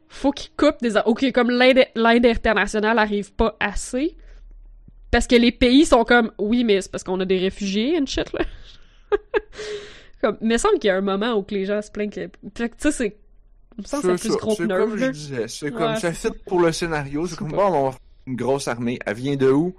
Faut 0.07 0.31
qu'il 0.31 0.49
coupe 0.57 0.77
des. 0.81 0.97
Ok, 1.05 1.31
comme 1.31 1.51
l'aide, 1.51 1.87
internationale 2.25 2.97
arrive 2.97 3.31
pas 3.33 3.55
assez. 3.59 4.15
Parce 5.11 5.27
que 5.27 5.35
les 5.35 5.51
pays 5.51 5.85
sont 5.85 6.03
comme. 6.03 6.31
Oui, 6.39 6.63
mais 6.63 6.81
c'est 6.81 6.91
parce 6.91 7.03
qu'on 7.03 7.19
a 7.19 7.25
des 7.25 7.37
réfugiés 7.37 7.97
and 8.01 8.05
shit, 8.07 8.31
là. 8.33 8.43
comme, 10.21 10.37
il 10.41 10.47
me 10.47 10.57
semble 10.57 10.79
qu'il 10.79 10.87
y 10.87 10.91
a 10.91 10.95
un 10.97 11.01
moment 11.01 11.33
où 11.33 11.43
que 11.43 11.53
les 11.53 11.65
gens 11.65 11.81
se 11.81 11.91
plaignent 11.91 12.09
que, 12.09 12.25
tu 12.55 12.69
sais, 12.77 12.91
c'est. 12.91 13.17
Il 13.79 13.83
me 13.83 13.87
semble 13.87 14.03
que 14.03 14.17
c'est 14.17 14.27
plus 14.29 14.37
gros 14.37 14.55
c'est 14.55 14.67
comme 14.67 14.97
je 14.97 15.05
disais, 15.05 15.47
c'est 15.47 15.65
Ouais, 15.67 15.71
comme 15.71 15.95
ça 15.95 16.11
fit 16.11 16.27
pour 16.45 16.59
le 16.61 16.71
scénario. 16.73 17.25
C'est 17.27 17.37
comme 17.37 17.51
bon, 17.51 17.63
on 17.65 17.89
va 17.91 17.97
une 18.27 18.35
grosse 18.35 18.67
armée. 18.67 18.99
Elle 19.05 19.15
vient 19.15 19.35
de 19.37 19.49
où? 19.49 19.73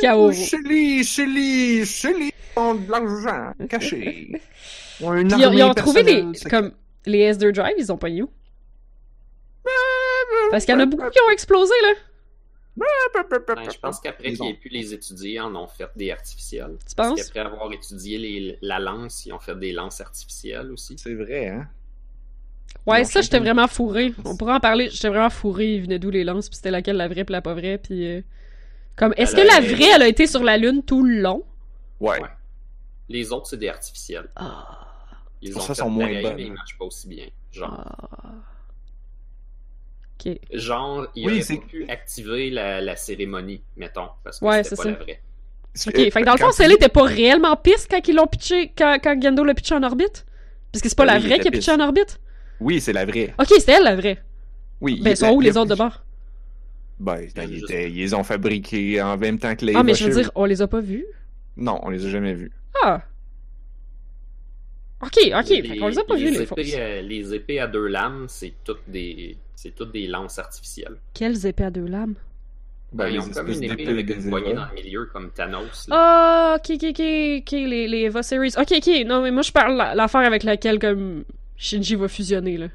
Kaoru. 0.00 0.32
Les, 0.68 0.96
les, 0.96 1.04
chez 1.04 1.26
les, 1.26 1.84
ils 2.26 2.32
ont 2.60 2.74
de 2.76 2.88
l'argent 2.90 3.52
caché. 3.68 4.30
Ils 5.00 5.06
ont 5.06 5.14
une 5.14 5.28
Puis 5.28 5.40
ils 5.40 5.46
ont, 5.46 5.52
ils 5.52 5.62
ont 5.62 5.68
armée 5.68 5.74
trouvé 5.76 6.24
c'est- 6.34 6.48
Comme. 6.48 6.72
Les 7.06 7.32
S2 7.32 7.52
Drive, 7.52 7.74
ils 7.78 7.90
ont 7.92 7.96
pas 7.98 8.10
eu. 8.10 8.26
Parce 10.50 10.64
qu'il 10.64 10.74
y 10.74 10.76
en 10.76 10.80
a 10.80 10.86
beaucoup 10.86 11.08
qui 11.10 11.18
ont 11.26 11.30
explosé, 11.30 11.72
là. 11.82 11.94
Ben, 12.76 13.70
je 13.72 13.78
pense 13.78 13.98
qu'après 14.00 14.28
Ils 14.28 14.34
qu'ils 14.34 14.42
ont- 14.42 14.48
aient 14.50 14.54
pu 14.54 14.68
les 14.68 14.94
étudier, 14.94 15.34
ils 15.34 15.40
en 15.40 15.54
ont 15.56 15.66
fait 15.66 15.88
des 15.96 16.10
artificiels. 16.12 16.76
Tu 16.88 16.94
Parce 16.94 17.10
penses? 17.10 17.22
qu'après 17.30 17.40
avoir 17.40 17.72
étudié 17.72 18.18
les- 18.18 18.58
la 18.62 18.78
lance, 18.78 19.26
ils 19.26 19.32
ont 19.32 19.38
fait 19.40 19.56
des 19.58 19.72
lances 19.72 20.00
artificielles 20.00 20.70
aussi. 20.70 20.96
C'est 20.98 21.14
vrai, 21.14 21.48
hein? 21.48 21.68
Ouais, 22.86 23.04
ça, 23.04 23.20
j'étais 23.20 23.38
vraiment 23.38 23.66
fourré. 23.68 24.14
On 24.24 24.36
pourrait 24.36 24.54
en 24.54 24.60
parler. 24.60 24.88
J'étais 24.90 25.08
vraiment 25.08 25.28
fourré. 25.30 25.74
Il 25.74 25.82
venait 25.82 25.98
d'où 25.98 26.10
les 26.10 26.24
lances, 26.24 26.48
puis 26.48 26.56
c'était 26.56 26.70
laquelle 26.70 26.96
la 26.96 27.06
vraie, 27.08 27.24
puis 27.24 27.32
la 27.32 27.42
pas 27.42 27.52
vraie, 27.54 27.78
puis. 27.78 28.06
euh, 28.06 28.20
Comme, 28.96 29.12
est-ce 29.16 29.34
que 29.36 29.40
la 29.42 29.60
vraie, 29.60 29.90
elle 29.94 30.02
a 30.02 30.08
été 30.08 30.26
sur 30.26 30.42
la 30.42 30.56
Lune 30.56 30.82
tout 30.82 31.02
le 31.04 31.20
long? 31.20 31.44
Ouais. 32.00 32.20
Ouais. 32.20 32.28
Les 33.10 33.30
autres, 33.32 33.46
c'est 33.48 33.56
des 33.58 33.68
artificiels. 33.68 34.28
Ah. 34.36 34.86
Ils 35.42 35.56
ont 35.56 35.60
ça, 35.60 35.68
fait 35.68 35.74
sont 35.82 35.90
moins 35.90 36.06
bonnes. 36.22 36.34
mais 36.36 36.42
ils 36.44 36.52
marchent 36.52 36.78
pas 36.78 36.84
aussi 36.86 37.08
bien. 37.08 37.26
Genre, 37.52 37.70
Ah. 37.70 38.32
Ok. 40.26 40.36
genre 40.52 41.06
ils 41.14 41.26
Oui, 41.26 41.42
auraient 41.42 41.60
pu 41.66 41.88
activer 41.88 42.50
la, 42.50 42.80
la 42.80 42.96
cérémonie, 42.96 43.62
mettons, 43.76 44.08
parce 44.24 44.40
que 44.40 44.44
Ouais, 44.44 44.64
c'était 44.64 44.70
c'est 44.70 44.76
pas 44.76 44.82
ça. 44.82 44.90
la 44.90 44.96
vraie. 44.96 45.20
Ok, 45.86 45.94
fait 45.94 46.10
que 46.10 46.24
dans 46.24 46.32
le 46.32 46.38
fond, 46.38 46.50
celle-là 46.50 46.74
était 46.74 46.88
pas 46.88 47.04
réellement 47.04 47.54
piste 47.54 47.88
quand 47.90 48.00
ils 48.08 48.14
l'ont 48.16 48.26
pitché, 48.26 48.72
quand, 48.76 48.98
quand 49.02 49.20
Gendo 49.22 49.44
l'a 49.44 49.54
pitché 49.54 49.74
en 49.76 49.82
orbite? 49.84 50.26
Parce 50.72 50.82
que 50.82 50.88
c'est 50.88 50.96
pas 50.98 51.04
la 51.04 51.18
vraie 51.20 51.38
qui 51.38 51.46
a 51.48 51.50
pitché 51.52 51.70
en 51.70 51.78
orbite? 51.80 52.18
Oui, 52.60 52.80
c'est 52.80 52.92
la 52.92 53.04
vraie. 53.04 53.34
Ok, 53.38 53.46
c'était 53.58 53.72
elle 53.72 53.84
la 53.84 53.96
vraie. 53.96 54.18
Oui. 54.80 55.00
Ben, 55.02 55.10
il- 55.10 55.16
sont 55.16 55.26
la- 55.26 55.32
où 55.32 55.40
les 55.40 55.52
la- 55.52 55.60
autres 55.60 55.70
de 55.70 55.74
bord? 55.76 56.02
Ben, 57.00 57.26
Ben, 57.34 57.48
ils, 57.50 57.58
étaient- 57.64 57.88
les 57.88 58.14
ont 58.14 58.24
fabriqués 58.24 59.00
en 59.00 59.16
même 59.16 59.38
temps 59.38 59.54
que 59.54 59.64
les 59.64 59.74
Ah, 59.76 59.82
mais 59.82 59.94
je 59.94 60.04
veux 60.06 60.14
dire, 60.22 60.30
on 60.34 60.44
les 60.44 60.62
a 60.62 60.66
pas 60.66 60.80
vus? 60.80 61.06
Non, 61.56 61.78
on 61.82 61.90
les 61.90 62.04
a 62.04 62.08
jamais 62.10 62.34
vus. 62.34 62.50
Ah. 62.82 63.02
Ok, 65.00 65.16
ok, 65.32 65.48
les, 65.48 65.78
qu'on 65.78 65.88
les 65.88 65.98
a 65.98 66.04
pas 66.04 66.16
vus, 66.16 66.30
les 66.30 66.44
fausses. 66.46 66.58
épées, 66.58 66.72
euh, 66.76 67.02
les 67.02 67.32
épées 67.34 67.60
à 67.60 67.68
deux 67.68 67.86
lames, 67.86 68.24
c'est 68.28 68.52
toutes 68.64 68.82
des, 68.88 69.36
c'est 69.54 69.72
toutes 69.74 69.92
des 69.92 70.08
lances 70.08 70.40
artificielles. 70.40 70.96
Quelles 71.14 71.46
épées 71.46 71.64
à 71.64 71.70
deux 71.70 71.86
lames? 71.86 72.14
Ben, 72.92 73.04
Ben, 73.04 73.08
ils 73.10 73.12
les 73.12 73.18
ont 73.20 73.30
comme 73.30 73.48
une 73.52 73.62
épée 73.64 73.86
avec 73.86 74.06
des 74.06 74.14
une 74.24 74.30
poignée 74.30 74.54
dans 74.54 74.66
le 74.66 74.74
milieu, 74.74 75.04
comme 75.12 75.30
Thanos. 75.30 75.86
Ah, 75.92 76.56
ok, 76.58 76.70
ok, 76.74 76.82
ok, 76.88 77.00
ok, 77.40 77.52
les, 77.52 77.86
les 77.86 77.98
Eva 78.06 78.22
Series. 78.24 78.54
Ok, 78.58 78.72
ok, 78.76 79.06
non, 79.06 79.22
mais 79.22 79.30
moi 79.30 79.42
je 79.42 79.52
parle 79.52 79.76
la- 79.76 79.94
l'affaire 79.94 80.22
avec 80.22 80.42
laquelle 80.42 80.80
comme 80.80 81.22
Shinji 81.58 81.94
va 81.96 82.08
fusionner, 82.08 82.56
là. 82.56 82.68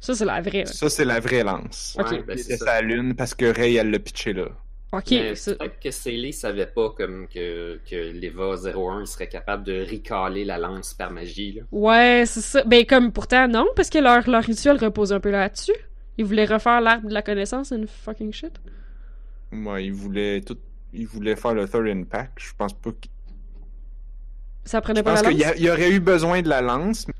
Ça, 0.00 0.14
c'est 0.14 0.24
la 0.24 0.40
vraie. 0.40 0.60
là. 0.64 0.66
Ça, 0.66 0.88
c'est 0.88 1.04
la 1.04 1.20
vraie 1.20 1.44
lance. 1.44 1.96
ok. 2.00 2.10
Ouais, 2.10 2.22
ben, 2.22 2.38
c'est 2.38 2.56
sa 2.56 2.80
lune 2.80 3.14
parce 3.14 3.34
que 3.34 3.44
Ray, 3.54 3.76
elle 3.76 3.90
l'a 3.90 3.98
pitché 3.98 4.32
là. 4.32 4.46
Ok, 4.94 5.08
peut-être 5.08 5.80
que 5.80 5.90
Sealy 5.90 6.32
savait 6.34 6.66
pas 6.66 6.90
comme 6.90 7.26
que, 7.26 7.80
que 7.88 7.96
l'Eva 8.12 8.56
01 8.56 9.00
il 9.00 9.06
serait 9.06 9.28
capable 9.28 9.64
de 9.64 9.80
ricaler 9.80 10.44
la 10.44 10.58
lance 10.58 10.92
par 10.92 11.10
magie. 11.10 11.52
Là. 11.52 11.62
ouais, 11.72 12.24
c'est 12.26 12.42
ça. 12.42 12.62
Ben, 12.64 12.84
comme 12.84 13.10
pourtant, 13.10 13.48
non, 13.48 13.66
parce 13.74 13.88
que 13.88 13.98
leur, 13.98 14.28
leur 14.28 14.42
rituel 14.44 14.76
repose 14.76 15.12
un 15.14 15.20
peu 15.20 15.30
là-dessus. 15.30 15.72
Ils 16.18 16.26
voulaient 16.26 16.44
refaire 16.44 16.80
l'arbre 16.82 17.08
de 17.08 17.14
la 17.14 17.22
connaissance 17.22 17.72
and 17.72 17.84
fucking 17.86 18.32
shit. 18.34 18.52
Moi, 19.50 19.80
il 19.80 19.92
voulait 19.94 20.42
tout. 20.42 20.58
Il 20.92 21.06
voulait 21.06 21.36
faire 21.36 21.54
le 21.54 21.66
third 21.66 21.86
impact. 21.88 22.32
Je 22.38 22.52
pense 22.58 22.74
pas 22.74 22.90
qu'il. 23.00 23.10
Ça 24.64 24.80
prenait 24.80 25.00
Je 25.00 25.04
pas 25.04 25.14
pense 25.14 25.22
la 25.22 25.30
qu'il 25.30 25.38
y, 25.40 25.42
lance? 25.42 25.52
a- 25.52 25.56
il 25.56 25.62
y 25.64 25.70
aurait 25.70 25.90
eu 25.90 26.00
besoin 26.00 26.42
de 26.42 26.48
la 26.50 26.60
lance, 26.60 27.08
mais 27.08 27.14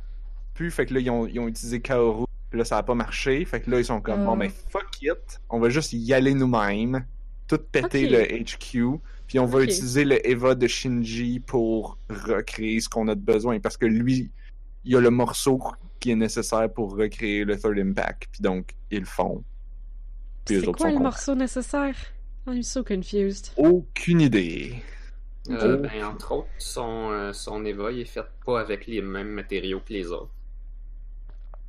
plus. 0.54 0.70
Fait 0.70 0.86
que 0.86 0.94
là, 0.94 1.00
ils 1.00 1.10
ont, 1.10 1.26
ils 1.26 1.38
ont 1.40 1.48
utilisé 1.48 1.80
Kaoru. 1.80 2.24
Puis 2.50 2.58
là, 2.58 2.64
ça 2.64 2.76
a 2.78 2.82
pas 2.82 2.94
marché. 2.94 3.44
Fait 3.44 3.60
que 3.60 3.70
là, 3.70 3.78
ils 3.78 3.84
sont 3.84 4.00
comme, 4.00 4.20
Ah. 4.22 4.24
bon, 4.26 4.36
ben, 4.36 4.50
fuck 4.50 4.88
it. 5.02 5.40
On 5.48 5.58
va 5.58 5.68
juste 5.70 5.92
y 5.92 6.12
aller 6.12 6.34
nous-mêmes. 6.34 7.04
Tout 7.48 7.58
péter 7.58 8.08
le 8.08 8.22
HQ. 8.42 9.00
Puis 9.26 9.38
on 9.38 9.46
va 9.46 9.62
utiliser 9.62 10.04
le 10.04 10.26
Eva 10.28 10.54
de 10.54 10.66
Shinji 10.66 11.40
pour 11.40 11.96
recréer 12.10 12.80
ce 12.80 12.88
qu'on 12.88 13.08
a 13.08 13.14
de 13.14 13.20
besoin. 13.20 13.58
Parce 13.60 13.76
que 13.78 13.86
lui, 13.86 14.30
il 14.84 14.92
y 14.92 14.96
a 14.96 15.00
le 15.00 15.10
morceau 15.10 15.58
qui 16.00 16.10
est 16.10 16.16
nécessaire 16.16 16.70
pour 16.72 16.96
recréer 16.96 17.44
le 17.44 17.58
Third 17.58 17.78
Impact. 17.78 18.28
Puis 18.32 18.42
donc, 18.42 18.74
ils 18.90 19.00
le 19.00 19.04
font. 19.06 19.42
Puis 20.44 20.60
C'est 20.60 20.72
quoi 20.72 20.90
le 20.90 20.98
morceau 20.98 21.34
nécessaire? 21.34 21.94
I'm 22.46 22.62
so 22.62 22.82
confused. 22.82 23.52
Aucune 23.56 24.20
idée. 24.20 24.74
Euh, 25.48 25.76
Oh. 25.78 25.82
ben, 25.82 26.04
entre 26.04 26.32
autres, 26.32 26.48
son, 26.58 27.10
euh, 27.10 27.32
son 27.32 27.64
Eva, 27.64 27.90
il 27.92 28.00
est 28.00 28.04
fait 28.04 28.24
pas 28.44 28.60
avec 28.60 28.86
les 28.86 29.00
mêmes 29.02 29.28
matériaux 29.30 29.80
que 29.86 29.92
les 29.92 30.06
autres. 30.08 30.30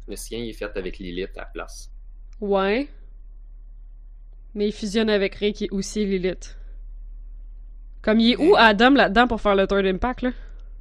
Le 0.08 0.16
sien, 0.16 0.40
il 0.40 0.50
est 0.50 0.54
fait 0.54 0.76
avec 0.78 1.00
Lilith 1.00 1.38
à 1.38 1.42
la 1.42 1.46
place. 1.46 1.92
Ouais. 2.42 2.88
Mais 4.56 4.68
il 4.68 4.72
fusionne 4.74 5.10
avec 5.10 5.36
Ray 5.36 5.54
qui 5.54 5.66
est 5.66 5.72
aussi 5.72 6.06
Lilith. 6.06 6.58
Comme 8.02 8.20
il 8.20 8.32
est 8.34 8.38
où 8.38 8.56
Adam 8.58 8.92
là-dedans 8.92 9.28
pour 9.28 9.40
faire 9.42 9.56
le 9.56 9.66
Third 9.66 9.86
Impact, 9.86 10.24
là? 10.24 10.32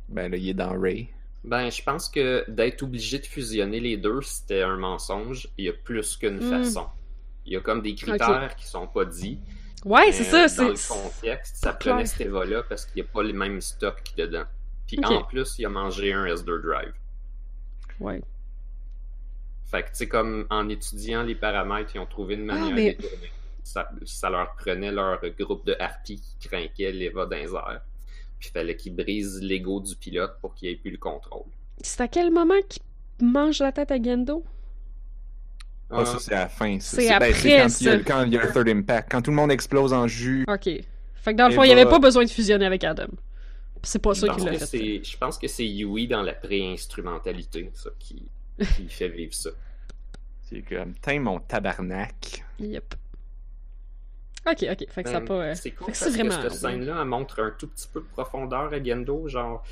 Ben 0.09 0.31
là, 0.31 0.37
il 0.37 0.49
est 0.49 0.55
dans 0.55 0.79
Ray. 0.79 1.09
Ben, 1.45 1.71
je 1.71 1.83
pense 1.83 2.09
que 2.09 2.45
d'être 2.49 2.83
obligé 2.83 3.19
de 3.19 3.27
fusionner 3.27 3.81
les 3.81 3.97
deux, 3.97 4.21
c'était 4.23 4.63
un 4.63 4.77
mensonge. 4.77 5.49
Il 5.59 5.65
y 5.67 5.69
a 5.69 5.73
plus 5.73 6.17
qu'une 6.17 6.37
Hmm. 6.39 6.51
façon. 6.51 6.87
Il 7.47 7.53
y 7.53 7.57
a 7.57 7.61
comme 7.61 7.83
des 7.83 7.95
critères 7.95 8.55
qui 8.57 8.67
sont 8.67 8.87
pas 8.87 9.05
dits. 9.05 9.39
Ouais, 9.85 10.13
c'est 10.13 10.23
ça, 10.25 10.47
Dans 10.63 10.69
le 10.71 10.89
contexte, 10.89 11.57
ça 11.57 11.73
prenait 11.73 11.95
clair. 11.97 12.07
cet 12.07 12.21
Eva-là 12.27 12.63
parce 12.69 12.87
qu'il 12.87 13.03
n'y 13.03 13.09
a 13.09 13.13
pas 13.13 13.23
les 13.25 13.33
mêmes 13.33 13.61
stocks 13.61 14.03
dedans. 14.17 14.45
Puis 14.87 14.99
en 15.05 15.25
plus, 15.25 15.59
il 15.59 15.67
a 15.67 15.69
mangé 15.69 16.13
un 16.13 16.25
S2 16.27 16.61
Drive. 16.63 16.93
Ouais. 17.99 18.21
Fait 19.73 19.83
que, 19.83 19.89
tu 19.89 19.95
sais, 19.95 20.07
comme 20.09 20.47
en 20.51 20.69
étudiant 20.69 21.23
les 21.25 21.35
paramètres, 21.35 21.91
ils 21.95 21.99
ont 21.99 22.07
trouvé 22.07 22.35
une 22.35 22.45
manière 22.45 22.67
Ah, 22.69 22.75
mais- 22.75 22.93
de 22.95 23.03
détourner. 23.03 23.33
Ça, 23.65 23.91
ça 24.05 24.29
leur 24.31 24.55
prenait 24.57 24.93
leur 24.93 25.21
groupe 25.39 25.65
de 25.67 25.75
harpies 25.81 26.21
qui 26.41 26.49
craquaient 26.49 26.93
l'Eva 26.93 27.27
dans 27.27 27.37
les 27.37 27.53
airs. 27.55 27.81
Puis 28.39 28.49
il 28.51 28.53
fallait 28.53 28.77
qu'ils 28.77 28.95
brisent 28.95 29.41
l'ego 29.43 29.81
du 29.81 29.97
pilote 29.97 30.37
pour 30.41 30.55
qu'il 30.55 30.69
ait 30.69 30.77
plus 30.77 30.91
le 30.91 30.99
contrôle. 30.99 31.45
C'est 31.81 32.01
à 32.03 32.09
quel 32.09 32.31
moment 32.33 32.61
qu'il 32.69 32.83
mange 33.27 33.61
la 33.61 33.73
tête 33.73 33.91
à 33.93 34.03
Gendo? 34.03 34.45
Ah, 35.91 36.05
ça, 36.05 36.19
c'est 36.19 36.35
à 36.35 36.41
la 36.41 36.49
fin. 36.49 36.81
ça. 36.81 36.97
C'est 37.01 37.09
ben, 37.09 37.15
après, 37.17 37.33
quand, 37.33 37.81
il 37.81 37.87
y 37.87 37.89
a, 37.89 37.99
quand 38.01 38.23
il 38.25 38.33
y 38.33 38.37
a 38.39 38.43
le 38.47 38.53
Third 38.53 38.69
Impact. 38.69 39.11
Quand 39.13 39.23
tout 39.23 39.31
le 39.31 39.37
monde 39.37 39.53
explose 39.53 39.93
en 39.93 40.07
jus. 40.09 40.45
Ok. 40.49 40.65
Fait 40.65 41.33
que 41.33 41.37
dans 41.37 41.49
le 41.49 41.55
fond, 41.55 41.63
il 41.63 41.67
n'y 41.69 41.73
avait 41.73 41.85
pas 41.89 41.99
besoin 42.01 42.25
de 42.25 42.31
fusionner 42.31 42.67
avec 42.67 42.83
Adam. 42.83 43.07
C'est 43.85 44.01
pas 44.01 44.13
je 44.13 44.21
ça 44.21 44.27
pense 44.29 44.37
qu'il 44.37 44.45
l'a 44.47 44.53
que 44.53 44.59
fait. 44.59 44.67
c'est- 44.67 45.05
Je 45.05 45.17
pense 45.19 45.39
que 45.39 45.49
c'est 45.49 45.67
Yui 45.67 46.09
dans 46.09 46.23
la 46.23 46.33
pré-instrumentalité, 46.35 47.71
ça, 47.75 47.91
qui, 47.99 48.25
qui 48.77 48.89
fait 48.89 49.09
vivre 49.09 49.35
ça. 49.35 49.51
C'est 50.43 50.63
comme, 50.63 50.95
tiens 51.01 51.21
mon 51.21 51.41
tabarnak. 51.41 52.45
Yep. 52.59 52.95
Ok, 54.47 54.67
ok. 54.71 54.87
Fait 54.91 55.03
que 55.05 55.09
ça 55.09 55.21
Ben, 55.21 55.27
pas... 55.27 55.35
euh, 55.35 55.55
C'est 55.55 55.71
cool 55.71 55.87
fait 55.87 55.93
que 55.93 55.99
c'est 55.99 56.05
parce 56.07 56.17
vraiment... 56.17 56.43
que 56.43 56.49
cette 56.51 56.61
scène-là, 56.61 56.99
elle 57.01 57.09
montre 57.09 57.41
un 57.41 57.51
tout 57.57 57.69
petit 57.69 57.89
peu 57.93 58.01
de 58.01 58.07
profondeur 58.07 58.73
à 58.73 58.83
Gendo. 58.83 59.29
Genre, 59.29 59.63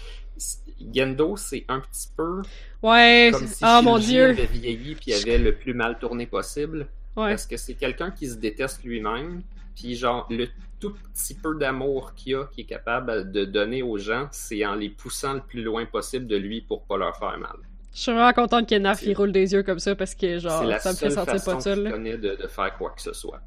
Gendo, 0.94 1.36
c'est 1.36 1.64
un 1.68 1.80
petit 1.80 2.08
peu 2.16 2.42
Ouais. 2.82 3.30
comme 3.32 3.46
si 3.46 3.64
oh 3.66 3.80
mon 3.82 3.96
Shinji 3.96 4.10
dieu. 4.12 4.24
avait 4.30 4.46
vieilli 4.46 4.94
puis 4.94 5.12
avait 5.12 5.38
le 5.38 5.54
plus 5.56 5.74
mal 5.74 5.98
tourné 5.98 6.26
possible. 6.26 6.86
Ouais. 7.16 7.30
Parce 7.30 7.46
que 7.46 7.56
c'est 7.56 7.74
quelqu'un 7.74 8.10
qui 8.12 8.28
se 8.28 8.36
déteste 8.36 8.84
lui-même. 8.84 9.42
Puis 9.74 9.96
genre, 9.96 10.26
le 10.30 10.46
tout 10.78 10.94
petit 11.12 11.34
peu 11.34 11.58
d'amour 11.58 12.14
qu'il 12.14 12.36
a, 12.36 12.44
qu'il 12.46 12.62
est 12.64 12.66
capable 12.68 13.32
de 13.32 13.44
donner 13.44 13.82
aux 13.82 13.98
gens, 13.98 14.28
c'est 14.30 14.64
en 14.64 14.76
les 14.76 14.88
poussant 14.88 15.34
le 15.34 15.40
plus 15.40 15.62
loin 15.62 15.84
possible 15.84 16.26
de 16.26 16.36
lui 16.36 16.60
pour 16.62 16.84
pas 16.84 16.96
leur 16.96 17.16
faire 17.18 17.36
mal. 17.38 17.56
Je 17.92 17.98
suis 18.00 18.12
vraiment 18.12 18.32
contente 18.32 18.68
que 18.68 18.74
Narf 18.76 19.02
il 19.02 19.14
roule 19.16 19.32
des 19.32 19.52
yeux 19.52 19.62
comme 19.62 19.78
ça 19.80 19.94
parce 19.96 20.14
que 20.14 20.38
genre 20.38 20.60
c'est 20.62 20.66
la 20.68 20.78
ça 20.78 20.92
me 20.92 20.96
fait 20.96 21.10
seule 21.10 21.26
sentir 21.26 21.44
pas 21.44 21.60
seul. 21.60 21.74
qu'il 21.76 21.82
là. 21.84 21.90
connaît 21.92 22.16
de, 22.18 22.36
de 22.36 22.46
faire 22.46 22.76
quoi 22.78 22.90
que 22.90 23.02
ce 23.02 23.12
soit. 23.12 23.40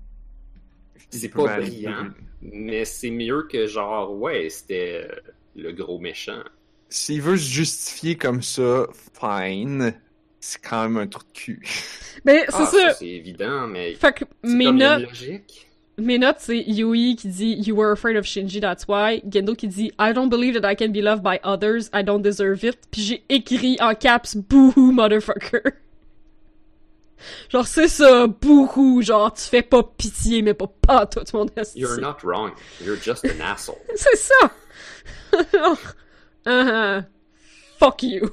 C'est 1.09 1.29
pas 1.29 1.49
aller- 1.51 1.67
brillant, 1.67 2.07
mais 2.41 2.85
c'est 2.85 3.11
mieux 3.11 3.43
que 3.49 3.67
genre, 3.67 4.11
ouais, 4.19 4.49
c'était 4.49 5.05
euh, 5.09 5.15
le 5.55 5.71
gros 5.71 5.99
méchant. 5.99 6.41
S'il 6.89 7.21
veut 7.21 7.37
se 7.37 7.49
justifier 7.49 8.15
comme 8.17 8.41
ça, 8.41 8.87
fine. 9.19 9.93
C'est 10.39 10.59
quand 10.61 10.83
même 10.83 10.97
un 10.97 11.07
trou 11.07 11.23
de 11.23 11.31
cul. 11.31 11.61
Ben 12.25 12.43
c'est 12.49 12.55
Ah, 12.55 12.65
ça. 12.65 12.93
c'est 12.95 13.07
évident, 13.07 13.65
mais 13.67 13.93
Fait 13.95 14.11
que 14.13 14.25
c'est 14.43 14.53
mes 14.53 14.71
notes, 14.71 15.03
logique. 15.03 15.69
Mes 15.97 16.17
notes 16.17 16.37
c'est 16.39 16.59
Yui 16.59 17.15
qui 17.15 17.27
dit 17.27 17.55
You 17.65 17.75
were 17.75 17.91
afraid 17.91 18.15
of 18.17 18.25
Shinji, 18.25 18.59
that's 18.59 18.87
why. 18.87 19.21
Gendo 19.29 19.55
qui 19.55 19.67
dit 19.67 19.91
I 19.99 20.13
don't 20.13 20.29
believe 20.29 20.59
that 20.59 20.69
I 20.69 20.75
can 20.75 20.91
be 20.91 21.01
loved 21.01 21.23
by 21.23 21.39
others, 21.43 21.89
I 21.93 22.03
don't 22.03 22.21
deserve 22.21 22.63
it. 22.63 22.77
Puis 22.91 23.01
j'ai 23.01 23.23
écrit 23.29 23.77
en 23.79 23.93
caps 23.95 24.35
Boohoo 24.35 24.91
motherfucker. 24.91 25.73
Genre 27.49 27.67
c'est 27.67 27.87
ça, 27.87 28.27
bouhou, 28.27 29.01
genre 29.01 29.33
tu 29.33 29.43
fais 29.43 29.61
pas 29.61 29.83
pitié 29.83 30.41
mais 30.41 30.53
pas 30.53 30.67
pas 30.67 31.05
tout 31.05 31.23
mon 31.33 31.45
esti. 31.55 31.79
You're 31.79 31.99
not 31.99 32.17
wrong. 32.23 32.51
You're 32.83 32.97
just 32.97 33.23
an 33.25 33.39
asshole. 33.41 33.77
C'est 33.95 34.17
ça! 34.17 34.51
uh 36.45 37.01
Fuck 37.79 38.03
you. 38.03 38.29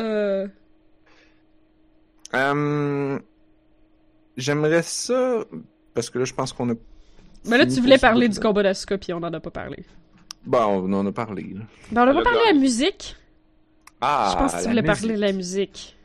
Euh... 0.00 0.48
Hum, 2.32 3.22
J'aimerais 4.38 4.82
ça. 4.82 5.44
Parce 5.92 6.08
que 6.08 6.18
là, 6.18 6.24
je 6.24 6.32
pense 6.32 6.52
qu'on 6.54 6.70
a. 6.70 6.74
Mais 7.44 7.58
là, 7.58 7.66
tu 7.66 7.80
voulais 7.80 7.98
parler 7.98 8.28
du 8.28 8.40
combat 8.40 8.62
d'Asuka, 8.62 8.96
puis 8.96 9.12
on 9.12 9.18
en 9.18 9.32
a 9.34 9.40
pas 9.40 9.50
parlé. 9.50 9.84
Bon, 10.46 10.58
on 10.88 10.92
en 10.94 11.06
a 11.06 11.12
parlé. 11.12 11.42
là. 11.54 11.60
Ben, 11.92 12.02
on 12.04 12.06
a 12.06 12.08
Elle 12.08 12.14
pas 12.14 12.20
a 12.20 12.24
parlé 12.24 12.38
de 12.40 12.54
la 12.54 12.60
musique? 12.60 13.16
Ah, 14.00 14.30
Je 14.32 14.38
pense 14.38 14.52
que 14.52 14.58
tu 14.58 14.64
la 14.64 14.70
voulais 14.70 14.82
musique. 14.82 15.00
parler 15.02 15.14
de 15.16 15.20
la 15.20 15.32
musique. 15.32 15.96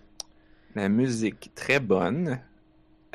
La 0.75 0.89
musique, 0.89 1.51
très 1.55 1.79
bonne. 1.79 2.39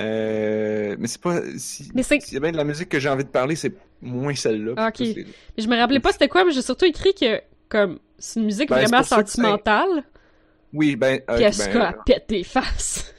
Euh, 0.00 0.94
mais 0.98 1.08
c'est 1.08 1.20
pas. 1.20 1.40
Si, 1.56 1.90
Mais 1.94 2.02
c'est- 2.04 2.20
S'il 2.20 2.34
y 2.34 2.36
a 2.36 2.40
bien 2.40 2.52
de 2.52 2.56
la 2.56 2.64
musique 2.64 2.88
que 2.88 3.00
j'ai 3.00 3.08
envie 3.08 3.24
de 3.24 3.28
parler, 3.30 3.56
c'est 3.56 3.74
moins 4.00 4.34
celle-là. 4.34 4.74
Ah, 4.76 4.88
ok. 4.88 5.00
Mais 5.00 5.24
je 5.58 5.66
me 5.68 5.76
rappelais 5.76 5.98
pas 6.00 6.12
c'était 6.12 6.28
quoi, 6.28 6.44
mais 6.44 6.52
j'ai 6.52 6.62
surtout 6.62 6.84
écrit 6.84 7.14
que, 7.14 7.40
comme, 7.68 7.98
c'est 8.18 8.38
une 8.38 8.46
musique 8.46 8.68
Ben, 8.70 8.76
vraiment 8.86 9.02
sentimentale, 9.02 10.04
Oui, 10.72 10.94
ben. 10.94 11.20
euh, 11.28 11.34
puis 11.36 11.44
Asuka, 11.44 11.92
ben, 11.92 11.94
pète 12.06 12.26
des 12.28 12.44
faces. 12.44 13.12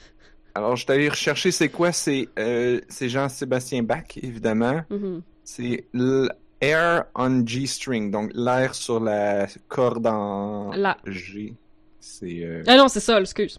Alors, 0.54 0.76
je 0.76 0.84
suis 0.84 0.92
allé 0.92 1.08
rechercher 1.08 1.50
c'est 1.50 1.68
quoi. 1.68 1.92
C'est 1.92 2.28
euh, 2.38 2.80
c'est 2.88 3.08
Jean-Sébastien 3.08 3.82
Bach, 3.82 4.16
évidemment. 4.22 4.82
Mhm. 4.90 5.22
C'est 5.44 5.84
l'air 5.92 7.04
on 7.14 7.44
G-string, 7.46 8.10
donc 8.10 8.30
l'air 8.34 8.74
sur 8.74 9.00
la 9.00 9.46
corde 9.68 10.06
en 10.06 10.70
La- 10.72 10.96
G. 11.06 11.54
C'est. 12.00 12.44
euh, 12.44 12.62
Ah 12.66 12.76
non, 12.76 12.88
c'est 12.88 13.00
ça, 13.00 13.20
excuse. 13.20 13.58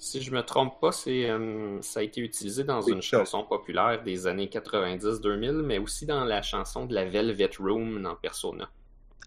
Si 0.00 0.22
je 0.22 0.30
me 0.30 0.42
trompe 0.42 0.80
pas, 0.80 0.92
c'est 0.92 1.28
euh, 1.28 1.80
ça 1.82 1.98
a 1.98 2.02
été 2.04 2.20
utilisé 2.20 2.62
dans 2.62 2.80
une 2.82 3.02
ça. 3.02 3.18
chanson 3.18 3.42
populaire 3.42 4.00
des 4.04 4.28
années 4.28 4.46
90-2000, 4.46 5.62
mais 5.62 5.78
aussi 5.78 6.06
dans 6.06 6.24
la 6.24 6.40
chanson 6.40 6.86
de 6.86 6.94
la 6.94 7.04
Velvet 7.04 7.50
Room 7.58 8.00
dans 8.02 8.14
Persona. 8.14 8.70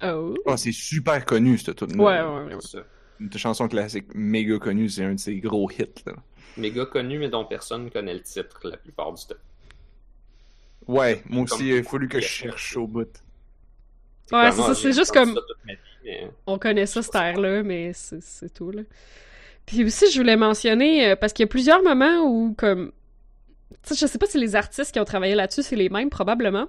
Oh. 0.02 0.34
Oh, 0.46 0.56
c'est 0.56 0.72
super 0.72 1.26
connu, 1.26 1.58
cette 1.58 1.76
toute 1.76 1.94
Ouais, 1.98 2.22
ouais, 2.22 2.56
ouais. 2.56 2.84
Une 3.20 3.34
chanson 3.34 3.68
classique 3.68 4.08
méga 4.16 4.58
connue, 4.60 4.88
c'est 4.88 5.04
un 5.04 5.16
de 5.16 5.20
ses 5.20 5.36
gros 5.42 5.70
hits. 5.70 6.04
Là. 6.06 6.14
Méga 6.58 6.86
connu, 6.86 7.18
mais 7.20 7.30
dont 7.30 7.46
personne 7.46 7.90
connaît 7.90 8.14
le 8.14 8.22
titre 8.22 8.60
la 8.64 8.78
plupart 8.78 9.14
du 9.14 9.26
temps. 9.26 9.36
Ouais, 10.88 11.22
moi 11.30 11.44
aussi, 11.44 11.68
il 11.70 11.80
a 11.80 11.84
fallu 11.84 12.08
que 12.08 12.20
je 12.20 12.28
cherche 12.28 12.76
au 12.78 12.88
bout. 12.88 13.08
Ouais, 14.32 14.52
c'est 14.52 14.62
ça, 14.62 14.76
c'est 14.76 14.82
j'ai 14.84 14.94
juste 14.94 15.12
comme- 15.14 15.34
vie, 15.66 15.76
mais- 16.06 16.32
On 16.48 16.58
connaît 16.58 16.86
ça, 16.86 17.02
cette 17.02 17.16
air-là, 17.16 17.64
mais 17.64 17.92
c'est 17.94 18.22
c'est 18.22 18.54
tout, 18.54 18.72
là. 18.72 18.82
Puis 19.66 19.84
aussi, 19.86 20.10
je 20.12 20.18
voulais 20.20 20.36
mentionner, 20.38 21.10
euh, 21.12 21.16
parce 21.16 21.34
qu'il 21.34 21.44
y 21.44 21.46
a 21.46 21.48
plusieurs 21.48 21.84
moments 21.84 22.22
où, 22.26 22.54
comme... 22.58 22.92
Tu 23.84 23.94
sais, 23.94 24.06
je 24.06 24.12
sais 24.12 24.18
pas 24.18 24.26
si 24.26 24.38
les 24.40 24.56
artistes 24.56 24.92
qui 24.92 25.00
ont 25.00 25.06
travaillé 25.06 25.36
là-dessus, 25.36 25.64
c'est 25.64 25.76
les 25.76 25.90
mêmes, 25.90 26.10
probablement. 26.10 26.68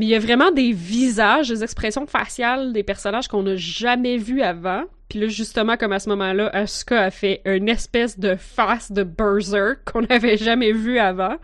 Mais 0.00 0.06
il 0.06 0.08
y 0.08 0.14
a 0.14 0.18
vraiment 0.18 0.50
des 0.50 0.72
visages, 0.72 1.50
des 1.50 1.62
expressions 1.62 2.06
faciales 2.06 2.72
des 2.72 2.82
personnages 2.82 3.28
qu'on 3.28 3.42
n'a 3.42 3.56
jamais 3.56 4.16
vus 4.16 4.40
avant. 4.40 4.84
Puis 5.10 5.18
là, 5.20 5.26
justement, 5.28 5.76
comme 5.76 5.92
à 5.92 5.98
ce 5.98 6.08
moment-là, 6.08 6.48
Asuka 6.54 7.02
a 7.02 7.10
fait 7.10 7.42
une 7.44 7.68
espèce 7.68 8.18
de 8.18 8.34
face 8.34 8.90
de 8.92 9.02
berserk 9.02 9.80
qu'on 9.92 10.00
n'avait 10.00 10.38
jamais 10.38 10.72
vu 10.72 10.98
avant. 10.98 11.36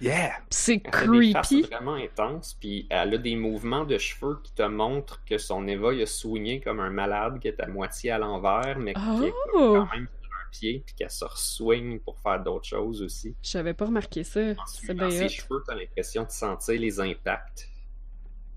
Yeah! 0.00 0.32
C'est 0.48 0.80
creepy. 0.80 1.62
vraiment 1.62 1.94
intenses, 1.94 2.56
puis 2.58 2.86
elle 2.88 3.12
a 3.14 3.18
des 3.18 3.36
mouvements 3.36 3.84
de 3.84 3.98
cheveux 3.98 4.38
qui 4.42 4.54
te 4.54 4.62
montrent 4.62 5.22
que 5.26 5.36
son 5.36 5.68
Eva 5.68 5.92
il 5.92 6.00
a 6.02 6.06
soigné 6.06 6.60
comme 6.60 6.80
un 6.80 6.90
malade 6.90 7.38
qui 7.40 7.48
est 7.48 7.60
à 7.60 7.66
moitié 7.68 8.10
à 8.10 8.18
l'envers, 8.18 8.78
mais 8.78 8.94
qui 8.94 9.26
est 9.26 9.32
Oh! 9.54 9.74
quand 9.76 9.94
même 9.96 10.08
sur 10.22 10.30
un 10.32 10.50
pied, 10.50 10.82
puis 10.86 10.94
qu'elle 10.96 11.10
se 11.10 11.26
soigne 11.36 11.98
pour 12.00 12.18
faire 12.20 12.42
d'autres 12.42 12.66
choses 12.66 13.02
aussi. 13.02 13.36
J'avais 13.42 13.74
pas 13.74 13.84
remarqué 13.84 14.24
ça. 14.24 14.40
En 14.40 14.66
C'est 14.66 14.78
suivant 14.86 15.06
bien 15.08 15.10
ses 15.10 15.24
hot. 15.26 15.28
cheveux, 15.28 15.62
t'as 15.66 15.74
l'impression 15.74 16.22
de 16.24 16.30
sentir 16.30 16.80
les 16.80 16.98
impacts, 16.98 17.68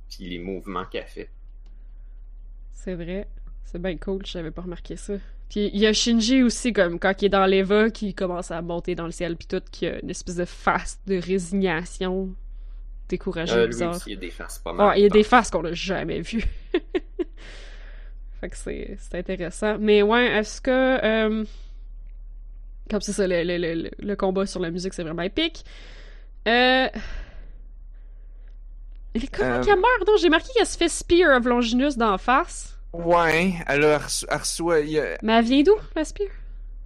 puis 0.09 0.29
les 0.29 0.39
mouvements 0.39 0.85
qu'elle 0.85 1.05
fait. 1.07 1.29
C'est 2.71 2.95
vrai. 2.95 3.27
C'est 3.63 3.81
bien 3.81 3.97
cool, 3.97 4.25
j'avais 4.25 4.51
pas 4.51 4.61
remarqué 4.61 4.95
ça. 4.95 5.13
Puis 5.49 5.69
il 5.73 5.79
y 5.79 5.85
a 5.87 5.93
Shinji 5.93 6.43
aussi, 6.43 6.73
comme 6.73 6.99
quand 6.99 7.21
il 7.21 7.25
est 7.25 7.29
dans 7.29 7.45
l'Eva, 7.45 7.89
qui 7.89 8.13
commence 8.13 8.51
à 8.51 8.61
monter 8.61 8.95
dans 8.95 9.05
le 9.05 9.11
ciel, 9.11 9.35
puis 9.37 9.47
tout, 9.47 9.61
qui 9.71 9.87
a 9.87 9.99
une 10.01 10.09
espèce 10.09 10.35
de 10.35 10.45
face 10.45 10.99
de 11.07 11.17
résignation 11.17 12.33
découragée, 13.09 13.53
Euh, 13.53 13.67
lui 13.67 13.83
aussi, 13.83 14.03
il 14.07 14.13
y 14.13 14.17
a 14.17 14.19
des 14.19 14.29
faces 14.31 14.59
pas 14.59 14.73
mal. 14.73 14.87
Ouais, 14.89 14.99
il 14.99 15.03
y 15.03 15.05
a 15.05 15.09
des 15.09 15.23
faces 15.23 15.49
qu'on 15.51 15.63
a 15.65 15.73
jamais 15.73 16.21
vues. 16.21 16.45
fait 18.41 18.49
que 18.49 18.57
c'est 18.57 18.97
c'est 18.99 19.15
intéressant. 19.19 19.77
Mais 19.79 20.01
ouais, 20.01 20.25
est-ce 20.37 20.61
que... 20.61 20.71
euh, 20.71 21.43
Comme 22.89 23.01
c'est 23.01 23.13
ça, 23.13 23.27
le, 23.27 23.43
le, 23.43 23.57
le, 23.57 23.89
le 23.97 24.15
combat 24.15 24.45
sur 24.45 24.59
la 24.59 24.71
musique, 24.71 24.93
c'est 24.93 25.03
vraiment 25.03 25.21
épique. 25.23 25.63
Euh... 26.47 26.87
Mais 29.15 29.27
comment 29.31 29.49
Euh. 29.55 29.63
qu'elle 29.63 29.75
meurt? 29.79 30.05
Donc, 30.05 30.17
j'ai 30.19 30.29
marqué 30.29 30.49
qu'elle 30.55 30.65
se 30.67 30.77
fait 30.77 30.89
Spear 30.89 31.37
of 31.37 31.45
Longinus 31.45 31.97
d'en 31.97 32.17
face. 32.17 32.77
Ouais, 32.93 33.53
alors 33.65 34.01
elle 34.01 34.27
elle 34.29 34.37
reçoit. 34.37 34.75
a- 34.75 35.17
Mais 35.23 35.33
elle 35.33 35.45
vient 35.45 35.63
d'où, 35.63 35.75
la 35.95 36.05
Spear? 36.05 36.29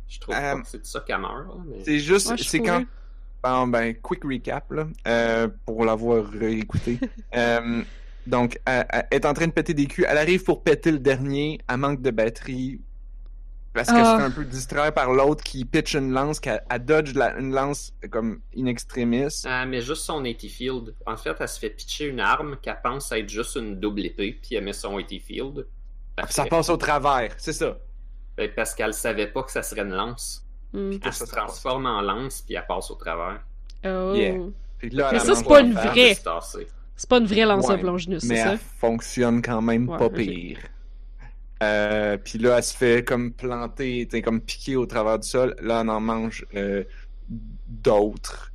Je 0.07 0.19
trouve 0.19 0.35
Euh, 0.35 0.39
pas 0.55 0.61
que 0.61 0.67
c'est 0.67 0.79
de 0.81 0.85
ça 0.85 1.01
qu'elle 1.01 1.19
meurt. 1.19 1.47
mais... 1.67 1.83
C'est 1.85 1.99
juste, 1.99 2.29
Ouais, 2.31 2.35
c'est 2.39 2.59
quand. 2.59 2.83
Bon, 3.43 3.67
ben, 3.67 3.93
quick 4.01 4.23
recap, 4.23 4.71
là, 4.71 4.87
euh, 5.07 5.47
pour 5.65 5.85
l'avoir 5.85 6.25
réécouté. 6.29 6.99
euh, 7.35 7.81
donc, 8.27 8.59
elle, 8.65 8.85
elle 8.91 9.05
est 9.11 9.25
en 9.25 9.33
train 9.33 9.47
de 9.47 9.51
péter 9.51 9.73
des 9.73 9.85
culs. 9.85 10.05
Elle 10.09 10.17
arrive 10.17 10.43
pour 10.43 10.61
péter 10.63 10.91
le 10.91 10.99
dernier. 10.99 11.59
Elle 11.69 11.77
manque 11.77 12.01
de 12.01 12.11
batterie. 12.11 12.81
Parce 13.73 13.87
qu'elle 13.89 13.97
Ah. 14.03 14.13
se 14.15 14.17
fait 14.19 14.25
un 14.25 14.31
peu 14.31 14.45
distraire 14.45 14.93
par 14.93 15.11
l'autre 15.13 15.43
qui 15.43 15.63
pitch 15.63 15.93
une 15.93 16.11
lance, 16.11 16.39
qu'elle 16.39 16.63
elle 16.69 16.83
dodge 16.85 17.13
la- 17.13 17.37
une 17.37 17.53
lance 17.53 17.93
comme 18.09 18.41
in 18.57 18.65
extremis. 18.65 19.27
Ah, 19.45 19.65
mais 19.65 19.81
juste 19.81 20.03
son 20.03 20.23
80 20.23 20.49
field. 20.49 20.95
En 21.05 21.15
fait, 21.15 21.35
elle 21.39 21.47
se 21.47 21.59
fait 21.59 21.69
pitcher 21.69 22.05
une 22.07 22.19
arme 22.19 22.57
qu'elle 22.61 22.79
pense 22.83 23.11
être 23.11 23.29
juste 23.29 23.55
une 23.55 23.79
double 23.79 24.05
épée, 24.07 24.39
puis 24.41 24.55
elle 24.55 24.63
met 24.63 24.73
son 24.73 24.97
80 24.97 25.19
field. 25.19 25.67
Parfait. 26.15 26.33
Ça 26.33 26.45
passe 26.45 26.69
au 26.69 26.77
travers, 26.77 27.31
c'est 27.37 27.53
ça. 27.53 27.77
Ben, 28.35 28.49
Parce 28.55 28.73
qu'elle 28.73 28.93
savait 28.93 29.27
pas 29.27 29.43
que 29.43 29.51
ça 29.51 29.61
serait 29.61 29.81
une 29.81 29.93
lance. 29.93 30.43
Hmm. 30.73 30.93
Elle 31.03 31.13
ça, 31.13 31.25
se 31.25 31.31
transforme 31.31 31.85
en 31.85 32.01
lance, 32.01 32.41
puis 32.41 32.55
elle 32.55 32.65
passe 32.67 32.89
au 32.91 32.95
travers. 32.95 33.41
Oh. 33.85 34.13
Yeah. 34.15 34.35
Puis 34.79 34.89
là, 34.89 35.09
Mais 35.11 35.17
elle 35.19 35.25
ça, 35.25 35.35
c'est 35.35 35.47
pas 35.47 35.61
une 35.61 35.73
vraie. 35.73 36.15
C'est. 36.15 36.67
C'est 36.95 37.09
pas 37.09 37.17
une 37.19 37.25
vraie 37.27 37.45
lance 37.45 37.67
Ouais, 37.67 37.75
of 37.75 37.81
Longinus, 37.81 38.21
c'est 38.23 38.35
ça? 38.35 38.51
elle 38.53 38.57
fonctionne 38.57 39.41
quand 39.41 39.61
même 39.61 39.87
Ouais, 39.87 39.97
pas 39.97 40.09
pire. 40.09 40.57
Euh, 41.61 42.17
puis 42.17 42.39
là, 42.39 42.57
elle 42.57 42.63
se 42.63 42.75
fait 42.75 43.03
comme 43.05 43.33
planter, 43.33 44.07
t'sais, 44.07 44.21
comme 44.21 44.41
piquer 44.41 44.75
au 44.77 44.85
travers 44.85 45.19
du 45.19 45.27
sol. 45.27 45.55
Là, 45.61 45.81
on 45.83 45.89
en 45.89 45.99
mange 45.99 46.45
euh, 46.55 46.83
d'autres. 47.67 48.51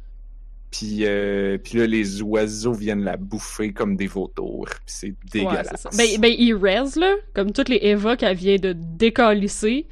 Puis, 0.70 1.06
euh, 1.06 1.56
puis 1.58 1.78
là, 1.78 1.86
les 1.86 2.20
oiseaux 2.22 2.72
viennent 2.72 3.04
la 3.04 3.16
bouffer 3.16 3.72
comme 3.72 3.96
des 3.96 4.08
vautours. 4.08 4.66
Puis 4.68 4.80
c'est 4.86 5.14
dégueulasse. 5.32 5.86
Ben, 5.96 6.18
ben, 6.18 6.34
ils 6.36 6.54
res, 6.54 6.98
là, 6.98 7.14
comme 7.34 7.52
toutes 7.52 7.68
les 7.68 7.78
Eva 7.82 8.16
qu'elle 8.16 8.36
vient 8.36 8.56
de 8.56 8.72
décalisser, 8.72 9.86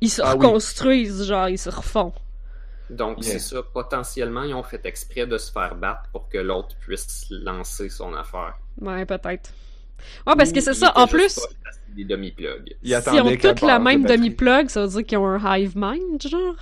ils 0.00 0.08
se 0.10 0.22
Ah 0.22 0.34
oui. 0.36 0.46
reconstruisent, 0.46 1.24
genre, 1.26 1.48
ils 1.48 1.58
se 1.58 1.68
refont. 1.68 2.14
Donc, 2.90 3.18
Yeah. 3.22 3.32
c'est 3.32 3.38
ça. 3.40 3.62
Potentiellement, 3.62 4.42
ils 4.44 4.54
ont 4.54 4.62
fait 4.62 4.84
exprès 4.86 5.26
de 5.26 5.38
se 5.38 5.50
faire 5.52 5.74
battre 5.74 6.08
pour 6.12 6.28
que 6.28 6.38
l'autre 6.38 6.76
puisse 6.80 7.26
lancer 7.30 7.88
son 7.88 8.14
affaire. 8.14 8.54
Ouais, 8.80 9.04
peut-être. 9.06 9.52
Ouais, 10.26 10.34
parce 10.36 10.52
que 10.52 10.60
c'est 10.60 10.74
ça, 10.74 10.92
en 10.96 11.06
plus, 11.06 11.38
des 11.96 12.04
demi-plugs. 12.04 12.76
Il 12.82 12.88
si 12.88 12.94
attendait 12.94 13.20
on 13.20 13.36
qu'elle 13.36 13.54
toutes 13.54 13.60
la 13.62 13.78
de 13.78 13.84
même 13.84 14.04
demi-plug, 14.04 14.68
ça 14.68 14.82
veut 14.82 14.88
dire 14.88 15.04
qu'ils 15.04 15.18
ont 15.18 15.26
un 15.26 15.56
hive 15.58 15.72
mind, 15.76 16.20
genre? 16.26 16.56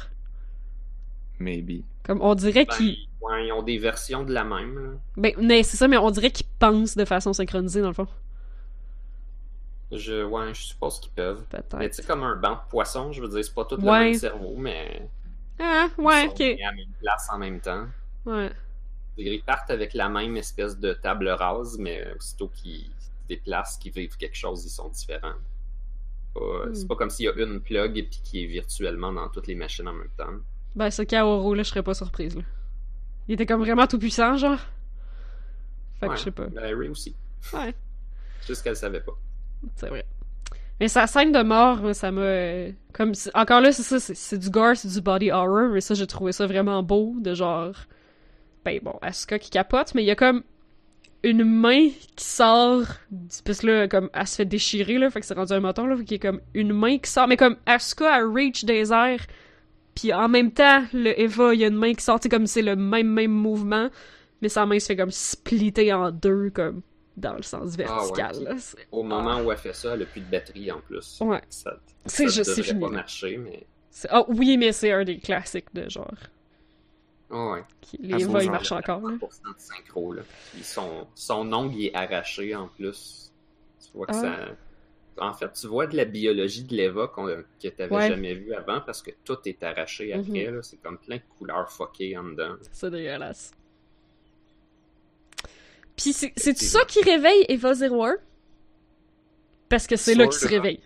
Maybe. 1.38 1.82
Comme, 2.02 2.20
on 2.22 2.34
dirait 2.34 2.64
Ben, 2.66 2.74
qu'ils... 2.76 2.96
ouais, 3.20 3.46
ils 3.46 3.52
ont 3.52 3.62
des 3.62 3.78
versions 3.78 4.24
de 4.24 4.32
la 4.32 4.44
même. 4.44 4.74
là. 4.78 4.90
Ben, 5.16 5.32
mais 5.40 5.62
c'est 5.62 5.76
ça, 5.76 5.88
mais 5.88 5.96
on 5.96 6.10
dirait 6.10 6.30
qu'ils 6.30 6.46
pensent 6.58 6.96
de 6.96 7.04
façon 7.04 7.32
synchronisée, 7.32 7.80
dans 7.80 7.88
le 7.88 7.94
fond. 7.94 8.08
Je, 9.92 10.22
ouais, 10.24 10.54
je 10.54 10.62
suppose 10.62 11.00
qu'ils 11.00 11.10
peuvent. 11.12 11.42
Mais 11.52 11.62
Peut-être. 11.62 11.90
tu 11.96 12.02
sais, 12.02 12.06
comme 12.06 12.22
un 12.22 12.36
banc 12.36 12.52
de 12.54 12.70
poissons, 12.70 13.12
je 13.12 13.20
veux 13.22 13.28
dire, 13.28 13.44
c'est 13.44 13.54
pas 13.54 13.64
tout 13.64 13.76
le 13.76 13.82
Ouais. 13.82 14.04
même 14.10 14.14
cerveau, 14.14 14.54
mais 14.56 15.08
Ah, 15.58 15.88
ils 15.98 16.04
ouais, 16.04 16.26
sont 16.26 16.30
ok. 16.32 16.38
mis 16.38 16.62
à 16.62 16.66
la 16.70 16.72
même 16.76 16.92
place 17.00 17.28
en 17.32 17.38
même 17.38 17.60
temps. 17.60 17.86
Ouais. 18.24 18.50
Ils 19.18 19.42
partent 19.42 19.70
avec 19.70 19.92
la 19.94 20.08
même 20.08 20.36
espèce 20.36 20.78
de 20.78 20.92
table 20.94 21.28
rase, 21.28 21.76
mais 21.78 22.06
aussitôt 22.16 22.48
qu'ils 22.54 22.86
se 23.30 23.34
déplacent, 23.36 23.78
qu'ils 23.78 23.92
vivent 23.92 24.16
quelque 24.16 24.36
chose, 24.36 24.64
ils 24.64 24.70
sont 24.70 24.88
différents. 24.88 25.34
Hmm. 26.36 26.74
C'est 26.74 26.86
pas 26.86 26.94
comme 26.96 27.10
s'il 27.10 27.26
y 27.26 27.28
a 27.28 27.32
une 27.36 27.60
plug 27.60 27.98
et 27.98 28.02
puis 28.04 28.20
qui 28.22 28.44
est 28.44 28.46
virtuellement 28.46 29.12
dans 29.12 29.28
toutes 29.28 29.46
les 29.46 29.54
machines 29.54 29.88
en 29.88 29.92
même 29.92 30.10
temps. 30.16 30.30
Ben, 30.76 30.90
ce 30.90 31.02
Kaoru, 31.02 31.56
là, 31.56 31.62
je 31.64 31.68
serais 31.70 31.82
pas 31.82 31.94
surprise, 31.94 32.36
là. 32.36 32.42
Il 33.28 33.34
était 33.34 33.46
comme 33.46 33.60
vraiment 33.60 33.86
tout 33.86 33.98
puissant, 33.98 34.36
genre. 34.36 34.58
Fait 35.98 36.08
que 36.08 36.16
je 36.16 36.22
sais 36.22 36.30
pas. 36.30 36.46
Larry 36.54 36.88
aussi. 36.88 37.14
Ouais. 37.52 37.74
Juste 38.46 38.62
qu'elle 38.62 38.76
savait 38.76 39.00
pas. 39.00 39.12
C'est 39.76 39.88
vrai. 39.88 40.06
Mais 40.80 40.88
sa 40.88 41.06
scène 41.06 41.30
de 41.32 41.42
mort, 41.42 41.78
moi, 41.78 41.92
ça 41.94 42.10
m'a. 42.10 42.20
euh, 42.22 42.72
Comme. 42.92 43.12
Encore 43.34 43.60
là, 43.60 43.70
c'est 43.72 43.82
ça, 43.82 44.00
c'est- 44.00 44.14
c'est 44.14 44.38
du 44.38 44.48
gore, 44.50 44.76
c'est 44.76 44.88
du 44.88 45.00
body 45.00 45.30
horror, 45.30 45.68
mais 45.72 45.80
ça, 45.82 45.94
j'ai 45.94 46.06
trouvé 46.06 46.32
ça 46.32 46.46
vraiment 46.46 46.82
beau, 46.82 47.14
de 47.20 47.34
genre. 47.34 47.74
Ben 48.64 48.78
bon, 48.82 48.98
Asuka 49.02 49.38
qui 49.38 49.50
capote, 49.50 49.94
mais 49.94 50.02
il 50.02 50.06
y 50.06 50.10
a 50.10 50.16
comme 50.16 50.42
une 51.22 51.44
main 51.44 51.88
qui 52.16 52.24
sort. 52.24 52.84
Parce 53.44 53.60
que 53.60 53.66
là, 53.66 53.88
comme, 53.88 54.08
elle 54.14 54.26
se 54.26 54.36
fait 54.36 54.44
déchirer, 54.44 54.98
là, 54.98 55.10
fait 55.10 55.20
que 55.20 55.26
c'est 55.26 55.34
rendu 55.34 55.52
un 55.52 55.60
moton, 55.60 55.86
là, 55.86 55.96
fait 55.96 56.04
qu'il 56.04 56.16
y 56.22 56.26
a 56.26 56.30
comme 56.30 56.40
une 56.54 56.72
main 56.72 56.98
qui 56.98 57.10
sort, 57.10 57.28
mais 57.28 57.36
comme 57.36 57.56
Asuka, 57.66 58.18
elle 58.18 58.24
reach 58.26 58.64
des 58.64 58.92
airs, 58.92 59.26
puis 59.94 60.12
en 60.12 60.28
même 60.28 60.50
temps, 60.52 60.84
le 60.92 61.18
Eva, 61.20 61.52
il 61.54 61.60
y 61.60 61.64
a 61.64 61.68
une 61.68 61.76
main 61.76 61.92
qui 61.94 62.02
sort, 62.04 62.18
sais, 62.22 62.28
comme 62.28 62.46
c'est 62.46 62.62
le 62.62 62.76
même, 62.76 63.08
même 63.08 63.32
mouvement, 63.32 63.88
mais 64.40 64.48
sa 64.48 64.64
main 64.66 64.78
se 64.78 64.86
fait 64.86 64.96
comme 64.96 65.10
splitter 65.10 65.92
en 65.92 66.10
deux, 66.10 66.50
comme 66.50 66.80
dans 67.16 67.34
le 67.34 67.42
sens 67.42 67.76
vertical, 67.76 68.32
Ah 68.46 68.52
ouais. 68.52 68.54
C'est- 68.58 68.78
Au 68.90 69.02
moment 69.02 69.42
où 69.42 69.52
elle 69.52 69.58
fait 69.58 69.74
ça, 69.74 69.92
elle 69.94 70.02
a 70.02 70.06
plus 70.06 70.22
de 70.22 70.30
batterie 70.30 70.70
en 70.72 70.80
plus. 70.80 71.18
Ouais. 71.20 71.42
Ça, 71.50 71.72
C'est 72.06 72.28
ça 72.28 72.34
juste- 72.36 72.44
c'est 72.44 72.50
devrait 72.62 72.62
fini, 72.72 72.80
pas 72.80 72.88
marcher, 72.88 73.36
mais. 73.36 73.66
C'est- 73.90 74.08
Ah 74.10 74.24
oui, 74.28 74.56
mais 74.56 74.72
c'est 74.72 74.92
un 74.92 75.04
des 75.04 75.18
classiques 75.18 75.74
de 75.74 75.86
genre. 75.90 76.14
Ah 77.32 77.52
ouais. 77.52 77.62
Les 78.00 78.22
Eva, 78.24 78.42
ils 78.42 78.50
marchent 78.50 78.72
encore, 78.72 79.00
là. 79.00 79.16
100% 79.16 79.20
de 79.20 79.58
synchro, 79.58 80.12
là. 80.12 80.22
Puis 80.52 80.62
son, 80.64 81.06
son 81.14 81.52
ongle 81.52 81.74
il 81.76 81.86
est 81.86 81.94
arraché 81.94 82.54
en 82.56 82.68
plus. 82.68 83.32
Tu 83.80 83.96
vois 83.96 84.06
que 84.06 84.12
Ah. 84.14 84.20
ça. 84.20 84.36
En 85.22 85.34
fait, 85.34 85.52
tu 85.52 85.66
vois 85.66 85.86
de 85.86 85.96
la 85.96 86.06
biologie 86.06 86.64
de 86.64 86.74
l'Eva 86.74 87.06
qu'on- 87.08 87.26
que 87.26 87.44
tu 87.60 87.72
n'avais 87.78 87.94
Ouais. 87.94 88.08
jamais 88.08 88.34
vu 88.34 88.54
avant 88.54 88.80
parce 88.80 89.02
que 89.02 89.10
tout 89.24 89.36
est 89.44 89.62
arraché 89.62 90.12
après. 90.12 90.50
là. 90.50 90.62
C'est 90.62 90.78
comme 90.82 90.98
plein 90.98 91.16
de 91.16 91.22
couleurs 91.38 91.70
fuckées 91.70 92.16
en 92.16 92.24
dedans. 92.24 92.56
C'est 92.72 92.90
dégueulasse. 92.90 93.52
Puis 95.96 96.12
c'est- 96.12 96.32
ça 96.56 96.84
qui 96.86 97.02
réveille 97.02 97.44
Eva 97.48 97.74
01? 97.74 98.16
Parce 99.68 99.86
que 99.86 99.96
c'est 99.96 100.14
là 100.14 100.24
qu'il 100.26 100.34
se 100.38 100.48
réveille. 100.48 100.80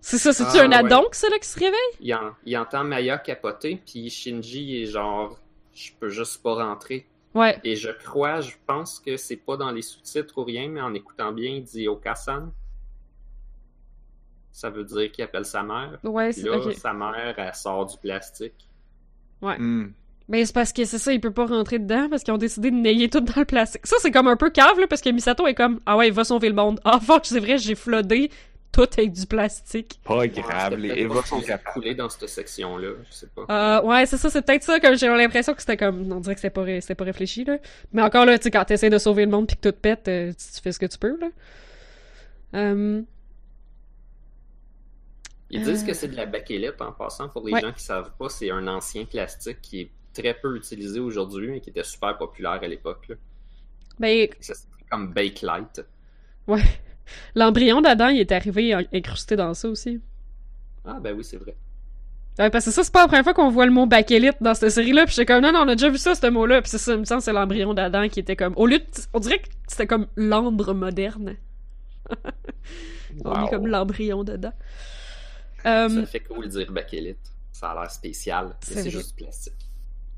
C'est 0.00 0.18
ça, 0.18 0.32
c'est-tu 0.32 0.58
Ah, 0.58 0.64
un 0.64 0.68
ouais. 0.70 0.76
addon 0.76 1.04
que 1.10 1.16
c'est 1.16 1.30
là 1.30 1.38
qui 1.38 1.48
se 1.48 1.58
réveille? 1.58 1.78
Il, 2.00 2.14
en- 2.14 2.34
il 2.44 2.56
entend 2.58 2.84
Maya 2.84 3.18
capoter, 3.18 3.80
puis 3.86 4.10
Shinji 4.10 4.82
est 4.82 4.86
genre. 4.86 5.38
Je 5.74 5.90
peux 5.98 6.08
juste 6.08 6.42
pas 6.42 6.54
rentrer. 6.54 7.06
Ouais. 7.34 7.58
Et 7.64 7.74
je 7.74 7.90
crois, 7.90 8.40
je 8.40 8.54
pense 8.66 9.00
que 9.00 9.16
c'est 9.16 9.36
pas 9.36 9.56
dans 9.56 9.70
les 9.70 9.82
sous-titres 9.82 10.38
ou 10.38 10.44
rien, 10.44 10.68
mais 10.68 10.80
en 10.80 10.94
écoutant 10.94 11.32
bien, 11.32 11.50
il 11.50 11.64
dit 11.64 11.88
Okasan. 11.88 12.52
Ça 14.52 14.70
veut 14.70 14.84
dire 14.84 15.10
qu'il 15.10 15.24
appelle 15.24 15.44
sa 15.44 15.64
mère. 15.64 15.98
Ouais, 16.04 16.32
c'est 16.32 16.48
là, 16.48 16.60
sa 16.72 16.92
mère, 16.92 17.34
elle 17.36 17.54
sort 17.54 17.86
du 17.86 17.98
plastique. 17.98 18.68
Hmm. 19.42 19.86
Mais 20.28 20.44
c'est 20.46 20.54
parce 20.54 20.72
que 20.72 20.84
c'est 20.84 20.98
ça, 20.98 21.12
il 21.12 21.20
peut 21.20 21.32
pas 21.32 21.44
rentrer 21.44 21.78
dedans 21.78 22.08
parce 22.08 22.22
qu'ils 22.22 22.32
ont 22.32 22.38
décidé 22.38 22.70
de 22.70 22.76
nailler 22.76 23.10
tout 23.10 23.20
dans 23.20 23.34
le 23.36 23.44
plastique. 23.44 23.86
Ça, 23.86 23.96
c'est 23.98 24.12
comme 24.12 24.28
un 24.28 24.36
peu 24.36 24.50
cave, 24.50 24.78
là, 24.78 24.86
parce 24.86 25.02
que 25.02 25.10
Misato 25.10 25.46
est 25.46 25.54
comme 25.54 25.80
Ah 25.86 25.96
ouais, 25.96 26.08
il 26.08 26.14
va 26.14 26.24
sauver 26.24 26.48
le 26.48 26.54
monde. 26.54 26.80
Ah 26.84 27.00
fuck, 27.00 27.26
c'est 27.26 27.40
vrai, 27.40 27.58
j'ai 27.58 27.74
flotté 27.74 28.30
tout 28.74 28.88
avec 28.98 29.12
du 29.12 29.24
plastique. 29.26 30.00
Pas 30.04 30.26
grave, 30.26 30.72
Ouais, 30.72 30.78
les 30.78 31.02
Eva 31.02 31.22
sont 31.22 31.40
capables. 31.40 31.94
dans 31.94 32.08
cette 32.08 32.28
section-là, 32.28 32.88
je 33.08 33.14
sais 33.14 33.28
pas. 33.28 33.44
Euh, 33.48 33.82
ouais, 33.86 34.04
c'est 34.06 34.16
ça, 34.16 34.28
c'est 34.30 34.42
peut-être 34.44 34.64
ça, 34.64 34.80
comme 34.80 34.96
j'ai 34.96 35.06
l'impression 35.06 35.54
que 35.54 35.60
c'était 35.60 35.76
comme, 35.76 36.10
on 36.12 36.18
dirait 36.20 36.34
que 36.34 36.40
c'était 36.40 36.50
pas, 36.52 36.62
ré- 36.62 36.80
pas 36.96 37.04
réfléchi, 37.04 37.44
là. 37.44 37.58
Mais 37.92 38.02
encore 38.02 38.24
là, 38.26 38.36
tu 38.38 38.44
sais, 38.44 38.50
quand 38.50 38.64
t'essaies 38.64 38.90
de 38.90 38.98
sauver 38.98 39.24
le 39.26 39.30
monde 39.30 39.46
pis 39.46 39.56
que 39.56 39.68
tout 39.70 39.76
pète, 39.80 40.08
euh, 40.08 40.32
tu, 40.32 40.60
fais 40.60 40.72
ce 40.72 40.78
que 40.80 40.86
tu 40.86 40.98
peux, 40.98 41.16
là. 41.20 41.28
Euh, 42.54 43.02
Ils 45.50 45.62
disent 45.62 45.84
Euh. 45.84 45.86
que 45.86 45.92
c'est 45.94 46.08
de 46.08 46.16
la 46.16 46.26
bakélite 46.26 46.80
en 46.80 46.92
passant. 46.92 47.28
Pour 47.28 47.46
les 47.46 47.52
Ouais. 47.52 47.60
gens 47.60 47.72
qui 47.72 47.82
savent 47.84 48.12
pas, 48.18 48.28
c'est 48.28 48.50
un 48.50 48.66
ancien 48.66 49.04
plastique 49.04 49.60
qui 49.62 49.80
est 49.82 49.90
très 50.12 50.34
peu 50.34 50.56
utilisé 50.56 50.98
aujourd'hui, 51.00 51.48
mais 51.50 51.60
qui 51.60 51.70
était 51.70 51.84
super 51.84 52.16
populaire 52.18 52.60
à 52.62 52.66
l'époque. 52.66 53.08
là. 53.08 53.14
ben, 54.00 54.28
comme 54.90 55.12
Bakelite. 55.12 55.84
ouais. 56.48 56.62
L'embryon 57.34 57.80
d'Adam, 57.80 58.08
il 58.08 58.20
est 58.20 58.32
arrivé 58.32 58.74
incrusté 58.92 59.36
dans 59.36 59.54
ça 59.54 59.68
aussi. 59.68 60.00
Ah 60.84 60.98
ben 61.00 61.14
oui, 61.16 61.24
c'est 61.24 61.36
vrai. 61.36 61.56
Ouais, 62.38 62.50
parce 62.50 62.64
que 62.64 62.70
ça, 62.72 62.82
c'est 62.82 62.92
pas 62.92 63.02
la 63.02 63.06
première 63.06 63.22
fois 63.24 63.32
qu'on 63.34 63.50
voit 63.50 63.64
le 63.66 63.70
mot 63.72 63.86
bakélite 63.86 64.36
dans 64.40 64.54
cette 64.54 64.70
série-là, 64.70 65.06
pis 65.06 65.12
j'étais 65.12 65.26
comme, 65.26 65.42
non, 65.42 65.52
non, 65.52 65.60
on 65.60 65.68
a 65.68 65.74
déjà 65.76 65.88
vu 65.88 65.98
ça, 65.98 66.14
ce 66.16 66.26
mot-là, 66.26 66.62
pis 66.62 66.70
c'est 66.70 66.78
ça, 66.78 66.94
il 66.94 66.98
me 67.00 67.04
semble 67.04 67.20
que 67.20 67.24
c'est 67.24 67.32
l'embryon 67.32 67.74
d'Adam 67.74 68.08
qui 68.08 68.18
était 68.20 68.34
comme, 68.34 68.54
au 68.56 68.66
lieu 68.66 68.78
de, 68.80 68.84
on 69.12 69.20
dirait 69.20 69.38
que 69.38 69.48
c'était 69.68 69.86
comme 69.86 70.08
l'ambre 70.16 70.74
moderne. 70.74 71.36
On 73.24 73.32
est 73.32 73.38
Wow. 73.42 73.48
comme 73.48 73.66
l'embryon 73.68 74.24
dedans. 74.24 74.52
Euh, 75.66 75.88
Ça 75.88 76.06
fait 76.06 76.20
cool 76.20 76.46
de 76.46 76.50
dire 76.50 76.72
bakélite. 76.72 77.18
Ça 77.52 77.70
a 77.70 77.80
l'air 77.80 77.90
spécial. 77.90 78.48
mais 78.68 78.82
C'est 78.82 78.90
juste 78.90 79.14
plastique. 79.16 79.54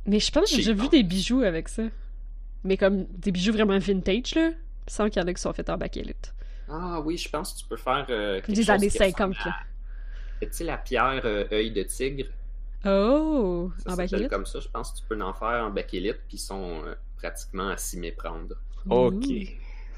Mais 0.06 0.18
je 0.18 0.30
pense 0.32 0.50
que 0.50 0.62
j'ai 0.62 0.72
vu 0.72 0.86
hein. 0.86 0.88
des 0.90 1.02
bijoux 1.02 1.42
avec 1.42 1.68
ça. 1.68 1.82
Mais 2.64 2.76
comme 2.78 3.04
des 3.10 3.30
bijoux 3.32 3.52
vraiment 3.52 3.78
vintage, 3.78 4.34
là. 4.34 4.50
Sans 4.88 5.10
qu'il 5.10 5.20
y 5.20 5.24
en 5.24 5.28
a 5.28 5.34
qui 5.34 5.42
sont 5.42 5.52
faits 5.52 5.68
en 5.68 5.76
bakélite. 5.76 6.32
Ah 6.68 7.00
oui, 7.00 7.16
je 7.16 7.28
pense 7.28 7.52
que 7.54 7.58
tu 7.60 7.66
peux 7.66 7.76
faire. 7.76 8.06
euh, 8.10 8.36
quelque 8.40 8.52
Des 8.52 8.56
chose 8.62 8.70
années 8.70 8.88
qui 8.90 8.98
50, 8.98 9.34
ressemble 9.36 9.48
là. 9.50 9.56
à- 10.42 10.46
Tu 10.46 10.48
sais, 10.52 10.64
la 10.64 10.76
pierre 10.78 11.20
euh, 11.24 11.44
œil 11.52 11.70
de 11.70 11.82
tigre. 11.84 12.26
Oh! 12.84 13.72
Ça 13.78 13.88
en 13.88 13.90
s'appelle 13.90 14.10
bakélite? 14.10 14.28
comme 14.30 14.46
ça. 14.46 14.60
Je 14.60 14.68
pense 14.68 14.92
que 14.92 14.98
tu 14.98 15.04
peux 15.08 15.20
en 15.22 15.32
faire 15.32 15.64
en 15.64 15.70
bakélite, 15.70 16.18
puis 16.28 16.36
ils 16.36 16.40
sont 16.40 16.82
euh, 16.84 16.94
pratiquement 17.16 17.68
à 17.68 17.76
s'y 17.76 17.98
méprendre. 17.98 18.54
Ok. 18.88 19.24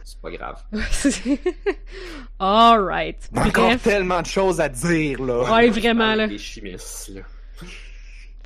C'est 0.04 0.20
pas 0.22 0.30
grave. 0.30 0.62
Alright. 2.38 3.28
Encore 3.36 3.66
Bref. 3.68 3.82
tellement 3.82 4.22
de 4.22 4.26
choses 4.26 4.60
à 4.60 4.68
dire, 4.68 5.22
là. 5.22 5.52
Ouais, 5.52 5.68
vraiment, 5.70 6.14
là. 6.14 6.26
Les 6.26 6.38
chimistes, 6.38 7.08
là. 7.14 7.20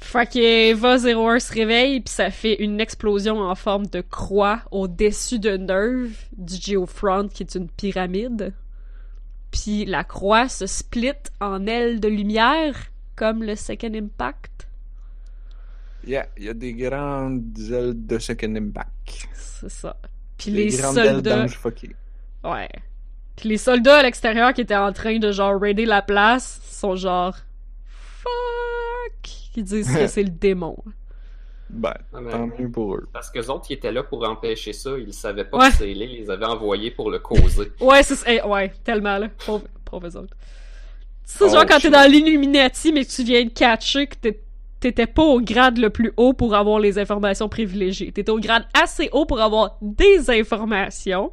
Fait 0.03 0.27
que 0.31 0.39
Eva 0.39 0.97
01 0.97 1.39
se 1.39 1.53
réveille, 1.53 2.01
puis 2.01 2.13
ça 2.13 2.31
fait 2.31 2.57
une 2.57 2.81
explosion 2.81 3.41
en 3.41 3.55
forme 3.55 3.87
de 3.87 4.01
croix 4.01 4.61
au-dessus 4.71 5.39
de 5.39 5.57
Nerve, 5.57 6.13
du 6.37 6.57
Geofront, 6.57 7.29
qui 7.29 7.45
est 7.45 7.55
une 7.55 7.69
pyramide. 7.69 8.53
Puis 9.53 9.85
la 9.85 10.03
croix 10.03 10.49
se 10.49 10.67
split 10.67 11.13
en 11.41 11.67
ailes 11.67 12.01
de 12.01 12.09
lumière, 12.09 12.75
comme 13.15 13.43
le 13.43 13.55
Second 13.55 13.95
Impact. 13.95 14.67
Yeah, 16.07 16.27
il 16.37 16.45
y 16.45 16.49
a 16.49 16.55
des 16.55 16.75
grandes 16.75 17.57
ailes 17.59 17.95
de 17.95 18.19
Second 18.19 18.57
Impact. 18.57 19.29
C'est 19.35 19.71
ça. 19.71 19.97
Puis 20.37 20.51
les 20.51 20.75
ailes 20.81 20.95
soldats... 20.95 21.47
Ouais. 22.45 22.69
Puis 23.37 23.49
les 23.49 23.57
soldats 23.57 23.99
à 23.99 24.03
l'extérieur 24.03 24.53
qui 24.53 24.63
étaient 24.63 24.75
en 24.75 24.93
train 24.93 25.19
de 25.19 25.31
genre 25.31 25.61
raider 25.61 25.87
la 25.87 26.03
place 26.03 26.61
sont 26.65 26.97
genre 26.97 27.37
fuck 28.21 29.42
qui 29.53 29.63
disent 29.63 29.95
que 29.95 30.07
c'est 30.07 30.23
le 30.23 30.31
démon. 30.31 30.77
Ben, 31.75 31.95
Ah, 32.13 32.21
mais- 32.21 32.31
tant 32.31 32.47
mieux 32.49 32.69
pour 32.71 32.97
eux. 32.97 33.09
Parce 33.15 33.31
que 33.31 33.39
les 33.39 33.49
autres 33.49 33.67
qui 33.67 33.73
étaient 33.73 33.93
là 33.93 34.03
pour 34.03 34.29
empêcher 34.29 34.75
ça, 34.75 34.91
ils 34.99 35.15
savaient 35.15 35.45
pas 35.47 35.57
Ouais. 35.57 35.71
que 35.71 35.77
c'est 35.77 35.91
ils 35.91 35.99
les 35.99 36.29
avaient 36.29 36.45
envoyés 36.45 36.91
pour 36.91 37.11
le 37.11 37.19
causer. 37.19 37.73
Ouais, 37.81 38.03
c'est 38.03 38.17
eh, 38.31 38.43
ouais, 38.47 38.71
tellement 38.85 39.17
là, 39.17 39.29
pauvre, 39.47 39.65
pauvres 39.87 40.15
autres. 40.19 40.37
Tu 41.27 41.33
sais 41.39 41.45
Oh, 41.45 41.49
genre 41.49 41.65
quand 41.65 41.79
t'es 41.81 41.89
dans 41.89 42.11
l'Illuminati 42.11 42.93
mais 42.93 43.07
que 43.07 43.11
tu 43.11 43.23
viens 43.25 43.45
de 43.45 43.49
catcher 43.49 44.07
que 44.07 44.17
t'étais 44.81 45.07
pas 45.07 45.23
au 45.23 45.41
grade 45.41 45.79
le 45.79 45.89
plus 45.89 46.13
haut 46.19 46.35
pour 46.35 46.55
avoir 46.55 46.79
les 46.79 46.99
informations 46.99 47.49
privilégiées. 47.49 48.13
T'étais 48.13 48.33
au 48.33 48.39
grade 48.39 48.67
assez 48.75 49.09
haut 49.13 49.25
pour 49.25 49.41
avoir 49.41 49.79
des 49.81 50.29
informations 50.29 51.33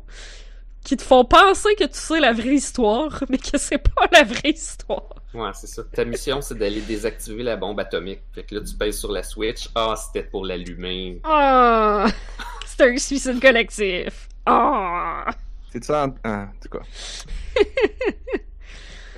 qui 0.90 0.98
te 0.98 1.04
font 1.04 1.24
penser 1.24 1.76
que 1.78 1.84
tu 1.84 2.00
sais 2.00 2.20
la 2.20 2.34
vraie 2.34 2.56
histoire, 2.56 3.24
mais 3.30 3.38
que 3.38 3.60
c'est 3.60 3.78
pas 3.78 4.08
la 4.12 4.24
vraie 4.24 4.50
histoire. 4.50 5.14
Ouais, 5.36 5.52
c'est 5.54 5.68
ça. 5.68 5.84
Ta 5.94 6.04
mission, 6.04 6.42
c'est 6.42 6.58
d'aller 6.58 6.82
désactiver 6.82 7.44
la 7.44 7.56
bombe 7.58 7.80
atomique. 7.80 8.22
Fait 8.34 8.42
que 8.42 8.56
là, 8.56 8.62
tu 8.62 8.74
pèses 8.76 8.98
sur 8.98 9.12
la 9.12 9.22
switch. 9.22 9.70
Ah, 9.76 9.94
c'était 9.96 10.24
pour 10.28 10.44
l'allumer. 10.48 11.22
Ah, 11.24 12.08
c'est 12.66 12.90
un 12.90 12.98
suicide 12.98 13.40
collectif. 13.40 14.28
Ah. 14.48 15.26
C'est 15.72 15.84
ça 15.84 16.08
en... 16.08 16.16
ah, 16.24 16.48
en 16.50 16.60
tout 16.60 16.70
cas. 16.76 16.84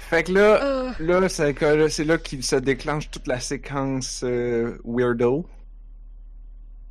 fait 0.10 0.24
que 0.24 0.34
là, 0.34 0.60
Ah. 0.62 0.96
là, 1.00 1.30
c'est 1.30 1.54
que 1.54 1.64
là, 1.64 1.90
c'est 1.90 2.04
là 2.04 2.18
qu'il 2.18 2.44
se 2.44 2.58
déclenche 2.58 3.10
toute 3.10 3.28
la 3.28 3.40
séquence 3.40 4.24
euh, 4.26 4.78
weirdo. 4.84 5.46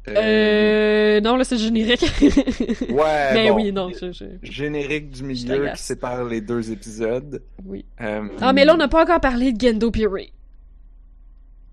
Euh, 0.08 1.20
non, 1.20 1.36
là, 1.36 1.44
c'est 1.44 1.58
générique. 1.58 2.02
Ouais, 2.20 2.34
Mais 3.34 3.48
bon. 3.50 3.56
oui, 3.56 3.70
non, 3.72 3.90
je, 3.92 4.12
je- 4.12 4.24
Générique 4.42 5.10
du 5.10 5.22
milieu 5.22 5.68
qui 5.74 5.82
sépare 5.82 6.24
les 6.24 6.40
deux 6.40 6.72
épisodes. 6.72 7.42
oui. 7.64 7.84
Euh, 8.00 8.22
Ah, 8.40 8.52
mais 8.52 8.64
là, 8.64 8.74
on 8.74 8.78
n'a 8.78 8.88
pas 8.88 9.02
encore 9.02 9.20
parlé 9.20 9.52
de 9.52 9.60
Gendo 9.60 9.90
Piri. 9.90 10.32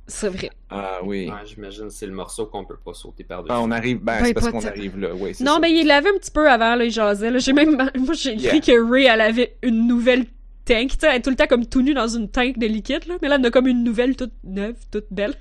C'est 0.09 0.29
vrai. 0.29 0.49
Ah 0.69 0.99
oui. 1.03 1.27
Ouais, 1.27 1.33
j'imagine 1.45 1.85
que 1.87 1.93
c'est 1.93 2.05
le 2.05 2.13
morceau 2.13 2.45
qu'on 2.45 2.63
peut 2.63 2.77
pas 2.83 2.93
sauter 2.93 3.23
par-dessus. 3.25 3.51
Ah, 3.53 3.61
on 3.61 3.71
arrive, 3.71 3.97
ben, 3.99 4.19
Ben, 4.19 4.25
c'est 4.25 4.33
parce 4.33 4.49
qu'on 4.49 4.65
arrive 4.65 4.97
là, 4.97 5.09
oui, 5.13 5.33
c'est 5.33 5.43
Non, 5.43 5.55
ça. 5.55 5.59
mais 5.59 5.71
il 5.73 5.85
l'avait 5.85 6.09
un 6.09 6.17
petit 6.17 6.31
peu 6.31 6.49
avant, 6.49 6.75
là, 6.75 6.85
il 6.85 6.91
jasait. 6.91 7.29
Là. 7.29 7.39
J'ai 7.39 7.51
même... 7.53 7.71
Moi, 7.97 8.13
j'ai 8.13 8.33
écrit 8.33 8.43
Yeah. 8.45 8.59
que 8.61 8.89
Ray, 8.91 9.05
elle 9.05 9.19
avait 9.21 9.57
une 9.63 9.85
nouvelle 9.87 10.25
tank. 10.63 10.91
Tu 10.91 10.95
sais, 10.99 11.07
elle 11.09 11.15
est 11.17 11.21
tout 11.21 11.29
le 11.29 11.35
temps 11.35 11.47
comme 11.47 11.65
tout 11.65 11.81
nue 11.81 11.93
dans 11.93 12.07
une 12.07 12.29
tank 12.29 12.57
de 12.57 12.67
liquide, 12.67 13.05
là. 13.07 13.15
Mais 13.21 13.27
là, 13.27 13.35
elle 13.35 13.41
en 13.41 13.43
a 13.45 13.51
comme 13.51 13.67
une 13.67 13.83
nouvelle 13.83 14.15
toute 14.15 14.31
neuve, 14.45 14.75
toute 14.91 15.07
belle. 15.11 15.33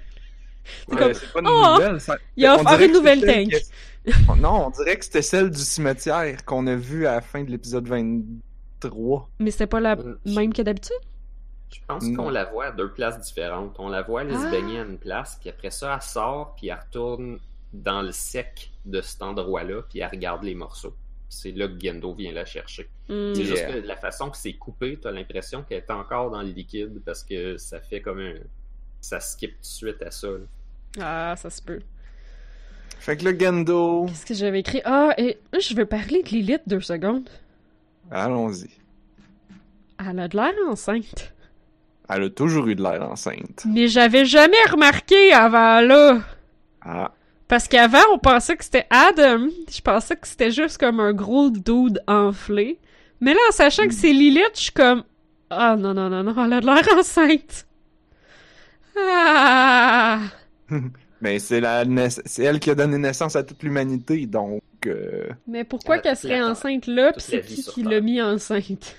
C'est 0.88 0.94
Ouais, 0.94 0.98
comme, 1.00 1.14
c'est 1.14 1.32
pas 1.32 1.40
une 1.40 1.48
Oh! 1.48 1.74
nouvelle, 1.78 2.00
ça- 2.00 2.16
Il 2.36 2.46
a 2.46 2.56
on 2.56 2.60
offert 2.60 2.80
une 2.80 2.92
nouvelle 2.92 3.20
tank. 3.24 3.50
que- 3.50 4.40
Non, 4.40 4.66
on 4.66 4.70
dirait 4.70 4.96
que 4.98 5.04
c'était 5.04 5.22
celle 5.22 5.50
du 5.50 5.60
cimetière 5.60 6.44
qu'on 6.44 6.66
a 6.66 6.76
vue 6.76 7.06
à 7.06 7.14
la 7.16 7.20
fin 7.20 7.42
de 7.42 7.50
l'épisode 7.50 7.86
23. 7.88 9.28
Mais 9.40 9.50
c'était 9.50 9.66
pas 9.66 9.80
la 9.80 9.96
Mm. 9.96 10.16
même 10.26 10.52
que 10.52 10.62
d'habitude? 10.62 10.96
Je 11.72 11.80
pense 11.86 12.04
qu'on 12.16 12.30
la 12.30 12.44
voit 12.44 12.66
à 12.66 12.70
deux 12.72 12.90
places 12.92 13.20
différentes. 13.20 13.74
On 13.78 13.88
la 13.88 14.02
voit 14.02 14.20
aller 14.20 14.34
Ah. 14.36 14.44
se 14.46 14.50
baigner 14.50 14.78
à 14.80 14.84
une 14.84 14.98
place, 14.98 15.36
puis 15.40 15.50
après 15.50 15.70
ça, 15.70 15.94
elle 15.94 16.02
sort, 16.02 16.54
puis 16.56 16.68
elle 16.68 16.78
retourne 16.78 17.38
dans 17.72 18.02
le 18.02 18.12
sec 18.12 18.70
de 18.84 19.00
cet 19.00 19.20
endroit-là, 19.22 19.82
puis 19.88 19.98
elle 19.98 20.08
regarde 20.08 20.44
les 20.44 20.54
morceaux. 20.54 20.94
C'est 21.28 21.50
là 21.50 21.66
que 21.66 21.74
Gendo 21.78 22.14
vient 22.14 22.32
la 22.32 22.44
chercher. 22.44 22.88
Hmm. 23.08 23.34
C'est 23.34 23.44
juste 23.44 23.66
que 23.66 23.78
la 23.86 23.96
façon 23.96 24.30
que 24.30 24.36
c'est 24.36 24.52
coupé, 24.52 24.96
t'as 25.02 25.10
l'impression 25.10 25.62
qu'elle 25.64 25.78
est 25.78 25.90
encore 25.90 26.30
dans 26.30 26.40
le 26.42 26.50
liquide 26.50 27.02
parce 27.04 27.24
que 27.24 27.56
ça 27.58 27.80
fait 27.80 28.00
comme 28.00 28.20
un. 28.20 28.34
Ça 29.00 29.18
skip 29.20 29.50
tout 29.50 29.60
de 29.60 29.66
suite 29.66 30.02
à 30.02 30.10
ça. 30.12 30.28
là. 30.28 30.38
Ah, 31.00 31.34
ça 31.36 31.50
se 31.50 31.60
peut. 31.62 31.80
Fait 32.98 33.16
que 33.16 33.24
le 33.28 33.38
Gendo, 33.38 34.06
Qu'est-ce 34.06 34.26
que 34.26 34.34
j'avais 34.34 34.60
écrit? 34.60 34.80
Ah, 34.84 35.14
et 35.18 35.38
je 35.58 35.74
veux 35.74 35.86
parler 35.86 36.22
de 36.22 36.28
Lilith 36.30 36.62
deux 36.66 36.80
secondes. 36.80 37.28
allons-y. 38.10 38.70
Elle 39.98 40.18
a 40.20 40.28
de 40.28 40.36
l'air 40.36 40.52
enceinte. 40.68 41.32
Elle 42.08 42.24
a 42.24 42.30
toujours 42.30 42.66
eu 42.68 42.74
de 42.74 42.82
l'air 42.82 43.02
enceinte. 43.10 43.64
Mais 43.66 43.88
j'avais 43.88 44.24
jamais 44.24 44.62
remarqué 44.70 45.32
avant 45.32 45.80
là. 45.80 46.20
Ah, 46.82 47.12
Parce 47.48 47.66
qu'avant, 47.68 48.02
on 48.12 48.18
pensait 48.18 48.56
que 48.56 48.64
c'était 48.64 48.86
Adam. 48.90 49.48
Je 49.70 49.80
pensais 49.80 50.16
que 50.16 50.26
c'était 50.26 50.50
juste 50.50 50.78
comme 50.78 51.00
un 51.00 51.12
gros 51.12 51.50
dude 51.50 52.00
enflé. 52.06 52.78
Mais 53.20 53.32
là, 53.34 53.40
en 53.48 53.52
sachant 53.52 53.86
que 53.86 53.94
c'est 53.94 54.12
Lilith, 54.12 54.50
je 54.54 54.60
suis 54.62 54.72
comme... 54.72 55.04
Ah 55.50 55.76
non, 55.76 55.94
non, 55.94 56.08
non, 56.10 56.22
non, 56.22 56.44
elle 56.44 56.52
a 56.52 56.60
de 56.60 56.66
l'air 56.66 56.86
enceinte. 56.98 57.66
Ah! 58.98 60.20
mais 61.20 61.38
c'est 61.38 61.60
la 61.60 61.84
c'est 62.08 62.42
elle 62.44 62.60
qui 62.60 62.70
a 62.70 62.74
donné 62.74 62.98
naissance 62.98 63.36
à 63.36 63.42
toute 63.44 63.62
l'humanité, 63.62 64.26
donc 64.26 64.62
euh, 64.86 65.28
Mais 65.46 65.64
pourquoi 65.64 65.98
qu'elle 65.98 66.16
serait 66.16 66.38
la- 66.40 66.48
enceinte 66.50 66.86
là, 66.86 67.12
la 67.12 67.18
c'est 67.18 67.40
qui 67.42 67.62
qui 67.62 67.82
l'a 67.82 68.00
mis 68.00 68.20
enceinte? 68.22 68.96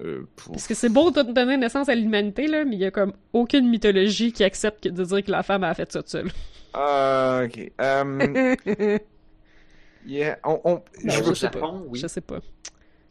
euh, 0.00 0.26
pour- 0.36 0.52
Parce 0.52 0.66
que 0.66 0.74
c'est 0.74 0.88
beau 0.88 1.10
de 1.10 1.22
donner 1.22 1.56
naissance 1.56 1.88
à 1.88 1.94
l'humanité, 1.94 2.46
là, 2.46 2.64
mais 2.64 2.74
il 2.76 2.80
y 2.80 2.84
a 2.84 2.90
comme 2.90 3.12
aucune 3.32 3.68
mythologie 3.68 4.32
qui 4.32 4.42
accepte 4.44 4.88
de 4.88 5.04
dire 5.04 5.22
que 5.24 5.30
la 5.30 5.42
femme 5.42 5.62
a 5.64 5.72
fait 5.74 5.90
ça 5.92 6.00
toute 6.02 6.10
seule. 6.10 6.30
Ah, 6.72 7.42
ok. 7.44 7.70
Euh, 7.80 8.56
yeah, 10.06 10.38
on, 10.44 10.60
on, 10.64 10.82
je 11.00 11.06
Ben, 11.06 11.22
veux- 11.22 11.30
au 11.30 11.34
sais 11.34 11.48
pas. 11.48 11.60
Japon, 11.60 11.84
oui. 11.88 11.98
Je 12.00 12.06
sais 12.08 12.20
pas. 12.20 12.40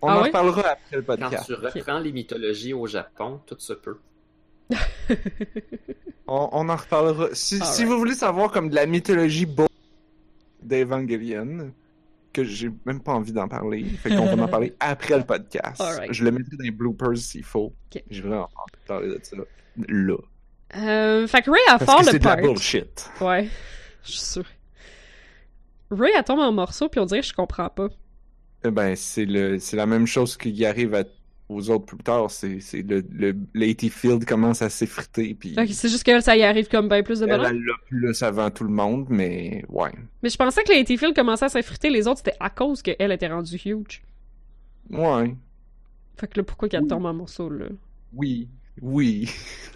on 0.01 0.07
Ah 0.09 0.17
en 0.17 0.21
ouais? 0.21 0.27
reparlera 0.27 0.61
après 0.71 0.97
le 0.97 1.01
Quand 1.03 1.15
podcast. 1.17 1.45
tu 1.47 1.53
reprends 1.53 1.99
les 1.99 2.11
mythologies 2.11 2.73
au 2.73 2.85
Japon, 2.87 3.39
tout 3.45 3.55
se 3.59 3.71
peut. 3.73 3.97
On, 6.27 6.49
on 6.51 6.69
en 6.69 6.75
reparlera. 6.75 7.27
Si, 7.33 7.59
vous 7.83 7.97
voulez 7.97 8.15
savoir 8.15 8.51
comme 8.51 8.69
de 8.69 8.75
la 8.75 8.85
mythologie 8.85 9.45
beau 9.45 9.67
d'Evangelion, 10.61 11.71
que 12.31 12.43
j'ai 12.43 12.69
même 12.85 13.01
pas 13.01 13.11
envie 13.13 13.33
d'en 13.33 13.47
parler, 13.47 13.83
fait 13.83 14.09
qu'on 14.09 14.35
va 14.35 14.43
en 14.43 14.47
parler 14.47 14.73
après 14.79 15.17
le 15.17 15.23
podcast. 15.25 15.83
Je 16.09 16.23
le 16.23 16.31
mettrai 16.31 16.55
dans 16.57 16.63
les 16.63 16.71
bloopers 16.71 17.17
s'il 17.17 17.43
faut. 17.43 17.73
Ok. 17.93 18.01
J'ai 18.09 18.21
vraiment 18.21 18.43
envie 18.55 18.81
de 18.81 18.87
parler 18.87 19.07
de 19.09 19.19
ça. 19.21 19.35
Là. 19.35 20.15
Euh, 20.75 21.27
fait 21.27 21.41
que 21.41 21.51
Ray 21.51 21.61
a 21.69 21.77
Parce 21.77 21.85
fort 21.85 21.99
que 22.01 22.05
le 22.05 22.11
c'est 22.13 22.19
de 22.19 22.25
la 22.25 22.35
part. 22.35 22.43
bullshit. 22.45 23.11
Ouais, 23.21 23.49
je 24.03 24.11
suis 24.11 24.19
sûre. 24.21 24.45
Ray, 25.91 26.11
elle 26.17 26.23
tombe 26.23 26.39
en 26.39 26.51
morceaux, 26.51 26.89
puis 26.89 26.99
on 26.99 27.05
dirait 27.05 27.21
que 27.21 27.27
je 27.27 27.33
comprends 27.33 27.69
pas. 27.69 27.89
Eh 28.65 28.71
ben, 28.71 28.95
c'est 28.95 29.25
le, 29.25 29.59
c'est 29.59 29.75
la 29.77 29.85
même 29.85 30.07
chose 30.07 30.37
qui 30.37 30.65
arrive 30.65 30.95
à- 30.95 31.03
aux 31.49 31.69
autres 31.69 31.85
plus 31.85 31.97
tard. 31.97 32.31
C'est, 32.31 32.59
le, 32.73 33.03
le 33.11 33.35
Lady 33.53 33.89
Field 33.89 34.25
commence 34.25 34.61
à 34.61 34.69
s'effriter, 34.69 35.33
puis 35.33 35.55
Ok, 35.57 35.67
c'est 35.71 35.89
juste 35.89 36.03
qu'elle, 36.03 36.21
ça 36.23 36.35
y 36.37 36.43
arrive 36.43 36.67
comme 36.67 36.87
ben 36.87 37.03
plus 37.03 37.19
de 37.19 37.25
bonheur. 37.25 37.47
elle 37.47 37.61
l'a 37.63 37.73
plus 37.87 38.23
avant 38.23 38.49
tout 38.49 38.63
le 38.63 38.69
monde, 38.71 39.07
mais 39.09 39.63
ouais. 39.69 39.91
Mais 40.21 40.29
je 40.29 40.37
pensais 40.37 40.63
que 40.63 40.71
les 40.71 40.85
Field 40.85 41.15
commençait 41.15 41.45
à 41.45 41.49
s'effriter, 41.49 41.89
les 41.89 42.07
autres, 42.07 42.19
c'était 42.19 42.37
à 42.39 42.49
cause 42.49 42.81
qu'elle 42.81 43.11
était 43.11 43.27
rendue 43.27 43.55
huge. 43.65 44.01
Ouais. 44.89 45.35
Fait 46.17 46.27
que 46.27 46.39
là, 46.39 46.43
pourquoi 46.43 46.69
qu'elle 46.69 46.81
Oui. 46.83 46.87
tombe 46.87 47.05
en 47.05 47.13
morceaux, 47.13 47.49
là? 47.49 47.65
Oui. 48.13 48.47
Oui. 48.81 49.29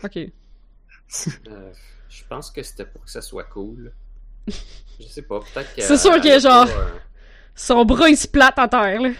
Ok. 0.03 0.17
Euh, 1.49 1.71
je 2.09 2.21
pense 2.27 2.51
que 2.51 2.61
c'était 2.61 2.85
pour 2.85 3.01
que 3.05 3.09
ça 3.09 3.21
soit 3.21 3.45
cool. 3.45 3.93
Je 4.47 5.05
sais 5.07 5.21
pas, 5.21 5.39
peut-être 5.39 5.73
que. 5.75 5.81
C'est 5.81 5.95
sûr 5.97 6.19
que 6.19 6.39
genre- 6.39 6.67
euh, 6.67 6.89
Son 7.55 7.85
bras, 7.85 8.09
il 8.09 8.17
se 8.17 8.27
plate 8.27 8.59
à 8.59 8.67
terre, 8.67 9.01
là. 9.01 9.11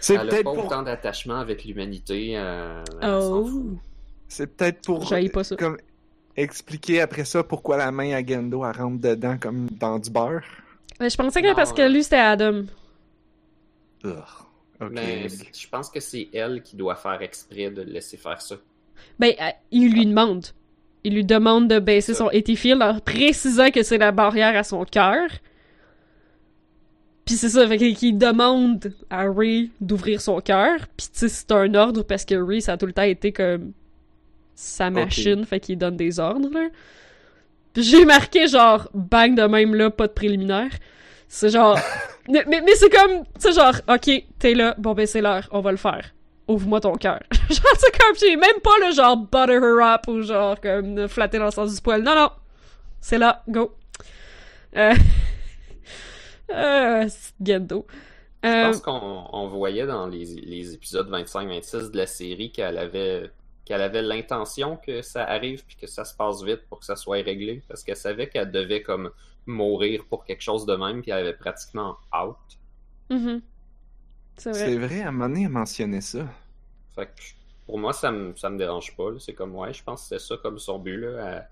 C'est 0.00 0.18
peut-être 0.18 0.44
pas 0.44 0.52
pour 0.54 0.66
autant 0.66 0.82
d'attachement 0.82 1.36
avec 1.36 1.64
l'humanité. 1.64 2.34
euh, 2.36 2.82
Oh. 3.02 3.48
C'est 4.28 4.46
peut-être 4.56 4.82
pour 4.82 5.08
pas 5.32 5.44
ça. 5.44 5.56
comme 5.56 5.78
expliquer 6.36 7.00
après 7.00 7.24
ça 7.24 7.42
pourquoi 7.42 7.76
la 7.78 7.90
main 7.90 8.12
à 8.12 8.24
Gendo 8.24 8.64
elle 8.64 8.76
rentre 8.76 9.00
dedans 9.00 9.36
comme 9.40 9.68
dans 9.70 9.98
du 9.98 10.10
beurre. 10.10 10.42
Mais 11.00 11.10
je 11.10 11.16
pensais 11.16 11.42
que 11.42 11.48
Non, 11.48 11.54
parce 11.54 11.72
que 11.72 11.82
euh, 11.82 11.88
lui, 11.88 12.02
c'était 12.02 12.16
Adam. 12.16 12.64
Ugh. 14.04 14.14
Ok. 14.80 14.90
Mais 14.92 15.26
je 15.28 15.68
pense 15.68 15.90
que 15.90 16.00
c'est 16.00 16.28
elle 16.32 16.62
qui 16.62 16.76
doit 16.76 16.94
faire 16.94 17.20
exprès 17.22 17.70
de 17.70 17.82
le 17.82 17.90
laisser 17.92 18.16
faire 18.16 18.40
ça. 18.40 18.56
Ben, 19.18 19.32
euh, 19.40 19.50
il 19.70 19.92
lui 19.92 20.06
demande. 20.06 20.46
Il 21.04 21.14
lui 21.14 21.24
demande 21.24 21.68
de 21.68 21.78
baisser 21.78 22.14
son 22.14 22.28
AT 22.28 22.54
Field 22.56 22.82
en 22.82 22.98
précisant 23.00 23.70
que 23.70 23.82
c'est 23.82 23.98
la 23.98 24.12
barrière 24.12 24.56
à 24.56 24.62
son 24.64 24.84
cœur. 24.84 25.28
Puis 27.28 27.36
c'est 27.36 27.50
ça, 27.50 27.68
fait 27.68 27.76
qu'il 27.76 28.16
demande 28.16 28.90
à 29.10 29.30
Ray 29.30 29.70
d'ouvrir 29.82 30.18
son 30.22 30.40
cœur. 30.40 30.78
Puis 30.96 31.08
tu 31.12 31.18
sais, 31.18 31.28
c'est 31.28 31.52
un 31.52 31.74
ordre 31.74 32.02
parce 32.02 32.24
que 32.24 32.34
Ray, 32.34 32.62
ça 32.62 32.72
a 32.72 32.76
tout 32.78 32.86
le 32.86 32.94
temps 32.94 33.02
été 33.02 33.32
comme 33.32 33.72
sa 34.54 34.88
machine, 34.88 35.44
fait 35.44 35.60
qu'il 35.60 35.76
donne 35.76 35.98
des 35.98 36.20
ordres, 36.20 36.48
là. 36.48 36.68
J'ai 37.76 38.06
marqué 38.06 38.46
genre, 38.48 38.88
bang 38.94 39.34
de 39.34 39.42
même 39.42 39.74
là, 39.74 39.90
pas 39.90 40.06
de 40.06 40.12
préliminaire. 40.14 40.70
C'est 41.28 41.50
genre... 41.50 41.78
mais 42.30 42.46
mais, 42.48 42.62
mais 42.62 42.74
c'est 42.76 42.88
comme, 42.88 43.24
tu 43.38 43.40
sais 43.40 43.52
genre, 43.52 43.74
ok, 43.86 44.10
t'es 44.38 44.54
là, 44.54 44.74
bon 44.78 44.94
ben 44.94 45.06
c'est 45.06 45.20
l'heure, 45.20 45.46
on 45.50 45.60
va 45.60 45.70
le 45.70 45.76
faire. 45.76 46.14
ouvre-moi 46.48 46.80
ton 46.80 46.94
cœur. 46.94 47.20
genre, 47.50 47.76
c'est 47.76 47.98
comme, 47.98 48.16
j'ai 48.18 48.36
même 48.36 48.60
pas 48.64 48.86
le 48.86 48.94
genre 48.94 49.18
butter 49.18 49.52
her 49.52 49.82
up 49.82 50.08
ou 50.08 50.22
genre 50.22 50.58
comme 50.58 51.06
flatter 51.08 51.36
dans 51.36 51.44
le 51.44 51.50
sens 51.50 51.74
du 51.74 51.82
poil. 51.82 52.02
Non, 52.02 52.14
non. 52.14 52.30
C'est 53.02 53.18
là, 53.18 53.42
go. 53.46 53.74
Euh... 54.78 54.94
euh. 56.50 57.08
Je 58.44 58.48
Euh, 58.48 58.66
pense 58.66 58.80
qu'on 58.80 59.28
on 59.32 59.48
voyait 59.48 59.86
dans 59.86 60.06
les, 60.06 60.24
les 60.24 60.74
épisodes 60.74 61.10
25-26 61.10 61.90
de 61.90 61.96
la 61.96 62.06
série 62.06 62.52
qu'elle 62.52 62.78
avait 62.78 63.30
qu'elle 63.64 63.82
avait 63.82 64.00
l'intention 64.00 64.76
que 64.78 65.02
ça 65.02 65.24
arrive 65.24 65.64
puis 65.66 65.76
que 65.76 65.86
ça 65.86 66.04
se 66.04 66.14
passe 66.14 66.42
vite 66.42 66.62
pour 66.68 66.78
que 66.78 66.86
ça 66.86 66.96
soit 66.96 67.22
réglé 67.22 67.62
parce 67.68 67.82
qu'elle 67.82 67.96
savait 67.96 68.28
qu'elle 68.28 68.50
devait 68.50 68.82
comme 68.82 69.10
mourir 69.46 70.04
pour 70.08 70.24
quelque 70.24 70.40
chose 70.42 70.64
de 70.66 70.74
même 70.76 71.02
puis 71.02 71.10
elle 71.10 71.18
avait 71.26 71.36
pratiquement 71.36 71.98
out. 72.14 72.36
mhm. 73.10 73.42
C'est 74.36 74.52
vrai. 74.52 74.68
C'est 74.68 74.78
vrai, 74.78 75.02
à 75.02 75.08
un 75.08 75.12
moment 75.12 75.28
donné, 75.28 75.42
elle 75.44 75.48
mentionnait 75.50 76.00
ça. 76.00 76.26
Fait 76.94 77.06
que 77.06 77.22
pour 77.66 77.78
moi 77.78 77.92
ça 77.92 78.10
me 78.12 78.34
ça 78.36 78.50
me 78.50 78.58
dérange 78.58 78.96
pas, 78.96 79.10
c'est 79.18 79.34
comme 79.34 79.54
ouais, 79.56 79.72
je 79.72 79.82
pense 79.82 80.02
que 80.02 80.08
c'était 80.18 80.20
ça 80.20 80.36
comme 80.42 80.58
son 80.58 80.78
but 80.78 80.96
là. 80.98 81.08
Elle- 81.36 81.48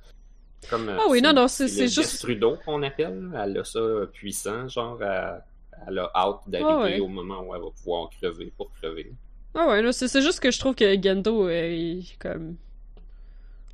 comme, 0.69 0.89
Ah 0.89 1.05
oui, 1.09 1.21
non, 1.23 1.33
non, 1.33 1.49
c'est- 1.49 1.69
juste- 1.89 2.21
Trudeau 2.23 2.57
qu'on 2.65 2.83
appelle, 2.83 3.31
elle 3.37 3.59
a 3.59 3.65
ça 3.65 3.81
puissant, 4.13 4.69
genre 4.69 5.03
elle, 5.03 5.43
elle 5.89 5.99
a 5.99 6.11
hâte 6.15 6.41
d'arriver 6.47 6.71
Ah 6.71 6.81
ouais. 6.81 7.01
au 7.01 7.09
moment 7.09 7.43
où 7.43 7.55
elle 7.55 7.61
va 7.63 7.69
pouvoir 7.71 8.11
crever 8.11 8.53
pour 8.57 8.71
crever. 8.81 9.13
Ah 9.55 9.69
ouais, 9.69 9.93
c'est 9.93 10.21
juste 10.21 10.41
que 10.41 10.51
je 10.51 10.59
trouve 10.59 10.75
que 10.75 11.01
Gendo, 11.03 11.49
euh, 11.49 11.51
est 11.51 12.19
comme... 12.19 12.57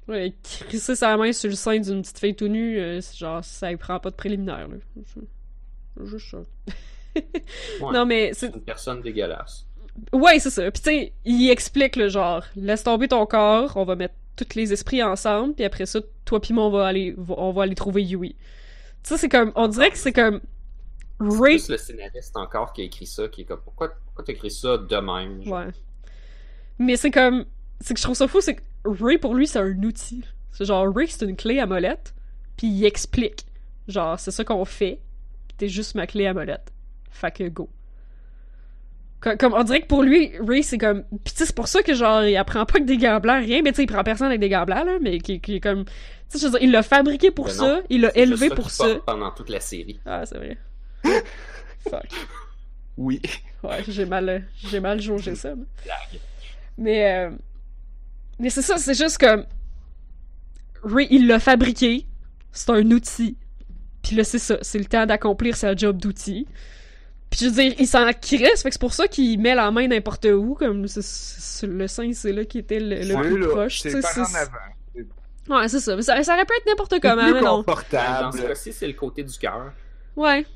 Ouais, 0.08 0.32
crisser 0.68 0.96
sa 0.96 1.16
main 1.16 1.32
sur 1.32 1.48
le 1.48 1.54
sein 1.56 1.78
d'une 1.78 2.02
petite 2.02 2.18
fille 2.18 2.34
tout 2.34 2.48
nue, 2.48 2.78
euh, 2.78 3.00
genre, 3.16 3.44
ça 3.44 3.70
lui 3.70 3.76
prend 3.76 3.98
pas 4.00 4.10
de 4.10 4.16
préliminaire, 4.16 4.68
là. 4.68 4.76
Juste 6.04 6.30
ça. 6.30 6.38
Ouais. 7.14 7.92
Non, 7.92 8.06
mais 8.06 8.32
c'est... 8.32 8.46
C'est 8.48 8.54
une 8.56 8.62
personne 8.62 9.00
dégueulasse. 9.02 9.66
Ouais, 10.12 10.38
c'est 10.38 10.50
ça. 10.50 10.62
Puis 10.70 10.82
tu 10.82 10.90
sais, 10.90 11.12
il 11.24 11.50
explique, 11.50 11.96
le 11.96 12.08
genre, 12.08 12.42
laisse 12.56 12.82
tomber 12.82 13.08
ton 13.08 13.26
corps, 13.26 13.72
on 13.76 13.84
va 13.84 13.94
mettre 13.94 14.14
tous 14.36 14.54
les 14.54 14.72
esprits 14.72 15.02
ensemble, 15.02 15.54
puis 15.54 15.64
après 15.64 15.86
ça, 15.86 16.00
toi 16.24 16.40
pis 16.40 16.52
moi, 16.52 16.64
on 16.64 16.70
va 16.70 16.86
aller, 16.86 17.14
on 17.28 17.52
va 17.52 17.62
aller 17.64 17.74
trouver 17.74 18.02
Yui. 18.02 18.36
Sais, 19.02 19.18
c'est 19.18 19.28
comme, 19.28 19.52
on 19.54 19.68
dirait 19.68 19.90
que 19.90 19.98
c'est 19.98 20.12
comme... 20.12 20.40
C'est 21.20 21.40
Ray 21.40 21.56
plus 21.56 21.68
le 21.68 21.76
scénariste 21.76 22.36
encore 22.36 22.72
qui 22.72 22.82
a 22.82 22.84
écrit 22.84 23.06
ça, 23.06 23.28
qui 23.28 23.42
est 23.42 23.44
comme 23.44 23.60
pourquoi, 23.60 23.90
pourquoi 24.06 24.24
t'as 24.24 24.32
écrit 24.32 24.50
ça 24.50 24.76
de 24.78 24.96
même? 24.96 25.42
genre? 25.44 25.58
Ouais. 25.58 25.72
Mais 26.78 26.96
c'est 26.96 27.10
comme. 27.10 27.44
C'est 27.80 27.94
que 27.94 28.00
je 28.00 28.04
trouve 28.04 28.16
ça 28.16 28.26
fou, 28.26 28.40
c'est 28.40 28.56
que 28.56 28.62
Ray, 28.84 29.18
pour 29.18 29.34
lui, 29.34 29.46
c'est 29.46 29.60
un 29.60 29.82
outil. 29.82 30.24
C'est 30.50 30.64
genre, 30.64 30.92
Ray, 30.92 31.08
c'est 31.08 31.24
une 31.24 31.36
clé 31.36 31.60
à 31.60 31.66
molette, 31.66 32.14
puis 32.56 32.66
il 32.66 32.84
explique. 32.84 33.46
Genre, 33.88 34.18
c'est 34.18 34.30
ça 34.30 34.44
qu'on 34.44 34.64
fait, 34.64 35.00
t'es 35.58 35.68
juste 35.68 35.94
ma 35.94 36.06
clé 36.06 36.26
à 36.26 36.34
molette. 36.34 36.72
Fait 37.10 37.30
que 37.30 37.48
go. 37.48 37.68
Co- 39.22 39.36
Comme, 39.38 39.54
on 39.54 39.62
dirait 39.62 39.80
que 39.82 39.86
pour 39.86 40.02
lui, 40.02 40.32
Ray, 40.46 40.62
c'est 40.62 40.78
comme. 40.78 41.04
Pis 41.24 41.32
tu 41.32 41.38
sais, 41.38 41.46
c'est 41.46 41.54
pour 41.54 41.68
ça 41.68 41.82
que 41.82 41.94
genre, 41.94 42.24
il 42.24 42.36
apprend 42.36 42.66
pas 42.66 42.80
que 42.80 42.84
des 42.84 42.96
blancs, 42.96 43.22
rien, 43.44 43.62
mais 43.62 43.70
tu 43.70 43.76
sais, 43.76 43.82
il 43.84 43.86
prend 43.86 44.02
personne 44.02 44.26
avec 44.26 44.40
des 44.40 44.48
blancs, 44.48 44.66
là, 44.68 44.98
mais 45.00 45.18
qui, 45.18 45.40
qui 45.40 45.56
est 45.56 45.60
comme. 45.60 45.84
Tu 45.84 45.92
sais, 46.28 46.38
je 46.40 46.44
veux 46.46 46.50
dire, 46.58 46.62
il 46.62 46.70
l'a 46.72 46.82
fabriqué 46.82 47.30
pour 47.30 47.46
Mais 47.46 47.52
ça, 47.52 47.62
non, 47.76 47.82
il 47.88 48.00
l'a 48.02 48.16
élevé 48.16 48.48
ça 48.48 48.54
pour 48.54 48.70
ça. 48.70 48.86
pendant 49.06 49.30
toute 49.30 49.48
la 49.48 49.60
série. 49.60 50.00
Ah, 50.04 50.24
c'est 50.26 50.36
vrai. 50.38 50.58
Fuck. 51.88 52.06
Oui. 52.96 53.20
Ouais, 53.62 53.82
j'ai 53.88 54.04
mal, 54.06 54.44
j'ai 54.56 54.80
mal 54.80 55.00
jaugé 55.00 55.34
ça. 55.34 55.54
Blague. 55.54 56.20
Mais, 56.78 57.14
euh, 57.26 57.30
mais 58.38 58.50
c'est 58.50 58.62
ça, 58.62 58.76
c'est 58.76 58.94
juste 58.94 59.18
comme 59.18 59.44
Ray, 60.82 61.06
il 61.10 61.26
l'a 61.28 61.38
fabriqué, 61.38 62.06
c'est 62.50 62.70
un 62.70 62.90
outil. 62.90 63.36
Puis 64.02 64.16
là, 64.16 64.24
c'est 64.24 64.38
ça, 64.40 64.58
c'est 64.62 64.78
le 64.78 64.84
temps 64.86 65.06
d'accomplir 65.06 65.56
sa 65.56 65.76
job 65.76 65.96
d'outil. 65.98 66.46
Puis 67.32 67.40
je 67.40 67.46
veux 67.46 67.62
dire, 67.62 67.74
il 67.78 67.86
s'en 67.88 68.06
crisse, 68.12 68.62
fait 68.62 68.68
que 68.68 68.74
c'est 68.74 68.78
pour 68.80 68.92
ça 68.92 69.08
qu'il 69.08 69.40
met 69.40 69.54
la 69.54 69.70
main 69.70 69.88
n'importe 69.88 70.26
où, 70.26 70.54
comme 70.54 70.82
le 70.82 71.86
sein, 71.88 72.12
c'est 72.12 72.32
là 72.32 72.44
qui 72.44 72.58
était 72.58 72.78
le, 72.78 72.96
plus 73.22 73.38
là, 73.38 73.48
proche. 73.48 73.80
C'est 73.80 73.88
tu 73.90 73.96
sais, 73.96 74.02
par 74.02 74.18
en 74.18 74.24
c'est- 74.26 74.36
avant. 74.38 75.58
Ouais, 75.60 75.68
c'est 75.68 75.80
ça. 75.80 75.96
Mais 75.96 76.02
ça, 76.02 76.22
ça 76.22 76.34
aurait 76.34 76.44
pu 76.44 76.52
être 76.56 76.66
n'importe 76.66 76.92
C'est 76.92 77.00
comment, 77.00 77.22
plus 77.24 77.32
mais 77.32 77.40
non. 77.40 77.56
Dans 77.58 77.62
confortable. 77.64 78.38
ce 78.38 78.42
cas-ci, 78.46 78.72
c'est 78.72 78.86
le 78.86 78.92
côté 78.92 79.24
du 79.24 79.36
cœur. 79.38 79.72
Ouais. 80.14 80.46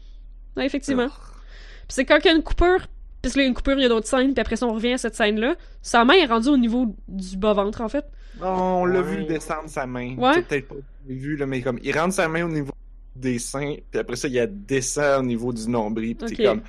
Ouais, 0.57 0.66
effectivement. 0.66 1.09
Puis 1.09 1.89
c'est 1.89 2.05
quand 2.05 2.19
il 2.23 2.27
y 2.27 2.28
a 2.28 2.35
une 2.35 2.43
coupure, 2.43 2.86
puis 3.23 3.32
là, 3.32 3.36
il 3.36 3.40
y 3.40 3.44
a 3.44 3.48
une 3.48 3.55
coupure, 3.55 3.74
il 3.78 3.82
y 3.82 3.86
a 3.86 3.89
d'autres 3.89 4.07
scènes, 4.07 4.32
puis 4.35 4.40
après 4.40 4.57
ça, 4.57 4.66
on 4.66 4.74
revient 4.74 4.93
à 4.93 4.98
cette 4.98 5.15
scène-là. 5.16 5.55
Sa 5.82 6.05
main 6.05 6.15
est 6.15 6.27
rendue 6.27 6.48
au 6.51 6.57
niveau 6.59 6.94
du 7.09 7.36
bas-ventre, 7.36 7.81
en 7.81 7.89
fait. 7.89 8.05
On 8.43 8.85
l'a 8.85 9.01
Ouais. 9.01 9.16
vu 9.16 9.24
descendre 9.24 9.69
sa 9.69 9.86
main. 9.86 10.15
Ouais. 10.19 10.35
T'as 10.35 10.43
peut-être 10.43 10.69
pas 10.69 10.74
vu, 11.09 11.36
là, 11.36 11.47
mais 11.47 11.62
comme, 11.62 11.78
il 11.82 11.98
rentre 11.98 12.15
sa 12.15 12.28
main 12.28 12.44
au 12.44 12.48
niveau 12.51 12.73
des 13.21 13.39
seins, 13.39 13.77
puis 13.91 14.01
après 14.01 14.17
ça, 14.17 14.29
il 14.29 14.35
la 14.35 14.47
descend 14.47 15.21
au 15.21 15.27
niveau 15.27 15.53
du 15.53 15.69
nombril, 15.69 16.17
puis 16.17 16.35
t'es 16.37 16.45
comme... 16.45 16.63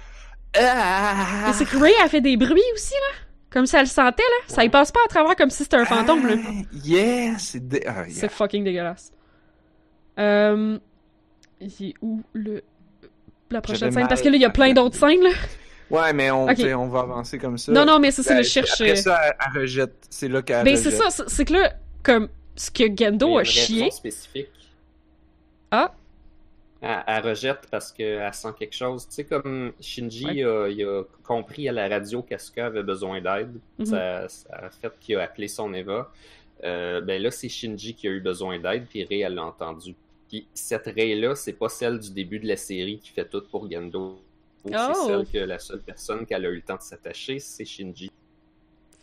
Ah! 0.60 1.46
Mais 1.48 1.54
c'est 1.54 1.66
que 1.66 1.78
Ray 1.78 1.94
a 2.04 2.08
fait 2.10 2.22
des 2.22 2.38
bruits 2.38 2.62
aussi, 2.74 2.94
là. 2.94 3.18
Comme 3.50 3.66
si 3.66 3.76
elle 3.76 3.84
le 3.84 3.88
sentait, 3.88 4.24
là. 4.24 4.54
Ça 4.54 4.64
y 4.64 4.70
passe 4.70 4.92
pas 4.92 5.00
à 5.06 5.08
travers 5.08 5.36
comme 5.36 5.50
si 5.50 5.64
c'était 5.64 5.78
un 5.78 5.86
fantôme, 5.86 6.26
là. 6.28 6.36
Ah, 6.38 6.52
Yeah! 6.84 7.38
C'est... 7.38 7.66
dé- 7.68 7.84
Ah, 7.86 8.06
yeah. 8.08 8.10
C'est 8.10 8.30
fucking 8.32 8.64
dégueulasse. 8.64 9.12
Euh... 10.20 10.78
Il 11.60 11.88
est 11.90 11.94
où 12.02 12.22
le... 12.34 12.62
La 13.50 13.62
prochaine 13.62 13.92
scène? 13.92 14.08
Parce 14.08 14.22
que 14.22 14.30
là, 14.30 14.36
il 14.36 14.42
y 14.42 14.46
a 14.46 14.50
plein 14.50 14.74
d'autres 14.74 14.98
scènes, 14.98 15.22
là. 15.22 15.30
Ouais, 15.90 16.12
mais 16.12 16.30
on, 16.32 16.46
on 16.48 16.88
va 16.88 17.00
avancer 17.00 17.38
comme 17.38 17.58
ça. 17.58 17.72
Non, 17.72 17.86
non, 17.86 17.98
mais 18.00 18.12
ça, 18.12 18.22
c'est 18.22 18.30
Ben, 18.32 18.38
le 18.40 18.44
cherche... 18.44 18.82
Après 18.82 18.96
ça, 18.98 19.20
elle, 19.26 19.34
elle 19.56 19.62
rejette. 19.62 19.96
C'est 20.10 20.28
là 20.28 20.42
qu'elle 20.42 20.66
Ben, 20.66 20.76
c'est 20.76 20.92
ça, 20.92 21.10
c'est- 21.10 21.46
que 21.46 21.54
là, 21.54 21.74
comme, 22.04 22.28
ce 22.58 22.70
que 22.70 22.84
y 22.84 22.98
Gendo 22.98 23.38
a 23.38 23.44
chié... 23.46 23.90
spécifique. 23.92 24.50
Ah? 25.72 25.94
Elle, 26.82 27.04
elle 27.08 27.26
rejette 27.28 27.68
parce 27.72 27.92
qu'elle 27.92 28.34
sent 28.34 28.50
quelque 28.58 28.76
chose. 28.76 29.08
Tu 29.08 29.16
sais, 29.16 29.26
comme 29.26 29.74
Shinji 29.80 30.26
Ouais. 30.26 30.44
a, 30.44 30.68
il 30.68 30.84
a 30.86 31.04
compris 31.24 31.68
à 31.68 31.72
la 31.72 31.88
radio 31.88 32.22
qu'Asuka 32.22 32.68
avait 32.68 32.84
besoin 32.84 33.20
d'aide. 33.22 33.60
Mhm. 33.80 33.86
ça, 33.86 34.30
ça 34.30 34.50
a 34.54 34.70
fait 34.70 34.92
qu'il 35.00 35.16
a 35.18 35.24
appelé 35.24 35.48
son 35.48 35.74
Eva. 35.74 36.12
Euh, 36.64 37.02
ben 37.02 37.22
là, 37.22 37.32
c'est 37.32 37.50
Shinji 37.50 37.94
qui 37.96 38.08
a 38.08 38.12
eu 38.12 38.20
besoin 38.20 38.60
d'aide, 38.60 38.86
puis 38.88 39.04
Rei, 39.04 39.20
elle 39.20 39.36
l'a 39.36 39.46
entendu. 39.46 39.96
Puis 40.30 40.48
cette 40.54 40.86
Rei-là, 40.88 41.36
c'est 41.36 41.54
pas 41.54 41.70
celle 41.70 42.00
du 42.00 42.12
début 42.12 42.40
de 42.40 42.48
la 42.48 42.58
série 42.58 43.00
qui 43.00 43.10
fait 43.12 43.26
tout 43.28 43.44
pour 43.50 43.70
Gendo. 43.72 44.20
Oh. 44.66 44.70
C'est 44.72 45.08
celle 45.08 45.26
que 45.28 45.38
la 45.38 45.60
seule 45.60 45.82
personne 45.82 46.26
qu'elle 46.26 46.46
a 46.46 46.50
eu 46.50 46.56
le 46.56 46.62
temps 46.62 46.76
de 46.76 46.82
s'attacher, 46.82 47.40
c'est 47.40 47.64
Shinji. 47.64 48.12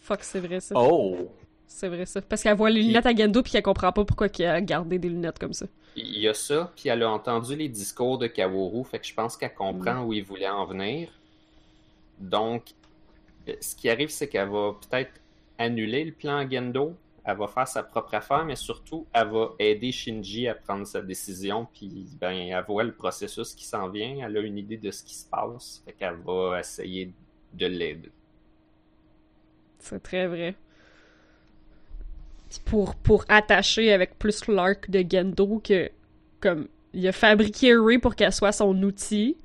Fuck, 0.02 0.22
c'est 0.22 0.40
vrai, 0.40 0.60
ça. 0.60 0.74
Oh! 0.76 1.30
C'est 1.66 1.88
vrai, 1.88 2.06
ça. 2.06 2.22
Parce 2.22 2.42
qu'elle 2.42 2.56
voit 2.56 2.70
les 2.70 2.82
lunettes 2.82 3.06
à 3.06 3.14
Gendo, 3.14 3.42
puis 3.42 3.52
qu'elle 3.52 3.62
comprend 3.62 3.92
pas 3.92 4.04
pourquoi 4.04 4.28
il 4.38 4.44
a 4.44 4.60
gardé 4.60 4.98
des 4.98 5.08
lunettes 5.08 5.38
comme 5.38 5.52
ça. 5.52 5.66
Il 5.96 6.18
y 6.18 6.28
a 6.28 6.34
ça, 6.34 6.72
puis 6.76 6.88
elle 6.88 7.02
a 7.02 7.10
entendu 7.10 7.56
les 7.56 7.68
discours 7.68 8.18
de 8.18 8.26
Kaworu, 8.26 8.84
fait 8.84 8.98
que 8.98 9.06
je 9.06 9.14
pense 9.14 9.36
qu'elle 9.36 9.54
comprend 9.54 10.02
où 10.04 10.12
il 10.12 10.24
voulait 10.24 10.48
en 10.48 10.66
venir. 10.66 11.08
Donc, 12.18 12.62
euh, 13.48 13.54
ce 13.60 13.74
qui 13.74 13.88
arrive, 13.88 14.10
c'est 14.10 14.28
qu'elle 14.28 14.48
va 14.48 14.72
peut-être 14.88 15.12
annuler 15.58 16.04
le 16.04 16.12
plan 16.12 16.48
Gendo, 16.48 16.96
elle 17.24 17.38
va 17.38 17.48
faire 17.48 17.66
sa 17.66 17.82
propre 17.82 18.14
affaire, 18.14 18.44
mais 18.44 18.56
surtout, 18.56 19.06
elle 19.12 19.28
va 19.28 19.54
aider 19.58 19.92
Shinji 19.92 20.46
à 20.46 20.54
prendre 20.54 20.86
sa 20.86 21.00
décision, 21.00 21.66
puis 21.72 22.06
ben, 22.20 22.32
elle 22.32 22.64
voit 22.64 22.84
le 22.84 22.92
processus 22.92 23.54
qui 23.54 23.64
s'en 23.64 23.88
vient, 23.88 24.26
elle 24.26 24.36
a 24.36 24.40
une 24.40 24.58
idée 24.58 24.76
de 24.76 24.90
ce 24.90 25.02
qui 25.02 25.14
se 25.14 25.26
passe, 25.28 25.82
fait 25.84 25.92
qu'elle 25.92 26.16
va 26.16 26.60
essayer 26.60 27.12
de 27.54 27.66
l'aider. 27.66 28.10
C'est 29.78 30.02
très 30.02 30.26
vrai. 30.26 30.54
Pour, 32.64 32.94
pour 32.94 33.24
attacher 33.28 33.92
avec 33.92 34.18
plus 34.18 34.46
l'arc 34.48 34.90
de 34.90 35.04
Gendo 35.08 35.60
que, 35.62 35.90
comme, 36.40 36.68
il 36.92 37.06
a 37.08 37.12
fabriqué 37.12 37.74
Ray 37.76 37.98
pour 37.98 38.14
qu'elle 38.14 38.32
soit 38.32 38.52
son 38.52 38.80
outil, 38.82 39.36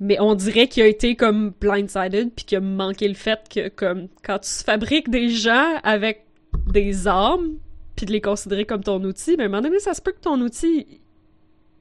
mais 0.00 0.18
on 0.20 0.34
dirait 0.34 0.66
qu'il 0.66 0.82
a 0.82 0.86
été 0.86 1.14
comme 1.14 1.50
blindsided, 1.60 2.32
puis 2.34 2.44
qu'il 2.44 2.58
a 2.58 2.60
manqué 2.60 3.06
le 3.06 3.14
fait 3.14 3.40
que, 3.48 3.68
comme, 3.68 4.08
quand 4.24 4.40
tu 4.40 4.50
fabriques 4.50 5.08
des 5.10 5.28
gens 5.28 5.76
avec 5.84 6.26
des 6.66 7.06
armes, 7.06 7.58
puis 7.94 8.06
de 8.06 8.12
les 8.12 8.20
considérer 8.20 8.64
comme 8.64 8.82
ton 8.82 9.02
outil, 9.04 9.36
mais 9.36 9.44
à 9.44 9.46
un 9.46 9.48
moment 9.50 9.62
donné, 9.62 9.78
ça 9.78 9.94
se 9.94 10.02
peut 10.02 10.12
que 10.12 10.20
ton 10.20 10.40
outil, 10.40 11.00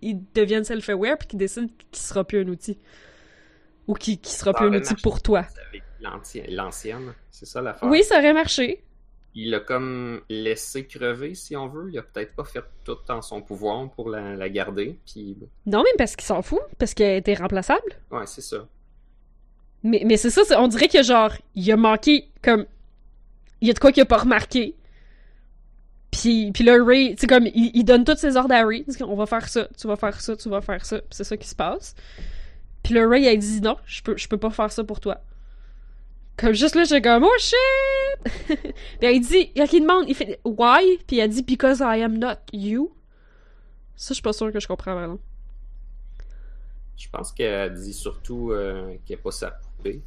il 0.01 0.19
devienne 0.35 0.63
self-aware, 0.63 1.17
puis 1.17 1.29
qu'il 1.29 1.39
décide 1.39 1.69
qu'il 1.91 2.03
sera 2.03 2.23
plus 2.23 2.41
un 2.41 2.47
outil. 2.47 2.77
Ou 3.87 3.95
qu'il 3.95 4.19
qu'il 4.19 4.35
sera 4.35 4.51
Ça 4.51 4.57
plus 4.59 4.67
un 4.67 4.73
outil 4.73 4.95
pour 5.01 5.21
toi. 5.21 5.45
L'ancienne, 5.99 7.13
c'est 7.31 7.45
ça 7.45 7.61
l'affaire? 7.61 7.89
Oui, 7.89 8.03
ça 8.03 8.19
aurait 8.19 8.33
marché. 8.33 8.83
Il 9.33 9.51
l'a 9.51 9.59
comme 9.61 10.21
laissé 10.29 10.85
crever, 10.85 11.35
si 11.35 11.55
on 11.55 11.67
veut. 11.69 11.89
Il 11.91 11.97
a 11.97 12.01
peut-être 12.01 12.35
pas 12.35 12.43
fait 12.43 12.63
tout 12.83 12.97
en 13.09 13.21
son 13.21 13.41
pouvoir 13.41 13.89
pour 13.91 14.09
la, 14.09 14.35
la 14.35 14.49
garder. 14.49 14.99
Puis, 15.05 15.37
Non, 15.65 15.83
même 15.83 15.93
parce 15.97 16.15
qu'il 16.17 16.25
s'en 16.25 16.41
fout, 16.41 16.59
parce 16.77 16.93
qu'elle 16.93 17.17
était 17.17 17.35
remplaçable. 17.35 17.97
ouais, 18.11 18.25
c'est 18.25 18.41
ça. 18.41 18.67
Mais, 19.83 20.03
mais 20.05 20.17
c'est 20.17 20.29
ça, 20.29 20.41
on 20.61 20.67
dirait 20.67 20.89
que 20.89 21.01
genre, 21.01 21.31
il 21.55 21.71
a 21.71 21.77
manqué, 21.77 22.29
comme, 22.43 22.65
il 23.61 23.67
y 23.67 23.71
a 23.71 23.73
de 23.73 23.79
quoi 23.79 23.91
qu'il 23.91 24.03
a 24.03 24.05
pas 24.05 24.17
remarqué. 24.17 24.75
Puis, 26.11 26.51
puis 26.51 26.63
là, 26.65 26.75
Ray, 26.83 27.15
tu 27.15 27.25
comme, 27.25 27.47
il, 27.47 27.71
il 27.73 27.83
donne 27.85 28.03
tous 28.03 28.17
ses 28.17 28.35
ordres 28.35 28.53
à 28.53 28.65
Ray. 28.65 28.83
Il 28.87 28.93
dit, 28.93 29.01
On 29.03 29.15
va 29.15 29.25
faire 29.25 29.47
ça, 29.47 29.67
tu 29.79 29.87
vas 29.87 29.95
faire 29.95 30.19
ça, 30.19 30.35
tu 30.35 30.49
vas 30.49 30.59
faire 30.61 30.85
ça. 30.85 30.97
Puis 30.99 31.07
c'est 31.11 31.23
ça 31.23 31.37
qui 31.37 31.47
se 31.47 31.55
passe. 31.55 31.95
Puis 32.83 32.93
là, 32.93 33.07
Ray, 33.07 33.25
elle 33.25 33.39
dit 33.39 33.61
non, 33.61 33.77
je 33.85 34.01
peux, 34.01 34.17
je 34.17 34.27
peux 34.27 34.37
pas 34.37 34.49
faire 34.49 34.71
ça 34.71 34.83
pour 34.83 34.99
toi. 34.99 35.21
Comme 36.41 36.53
juste 36.53 36.75
là, 36.75 36.83
j'ai 36.85 37.01
comme, 37.01 37.23
oh 37.23 37.37
shit! 37.37 38.47
puis 38.99 39.07
elle 39.07 39.21
dit, 39.21 39.51
il 39.55 39.81
demande, 39.81 40.05
il 40.07 40.15
fait, 40.15 40.39
why? 40.43 40.97
Puis 41.05 41.19
elle 41.19 41.29
dit, 41.29 41.43
because 41.43 41.79
I 41.79 42.01
am 42.01 42.17
not 42.17 42.37
you. 42.51 42.91
Ça, 43.95 44.09
je 44.09 44.13
suis 44.15 44.23
pas 44.23 44.33
sûre 44.33 44.51
que 44.51 44.59
je 44.59 44.67
comprends 44.67 44.95
vraiment. 44.95 45.19
Je 46.97 47.07
pense 47.09 47.31
qu'elle 47.31 47.73
dit 47.75 47.93
surtout 47.93 48.51
euh, 48.51 48.95
qu'elle 49.05 49.17
n'est 49.17 49.21
pas 49.21 49.31
sa 49.31 49.51
poupée. 49.51 50.01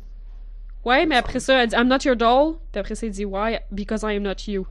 Ouais, 0.85 1.07
mais 1.07 1.17
après 1.17 1.41
ça, 1.41 1.63
elle 1.63 1.69
dit 1.69 1.75
I'm 1.77 1.89
not 1.89 1.99
your 2.05 2.17
doll. 2.17 2.57
Puis 2.73 2.81
après 2.81 2.95
ça, 2.95 3.07
elle 3.07 3.13
dit 3.13 3.25
Why? 3.25 3.59
Because 3.71 4.03
I 4.03 4.17
am 4.17 4.23
not 4.23 4.47
you. 4.49 4.67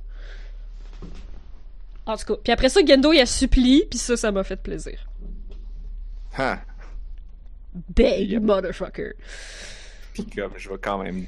En 2.06 2.18
tout 2.18 2.26
cas. 2.26 2.36
Puis 2.44 2.54
après 2.54 2.70
ça, 2.70 2.82
Gendo, 2.86 3.14
il 3.14 3.20
a 3.22 3.26
supplie, 3.26 3.86
puis 3.90 3.98
ça, 4.00 4.16
ça 4.18 4.32
m'a 4.32 4.44
fait 4.44 4.62
plaisir. 4.62 5.08
Ha! 6.38 6.62
Big 7.96 8.32
Yep. 8.32 8.44
motherfucker. 8.44 9.14
Puis 10.14 10.26
comme, 10.28 10.52
je 10.58 10.70
vais 10.70 10.78
quand 10.80 11.02
même 11.02 11.26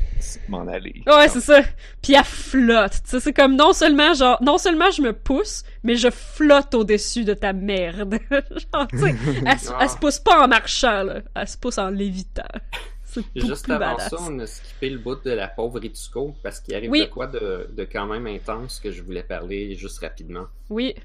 m'en 0.48 0.68
aller. 0.68 1.02
Ouais, 1.08 1.28
c'est 1.28 1.42
ça. 1.42 1.62
Puis 2.04 2.14
elle 2.14 2.24
flotte. 2.24 2.92
Tu 3.04 3.10
sais, 3.10 3.20
c'est 3.20 3.34
comme 3.34 3.56
non 3.56 3.74
seulement, 3.74 4.14
genre, 4.14 4.38
non 4.44 4.58
seulement 4.60 4.92
je 4.92 5.02
me 5.02 5.12
pousse, 5.14 5.64
mais 5.84 5.96
je 5.96 6.10
flotte 6.12 6.74
au-dessus 6.76 7.24
de 7.26 7.34
ta 7.34 7.52
merde. 7.54 8.20
genre, 8.32 8.88
tu 8.88 9.00
sais, 9.00 9.16
elle, 9.46 9.60
se- 9.60 9.72
elle 9.80 9.90
se 9.90 9.98
pousse 9.98 10.20
pas 10.20 10.44
en 10.44 10.48
marchant, 10.48 11.04
là. 11.04 11.22
Elle 11.36 11.48
se 11.48 11.58
pousse 11.58 11.78
en 11.80 11.90
lévitant. 11.90 12.44
C'est 13.04 13.22
beaucoup 13.34 13.48
Juste 13.48 13.64
plus 13.64 13.74
avant 13.74 13.92
badass. 13.96 14.10
ça, 14.10 14.18
on 14.20 14.40
a 14.40 14.46
skippé 14.46 14.90
le 14.90 14.98
bout 15.00 15.16
de 15.24 15.32
la 15.32 15.48
pauvre 15.48 15.80
Ritsuko 15.80 16.36
parce 16.44 16.60
qu'il 16.60 16.76
arrive 16.76 16.92
Oui. 16.92 17.02
de 17.02 17.06
quoi 17.06 17.28
de, 17.28 17.70
de 17.72 17.84
quand 17.86 18.06
même 18.08 18.28
intense 18.28 18.80
que 18.80 18.92
je 18.92 19.02
voulais 19.02 19.24
parler 19.24 19.74
juste 19.76 20.00
rapidement. 20.00 20.48
Oui. 20.70 20.94
Tu 20.96 21.02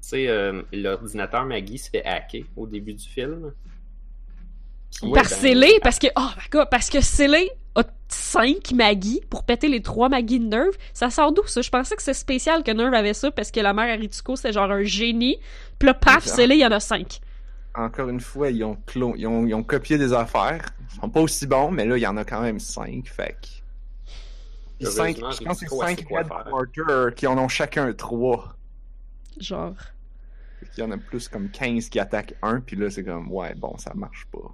sais, 0.00 0.28
euh, 0.28 0.62
l'ordinateur 0.72 1.44
Maggie 1.44 1.76
se 1.78 1.90
fait 1.90 2.04
hacker 2.04 2.44
au 2.56 2.66
début 2.68 2.94
du 2.94 3.06
film. 3.06 3.52
Par 5.00 5.10
ben, 5.12 5.24
Célé, 5.24 5.78
parce 5.82 5.98
que, 5.98 6.08
oh 6.16 6.28
my 6.36 6.48
god, 6.50 6.68
parce 6.70 6.90
que 6.90 7.00
Célé 7.00 7.50
a 7.74 7.82
5 8.08 8.72
Maggie 8.74 9.20
pour 9.30 9.44
péter 9.44 9.68
les 9.68 9.80
3 9.82 10.08
Maggie 10.08 10.40
de 10.40 10.46
Nerve. 10.46 10.76
Ça 10.92 11.08
sort 11.10 11.32
d'où, 11.32 11.46
ça? 11.46 11.62
Je 11.62 11.70
pensais 11.70 11.96
que 11.96 12.02
c'est 12.02 12.12
spécial 12.14 12.62
que 12.62 12.70
Nerve 12.70 12.92
avait 12.94 13.14
ça 13.14 13.30
parce 13.30 13.50
que 13.50 13.60
la 13.60 13.72
mère 13.72 13.92
à 13.92 13.96
Ritsuko, 13.96 14.36
c'est 14.36 14.52
genre 14.52 14.70
un 14.70 14.82
génie. 14.82 15.38
Puis 15.78 15.86
là, 15.86 15.94
paf. 15.94 16.24
Célé, 16.24 16.56
il 16.56 16.60
y 16.60 16.66
en 16.66 16.72
a 16.72 16.80
5. 16.80 17.20
Encore 17.74 18.08
une 18.08 18.20
fois, 18.20 18.50
ils 18.50 18.64
ont, 18.64 18.76
clo- 18.86 19.14
ils 19.16 19.26
ont, 19.26 19.46
ils 19.46 19.54
ont 19.54 19.62
copié 19.62 19.96
des 19.96 20.12
affaires. 20.12 20.66
Ils 20.92 21.00
sont 21.00 21.08
pas 21.08 21.20
aussi 21.20 21.46
bons, 21.46 21.70
mais 21.70 21.86
là, 21.86 21.96
il 21.96 22.00
y 22.00 22.06
en 22.06 22.16
a 22.16 22.24
quand 22.24 22.42
même 22.42 22.58
cinq, 22.58 23.06
fait 23.08 23.36
que... 23.40 23.48
Je 24.80 24.86
pense 24.86 25.60
que 25.60 25.66
c'est 25.66 25.68
Ritsuko, 25.68 25.82
elle 25.82 25.88
cinq 25.88 25.98
sait 26.00 26.04
quoi 26.04 26.24
faire? 26.24 26.38
headquarters 26.46 27.14
qui 27.14 27.26
en 27.28 27.38
ont 27.38 27.48
chacun 27.48 27.92
trois. 27.92 28.56
Genre. 29.38 29.74
Il 30.76 30.80
y 30.80 30.82
en 30.82 30.90
a 30.90 30.98
plus 30.98 31.28
comme 31.28 31.50
15 31.50 31.88
qui 31.88 31.98
attaquent 32.00 32.34
un, 32.42 32.60
puis 32.60 32.76
là, 32.76 32.90
c'est 32.90 33.04
comme, 33.04 33.30
ouais, 33.32 33.54
bon, 33.54 33.76
ça 33.78 33.92
marche 33.94 34.26
pas. 34.32 34.52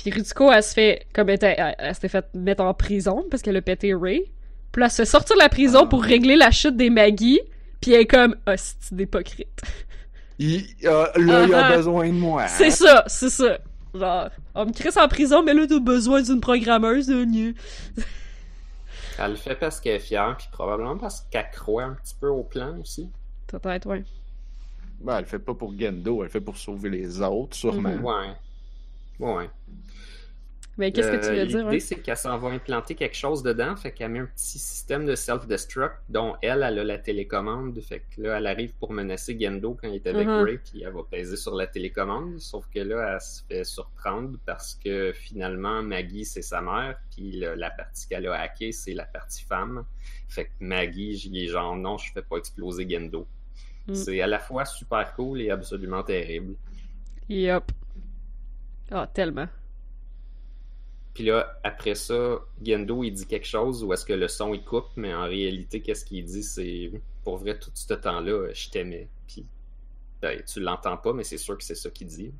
Puis 0.00 0.10
Ritsuko, 0.10 0.50
elle 0.50 0.62
se 0.62 0.72
fait, 0.72 1.06
comme 1.12 1.28
elle, 1.28 1.34
était- 1.36 1.54
elle, 1.58 1.74
elle 1.78 1.94
s'était 1.94 2.08
fait 2.08 2.24
mettre 2.34 2.62
en 2.62 2.72
prison 2.74 3.24
parce 3.30 3.42
qu'elle 3.42 3.56
a 3.56 3.62
pété 3.62 3.92
Ray. 3.94 4.30
Puis 4.72 4.80
là, 4.80 4.86
elle 4.86 4.90
se 4.90 4.96
fait 4.98 5.04
sortir 5.06 5.36
de 5.36 5.40
la 5.42 5.48
prison 5.48 5.80
Ah. 5.84 5.86
pour 5.86 6.02
régler 6.02 6.36
la 6.36 6.50
chute 6.50 6.76
des 6.76 6.90
Maggie. 6.90 7.40
Puis 7.80 7.92
elle 7.92 8.00
est 8.02 8.06
comme, 8.06 8.36
hostie 8.46 8.94
d'hypocrite. 8.94 9.48
Il, 10.38 10.64
euh, 10.84 11.06
là, 11.16 11.44
il 11.44 11.54
a 11.54 11.66
Ah-ha. 11.66 11.76
besoin 11.76 12.08
de 12.08 12.14
moi. 12.14 12.46
C'est 12.48 12.70
ça, 12.70 13.04
c'est 13.08 13.28
ça. 13.30 13.58
Genre, 13.94 14.30
on 14.54 14.66
me 14.66 14.72
crisse 14.72 14.96
en 14.96 15.08
prison, 15.08 15.42
mais 15.42 15.52
là, 15.52 15.66
t'as 15.68 15.80
besoin 15.80 16.22
d'une 16.22 16.40
programmeuse 16.40 17.06
de 17.08 17.24
nu. 17.24 17.54
Elle 19.18 19.32
le 19.32 19.36
fait 19.36 19.54
parce 19.56 19.80
qu'elle 19.80 19.96
est 19.96 19.98
fière, 19.98 20.34
puis 20.38 20.46
probablement 20.50 20.96
parce 20.96 21.26
qu'elle 21.30 21.50
croit 21.52 21.82
un 21.84 21.92
petit 21.94 22.14
peu 22.18 22.28
au 22.28 22.42
plan 22.42 22.78
aussi. 22.80 23.10
Peut-être, 23.48 23.86
ouais. 23.86 24.02
Ben, 25.02 25.16
elle 25.16 25.24
le 25.24 25.28
fait 25.28 25.38
pas 25.38 25.52
pour 25.54 25.78
Gendo, 25.78 26.18
elle 26.18 26.24
le 26.24 26.28
fait 26.30 26.40
pour 26.40 26.56
sauver 26.56 26.88
les 26.90 27.20
autres, 27.20 27.54
sûrement. 27.56 27.90
Ouais. 27.90 28.30
Ouais. 29.18 29.50
Mais 30.80 30.92
qu'est-ce 30.92 31.08
que 31.08 31.16
tu 31.16 31.26
veux 31.34 31.40
Euh, 31.40 31.44
dire, 31.46 31.58
L'idée, 31.58 31.70
ouais? 31.72 31.80
c'est 31.80 31.96
qu'elle 31.96 32.16
s'en 32.16 32.38
va 32.38 32.48
implanter 32.48 32.94
quelque 32.94 33.14
chose 33.14 33.42
dedans, 33.42 33.76
fait 33.76 33.92
qu'elle 33.92 34.10
met 34.12 34.20
un 34.20 34.26
petit 34.26 34.58
système 34.58 35.04
de 35.04 35.14
self-destruct 35.14 35.92
dont 36.08 36.36
elle, 36.40 36.62
elle 36.62 36.78
a 36.78 36.84
la 36.84 36.96
télécommande. 36.98 37.78
Fait 37.82 38.02
que 38.16 38.22
là, 38.22 38.38
elle 38.38 38.46
arrive 38.46 38.72
pour 38.80 38.90
menacer 38.92 39.38
Gendo 39.38 39.74
quand 39.74 39.88
il 39.88 39.96
est 39.96 40.06
avec 40.06 40.26
Mhm. 40.26 40.42
Ray, 40.42 40.58
puis 40.58 40.82
elle 40.82 40.92
va 40.92 41.02
peser 41.02 41.36
sur 41.36 41.54
la 41.54 41.66
télécommande. 41.66 42.40
Sauf 42.40 42.64
que 42.74 42.80
là, 42.80 43.12
elle 43.14 43.20
se 43.20 43.42
fait 43.46 43.62
surprendre 43.62 44.38
parce 44.46 44.74
que 44.82 45.12
finalement, 45.12 45.82
Maggie, 45.82 46.24
c'est 46.24 46.40
sa 46.40 46.62
mère, 46.62 46.96
puis 47.14 47.32
la 47.32 47.70
partie 47.70 48.08
qu'elle 48.08 48.26
a 48.28 48.40
hackée, 48.40 48.72
c'est 48.72 48.94
la 48.94 49.04
partie 49.04 49.44
femme. 49.44 49.84
Fait 50.28 50.46
que 50.46 50.50
Maggie, 50.60 51.14
j'y 51.14 51.44
est 51.44 51.48
genre, 51.48 51.76
non, 51.76 51.98
je 51.98 52.10
fais 52.10 52.22
pas 52.22 52.38
exploser 52.38 52.88
Gendo. 52.88 53.26
Mm. 53.86 53.94
C'est 53.94 54.20
à 54.22 54.26
la 54.26 54.38
fois 54.38 54.64
super 54.64 55.14
cool 55.14 55.42
et 55.42 55.50
absolument 55.50 56.02
terrible. 56.02 56.54
Yup. 57.28 57.70
Ah, 58.90 59.06
tellement. 59.12 59.46
Puis 61.20 61.28
là, 61.28 61.60
après 61.64 61.96
ça, 61.96 62.40
Gendo, 62.64 63.04
il 63.04 63.10
dit 63.10 63.26
quelque 63.26 63.46
chose 63.46 63.84
ou 63.84 63.92
est-ce 63.92 64.06
que 64.06 64.14
le 64.14 64.26
son, 64.26 64.54
il 64.54 64.64
coupe, 64.64 64.86
mais 64.96 65.12
en 65.12 65.24
réalité, 65.24 65.82
qu'est-ce 65.82 66.06
qu'il 66.06 66.24
dit, 66.24 66.42
c'est 66.42 66.90
pour 67.24 67.36
vrai, 67.36 67.58
tout 67.58 67.70
ce 67.74 67.92
temps-là, 67.92 68.50
je 68.54 68.70
t'aimais. 68.70 69.06
Puis 69.28 69.44
ben, 70.22 70.42
tu 70.42 70.60
l'entends 70.60 70.96
pas, 70.96 71.12
mais 71.12 71.22
c'est 71.22 71.36
sûr 71.36 71.58
que 71.58 71.62
c'est 71.62 71.74
ça 71.74 71.90
qu'il 71.90 72.06
dit. 72.06 72.32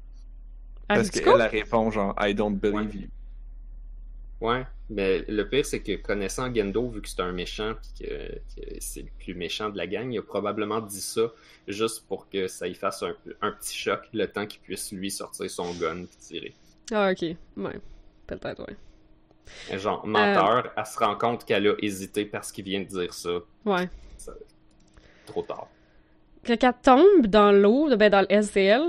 Ah, 0.88 0.94
Parce 0.94 1.10
qu'elle, 1.10 1.28
elle 1.28 1.42
répond 1.42 1.90
genre, 1.90 2.14
I 2.18 2.34
don't 2.34 2.58
believe 2.58 2.96
you. 2.96 3.08
Ouais, 4.40 4.66
mais 4.88 5.26
le 5.28 5.46
pire, 5.46 5.66
c'est 5.66 5.80
que 5.82 5.96
connaissant 5.96 6.50
Gendo, 6.50 6.88
vu 6.88 7.02
que 7.02 7.08
c'est 7.10 7.20
un 7.20 7.32
méchant, 7.32 7.74
puis 7.74 8.08
que, 8.08 8.34
que 8.56 8.76
c'est 8.78 9.02
le 9.02 9.10
plus 9.18 9.34
méchant 9.34 9.68
de 9.68 9.76
la 9.76 9.86
gang, 9.86 10.10
il 10.10 10.20
a 10.20 10.22
probablement 10.22 10.80
dit 10.80 11.02
ça 11.02 11.30
juste 11.68 12.06
pour 12.08 12.30
que 12.30 12.48
ça 12.48 12.66
y 12.66 12.72
fasse 12.72 13.02
un, 13.02 13.14
un 13.42 13.52
petit 13.52 13.76
choc, 13.76 14.00
le 14.14 14.24
temps 14.24 14.46
qu'il 14.46 14.62
puisse 14.62 14.90
lui 14.90 15.10
sortir 15.10 15.50
son 15.50 15.70
gun 15.74 16.06
puis 16.06 16.16
tirer. 16.18 16.54
Ah, 16.92 17.12
ok. 17.12 17.36
Ouais. 17.58 17.78
Peut-être, 18.38 18.64
ouais. 18.66 19.78
Genre, 19.78 20.06
menteur, 20.06 20.72
elle 20.76 20.86
se 20.86 20.98
rend 20.98 21.16
compte 21.16 21.44
qu'elle 21.44 21.66
a 21.66 21.74
hésité 21.80 22.24
parce 22.24 22.52
qu'il 22.52 22.64
vient 22.64 22.80
de 22.80 22.84
dire 22.86 23.12
ça. 23.12 23.30
Ouais. 23.64 23.88
Ça- 24.16 24.32
Trop 25.26 25.42
tard. 25.42 25.68
Quand 26.46 26.56
elle 26.62 26.74
tombe 26.82 27.26
dans 27.26 27.52
l'eau, 27.52 27.94
ben 27.96 28.10
dans 28.10 28.20
le 28.20 28.30
SDL, 28.32 28.82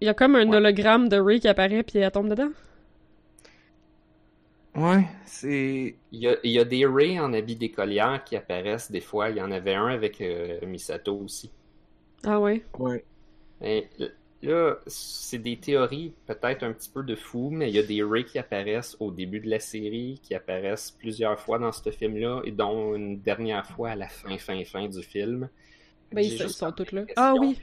il 0.00 0.06
y 0.06 0.08
a 0.10 0.14
comme 0.14 0.36
un 0.36 0.48
Ouais. 0.48 0.56
hologramme 0.56 1.08
de 1.08 1.18
Ray 1.18 1.40
qui 1.40 1.48
apparaît 1.48 1.82
puis 1.82 1.98
elle 1.98 2.10
tombe 2.10 2.28
dedans. 2.28 2.50
Ouais, 4.74 5.06
c'est... 5.24 5.96
Il 6.12 6.20
y, 6.20 6.28
a, 6.28 6.36
il 6.44 6.50
y 6.50 6.58
a 6.58 6.64
des 6.64 6.84
Ray 6.84 7.18
en 7.18 7.32
habit 7.32 7.56
d'écolière 7.56 8.22
qui 8.24 8.36
apparaissent 8.36 8.90
des 8.90 9.00
fois. 9.00 9.30
Il 9.30 9.36
y 9.38 9.40
en 9.42 9.50
avait 9.50 9.74
un 9.74 9.86
avec 9.86 10.20
euh, 10.20 10.58
Misato 10.66 11.16
aussi. 11.16 11.50
Ah 12.24 12.38
ouais. 12.38 12.62
Ouais. 12.78 13.02
Mais 13.62 13.88
là, 14.46 14.78
c'est 14.86 15.38
des 15.38 15.56
théories 15.58 16.12
peut-être 16.26 16.62
un 16.62 16.72
petit 16.72 16.88
peu 16.88 17.02
de 17.02 17.14
fou, 17.14 17.50
mais 17.50 17.68
il 17.68 17.76
y 17.76 17.78
a 17.78 17.82
des 17.82 18.02
Ray 18.02 18.24
qui 18.24 18.38
apparaissent 18.38 18.96
au 19.00 19.10
début 19.10 19.40
de 19.40 19.50
la 19.50 19.60
série, 19.60 20.20
qui 20.22 20.34
apparaissent 20.34 20.90
plusieurs 20.90 21.38
fois 21.38 21.58
dans 21.58 21.72
ce 21.72 21.90
film-là, 21.90 22.42
et 22.44 22.52
dont 22.52 22.94
une 22.94 23.20
dernière 23.20 23.66
fois 23.66 23.90
à 23.90 23.96
la 23.96 24.08
fin, 24.08 24.38
fin, 24.38 24.64
fin 24.64 24.88
du 24.88 25.02
film. 25.02 25.48
Ben, 26.12 26.22
ils 26.22 26.36
sont- 26.38 26.44
juste 26.44 26.58
sont 26.58 26.72
tous 26.72 26.92
là. 26.92 27.04
Ah 27.16 27.34
oui. 27.38 27.58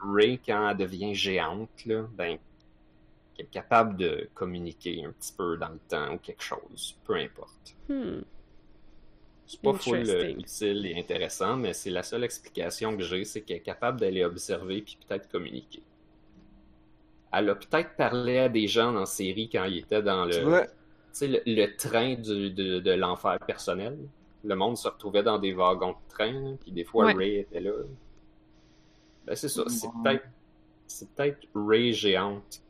Ray, 0.00 0.38
quand 0.38 0.68
elle 0.68 0.76
devient 0.76 1.14
géante, 1.14 1.86
là, 1.86 2.06
ben, 2.12 2.38
est 3.38 3.50
capable 3.50 3.96
de 3.96 4.28
communiquer 4.34 5.04
un 5.04 5.12
petit 5.12 5.32
peu 5.32 5.56
dans 5.56 5.70
le 5.70 5.80
temps 5.88 6.14
ou 6.14 6.18
quelque 6.18 6.42
chose, 6.42 6.96
peu 7.04 7.14
importe. 7.14 7.74
Hmm. 7.88 8.20
C'est 9.46 9.60
pas 9.60 9.74
full 9.74 10.08
euh, 10.08 10.30
utile 10.30 10.86
et 10.86 10.98
intéressant, 10.98 11.56
mais 11.56 11.74
c'est 11.74 11.90
la 11.90 12.02
seule 12.02 12.24
explication 12.24 12.96
que 12.96 13.02
j'ai, 13.02 13.24
c'est 13.24 13.42
qu'elle 13.42 13.58
est 13.58 13.60
capable 13.60 14.00
d'aller 14.00 14.24
observer 14.24 14.82
puis 14.82 14.98
peut-être 15.06 15.28
communiquer. 15.28 15.82
Elle 17.36 17.50
a 17.50 17.54
peut-être 17.54 17.96
parlé 17.96 18.38
à 18.38 18.48
des 18.48 18.66
gens 18.68 18.92
dans 18.92 19.00
la 19.00 19.06
série 19.06 19.48
quand 19.50 19.64
il 19.64 19.78
était 19.78 20.02
dans 20.02 20.24
le, 20.24 20.40
vois, 20.42 20.62
tu 20.66 20.70
sais, 21.12 21.26
le, 21.28 21.40
le 21.46 21.76
train 21.76 22.14
du- 22.14 22.50
de, 22.50 22.80
de 22.80 22.90
l'enfer 22.92 23.38
personnel. 23.46 23.98
Le 24.44 24.54
monde 24.56 24.76
se 24.76 24.86
retrouvait 24.88 25.22
dans 25.22 25.38
des 25.38 25.52
wagons 25.54 25.92
de 25.92 25.96
train, 26.14 26.32
là, 26.32 26.50
puis 26.60 26.70
des 26.70 26.84
fois 26.84 27.06
Ouais. 27.06 27.14
Ray 27.14 27.36
était 27.38 27.60
là. 27.60 27.72
Ben 29.26 29.34
c'est 29.34 29.48
ça, 29.48 29.62
c'est 29.68 29.88
peut-être 30.02 30.24
c'est 30.86 31.08
peut-être 31.14 31.38
Ray 31.54 31.92
géante 31.94 32.60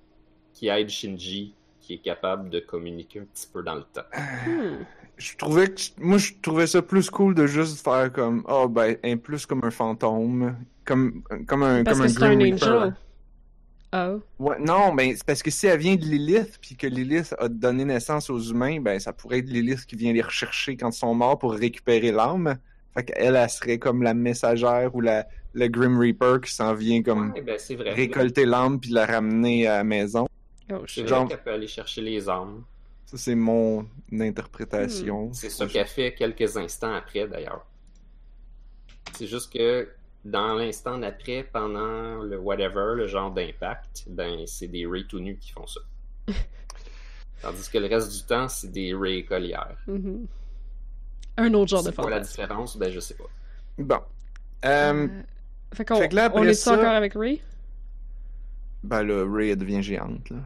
qui 0.52 0.68
aide 0.68 0.88
Shinji 0.88 1.52
qui 1.80 1.94
est 1.94 1.98
capable 1.98 2.48
de 2.48 2.60
communiquer 2.60 3.20
un 3.20 3.24
petit 3.24 3.48
peu 3.52 3.62
dans 3.62 3.74
le 3.74 3.82
temps. 3.82 4.02
Hmm. 4.46 4.84
je 5.18 5.36
trouvais 5.36 5.68
que... 5.68 5.80
Moi, 5.98 6.16
je 6.18 6.32
trouvais 6.40 6.66
ça 6.66 6.80
plus 6.80 7.10
cool 7.10 7.34
de 7.34 7.46
juste 7.46 7.84
faire 7.84 8.10
comme... 8.10 8.42
Oh, 8.48 8.68
ben, 8.68 8.96
un 9.04 9.16
plus 9.18 9.44
comme 9.44 9.62
un 9.64 9.70
fantôme. 9.70 10.56
Comme, 10.86 11.22
comme 11.46 11.62
un, 11.62 11.84
Parce 11.84 11.98
comme 11.98 12.06
que 12.06 12.10
un 12.12 12.14
c'est 12.14 12.22
un 12.24 12.36
Grim 12.36 12.38
Reaper. 12.54 12.68
angel. 12.68 12.94
Oh. 13.96 14.20
Ouais, 14.40 14.56
non, 14.58 14.92
ben, 14.92 15.14
c'est 15.14 15.24
parce 15.24 15.40
que 15.42 15.50
si 15.52 15.66
elle 15.68 15.78
vient 15.78 15.94
de 15.94 16.04
Lilith, 16.04 16.58
puis 16.60 16.74
que 16.74 16.86
Lilith 16.88 17.32
a 17.38 17.48
donné 17.48 17.84
naissance 17.84 18.28
aux 18.28 18.40
humains, 18.40 18.80
ben, 18.80 18.98
ça 18.98 19.12
pourrait 19.12 19.38
être 19.38 19.48
Lilith 19.48 19.86
qui 19.86 19.94
vient 19.94 20.12
les 20.12 20.22
rechercher 20.22 20.76
quand 20.76 20.90
ils 20.90 20.98
sont 20.98 21.14
morts 21.14 21.38
pour 21.38 21.52
récupérer 21.52 22.10
l'âme. 22.10 22.56
Fait 22.94 23.04
qu'elle, 23.04 23.36
elle 23.36 23.50
serait 23.50 23.78
comme 23.78 24.02
la 24.02 24.12
messagère 24.14 24.94
ou 24.96 25.00
la, 25.00 25.26
le 25.52 25.68
Grim 25.68 25.98
Reaper 25.98 26.40
qui 26.40 26.52
s'en 26.52 26.74
vient 26.74 27.02
comme 27.02 27.32
Ouais, 27.32 27.42
ben 27.42 27.56
c'est 27.58 27.76
vrai. 27.76 27.92
récolter 27.92 28.44
l'âme 28.46 28.80
puis 28.80 28.90
la 28.90 29.06
ramener 29.06 29.66
à 29.68 29.78
la 29.78 29.84
maison. 29.84 30.26
Oh, 30.72 30.82
C'est 30.88 31.06
Genre- 31.06 31.28
qu'elle 31.28 31.42
peut 31.42 31.52
aller 31.52 31.66
chercher 31.68 32.00
les 32.00 32.28
armes. 32.28 32.64
Ça, 33.06 33.16
c'est 33.18 33.34
mon 33.34 33.86
interprétation. 34.12 35.32
C'est 35.32 35.50
ça 35.50 35.66
qu'elle 35.66 35.86
fait 35.86 36.14
quelques 36.14 36.56
instants 36.56 36.94
après, 36.94 37.28
d'ailleurs. 37.28 37.64
C'est 39.16 39.26
juste 39.26 39.52
que 39.52 39.88
dans 40.24 40.54
l'instant 40.54 40.98
d'après, 40.98 41.44
pendant 41.44 42.22
le 42.22 42.38
whatever, 42.38 42.94
le 42.96 43.06
genre 43.06 43.30
d'impact, 43.30 44.04
ben 44.08 44.46
c'est 44.46 44.68
des 44.68 44.86
Ray 44.86 45.06
tout 45.06 45.20
nus 45.20 45.36
qui 45.38 45.52
font 45.52 45.66
ça. 45.66 45.80
Tandis 47.42 47.68
que 47.70 47.78
le 47.78 47.86
reste 47.86 48.10
du 48.12 48.22
temps, 48.24 48.48
c'est 48.48 48.70
des 48.72 48.94
Ray 48.94 49.18
écolières. 49.18 49.76
Mhm. 49.86 50.26
Un 51.36 51.54
autre 51.54 51.70
genre 51.70 51.82
de 51.82 51.90
C'est 51.90 51.96
quoi 51.96 52.10
la 52.10 52.20
différence? 52.20 52.76
Ben 52.76 52.90
je 52.90 53.00
sais 53.00 53.14
pas. 53.14 53.24
Bon. 53.78 54.00
Euh, 54.64 55.08
Euh, 55.08 55.22
Fait 55.74 55.84
qu'on 55.84 55.96
on 55.96 56.44
est 56.44 56.54
ça- 56.54 56.74
encore 56.74 56.86
avec 56.92 57.14
Ray? 57.14 57.42
Ben 58.82 59.02
là, 59.02 59.24
Ray, 59.28 59.56
devient 59.56 59.82
géante, 59.82 60.30
là. 60.30 60.36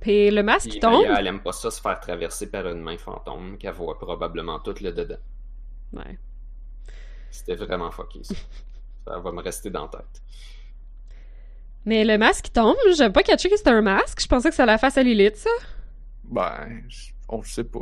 Puis 0.00 0.30
le 0.30 0.42
masque 0.42 0.70
Puis 0.70 0.80
tombe? 0.80 1.04
Elle 1.18 1.26
aime 1.26 1.40
pas 1.42 1.52
ça 1.52 1.70
se 1.70 1.80
faire 1.80 1.98
traverser 1.98 2.50
par 2.50 2.66
une 2.68 2.80
main 2.80 2.96
fantôme 2.98 3.56
qu'elle 3.58 3.72
voit 3.74 3.98
probablement 3.98 4.60
tout 4.60 4.74
le 4.80 4.92
dedans. 4.92 5.16
Ouais. 5.94 6.18
C'était 7.30 7.54
vraiment 7.56 7.90
fucké 7.90 8.22
ça. 8.24 8.34
ça 9.06 9.18
va 9.18 9.32
me 9.32 9.42
rester 9.42 9.70
dans 9.70 9.82
la 9.82 9.88
tête. 9.88 10.22
Mais 11.84 12.04
le 12.04 12.18
masque 12.18 12.46
qui 12.46 12.50
tombe, 12.50 12.76
j'avais 12.96 13.12
pas 13.12 13.22
catché 13.22 13.48
que 13.48 13.56
c'était 13.56 13.70
un 13.70 13.82
masque. 13.82 14.20
Je 14.20 14.26
pensais 14.26 14.48
que 14.48 14.54
c'était 14.54 14.66
la 14.66 14.78
face 14.78 14.98
à 14.98 15.02
Lilith, 15.02 15.36
ça. 15.36 15.50
Ben, 16.24 16.82
on 17.28 17.38
le 17.38 17.44
sait 17.44 17.62
pas. 17.64 17.78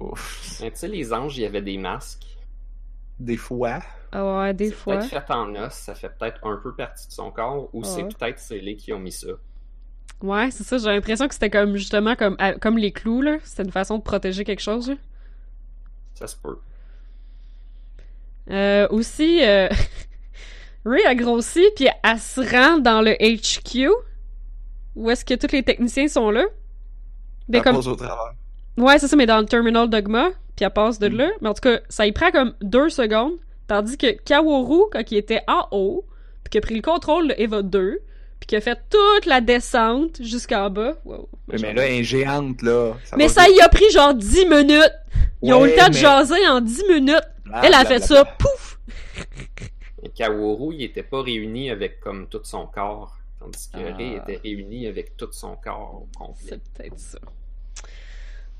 Mais 0.61 0.71
tu 0.71 0.77
sais, 0.79 0.89
les 0.89 1.13
anges, 1.13 1.39
il 1.39 1.43
y 1.43 1.47
avait 1.47 1.63
des 1.63 1.79
masques. 1.79 2.27
Des 3.19 3.37
fois. 3.39 3.81
Ah 4.13 4.39
ouais, 4.41 4.55
des 4.55 4.69
C'est 4.69 4.75
fois. 4.75 4.97
peut-être 4.99 5.09
fait 5.27 5.33
en 5.33 5.55
os, 5.55 5.73
ça 5.73 5.95
fait 5.95 6.11
peut-être 6.11 6.45
un 6.47 6.57
peu 6.57 6.75
partie 6.75 7.07
de 7.09 7.13
son 7.13 7.31
corps, 7.31 7.71
ou 7.73 7.83
c'est 7.85 8.03
Ouais. 8.03 8.09
peut-être 8.09 8.39
scellé 8.41 8.77
qui 8.77 8.93
ont 8.93 8.99
mis 8.99 9.13
ça. 9.13 9.29
Ouais, 10.21 10.51
c'est 10.51 10.65
ça. 10.65 10.79
J'ai 10.79 10.87
l'impression 10.91 11.27
que 11.29 11.35
c'était 11.35 11.51
comme 11.51 11.77
justement 11.77 12.17
comme, 12.17 12.37
comme 12.61 12.77
les 12.77 12.93
clous, 12.93 13.23
là. 13.23 13.37
C'était 13.45 13.63
une 13.63 13.73
façon 13.73 13.99
de 13.99 14.03
protéger 14.03 14.45
quelque 14.45 14.61
chose, 14.63 14.91
là. 14.91 14.97
Ça 16.15 16.27
se 16.27 16.37
peut. 16.37 16.59
Euh, 18.51 18.87
aussi, 18.91 19.43
euh... 19.43 19.69
Ray 20.85 21.05
a 21.07 21.15
grossi, 21.15 21.65
puis 21.77 21.87
elle 22.03 22.19
se 22.19 22.41
rend 22.41 22.79
dans 22.79 23.01
le 23.01 23.13
HQ, 23.15 23.89
où 24.97 25.11
est-ce 25.11 25.25
que 25.25 25.35
tous 25.35 25.53
les 25.53 25.63
techniciens 25.63 26.09
sont 26.09 26.31
là. 26.31 26.45
Mais 27.49 27.59
Elle 27.59 27.65
comme... 27.65 27.77
au 27.77 27.83
travers. 27.97 28.35
Ouais, 28.77 28.99
c'est 28.99 29.09
ça, 29.09 29.17
mais 29.17 29.27
dans 29.27 29.39
le 29.39 29.47
Terminal 29.47 29.89
Dogma, 29.89 30.31
puis 30.57 30.65
elle 30.65 30.71
passe 30.71 30.99
de 30.99 31.09
Mm. 31.09 31.17
là. 31.17 31.31
Mais 31.41 31.49
en 31.49 31.55
tout 31.55 31.63
cas, 31.63 31.79
ça 31.89 32.07
y 32.07 32.13
prend 32.13 32.31
comme 32.31 32.55
deux 32.61 32.91
secondes, 32.91 33.35
tandis 33.67 33.97
que 33.97 34.13
Kaworu, 34.23 34.91
quand 34.93 35.11
il 35.11 35.17
était 35.17 35.41
en 35.49 35.67
haut, 35.71 36.05
puis 36.43 36.51
qu'il 36.51 36.59
a 36.59 36.63
pris 36.63 36.75
le 36.75 36.83
contrôle 36.83 37.29
de 37.29 37.35
Eva 37.39 37.63
2, 37.63 38.01
puis 38.41 38.47
qu'il 38.47 38.59
a 38.59 38.61
fait 38.61 38.79
toute 38.91 39.25
la 39.27 39.41
descente 39.41 40.21
jusqu'en 40.21 40.69
bas. 40.69 40.95
Wow. 41.07 41.29
Mais, 41.49 41.57
mais 41.63 41.73
là, 41.73 41.87
elle 41.87 41.95
est 42.01 42.05
géante, 42.05 42.61
là. 42.61 42.93
Mais 43.17 43.29
va 43.29 43.33
ça 43.33 43.49
y 43.49 43.61
a 43.63 43.69
pris 43.71 43.89
genre 43.91 44.13
10 44.15 44.47
minutes! 44.47 44.93
Ils 45.43 45.53
ont 45.55 45.65
eu 45.65 45.71
le 45.71 45.77
temps 45.77 45.89
de 45.89 45.95
mais- 45.95 46.01
jaser 46.01 46.47
en 46.49 46.61
10 46.61 46.83
minutes! 46.91 47.23
Bla, 47.45 47.61
Elle 47.65 47.75
a 47.75 47.81
bla, 47.81 47.85
fait 47.91 47.99
bla, 47.99 48.07
ça, 48.07 48.25
pouf! 48.25 48.79
Et 50.03 50.09
Kaworu, 50.11 50.75
il 50.75 50.83
était 50.83 51.03
pas 51.03 51.23
réuni 51.23 51.71
avec 51.71 52.01
comme 52.01 52.27
tout 52.29 52.41
son 52.45 52.67
corps, 52.67 53.17
tandis 53.39 53.69
que 53.71 53.79
Ah. 53.79 53.95
Rei 53.97 54.17
était 54.17 54.37
réuni 54.43 54.87
avec 54.87 55.17
tout 55.17 55.31
son 55.33 55.57
corps 55.57 56.03
au 56.03 56.09
complet. 56.19 56.47
C'est 56.49 56.63
peut-être 56.73 56.99
ça. 56.99 57.19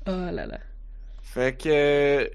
Oh 0.07 0.11
là 0.31 0.45
là. 0.45 0.59
Fait 1.23 1.57
que. 1.57 1.69
euh, 1.69 2.29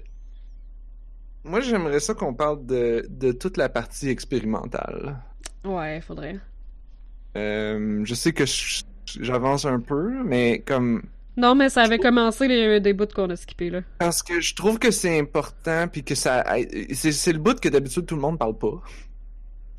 Moi, 1.43 1.61
j'aimerais 1.61 1.99
ça 1.99 2.13
qu'on 2.13 2.33
parle 2.33 2.65
de, 2.65 3.05
de 3.09 3.31
toute 3.31 3.57
la 3.57 3.69
partie 3.69 4.09
expérimentale. 4.09 5.17
Ouais, 5.63 6.01
faudrait. 6.01 6.37
Euh, 7.37 8.01
je 8.03 8.13
sais 8.13 8.33
que 8.33 8.43
j'avance 9.05 9.65
un 9.65 9.79
peu, 9.79 10.23
mais 10.23 10.59
comme. 10.59 11.03
Non, 11.37 11.55
mais 11.55 11.69
ça 11.69 11.83
avait 11.83 11.99
commencé 11.99 12.47
les, 12.47 12.79
des 12.81 12.93
bouts 12.93 13.07
qu'on 13.15 13.29
a 13.29 13.35
skippés, 13.35 13.69
là. 13.69 13.81
Parce 13.99 14.21
que 14.21 14.41
je 14.41 14.53
trouve 14.53 14.79
que 14.79 14.91
c'est 14.91 15.17
important, 15.19 15.87
puis 15.87 16.03
que 16.03 16.13
ça. 16.15 16.43
C'est 16.93 17.11
c'est 17.13 17.31
le 17.33 17.39
bout 17.39 17.59
que 17.59 17.69
d'habitude 17.69 18.05
tout 18.05 18.15
le 18.15 18.21
monde 18.21 18.37
parle 18.37 18.57
pas. 18.57 18.81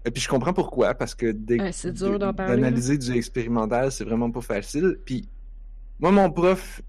Et 0.05 0.11
puis 0.11 0.21
je 0.23 0.29
comprends 0.29 0.53
pourquoi, 0.53 0.95
parce 0.95 1.15
que 1.15 1.31
dès- 1.31 1.61
Ouais, 1.61 1.73
c'est 1.73 1.93
dur 1.93 2.19
d'en 2.19 2.33
de- 2.33 2.37
parler, 2.37 2.57
D'analyser 2.57 2.99
du 2.99 3.13
expérimental, 3.17 3.93
c'est 3.93 4.05
vraiment 4.05 4.31
pas 4.31 4.41
facile. 4.41 4.99
Puis 5.05 5.29
moi, 6.01 6.11
mon 6.11 6.31
prof 6.31 6.81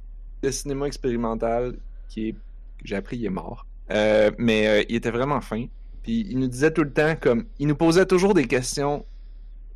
de 0.41 0.49
cinéma 0.49 0.87
expérimental, 0.87 1.75
qui 2.09 2.29
est 2.29 2.31
que 2.31 2.37
j'ai 2.85 2.95
appris, 2.95 3.17
il 3.17 3.25
est 3.25 3.29
mort. 3.29 3.67
Euh, 3.91 4.31
mais 4.39 4.67
euh, 4.67 4.83
il 4.89 4.95
était 4.95 5.11
vraiment 5.11 5.41
fin. 5.41 5.65
Puis 6.01 6.25
il 6.29 6.39
nous 6.39 6.47
disait 6.47 6.71
tout 6.71 6.83
le 6.83 6.91
temps 6.91 7.15
comme, 7.19 7.45
il 7.59 7.67
nous 7.67 7.75
posait 7.75 8.05
toujours 8.05 8.33
des 8.33 8.45
questions. 8.47 9.05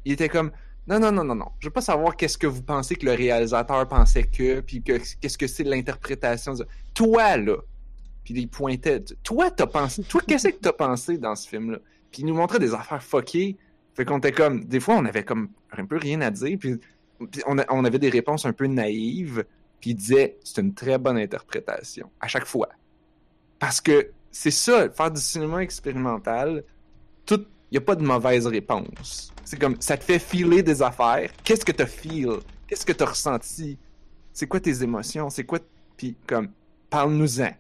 Il 0.06 0.14
était 0.14 0.30
comme, 0.30 0.52
non, 0.88 1.00
non, 1.00 1.12
non, 1.12 1.24
non, 1.24 1.36
non. 1.36 1.52
Je 1.60 1.68
veux 1.68 1.74
pas 1.74 1.82
savoir 1.82 2.16
qu'est-ce 2.16 2.38
que 2.38 2.48
vous 2.48 2.64
pensez 2.64 2.96
que 2.96 3.06
le 3.06 3.14
réalisateur 3.14 3.88
pensait 3.88 4.24
que, 4.24 4.62
puis 4.62 4.82
que 4.82 4.94
qu'est-ce 5.20 5.38
que 5.38 5.48
c'est 5.48 5.64
l'interprétation. 5.64 6.54
de- 6.54 6.68
Toi 6.94 7.38
là. 7.38 7.58
Puis 8.24 8.34
il 8.36 8.48
pointait. 8.48 9.02
Toi, 9.24 9.52
t'as 9.52 9.68
pensé. 9.68 10.04
Toi, 10.04 10.22
qu'est-ce 10.26 10.50
que 10.50 10.56
t'as 10.62 10.74
pensé 10.74 11.18
dans 11.18 11.36
ce 11.36 11.48
film-là? 11.48 11.80
Puis 12.12 12.22
il 12.22 12.26
nous 12.26 12.36
montrait 12.36 12.60
des 12.60 12.74
affaires 12.74 13.04
fuckées. 13.04 13.58
Fait 13.96 14.06
qu'on 14.06 14.20
était 14.20 14.32
comme. 14.32 14.64
Des 14.66 14.80
fois, 14.80 14.96
on 14.96 15.06
avait 15.06 15.24
comme 15.24 15.50
un 15.72 15.86
peu 15.86 15.98
rien 15.98 16.22
à 16.22 16.32
dire. 16.32 16.58
Puis, 16.60 16.80
on, 17.48 17.86
avait 17.86 18.00
des 18.00 18.10
réponses 18.10 18.46
un 18.46 18.54
peu 18.54 18.68
naïves. 18.68 19.44
Puis 19.80 19.92
il 19.92 19.96
disait, 19.96 20.38
c'est 20.44 20.62
une 20.62 20.74
très 20.74 20.98
bonne 20.98 21.18
interprétation. 21.18 22.10
À 22.20 22.28
chaque 22.28 22.46
fois. 22.46 22.70
Parce 23.60 23.82
que 23.82 24.12
c'est 24.32 24.52
ça, 24.52 24.90
faire 24.90 25.12
du 25.12 25.20
cinéma 25.20 25.64
expérimental. 25.64 26.64
Il 27.30 27.46
n'y 27.74 27.78
a 27.80 27.82
pas 27.82 27.96
de 27.96 28.04
mauvaise 28.04 28.48
réponse. 28.48 29.34
C'est 29.48 29.58
comme, 29.58 29.78
ça 29.80 29.96
te 29.96 30.04
fait 30.04 30.20
filer 30.20 30.62
des 30.62 30.82
affaires. 30.82 31.32
Qu'est-ce 31.42 31.64
que 31.64 31.72
t'as 31.72 31.86
feel? 31.86 32.40
Qu'est-ce 32.68 32.86
que 32.86 32.92
t'as 32.92 33.06
ressenti? 33.06 33.78
C'est 34.34 34.46
quoi 34.46 34.60
tes 34.60 34.84
émotions? 34.84 35.30
C'est 35.30 35.46
quoi. 35.46 35.60
Puis 35.96 36.18
comme, 36.28 36.50
parle-nous-en. 36.90 37.52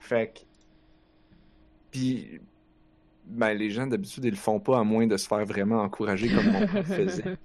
Fait 0.00 0.32
que. 0.32 0.40
Puis. 1.90 2.40
Ben, 3.26 3.52
les 3.52 3.68
gens 3.68 3.86
d'habitude, 3.86 4.24
ils 4.24 4.30
le 4.30 4.36
font 4.36 4.58
pas 4.58 4.78
à 4.78 4.82
moins 4.82 5.06
de 5.06 5.18
se 5.18 5.28
faire 5.28 5.44
vraiment 5.44 5.82
encourager 5.82 6.34
comme 6.34 6.52
mon 6.52 6.66
prof 6.66 6.86
faisait. 6.86 7.24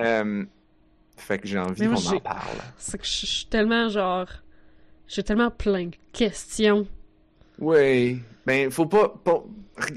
Euh, 0.00 0.44
fait 1.16 1.40
que 1.40 1.48
j'ai 1.48 1.58
envie 1.58 1.84
qu'on 1.88 1.96
en 1.96 2.20
parle. 2.20 2.58
C'est 2.76 2.98
que 2.98 3.04
je 3.04 3.26
suis 3.26 3.46
tellement 3.46 3.88
genre. 3.88 4.28
J'ai 5.08 5.24
tellement 5.24 5.50
plein 5.50 5.86
de 5.86 5.96
questions. 6.12 6.86
Oui. 7.58 8.22
Ben, 8.46 8.70
faut 8.70 8.86
pas. 8.86 9.08
pas... 9.08 9.42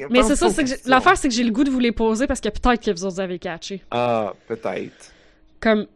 Mais 0.09 0.23
c'est 0.23 0.35
ça, 0.35 0.49
c'est 0.49 0.63
que 0.63 0.89
l'affaire, 0.89 1.17
c'est 1.17 1.27
que 1.29 1.33
j'ai 1.33 1.43
le 1.43 1.51
goût 1.51 1.63
de 1.63 1.69
vous 1.71 1.79
les 1.79 1.91
poser 1.91 2.27
parce 2.27 2.41
que 2.41 2.49
peut-être 2.49 2.83
que 2.83 2.91
vous 2.91 3.05
autres 3.05 3.19
avez 3.19 3.39
catché. 3.39 3.83
Ah, 3.91 4.33
peut-être. 4.47 5.11
Comme 5.59 5.87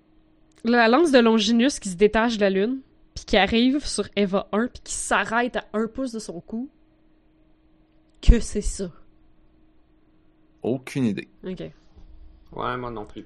la 0.64 0.88
lance 0.88 1.12
de 1.12 1.20
Longinus 1.20 1.80
qui 1.80 1.90
se 1.90 1.96
détache 1.96 2.36
de 2.38 2.42
la 2.42 2.50
Lune, 2.50 2.80
puis 3.14 3.24
qui 3.26 3.38
arrive 3.38 3.86
sur 3.86 4.08
Eva 4.16 4.48
1, 4.52 4.68
puis 4.68 4.82
qui 4.84 4.94
s'arrête 4.94 5.56
à 5.58 5.66
un 5.74 5.88
pouce 5.88 6.12
de 6.12 6.20
son 6.20 6.40
cou. 6.42 6.70
Que 8.22 8.40
c'est 8.40 8.62
ça? 8.62 8.90
Aucune 10.64 11.06
idée. 11.06 11.28
Ok, 11.46 11.60
Ouais, 12.54 12.78
moi 12.78 12.90
non 12.92 13.06
plus. 13.06 13.26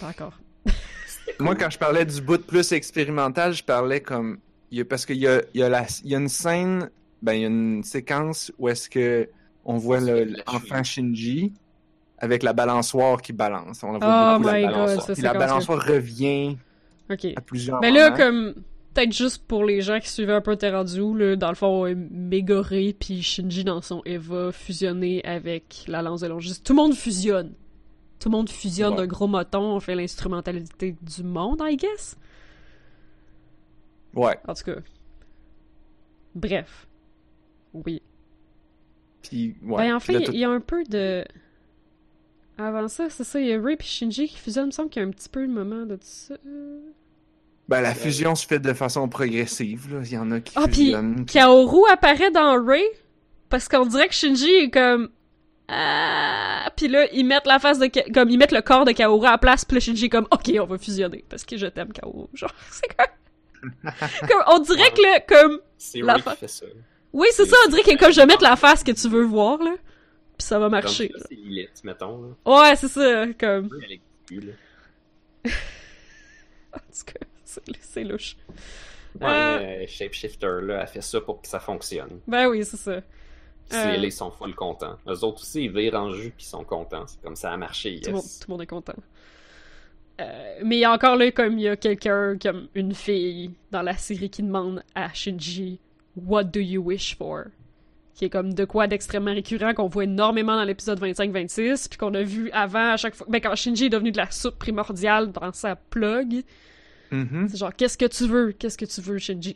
d'accord. 0.00 0.38
Moi, 1.40 1.54
quand 1.56 1.70
je 1.70 1.78
parlais 1.78 2.04
du 2.04 2.20
bout 2.20 2.44
plus 2.44 2.72
expérimental, 2.72 3.54
je 3.54 3.64
parlais 3.64 4.00
comme. 4.02 4.38
parce 4.88 5.06
qu'il 5.06 5.16
y 5.16 5.26
a, 5.26 5.40
il 5.54 5.60
y, 5.60 5.62
a 5.62 5.68
la- 5.70 5.86
il 6.04 6.10
y 6.10 6.14
a 6.14 6.18
une 6.18 6.28
scène, 6.28 6.90
ben, 7.22 7.32
il 7.32 7.40
y 7.40 7.44
a 7.44 7.48
une 7.48 7.82
séquence 7.82 8.52
où 8.58 8.68
est-ce 8.68 8.90
que 8.90 9.28
on 9.64 9.76
voit 9.76 10.00
le- 10.00 10.24
la 10.24 10.82
Shinji 10.82 11.52
avec 12.18 12.42
la 12.42 12.52
balançoire 12.52 13.20
qui 13.22 13.32
balance. 13.32 13.82
On 13.82 13.92
la 13.92 13.98
voit 13.98 14.32
Oh 14.34 14.38
beaucoup, 14.38 14.48
la 14.50 14.58
my 14.58 14.62
god, 14.62 14.70
balançoire. 14.72 15.00
ça, 15.00 15.12
Puis 15.12 15.16
c'est 15.16 15.22
la 15.22 15.34
balançoire 15.34 15.86
revient 15.86 16.56
Ok. 17.10 17.26
à 17.36 17.40
plusieurs 17.40 17.80
Mais 17.80 17.90
là, 17.90 18.10
moments. 18.10 18.16
comme. 18.16 18.54
Peut-être 18.94 19.12
juste 19.12 19.42
pour 19.48 19.64
les 19.64 19.80
gens 19.80 19.98
qui 19.98 20.08
suivaient 20.08 20.34
un 20.34 20.40
peu 20.40 20.56
où, 21.00 21.16
là, 21.16 21.34
dans 21.34 21.48
le 21.48 21.56
fond, 21.56 21.92
Megoré 22.12 22.94
puis 22.96 23.22
Shinji 23.22 23.64
dans 23.64 23.82
son 23.82 24.02
Eva 24.04 24.52
fusionné 24.52 25.20
avec 25.24 25.84
la 25.88 26.00
lance 26.00 26.20
de 26.20 26.28
Longis. 26.28 26.60
Tout 26.62 26.74
le 26.74 26.76
monde 26.76 26.94
fusionne. 26.94 27.54
Tout 28.20 28.28
le 28.28 28.36
monde 28.36 28.48
fusionne 28.48 28.92
Ouais. 28.92 28.98
d'un 28.98 29.06
gros 29.08 29.26
moton, 29.26 29.62
on 29.74 29.80
fait 29.80 29.96
l'instrumentalité 29.96 30.94
du 31.02 31.24
monde, 31.24 31.60
I 31.64 31.76
guess. 31.76 32.16
Ouais. 34.14 34.38
En 34.46 34.54
tout 34.54 34.62
cas. 34.62 34.76
Bref. 36.36 36.86
Oui. 37.72 38.00
Puis, 39.28 39.54
ouais. 39.62 39.88
ben, 39.88 39.96
en 39.96 40.00
fait, 40.00 40.14
il 40.14 40.24
tout- 40.24 40.32
y, 40.32 40.44
a 40.44 40.50
un 40.50 40.60
peu 40.60 40.84
de. 40.84 41.24
Avant 42.58 42.86
ça, 42.88 43.10
c'est 43.10 43.24
ça, 43.24 43.40
il 43.40 43.46
y 43.48 43.52
a 43.52 43.60
Ray 43.60 43.74
et 43.78 43.82
Shinji 43.82 44.28
qui 44.28 44.38
fusionnent. 44.38 44.66
Il 44.66 44.68
me 44.68 44.72
semble 44.72 44.90
qu'il 44.90 45.02
y 45.02 45.04
a 45.04 45.08
un 45.08 45.10
petit 45.10 45.28
peu 45.28 45.42
le 45.42 45.48
moment 45.48 45.84
de 45.86 45.98
ça. 46.00 46.34
ben, 47.68 47.80
la 47.80 47.94
fusion 47.94 48.34
se 48.34 48.46
fait 48.46 48.60
de 48.60 48.72
façon 48.72 49.08
progressive. 49.08 49.92
Là. 49.92 50.02
Il 50.04 50.12
y 50.12 50.18
en 50.18 50.30
a 50.30 50.40
qui 50.40 50.52
Ah, 50.56 50.66
puis. 50.70 50.94
Kaoru 51.26 51.80
apparaît 51.90 52.30
dans 52.30 52.62
Ray 52.64 52.84
parce 53.48 53.68
qu'on 53.68 53.86
dirait 53.86 54.08
que 54.08 54.14
Shinji 54.14 54.48
est 54.50 54.70
comme. 54.70 55.08
Ah! 55.66 56.70
Puis 56.76 56.88
là, 56.88 57.06
ils 57.12 57.24
mettent 57.24 57.46
la 57.46 57.58
face 57.58 57.78
de. 57.78 57.90
Comme 58.12 58.28
ils 58.30 58.38
mettent 58.38 58.52
le 58.52 58.60
corps 58.62 58.84
de 58.84 58.92
Kaoru 58.92 59.26
à 59.26 59.32
la 59.32 59.38
place, 59.38 59.64
puis 59.64 59.76
là, 59.76 59.80
Shinji 59.80 60.04
est 60.06 60.08
comme, 60.10 60.28
ok, 60.30 60.52
on 60.60 60.66
va 60.66 60.78
fusionner 60.78 61.24
parce 61.28 61.44
que 61.44 61.56
je 61.56 61.66
t'aime, 61.66 61.92
Kaoru. 61.92 62.26
Genre, 62.34 62.54
c'est 62.70 62.94
comme. 62.94 63.90
comme. 64.28 64.42
On 64.48 64.58
dirait 64.60 64.90
que 64.92 65.02
là, 65.02 65.20
comme. 65.26 65.58
C'est 65.78 66.00
la 66.02 66.12
Ray 66.14 66.22
fa- 66.22 66.32
qui 66.32 66.36
fait 66.38 66.48
ça. 66.48 66.66
Oui, 67.14 67.28
c'est 67.32 67.46
ça, 67.46 67.56
on 67.66 67.70
dirait 67.70 67.82
que 67.82 67.96
comme 67.98 68.12
je 68.12 68.16
vais 68.20 68.26
mettre 68.26 68.42
la 68.42 68.56
face 68.56 68.82
que 68.84 68.92
tu 68.92 69.08
veux 69.08 69.24
voir, 69.24 69.58
là. 69.62 69.74
Puis 70.36 70.46
ça 70.46 70.58
va 70.58 70.68
marcher. 70.68 71.10
C'est 71.28 71.34
Lilith, 71.34 71.82
mettons. 71.84 72.20
Là. 72.22 72.28
Ouais, 72.44 72.76
c'est 72.76 72.88
ça, 72.88 73.24
comme. 73.38 73.68
Oui, 73.72 73.78
elle 73.86 73.92
est 73.92 74.00
cul, 74.26 74.40
là. 74.40 74.52
En 76.72 76.78
tout 76.78 77.04
cas, 77.12 77.26
c'est 77.44 77.62
c'est 77.80 78.02
louche. 78.04 78.36
Ouais, 79.20 79.26
Euh. 79.28 79.58
mais, 79.60 79.84
euh, 79.84 79.86
Shapeshifter, 79.86 80.58
là, 80.62 80.80
elle 80.82 80.88
fait 80.88 81.00
ça 81.02 81.20
pour 81.20 81.40
que 81.40 81.46
ça 81.46 81.60
fonctionne. 81.60 82.18
Ben 82.26 82.48
oui, 82.48 82.64
c'est 82.64 82.76
ça. 82.76 83.00
Puis 83.68 83.78
Euh. 83.78 83.96
ils 83.96 84.12
sont 84.12 84.32
full 84.32 84.54
contents. 84.56 84.98
Eux 85.06 85.22
autres 85.24 85.42
aussi, 85.42 85.66
ils 85.66 85.70
virent 85.72 85.94
en 85.94 86.12
jus 86.12 86.32
puis 86.36 86.44
ils 86.44 86.50
sont 86.50 86.64
contents. 86.64 87.06
C'est 87.06 87.22
comme 87.22 87.36
ça 87.36 87.52
a 87.52 87.56
marché, 87.56 88.00
Tout, 88.00 88.08
le 88.10 88.14
monde, 88.16 88.22
yes. 88.24 88.38
tout 88.40 88.46
le 88.50 88.52
monde 88.54 88.62
est 88.62 88.66
content. 88.66 88.94
Euh, 90.20 90.58
mais 90.64 90.76
il 90.76 90.80
y 90.80 90.84
a 90.84 90.92
encore 90.92 91.16
là, 91.16 91.30
comme 91.30 91.58
il 91.58 91.62
y 91.62 91.68
a 91.68 91.76
quelqu'un, 91.76 92.36
comme 92.42 92.66
une 92.74 92.92
fille 92.94 93.52
dans 93.70 93.82
la 93.82 93.96
série 93.96 94.30
qui 94.30 94.42
demande 94.42 94.82
à 94.96 95.12
Shinji 95.14 95.78
What 96.16 96.44
do 96.44 96.60
you 96.60 96.82
wish 96.82 97.16
for? 97.16 97.44
Qui 98.14 98.26
est 98.26 98.30
comme 98.30 98.54
de 98.54 98.64
quoi 98.64 98.86
d'extrêmement 98.86 99.32
récurrent 99.34 99.74
qu'on 99.74 99.88
voit 99.88 100.04
énormément 100.04 100.54
dans 100.56 100.62
l'épisode 100.64 101.00
25-26, 101.00 101.88
puis 101.88 101.98
qu'on 101.98 102.14
a 102.14 102.22
vu 102.22 102.50
avant 102.52 102.90
à 102.92 102.96
chaque 102.96 103.14
fois. 103.16 103.26
Ben, 103.28 103.40
quand 103.40 103.54
Shinji 103.56 103.86
est 103.86 103.90
devenu 103.90 104.12
de 104.12 104.18
la 104.18 104.30
soupe 104.30 104.58
primordiale 104.58 105.32
dans 105.32 105.52
sa 105.52 105.74
plug. 105.74 106.42
Mhm. 107.10 107.48
C'est 107.50 107.56
genre, 107.56 107.74
qu'est-ce 107.74 107.98
que 107.98 108.04
tu 108.06 108.26
veux? 108.26 108.52
Qu'est-ce 108.52 108.78
que 108.78 108.84
tu 108.84 109.00
veux, 109.00 109.18
Shinji? 109.18 109.54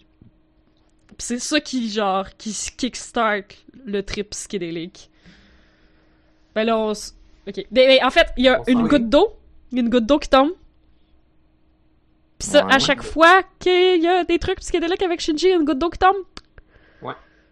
Puis 1.06 1.16
c'est 1.18 1.39
ça 1.39 1.60
qui, 1.60 1.89
genre, 1.90 2.26
qui 2.36 2.52
kickstart 2.76 3.44
le 3.86 4.02
trip 4.02 4.30
psychédélique. 4.30 5.10
Ben 6.55 6.64
là, 6.64 6.76
on 6.78 6.90
s- 6.93 7.14
Ok. 7.47 7.64
Ben, 7.70 7.86
ben, 7.89 8.05
en 8.05 8.10
fait, 8.10 8.26
il 8.36 8.44
y 8.44 8.48
a 8.48 8.60
On 8.60 8.64
une 8.64 8.89
goutte 8.89 9.09
d'eau. 9.09 9.28
Une 9.72 9.89
goutte 9.89 10.05
d'eau 10.06 10.18
qui 10.18 10.28
tombe. 10.28 10.51
Puis 12.39 12.48
ça, 12.48 12.64
Ouais. 12.66 12.74
à 12.74 12.78
chaque 12.78 13.02
fois 13.02 13.43
qu'il 13.59 14.02
y 14.02 14.06
a 14.06 14.24
des 14.24 14.39
trucs 14.39 14.59
psychédéliques 14.60 15.02
avec 15.02 15.20
Shinji, 15.20 15.47
il 15.47 15.51
y 15.51 15.52
a 15.52 15.56
une 15.56 15.64
goutte 15.64 15.78
d'eau 15.78 15.90
qui 15.90 15.98
tombe. 15.98 16.16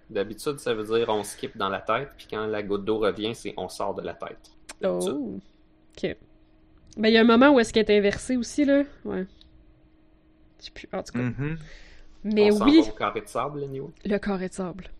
D'habitude, 0.09 0.59
ça 0.61 0.73
veut 0.75 0.85
dire 0.85 1.09
on 1.09 1.25
skip 1.25 1.57
dans 1.57 1.69
la 1.69 1.81
tête, 1.81 2.11
puis 2.17 2.27
quand 2.31 2.47
la 2.47 2.63
goutte 2.63 2.85
d'eau 2.85 2.99
revient, 2.99 3.35
c'est 3.35 3.55
on 3.57 3.69
sort 3.69 3.95
de 3.95 4.03
la 4.03 4.15
tête. 4.15 4.51
Oh. 4.85 5.39
Ok. 5.97 6.17
Ben, 6.97 7.09
il 7.09 7.13
y 7.15 7.17
a 7.19 7.23
un 7.23 7.25
moment 7.25 7.51
où 7.51 7.61
est-ce 7.61 7.73
qu'elle 7.73 7.91
est 7.91 7.99
inversée 7.99 8.37
aussi, 8.37 8.65
là? 8.65 8.85
Ouais. 9.05 9.27
Je 10.61 10.65
sais 10.67 10.71
plus. 10.71 10.89
En 10.93 11.03
tout 11.03 11.13
cas. 11.13 11.19
Mhm. 11.19 11.59
Mais 12.25 12.51
on 12.53 12.65
oui. 12.65 12.81
va 12.83 12.89
au 12.89 12.93
carré 12.95 13.21
de 13.21 13.27
sable, 13.29 13.65
anyway. 13.65 13.91
Le 14.05 14.19
carré 14.19 14.49
de 14.49 14.55
sable. 14.55 14.91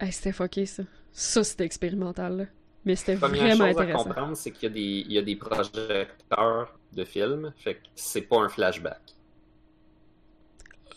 Hey, 0.00 0.12
c'était 0.12 0.32
fucké, 0.32 0.66
ça. 0.66 0.82
Ça, 1.12 1.42
c'était 1.44 1.64
expérimental, 1.64 2.36
là. 2.36 2.44
Mais 2.84 2.94
c'était 2.96 3.16
Première 3.16 3.42
vraiment 3.56 3.68
chose 3.68 3.78
à 3.78 3.82
intéressant. 3.82 4.04
comprendre, 4.04 4.36
c'est 4.36 4.50
qu'il 4.50 4.64
y, 4.64 4.66
a 4.66 4.74
des- 4.74 5.04
il 5.08 5.12
y 5.12 5.18
a 5.18 5.22
des 5.22 5.36
projecteurs 5.36 6.78
de 6.92 7.04
films, 7.04 7.52
fait 7.56 7.74
que 7.76 7.80
c'est 7.94 8.20
pas 8.22 8.36
un 8.42 8.48
flashback. 8.48 9.00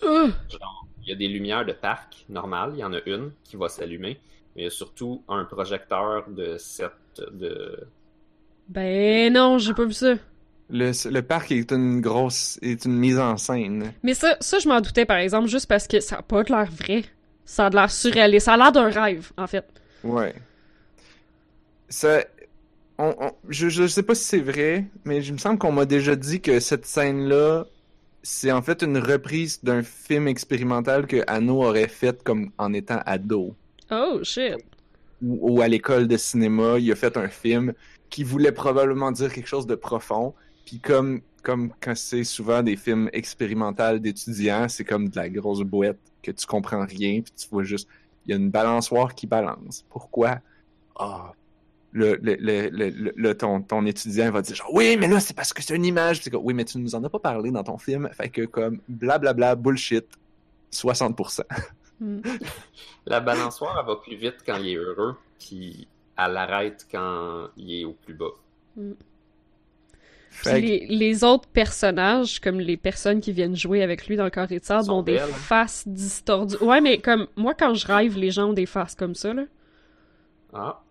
Euh, 0.03 0.29
Il 0.51 0.57
y 1.09 1.13
a 1.13 1.15
des 1.15 1.27
lumières 1.27 1.65
de 1.65 1.73
parc 1.73 2.25
normales, 2.29 2.71
il 2.75 2.79
y 2.79 2.83
en 2.83 2.93
a 2.93 2.99
une 3.05 3.31
qui 3.43 3.55
va 3.57 3.69
s'allumer, 3.69 4.19
mais 4.55 4.61
il 4.61 4.63
y 4.63 4.67
a 4.67 4.69
surtout 4.69 5.23
un 5.27 5.45
projecteur 5.45 6.29
de 6.29 6.57
set 6.57 6.91
de. 7.31 7.87
Ben 8.67 9.33
non, 9.33 9.57
j'ai 9.57 9.73
pas 9.73 9.85
vu 9.85 9.93
ça. 9.93 10.15
Le, 10.71 10.91
le 11.09 11.21
parc 11.23 11.51
est 11.51 11.71
une 11.71 11.99
grosse, 11.99 12.59
est 12.61 12.85
une 12.85 12.95
mise 12.97 13.17
en 13.17 13.37
scène. 13.37 13.91
Mais 14.03 14.13
ça, 14.13 14.37
ça 14.39 14.59
je 14.59 14.67
m'en 14.67 14.81
doutais, 14.81 15.05
par 15.05 15.17
exemple, 15.17 15.47
juste 15.47 15.65
parce 15.67 15.87
que 15.87 15.99
ça 15.99 16.17
a 16.17 16.21
pas 16.21 16.43
l'air 16.43 16.69
vrai. 16.71 17.03
Ça 17.45 17.65
a 17.65 17.69
de 17.71 17.75
l'air 17.75 17.89
surréaliste. 17.89 18.45
Ça 18.45 18.53
a 18.53 18.57
l'air 18.57 18.71
d'un 18.71 18.89
rêve, 18.89 19.31
en 19.37 19.47
fait. 19.47 19.65
Ouais. 20.03 20.35
Ça, 21.89 22.23
on, 22.99 23.15
on- 23.19 23.31
je, 23.49 23.69
je 23.69 23.87
sais 23.87 24.03
pas 24.03 24.13
si 24.13 24.23
c'est 24.23 24.39
vrai, 24.41 24.85
mais 25.05 25.23
il 25.25 25.33
me 25.33 25.37
semble 25.39 25.57
qu'on 25.57 25.71
m'a 25.71 25.85
déjà 25.85 26.15
dit 26.15 26.41
que 26.41 26.59
cette 26.59 26.85
scène-là, 26.85 27.65
c'est 28.21 28.51
en 28.51 28.61
fait 28.61 28.81
une 28.83 28.97
reprise 28.97 29.63
d'un 29.63 29.83
film 29.83 30.27
expérimental 30.27 31.07
que 31.07 31.23
Anno 31.27 31.63
aurait 31.63 31.87
fait 31.87 32.21
comme 32.23 32.51
en 32.57 32.73
étant 32.73 33.01
ado. 33.05 33.55
Oh, 33.91 34.19
shit. 34.23 34.57
Ou, 35.21 35.57
ou 35.57 35.61
à 35.61 35.67
l'école 35.67 36.07
de 36.07 36.17
cinéma, 36.17 36.79
il 36.79 36.91
a 36.91 36.95
fait 36.95 37.17
un 37.17 37.27
film 37.27 37.73
qui 38.09 38.23
voulait 38.23 38.51
probablement 38.51 39.11
dire 39.11 39.31
quelque 39.31 39.47
chose 39.47 39.67
de 39.67 39.75
profond. 39.75 40.33
Puis 40.65 40.79
comme, 40.79 41.21
comme 41.43 41.71
quand 41.81 41.95
c'est 41.95 42.23
souvent 42.23 42.61
des 42.63 42.75
films 42.75 43.09
expérimentaux 43.13 43.99
d'étudiants, 43.99 44.67
c'est 44.67 44.85
comme 44.85 45.09
de 45.09 45.15
la 45.15 45.29
grosse 45.29 45.61
boîte 45.61 45.97
que 46.21 46.31
tu 46.31 46.45
comprends 46.45 46.85
rien, 46.85 47.21
puis 47.21 47.33
tu 47.35 47.47
vois 47.49 47.63
juste, 47.63 47.87
il 48.25 48.31
y 48.31 48.33
a 48.33 48.37
une 48.37 48.49
balançoire 48.49 49.15
qui 49.15 49.25
balance. 49.25 49.85
Pourquoi? 49.89 50.39
Ah, 50.97 51.33
le, 51.91 52.17
le, 52.21 52.35
le, 52.39 52.69
le- 52.69 53.13
le- 53.15 53.37
ton, 53.37 53.61
ton 53.61 53.85
étudiant 53.85 54.29
va 54.31 54.41
dire 54.41 54.55
genre, 54.55 54.73
oui, 54.73 54.95
mais 54.97 55.07
là, 55.07 55.19
c'est 55.19 55.35
parce 55.35 55.53
que 55.53 55.61
c'est 55.63 55.75
une 55.75 55.85
image. 55.85 56.21
C'est 56.21 56.29
comme, 56.29 56.45
oui, 56.45 56.53
mais 56.53 56.65
tu 56.65 56.77
nous 56.77 56.93
en 56.95 57.03
as 57.03 57.09
pas 57.09 57.19
parlé 57.19 57.49
dans 57.51 57.63
ton 57.63 57.77
film. 57.77 58.09
Fait 58.13 58.29
que 58.29 58.45
comme, 58.45 58.79
blablabla, 58.87 59.55
bullshit, 59.55 60.05
60%. 60.71 61.41
Hmm. 61.99 62.19
La 63.05 63.19
balançoire, 63.19 63.77
elle 63.79 63.87
va 63.87 63.95
plus 63.95 64.15
vite 64.15 64.37
quand 64.45 64.57
il 64.57 64.69
est 64.69 64.75
heureux, 64.75 65.15
puis 65.39 65.87
elle 66.17 66.37
arrête 66.37 66.85
quand 66.91 67.47
il 67.57 67.81
est 67.81 67.85
au 67.85 67.93
plus 67.93 68.13
bas. 68.13 68.31
Puis 68.75 70.43
que- 70.43 70.49
les, 70.57 70.85
les 70.87 71.23
autres 71.23 71.47
personnages, 71.49 72.39
comme 72.39 72.59
les 72.59 72.77
personnes 72.77 73.19
qui 73.19 73.31
viennent 73.31 73.55
jouer 73.55 73.81
avec 73.83 74.07
lui 74.07 74.15
dans 74.15 74.23
le 74.25 74.29
carré 74.29 74.59
de 74.59 74.63
sable, 74.63 74.89
ont 74.91 75.01
des 75.01 75.15
belles. 75.15 75.27
faces 75.33 75.87
distordues. 75.87 76.57
Ouais, 76.61 76.81
mais 76.81 76.99
comme 76.99 77.27
moi, 77.35 77.53
quand 77.55 77.73
je 77.73 77.85
rêve, 77.87 78.15
les 78.17 78.31
gens 78.31 78.49
ont 78.49 78.53
des 78.53 78.65
faces 78.67 78.95
comme 78.95 79.15
ça, 79.15 79.33
là. 79.33 79.43
Ah, 80.53 80.81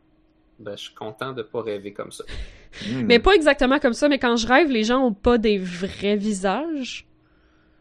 ben 0.59 0.77
je 0.77 0.85
suis 0.85 0.95
content 0.95 1.33
de 1.33 1.43
pas 1.43 1.63
rêver 1.63 1.93
comme 1.93 2.13
ça. 2.13 2.25
Hmm. 2.87 3.03
Mais 3.07 3.19
pas 3.19 3.35
exactement 3.35 3.79
comme 3.79 3.93
ça, 3.95 4.09
mais 4.09 4.19
quand 4.19 4.37
je 4.37 4.47
rêve, 4.47 4.71
les 4.71 4.85
gens 4.85 5.05
ont 5.05 5.15
pas 5.15 5.39
des 5.39 5.59
vrais 5.59 6.17
visages. 6.17 7.07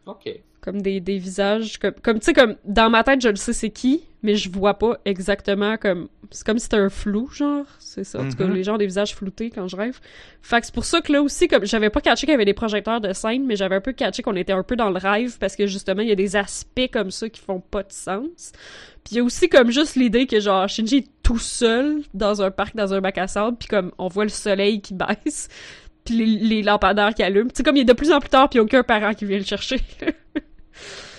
Ok. 0.06 0.28
Comme 0.70 0.82
des, 0.82 1.00
des 1.00 1.16
visages, 1.16 1.78
comme, 1.78 1.94
comme 2.02 2.18
tu 2.18 2.26
sais, 2.26 2.32
comme 2.34 2.56
dans 2.66 2.90
ma 2.90 3.02
tête, 3.04 3.22
je 3.22 3.30
le 3.30 3.36
sais 3.36 3.54
c'est 3.54 3.70
qui, 3.70 4.02
mais 4.22 4.34
je 4.36 4.50
vois 4.50 4.74
pas 4.78 4.98
exactement 5.06 5.78
comme. 5.78 6.08
C'est 6.30 6.44
comme 6.44 6.58
si 6.58 6.64
c'était 6.64 6.76
un 6.76 6.90
flou, 6.90 7.30
genre. 7.32 7.64
C'est 7.78 8.04
ça. 8.04 8.20
En 8.20 8.28
tout 8.28 8.36
cas, 8.36 8.44
Mhm. 8.44 8.52
les 8.54 8.62
gens 8.64 8.74
ont 8.74 8.78
des 8.78 8.84
visages 8.84 9.14
floutés 9.14 9.48
quand 9.48 9.66
je 9.66 9.76
rêve. 9.76 9.98
Fait 10.42 10.60
que 10.60 10.66
c'est 10.66 10.74
pour 10.74 10.84
ça 10.84 11.00
que 11.00 11.10
là 11.10 11.22
aussi, 11.22 11.48
comme 11.48 11.64
j'avais 11.64 11.88
pas 11.88 12.02
catché 12.02 12.26
qu'il 12.26 12.32
y 12.32 12.34
avait 12.34 12.44
des 12.44 12.52
projecteurs 12.52 13.00
de 13.00 13.14
scène, 13.14 13.46
mais 13.46 13.56
j'avais 13.56 13.76
un 13.76 13.80
peu 13.80 13.92
catché 13.92 14.22
qu'on 14.22 14.36
était 14.36 14.52
un 14.52 14.62
peu 14.62 14.76
dans 14.76 14.90
le 14.90 14.98
rêve 14.98 15.38
parce 15.38 15.56
que 15.56 15.66
justement, 15.66 16.02
il 16.02 16.08
y 16.08 16.12
a 16.12 16.16
des 16.16 16.36
aspects 16.36 16.90
comme 16.92 17.10
ça 17.10 17.30
qui 17.30 17.40
font 17.40 17.60
pas 17.60 17.82
de 17.82 17.92
sens. 17.92 18.52
Puis 19.04 19.12
il 19.14 19.16
y 19.16 19.20
a 19.20 19.24
aussi 19.24 19.48
comme 19.48 19.70
juste 19.70 19.96
l'idée 19.96 20.26
que 20.26 20.38
genre 20.38 20.68
Shinji 20.68 20.96
est 20.98 21.08
tout 21.22 21.38
seul 21.38 22.02
dans 22.12 22.42
un 22.42 22.50
parc, 22.50 22.76
dans 22.76 22.92
un 22.92 23.00
bac 23.00 23.16
à 23.16 23.26
sable, 23.26 23.56
puis 23.58 23.68
comme 23.68 23.92
on 23.96 24.08
voit 24.08 24.24
le 24.24 24.28
soleil 24.30 24.82
qui 24.82 24.92
baisse, 24.92 25.48
puis 26.04 26.14
les, 26.14 26.26
les 26.26 26.62
lampadaires 26.62 27.14
qui 27.14 27.22
allument. 27.22 27.48
Tu 27.48 27.56
sais, 27.56 27.62
comme 27.62 27.76
il 27.76 27.80
est 27.80 27.84
de 27.84 27.92
plus 27.94 28.12
en 28.12 28.20
plus 28.20 28.28
tard, 28.28 28.50
puis 28.50 28.60
aucun 28.60 28.82
parent 28.82 29.14
qui 29.14 29.24
vient 29.24 29.38
le 29.38 29.44
chercher. 29.44 29.80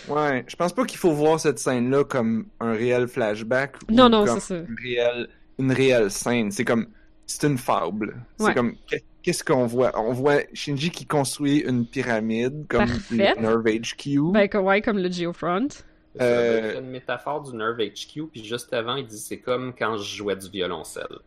Ouais, 0.07 0.44
je 0.48 0.56
pense 0.56 0.73
pas 0.73 0.86
qu'il 0.86 0.98
faut 0.98 1.11
voir 1.11 1.40
cette 1.40 1.60
scène-là 1.60 2.03
comme 2.03 2.48
un 2.60 2.72
réel 2.73 3.07
flashback 3.07 3.76
ou 3.88 3.94
Non, 3.94 4.10
non, 4.10 4.26
comme 4.26 4.40
c'est 4.40 4.56
ça. 4.56 4.56
Une 4.68 4.76
réelle, 4.84 5.27
une 5.60 5.72
réelle 5.72 6.10
scène. 6.11 6.52
C'est 6.52 6.65
comme, 6.65 6.88
c'est 7.27 7.45
une 7.48 7.57
fable. 7.57 8.15
Ouais. 8.40 8.48
C'est 8.48 8.53
comme, 8.56 8.76
qu'est- 8.88 9.03
qu'est-ce 9.22 9.44
qu'on 9.44 9.68
voit? 9.68 9.91
On 9.99 10.11
voit 10.14 10.40
Shinji 10.53 10.90
qui 10.90 11.06
construit 11.06 11.60
une 11.60 11.86
pyramide 11.86 12.65
comme 12.68 12.88
Parfait. 12.88 13.34
le 13.36 13.41
Nerve 13.41 13.68
HQ. 13.68 14.31
Ben, 14.31 14.49
ouais, 14.61 14.81
comme 14.81 14.98
le 14.98 15.11
Geofront. 15.11 15.68
C'est 16.15 16.22
Euh, 16.23 16.73
ça, 16.73 16.80
une 16.80 16.90
métaphore 16.90 17.44
du 17.44 17.56
Nerve 17.56 17.77
HQ, 17.80 18.30
puis 18.31 18.44
juste 18.44 18.73
avant, 18.73 18.95
il 18.95 19.06
dit 19.06 19.19
c'est 19.19 19.38
comme 19.38 19.73
quand 19.77 19.95
je 19.98 20.15
jouais 20.18 20.36
du 20.36 20.49
violoncelle. 20.49 21.19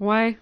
Ouais. 0.00 0.36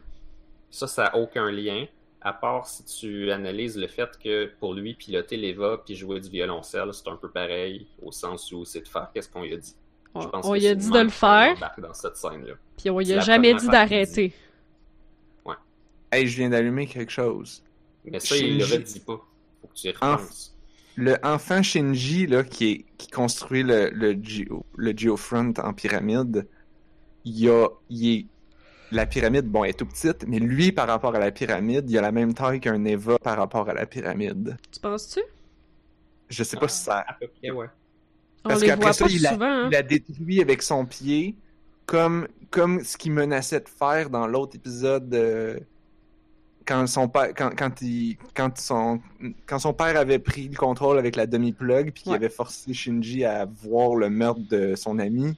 Ça, 0.71 0.87
ça 0.87 1.03
n'a 1.05 1.17
aucun 1.19 1.51
lien, 1.51 1.85
à 2.25 2.33
part 2.33 2.67
si 2.67 2.85
tu 2.85 3.31
analyses 3.31 3.77
le 3.77 3.87
fait 3.89 4.11
que 4.23 4.51
pour 4.61 4.75
lui, 4.75 4.95
piloter 4.95 5.37
l'Eva 5.37 5.83
puis 5.85 5.95
jouer 5.97 6.21
du 6.21 6.29
violoncelle, 6.31 6.91
c'est 6.93 7.09
un 7.09 7.17
peu 7.17 7.29
pareil, 7.31 7.87
au 8.01 8.13
sens 8.13 8.51
où 8.53 8.65
c'est 8.65 8.81
de 8.83 8.89
faire 8.89 9.11
qu'est-ce 9.13 9.29
qu'on 9.29 9.43
lui 9.43 9.55
a 9.55 9.57
dit. 9.57 9.75
Je 10.15 10.21
On, 10.21 10.29
pense 10.29 10.47
on 10.47 10.55
lui 10.55 10.67
a 10.67 10.75
dit 10.75 10.91
de 10.91 10.99
le 10.99 11.09
faire, 11.09 11.75
dans 11.79 11.95
cette 11.95 12.17
scène-là. 12.17 12.55
puis 12.77 12.91
on 12.91 12.99
lui 12.99 13.13
a 13.13 13.21
jamais 13.21 13.55
dit 13.55 13.67
d'arrêter. 13.69 14.33
Hey, 16.11 16.27
je 16.27 16.37
viens 16.37 16.51
d'allumer 16.51 16.87
quelque 16.87 17.11
chose. 17.11 17.63
Mais 18.05 18.21
ça, 18.21 18.37
il 18.37 18.59
Shinji- 18.59 18.59
le 18.59 18.65
redit 18.77 19.01
pas. 19.01 19.27
Faut 19.63 19.69
que 19.69 19.75
tu 19.75 19.87
y 19.87 19.91
repenses. 19.93 20.55
Le 20.97 21.17
enfant 21.23 21.63
Shinji, 21.63 22.27
là, 22.27 22.45
qui, 22.45 22.71
est, 22.71 22.85
qui 22.99 23.09
construit 23.09 23.63
le, 23.63 23.89
le, 23.89 24.13
Geo, 24.23 24.67
le 24.77 24.93
Geofront 24.95 25.55
en 25.57 25.73
pyramide, 25.73 26.47
il 27.25 27.49
a, 27.49 27.69
il 27.89 28.09
est, 28.15 28.27
la 28.97 29.07
pyramide, 29.07 29.47
bon, 29.47 29.65
elle 29.65 29.71
est 29.71 29.75
tout 29.75 29.87
petite, 29.87 30.27
mais 30.27 30.39
lui, 30.39 30.73
par 30.73 30.87
rapport 30.89 31.15
à 31.15 31.19
la 31.19 31.31
pyramide, 31.31 31.89
il 31.91 31.99
a 31.99 32.03
la 32.03 32.13
même 32.13 32.35
taille 32.35 32.61
qu'un 32.61 32.85
Eva 32.85 33.19
par 33.19 33.37
rapport 33.37 33.69
à 33.69 33.75
la 33.75 33.87
pyramide. 33.87 34.57
Tu 34.71 34.81
penses-tu? 34.81 35.21
Je 36.29 36.43
sais 36.45 36.57
pas 36.57 36.67
Ah. 36.67 36.69
si 36.69 36.83
ça 36.85 36.99
À 37.07 37.15
peu 37.15 37.29
près, 37.29 37.51
ouais. 37.51 37.67
On 38.45 38.49
Parce 38.49 38.61
les 38.61 38.67
qu'après 38.69 38.85
voit 38.87 38.93
ça, 38.93 39.05
pas 39.05 39.11
il 39.11 39.27
a- 39.27 39.33
souvent, 39.33 39.47
hein. 39.47 39.69
Il 39.71 39.77
a 39.77 39.83
détruit 39.83 40.41
avec 40.41 40.63
son 40.63 40.85
pied, 40.87 41.37
comme, 41.87 42.27
comme 42.51 42.83
ce 42.83 42.97
qu'il 42.97 43.13
menaçait 43.13 43.61
de 43.61 43.69
faire 43.69 44.11
dans 44.11 44.27
l'autre 44.27 44.57
épisode. 44.57 45.13
euh, 45.15 45.59
quand 46.65 46.87
son 46.87 47.09
père, 47.09 47.33
quand, 47.37 47.51
quand, 47.57 47.83
il, 47.83 48.17
quand, 48.37 48.57
son, 48.57 49.01
quand 49.47 49.59
son 49.59 49.73
père 49.75 49.97
avait 49.97 50.21
pris 50.21 50.47
le 50.49 50.57
contrôle 50.57 50.97
avec 50.97 51.17
la 51.17 51.27
demi-plug, 51.27 51.91
puis 51.93 52.05
qu'il 52.05 52.13
Ouais. 52.13 52.17
avait 52.19 52.29
forcé 52.29 52.73
Shinji 52.73 53.25
à 53.25 53.47
voir 53.47 53.97
le 53.97 54.09
meurtre 54.11 54.43
de 54.49 54.77
son 54.77 55.01
ami 55.01 55.37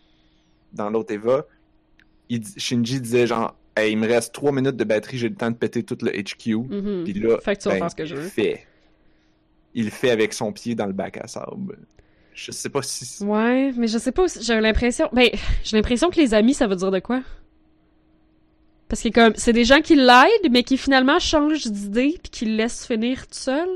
dans 0.74 0.90
l'autre 0.90 1.12
Eva, 1.14 1.46
il, 2.28 2.42
Shinji 2.56 3.00
disait 3.00 3.26
genre, 3.26 3.56
hey, 3.76 3.92
il 3.92 3.98
me 3.98 4.06
reste 4.06 4.32
trois 4.34 4.52
minutes 4.52 4.76
de 4.76 4.84
batterie, 4.84 5.18
j'ai 5.18 5.28
le 5.28 5.34
temps 5.34 5.50
de 5.50 5.56
péter 5.56 5.82
tout 5.82 5.98
le 6.02 6.10
HQ. 6.10 6.56
Mhm. 6.56 7.04
Puis 7.04 7.12
là, 7.14 7.38
Fait 7.40 7.56
que 7.56 7.62
tu 7.62 7.68
vas 7.68 7.74
ben, 7.74 7.80
faire 7.80 7.90
ce 7.90 7.96
que 7.96 8.04
je 8.06 8.14
il 8.14 8.18
veux. 8.18 8.22
le 8.24 8.28
fait. 8.28 8.66
Il 9.74 9.84
le 9.86 9.90
fait 9.90 10.10
avec 10.10 10.32
son 10.32 10.52
pied 10.52 10.74
dans 10.74 10.86
le 10.86 10.92
bac 10.92 11.18
à 11.22 11.26
sable. 11.26 11.78
Je 12.32 12.50
sais 12.52 12.68
pas 12.68 12.82
si. 12.82 13.22
Ouais, 13.24 13.72
mais 13.76 13.86
je 13.86 13.98
sais 13.98 14.12
pas, 14.12 14.22
aussi- 14.24 14.42
j'ai 14.42 14.60
l'impression... 14.60 15.08
Ben, 15.12 15.30
j'ai 15.62 15.76
l'impression 15.76 16.10
que 16.10 16.16
les 16.20 16.34
amis, 16.34 16.54
ça 16.54 16.66
veut 16.66 16.76
dire 16.76 16.90
de 16.90 16.98
quoi? 17.00 17.22
Parce 18.88 19.02
que 19.02 19.08
comme, 19.08 19.32
c'est 19.36 19.52
des 19.52 19.64
gens 19.64 19.80
qui 19.80 19.96
l'aident, 19.96 20.50
mais 20.50 20.62
qui 20.62 20.76
finalement 20.76 21.18
changent 21.18 21.66
d'idée, 21.66 22.18
puis 22.22 22.30
qui 22.30 22.44
le 22.46 22.56
laissent 22.56 22.86
finir 22.86 23.26
tout 23.26 23.34
seul? 23.34 23.68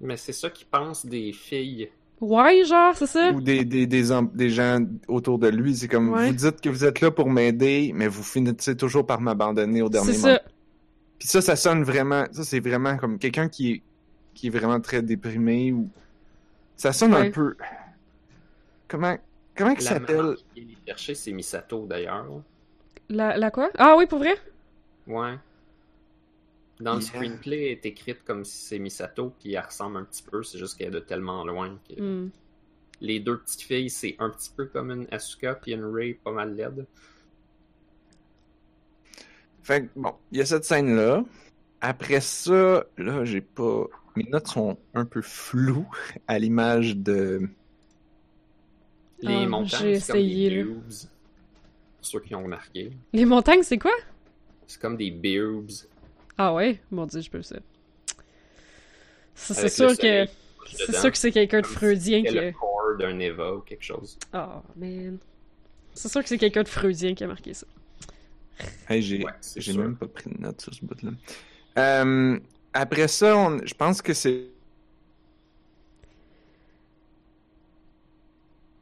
Mais 0.00 0.16
c'est 0.16 0.32
ça 0.32 0.50
qu'ils 0.50 0.66
pensent 0.66 1.06
des 1.06 1.32
filles. 1.32 1.88
Ouais, 2.20 2.64
genre, 2.64 2.96
c'est 2.96 3.06
ça? 3.06 3.30
Ou 3.30 3.40
des, 3.40 3.64
des, 3.64 3.86
des, 3.86 4.02
des 4.34 4.50
gens 4.50 4.80
autour 5.06 5.38
de 5.38 5.48
lui. 5.48 5.76
C'est 5.76 5.86
comme, 5.88 6.10
Ouais. 6.12 6.26
vous 6.28 6.34
dites 6.34 6.60
que 6.60 6.68
vous 6.68 6.84
êtes 6.84 7.00
là 7.00 7.10
pour 7.10 7.30
m'aider, 7.30 7.92
mais 7.94 8.08
vous 8.08 8.22
finissez 8.24 8.76
toujours 8.76 9.06
par 9.06 9.20
m'abandonner 9.20 9.82
au 9.82 9.88
dernier 9.88 10.12
C'est 10.14 10.20
moment. 10.22 10.34
ça. 10.34 10.42
Puis 11.18 11.28
ça, 11.28 11.40
ça 11.40 11.56
sonne 11.56 11.82
vraiment. 11.84 12.24
Ça, 12.32 12.42
c'est 12.44 12.60
vraiment 12.60 12.96
comme 12.96 13.18
quelqu'un 13.18 13.48
qui 13.48 13.72
est, 13.72 13.82
qui 14.34 14.48
est 14.48 14.50
vraiment 14.50 14.80
très 14.80 15.00
déprimé. 15.02 15.72
ou 15.72 15.88
Ça 16.76 16.92
sonne 16.92 17.14
Ouais. 17.14 17.28
un 17.28 17.30
peu. 17.30 17.56
Comment, 18.88 19.16
comment 19.56 19.70
il 19.70 19.76
La 19.76 19.80
s'appelle? 19.80 20.34
qui 20.54 20.76
chercher, 20.86 21.14
c'est 21.14 21.32
Misato, 21.32 21.86
d'ailleurs. 21.86 22.26
La, 23.08 23.36
la 23.36 23.50
quoi? 23.50 23.70
Ah 23.78 23.94
oui, 23.96 24.06
pour 24.06 24.18
vrai? 24.18 24.34
Ouais. 25.06 25.34
Dans 26.80 26.94
le 26.94 27.00
screenplay, 27.00 27.56
elle 27.66 27.72
est 27.78 27.86
écrite 27.86 28.18
comme 28.24 28.44
si 28.44 28.56
c'est 28.66 28.78
Misato, 28.78 29.32
puis 29.40 29.54
elle 29.54 29.64
ressemble 29.64 29.96
un 29.96 30.04
petit 30.04 30.22
peu, 30.22 30.42
c'est 30.44 30.58
juste 30.58 30.78
qu'elle 30.78 30.88
est 30.88 30.90
de 30.92 31.00
tellement 31.00 31.44
loin 31.44 31.76
que 31.88 32.00
Hmm. 32.00 32.30
les 33.00 33.18
deux 33.20 33.38
petites 33.38 33.62
filles, 33.62 33.90
c'est 33.90 34.14
un 34.20 34.30
petit 34.30 34.50
peu 34.56 34.66
comme 34.66 34.90
une 34.92 35.06
Asuka 35.10 35.54
puis 35.56 35.72
une 35.72 35.84
Rei 35.84 36.14
pas 36.22 36.30
mal 36.32 36.54
laide. 36.54 36.86
Fait 39.62 39.82
que, 39.82 39.88
bon, 39.96 40.14
il 40.32 40.38
y 40.38 40.40
a 40.40 40.46
cette 40.46 40.64
scène-là. 40.64 41.24
Après 41.80 42.20
ça, 42.20 42.84
là, 42.96 43.24
j'ai 43.24 43.40
pas. 43.40 43.84
Mes 44.16 44.24
notes 44.24 44.48
sont 44.48 44.78
un 44.94 45.04
peu 45.04 45.20
floues 45.22 45.86
à 46.26 46.38
l'image 46.38 46.96
de. 46.96 47.48
Les 49.20 49.34
Ah, 49.44 49.46
montagnes, 49.46 49.80
j'ai 49.80 49.90
des 49.92 49.96
essayé, 49.96 50.50
là. 50.50 50.64
boobs. 50.64 50.82
Pour 51.96 52.06
ceux 52.06 52.20
qui 52.20 52.34
ont 52.34 52.42
remarqué. 52.44 52.92
Les 53.12 53.24
montagnes, 53.24 53.62
c'est 53.62 53.78
quoi? 53.78 53.92
C'est 54.66 54.80
comme 54.80 54.96
des 54.96 55.10
boobs. 55.10 55.70
Ah 56.38 56.54
ouais? 56.54 56.80
Mon 56.90 57.04
dieu, 57.06 57.20
je 57.20 57.30
peux. 57.30 57.42
Ça, 57.42 57.56
C'est 59.34 59.68
sûr 59.68 59.96
que. 59.98 60.26
C'est 60.70 60.94
sûr 60.96 61.10
que 61.10 61.18
c'est 61.18 61.32
quelqu'un 61.32 61.60
de 61.62 61.66
freudien 61.66 62.22
qui. 62.22 62.34
le 62.34 62.52
corps 62.52 62.96
d'un 62.98 63.18
Eva 63.18 63.54
ou 63.54 63.60
quelque 63.60 63.82
chose. 63.84 64.18
Oh, 64.34 64.60
man. 64.76 65.18
C'est 65.94 66.08
sûr 66.08 66.22
que 66.22 66.28
c'est 66.28 66.38
quelqu'un 66.38 66.62
de 66.62 66.68
freudien 66.68 67.14
qui 67.14 67.24
a 67.24 67.26
marqué 67.26 67.54
ça. 67.54 67.66
Hey, 68.88 69.02
j'ai 69.02 69.24
Ouais, 69.24 69.32
c'est 69.40 69.76
même 69.76 69.96
pas 69.96 70.06
pris 70.06 70.30
de 70.30 70.40
notes 70.40 70.60
sur 70.60 70.74
ce 70.74 70.84
bout-là. 70.84 71.10
Euh, 71.78 72.38
après 72.72 73.08
ça, 73.08 73.36
on- 73.36 73.64
je 73.64 73.74
pense 73.74 74.02
que 74.02 74.12
c'est. 74.12 74.48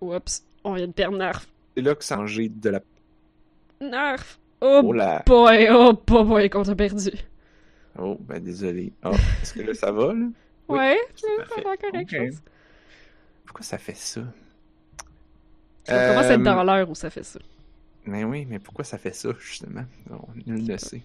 Oups, 0.00 0.44
on 0.64 0.74
vient 0.74 0.86
de 0.86 0.92
perdre 0.92 1.16
Narf. 1.16 1.46
là 1.76 1.94
que 1.94 2.04
ça 2.04 2.16
de 2.16 2.68
la. 2.70 2.80
Narf! 3.80 4.38
Oh, 4.60 4.80
Oh 4.84 4.92
là! 4.92 5.22
boy, 5.26 5.68
oh 5.70 5.92
boy, 5.92 6.48
qu'on 6.50 6.62
t'a 6.62 6.74
perdu. 6.74 7.10
Oh, 7.98 8.16
ben 8.20 8.42
désolé. 8.42 8.92
Oh, 9.04 9.24
est-ce 9.42 9.54
que 9.54 9.62
là 9.62 9.74
ça 9.74 9.92
va, 9.92 10.12
là? 10.14 10.26
Oui, 10.68 10.78
Ouais, 10.78 10.98
ça 11.46 11.60
va 11.62 11.76
correct, 11.76 12.08
Ok. 12.10 12.10
je 12.10 12.16
pense. 12.16 12.42
Pourquoi 13.44 13.64
ça 13.64 13.78
fait 13.78 13.96
ça? 13.96 14.22
Ça 15.84 16.00
commence 16.00 16.28
à 16.30 16.34
être 16.34 16.42
Euh, 16.42 16.42
dans 16.42 16.62
l'heure 16.64 16.90
où 16.90 16.94
ça 16.94 17.08
fait 17.10 17.22
ça. 17.22 17.40
Mais 18.04 18.24
oui, 18.24 18.46
mais 18.46 18.58
pourquoi 18.58 18.84
ça 18.84 18.98
fait 18.98 19.14
ça, 19.14 19.30
justement? 19.38 19.84
Non, 20.08 20.26
nul 20.46 20.64
ne 20.66 20.76
sait. 20.78 21.02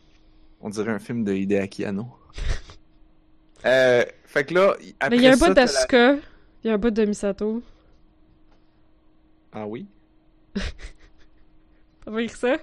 On 0.61 0.69
dirait 0.69 0.91
un 0.91 0.99
film 0.99 1.23
de 1.23 1.34
Hideaki 1.34 1.85
Anno. 1.85 2.07
euh, 3.65 4.03
fait 4.26 4.45
que 4.45 4.53
là, 4.53 4.76
après 4.99 5.09
Mais 5.09 5.18
il 5.18 5.22
y 5.23 5.27
a 5.27 5.34
un 5.34 5.35
ça, 5.35 5.38
bout 5.38 5.49
d'Asuka, 5.53 6.13
il 6.63 6.68
y 6.68 6.69
a 6.69 6.73
un 6.73 6.77
bout 6.77 6.91
de 6.91 7.05
Misato. 7.05 7.63
Ah 9.51 9.65
oui? 9.65 9.88
T'as 12.05 12.11
vu 12.11 12.27
ça? 12.27 12.57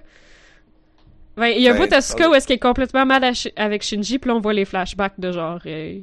Il 1.47 1.61
y 1.61 1.67
a 1.67 1.71
un 1.71 1.73
Ben, 1.75 1.81
bout 1.81 1.87
d'Asuka 1.89 2.23
ça- 2.23 2.29
où 2.29 2.33
est-ce 2.35 2.47
qu'elle 2.47 2.55
est 2.55 2.59
complètement 2.59 3.05
mal 3.05 3.23
à 3.23 3.31
avec 3.55 3.83
Shinji, 3.83 4.19
puis 4.19 4.29
là 4.29 4.35
on 4.35 4.39
voit 4.39 4.53
les 4.53 4.65
flashbacks 4.65 5.19
de 5.19 5.31
genre 5.31 5.59
euh, 5.65 5.99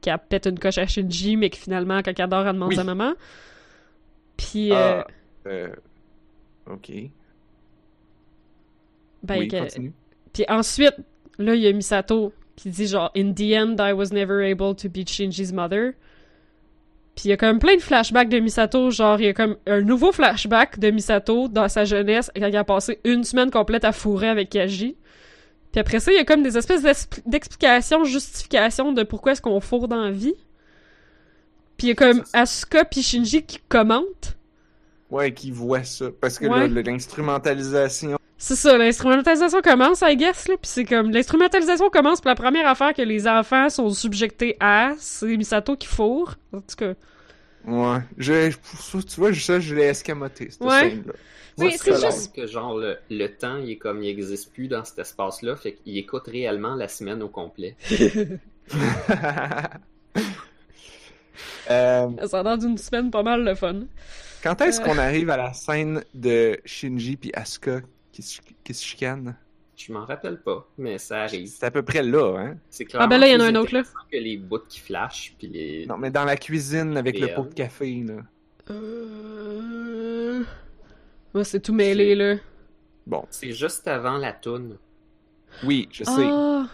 qu'elle 0.00 0.18
pète 0.28 0.46
une 0.46 0.58
coche 0.58 0.78
à 0.78 0.86
Shinji, 0.86 1.36
mais 1.36 1.50
que 1.50 1.56
finalement, 1.56 2.00
quand 2.02 2.12
elle 2.18 2.28
dort, 2.28 2.46
elle 2.46 2.54
demande 2.54 2.68
Oui. 2.70 2.76
sa 2.76 2.84
maman. 2.84 3.14
Puis, 4.36 4.72
euh, 4.72 5.02
Ah, 5.02 5.06
euh, 5.48 5.68
ok. 6.70 6.90
ben, 9.22 9.38
oui, 9.40 9.48
continue. 9.48 9.92
Puis 10.32 10.44
ensuite, 10.48 10.94
là, 11.38 11.54
il 11.54 11.62
y 11.62 11.66
a 11.68 11.72
Misato 11.72 12.32
qui 12.56 12.70
dit 12.70 12.86
genre 12.86 13.10
In 13.16 13.32
the 13.32 13.52
end, 13.54 13.76
I 13.80 13.92
was 13.92 14.12
never 14.12 14.42
able 14.44 14.74
to 14.76 14.88
be 14.88 15.04
Shinji's 15.06 15.52
mother. 15.52 15.94
Puis 17.18 17.24
il 17.26 17.30
y 17.30 17.32
a 17.32 17.36
comme 17.36 17.58
plein 17.58 17.74
de 17.74 17.80
flashbacks 17.82 18.28
de 18.28 18.38
Misato, 18.38 18.92
genre 18.92 19.20
il 19.20 19.24
y 19.24 19.28
a 19.28 19.32
comme 19.34 19.56
un 19.66 19.80
nouveau 19.80 20.12
flashback 20.12 20.78
de 20.78 20.92
Misato 20.92 21.48
dans 21.48 21.68
sa 21.68 21.84
jeunesse 21.84 22.30
quand 22.36 22.46
il 22.46 22.56
a 22.56 22.62
passé 22.62 23.00
une 23.02 23.24
semaine 23.24 23.50
complète 23.50 23.82
à 23.84 23.90
fourrer 23.90 24.28
avec 24.28 24.50
Kaji. 24.50 24.94
Puis 25.72 25.80
après 25.80 25.98
ça, 25.98 26.12
il 26.12 26.14
y 26.14 26.20
a 26.20 26.24
comme 26.24 26.44
des 26.44 26.56
espèces 26.56 26.82
d'expli- 26.84 27.22
d'explications, 27.26 28.04
justifications 28.04 28.92
de 28.92 29.02
pourquoi 29.02 29.32
est-ce 29.32 29.42
qu'on 29.42 29.58
fourre 29.58 29.88
dans 29.88 30.00
la 30.00 30.12
vie. 30.12 30.34
Puis 31.76 31.88
il 31.88 31.90
y 31.90 31.92
a 31.92 31.96
comme 31.96 32.22
Asuka 32.32 32.84
puis 32.84 33.02
Shinji 33.02 33.42
qui 33.42 33.58
commentent. 33.68 34.36
Ouais, 35.10 35.34
qui 35.34 35.50
voit 35.50 35.82
ça. 35.82 36.06
Parce 36.20 36.38
que 36.38 36.46
Ouais. 36.46 36.68
l'instrumentalisation. 36.68 38.17
C'est 38.40 38.54
ça, 38.54 38.78
l'instrumentalisation 38.78 39.60
commence, 39.62 40.00
I 40.06 40.16
guess, 40.16 40.46
là, 40.46 40.56
pis 40.56 40.68
c'est 40.68 40.84
comme, 40.84 41.10
l'instrumentalisation 41.10 41.90
commence, 41.90 42.20
pis 42.20 42.28
la 42.28 42.36
première 42.36 42.68
affaire 42.68 42.94
que 42.94 43.02
les 43.02 43.26
enfants 43.26 43.68
sont 43.68 43.90
subjectés 43.90 44.56
à, 44.60 44.92
c'est 44.98 45.36
Misato 45.36 45.76
qui 45.76 45.88
fourre, 45.88 46.36
en 46.52 46.60
tout 46.60 46.76
cas. 46.76 46.94
Ouais. 47.66 47.98
Je, 48.16 48.50
tu 48.50 49.16
vois, 49.20 49.34
ça, 49.34 49.58
je 49.58 49.74
l'ai 49.74 49.82
escamoté, 49.86 50.50
cette 50.50 50.60
Ouais. 50.62 50.90
scène-là. 50.90 51.12
Oui, 51.58 51.74
c'est 51.76 51.92
juste- 52.00 52.32
que 52.36 52.46
genre 52.46 52.76
le, 52.78 52.96
le 53.10 53.26
temps, 53.26 53.56
il 53.56 53.70
est 53.72 53.76
comme 53.76 54.04
il 54.04 54.08
existe 54.08 54.52
plus 54.52 54.68
dans 54.68 54.84
cet 54.84 55.00
espace-là, 55.00 55.56
fait 55.56 55.72
qu'il 55.72 55.98
écoute 55.98 56.28
réellement 56.28 56.76
la 56.76 56.86
semaine 56.86 57.20
au 57.22 57.28
complet. 57.28 57.74
Euh, 61.70 62.08
Ça 62.26 62.40
a 62.40 62.56
d'une 62.56 62.78
semaine 62.78 63.10
pas 63.10 63.22
mal 63.22 63.44
le 63.44 63.54
fun. 63.54 63.80
quand 64.42 64.60
est-ce 64.62 64.80
Euh. 64.80 64.84
qu'on 64.84 64.98
arrive 64.98 65.28
à 65.30 65.36
la 65.36 65.52
scène 65.52 66.02
de 66.14 66.58
Shinji 66.64 67.16
puis 67.16 67.30
Asuka? 67.34 67.80
Qui 68.18 68.22
se, 68.22 68.40
qui 68.64 68.74
se 68.74 68.84
chicanent? 68.84 69.36
Je 69.76 69.92
m'en 69.92 70.04
rappelle 70.04 70.40
pas, 70.40 70.68
mais 70.76 70.98
ça 70.98 71.22
arrive. 71.22 71.46
C'est 71.46 71.64
à 71.64 71.70
peu 71.70 71.82
près 71.84 72.02
là, 72.02 72.36
hein? 72.36 72.56
C'est 72.68 72.84
Ah, 72.94 73.06
ben 73.06 73.16
là, 73.18 73.28
il 73.28 73.32
y 73.32 73.36
en 73.36 73.40
a 73.40 73.44
un 73.46 73.54
autre, 73.54 73.72
là. 73.72 73.82
que 74.10 74.16
les 74.16 74.36
bouts 74.36 74.58
qui 74.68 74.80
flashent, 74.80 75.34
puis 75.38 75.46
les... 75.46 75.86
Non, 75.86 75.96
mais 75.96 76.10
dans 76.10 76.24
la 76.24 76.36
cuisine 76.36 76.96
avec 76.96 77.20
le 77.20 77.32
pot 77.32 77.44
de 77.44 77.54
café, 77.54 78.02
là. 78.04 78.14
Euh... 78.70 80.42
Ouais, 81.32 81.44
c'est 81.44 81.60
tout 81.60 81.72
mêlé, 81.72 82.16
là. 82.16 82.34
Bon, 83.06 83.24
C'est 83.30 83.52
juste 83.52 83.86
avant 83.86 84.18
la 84.18 84.32
toune. 84.32 84.78
oui, 85.62 85.88
je 85.92 86.02
sais. 86.02 86.10
Ah! 86.26 86.66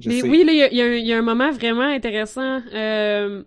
je 0.00 0.08
Mais 0.08 0.20
sais. 0.22 0.28
oui, 0.30 0.42
là, 0.44 0.52
il 0.52 0.58
y 0.58 0.62
a- 0.62 0.68
il 0.72 0.76
y, 0.78 0.80
a 0.82 0.84
un- 0.86 0.94
il 0.94 1.06
y 1.06 1.12
a 1.12 1.18
un 1.18 1.22
moment 1.22 1.50
vraiment 1.52 1.82
intéressant. 1.82 2.62
Euh... 2.72 3.42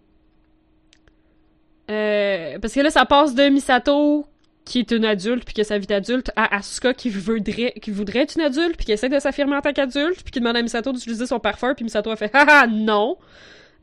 euh, 1.90 2.60
Parce 2.60 2.74
que 2.74 2.82
là, 2.82 2.92
ça 2.92 3.06
passe 3.06 3.34
de 3.34 3.50
Misato, 3.50 4.28
qui 4.66 4.80
est 4.80 4.92
une 4.92 5.06
adulte, 5.06 5.46
puis 5.46 5.54
qui 5.54 5.62
a 5.62 5.64
sa 5.64 5.78
vie 5.78 5.86
d'adulte, 5.86 6.32
à 6.36 6.56
Asuka, 6.56 6.94
qui 6.94 7.10
voudrait, 7.10 7.74
qui 7.82 7.92
voudrait 7.92 8.22
être 8.22 8.36
une 8.36 8.42
adulte, 8.42 8.76
puis 8.76 8.86
qui 8.88 8.92
essaie 8.92 9.10
de 9.10 9.20
s'affirmer 9.20 9.56
en 9.56 9.62
tant 9.62 9.74
qu'adulte, 9.74 10.24
puis 10.24 10.32
qui 10.32 10.40
demande 10.40 10.58
à 10.58 10.62
Misato 10.64 10.92
d'utiliser 10.92 11.28
son 11.28 11.40
parfum, 11.40 11.76
puis 11.76 11.86
Misato 11.86 12.10
a 12.10 12.16
fait 12.16 12.32
«Haha, 12.34 12.68
non! 12.68 13.18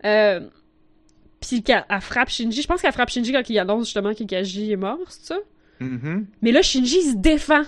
Euh... 0.05 0.41
Puis 1.41 1.63
qu'elle 1.63 1.85
elle 1.89 2.01
frappe 2.01 2.29
Shinji. 2.29 2.63
Je 2.63 2.69
pense 2.69 2.81
qu'elle 2.81 2.93
frappe 2.93 3.11
Shinji 3.11 3.33
quand 3.33 3.49
il 3.49 3.59
annonce 3.59 3.87
justement 3.87 4.15
que 4.15 4.23
Kaji 4.23 4.73
est 4.73 4.77
mort, 4.77 4.99
c'est 5.09 5.35
ça? 5.35 5.39
Mhm. 5.81 6.27
Mais 6.41 6.53
là, 6.53 6.63
Shinji 6.63 6.99
il 6.99 7.11
se 7.13 7.17
défend. 7.17 7.63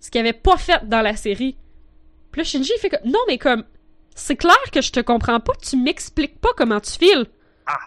Ce 0.00 0.10
qu'il 0.10 0.20
avait 0.20 0.32
pas 0.32 0.56
fait 0.56 0.88
dans 0.88 1.00
la 1.00 1.14
série. 1.14 1.56
Puis 2.32 2.40
là, 2.40 2.44
Shinji 2.44 2.72
il 2.76 2.80
fait 2.80 2.90
comme 2.90 3.10
non, 3.10 3.20
mais 3.28 3.38
comme 3.38 3.64
c'est 4.16 4.34
clair 4.34 4.56
que 4.72 4.80
je 4.80 4.90
te 4.90 4.98
comprends 5.00 5.38
pas, 5.38 5.52
tu 5.62 5.76
m'expliques 5.76 6.40
pas 6.40 6.48
comment 6.56 6.80
tu 6.80 6.92
files. 6.92 7.26
Ah. 7.66 7.78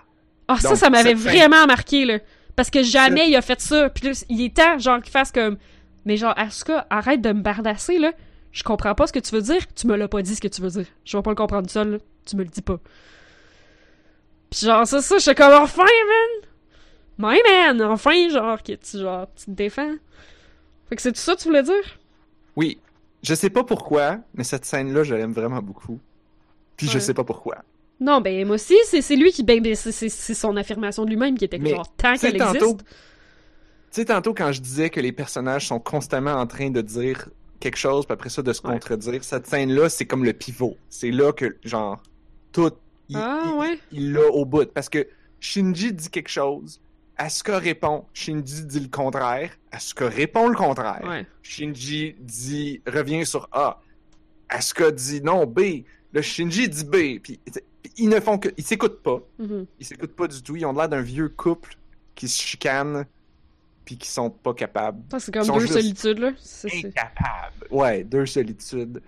Ah, 0.48 0.58
ça, 0.58 0.76
ça 0.76 0.90
m'avait 0.90 1.14
vraiment 1.14 1.66
marqué, 1.68 2.06
là. 2.06 2.20
Parce 2.62 2.70
que 2.70 2.84
jamais 2.84 3.28
il 3.28 3.36
a 3.36 3.42
fait 3.42 3.60
ça. 3.60 3.90
Puis 3.90 4.06
là, 4.06 4.24
il 4.30 4.40
est 4.40 4.56
temps, 4.56 4.78
genre, 4.78 5.02
qu'il 5.02 5.10
fasse 5.10 5.32
comme. 5.32 5.58
Mais 6.06 6.16
genre, 6.16 6.36
Asuka, 6.38 6.86
arrête 6.92 7.20
de 7.20 7.34
me 7.34 7.42
bardasser, 7.42 7.98
là. 7.98 8.14
Je 8.52 8.62
comprends 8.62 8.94
pas 8.94 9.08
ce 9.08 9.14
que 9.14 9.18
tu 9.18 9.34
veux 9.34 9.42
dire. 9.42 9.62
Tu 9.74 9.88
me 9.88 9.96
l'as 9.96 10.08
pas 10.08 10.22
dit 10.22 10.36
ce 10.36 10.42
que 10.42 10.48
tu 10.48 10.62
veux 10.62 10.70
dire. 10.70 10.86
Je 11.04 11.18
vais 11.18 11.24
pas 11.24 11.32
le 11.32 11.36
comprendre 11.36 11.68
seul, 11.72 11.94
là. 11.94 11.98
Tu 12.24 12.36
me 12.36 12.44
le 12.44 12.50
dis 12.50 12.62
pas. 12.62 12.78
Puis 14.52 14.68
genre, 14.68 14.86
ça, 14.86 15.02
ça, 15.02 15.18
j'étais 15.18 15.34
comme 15.34 15.60
enfin, 15.60 15.82
man! 15.82 17.34
My 17.34 17.40
man! 17.50 17.82
Enfin, 17.82 18.30
genre, 18.30 18.62
que 18.62 18.74
tu, 18.74 19.00
genre, 19.00 19.26
tu 19.36 19.46
te 19.46 19.52
défends. 19.52 19.96
Fait 20.88 20.96
que 20.96 21.02
c'est 21.02 21.14
tout 21.14 21.20
ça 21.20 21.34
que 21.34 21.42
tu 21.42 21.48
voulais 21.48 21.64
dire? 21.64 22.00
Oui. 22.56 22.78
Je 23.24 23.34
sais 23.34 23.50
pas 23.50 23.64
pourquoi, 23.64 24.20
mais 24.36 24.44
cette 24.44 24.66
scène-là, 24.66 25.02
je 25.02 25.16
l'aime 25.16 25.34
vraiment 25.34 25.64
beaucoup. 25.64 26.00
Puis 26.78 26.88
je 26.88 27.00
sais 27.00 27.16
pas 27.16 27.24
pourquoi. 27.24 27.64
Non, 28.02 28.20
ben, 28.20 28.46
moi 28.46 28.56
aussi, 28.56 28.76
c'est 28.90 29.16
lui 29.16 29.32
qui. 29.32 29.44
Ben, 29.44 29.62
ben, 29.62 29.76
c'est- 29.76 30.10
son 30.10 30.58
affirmation 30.58 31.06
de 31.06 31.10
lui-même 31.12 31.38
qui 31.38 31.46
était 31.46 31.60
Mais, 31.60 31.70
genre, 31.70 31.88
tant 31.96 32.16
qu'elle 32.16 32.36
existe. 32.36 32.60
tantôt, 32.60 32.78
tu 32.78 32.84
sais, 33.92 34.06
tantôt, 34.06 34.34
quand 34.34 34.52
je 34.52 34.60
disais 34.60 34.90
que 34.90 35.00
les 35.00 35.12
personnages 35.12 35.68
sont 35.68 35.80
constamment 35.80 36.34
en 36.34 36.48
train 36.48 36.70
de 36.72 36.82
dire 36.82 37.30
quelque 37.60 37.78
chose, 37.78 38.06
puis 38.08 38.14
après 38.14 38.30
ça, 38.30 38.42
de 38.42 38.52
se 38.54 38.62
Ouais. 38.66 38.74
contredire, 38.74 39.24
cette 39.24 39.46
scène-là, 39.48 39.88
c'est 39.90 40.06
comme 40.06 40.26
le 40.26 40.34
pivot. 40.34 40.78
C'est 40.90 41.12
là 41.12 41.32
que, 41.32 41.58
genre, 41.64 42.02
tout, 42.52 42.72
il 43.08 43.18
Ah, 43.18 43.44
il- 43.46 43.54
ouais. 43.60 43.80
il 43.92 44.14
l'a 44.14 44.28
au 44.32 44.46
bout. 44.46 44.72
Parce 44.74 44.90
que 44.90 45.08
Shinji 45.40 45.94
dit 45.94 46.10
quelque 46.10 46.30
chose, 46.30 46.82
Asuka 47.18 47.60
répond, 47.60 48.06
Shinji 48.16 48.66
dit 48.66 48.80
le 48.80 48.88
contraire, 48.88 49.52
Asuka 49.72 50.08
répond 50.10 50.48
le 50.48 50.56
contraire. 50.56 51.02
Ouais. 51.08 51.28
Shinji 51.44 52.16
dit, 52.20 52.82
revient 52.88 53.28
sur 53.28 53.48
A. 53.52 53.80
Asuka 54.50 54.90
dit 54.90 55.22
non, 55.22 55.46
B. 55.46 55.84
Le 56.14 56.22
Shinji 56.24 56.68
dit 56.68 56.84
B. 56.84 57.20
Puis 57.22 57.40
ils 57.98 58.10
ne 58.10 58.20
font 58.20 58.38
que, 58.38 58.50
ils 58.58 58.64
s'écoutent 58.64 59.02
pas. 59.04 59.22
Mhm. 59.40 59.66
Ils 59.80 59.86
s'écoutent 59.86 60.16
pas 60.16 60.28
du 60.28 60.42
tout. 60.42 60.56
Ils 60.56 60.66
ont 60.66 60.74
l'air 60.74 60.90
d'un 60.90 61.02
vieux 61.02 61.30
couple 61.30 61.76
qui 62.16 62.28
se 62.28 62.42
chicane 62.42 63.06
puis 63.86 63.98
qui 63.98 64.08
sont 64.10 64.30
pas 64.30 64.54
capables. 64.54 65.02
Ça, 65.12 65.20
c'est 65.20 65.32
comme 65.34 65.48
deux 65.60 65.68
solitudes, 65.68 66.20
là. 66.20 66.32
C'est- 66.38 66.70
c'est- 66.70 66.88
Incapables. 66.88 67.68
Ouais, 67.72 68.04
deux 68.04 68.26
solitudes. 68.26 69.02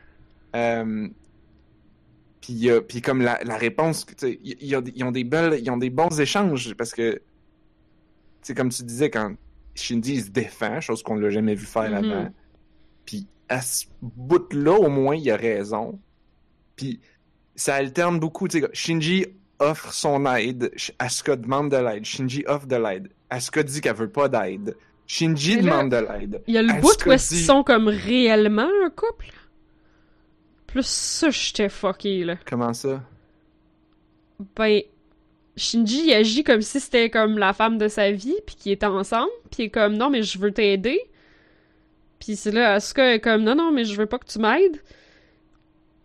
Euh, 0.55 1.07
puis, 2.41 2.69
euh, 2.69 2.81
puis 2.81 3.01
comme 3.01 3.21
la, 3.21 3.39
la 3.43 3.55
réponse, 3.57 4.05
ils, 4.23 4.57
ils 4.59 4.75
ont, 4.75 4.81
des- 4.81 4.91
ils 4.95 5.03
ont 5.03 5.11
des 5.11 5.23
belles, 5.23 5.59
ils 5.61 5.69
ont 5.71 5.77
des 5.77 5.89
bons 5.89 6.19
échanges 6.19 6.73
parce 6.75 6.93
que, 6.93 7.13
tu 7.13 7.21
sais, 8.41 8.53
comme 8.55 8.69
tu 8.69 8.83
disais, 8.83 9.09
quand 9.09 9.33
Shinji 9.75 10.15
il 10.15 10.23
se 10.23 10.29
défend, 10.29 10.81
chose 10.81 11.01
qu'on 11.03 11.15
l'a 11.15 11.29
jamais 11.29 11.55
vu 11.55 11.65
faire 11.65 11.89
Mhm. 11.89 12.11
avant, 12.11 12.33
puis 13.05 13.27
à 13.49 13.61
ce 13.61 13.85
bout-là, 14.01 14.73
au 14.73 14.89
moins, 14.89 15.15
il 15.15 15.29
a 15.31 15.37
raison. 15.37 15.99
Puis 16.75 16.99
ça 17.55 17.75
alterne 17.75 18.19
beaucoup. 18.19 18.47
Tu 18.47 18.61
sais, 18.61 18.69
Shinji 18.73 19.25
offre 19.59 19.93
son 19.93 20.25
aide, 20.35 20.71
Asuka 20.99 21.35
demande 21.35 21.71
de 21.71 21.77
l'aide, 21.77 22.05
Shinji 22.05 22.43
offre 22.47 22.65
de 22.67 22.75
l'aide, 22.75 23.09
Asuka 23.29 23.63
dit 23.63 23.81
qu'elle 23.81 23.95
veut 23.95 24.09
pas 24.09 24.27
d'aide, 24.27 24.75
Shinji 25.07 25.55
là, 25.57 25.61
demande 25.61 25.91
de 25.91 25.97
l'aide. 25.97 26.41
Il 26.47 26.53
y 26.55 26.57
a 26.57 26.61
le 26.61 26.69
Asuka 26.69 26.81
bout 26.81 27.05
où 27.07 27.11
est-ce 27.13 27.29
qu'ils 27.35 27.45
sont 27.45 27.63
comme 27.63 27.87
réellement 27.87 28.69
un 28.85 28.89
couple? 28.89 29.27
Plus 30.67 30.85
ça, 30.85 31.29
j'étais 31.29 31.69
fucké, 31.69 32.23
là. 32.23 32.35
Comment 32.45 32.73
ça? 32.73 33.01
Ben, 34.55 34.81
Shinji 35.55 36.07
il 36.07 36.13
agit 36.13 36.43
comme 36.43 36.61
si 36.63 36.79
c'était 36.79 37.09
comme 37.11 37.37
la 37.37 37.53
femme 37.53 37.77
de 37.77 37.87
sa 37.87 38.11
vie, 38.11 38.35
puis 38.45 38.55
qu'ils 38.55 38.71
étaient 38.71 38.85
ensemble, 38.87 39.29
puis 39.51 39.63
il 39.63 39.65
est 39.67 39.69
comme 39.69 39.95
non, 39.95 40.09
mais 40.09 40.23
je 40.23 40.39
veux 40.39 40.51
t'aider. 40.51 40.99
Puis 42.19 42.35
c'est 42.35 42.51
là, 42.51 42.73
Asuka 42.73 43.13
est 43.13 43.19
comme 43.19 43.43
non, 43.43 43.53
non, 43.55 43.71
mais 43.71 43.85
je 43.85 43.95
veux 43.95 44.07
pas 44.07 44.17
que 44.17 44.25
tu 44.25 44.39
m'aides. 44.39 44.81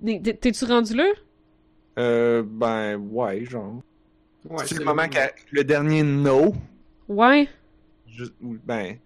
T'es- 0.04 0.20
t'es- 0.22 0.34
T'es-tu 0.34 0.64
rendu 0.66 0.94
là? 0.94 1.06
Euh, 1.98 2.42
ben, 2.46 2.96
ouais, 3.10 3.44
genre. 3.44 3.82
Ouais, 4.48 4.64
c'est 4.66 4.78
le 4.78 4.84
moment 4.84 5.02
le- 5.02 5.08
que 5.08 5.18
le 5.50 5.64
dernier 5.64 6.02
no, 6.02 6.54
Ouais. 7.08 7.48
ou- 8.42 8.56
ben, 8.64 8.96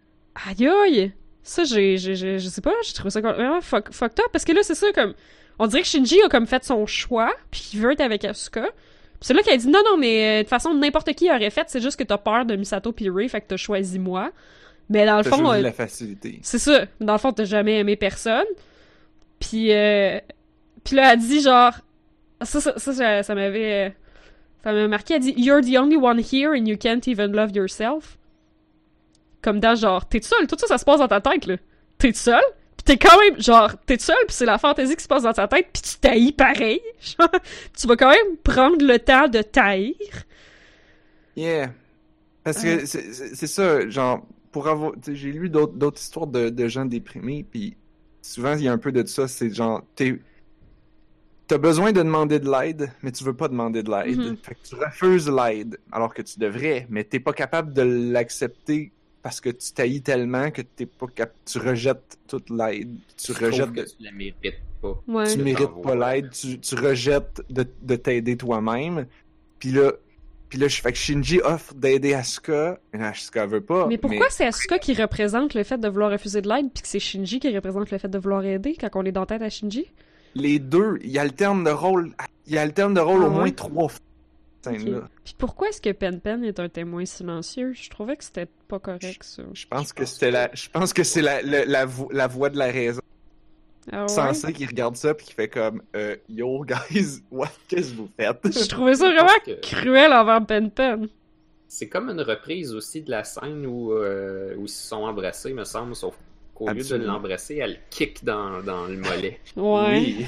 Aïe 0.46 0.68
aïe! 0.68 1.12
Ça, 1.42 1.64
j'ai, 1.64 1.98
j'ai, 1.98 2.14
j'ai- 2.14 2.38
je 2.38 2.48
sais 2.48 2.60
pas, 2.60 2.72
j'ai 2.84 2.92
trouvé 2.92 3.10
ça 3.10 3.20
vraiment 3.20 3.60
fuck, 3.60 3.92
fucked 3.92 4.20
up, 4.20 4.26
parce 4.32 4.44
que 4.44 4.52
là, 4.52 4.62
c'est 4.62 4.74
ça, 4.74 4.92
comme, 4.94 5.14
on 5.58 5.66
dirait 5.66 5.82
que 5.82 5.88
Shinji 5.88 6.20
a 6.22 6.28
comme 6.28 6.46
fait 6.46 6.64
son 6.64 6.86
choix, 6.86 7.32
puis 7.50 7.60
qu'il 7.60 7.80
veut 7.80 7.92
être 7.92 8.00
avec 8.00 8.24
Asuka. 8.24 8.62
Puis 8.62 8.70
c'est 9.28 9.34
là 9.34 9.42
qu'elle 9.42 9.58
dit, 9.58 9.68
non, 9.68 9.80
non, 9.90 9.96
mais 9.98 10.24
euh, 10.24 10.36
de 10.38 10.42
toute 10.42 10.50
façon, 10.50 10.72
n'importe 10.74 11.12
qui 11.14 11.30
aurait 11.30 11.50
fait, 11.50 11.64
c'est 11.68 11.80
juste 11.80 11.98
que 11.98 12.04
t'as 12.04 12.18
peur 12.18 12.44
de 12.46 12.56
Misato 12.56 12.92
pis 12.92 13.08
Rei, 13.10 13.28
fait 13.28 13.40
que 13.40 13.46
t'as 13.48 13.56
choisi 13.56 13.98
moi. 13.98 14.30
Mais 14.88 15.06
dans 15.06 15.16
le 15.18 15.22
fond, 15.24 15.50
euh, 15.52 15.60
la 15.60 15.72
facilité. 15.72 16.38
c'est 16.42 16.58
ça, 16.58 16.86
dans 17.00 17.12
le 17.14 17.18
fond, 17.18 17.32
t'as 17.32 17.44
jamais 17.44 17.78
aimé 17.78 17.96
personne. 17.96 18.44
Puis, 19.40 19.72
euh, 19.72 20.18
puis 20.84 20.96
là, 20.96 21.12
elle 21.12 21.18
dit 21.20 21.40
genre, 21.40 21.72
ça, 22.44 22.60
ça, 22.60 23.22
ça, 23.22 23.34
m'avait, 23.34 23.88
euh, 23.88 23.90
ça 24.64 24.72
m'a 24.72 24.88
marqué, 24.88 25.14
elle 25.14 25.20
dit, 25.20 25.34
You're 25.36 25.60
the 25.60 25.76
only 25.78 25.96
one 25.96 26.18
here 26.20 26.50
and 26.52 26.66
you 26.66 26.76
can't 26.76 27.06
even 27.06 27.32
love 27.32 27.50
yourself. 27.54 28.18
Comme 29.42 29.58
dans 29.60 29.74
genre, 29.74 30.08
t'es 30.08 30.20
tout 30.20 30.28
seul, 30.28 30.46
tout 30.46 30.56
ça, 30.58 30.66
ça 30.66 30.78
se 30.78 30.84
passe 30.84 31.00
dans 31.00 31.08
ta 31.08 31.20
tête, 31.20 31.46
là. 31.46 31.56
T'es 31.98 32.12
tout 32.12 32.18
seul, 32.18 32.42
pis 32.76 32.84
t'es 32.84 32.96
quand 32.96 33.18
même, 33.18 33.40
genre, 33.40 33.72
t'es 33.86 33.96
tout 33.96 34.04
seul, 34.04 34.16
pis 34.28 34.34
c'est 34.34 34.46
la 34.46 34.58
fantaisie 34.58 34.94
qui 34.96 35.02
se 35.02 35.08
passe 35.08 35.24
dans 35.24 35.32
ta 35.32 35.48
tête, 35.48 35.66
pis 35.72 35.82
tu 35.82 35.96
taillis 35.98 36.32
pareil. 36.32 36.80
Genre, 37.00 37.28
tu 37.78 37.86
vas 37.86 37.96
quand 37.96 38.10
même 38.10 38.36
prendre 38.44 38.84
le 38.84 38.98
temps 38.98 39.28
de 39.28 39.42
taillir. 39.42 39.94
Yeah. 41.36 41.72
Parce 42.44 42.62
que 42.62 42.84
c'est- 42.86 43.12
c'est 43.34 43.46
ça, 43.46 43.88
genre, 43.88 44.26
pour 44.50 44.68
avoir. 44.68 44.92
J'ai 45.06 45.30
lu 45.32 45.48
d'autres 45.48 45.74
d'autres 45.74 46.00
histoires 46.00 46.26
de, 46.26 46.48
de 46.50 46.68
gens 46.68 46.84
déprimés, 46.84 47.44
puis 47.48 47.76
souvent 48.20 48.54
il 48.54 48.62
y 48.64 48.68
a 48.68 48.72
un 48.72 48.78
peu 48.78 48.92
de 48.92 49.06
ça, 49.06 49.28
c'est 49.28 49.54
genre, 49.54 49.82
t'es. 49.94 50.18
T'as 51.48 51.58
besoin 51.58 51.92
de 51.92 51.98
demander 52.02 52.38
de 52.38 52.50
l'aide, 52.50 52.90
mais 53.02 53.12
tu 53.12 53.24
veux 53.24 53.34
pas 53.34 53.48
demander 53.48 53.82
de 53.82 53.90
l'aide. 53.90 54.18
Mhm. 54.18 54.36
Fait 54.42 54.54
que 54.54 54.60
tu 54.66 54.74
refuses 54.74 55.28
l'aide, 55.30 55.78
alors 55.90 56.14
que 56.14 56.22
tu 56.22 56.38
devrais, 56.38 56.86
mais 56.88 57.04
t'es 57.04 57.20
pas 57.20 57.32
capable 57.32 57.72
de 57.72 57.82
l'accepter 57.82 58.92
parce 59.22 59.40
que 59.40 59.50
tu 59.50 59.72
taillis 59.72 60.02
tellement 60.02 60.50
que 60.50 60.62
t'es 60.62 60.86
pas 60.86 61.06
cap... 61.14 61.32
tu 61.44 61.58
rejettes 61.58 62.18
toute 62.26 62.50
l'aide. 62.50 62.96
Tu 63.16 63.32
Tu 63.32 63.44
rejettes. 63.44 63.72
que 63.72 63.80
tu 63.82 63.94
la 64.02 64.12
mérites 64.12 64.60
pas. 64.80 65.00
Ouais. 65.06 65.32
tu 65.32 65.38
mérites 65.38 65.82
pas 65.82 65.94
l'aide, 65.94 66.30
tu, 66.30 66.58
tu 66.58 66.74
rejettes 66.74 67.42
de, 67.50 67.64
de 67.82 67.96
t'aider 67.96 68.36
toi-même. 68.36 69.06
Puis 69.58 69.70
là, 69.70 69.92
puis 70.48 70.58
là, 70.58 70.68
je 70.68 70.80
fais 70.82 70.92
que 70.92 70.98
Shinji 70.98 71.40
offre 71.40 71.72
d'aider 71.74 72.12
Asuka, 72.14 72.78
et 72.92 72.98
Asuka 72.98 73.46
veut 73.46 73.60
pas. 73.62 73.86
Mais 73.86 73.96
pourquoi 73.96 74.26
c'est 74.28 74.44
Asuka 74.44 74.78
qui 74.78 74.92
représente 74.92 75.54
le 75.54 75.62
fait 75.62 75.78
de 75.78 75.88
vouloir 75.88 76.10
refuser 76.10 76.42
de 76.42 76.48
l'aide, 76.48 76.70
puis 76.74 76.82
que 76.82 76.88
c'est 76.88 76.98
Shinji 76.98 77.40
qui 77.40 77.54
représente 77.54 77.90
le 77.90 77.96
fait 77.98 78.08
de 78.08 78.18
vouloir 78.18 78.44
aider 78.44 78.76
quand 78.78 78.90
on 78.94 79.04
est 79.04 79.12
dans 79.12 79.20
la 79.20 79.26
tête 79.26 79.42
à 79.42 79.48
Shinji? 79.48 79.86
Les 80.34 80.58
deux, 80.58 80.98
ils 81.02 81.18
alternent 81.18 81.64
de 81.64 81.70
rôle, 81.70 82.12
ils 82.46 82.58
alternent 82.58 82.94
de 82.94 83.00
rôle 83.00 83.22
Ah 83.22 83.26
au 83.26 83.30
moins 83.30 83.42
ouais? 83.44 83.52
trois 83.52 83.88
fois. 83.88 84.00
cette 84.64 84.74
Ok. 84.74 84.80
scène-là. 84.80 85.08
Puis 85.24 85.34
pourquoi 85.36 85.68
est-ce 85.68 85.80
que 85.80 85.90
Pen 85.90 86.20
Pen 86.20 86.44
est 86.44 86.60
un 86.60 86.68
témoin 86.68 87.04
silencieux? 87.04 87.72
Je 87.74 87.90
trouvais 87.90 88.16
que 88.16 88.24
c'était 88.24 88.46
pas 88.68 88.78
correct, 88.78 89.22
ça. 89.22 89.42
Je 89.52 89.66
pense 89.66 89.88
Je 89.88 89.94
que 89.94 90.04
c'était 90.04 90.28
que- 90.28 90.32
la, 90.32 90.50
je 90.54 90.68
pense 90.68 90.92
que 90.92 91.02
c'est 91.02 91.22
la, 91.22 91.42
la, 91.42 91.64
la, 91.64 91.84
vo- 91.84 92.10
la 92.12 92.26
voix 92.28 92.48
de 92.50 92.58
la 92.58 92.66
raison. 92.70 93.00
Ah 93.90 94.02
ouais? 94.02 94.08
Sensei 94.08 94.52
qui 94.52 94.64
regarde 94.64 94.94
ça 94.94 95.12
puis 95.14 95.26
qui 95.26 95.32
fait 95.34 95.48
comme, 95.48 95.82
euh, 95.96 96.14
yo 96.28 96.64
guys, 96.64 97.20
what, 97.32 97.48
qu'est-ce 97.66 97.90
que 97.90 97.96
vous 97.96 98.10
faites? 98.16 98.38
Je 98.56 98.68
trouvais 98.68 98.94
ça 98.94 99.08
vraiment 99.12 99.28
que- 99.44 99.60
cruel 99.60 100.12
envers 100.12 100.46
Pen 100.46 100.70
Pen. 100.70 101.08
C'est 101.66 101.88
comme 101.88 102.08
une 102.10 102.20
reprise 102.20 102.72
aussi 102.74 103.02
de 103.02 103.10
la 103.10 103.24
scène 103.24 103.66
où, 103.66 103.92
euh, 103.92 104.54
où 104.56 104.64
ils 104.64 104.68
se 104.68 104.86
sont 104.88 105.02
embrassés, 105.04 105.52
me 105.54 105.64
semble, 105.64 105.96
sauf 105.96 106.14
qu'au 106.54 106.68
lieu 106.70 106.82
de 106.82 106.96
l'embrasser, 106.96 107.56
elle 107.56 107.78
kick 107.90 108.24
dans, 108.24 108.62
dans 108.62 108.86
le 108.86 108.96
mollet. 108.98 109.40
Ouais. 109.56 110.00
Oui. 110.00 110.26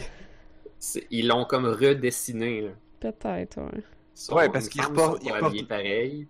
Ils 1.11 1.27
l'ont 1.29 1.45
comme 1.47 1.65
redessiné. 1.67 2.71
Peut-être, 3.01 3.59
ouais. 3.59 4.35
Ouais, 4.35 4.49
parce 4.51 4.67
il 4.67 4.77
ils 4.83 4.95
pas 4.95 5.07
habillés 5.15 5.33
reportent- 5.33 5.69
pareil. 5.69 6.27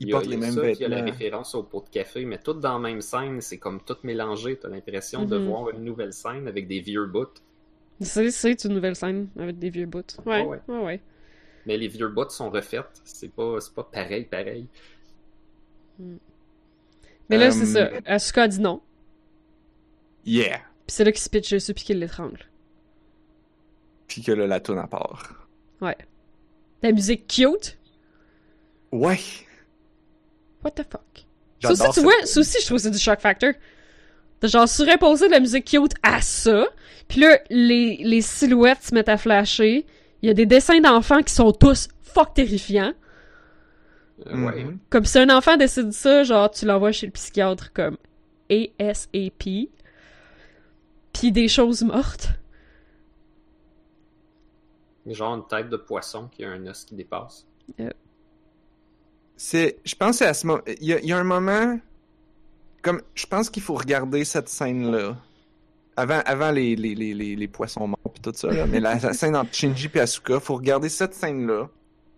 Ils 0.00 0.06
Il 0.06 0.08
y 0.08 0.12
a- 0.12 0.16
portent 0.16 0.26
il 0.26 0.30
les 0.30 0.36
mêmes 0.38 0.52
ça, 0.54 0.60
puis 0.62 0.72
Il 0.72 0.80
y 0.80 0.84
a 0.84 0.88
la 0.88 0.96
vêtements. 0.96 1.10
référence 1.12 1.54
au 1.54 1.62
pot 1.62 1.84
de 1.84 1.88
café, 1.90 2.24
mais 2.24 2.38
tout 2.38 2.54
dans 2.54 2.72
la 2.74 2.78
même 2.78 3.00
scène, 3.00 3.40
c'est 3.40 3.58
comme 3.58 3.80
tout 3.82 3.96
mélangé. 4.02 4.56
T'as 4.56 4.68
l'impression 4.68 5.24
de 5.24 5.38
Mhm. 5.38 5.46
voir 5.48 5.70
une 5.70 5.84
nouvelle 5.84 6.12
scène 6.12 6.48
avec 6.48 6.66
des 6.68 6.80
vieux 6.80 7.06
bouts. 7.06 7.26
C'est, 8.00 8.30
c'est 8.30 8.64
une 8.64 8.72
nouvelle 8.74 8.96
scène 8.96 9.28
avec 9.38 9.58
des 9.58 9.68
vieux 9.70 9.86
bouts. 9.86 9.98
Ouais, 10.24 10.40
Ah 10.42 10.46
ouais. 10.46 10.58
ouais, 10.68 10.78
ouais. 10.84 11.00
Mais 11.66 11.76
les 11.76 11.88
vieux 11.88 12.08
bouts 12.08 12.30
sont 12.30 12.48
refaites. 12.50 13.00
C'est 13.04 13.30
pas, 13.32 13.60
c'est 13.60 13.74
pas 13.74 13.84
pareil, 13.84 14.24
pareil. 14.24 14.66
Mais 17.28 17.36
là, 17.38 17.46
Euh, 17.46 17.50
c'est 17.50 17.66
ça. 17.66 17.90
Asuka 18.06 18.44
a 18.44 18.48
dit 18.48 18.60
non. 18.60 18.80
Yeah. 20.30 20.58
Puis 20.86 20.94
c'est 20.94 21.04
là 21.04 21.10
qu'il 21.10 21.20
se 21.20 21.28
pitch 21.28 21.50
dessus 21.50 21.74
puis 21.74 21.82
qu'il 21.82 21.98
l'étrangle. 21.98 22.38
Puis 24.06 24.22
que 24.22 24.30
là, 24.30 24.46
la 24.46 24.60
tourne 24.60 24.78
à 24.78 24.86
part. 24.86 25.48
Ouais. 25.80 25.96
La 26.82 26.92
musique 26.92 27.26
cute. 27.26 27.76
Ouais. 28.92 29.18
What 30.62 30.72
the 30.72 30.84
fuck? 30.88 31.26
Ça 31.60 31.72
aussi, 31.72 31.90
tu 31.94 32.00
vois, 32.00 32.12
ça 32.24 32.40
aussi, 32.40 32.58
je 32.60 32.66
trouve 32.66 32.78
que 32.78 32.82
c'est 32.84 32.90
du 32.92 32.98
shock 32.98 33.18
factor. 33.18 33.52
De 34.40 34.46
genre 34.46 34.68
surimposer 34.68 35.26
de 35.26 35.32
la 35.32 35.40
musique 35.40 35.64
cute 35.64 35.94
à 36.04 36.22
ça. 36.22 36.64
Puis 37.08 37.20
là, 37.20 37.40
les, 37.50 37.96
les 37.96 38.22
silhouettes 38.22 38.84
se 38.84 38.94
mettent 38.94 39.08
à 39.08 39.18
flasher. 39.18 39.84
Il 40.22 40.28
y 40.28 40.30
a 40.30 40.34
des 40.34 40.46
dessins 40.46 40.80
d'enfants 40.80 41.22
qui 41.22 41.34
sont 41.34 41.50
tous 41.50 41.88
fuck 42.02 42.34
terrifiants. 42.34 42.92
Euh. 44.26 44.44
Ouais. 44.44 44.66
Comme 44.90 45.04
si 45.04 45.18
un 45.18 45.28
enfant 45.28 45.56
décide 45.56 45.92
ça, 45.92 46.22
genre, 46.22 46.50
tu 46.52 46.66
l'envoies 46.66 46.92
chez 46.92 47.06
le 47.06 47.12
psychiatre 47.12 47.72
comme 47.72 47.96
ASAP. 48.48 49.70
Puis 51.12 51.32
des 51.32 51.48
choses 51.48 51.82
mortes. 51.82 52.28
Genre 55.06 55.34
une 55.34 55.46
tête 55.46 55.68
de 55.68 55.76
poisson 55.76 56.28
qui 56.28 56.44
a 56.44 56.50
un 56.50 56.66
os 56.66 56.84
qui 56.84 56.94
dépasse. 56.94 57.46
C'est, 59.36 59.78
je 59.84 59.94
pense 59.94 60.20
à 60.22 60.34
ce 60.34 60.46
moment, 60.46 60.62
il 60.66 60.86
y 60.86 60.92
a, 60.92 61.00
il 61.00 61.06
y 61.06 61.12
a 61.12 61.18
un 61.18 61.24
moment, 61.24 61.80
comme, 62.82 63.00
je 63.14 63.26
pense 63.26 63.48
qu'il 63.50 63.62
faut 63.62 63.74
regarder 63.74 64.24
cette 64.24 64.48
scène-là. 64.48 65.16
Avant, 65.96 66.20
avant 66.24 66.50
les, 66.50 66.76
les, 66.76 66.94
les, 66.94 67.14
les, 67.14 67.36
les 67.36 67.48
poissons 67.48 67.88
morts 67.88 68.12
pis 68.14 68.20
tout 68.20 68.32
ça, 68.34 68.50
là, 68.52 68.66
mais 68.66 68.80
la, 68.80 68.96
la 68.96 69.12
scène 69.12 69.36
entre 69.36 69.52
Shinji 69.54 69.90
et 69.92 70.00
Asuka, 70.00 70.40
faut 70.40 70.56
regarder 70.56 70.88
cette 70.88 71.14
scène-là 71.14 71.68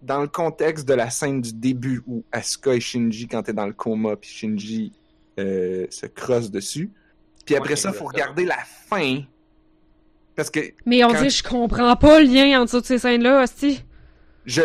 dans 0.02 0.20
le 0.20 0.28
contexte 0.28 0.86
de 0.86 0.94
la 0.94 1.10
scène 1.10 1.40
du 1.40 1.52
début 1.52 2.02
où 2.06 2.24
Asuka 2.32 2.74
et 2.74 2.81
Shinji, 2.81 3.28
quand 3.28 3.44
t'es 3.44 3.52
dans 3.52 3.66
le 3.66 3.73
coma, 3.73 4.16
puis 4.16 4.31
Shinji 4.31 4.93
euh, 5.39 5.86
se 5.90 6.06
crosse 6.06 6.51
dessus. 6.51 6.90
Puis 7.44 7.56
après 7.56 7.70
Ouais, 7.70 7.77
ça, 7.77 7.93
faut 7.93 8.10
exactement. 8.10 8.35
regarder 8.35 8.44
la 8.44 8.59
fin. 8.89 9.23
Parce 10.36 10.51
que 10.51 10.60
Mais 10.86 11.05
on 11.05 11.12
dit, 11.12 11.28
je 11.31 11.43
comprends 11.43 11.94
pas 11.97 12.20
le 12.20 12.27
lien 12.27 12.60
entre 12.62 12.73
toutes 12.73 12.86
ces 12.86 12.98
scènes-là, 12.98 13.43
hostie. 13.43 13.85
je 14.47 14.62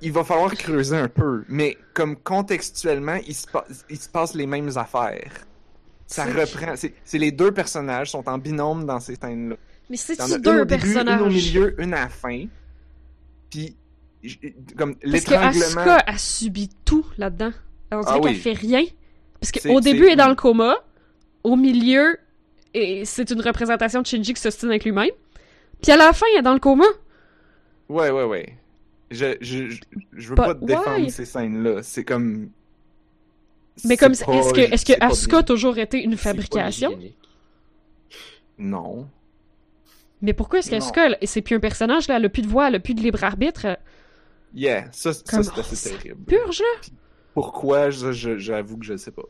il 0.00 0.12
va 0.12 0.22
falloir 0.22 0.54
creuser 0.54 0.96
un 0.96 1.08
peu, 1.08 1.44
mais 1.48 1.76
comme 1.92 2.14
contextuellement, 2.16 3.16
il 3.26 3.34
se, 3.34 3.48
pa- 3.48 3.66
il 3.90 3.98
se 3.98 4.08
passe 4.08 4.34
les 4.34 4.46
mêmes 4.46 4.70
affaires. 4.76 5.32
Ça 6.06 6.24
C'est- 6.24 6.32
reprend. 6.40 6.74
C'est 6.76 7.18
les 7.18 7.32
deux 7.32 7.50
personnages 7.50 8.12
sont 8.12 8.26
en 8.28 8.38
binôme 8.38 8.86
dans 8.86 9.00
ces 9.00 9.16
scènes-là. 9.16 9.56
Mais 9.90 9.96
Il 9.96 9.98
c'est-tu 9.98 10.22
a 10.22 10.26
une 10.36 10.36
deux 10.40 10.60
au 10.60 10.64
début, 10.64 10.82
personnages? 10.84 11.20
une 11.20 11.26
au 11.26 11.30
milieu, 11.30 11.82
une 11.82 11.94
à 11.94 12.02
la 12.02 12.08
fin. 12.08 12.44
Puis, 13.50 13.76
comme 14.76 14.94
Parce 14.94 15.02
que 15.04 15.08
l'étranglement. 15.10 15.80
Asuka 15.80 15.96
a 16.06 16.16
subi 16.18 16.70
tout 16.84 17.04
là-dedans. 17.18 17.52
On 17.90 18.00
dirait 18.00 18.12
Ah 18.16 18.20
qu'elle 18.20 18.32
oui. 18.32 18.38
fait 18.38 18.52
rien. 18.52 18.84
Parce 19.40 19.50
qu'au 19.52 19.80
début, 19.80 20.06
elle 20.06 20.12
est 20.12 20.16
dans 20.16 20.28
le 20.28 20.34
coma. 20.36 20.76
Au 21.48 21.56
milieu, 21.56 22.18
et 22.74 23.04
c'est 23.06 23.30
une 23.30 23.40
représentation 23.40 24.02
de 24.02 24.06
Shinji 24.06 24.34
qui 24.34 24.42
s'ostine 24.42 24.68
avec 24.68 24.84
lui-même. 24.84 25.10
Puis 25.82 25.92
à 25.92 25.96
la 25.96 26.12
fin, 26.12 26.26
elle 26.32 26.40
est 26.40 26.42
dans 26.42 26.52
le 26.52 26.60
coma. 26.60 26.84
Ouais, 27.88 28.10
ouais, 28.10 28.24
ouais. 28.24 28.54
Je, 29.10 29.36
je, 29.40 29.70
je, 29.70 29.80
je 30.12 30.28
veux 30.28 30.34
But 30.34 30.44
pas 30.44 30.54
te 30.54 30.64
défendre 30.64 31.04
why? 31.04 31.10
ces 31.10 31.24
scènes-là. 31.24 31.82
C'est 31.82 32.04
comme. 32.04 32.50
Mais 33.84 33.96
comme, 33.96 34.12
est-ce 34.12 34.52
que, 34.52 34.60
est-ce 34.60 34.84
que 34.84 34.92
Asuka 35.00 35.38
a 35.38 35.42
toujours 35.42 35.78
été 35.78 36.02
une 36.02 36.16
fabrication? 36.16 36.98
Non. 38.58 39.08
Mais 40.20 40.34
pourquoi 40.34 40.58
est-ce 40.58 40.68
qu'Asuka, 40.68 41.16
c'est 41.22 41.42
plus 41.42 41.54
un 41.56 41.60
personnage, 41.60 42.08
là, 42.08 42.16
elle 42.16 42.24
a 42.24 42.28
plus 42.28 42.42
de 42.42 42.48
voix, 42.48 42.68
elle 42.68 42.74
a 42.74 42.80
plus 42.80 42.94
de 42.94 43.00
libre 43.00 43.22
arbitre? 43.22 43.78
Yeah, 44.52 44.88
ça, 44.90 45.12
c'est 45.12 45.34
assez 45.34 45.90
terrible. 45.90 46.24
Purge, 46.24 46.60
là? 46.60 46.90
Pourquoi, 47.34 47.90
j'avoue 47.90 48.78
que 48.78 48.84
je 48.84 48.96
sais 48.96 49.12
pas. 49.12 49.22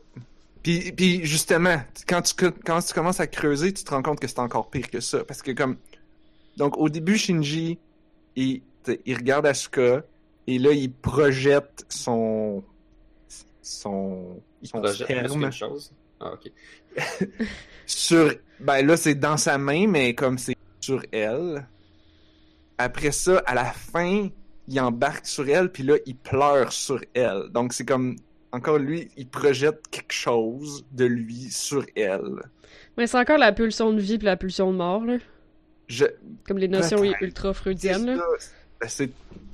Puis, 0.63 0.91
puis 0.91 1.25
justement, 1.25 1.81
quand 2.07 2.21
tu, 2.21 2.33
quand 2.35 2.81
tu 2.81 2.93
commences 2.93 3.19
à 3.19 3.27
creuser, 3.27 3.73
tu 3.73 3.83
te 3.83 3.91
rends 3.91 4.01
compte 4.01 4.19
que 4.19 4.27
c'est 4.27 4.39
encore 4.39 4.69
pire 4.69 4.89
que 4.89 4.99
ça. 4.99 5.23
Parce 5.23 5.41
que 5.41 5.51
comme 5.51 5.77
Donc, 6.57 6.77
au 6.77 6.89
début, 6.89 7.17
Shinji, 7.17 7.79
il, 8.35 8.61
il 9.05 9.15
regarde 9.15 9.45
Asuka, 9.45 10.03
et 10.47 10.57
là, 10.57 10.71
il 10.71 10.91
projette 10.91 11.85
son. 11.89 12.63
son. 13.61 14.41
Il 14.61 14.67
son 14.67 14.81
projette 14.81 15.07
qu'une 15.07 15.51
chose? 15.51 15.93
Ah, 16.19 16.33
ok. 16.33 16.51
sur. 17.85 18.33
Ben 18.59 18.85
là, 18.85 18.97
c'est 18.97 19.15
dans 19.15 19.37
sa 19.37 19.57
main, 19.57 19.87
mais 19.87 20.15
comme 20.15 20.37
c'est 20.37 20.57
sur 20.81 21.03
elle. 21.11 21.67
Après 22.77 23.11
ça, 23.11 23.43
à 23.45 23.53
la 23.53 23.65
fin, 23.65 24.29
il 24.67 24.79
embarque 24.79 25.25
sur 25.25 25.47
elle, 25.47 25.71
puis 25.71 25.83
là, 25.83 25.97
il 26.05 26.15
pleure 26.15 26.71
sur 26.73 26.99
elle. 27.13 27.49
Donc, 27.51 27.73
c'est 27.73 27.85
comme. 27.85 28.15
Encore 28.51 28.79
lui, 28.79 29.09
il 29.15 29.27
projette 29.27 29.87
quelque 29.91 30.13
chose 30.13 30.85
de 30.91 31.05
lui 31.05 31.51
sur 31.51 31.85
elle. 31.95 32.41
Mais 32.97 33.07
c'est 33.07 33.17
encore 33.17 33.37
la 33.37 33.51
pulsion 33.51 33.93
de 33.93 33.99
vie 33.99 34.17
puis 34.17 34.25
la 34.25 34.37
pulsion 34.37 34.71
de 34.71 34.77
mort, 34.77 35.05
là. 35.05 35.17
Je. 35.87 36.05
Comme 36.47 36.57
les 36.57 36.67
notions 36.67 36.99
Peut-être. 36.99 37.21
ultra 37.21 37.53
C'est 37.53 37.59
freudiennes, 37.59 38.05
là. 38.05 38.17
ça, 38.17 38.51
ben, 38.81 38.87
c'est 38.89 39.11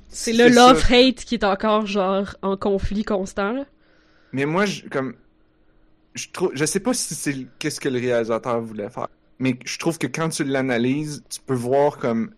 C'est 0.08 0.32
le 0.32 0.48
love-hate 0.48 1.24
qui 1.24 1.34
est 1.34 1.44
encore, 1.44 1.86
genre, 1.86 2.36
en 2.42 2.56
conflit 2.56 3.04
constant, 3.04 3.52
là. 3.52 3.64
Mais 4.32 4.44
moi, 4.44 4.66
je, 4.66 4.82
comme, 4.88 5.14
je 6.14 6.28
trouve, 6.32 6.50
je 6.54 6.64
sais 6.64 6.80
pas 6.80 6.94
si 6.94 7.14
c'est 7.14 7.46
qu'est-ce 7.58 7.80
que 7.80 7.88
le 7.88 7.98
réalisateur 7.98 8.60
voulait 8.60 8.90
faire, 8.90 9.08
mais 9.38 9.58
je 9.64 9.78
trouve 9.78 9.98
que 9.98 10.06
quand 10.06 10.30
tu 10.30 10.44
l'analyses, 10.44 11.22
tu 11.30 11.40
peux 11.40 11.54
voir 11.54 11.98
comme 11.98 12.32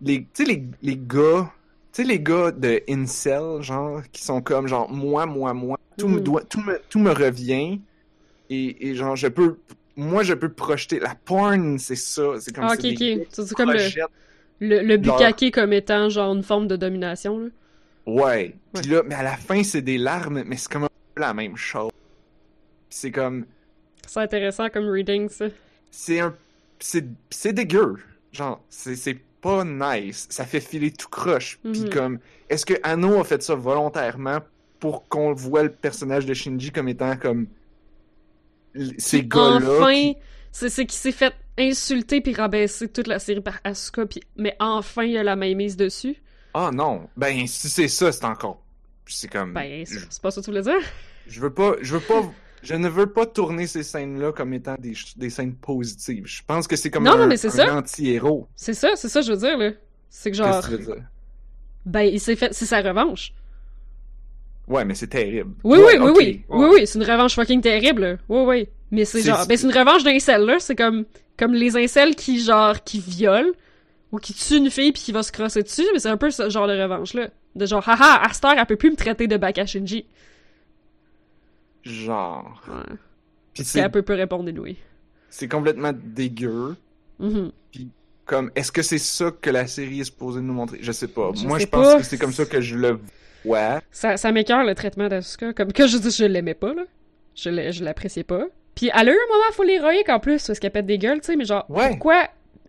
les, 0.00 0.22
tu 0.22 0.28
sais 0.34 0.44
les, 0.44 0.64
les 0.82 0.96
gars, 0.96 1.52
tu 1.92 2.02
sais 2.02 2.04
les 2.08 2.20
gars 2.20 2.52
de 2.52 2.82
incel, 2.88 3.62
genre, 3.62 4.02
qui 4.12 4.22
sont 4.22 4.40
comme 4.42 4.68
genre 4.68 4.90
moi, 4.90 5.26
moi, 5.26 5.52
moi, 5.54 5.78
tout 5.96 6.08
me 6.08 6.18
Mhm. 6.18 6.24
doit, 6.24 6.44
tout 6.44 6.60
me, 6.62 6.80
tout 6.88 6.98
me 6.98 7.10
revient 7.10 7.80
et, 8.48 8.88
et 8.88 8.94
genre 8.94 9.16
je 9.16 9.28
peux, 9.28 9.58
moi 9.96 10.22
je 10.22 10.34
peux 10.34 10.52
projeter 10.52 11.00
la 11.00 11.14
porn, 11.14 11.78
c'est 11.78 11.96
ça, 11.96 12.40
c'est 12.40 12.54
comme 12.54 12.64
Ah, 12.64 12.72
ok, 12.74 12.84
ok. 12.84 13.26
C'est 13.32 13.54
comme 13.54 13.70
le, 13.72 13.78
le, 14.60 14.82
le 14.82 14.96
Leur- 14.96 15.16
bukake 15.16 15.52
comme 15.52 15.72
étant, 15.72 16.08
genre, 16.08 16.34
une 16.34 16.42
forme 16.42 16.68
de 16.68 16.76
domination, 16.76 17.38
là. 17.38 17.48
Ouais. 18.06 18.56
Puis 18.74 18.86
là, 18.88 19.02
mais 19.04 19.14
à 19.14 19.22
la 19.22 19.36
fin, 19.36 19.62
c'est 19.62 19.82
des 19.82 19.98
larmes, 19.98 20.42
mais 20.44 20.56
c'est 20.56 20.70
comme 20.70 20.84
un 20.84 20.88
peu 21.14 21.20
la 21.20 21.34
même 21.34 21.56
chose. 21.56 21.90
C'est 22.88 23.12
comme, 23.12 23.46
C'est 24.06 24.20
intéressant 24.20 24.68
comme 24.68 24.88
reading, 24.88 25.28
ça. 25.28 25.46
c'est 25.90 26.20
un, 26.20 26.34
c'est, 26.80 27.06
c'est 27.30 27.52
dégueu. 27.52 27.96
Genre, 28.32 28.64
c'est 28.68 29.18
pas 29.40 29.64
nice. 29.64 30.26
Ça 30.30 30.44
fait 30.44 30.60
filer 30.60 30.90
tout 30.90 31.08
croche. 31.08 31.58
Puis 31.62 31.82
Mhm. 31.82 31.90
comme, 31.90 32.18
est-ce 32.48 32.64
que 32.66 32.74
Anno 32.82 33.20
a 33.20 33.24
fait 33.24 33.42
ça 33.42 33.54
volontairement 33.54 34.40
pour 34.78 35.08
qu'on 35.08 35.32
voit 35.34 35.62
le 35.62 35.72
personnage 35.72 36.26
de 36.26 36.34
Shinji 36.34 36.70
comme 36.72 36.88
étant 36.88 37.16
comme 37.16 37.46
ces 38.98 39.22
gars-là? 39.24 39.78
Enfin, 39.80 39.92
qui- 39.94 40.16
c'est 40.52 40.86
qu'il 40.86 40.98
s'est 40.98 41.12
fait 41.12 41.34
insulter 41.58 42.20
puis 42.20 42.34
rabaisser 42.34 42.88
toute 42.88 43.06
la 43.06 43.18
série 43.18 43.40
par 43.40 43.58
Asuka, 43.64 44.06
puis... 44.06 44.22
mais 44.36 44.56
enfin, 44.60 45.04
il 45.04 45.12
y 45.12 45.18
a 45.18 45.22
la 45.22 45.36
mainmise 45.36 45.76
dessus. 45.76 46.16
Ah 46.54 46.70
non. 46.72 47.08
Ben, 47.16 47.46
si 47.46 47.68
c'est 47.68 47.88
ça, 47.88 48.10
c'est 48.12 48.24
encore, 48.24 48.62
c'est 49.06 49.30
comme, 49.30 49.52
Ben, 49.52 49.84
c'est 49.86 50.22
pas 50.22 50.30
ça 50.30 50.40
que 50.40 50.44
tu 50.46 50.50
voulais 50.50 50.62
dire? 50.62 50.80
je 51.26 51.40
veux 51.40 51.52
pas, 51.52 51.74
je 51.80 51.94
veux 51.96 52.00
pas. 52.00 52.22
Je 52.62 52.74
ne 52.74 52.88
veux 52.88 53.06
pas 53.06 53.26
tourner 53.26 53.66
ces 53.66 53.82
scènes-là 53.82 54.32
comme 54.32 54.52
étant 54.52 54.74
des, 54.78 54.92
des 55.16 55.30
scènes 55.30 55.54
positives. 55.54 56.26
Je 56.26 56.42
pense 56.46 56.66
que 56.66 56.76
c'est 56.76 56.90
comme 56.90 57.04
Non, 57.04 57.12
un, 57.12 57.18
non, 57.18 57.26
mais 57.26 57.36
c'est 57.36 57.48
un 57.48 57.50
ça. 57.66 57.74
anti-héros. 57.76 58.48
C'est 58.56 58.74
ça, 58.74 58.90
c'est 58.96 59.08
ça 59.08 59.20
que 59.20 59.26
je 59.26 59.32
veux 59.32 59.38
dire, 59.38 59.56
là. 59.58 59.70
C'est 60.10 60.30
que 60.30 60.36
genre, 60.36 60.56
Qu'est-ce 60.60 60.68
que 60.70 60.76
tu 60.76 60.82
veux 60.82 60.94
dire? 60.96 61.04
ben, 61.86 62.02
il 62.02 62.20
s'est 62.20 62.36
fait... 62.36 62.52
C'est 62.52 62.66
sa 62.66 62.80
revanche. 62.82 63.32
Ouais, 64.68 64.84
mais 64.84 64.94
c'est 64.94 65.08
terrible. 65.08 65.52
Oui, 65.64 65.78
Ouais, 65.78 65.98
oui, 65.98 66.10
oui, 66.10 66.12
oui. 66.16 66.44
Oui, 66.48 66.66
oui, 66.74 66.86
c'est 66.86 66.98
une 66.98 67.10
revanche 67.10 67.34
fucking 67.34 67.60
terrible, 67.60 68.02
là. 68.02 68.16
Oui, 68.28 68.42
oui. 68.46 68.68
Mais 68.90 69.04
c'est 69.04 69.22
genre... 69.22 69.46
Ben, 69.46 69.56
c'est 69.56 69.66
une 69.66 69.76
revanche 69.76 70.04
d'incel, 70.04 70.42
là. 70.42 70.58
C'est 70.60 70.76
comme... 70.76 71.04
Comme 71.38 71.54
les 71.54 71.76
incels 71.76 72.14
qui, 72.14 72.38
genre, 72.38 72.84
qui 72.84 73.00
violent 73.00 73.50
ou 74.12 74.18
qui 74.18 74.34
tuent 74.34 74.58
une 74.58 74.70
fille 74.70 74.92
puis 74.92 75.02
qui 75.02 75.12
va 75.12 75.22
se 75.22 75.32
crosser 75.32 75.62
dessus, 75.62 75.86
mais 75.92 75.98
c'est 75.98 76.08
un 76.10 76.16
peu 76.18 76.30
ce 76.30 76.50
genre 76.50 76.66
de 76.68 76.78
revanche-là. 76.80 77.30
De 77.56 77.66
genre, 77.66 77.88
haha, 77.88 78.22
à 78.22 78.26
heure, 78.28 78.58
elle 78.58 78.66
peut 78.66 78.76
plus 78.76 78.90
me 78.90 78.96
traiter 78.96 79.26
de 79.26 79.36
Baka 79.38 79.64
Shinji. 79.64 80.04
Genre. 81.82 82.62
Ouais. 82.68 82.74
Puis 82.86 82.96
Puis 83.54 83.64
c'est 83.64 83.80
elle 83.80 83.90
peut 83.90 84.02
plus 84.02 84.14
répondre 84.14 84.50
oui. 84.58 84.76
c'est 85.28 85.48
complètement 85.48 85.92
dégueu. 85.94 86.76
Mhm. 87.18 87.52
Comme, 88.26 88.50
est-ce 88.54 88.70
que 88.70 88.82
c'est 88.82 88.98
ça 88.98 89.32
que 89.32 89.50
la 89.50 89.66
série 89.66 90.00
est 90.00 90.04
supposée 90.04 90.40
nous 90.40 90.52
montrer? 90.54 90.78
Je 90.80 90.92
sais 90.92 91.08
pas. 91.08 91.32
Je 91.34 91.46
Moi, 91.48 91.58
sais 91.58 91.64
je 91.64 91.70
pense 91.70 91.86
pas. 91.86 91.98
que 91.98 92.04
c'est 92.04 92.18
comme 92.18 92.32
ça 92.32 92.44
que 92.44 92.60
je 92.60 92.76
le 92.76 93.00
vois. 93.44 93.80
Ça, 93.90 94.16
ça 94.16 94.30
m'écœure 94.30 94.62
le 94.64 94.74
traitement 94.76 95.08
d'Asuka. 95.08 95.52
Comme 95.52 95.72
que 95.72 95.88
je 95.88 95.96
dis, 95.98 96.10
je 96.12 96.24
l'aimais 96.26 96.54
pas, 96.54 96.72
là. 96.72 96.84
Je 97.34 97.50
l'ai- 97.50 97.72
je 97.72 97.82
l'appréciais 97.82 98.22
pas. 98.22 98.44
Puis 98.76 98.88
elle 98.94 99.08
a 99.08 99.12
eu 99.12 99.16
un 99.16 99.32
moment 99.32 99.52
full 99.52 99.68
héroïque 99.68 100.08
en 100.10 100.20
plus, 100.20 100.46
parce 100.46 100.60
qu'elle 100.60 100.70
pète 100.70 100.86
des 100.86 100.98
gueules, 100.98 101.20
tu 101.20 101.26
sais, 101.26 101.36
mais 101.36 101.44
genre, 101.44 101.64
Ouais. 101.68 101.88
pourquoi? 101.88 102.28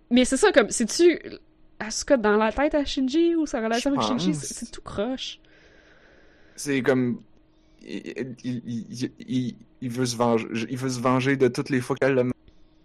Mais 0.10 0.26
c'est 0.26 0.38
ça, 0.38 0.52
comme, 0.52 0.72
c'est-tu 0.72 1.20
Asuka 1.80 2.18
dans 2.18 2.38
la 2.38 2.52
tête 2.52 2.74
à 2.74 2.84
Shinji 2.84 3.36
ou 3.36 3.46
sa 3.46 3.62
relation 3.62 3.92
avec 3.92 4.02
Shinji? 4.02 4.34
C'est 4.34 4.54
c'est 4.54 4.72
tout 4.72 4.82
croche. 4.82 5.40
C'est 6.56 6.82
comme. 6.82 7.22
Il, 7.84 8.36
il, 8.44 8.62
il, 8.66 9.12
il- 9.28 9.56
il 9.84 9.90
veut 9.90 10.06
se 10.06 10.16
venger, 10.16 10.48
il 10.70 10.78
veut 10.78 10.90
se 10.90 11.00
venger 11.00 11.36
de 11.38 11.48
toutes 11.48 11.70
les 11.70 11.82
fois 11.82 11.96
qu'elle 11.96 12.14
le 12.14 12.32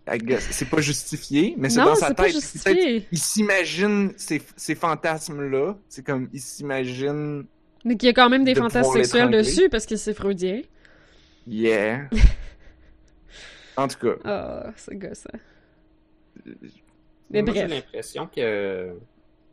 I 0.09 0.19
guess. 0.19 0.47
C'est 0.53 0.71
pas 0.71 0.81
justifié, 0.81 1.55
mais 1.59 1.69
c'est 1.69 1.81
dans 1.83 1.95
sa 1.97 2.15
tête. 2.15 2.31
C'est 2.31 2.63
peut-être- 2.63 2.81
justifié. 2.81 3.07
Il 3.13 3.19
s'imagine 3.19 4.13
ces, 4.17 4.41
ces 4.57 4.75
fantasmes-là. 4.77 5.77
C'est 5.89 6.05
comme, 6.07 6.29
il 6.33 6.41
s'imagine. 6.41 7.45
Mais 7.85 7.97
qu'il 7.97 8.07
y 8.07 8.11
a 8.11 8.13
quand 8.15 8.31
même 8.31 8.45
des 8.45 8.55
de 8.55 8.59
fantasmes 8.61 8.93
sexuels 8.93 9.31
dessus, 9.31 9.69
parce 9.69 9.85
que 9.85 9.97
c'est 9.97 10.15
freudien. 10.15 10.63
Yeah. 11.47 12.09
en 13.77 13.89
tout 13.89 13.99
cas, 13.99 14.15
Ah, 14.25 14.73
c'est 14.77 14.97
gossant. 14.97 15.29
Mais 17.31 17.43
Moi, 17.43 17.53
j'ai 17.55 17.65
bref. 17.67 17.71
l'impression 17.71 18.27
que. 18.35 18.93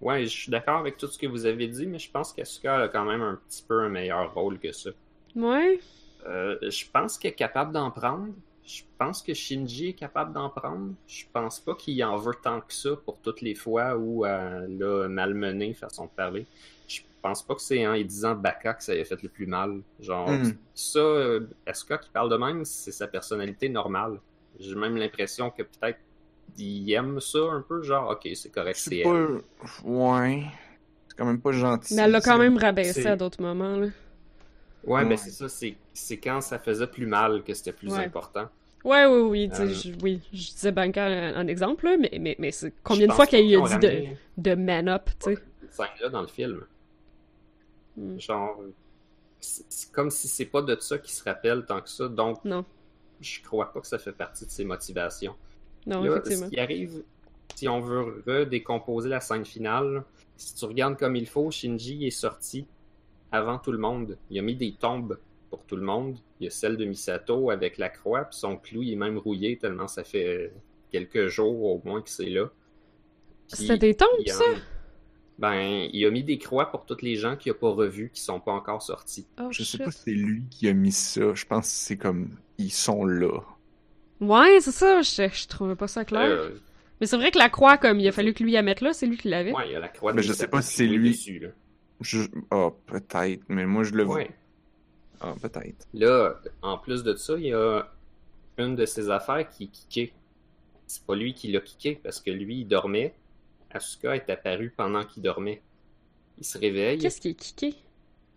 Ouais, 0.01 0.23
je 0.23 0.29
suis 0.29 0.51
d'accord 0.51 0.77
avec 0.79 0.97
tout 0.97 1.07
ce 1.07 1.17
que 1.17 1.27
vous 1.27 1.45
avez 1.45 1.67
dit, 1.67 1.87
mais 1.87 1.97
je 1.97 2.11
pense 2.11 2.33
qu'Asuka 2.33 2.75
a 2.83 2.87
quand 2.89 3.05
même 3.05 3.21
un 3.21 3.39
petit 3.47 3.63
peu 3.67 3.79
un 3.81 3.89
meilleur 3.89 4.33
rôle 4.33 4.59
que 4.59 4.71
ça. 4.71 4.89
Ouais. 5.35 5.79
Euh, 6.27 6.57
je 6.61 6.85
pense 6.91 7.17
qu'elle 7.17 7.31
est 7.31 7.35
capable 7.35 7.73
d'en 7.73 7.91
prendre. 7.91 8.27
Je 8.65 8.81
pense 8.97 9.21
que 9.21 9.33
Shinji 9.33 9.89
est 9.89 9.93
capable 9.93 10.31
d'en 10.33 10.49
prendre. 10.49 10.93
Je 11.05 11.23
pense 11.33 11.59
pas 11.59 11.75
qu'il 11.75 12.01
en 12.03 12.15
veut 12.15 12.35
tant 12.41 12.61
que 12.61 12.73
ça 12.73 12.91
pour 13.05 13.19
toutes 13.19 13.41
les 13.41 13.55
fois 13.55 13.97
où 13.97 14.25
elle 14.25 14.77
l'a 14.79 15.07
malmené, 15.09 15.73
façon 15.73 16.05
de 16.05 16.11
parler. 16.11 16.45
Je 16.87 17.01
pense 17.21 17.41
pas 17.43 17.55
que 17.55 17.61
c'est 17.61 17.85
en 17.85 17.95
disant 17.97 18.35
Baka 18.35 18.73
que 18.75 18.83
ça 18.83 18.93
lui 18.93 19.01
a 19.01 19.05
fait 19.05 19.21
le 19.21 19.27
plus 19.29 19.47
mal. 19.47 19.81
Genre, 19.99 20.29
Hmm. 20.29 20.51
ça, 20.73 20.99
euh, 20.99 21.47
Asuka 21.65 21.97
qui 21.97 22.09
parle 22.09 22.29
de 22.29 22.37
même, 22.37 22.63
c'est 22.63 22.91
sa 22.93 23.07
personnalité 23.07 23.67
normale. 23.67 24.19
J'ai 24.59 24.75
même 24.75 24.95
l'impression 24.95 25.49
que 25.49 25.63
peut-être 25.63 25.99
il 26.57 26.91
aime 26.93 27.19
ça 27.19 27.39
un 27.51 27.61
peu, 27.67 27.81
genre, 27.81 28.11
ok, 28.11 28.29
c'est 28.35 28.49
correct, 28.51 28.77
c'est 28.77 28.99
elle. 28.99 29.39
pas. 29.83 29.89
Ouais. 29.89 30.43
C'est 31.09 31.17
quand 31.17 31.25
même 31.25 31.41
pas 31.41 31.51
gentil. 31.51 31.95
Mais 31.95 32.03
elle 32.03 32.11
l'a 32.11 32.21
quand 32.21 32.37
même 32.37 32.57
rabaissé 32.57 33.07
à 33.07 33.15
d'autres 33.17 33.41
moments, 33.41 33.75
là. 33.77 33.87
Ouais, 34.85 35.01
Ouais. 35.01 35.05
ben 35.05 35.17
c'est 35.17 35.31
ça, 35.31 35.47
c'est 35.93 36.17
quand 36.17 36.41
ça 36.41 36.59
faisait 36.59 36.87
plus 36.87 37.05
mal 37.05 37.43
que 37.43 37.53
c'était 37.53 37.71
plus 37.73 37.91
Ouais. 37.91 38.05
important. 38.05 38.49
Ouais, 38.83 39.05
oui, 39.05 39.21
oui, 39.21 39.49
Euh. 39.57 39.67
je- 39.69 39.91
oui, 40.03 40.19
je 40.33 40.51
disais 40.51 40.71
Banca 40.73 41.07
en, 41.37 41.47
exemple, 41.47 41.85
là, 41.85 41.95
mais, 41.97 42.11
mais, 42.19 42.35
mais 42.37 42.51
c'est 42.51 42.73
combien 42.83 43.03
Je 43.03 43.07
de 43.11 43.13
fois 43.13 43.25
qu'elle 43.27 43.47
lui 43.47 43.55
a 43.55 43.59
dit 43.61 43.77
de, 43.79 43.87
ramené 43.87 44.17
de 44.37 44.55
man 44.55 44.89
up, 44.89 45.09
tu 45.23 45.35
sais? 45.35 45.41
scène-là 45.69 46.09
dans 46.09 46.21
le 46.21 46.27
film. 46.27 46.65
Hmm. 47.95 48.19
Genre, 48.19 48.59
c'est 49.39 49.65
c'est 49.69 49.91
comme 49.91 50.09
si 50.09 50.27
c'est 50.27 50.45
pas 50.45 50.61
de 50.61 50.75
ça 50.79 50.97
qu'il 50.97 51.13
se 51.13 51.23
rappelle 51.23 51.65
tant 51.65 51.79
que 51.81 51.89
ça, 51.89 52.07
donc 52.07 52.43
Non, 52.43 52.65
je 53.21 53.41
crois 53.41 53.71
pas 53.71 53.79
que 53.81 53.87
ça 53.87 53.99
fait 53.99 54.11
partie 54.11 54.45
de 54.45 54.51
ses 54.51 54.65
motivations. 54.65 55.35
non, 55.85 56.03
Là, 56.03 56.11
effectivement. 56.17 56.45
ce 56.47 56.51
qui 56.51 56.59
arrive, 56.59 57.03
si 57.55 57.67
on 57.69 57.79
veut 57.79 58.21
redécomposer 58.27 59.09
la 59.09 59.19
scène 59.21 59.45
finale, 59.45 60.03
si 60.35 60.55
tu 60.55 60.65
regardes 60.65 60.97
comme 60.97 61.15
il 61.15 61.27
faut, 61.27 61.49
Shinji 61.51 62.05
est 62.07 62.09
sorti 62.11 62.65
avant 63.33 63.57
tout 63.59 63.71
le 63.73 63.77
monde. 63.79 64.17
Il 64.29 64.39
a 64.39 64.41
mis 64.41 64.55
des 64.55 64.73
tombes 64.73 65.19
pour 65.49 65.65
tout 65.65 65.75
le 65.75 65.81
monde. 65.81 66.17
Il 66.39 66.45
y 66.45 66.47
a 66.47 66.49
celle 66.51 66.77
de 66.77 66.85
Misato 66.85 67.49
avec 67.49 67.77
la 67.77 67.89
croix, 67.89 68.23
puis 68.25 68.37
son 68.39 68.55
clou 68.55 68.81
il 68.83 68.93
est 68.93 68.95
même 68.95 69.17
rouillé 69.17 69.57
tellement 69.57 69.87
ça 69.87 70.03
fait 70.05 70.53
quelques 70.91 71.27
jours 71.27 71.63
au 71.63 71.81
moins 71.83 72.01
que 72.01 72.09
c'est 72.09 72.29
là. 72.29 72.49
C'était 73.47 73.77
des 73.77 73.95
tombes, 73.95 74.07
il 74.19 74.31
ça? 74.31 74.43
Ben, 75.39 75.89
il 75.91 76.05
a 76.05 76.11
mis 76.11 76.23
des 76.23 76.37
croix 76.37 76.69
pour 76.71 76.85
toutes 76.85 77.01
les 77.01 77.15
gens 77.15 77.35
qu'il 77.35 77.51
n'a 77.51 77.57
pas 77.57 77.69
revus, 77.69 78.11
qui 78.13 78.21
sont 78.21 78.39
pas 78.39 78.51
encore 78.51 78.81
sortis. 78.83 79.25
Oh, 79.41 79.47
Je 79.51 79.63
sais 79.63 79.77
shit. 79.77 79.83
pas 79.83 79.91
si 79.91 79.99
c'est 80.05 80.11
lui 80.11 80.43
qui 80.49 80.67
a 80.69 80.73
mis 80.73 80.91
ça. 80.91 81.33
Je 81.33 81.45
pense 81.45 81.65
que 81.65 81.71
c'est 81.73 81.97
comme. 81.97 82.29
Ils 82.59 82.71
sont 82.71 83.03
là. 83.03 83.39
Ouais, 84.21 84.59
c'est 84.61 84.71
ça, 84.71 85.01
je, 85.01 85.27
je 85.33 85.47
trouvais 85.47 85.75
pas 85.75 85.87
ça 85.87 86.05
clair. 86.05 86.21
Euh, 86.29 86.49
Mais 87.01 87.07
c'est 87.07 87.17
vrai 87.17 87.31
que 87.31 87.39
la 87.39 87.49
croix, 87.49 87.77
comme 87.77 87.99
il 87.99 88.07
a 88.07 88.11
fallu 88.11 88.33
que 88.33 88.43
lui 88.43 88.51
la 88.53 88.61
mette 88.61 88.81
là, 88.81 88.93
c'est 88.93 89.07
lui 89.07 89.17
qui 89.17 89.27
l'avait. 89.27 89.51
ouais, 89.53 89.67
il 89.69 89.71
y 89.73 89.75
a 89.75 89.79
la 89.79 89.89
croix 89.89 90.11
de 90.11 90.17
Mais 90.17 90.23
je 90.23 90.33
sais 90.33 90.47
pas 90.47 90.61
si 90.61 90.75
c'est 90.75 90.85
est 90.85 90.87
lui. 90.87 91.09
dessus, 91.11 91.39
là. 91.39 91.49
Je... 92.03 92.21
Ah, 92.51 92.69
peut-être. 92.85 93.43
Mais 93.49 93.65
moi, 93.65 93.83
je 93.83 93.93
le 93.93 94.03
vois. 94.03 94.21
Ah, 95.21 95.33
peut-être. 95.41 95.87
Là, 95.93 96.39
en 96.61 96.77
plus 96.77 97.03
de 97.03 97.15
ça, 97.15 97.33
il 97.37 97.47
y 97.47 97.53
a 97.53 97.87
une 98.57 98.75
de 98.75 98.85
ses 98.85 99.09
affaires 99.09 99.49
qui 99.49 99.63
est 99.65 99.67
kickée. 99.67 100.13
C'est 100.85 101.03
pas 101.05 101.15
lui 101.15 101.33
qui 101.33 101.51
l'a 101.51 101.59
kické 101.61 101.99
parce 102.03 102.19
que 102.21 102.29
lui, 102.29 102.59
il 102.61 102.65
dormait. 102.67 103.13
Asuka 103.71 104.15
est 104.15 104.29
apparu 104.29 104.71
pendant 104.75 105.03
qu'il 105.03 105.23
dormait. 105.23 105.61
Il 106.37 106.45
se 106.45 106.57
réveille. 106.57 106.99
Qu'est-ce 106.99 107.19
qui 107.21 107.29
est 107.29 107.33
kické? 107.33 107.73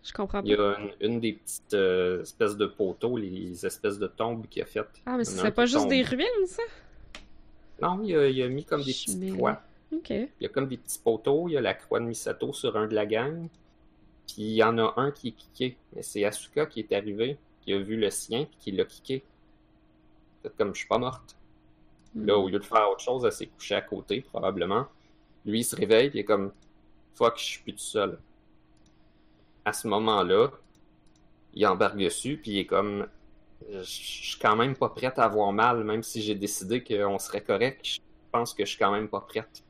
Je 0.03 0.13
comprends 0.13 0.41
Il 0.43 0.51
y 0.51 0.55
pas. 0.55 0.71
a 0.71 0.79
une, 0.79 0.91
une 1.01 1.19
des 1.19 1.33
petites 1.33 1.73
euh, 1.73 2.21
espèces 2.21 2.55
de 2.55 2.65
poteaux, 2.65 3.17
les 3.17 3.65
espèces 3.65 3.99
de 3.99 4.07
tombes 4.07 4.47
qu'il 4.47 4.61
a 4.63 4.65
faites. 4.65 4.87
Ah, 5.05 5.17
mais 5.17 5.25
c'est 5.25 5.51
pas 5.51 5.65
juste 5.65 5.81
tombe. 5.81 5.89
des 5.89 6.01
ruines, 6.03 6.45
ça? 6.45 6.63
Non, 7.81 8.01
il 8.03 8.15
a, 8.15 8.27
il 8.29 8.41
a 8.41 8.47
mis 8.47 8.63
comme 8.65 8.81
des 8.81 8.95
mets- 9.17 9.31
croix. 9.31 9.61
Ok. 9.93 10.09
Il 10.09 10.29
y 10.41 10.45
a 10.45 10.49
comme 10.49 10.67
des 10.67 10.77
petits 10.77 10.99
poteaux, 10.99 11.47
il 11.47 11.53
y 11.53 11.57
a 11.57 11.61
la 11.61 11.73
croix 11.73 11.99
de 11.99 12.05
Misato 12.05 12.53
sur 12.53 12.75
un 12.77 12.87
de 12.87 12.95
la 12.95 13.05
gang. 13.05 13.47
Puis 14.27 14.43
il 14.43 14.55
y 14.55 14.63
en 14.63 14.77
a 14.77 14.93
un 14.97 15.11
qui 15.11 15.29
est 15.29 15.31
kické. 15.31 15.77
Mais 15.95 16.03
c'est 16.03 16.25
Asuka 16.25 16.65
qui 16.65 16.81
est 16.81 16.91
arrivé, 16.91 17.37
qui 17.61 17.73
a 17.73 17.79
vu 17.79 17.95
le 17.95 18.09
sien, 18.09 18.45
puis 18.45 18.57
qui 18.59 18.71
l'a 18.71 18.85
kické. 18.85 19.23
Fait 20.43 20.51
comme 20.57 20.73
je 20.73 20.79
suis 20.79 20.87
pas 20.87 20.97
morte. 20.97 21.35
Là, 22.15 22.37
au 22.37 22.49
lieu 22.49 22.59
de 22.59 22.65
faire 22.65 22.89
autre 22.89 23.01
chose, 23.01 23.25
elle 23.25 23.31
s'est 23.31 23.47
couchée 23.47 23.75
à 23.75 23.81
côté, 23.81 24.21
probablement. 24.21 24.87
Lui, 25.45 25.59
il 25.59 25.63
se 25.63 25.75
réveille, 25.75 26.09
puis 26.09 26.19
il 26.19 26.21
est 26.21 26.25
comme 26.25 26.51
Fuck, 27.13 27.37
je 27.37 27.43
suis 27.43 27.63
plus 27.63 27.73
tout 27.73 27.79
seul. 27.79 28.19
À 29.65 29.73
ce 29.73 29.87
moment-là, 29.87 30.49
il 31.53 31.65
embarque 31.65 31.97
dessus, 31.97 32.37
puis 32.37 32.51
il 32.51 32.59
est 32.59 32.65
comme 32.65 33.07
Je 33.69 33.79
je 33.81 33.83
suis 33.83 34.39
quand 34.39 34.55
même 34.55 34.75
pas 34.75 34.89
prête 34.89 35.19
à 35.19 35.25
avoir 35.25 35.51
mal, 35.53 35.83
même 35.83 36.03
si 36.03 36.21
j'ai 36.21 36.35
décidé 36.35 36.83
qu'on 36.83 37.19
serait 37.19 37.41
correct. 37.41 37.85
Je 37.85 37.99
pense 38.31 38.53
que 38.53 38.65
je 38.65 38.69
suis 38.71 38.79
quand 38.79 38.91
même 38.91 39.07
pas 39.09 39.21
prête. 39.21 39.63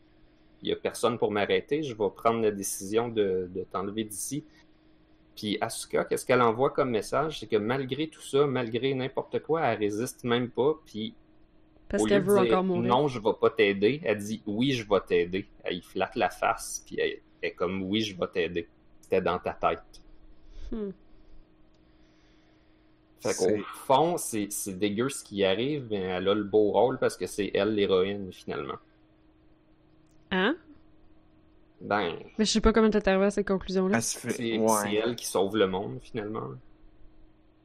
Il 0.64 0.70
y 0.70 0.72
a 0.72 0.76
personne 0.76 1.18
pour 1.18 1.32
m'arrêter. 1.32 1.84
Je 1.84 1.94
vais 1.96 2.10
prendre 2.16 2.42
la 2.42 2.52
décision 2.52 3.10
de, 3.10 3.50
de 3.54 3.64
t'enlever 3.64 4.04
d'ici. 4.04 4.44
Puis 5.36 5.58
Asuka, 5.62 6.06
qu'est-ce 6.06 6.26
qu'elle 6.26 6.42
envoie 6.42 6.72
comme 6.72 6.90
message? 6.90 7.40
C'est 7.40 7.48
que 7.48 7.58
malgré 7.58 8.08
tout 8.10 8.22
ça, 8.22 8.48
malgré 8.48 8.94
n'importe 8.96 9.40
quoi, 9.40 9.62
elle 9.62 9.80
résiste 9.80 10.24
même 10.24 10.50
pas. 10.50 10.74
Puis 10.86 11.14
Parce 11.90 12.04
au 12.04 12.08
lieu 12.08 12.10
qu'elle 12.10 12.24
veut 12.24 12.42
dire 12.42 12.60
encore 12.60 12.64
mourir. 12.64 12.90
non, 12.90 13.08
je 13.08 13.20
vais 13.20 13.34
pas 13.40 13.52
t'aider, 13.52 14.02
elle 14.04 14.18
dit 14.18 14.42
oui, 14.48 14.72
je 14.74 14.88
vais 14.90 15.00
t'aider. 15.08 15.48
Elle 15.64 15.78
y 15.78 15.82
flatte 15.82 16.16
la 16.16 16.30
face, 16.30 16.84
puis 16.86 17.00
elle 17.00 17.20
elle 17.42 17.50
est 17.50 17.54
comme 17.54 17.84
oui, 17.84 18.02
je 18.02 18.18
vais 18.18 18.28
t'aider. 18.28 18.68
C'était 19.02 19.22
dans 19.22 19.40
ta 19.40 19.54
tête. 19.54 20.02
Hmm. 20.72 20.92
Fait 23.20 23.34
qu'au 23.36 23.58
fond, 23.86 24.18
c'est 24.18 24.48
c'est 24.52 24.78
dégueu 24.78 25.10
ce 25.10 25.24
qui 25.24 25.44
arrive, 25.44 25.88
mais 25.90 25.98
elle 26.02 26.28
a 26.28 26.34
le 26.34 26.44
beau 26.44 26.72
rôle 26.72 27.00
parce 27.00 27.18
que 27.18 27.28
c'est 27.28 27.52
elle 27.54 27.74
l'héroïne 27.76 28.32
finalement. 28.32 28.78
Hein? 30.32 30.58
Ben, 31.80 32.18
Mais 32.38 32.46
je 32.46 32.52
sais 32.52 32.62
pas 32.62 32.74
comment 32.74 32.90
t'es 32.90 33.08
arrivé 33.08 33.26
à 33.26 33.32
cette 33.32 33.48
conclusion-là. 33.48 34.02
C'est 34.02 34.58
Ouais. 34.58 34.96
elle 34.96 35.16
qui 35.16 35.28
sauve 35.28 35.56
le 35.58 35.68
monde 35.68 36.00
finalement. 36.02 36.50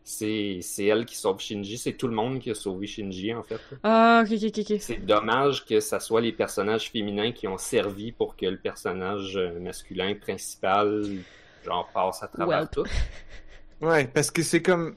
C'est 0.05 0.58
c'est 0.62 0.86
elle 0.86 1.07
qui 1.07 1.16
sauve 1.16 1.39
Shinji, 1.41 1.78
c'est 1.78 1.92
tout 1.92 2.08
le 2.08 2.15
monde 2.15 2.41
qui 2.41 2.50
a 2.50 2.55
sauvé 2.57 2.89
Shinji 2.89 3.32
en 3.34 3.44
fait. 3.44 3.60
Ah, 3.84 4.24
ok, 4.26 4.32
ok, 4.32 4.58
ok, 4.58 4.70
ok. 4.73 4.76
C'est 4.81 4.97
dommage 5.07 5.65
que 5.65 5.78
ça 5.78 6.00
soit 6.00 6.20
les 6.20 6.32
personnages 6.32 6.91
féminins 6.91 7.31
qui 7.32 7.47
ont 7.47 7.57
servi 7.58 8.10
pour 8.10 8.36
que 8.36 8.47
le 8.47 8.58
personnage 8.58 9.36
euh, 9.36 9.60
masculin 9.60 10.15
principal 10.16 11.24
genre 11.65 11.89
passe 11.94 12.23
à 12.23 12.28
travers 12.28 12.68
tout. 12.68 12.84
Ouais, 13.81 14.07
parce 14.07 14.31
que 14.31 14.42
c'est 14.42 14.62
comme. 14.62 14.94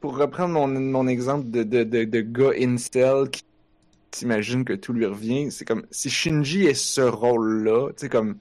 Pour 0.00 0.16
reprendre 0.18 0.54
mon, 0.54 0.68
mon 0.68 1.06
exemple 1.08 1.50
de, 1.50 1.62
de, 1.64 1.82
de, 1.84 2.04
de 2.04 2.20
gars 2.20 2.52
incel 2.58 3.30
qui 3.30 3.42
s'imagine 4.12 4.64
que 4.64 4.72
tout 4.72 4.92
lui 4.92 5.06
revient, 5.06 5.50
c'est 5.50 5.64
comme. 5.64 5.86
Si 5.90 6.10
Shinji 6.10 6.66
est 6.66 6.74
ce 6.74 7.00
rôle-là, 7.00 7.90
tu 7.90 7.94
sais, 8.02 8.08
comme. 8.08 8.38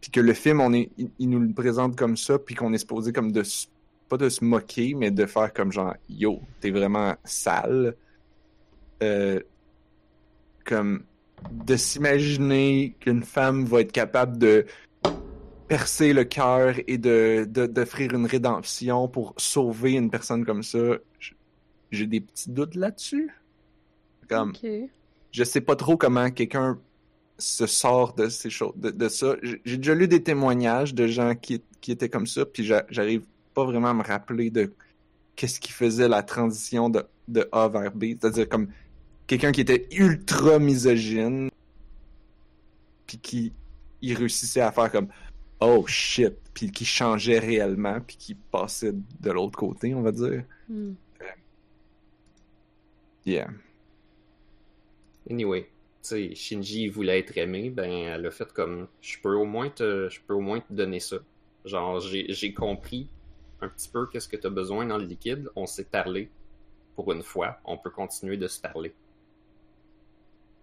Puis 0.00 0.10
que 0.10 0.20
le 0.20 0.32
film, 0.32 0.60
on 0.60 0.72
est, 0.72 0.90
il, 1.18 1.28
nous 1.28 1.40
le 1.40 1.52
présente 1.52 1.96
comme 1.96 2.16
ça, 2.16 2.38
puis 2.38 2.54
qu'on 2.54 2.72
est 2.72 2.78
supposé 2.78 3.12
comme 3.12 3.32
de. 3.32 3.42
Pas 4.08 4.16
de 4.16 4.28
se 4.28 4.44
moquer, 4.44 4.94
mais 4.94 5.10
de 5.10 5.24
faire 5.24 5.52
comme 5.52 5.70
genre, 5.70 5.94
yo, 6.08 6.40
t'es 6.60 6.70
vraiment 6.70 7.14
sale. 7.24 7.94
Euh, 9.02 9.40
comme. 10.64 11.04
De 11.50 11.76
s'imaginer 11.76 12.96
qu'une 13.00 13.22
femme 13.22 13.64
va 13.64 13.80
être 13.80 13.92
capable 13.92 14.36
de 14.36 14.66
percer 15.70 16.12
le 16.12 16.24
cœur 16.24 16.74
et 16.88 16.98
de 16.98 17.44
d'offrir 17.46 18.12
une 18.12 18.26
rédemption 18.26 19.06
pour 19.06 19.34
sauver 19.36 19.92
une 19.92 20.10
personne 20.10 20.44
comme 20.44 20.64
ça, 20.64 20.98
j'ai 21.92 22.06
des 22.06 22.20
petits 22.20 22.50
doutes 22.50 22.74
là-dessus. 22.74 23.30
Comme, 24.30 24.52
je 25.32 25.44
sais 25.44 25.60
pas 25.60 25.76
trop 25.76 25.96
comment 25.96 26.30
quelqu'un 26.30 26.78
se 27.38 27.66
sort 27.66 28.14
de 28.14 28.28
ces 28.28 28.48
choses, 28.50 28.74
de, 28.76 28.90
de 28.90 29.08
ça. 29.08 29.34
J'ai 29.42 29.76
déjà 29.76 29.94
lu 29.94 30.06
des 30.08 30.22
témoignages 30.22 30.94
de 30.94 31.06
gens 31.06 31.34
qui, 31.34 31.62
qui 31.80 31.90
étaient 31.92 32.08
comme 32.08 32.26
ça, 32.26 32.44
puis 32.46 32.64
j'a- 32.64 32.86
j'arrive 32.90 33.22
pas 33.54 33.64
vraiment 33.64 33.88
à 33.88 33.94
me 33.94 34.02
rappeler 34.02 34.50
de 34.50 34.72
qu'est-ce 35.36 35.58
qui 35.58 35.72
faisait 35.72 36.06
la 36.08 36.22
transition 36.22 36.88
de, 36.90 37.02
de 37.28 37.48
A 37.50 37.68
vers 37.68 37.92
B. 37.92 38.04
C'est-à-dire 38.20 38.48
comme 38.48 38.68
quelqu'un 39.26 39.52
qui 39.52 39.62
était 39.62 39.88
ultra 39.92 40.58
misogyne, 40.58 41.48
puis 43.06 43.18
qui 43.18 43.52
il 44.02 44.14
réussissait 44.14 44.60
à 44.60 44.70
faire 44.72 44.90
comme 44.92 45.08
oh 45.60 45.84
shit, 45.86 46.34
puis 46.54 46.70
qui 46.70 46.84
changeait 46.84 47.38
réellement, 47.38 48.00
puis 48.06 48.16
qui 48.16 48.34
passait 48.34 48.92
de 48.92 49.30
l'autre 49.30 49.58
côté, 49.58 49.94
on 49.94 50.02
va 50.02 50.12
dire. 50.12 50.44
Hmm. 50.68 50.92
Yeah. 53.26 53.48
Anyway, 55.30 55.62
tu 55.62 55.68
sais, 56.02 56.34
Shinji 56.34 56.88
voulait 56.88 57.20
être 57.20 57.36
aimé, 57.38 57.70
ben 57.70 57.90
elle 57.90 58.26
a 58.26 58.30
fait 58.30 58.52
comme 58.52 58.88
je 59.00 59.16
peux 59.22 59.34
au 59.34 59.44
moins 59.44 59.70
te 59.70 60.08
je 60.08 60.20
peux 60.20 60.34
au 60.34 60.40
moins 60.40 60.60
te 60.60 60.72
donner 60.72 61.00
ça. 61.00 61.18
Genre 61.64 62.00
j'ai 62.00 62.32
j'ai 62.32 62.52
compris 62.52 63.08
un 63.60 63.68
petit 63.68 63.88
peu 63.88 64.06
qu'est-ce 64.06 64.28
que 64.28 64.36
tu 64.36 64.46
as 64.46 64.50
besoin 64.50 64.86
dans 64.86 64.98
le 64.98 65.04
liquide, 65.04 65.50
on 65.54 65.66
s'est 65.66 65.84
parlé 65.84 66.30
pour 66.96 67.12
une 67.12 67.22
fois, 67.22 67.60
on 67.64 67.78
peut 67.78 67.90
continuer 67.90 68.36
de 68.36 68.48
se 68.48 68.60
parler. 68.60 68.94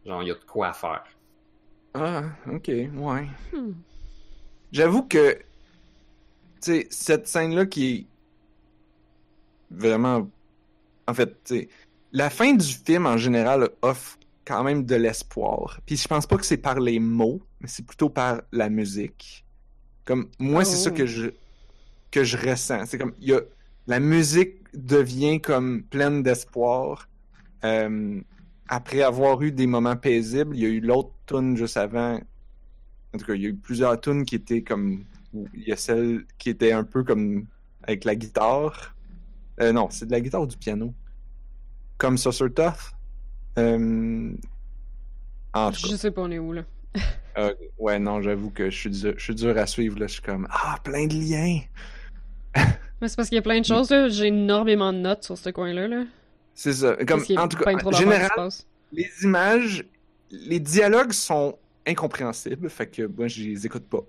Genre 0.06 0.24
il 0.24 0.28
y 0.28 0.32
a 0.32 0.36
de 0.36 0.44
quoi 0.46 0.70
à 0.70 0.74
faire. 0.74 1.06
Ah, 1.94 2.24
ok, 2.52 2.68
ouais. 2.68 3.28
Hmm. 3.54 3.74
J'avoue 4.72 5.04
que, 5.04 5.34
tu 5.34 5.42
sais, 6.60 6.88
cette 6.90 7.28
scène-là 7.28 7.66
qui 7.66 7.96
est 7.96 8.06
vraiment. 9.72 10.30
En 11.08 11.14
fait, 11.14 11.44
tu 11.44 11.56
sais, 11.56 11.70
la 12.12 12.30
fin 12.30 12.54
du 12.54 12.66
film 12.66 13.06
en 13.06 13.18
général 13.18 13.70
offre 13.82 14.17
quand 14.48 14.64
même 14.64 14.85
de 14.85 14.95
l'espoir. 14.95 15.82
Puis 15.85 15.98
je 15.98 16.08
pense 16.08 16.26
pas 16.26 16.38
que 16.38 16.45
c'est 16.45 16.58
par 16.58 16.80
les 16.80 17.00
mots, 17.00 17.42
mais 17.59 17.67
c'est 17.67 17.85
plutôt 17.85 18.09
par 18.09 18.42
la 18.53 18.69
musique. 18.69 19.45
Comme, 20.06 20.30
moi, 20.40 20.64
c'est 20.64 20.77
ça 20.77 20.90
Oh. 20.90 20.93
que 20.93 21.06
je, 21.06 21.27
que 22.11 22.24
je 22.24 22.38
ressens. 22.38 22.85
C'est 22.85 22.98
comme, 22.98 23.14
y 23.19 23.34
a. 23.34 23.42
La 23.88 24.00
musique 24.00 24.56
devient 24.74 25.40
comme 25.42 25.84
pleine 25.84 26.24
d'espoir. 26.24 27.09
Euh, 27.64 28.22
après 28.69 29.01
avoir 29.01 29.42
eu 29.42 29.51
des 29.51 29.67
moments 29.67 29.95
paisibles, 29.98 30.56
il 30.56 30.61
y 30.61 30.66
a 30.66 30.69
eu 30.69 30.80
l'autre 30.82 31.11
tune 31.26 31.56
juste 31.58 31.77
avant. 31.77 32.19
En 33.14 33.17
tout 33.17 33.26
cas, 33.26 33.34
il 33.34 33.42
y 33.42 33.45
a 33.45 33.50
eu 33.50 33.56
plusieurs 33.56 34.00
tunes 34.00 34.26
qui 34.26 34.35
étaient 34.35 34.61
comme. 34.61 35.03
Il 35.34 35.64
y 35.67 35.72
a 35.72 35.77
celle 35.77 36.26
qui 36.38 36.50
était 36.50 36.72
un 36.72 36.84
peu 36.84 37.03
comme 37.03 37.45
avec 37.84 38.03
la 38.06 38.16
guitare. 38.16 38.95
Euh, 39.61 39.72
non, 39.74 39.90
c'est 39.90 40.06
de 40.06 40.11
la 40.11 40.22
guitare 40.22 40.42
ou 40.42 40.48
du 40.48 40.58
piano. 40.58 40.93
Comme 41.98 42.17
Saucer 42.17 42.50
Tough. 42.53 42.97
Euh... 43.58 44.32
En 45.53 45.72
tout 45.72 45.88
Je 45.90 45.95
sais 45.95 46.11
pas 46.11 46.22
on 46.22 46.32
est 46.32 46.40
où, 46.40 46.53
là? 46.53 46.64
euh, 47.38 47.53
ouais, 47.77 48.00
non, 48.00 48.22
j'avoue 48.22 48.50
que 48.50 48.69
je 48.69 48.77
suis, 48.77 48.90
dur, 48.90 49.14
je 49.18 49.24
suis 49.24 49.36
dur 49.36 49.58
à 49.58 49.66
suivre. 49.66 50.00
Là. 50.00 50.08
Je 50.08 50.14
suis 50.14 50.22
comme, 50.22 50.48
ah, 50.52 50.77
plein 50.84 51.08
de 51.08 51.14
liens. 51.14 51.61
Mais 53.02 53.08
c'est 53.08 53.16
parce 53.16 53.30
qu'il 53.30 53.36
y 53.36 53.40
a 53.40 53.44
plein 53.44 53.60
de 53.60 53.66
choses, 53.66 53.90
là. 53.90 54.10
J'ai 54.10 54.27
énormément 54.27 54.92
de 54.92 55.00
notes 55.00 55.24
sur 55.24 55.38
ce 55.38 55.50
coin-là, 55.50 55.88
là. 55.88 56.03
C'est 56.53 56.74
ça. 56.74 56.95
Comme, 57.06 57.24
en 57.38 57.48
tout 57.48 57.58
cas, 57.58 57.72
en 57.72 57.92
général, 57.92 58.50
les 58.92 59.10
images, 59.24 59.86
les 60.32 60.60
dialogues 60.60 61.11
sont 61.11 61.58
incompréhensibles, 61.86 62.69
fait 62.69 62.88
que 62.88 63.03
moi 63.03 63.27
je 63.27 63.44
les 63.44 63.66
écoute 63.66 63.88
pas. 63.88 64.03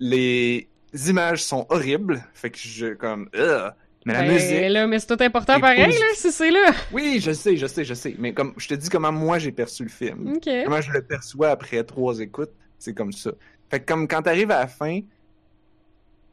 Les 0.00 0.68
images 1.08 1.44
sont 1.44 1.66
horribles, 1.68 2.24
fait 2.32 2.50
que 2.50 2.58
je 2.58 2.94
comme 2.94 3.28
Ugh! 3.34 3.72
Mais 4.08 4.14
la 4.14 4.22
Ben, 4.22 4.32
musique. 4.32 4.68
là, 4.70 4.86
mais 4.86 4.98
c'est 4.98 5.16
tout 5.16 5.22
important 5.22 5.60
pareil, 5.60 5.86
là, 5.92 6.06
si 6.14 6.32
c'est 6.32 6.50
là. 6.50 6.72
Oui, 6.92 7.20
je 7.20 7.30
sais, 7.32 7.56
je 7.56 7.66
sais, 7.66 7.84
je 7.84 7.94
sais, 7.94 8.14
mais 8.18 8.32
comme 8.32 8.54
je 8.56 8.68
te 8.68 8.74
dis 8.74 8.88
comment 8.88 9.12
moi 9.12 9.38
j'ai 9.38 9.52
perçu 9.52 9.84
le 9.84 9.88
film, 9.88 10.38
comment 10.64 10.80
je 10.80 10.90
le 10.92 11.02
perçois 11.02 11.50
après 11.50 11.82
trois 11.84 12.18
écoutes, 12.20 12.50
c'est 12.78 12.94
comme 12.94 13.12
ça. 13.12 13.30
Fait 13.70 13.80
que 13.80 13.86
comme 13.86 14.08
quand 14.08 14.22
t'arrives 14.22 14.50
à 14.50 14.60
la 14.60 14.66
fin, 14.66 15.00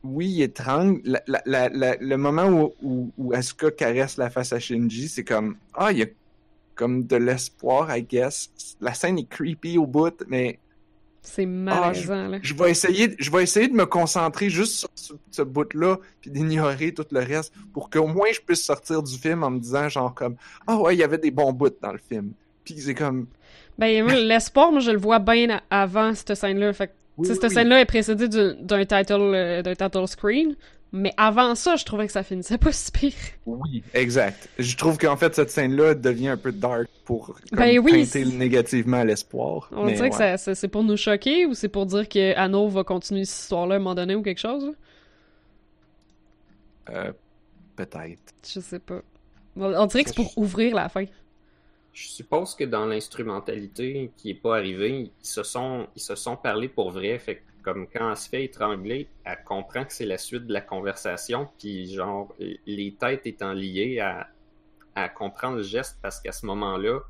oui, 0.03 0.27
il 0.29 0.41
étrangle. 0.43 1.01
La, 1.05 1.21
la, 1.45 1.69
la- 1.69 1.95
le 1.99 2.17
moment 2.17 2.45
où, 2.47 2.73
où, 2.81 3.11
où 3.17 3.33
Asuka 3.33 3.71
caresse 3.71 4.17
la 4.17 4.29
face 4.29 4.53
à 4.53 4.59
Shinji, 4.59 5.07
c'est 5.09 5.23
comme 5.23 5.57
ah, 5.73 5.91
il 5.91 5.97
y 5.99 6.03
a 6.03 6.07
comme 6.75 7.05
de 7.07 7.15
l'espoir, 7.15 7.95
I 7.95 8.03
guess. 8.03 8.49
La 8.81 8.93
scène 8.93 9.17
est 9.17 9.27
creepy 9.29 9.77
au 9.77 9.87
bout, 9.87 10.23
mais 10.27 10.59
C'est 11.25 11.45
malaisant, 11.45 12.27
là. 12.27 12.37
je 12.41 12.53
vais 12.53 12.71
essayer, 12.71 13.15
je 13.19 13.31
vais 13.31 13.43
essayer 13.43 13.67
de 13.67 13.73
me 13.73 13.85
concentrer 13.85 14.49
juste 14.49 14.75
sur 14.75 14.89
ce, 14.95 15.13
ce 15.31 15.41
bout-là, 15.41 15.97
puis 16.21 16.31
d'ignorer 16.31 16.93
tout 16.93 17.05
le 17.11 17.19
reste, 17.19 17.53
pour 17.73 17.89
qu'au 17.89 18.07
moins 18.07 18.27
je 18.33 18.39
puisse 18.39 18.63
sortir 18.63 19.03
du 19.03 19.17
film 19.17 19.43
en 19.43 19.51
me 19.51 19.59
disant 19.59 19.89
genre 19.89 20.13
comme 20.13 20.35
ah 20.67 20.77
ouais, 20.77 20.95
il 20.95 20.99
y 20.99 21.03
avait 21.03 21.17
des 21.17 21.31
bons 21.31 21.51
bouts 21.51 21.69
dans 21.81 21.91
le 21.91 21.99
film. 21.99 22.31
Puis 22.65 22.75
c'est 22.79 22.95
comme 22.95 23.27
Ben, 23.77 24.05
l'espoir, 24.27 24.71
moi, 24.71 24.81
je 24.81 24.91
le 24.91 24.97
vois 24.97 25.19
bien 25.19 25.61
avant 25.69 26.13
cette 26.13 26.35
scène-là. 26.35 26.73
Fait 26.73 26.87
que, 26.87 26.93
oui, 27.17 27.27
oui, 27.29 27.33
cette 27.33 27.43
oui. 27.43 27.55
scène-là 27.55 27.79
est 27.79 27.85
précédée 27.85 28.27
d'un 28.27 28.85
title, 28.85 29.13
euh, 29.13 29.61
d'un 29.61 29.75
title 29.75 30.07
screen. 30.07 30.55
Mais 30.95 31.13
avant 31.17 31.55
ça, 31.55 31.75
je 31.75 31.83
trouvais 31.83 32.07
que 32.07 32.13
ça 32.13 32.23
finissait 32.23 32.57
pas 32.57 32.71
si 32.71 32.89
pire. 32.89 33.13
Oui, 33.45 33.83
exact. 33.93 34.49
Je 34.57 34.77
trouve 34.77 34.97
qu'en 34.97 35.17
fait 35.17 35.35
cette 35.35 35.51
scène-là 35.51 35.93
devient 35.93 36.29
un 36.29 36.37
peu 36.37 36.53
dark 36.53 36.87
pour 37.03 37.27
comme, 37.27 37.35
Ben 37.51 37.79
oui, 37.79 38.09
négativement 38.37 39.03
l'espoir. 39.03 39.67
On 39.73 39.87
dirait 39.87 40.09
que 40.09 40.15
ouais. 40.15 40.37
c'est 40.37 40.67
pour 40.69 40.83
nous 40.83 40.95
choquer 40.95 41.45
ou 41.45 41.53
c'est 41.53 41.67
pour 41.67 41.85
dire 41.85 42.07
que 42.07 42.35
Anno 42.37 42.69
va 42.69 42.83
continuer 42.83 43.25
cette 43.25 43.41
histoire-là 43.41 43.75
à 43.75 43.77
un 43.77 43.79
moment 43.81 43.95
donné 43.95 44.15
ou 44.15 44.21
quelque 44.21 44.39
chose? 44.39 44.71
Euh, 46.89 47.11
peut-être. 47.75 48.33
Je 48.47 48.59
sais 48.61 48.79
pas. 48.79 49.01
On 49.57 49.73
on 49.73 49.85
dirait 49.87 50.03
que 50.03 50.09
c'est 50.09 50.15
pour 50.15 50.37
ouvrir 50.37 50.75
la 50.75 50.87
fin. 50.87 51.05
Je 51.91 52.07
suppose 52.07 52.55
que 52.55 52.63
dans 52.63 52.85
l'instrumentalité 52.85 54.11
qui 54.17 54.31
est 54.31 54.41
pas 54.41 54.57
arrivée, 54.57 55.11
ils 55.21 55.27
se 55.27 55.43
sont 55.43 55.87
ils 55.95 56.01
se 56.01 56.15
sont 56.15 56.37
parlé 56.37 56.69
pour 56.69 56.91
vrai. 56.91 57.17
Fait 57.19 57.35
que 57.35 57.41
comme 57.65 57.87
quand 57.89 58.11
elle 58.11 58.17
se 58.17 58.29
fait 58.29 58.45
étrangler, 58.45 59.09
elle 59.25 59.43
comprend 59.43 59.85
que 59.85 59.93
c'est 59.93 60.05
la 60.05 60.19
suite 60.19 60.47
de 60.47 60.53
la 60.53 60.61
conversation, 60.61 61.49
puis 61.59 61.93
genre 61.93 62.35
les 62.67 62.95
têtes 62.99 63.27
étant 63.27 63.53
liées 63.53 63.99
à, 63.99 64.29
à 64.95 65.09
comprendre 65.09 65.57
le 65.57 65.63
geste 65.63 65.99
parce 66.01 66.21
qu'à 66.21 66.33
ce 66.33 66.45
moment-là, 66.47 67.01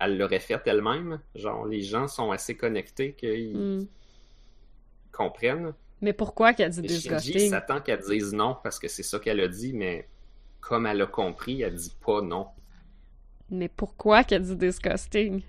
elle 0.00 0.16
l'aurait 0.18 0.40
fait 0.40 0.62
elle-même. 0.66 1.20
Genre 1.34 1.66
les 1.66 1.82
gens 1.82 2.08
sont 2.08 2.30
assez 2.30 2.56
connectés 2.56 3.14
qu'ils 3.14 3.56
Hmm. 3.58 3.86
comprennent. 5.12 5.74
Mais 6.00 6.14
pourquoi 6.14 6.54
qu'elle 6.54 6.70
dit 6.70 6.82
Et 6.82 6.88
Shinji 6.88 7.38
disgusting? 7.38 7.50
s'attend 7.50 7.82
qu'elle 7.82 8.00
dise 8.00 8.32
non 8.32 8.56
parce 8.62 8.78
que 8.78 8.88
c'est 8.88 9.02
ça 9.02 9.18
qu'elle 9.18 9.40
a 9.40 9.48
dit, 9.48 9.74
mais 9.74 10.08
comme 10.60 10.86
elle 10.86 11.02
a 11.02 11.06
compris, 11.06 11.62
elle 11.62 11.74
dit 11.74 11.94
pas 12.00 12.22
non. 12.22 12.48
Mais 13.50 13.68
pourquoi 13.68 14.22
qu'elle 14.22 14.42
dit 14.42 14.54
disgusting? 14.56 15.42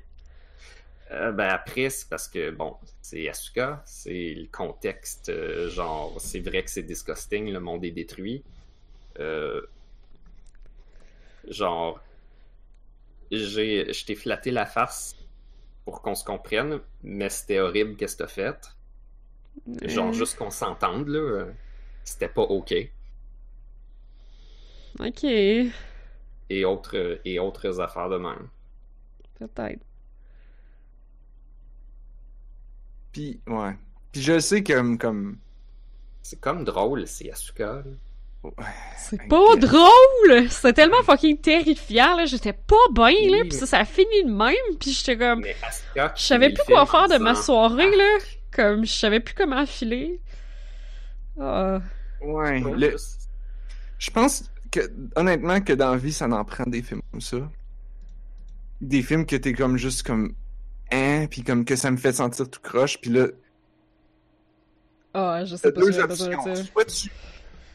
Euh, 1.12 1.32
ben 1.32 1.48
après, 1.50 1.90
c'est 1.90 2.10
parce 2.10 2.28
que, 2.28 2.52
bon, 2.52 2.76
c'est 3.02 3.30
Asuka, 3.30 3.82
c'est 3.86 4.34
le 4.36 4.48
contexte, 4.52 5.30
euh, 5.30 5.70
genre, 5.70 6.20
c'est 6.20 6.42
vrai 6.42 6.64
que 6.64 6.70
c'est 6.70 6.84
disgusting, 6.84 7.50
le 7.52 7.60
monde 7.62 7.86
est 7.86 7.92
détruit. 7.92 8.44
Euh, 9.20 9.62
genre, 11.50 12.00
j'ai, 13.32 13.94
je 13.94 14.06
t'ai 14.06 14.16
flatté 14.16 14.52
la 14.52 14.66
face 14.66 15.16
pour 15.86 16.02
qu'on 16.02 16.16
se 16.16 16.26
comprenne, 16.26 16.82
mais 17.04 17.30
c'était 17.30 17.60
horrible 17.60 17.96
qu'est-ce 17.98 18.18
que 18.18 18.24
t'as 18.24 18.30
fait. 18.30 18.58
Genre, 19.82 20.14
Euh, 20.14 20.14
juste 20.14 20.36
qu'on 20.38 20.52
s'entende, 20.52 21.08
là, 21.08 21.46
c'était 22.04 22.30
pas 22.30 22.44
OK. 22.44 22.74
Ok, 25.00 25.24
Et 26.50 26.66
autres, 26.66 27.22
et 27.24 27.40
autres 27.40 27.80
affaires 27.80 28.10
de 28.10 28.18
même. 28.18 28.50
peut-être. 29.36 29.86
Puis, 33.18 33.40
ouais. 33.48 33.76
Puis 34.12 34.22
je 34.22 34.38
sais 34.38 34.62
que, 34.62 34.96
comme... 34.98 35.38
C'est 36.22 36.40
comme 36.40 36.64
drôle, 36.64 37.08
c'est 37.08 37.32
Asuka. 37.32 37.82
là. 37.84 38.52
C'est 38.96 39.16
I 39.16 39.28
pas 39.28 39.56
drôle! 39.56 40.50
C'était 40.52 40.74
tellement 40.74 41.02
fucking 41.02 41.40
terrifiant, 41.40 42.16
là. 42.16 42.26
J'étais 42.26 42.54
pas 42.54 42.76
bien, 42.92 43.10
là. 43.32 43.40
Oui, 43.42 43.50
Pis 43.50 43.56
ça, 43.56 43.66
ça 43.66 43.80
a 43.80 43.86
fini 43.86 44.24
de 44.24 44.30
même. 44.32 44.78
Pis 44.80 44.94
j'étais 44.94 45.18
comme... 45.18 45.40
Mais 45.42 45.56
Asuka 45.68 46.14
Je 46.16 46.22
savais 46.22 46.54
plus 46.54 46.64
quoi 46.66 46.86
faire 46.86 47.08
de 47.08 47.18
ma 47.18 47.34
soirée, 47.34 47.90
là. 47.90 48.18
Comme, 48.52 48.86
je 48.86 48.94
savais 48.94 49.20
plus 49.20 49.34
comment 49.34 49.66
filer. 49.66 50.22
Ah. 51.40 51.82
Ouais. 52.22 52.60
Le- 52.60 52.98
Je 53.98 54.12
pense 54.12 54.52
que, 54.70 54.92
honnêtement, 55.16 55.60
que 55.60 55.74
dans 55.74 55.90
la 55.94 55.98
vie, 55.98 56.14
ça 56.14 56.28
en 56.28 56.46
prend 56.46 56.66
des 56.68 56.84
films 56.84 57.02
comme 57.10 57.22
ça. 57.22 57.38
Des 58.80 59.02
films 59.02 59.26
que 59.26 59.38
t'es 59.38 59.54
comme 59.54 59.78
juste 59.78 60.06
comme... 60.06 60.36
Hein? 60.92 61.28
Puis 61.30 61.44
comme 61.44 61.66
que 61.66 61.76
ça 61.76 61.92
me 61.92 61.98
fait 61.98 62.14
sentir 62.14 62.50
tout 62.50 62.60
croche. 62.62 63.00
Puis 63.02 63.12
là, 63.12 63.28
Ah, 65.14 65.44
je 65.46 65.52
t'as 65.56 65.58
sais 65.58 65.72
pas 65.72 65.82
deux 65.82 66.00
options. 66.00 66.44
ça. 66.44 66.56
Soit 66.64 66.86
tu, 66.86 67.12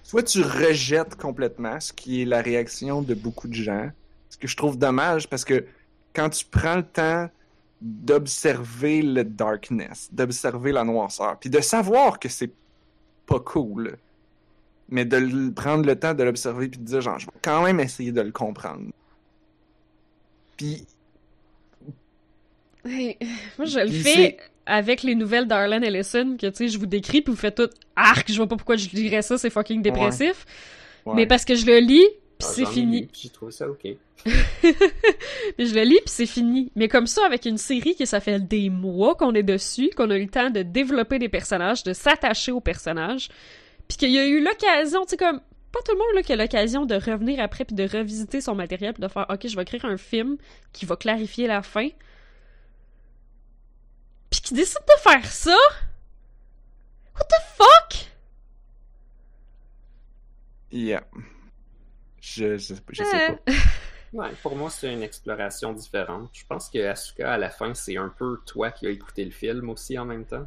soit 0.02 0.22
tu 0.22 0.42
rejettes 0.42 1.16
complètement, 1.16 1.78
ce 1.80 1.92
qui 1.92 2.22
est 2.22 2.24
la 2.24 2.40
réaction 2.40 3.02
de 3.02 3.14
beaucoup 3.14 3.48
de 3.48 3.54
gens. 3.54 3.90
Ce 4.30 4.36
que 4.38 4.46
je 4.46 4.56
trouve 4.56 4.78
dommage, 4.78 5.28
parce 5.28 5.44
que 5.44 5.66
quand 6.14 6.30
tu 6.30 6.44
prends 6.46 6.76
le 6.76 6.82
temps 6.84 7.28
d'observer 7.80 9.02
le 9.02 9.24
darkness, 9.24 10.08
d'observer 10.12 10.72
la 10.72 10.84
noirceur, 10.84 11.38
puis 11.38 11.50
de 11.50 11.60
savoir 11.60 12.18
que 12.18 12.28
c'est 12.28 12.52
pas 13.26 13.40
cool, 13.40 13.96
mais 14.88 15.04
de 15.04 15.50
prendre 15.50 15.84
le 15.84 15.98
temps 15.98 16.14
de 16.14 16.22
l'observer 16.22 16.68
puis 16.68 16.78
de 16.78 16.84
dire 16.84 17.00
genre 17.00 17.18
je 17.18 17.26
vais 17.26 17.32
quand 17.42 17.62
même 17.62 17.80
essayer 17.80 18.12
de 18.12 18.20
le 18.20 18.30
comprendre. 18.30 18.90
Puis 20.56 20.86
Hey, 22.84 23.16
moi, 23.58 23.66
je 23.66 23.78
le 23.78 23.90
fais 23.90 24.36
avec 24.66 25.02
les 25.02 25.14
nouvelles 25.14 25.46
d'Arlen 25.46 25.82
Ellison, 25.82 26.36
que, 26.36 26.46
tu 26.46 26.56
sais, 26.56 26.68
je 26.68 26.78
vous 26.78 26.86
décris, 26.86 27.20
puis 27.22 27.32
vous 27.32 27.40
faites 27.40 27.56
tout 27.56 27.68
«Arc! 27.96 28.30
Je 28.30 28.36
vois 28.36 28.46
pas 28.48 28.56
pourquoi 28.56 28.76
je 28.76 28.88
lirais 28.90 29.22
ça, 29.22 29.38
c'est 29.38 29.50
fucking 29.50 29.82
dépressif. 29.82 30.44
ouais. 31.06 31.14
Mais 31.14 31.26
parce 31.26 31.44
que 31.44 31.54
je 31.54 31.66
le 31.66 31.78
lis, 31.78 32.06
puis 32.38 32.48
Ah, 32.48 32.52
c'est 32.54 32.66
fini. 32.66 33.08
J'ai 33.12 33.28
trouvé 33.28 33.52
ça 33.52 33.68
OK. 33.68 33.84
Mais 35.58 35.66
je 35.66 35.74
le 35.74 35.82
lis, 35.82 35.98
puis 36.04 36.06
c'est 36.06 36.26
fini. 36.26 36.70
Mais 36.76 36.88
comme 36.88 37.06
ça, 37.08 37.26
avec 37.26 37.44
une 37.44 37.58
série 37.58 37.96
que 37.96 38.04
ça 38.04 38.20
fait 38.20 38.38
des 38.40 38.70
mois 38.70 39.14
qu'on 39.16 39.34
est 39.34 39.42
dessus, 39.42 39.90
qu'on 39.96 40.10
a 40.10 40.16
eu 40.16 40.22
le 40.22 40.30
temps 40.30 40.50
de 40.50 40.62
développer 40.62 41.18
des 41.18 41.28
personnages, 41.28 41.82
de 41.82 41.92
s'attacher 41.92 42.52
aux 42.52 42.60
personnages, 42.60 43.28
puis 43.88 43.96
qu'il 43.98 44.10
y 44.10 44.18
a 44.18 44.26
eu 44.26 44.42
l'occasion, 44.42 45.02
tu 45.02 45.10
sais, 45.10 45.16
comme... 45.16 45.40
Pas 45.72 45.80
tout 45.86 45.92
le 45.92 45.98
monde 45.98 46.14
là, 46.16 46.22
qui 46.22 46.32
a 46.34 46.36
l'occasion 46.36 46.84
de 46.84 46.94
revenir 46.94 47.40
après 47.40 47.64
puis 47.64 47.74
de 47.74 47.84
revisiter 47.84 48.42
son 48.42 48.54
matériel 48.54 48.92
puis 48.92 49.02
de 49.02 49.08
faire 49.08 49.24
OK, 49.30 49.48
je 49.48 49.56
vais 49.56 49.62
écrire 49.62 49.86
un 49.86 49.96
film 49.96 50.36
qui 50.74 50.84
va 50.84 50.96
clarifier 50.96 51.46
la 51.46 51.62
fin. 51.62 51.88
Puis 54.32 54.40
qui 54.40 54.54
décide 54.54 54.80
de 54.88 55.00
faire 55.10 55.24
ça? 55.26 55.56
What 57.14 57.24
the 57.28 57.42
fuck? 57.56 58.06
Yeah. 60.72 61.04
Je, 62.20 62.56
je, 62.56 62.74
je 62.90 63.04
sais 63.04 63.30
Euh, 63.30 63.36
pas. 63.46 63.52
Ouais, 64.14 64.28
pour 64.42 64.54
moi, 64.56 64.68
c'est 64.68 64.92
une 64.92 65.02
exploration 65.02 65.72
différente. 65.72 66.28
Je 66.34 66.44
pense 66.46 66.68
que 66.68 66.78
Asuka, 66.86 67.32
à 67.32 67.38
la 67.38 67.48
fin, 67.48 67.72
c'est 67.72 67.96
un 67.96 68.10
peu 68.10 68.40
toi 68.44 68.70
qui 68.70 68.86
as 68.86 68.90
écouté 68.90 69.24
le 69.24 69.30
film 69.30 69.70
aussi 69.70 69.98
en 69.98 70.04
même 70.04 70.26
temps. 70.26 70.46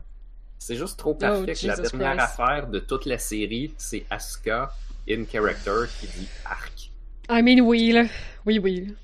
C'est 0.60 0.76
juste 0.76 1.00
trop 1.00 1.16
parfait 1.16 1.54
que 1.54 1.66
la 1.68 1.74
Oh, 1.80 1.82
dernière 1.82 2.16
Christ. 2.18 2.40
affaire 2.40 2.68
de 2.68 2.78
toute 2.80 3.06
la 3.08 3.18
série, 3.18 3.74
c'est 3.80 4.06
Asuka, 4.12 4.72
in 5.10 5.26
character, 5.26 5.86
qui 6.00 6.06
dit 6.08 6.30
arc. 6.46 6.92
I 7.28 7.42
mean, 7.42 7.60
oui, 7.62 7.92
là. 7.92 8.04
Oui, 8.46 8.60
oui. 8.60 8.96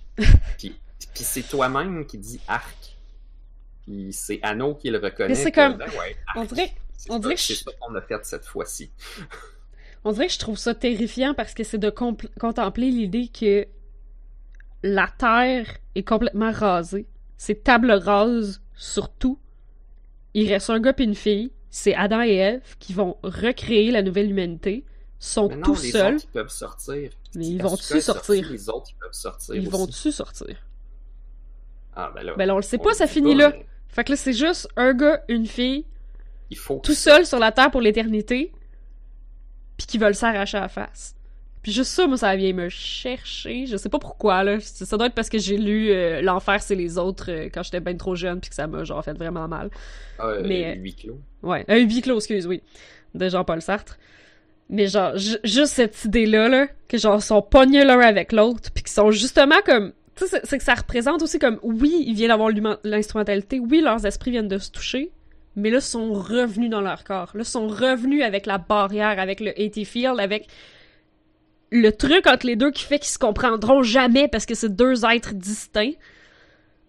Puis, 0.60 0.76
puis 1.12 1.24
c'est 1.24 1.42
toi-même 1.42 2.06
qui 2.06 2.20
dit 2.20 2.40
arc. 2.48 2.91
Puis 3.84 4.14
c'est 4.14 4.40
Anno 4.44 4.76
qui 4.76 4.90
le 4.90 5.00
reconnaît. 5.00 5.36
C'est 5.36 5.52
comme- 5.52 5.78
ouais, 5.80 6.16
On 6.36 6.44
dirait, 6.44 6.72
C'est 6.98 7.12
on 7.12 7.20
dirait 7.20 7.36
que 7.36 7.42
c'est 7.42 7.56
je- 7.56 7.64
ça 7.64 7.72
qu'on 7.80 7.96
a 7.96 8.02
fait 8.02 8.24
cette 8.26 8.46
fois-ci. 8.46 8.92
on 10.04 10.12
dirait 10.12 10.28
que 10.28 10.34
je 10.34 10.40
trouve 10.40 10.58
ça 10.58 10.74
terrifiant 10.76 11.34
parce 11.34 11.54
que 11.54 11.64
c'est 11.64 11.78
de 11.80 11.90
contempler 11.90 12.92
l'idée 12.92 13.28
que 13.28 13.68
la 14.84 15.08
Terre 15.18 15.78
est 15.96 16.04
complètement 16.04 16.52
rasée. 16.52 17.08
C'est 17.38 17.64
table 17.64 17.92
rase 17.92 18.62
sur 18.76 19.10
tout. 19.12 19.40
Il 20.34 20.52
reste 20.52 20.70
un 20.70 20.80
gars 20.80 20.94
et 20.98 21.04
une 21.04 21.16
fille. 21.16 21.52
C'est 21.70 21.96
Adam 21.96 22.22
et 22.22 22.36
Ève 22.36 22.76
qui 22.80 22.94
vont 22.94 23.18
recréer 23.24 23.92
la 23.92 24.02
nouvelle 24.02 24.30
humanité. 24.30 24.86
Sont 25.20 25.50
non, 25.50 25.62
tout 25.62 25.76
les 25.82 25.92
seuls. 25.92 26.16
autres, 26.16 26.26
ils 26.30 26.32
peuvent 26.34 26.50
sortir. 26.50 27.12
Mais 27.36 27.46
ils 27.48 27.62
vont-tu 27.62 28.02
sortir? 28.02 28.50
Les 28.52 28.70
autres, 28.70 28.88
ils 28.92 28.98
peuvent 29.00 29.14
sortir 29.14 29.56
Ils 29.56 29.70
vont-tu 29.70 30.12
sortir? 30.12 30.56
Ah, 31.96 32.12
ben 32.16 32.24
là. 32.24 32.34
Ben 32.38 32.46
là, 32.46 32.54
on 32.56 32.58
le 32.58 32.64
sait 32.64 32.78
pas, 32.80 32.94
ça 32.94 33.06
finit 33.08 33.36
pas, 33.36 33.42
là. 33.44 33.50
mais 33.56 33.66
Fait 33.92 34.04
que 34.04 34.12
là, 34.12 34.16
c'est 34.16 34.34
juste 34.34 34.68
un 34.78 34.94
gars, 34.94 35.22
une 35.28 35.46
fille, 35.46 35.86
Il 36.50 36.58
faut 36.58 36.78
que 36.78 36.88
tout 36.88 36.94
seul 36.94 37.26
sur 37.26 37.40
la 37.40 37.52
Terre 37.52 37.72
pour 37.72 37.82
l'éternité, 37.82 38.52
puis 39.78 39.88
qui 39.88 39.98
veulent 39.98 40.16
s'arracher 40.16 40.58
à 40.58 40.62
la 40.62 40.68
face. 40.70 41.16
Puis 41.62 41.72
juste 41.72 41.92
ça, 41.92 42.08
moi, 42.08 42.18
ça 42.18 42.36
vient 42.36 42.54
me 42.54 42.70
chercher. 42.70 43.68
Je 43.68 43.78
sais 43.78 43.90
pas 43.90 44.00
pourquoi, 44.00 44.44
là. 44.44 44.60
Ça 44.62 44.98
doit 44.98 45.06
être 45.08 45.14
parce 45.14 45.30
que 45.30 45.38
j'ai 45.38 45.58
lu 45.58 45.92
euh, 45.92 46.20
L'Enfer, 46.22 46.62
c'est 46.64 46.74
les 46.74 46.98
autres 46.98 47.30
euh, 47.32 47.50
quand 47.54 47.62
j'étais 47.62 47.80
ben 47.80 47.96
trop 47.98 48.16
jeune, 48.16 48.40
puis 48.40 48.50
que 48.50 48.56
ça 48.56 48.66
m'a, 48.66 48.84
genre, 48.84 49.04
fait 49.04 49.14
vraiment 49.14 49.48
mal. 49.48 49.70
Ah, 50.18 50.26
euh, 50.28 50.42
Mais- 50.44 50.76
huis 50.78 50.96
clos. 50.96 51.20
Ouais, 51.44 51.64
un 51.68 51.78
huis 51.78 52.02
clos, 52.02 52.16
excuse, 52.18 52.48
oui. 52.48 52.64
De 53.14 53.30
Jean-Paul 53.30 53.62
Sartre. 53.62 54.00
Mais 54.70 54.88
genre, 54.88 55.16
ju- 55.18 55.38
juste 55.44 55.74
cette 55.74 56.04
idée-là, 56.06 56.48
là, 56.48 56.68
que 56.88 56.98
genre, 56.98 57.18
ils 57.20 57.22
sont 57.22 57.42
pognés 57.44 57.84
l'un 57.84 58.00
avec 58.00 58.32
l'autre, 58.32 58.72
puis 58.74 58.84
qu'ils 58.84 58.94
sont 58.94 59.12
justement 59.12 59.60
comme... 59.66 59.94
Tu 60.22 60.28
sais, 60.28 60.42
c'est- 60.44 60.58
que 60.60 60.64
ça 60.64 60.76
représente 60.76 61.22
aussi 61.24 61.40
comme, 61.40 61.58
oui, 61.64 62.04
il 62.06 62.14
vient 62.14 62.28
d'avoir 62.28 62.50
l'instrumentalité, 62.84 63.60
oui, 63.60 63.82
leurs 63.82 64.06
esprits 64.06 64.30
viennent 64.32 64.48
de 64.48 64.60
se 64.60 64.70
toucher, 64.70 65.12
mais 65.56 65.70
là, 65.72 65.78
ils 65.78 65.82
sont 65.82 66.14
revenus 66.14 66.70
dans 66.70 66.82
leur 66.82 67.04
corps. 67.04 67.32
Là, 67.34 67.42
ils 67.42 67.46
sont 67.46 67.68
revenus 67.68 68.24
avec 68.24 68.46
la 68.46 68.58
barrière, 68.60 69.20
avec 69.20 69.40
le 69.40 69.52
80 69.52 69.84
Field, 69.86 70.20
avec 70.20 70.48
le 71.72 71.90
truc 71.92 72.28
entre 72.28 72.46
les 72.46 72.56
deux 72.56 72.70
qui 72.70 72.84
fait 72.84 73.00
qu'ils 73.00 73.10
se 73.10 73.18
comprendront 73.18 73.82
jamais 73.82 74.28
parce 74.28 74.46
que 74.46 74.54
c'est 74.54 74.76
deux 74.76 75.06
êtres 75.06 75.34
distincts. 75.34 75.94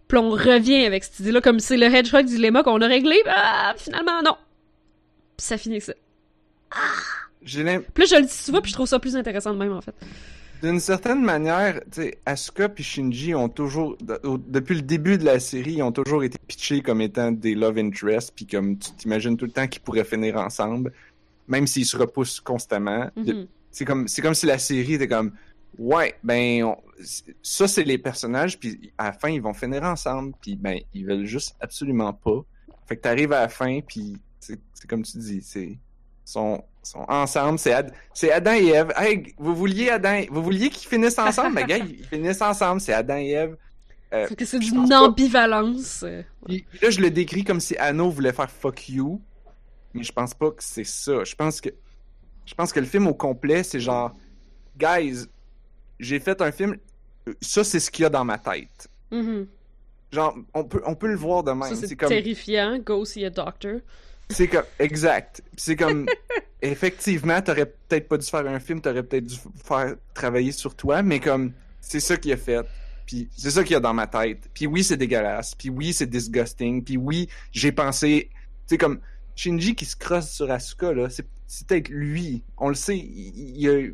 Puis 0.09 0.19
on 0.19 0.31
revient 0.31 0.85
avec 0.85 1.05
cette 1.05 1.21
idée-là, 1.21 1.41
comme 1.41 1.59
c'est 1.61 1.77
le 1.79 1.87
Hedgehog 1.87 2.27
dilemma 2.27 2.63
qu'on 2.63 2.81
a 2.83 2.87
réglé, 2.87 3.17
bah, 3.25 3.73
finalement, 3.79 4.21
non. 4.23 4.37
Puis 5.39 5.47
ça 5.47 5.57
finit 5.57 5.77
avec 5.77 5.85
ça. 5.85 5.95
L'im- 7.63 7.83
Puis 7.95 8.05
là, 8.05 8.09
je 8.11 8.17
le 8.17 8.27
dis 8.27 8.35
souvent, 8.35 8.61
puis 8.61 8.71
je 8.71 8.75
trouve 8.77 8.87
ça 8.89 8.99
plus 8.99 9.17
intéressant 9.17 9.53
de 9.55 9.59
même, 9.59 9.73
en 9.73 9.81
fait. 9.81 9.95
D'une 10.63 10.79
certaine 10.79 11.23
manière, 11.23 11.81
Asuka 12.25 12.71
et 12.77 12.83
Shinji 12.83 13.35
ont 13.35 13.49
toujours, 13.49 13.97
depuis 13.99 14.77
le 14.77 14.83
début 14.83 15.19
de 15.19 15.25
la 15.25 15.41
série, 15.41 15.75
ils 15.75 15.83
ont 15.83 15.91
toujours 15.91 16.23
été 16.23 16.39
pitchés 16.47 16.83
comme 16.83 17.01
étant 17.01 17.33
des 17.33 17.55
love 17.57 17.79
interests, 17.79 18.33
puis 18.35 18.47
comme 18.47 18.79
tu 18.79 18.93
t'imagines 18.93 19.37
tout 19.37 19.47
le 19.47 19.51
temps 19.51 19.67
qu'ils 19.67 19.83
pourraient 19.83 20.05
finir 20.05 20.37
ensemble, 20.37 20.93
même 21.49 21.67
s'ils 21.67 21.85
se 21.87 21.97
repoussent 21.97 22.41
constamment. 22.41 23.11
Mhm. 23.17 23.49
C'est 23.73 23.85
comme, 23.85 24.07
c'est 24.07 24.23
comme 24.23 24.35
si 24.35 24.47
la 24.47 24.59
série 24.59 24.95
était 24.95 25.09
comme, 25.09 25.33
ouais, 25.79 26.15
ben, 26.23 26.63
on- 26.65 26.77
ça 27.43 27.67
c'est 27.67 27.83
les 27.85 27.99
personnages, 27.99 28.59
puis 28.61 28.93
à 28.99 29.07
la 29.07 29.13
fin 29.15 29.31
ils 29.31 29.43
vont 29.43 29.55
finir 29.55 29.83
ensemble, 29.83 30.33
puis 30.41 30.55
ben, 30.55 30.79
ils 30.95 31.05
veulent 31.05 31.25
juste 31.27 31.57
absolument 31.61 32.13
pas. 32.13 32.45
Fait 32.87 32.97
que 32.97 33.01
t'arrives 33.03 33.33
à 33.33 33.41
la 33.41 33.49
fin, 33.49 33.81
puis 33.81 34.17
c'est 34.39 34.61
comme 34.89 35.03
tu 35.03 35.19
dis, 35.19 35.43
c'est 35.43 35.77
sont 36.25 36.63
sont 36.85 37.05
ensemble, 37.09 37.59
c'est 37.61 37.73
Ad- 37.73 37.93
Adam 38.33 38.53
et 38.55 38.67
Ève. 38.69 38.93
Hey, 38.97 39.35
vous 39.39 39.55
vouliez 39.55 39.89
Adam, 39.91 40.21
vous 40.31 40.43
vouliez 40.43 40.69
qu'ils 40.69 40.89
finissent 40.89 41.19
ensemble, 41.19 41.55
mais 41.55 41.65
gars, 41.65 41.77
ils 41.79 42.05
finissent 42.07 42.43
ensemble, 42.43 42.81
c'est 42.81 42.93
Adam 42.93 43.17
et 43.19 43.31
Ève. 43.31 43.57
euh, 44.13 44.27
que 44.27 44.45
c'est 44.45 44.59
pas- 44.59 45.01
ambivalence. 45.07 46.05
Puis 46.47 46.65
là, 46.83 46.91
je 46.91 47.01
le 47.01 47.11
décris 47.11 47.45
comme 47.45 47.61
si 47.61 47.77
Anno 47.77 48.11
voulait 48.11 48.33
faire 48.33 48.51
fuck 48.51 48.89
you, 48.89 49.21
mais 49.95 50.03
je 50.03 50.11
pense 50.13 50.35
pas 50.35 50.51
que 50.51 50.63
c'est 50.63 50.83
ça. 50.85 51.23
Je 51.25 51.35
pense 51.37 51.61
que 51.61 51.71
je 52.45 52.55
pense 52.55 52.73
que 52.73 52.81
le 52.81 52.87
film 52.87 53.07
au 53.07 53.15
complet, 53.15 53.63
c'est 53.63 53.79
genre 53.81 54.13
guys, 54.77 55.27
j'ai 56.01 56.19
fait 56.19 56.41
un 56.43 56.51
film, 56.51 56.77
ça 57.41 57.63
c'est 57.63 57.79
ce 57.79 57.91
qu'il 57.93 58.03
y 58.03 58.07
a 58.07 58.11
dans 58.11 58.25
ma 58.25 58.39
tête. 58.39 58.89
Mhm. 59.13 59.47
Genre 60.11 60.37
on 60.53 60.65
peut 60.65 60.83
on 60.85 60.95
peut 60.97 61.07
le 61.07 61.17
voir 61.17 61.45
de 61.45 61.53
même, 61.53 61.69
Ça, 61.69 61.77
c'est 61.77 61.87
c'est 61.87 61.97
comme 61.97 62.09
terrifiant. 62.09 62.79
Go 62.81 63.05
see 63.05 63.25
a 63.25 63.31
doctor. 63.31 63.77
C'est 64.33 64.49
comme 64.49 64.65
exact. 64.79 65.43
C'est 65.57 65.77
comme 65.77 66.07
effectivement, 66.61 67.41
t'aurais 67.43 67.67
peut-être 67.67 68.09
pas 68.09 68.19
dû 68.19 68.27
faire 68.27 68.47
un 68.47 68.61
film, 68.61 68.81
t'aurais 68.81 69.03
peut-être 69.03 69.27
dû 69.27 69.37
faire 69.65 69.97
travailler 70.15 70.53
sur 70.53 70.75
toi, 70.75 71.03
mais 71.03 71.21
comme 71.21 71.53
c'est 71.81 72.01
ça 72.01 72.17
qu'il 72.17 72.33
a 72.33 72.37
fait. 72.37 72.67
Puis 73.07 73.29
c'est 73.37 73.51
ça 73.51 73.63
qu'il 73.63 73.73
y 73.73 73.77
a 73.77 73.81
dans 73.81 73.95
ma 73.95 74.07
tête. 74.07 74.49
Puis 74.55 74.67
oui, 74.67 74.85
c'est 74.85 74.97
dégueulasse. 74.97 75.55
Puis 75.55 75.71
oui, 75.71 75.93
c'est 75.93 76.07
disgusting. 76.07 76.85
Puis 76.85 76.97
oui, 76.97 77.29
j'ai 77.51 77.73
pensé, 77.73 78.31
tu 78.33 78.39
sais 78.67 78.79
comme 78.79 79.01
Shinji 79.35 79.75
qui 79.75 79.85
se 79.85 79.97
crosse 79.97 80.31
sur 80.31 80.51
Asuka 80.51 80.93
là, 80.93 81.09
c'est 81.11 81.27
peut-être 81.67 81.89
lui. 81.89 82.43
On 82.59 82.69
le 82.69 82.75
sait, 82.75 82.97
il, 82.97 83.57
il 83.57 83.69
a 83.69 83.91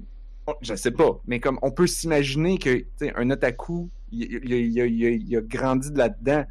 je 0.61 0.75
sais 0.75 0.91
pas, 0.91 1.21
mais 1.27 1.41
comme 1.41 1.59
on 1.63 1.71
peut 1.71 1.87
s'imaginer 1.87 2.59
que 2.59 2.85
un 3.17 3.31
otaku, 3.31 3.91
il, 4.11 4.45
il, 4.45 5.37
a 5.37 5.41
grandi 5.41 5.91
de 5.91 5.99
là-dedans. 5.99 6.45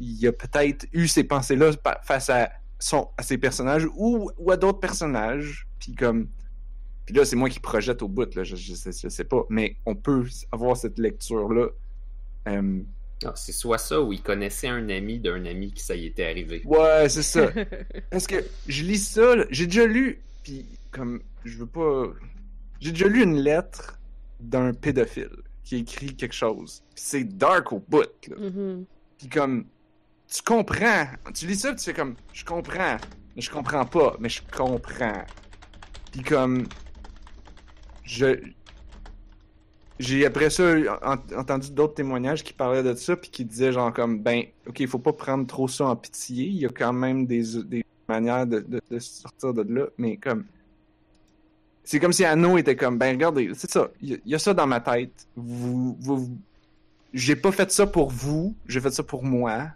Il 0.00 0.26
a 0.26 0.32
peut-être 0.32 0.86
eu 0.92 1.08
ces 1.08 1.24
pensées-là 1.24 1.72
face 2.02 2.30
à 2.30 2.52
son, 2.78 3.08
à 3.16 3.22
ces 3.22 3.38
personnages 3.38 3.86
ou, 3.96 4.30
ou 4.38 4.50
à 4.50 4.56
d'autres 4.56 4.80
personnages. 4.80 5.66
Puis 5.78 5.94
comme. 5.94 6.28
Puis 7.06 7.14
là, 7.14 7.24
c'est 7.24 7.36
moi 7.36 7.48
qui 7.48 7.58
projette 7.58 8.02
au 8.02 8.08
bout, 8.08 8.34
là, 8.34 8.44
je, 8.44 8.54
je, 8.54 8.74
sais, 8.74 8.90
je 8.92 9.08
sais 9.08 9.24
pas. 9.24 9.44
Mais 9.48 9.76
on 9.86 9.94
peut 9.94 10.26
avoir 10.52 10.76
cette 10.76 10.98
lecture-là. 10.98 11.68
Euh, 12.48 12.82
c'est 13.34 13.52
soit 13.52 13.78
ça 13.78 14.00
ou 14.00 14.12
il 14.12 14.22
connaissait 14.22 14.68
un 14.68 14.88
ami 14.88 15.18
d'un 15.18 15.44
ami 15.44 15.72
qui 15.72 15.82
ça 15.82 15.94
y 15.94 16.06
était 16.06 16.24
arrivé. 16.24 16.62
Ouais, 16.64 17.08
c'est 17.08 17.22
ça. 17.22 17.50
Parce 18.10 18.26
que 18.26 18.36
je 18.66 18.84
lis 18.84 19.04
ça, 19.04 19.34
j'ai 19.50 19.66
déjà 19.66 19.86
lu, 19.86 20.22
puis 20.42 20.66
comme, 20.90 21.22
je 21.44 21.58
veux 21.58 21.66
pas... 21.66 22.12
J'ai 22.80 22.92
déjà 22.92 23.08
lu 23.08 23.22
une 23.22 23.38
lettre 23.38 23.98
d'un 24.40 24.72
pédophile 24.72 25.42
qui 25.64 25.78
écrit 25.78 26.14
quelque 26.14 26.34
chose. 26.34 26.82
Puis 26.94 27.04
c'est 27.04 27.24
dark 27.24 27.72
au 27.72 27.80
bout, 27.80 28.08
là. 28.28 28.36
Mhm. 28.38 28.84
Puis 29.18 29.28
comme, 29.28 29.66
tu 30.30 30.42
comprends. 30.42 31.06
Tu 31.34 31.46
lis 31.46 31.56
ça, 31.60 31.74
tu 31.74 31.84
fais 31.84 31.94
comme, 31.94 32.14
je 32.32 32.44
comprends, 32.44 32.96
mais 33.36 33.42
je 33.42 33.50
comprends 33.50 33.86
pas, 33.86 34.16
mais 34.20 34.28
je 34.28 34.42
comprends. 34.56 35.24
Puis 36.12 36.22
comme, 36.22 36.66
je, 38.04 38.38
j'ai 39.98 40.24
après 40.26 40.50
ça 40.50 40.74
en- 41.02 41.38
entendu 41.38 41.70
d'autres 41.72 41.94
témoignages 41.94 42.44
qui 42.44 42.52
parlaient 42.52 42.82
de 42.82 42.94
ça, 42.94 43.16
puis 43.16 43.30
qui 43.30 43.44
disaient 43.44 43.72
genre 43.72 43.92
comme, 43.92 44.20
ben, 44.20 44.44
ok, 44.66 44.80
il 44.80 44.88
faut 44.88 44.98
pas 44.98 45.12
prendre 45.12 45.46
trop 45.46 45.66
ça 45.68 45.86
en 45.86 45.96
pitié. 45.96 46.46
Il 46.46 46.56
y 46.58 46.66
a 46.66 46.70
quand 46.70 46.92
même 46.92 47.26
des, 47.26 47.62
des 47.64 47.84
manières 48.08 48.46
de, 48.46 48.60
de, 48.60 48.98
sortir 48.98 49.52
de 49.54 49.62
là, 49.62 49.86
mais 49.98 50.16
comme, 50.16 50.44
c'est 51.84 52.00
comme 52.00 52.12
si 52.12 52.24
Anno 52.24 52.58
était 52.58 52.76
comme, 52.76 52.98
ben 52.98 53.12
regardez, 53.14 53.50
c'est 53.54 53.70
ça, 53.70 53.88
il 54.00 54.10
y, 54.10 54.14
a- 54.14 54.18
il 54.24 54.30
y 54.32 54.34
a 54.34 54.38
ça 54.38 54.54
dans 54.54 54.66
ma 54.66 54.80
tête. 54.80 55.26
Vous, 55.36 55.96
vous, 56.00 56.30
j'ai 57.14 57.36
pas 57.36 57.52
fait 57.52 57.70
ça 57.72 57.86
pour 57.86 58.10
vous, 58.10 58.56
j'ai 58.66 58.80
fait 58.80 58.90
ça 58.90 59.02
pour 59.02 59.24
moi. 59.24 59.68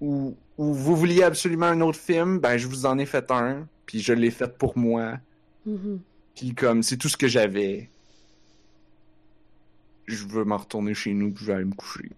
Ou, 0.00 0.36
ou 0.58 0.74
vous 0.74 0.96
vouliez 0.96 1.22
absolument 1.22 1.66
un 1.66 1.80
autre 1.80 1.98
film, 1.98 2.38
ben 2.38 2.56
je 2.56 2.66
vous 2.66 2.86
en 2.86 2.98
ai 2.98 3.06
fait 3.06 3.30
un, 3.30 3.66
puis 3.86 4.00
je 4.00 4.12
l'ai 4.12 4.30
fait 4.30 4.56
pour 4.58 4.76
moi. 4.76 5.18
Mhm. 5.64 6.00
Puis 6.34 6.54
comme 6.54 6.82
c'est 6.82 6.96
tout 6.96 7.08
ce 7.08 7.16
que 7.16 7.28
j'avais. 7.28 7.90
Je 10.06 10.24
veux 10.26 10.44
m'en 10.44 10.58
retourner 10.58 10.94
chez 10.94 11.14
nous, 11.14 11.32
puis 11.32 11.44
je 11.44 11.50
vais 11.50 11.56
aller 11.56 11.64
me 11.64 11.74
coucher. 11.74 12.10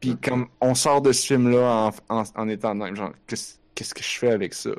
Puis 0.00 0.16
comme 0.16 0.48
on 0.60 0.74
sort 0.74 1.02
de 1.02 1.12
ce 1.12 1.26
film-là 1.26 1.92
en, 2.08 2.20
en, 2.20 2.24
en 2.34 2.48
étant 2.48 2.74
dans 2.74 2.94
genre 2.94 3.12
qu'est-ce 3.26 3.94
que 3.94 4.02
je 4.02 4.18
fais 4.18 4.30
avec 4.30 4.54
ça? 4.54 4.70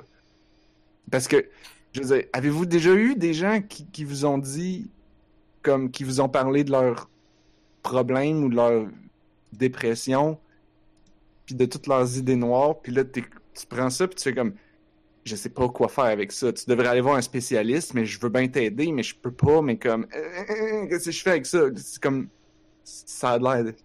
Parce 1.12 1.28
que 1.28 1.46
je 1.94 2.02
veux 2.02 2.18
dire, 2.18 2.28
avez-vous 2.34 2.66
déjà 2.66 2.94
eu 2.94 3.16
des 3.16 3.34
gens 3.34 3.62
qui, 3.62 3.86
qui 3.88 4.04
vous 4.04 4.26
ont 4.26 4.38
dit 4.38 4.90
comme 5.62 5.90
qui 5.90 6.04
vous 6.04 6.22
ont 6.22 6.30
parlé 6.30 6.64
de 6.64 6.72
leurs 6.72 7.10
problèmes 7.82 8.44
ou 8.44 8.50
de 8.50 8.56
leur 8.56 8.88
dépression 9.58 10.40
puis 11.46 11.56
de 11.56 11.66
toutes 11.66 11.88
leurs 11.88 12.18
idées 12.18 12.36
noires, 12.36 12.82
puis 12.82 12.92
là 12.92 13.04
tu 13.04 13.66
prends 13.68 13.90
ça 13.90 14.08
puis 14.08 14.16
tu 14.16 14.24
fais 14.24 14.34
comme 14.34 14.54
je 15.26 15.36
sais 15.36 15.50
pas 15.50 15.68
quoi 15.70 15.90
faire 15.90 16.06
avec 16.06 16.32
ça. 16.32 16.54
Tu 16.54 16.66
devrais 16.68 16.88
aller 16.88 17.02
voir 17.02 17.16
un 17.16 17.22
spécialiste, 17.22 17.96
mais 17.96 18.06
je 18.06 18.20
veux 18.20 18.30
bien 18.30 18.48
t'aider, 18.48 18.92
mais 18.92 19.02
je 19.02 19.16
peux 19.16 19.32
pas, 19.32 19.62
mais 19.62 19.78
comme 19.78 20.06
euh, 20.16 20.88
qu'est-ce 20.88 21.06
que 21.06 21.12
je 21.12 21.24
fais 21.24 21.32
avec 21.32 21.48
ça? 21.48 21.62
C'est 21.76 22.02
comme 22.02 22.30
ça 22.84 23.32
a 23.32 23.40
l'air 23.40 23.64
de... 23.64 23.76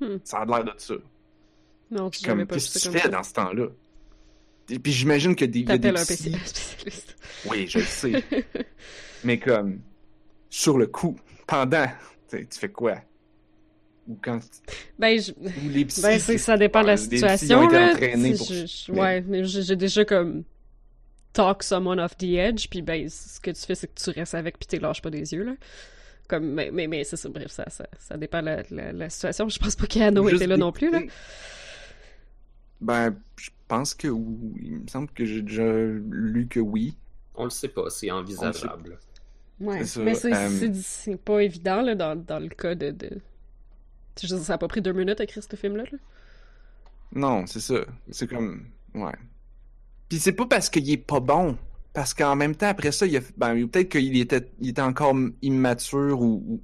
Hmm. 0.00 0.18
ça 0.22 0.38
a 0.38 0.44
l'air 0.44 0.64
de 0.64 0.72
ça. 0.76 0.94
Non, 1.90 2.10
je 2.12 2.24
Comme 2.24 2.46
pas 2.46 2.54
qu'est-ce 2.54 2.74
que 2.74 2.92
tu 2.92 2.98
fais 2.98 3.08
dans 3.08 3.24
ce 3.24 3.32
temps-là? 3.32 3.66
Et 4.68 4.78
puis 4.78 4.92
j'imagine 4.92 5.34
que 5.34 5.44
des, 5.44 5.64
T'appelles 5.64 5.96
un 5.96 5.96
spécialiste. 6.04 7.16
Oui, 7.48 7.66
je 7.68 7.78
le 7.78 7.84
sais. 7.84 8.24
mais 9.24 9.38
comme 9.38 9.80
sur 10.48 10.78
le 10.78 10.86
coup, 10.86 11.16
pendant, 11.46 11.86
tu 12.28 12.46
tu 12.46 12.58
fais 12.58 12.70
quoi? 12.70 13.00
Ou 14.08 14.16
quand 14.22 14.38
Ben, 14.98 15.20
je... 15.20 15.32
ou 15.32 15.68
les 15.68 15.84
psys 15.86 16.02
ben 16.02 16.18
c'est- 16.18 16.38
ça 16.38 16.56
dépend 16.56 16.82
de 16.82 16.86
la 16.88 16.96
situation, 16.96 17.68
là. 17.68 17.94
pour- 17.96 18.46
je- 18.46 18.92
Ouais, 18.92 19.20
mais 19.22 19.44
j'ai 19.44 19.76
déjà 19.76 20.04
comme 20.04 20.44
talk 21.32 21.62
someone 21.62 22.00
off 22.00 22.16
the 22.16 22.24
edge, 22.24 22.68
puis 22.68 22.82
ben, 22.82 23.08
ce 23.08 23.40
que 23.40 23.50
tu 23.50 23.60
fais, 23.62 23.74
c'est 23.74 23.88
que 23.88 24.00
tu 24.00 24.10
restes 24.10 24.34
avec, 24.34 24.58
puis 24.58 24.66
tu 24.68 24.78
lâches 24.78 25.02
pas 25.02 25.10
des 25.10 25.32
yeux, 25.34 25.44
là. 25.44 25.54
Comme, 26.28 26.44
mais, 26.54 26.70
mais, 26.72 26.86
mais 26.88 27.04
c'est 27.04 27.16
ça, 27.16 27.28
bref, 27.28 27.50
ça, 27.50 27.64
ça, 27.68 27.86
ça 28.00 28.16
dépend 28.16 28.40
de 28.40 28.46
la, 28.46 28.62
la, 28.70 28.92
la 28.92 29.10
situation. 29.10 29.48
Je 29.48 29.58
pense 29.58 29.76
pas 29.76 29.86
qu'Anno 29.86 30.24
Juste 30.28 30.36
était 30.42 30.46
là 30.48 30.56
non 30.56 30.72
plus, 30.72 30.90
là. 30.90 31.00
Ben, 32.80 33.14
je 33.36 33.50
pense 33.68 33.94
que 33.94 34.08
oui. 34.08 34.60
Il 34.62 34.78
me 34.80 34.88
semble 34.88 35.08
que 35.10 35.24
j'ai 35.24 35.42
déjà 35.42 35.72
lu 35.74 36.46
que 36.48 36.60
oui. 36.60 36.96
On 37.34 37.44
le 37.44 37.50
sait 37.50 37.68
pas, 37.68 37.88
c'est 37.90 38.10
envisageable. 38.10 38.98
Ouais, 39.60 39.78
C'est 39.80 39.86
ça, 39.86 40.00
mais 40.00 40.14
c'est 40.14 41.12
euh, 41.12 41.16
pas 41.16 41.40
évident, 41.40 41.80
là, 41.82 41.94
dans, 41.94 42.16
dans 42.16 42.38
le 42.38 42.48
cas 42.48 42.74
de... 42.74 42.90
de... 42.90 43.10
Je 44.20 44.26
veux 44.26 44.36
dire, 44.36 44.46
ça 44.46 44.54
a 44.54 44.58
pas 44.58 44.68
pris 44.68 44.80
deux 44.80 44.92
minutes 44.92 45.20
à 45.20 45.24
écrire 45.24 45.42
ce 45.42 45.56
film-là, 45.56 45.84
là. 45.90 45.98
Non, 47.12 47.46
c'est 47.46 47.60
ça. 47.60 47.80
C'est 48.10 48.26
comme. 48.26 48.66
Ouais. 48.94 49.14
Puis 50.08 50.18
c'est 50.18 50.32
pas 50.32 50.46
parce 50.46 50.68
qu'il 50.70 50.90
est 50.90 50.96
pas 50.96 51.20
bon. 51.20 51.56
Parce 51.92 52.14
qu'en 52.14 52.36
même 52.36 52.54
temps, 52.54 52.68
après 52.68 52.92
ça, 52.92 53.06
il 53.06 53.16
a... 53.16 53.20
ben, 53.36 53.66
peut-être 53.68 53.88
qu'il 53.88 54.16
était... 54.20 54.50
Il 54.60 54.68
était 54.70 54.82
encore 54.82 55.16
immature 55.42 56.20
ou... 56.20 56.60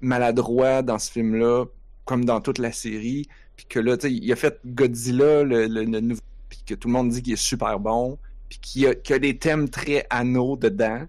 maladroit 0.00 0.82
dans 0.82 0.98
ce 0.98 1.10
film-là, 1.12 1.66
comme 2.04 2.24
dans 2.24 2.40
toute 2.40 2.58
la 2.58 2.72
série. 2.72 3.28
Puis 3.56 3.66
que 3.68 3.78
là, 3.78 3.96
tu 3.96 4.08
sais, 4.08 4.14
il 4.14 4.32
a 4.32 4.36
fait 4.36 4.58
Godzilla, 4.64 5.42
le, 5.42 5.66
le, 5.66 5.84
le 5.84 6.00
nouveau. 6.00 6.22
Puis 6.48 6.62
que 6.66 6.74
tout 6.74 6.88
le 6.88 6.92
monde 6.94 7.10
dit 7.10 7.22
qu'il 7.22 7.34
est 7.34 7.36
super 7.36 7.78
bon. 7.78 8.18
Puis 8.48 8.58
qu'il 8.60 8.82
y 8.82 8.86
a, 8.86 8.90
a 8.90 9.18
des 9.18 9.36
thèmes 9.36 9.68
très 9.68 10.06
anneaux 10.10 10.56
dedans. 10.56 11.06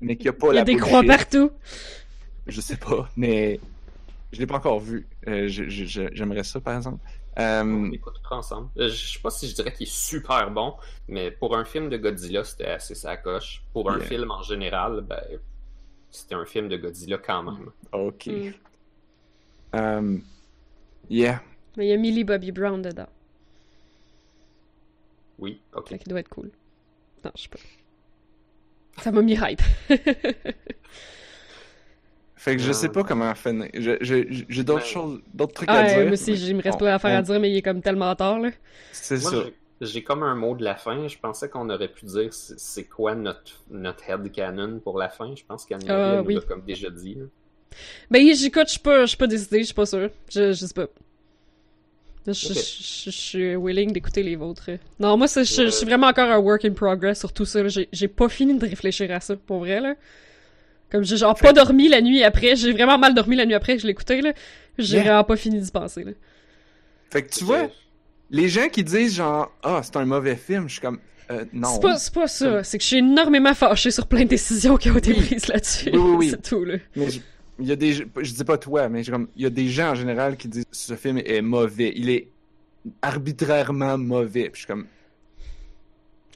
Mais 0.00 0.16
qu'il 0.16 0.26
n'y 0.26 0.30
a 0.30 0.32
pas 0.34 0.48
Il 0.48 0.52
y 0.52 0.56
la 0.56 0.60
a 0.60 0.64
des 0.64 0.76
croix 0.76 1.02
partout. 1.02 1.50
Je 2.46 2.60
sais 2.60 2.76
pas, 2.76 3.10
mais 3.16 3.58
je 4.32 4.38
l'ai 4.40 4.46
pas 4.46 4.56
encore 4.56 4.80
vu. 4.80 5.08
Euh, 5.28 5.46
J'aimerais 5.48 6.44
ça, 6.44 6.60
par 6.60 6.76
exemple. 6.76 7.04
Euh, 7.38 7.62
On 7.62 7.90
écoutera 7.92 8.36
ensemble. 8.38 8.70
Euh, 8.78 8.88
Je 8.88 9.12
sais 9.12 9.18
pas 9.20 9.30
si 9.30 9.48
je 9.48 9.54
dirais 9.54 9.72
qu'il 9.72 9.86
est 9.86 9.90
super 9.92 10.50
bon, 10.50 10.74
mais 11.08 11.30
pour 11.30 11.56
un 11.56 11.64
film 11.64 11.88
de 11.90 11.96
Godzilla, 11.98 12.44
c'était 12.44 12.66
assez 12.66 12.94
sa 12.94 13.16
coche. 13.16 13.62
Pour 13.72 13.90
un 13.90 13.98
Yeah. 13.98 14.06
film 14.06 14.30
en 14.30 14.42
général, 14.42 15.02
ben, 15.02 15.20
c'était 16.10 16.34
un 16.34 16.44
film 16.46 16.68
de 16.68 16.76
Godzilla 16.78 17.18
quand 17.18 17.42
même. 17.42 17.70
ok. 17.92 18.30
Mm. 19.74 20.18
Yeah. 21.10 21.42
Mais 21.76 21.86
il 21.86 21.90
y 21.90 21.92
a 21.92 21.96
Millie 21.98 22.24
Bobby 22.24 22.52
Brown 22.52 22.80
dedans. 22.80 23.08
Oui, 25.38 25.60
ok. 25.74 25.88
Qu'il 25.98 26.08
doit 26.08 26.20
être 26.20 26.30
cool. 26.30 26.50
Non, 27.24 27.30
je 27.36 27.42
sais 27.42 27.48
pas. 27.50 27.58
Ça 29.02 29.12
m'a 29.12 29.20
mis 29.20 29.34
hype. 29.38 29.60
Fait 32.38 32.54
que 32.56 32.62
je 32.62 32.70
Euh, 32.70 32.72
sais 32.74 32.90
pas 32.90 33.02
comment 33.02 33.34
finir. 33.34 33.68
J'ai 33.72 34.62
d'autres 34.62 34.80
ben, 34.80 34.84
choses, 34.86 35.20
d'autres 35.32 35.54
trucs 35.54 35.68
Ah, 35.70 35.78
à 35.80 35.84
dire. 35.88 36.02
moi 36.04 36.12
aussi, 36.12 36.32
mais 36.32 36.38
il 36.38 36.56
me 36.56 36.62
reste 36.62 36.78
plein 36.78 36.92
d'affaires 36.92 37.16
à 37.16 37.20
on- 37.20 37.22
dire, 37.22 37.40
mais 37.40 37.50
il 37.50 37.56
est 37.56 37.62
comme 37.62 37.80
tellement 37.80 38.14
tard, 38.14 38.38
là. 38.40 38.50
C'est 38.92 39.22
Moi, 39.22 39.30
ça. 39.30 39.36
j'ai- 39.80 39.86
j'ai 39.86 40.02
comme 40.02 40.22
un 40.22 40.34
mot 40.34 40.54
de 40.54 40.62
la 40.62 40.74
fin. 40.76 41.08
Je 41.08 41.16
pensais 41.18 41.48
qu'on 41.48 41.68
aurait 41.70 41.88
pu 41.88 42.04
dire 42.06 42.32
c'est 42.34 42.58
c'est 42.60 42.84
quoi 42.84 43.14
notre, 43.14 43.62
notre 43.70 44.08
headcanon 44.08 44.80
pour 44.80 44.98
la 44.98 45.08
fin. 45.08 45.34
Je 45.34 45.42
pense 45.48 45.64
qu'Annie 45.64 45.86
Ah, 45.88 46.16
nous 46.18 46.26
oui. 46.26 46.34
l'a 46.34 46.40
comme 46.42 46.62
déjà 46.62 46.90
dit. 46.90 47.14
là. 47.14 47.24
Ben, 48.10 48.22
j'écoute, 48.34 48.64
je 48.66 48.72
suis 48.72 48.80
pas, 48.80 49.00
je 49.02 49.06
suis 49.06 49.16
pas 49.16 49.26
décidée, 49.26 49.60
je 49.60 49.64
suis 49.64 49.74
pas 49.74 49.86
sûre. 49.86 50.10
Je, 50.30 50.52
je 50.52 50.66
sais 50.66 50.74
pas. 50.74 50.86
Je, 52.26 52.32
je- 52.32 52.46
Ok. 52.48 52.54
je- 52.54 53.04
je 53.06 53.10
suis 53.10 53.56
willing 53.56 53.92
d'écouter 53.92 54.22
les 54.22 54.34
vôtres. 54.36 54.70
Non, 54.98 55.16
moi, 55.16 55.28
c'est- 55.28 55.44
je, 55.44 55.62
Euh. 55.62 55.64
je 55.66 55.70
suis 55.70 55.86
vraiment 55.86 56.08
encore 56.08 56.28
un 56.30 56.38
work 56.38 56.64
in 56.64 56.72
progress 56.72 57.20
sur 57.20 57.32
tout 57.32 57.44
ça. 57.44 57.60
j'ai 57.68 58.08
pas 58.08 58.28
fini 58.28 58.58
de 58.58 58.66
réfléchir 58.66 59.10
à 59.12 59.20
ça, 59.20 59.36
pour 59.36 59.60
vrai, 59.60 59.80
là. 59.80 59.94
Comme 60.90 61.04
j'ai 61.04 61.16
genre 61.16 61.34
pas 61.34 61.52
dormi 61.52 61.88
la 61.88 62.00
nuit 62.00 62.22
après. 62.22 62.54
J'ai 62.56 62.72
vraiment 62.72 62.96
mal 62.98 63.14
dormi 63.14 63.36
la 63.36 63.44
nuit 63.46 63.54
après 63.54 63.76
que 63.76 63.82
je 63.82 63.86
l'écoutais, 63.86 64.20
là. 64.20 64.32
J'ai 64.78 64.96
Yeah. 64.96 65.04
vraiment 65.04 65.24
pas 65.24 65.36
fini 65.36 65.60
d'y 65.60 65.70
penser, 65.70 66.04
là. 66.04 66.12
Fait 67.10 67.22
que 67.22 67.30
tu 67.30 67.44
vois, 67.44 67.68
les 68.30 68.48
gens 68.48 68.68
qui 68.68 68.84
disent 68.84 69.14
genre, 69.16 69.52
ah, 69.62 69.80
c'est 69.82 69.96
un 69.96 70.04
mauvais 70.04 70.36
film, 70.36 70.68
je 70.68 70.72
suis 70.74 70.80
comme, 70.80 70.98
euh, 71.30 71.44
non. 71.52 71.68
C'est 71.74 71.80
pas, 71.82 71.98
c'est 71.98 72.14
pas 72.14 72.28
ça. 72.28 72.62
C'est 72.62 72.78
que 72.78 72.82
je 72.82 72.88
suis 72.88 72.98
énormément 72.98 73.54
fâchée 73.54 73.90
sur 73.90 74.06
plein 74.06 74.22
de 74.24 74.28
décisions 74.28 74.76
qui 74.76 74.90
ont 74.90 74.96
été 74.98 75.12
Oui. 75.12 75.20
prises 75.24 75.48
là-dessus. 75.48 75.90
Oui, 75.92 75.98
oui, 75.98 76.16
oui. 76.18 76.28
c'est 76.30 76.42
tout, 76.42 76.64
là. 76.64 76.76
Mais 76.94 77.10
je, 77.10 77.20
il 77.58 77.66
y 77.66 77.72
a 77.72 77.76
des, 77.76 77.92
je 77.94 78.04
dis 78.32 78.44
pas 78.44 78.58
toi, 78.58 78.88
mais 78.88 79.02
comme, 79.04 79.28
il 79.34 79.42
y 79.42 79.46
a 79.46 79.50
des 79.50 79.68
gens 79.68 79.90
en 79.90 79.94
général 79.94 80.36
qui 80.36 80.46
disent 80.48 80.66
ce 80.70 80.94
film 80.94 81.18
est 81.24 81.40
mauvais. 81.42 81.92
Il 81.96 82.10
est 82.10 82.28
arbitrairement 83.02 83.98
mauvais. 83.98 84.44
Puis 84.50 84.52
je 84.54 84.58
suis 84.58 84.66
comme, 84.66 84.86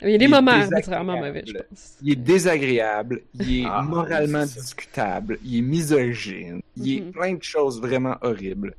Il 0.02 0.10
y 0.10 0.14
a 0.14 0.18
des 0.18 0.24
est 0.24 0.28
moments 0.28 0.52
désagréable. 0.52 0.74
arbitrairement 0.74 1.16
mauvais, 1.18 1.44
je 1.46 1.52
pense. 1.52 1.98
il 2.02 2.12
est 2.12 2.16
désagréable, 2.16 3.22
il 3.34 3.60
est 3.60 3.64
Ah, 3.66 3.82
moralement 3.82 4.44
discutable, 4.44 5.38
il 5.44 5.58
est 5.58 5.62
misogyne, 5.62 6.62
il 6.76 6.96
est 6.96 7.00
Mhm. 7.02 7.12
plein 7.12 7.34
de 7.34 7.42
choses 7.42 7.80
vraiment 7.80 8.16
horribles. 8.22 8.74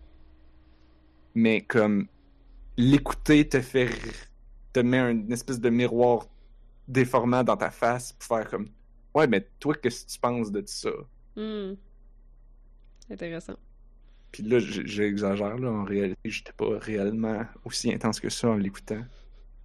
Mais 1.35 1.61
comme 1.61 2.07
l'écouter 2.77 3.47
te 3.47 3.61
fait 3.61 3.89
te 4.73 4.79
met 4.79 4.99
une 4.99 5.31
espèce 5.31 5.59
de 5.59 5.69
miroir 5.69 6.27
déformant 6.87 7.43
dans 7.43 7.57
ta 7.57 7.69
face 7.69 8.13
pour 8.13 8.23
faire 8.37 8.49
comme 8.49 8.69
ouais 9.13 9.27
mais 9.27 9.45
toi 9.59 9.75
qu'est-ce 9.75 10.05
que 10.05 10.11
tu 10.11 10.19
penses 10.19 10.51
de 10.51 10.63
ça? 10.65 10.89
Hmm. 11.35 11.73
Intéressant. 13.09 13.55
Puis 14.31 14.43
là 14.43 14.59
j'exagère 14.59 15.57
là 15.57 15.69
en 15.71 15.83
réalité 15.83 16.17
j'étais 16.29 16.53
pas 16.53 16.77
réellement 16.79 17.45
aussi 17.65 17.93
intense 17.93 18.19
que 18.19 18.29
ça 18.29 18.49
en 18.49 18.55
l'écoutant 18.55 19.03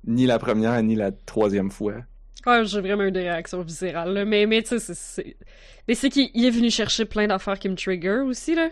ni 0.07 0.26
la 0.26 0.39
première 0.39 0.83
ni 0.83 0.94
la 0.94 1.12
troisième 1.12 1.70
fois. 1.70 1.94
Ouais, 2.47 2.65
j'ai 2.65 2.81
vraiment 2.81 3.02
eu 3.05 3.10
des 3.12 3.23
réactions 3.23 3.60
viscérales, 3.62 4.12
là. 4.12 4.25
Mais, 4.25 4.47
mais 4.47 4.62
tu 4.62 4.78
sais, 4.78 4.94
c'est-. 4.94 5.36
Mais 5.89 5.94
c'est 5.94 6.10
qu'il 6.10 6.31
il 6.35 6.44
est 6.44 6.51
venu 6.51 6.70
chercher 6.70 7.05
plein 7.05 7.26
d'affaires 7.26 7.59
qui 7.59 7.68
me 7.68 7.75
trigger 7.75 8.20
aussi, 8.25 8.55
là. 8.55 8.70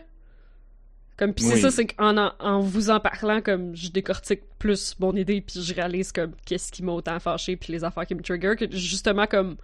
Comme, 1.17 1.33
pis 1.33 1.45
c'est 1.45 1.55
Oui. 1.55 1.61
ça, 1.61 1.71
c'est 1.71 1.87
qu'en 1.87 2.17
en, 2.17 2.33
en 2.41 2.61
vous 2.61 2.91
en 2.91 2.99
parlant, 3.01 3.41
comme, 3.41 3.75
je 3.77 3.89
décortique 3.91 4.43
plus 4.59 4.97
mon 4.99 5.15
idée, 5.15 5.41
puis 5.41 5.63
je 5.63 5.75
réalise, 5.75 6.11
comme, 6.13 6.33
qu'est-ce 6.45 6.73
qui 6.73 6.83
m'a 6.83 6.93
autant 6.93 7.19
fâché, 7.21 7.57
puis 7.57 7.73
les 7.73 7.85
affaires 7.85 8.07
qui 8.07 8.15
me 8.17 8.23
trigger, 8.23 8.55
que 8.57 8.71
justement, 8.71 9.27
comme, 9.27 9.57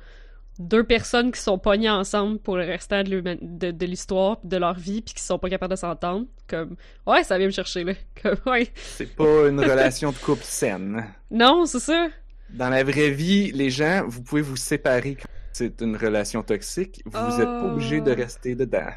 deux 0.61 0.85
personnes 0.85 1.33
qui 1.33 1.41
sont 1.41 1.59
pognées 1.59 1.91
ensemble 1.91 2.39
pour 2.39 2.57
le 2.57 2.65
restant 2.65 3.03
de, 3.03 3.09
l'human- 3.11 3.39
de, 3.41 3.71
de 3.73 3.87
l'histoire, 3.87 4.39
de 4.45 4.57
leur 4.57 4.75
vie, 4.75 5.01
puis 5.03 5.15
qui 5.15 5.23
sont 5.23 5.39
pas 5.39 5.49
capables 5.51 5.73
de 5.73 5.79
s'entendre. 5.79 6.27
Comme, 6.47 6.77
ouais, 7.07 7.25
ça 7.25 7.37
vient 7.39 7.47
me 7.49 7.53
chercher, 7.53 7.83
là. 7.83 7.95
Comme, 8.23 8.37
ouais. 8.47 8.69
C'est 8.77 9.17
pas 9.17 9.49
une 9.49 9.59
relation 9.61 10.13
de 10.13 10.17
couple 10.19 10.45
saine. 10.45 11.05
Non, 11.31 11.65
c'est 11.67 11.81
ça. 11.81 12.09
Dans 12.51 12.69
la 12.69 12.85
vraie 12.85 13.11
vie, 13.11 13.51
les 13.53 13.71
gens, 13.71 14.05
vous 14.07 14.23
pouvez 14.23 14.43
vous 14.43 14.57
séparer 14.57 15.17
quand 15.17 15.29
c'est 15.53 15.81
une 15.81 15.97
relation 15.97 16.43
toxique. 16.43 17.03
Vous 17.07 17.19
n'êtes 17.39 17.47
pas 17.47 17.63
Oh. 17.65 17.73
obligé 17.73 18.01
de 18.01 18.11
rester 18.13 18.55
dedans. 18.55 18.91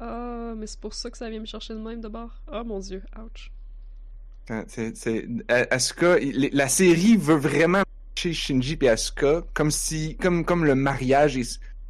Ah, 0.00 0.52
mais 0.56 0.66
c'est 0.66 0.80
pour 0.80 0.94
ça 0.94 1.10
que 1.10 1.18
ça 1.18 1.28
vient 1.28 1.40
me 1.40 1.46
chercher 1.46 1.74
de 1.74 1.78
même, 1.80 2.00
de 2.00 2.08
bord. 2.08 2.40
Oh 2.52 2.62
mon 2.64 2.78
dieu, 2.80 3.02
ouch. 3.22 3.50
Quand 4.48 4.64
c'est- 4.68 5.26
A- 5.48 5.74
Asuka, 5.74 6.18
il- 6.18 6.50
la 6.52 6.68
série 6.68 7.16
veut 7.16 7.36
vraiment 7.36 7.82
chez 8.20 8.32
Shinji 8.34 8.76
et 8.82 8.88
Asuka 8.88 9.42
comme 9.54 9.70
si, 9.70 10.16
comme, 10.16 10.44
comme 10.44 10.64
le 10.64 10.74
mariage, 10.74 11.36
et 11.38 11.42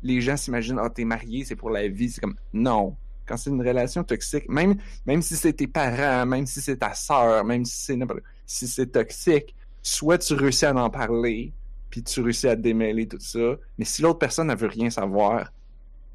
les 0.02 0.20
gens 0.20 0.36
s'imaginent, 0.36 0.78
ah, 0.80 0.88
t'es 0.88 1.04
marié, 1.04 1.44
c'est 1.44 1.56
pour 1.56 1.70
la 1.70 1.88
vie. 1.88 2.10
C'est 2.10 2.20
comme, 2.20 2.36
non. 2.52 2.96
Quand 3.26 3.36
c'est 3.36 3.50
une 3.50 3.60
relation 3.66 4.02
toxique, 4.04 4.48
même, 4.48 4.76
même 5.06 5.22
si 5.22 5.36
c'est 5.36 5.52
tes 5.52 5.66
parents, 5.66 6.24
même 6.26 6.46
si 6.46 6.60
c'est 6.60 6.76
ta 6.76 6.94
sœur, 6.94 7.44
même 7.44 7.64
si 7.64 7.76
c'est 7.84 7.96
n'importe- 7.96 8.22
si 8.46 8.66
c'est 8.68 8.86
toxique, 8.86 9.54
soit 9.82 10.18
tu 10.18 10.34
réussis 10.34 10.66
à 10.66 10.74
en 10.74 10.90
parler, 10.90 11.52
puis 11.90 12.02
tu 12.02 12.20
réussis 12.20 12.48
à 12.48 12.56
démêler 12.56 13.06
tout 13.06 13.20
ça, 13.20 13.56
mais 13.78 13.84
si 13.84 14.02
l'autre 14.02 14.18
personne 14.20 14.48
ne 14.48 14.54
veut 14.54 14.68
rien 14.68 14.90
savoir, 14.90 15.52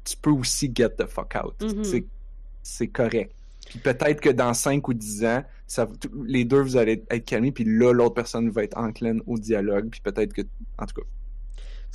tu 0.04 0.16
peux 0.16 0.30
aussi 0.30 0.70
get 0.74 0.90
the 0.98 1.06
fuck 1.06 1.34
out. 1.42 1.54
C'est- 1.84 2.04
C'est 2.62 2.88
correct. 2.88 3.32
Puis 3.66 3.78
peut-être 3.78 4.20
que 4.20 4.30
dans 4.30 4.54
5 4.54 4.86
ou 4.88 4.94
10 4.94 5.24
ans, 5.24 5.42
ça, 5.66 5.88
les 6.24 6.44
deux, 6.44 6.60
vous 6.60 6.76
allez 6.76 7.04
être 7.10 7.24
calmés, 7.24 7.52
puis 7.52 7.64
là, 7.64 7.92
l'autre 7.92 8.14
personne 8.14 8.48
va 8.50 8.62
être 8.64 8.76
encline 8.78 9.20
au 9.26 9.38
dialogue, 9.38 9.88
puis 9.90 10.00
peut-être 10.00 10.32
que... 10.32 10.42
En 10.78 10.86
tout 10.86 11.00
cas, 11.00 11.06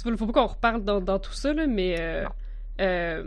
Il 0.06 0.18
faut 0.18 0.26
pas 0.28 0.34
qu'on 0.34 0.48
reparle 0.48 0.84
dans, 0.84 1.00
dans 1.02 1.20
tout 1.20 1.34
ça, 1.34 1.54
là, 1.54 1.68
mais. 1.68 1.96
euh, 2.00 2.26
euh, 2.82 3.24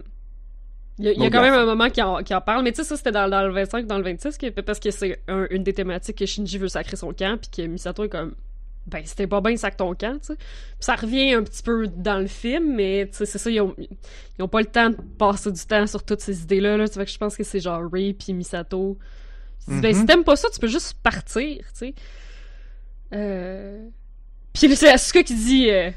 il 0.99 1.07
y 1.07 1.09
a, 1.09 1.13
y 1.13 1.31
quand 1.31 1.43
même 1.43 1.55
un 1.55 1.65
moment 1.67 1.91
qui 1.91 2.01
en, 2.03 2.23
qui 2.23 2.33
en 2.35 2.41
parle, 2.41 2.63
mais 2.63 2.71
tu 2.71 2.77
sais, 2.77 2.85
ça 2.85 2.97
c'était 2.97 3.11
dans, 3.11 3.29
dans 3.29 3.43
le 3.45 3.53
25, 3.53 3.87
dans 3.87 3.99
le 3.99 4.05
26, 4.05 4.39
que- 4.39 4.61
parce 4.61 4.79
que 4.79 4.91
c'est 4.93 5.21
un- 5.27 5.47
une 5.51 5.65
des 5.65 5.73
thématiques 5.73 6.19
que 6.19 6.27
Shinji 6.27 6.57
veut 6.59 6.69
sacrer 6.69 6.97
son 6.97 7.13
camp, 7.13 7.37
puis 7.41 7.51
que 7.51 7.69
Misato 7.69 8.05
est 8.05 8.09
comme. 8.09 8.35
Ben, 8.87 9.01
c'était 9.05 9.27
pas 9.27 9.41
bien, 9.41 9.57
sac 9.57 9.77
ton 9.79 9.95
camp, 9.95 10.19
tu 10.21 10.27
sais. 10.27 10.37
Ça 10.79 10.95
revient 10.95 11.33
un 11.33 11.43
petit 11.43 11.63
peu 11.63 11.87
dans 11.89 12.19
le 12.19 12.27
film, 12.27 12.75
mais 12.75 13.09
tu 13.11 13.17
sais, 13.19 13.27
c'est 13.27 13.39
ça, 13.39 13.51
ils 13.51 13.61
ont, 13.61 13.75
ils 13.79 14.43
ont 14.43 14.49
pas 14.49 14.61
le 14.61 14.67
temps 14.67 14.91
de 14.91 14.97
passer 15.19 15.51
du 15.51 15.65
temps 15.65 15.87
sur 15.87 16.03
toutes 16.05 16.21
ces 16.21 16.43
idées-là, 16.43 16.77
là. 16.77 16.87
Tu 16.89 16.95
vois 16.95 17.05
que 17.07 17.11
je 17.11 17.17
pense 17.19 17.35
que 17.37 17.45
c'est 17.45 17.61
genre 17.61 17.83
Ray 17.91 18.13
puis 18.13 18.33
Misato. 18.35 18.99
Ben, 19.67 19.81
Mhm. 19.95 19.95
si 20.01 20.05
t'aimes 20.07 20.25
pas 20.25 20.37
ça, 20.37 20.49
tu 20.53 20.61
peux 20.61 20.67
juste 20.69 20.99
partir, 21.03 21.57
tu 21.59 21.65
sais. 21.73 21.95
Euh... 23.15 23.89
Puis 24.53 24.75
c'est 24.77 24.91
Asuka 24.91 25.23
qui 25.23 25.35
dit. 25.35 25.71
euh, 25.71 25.91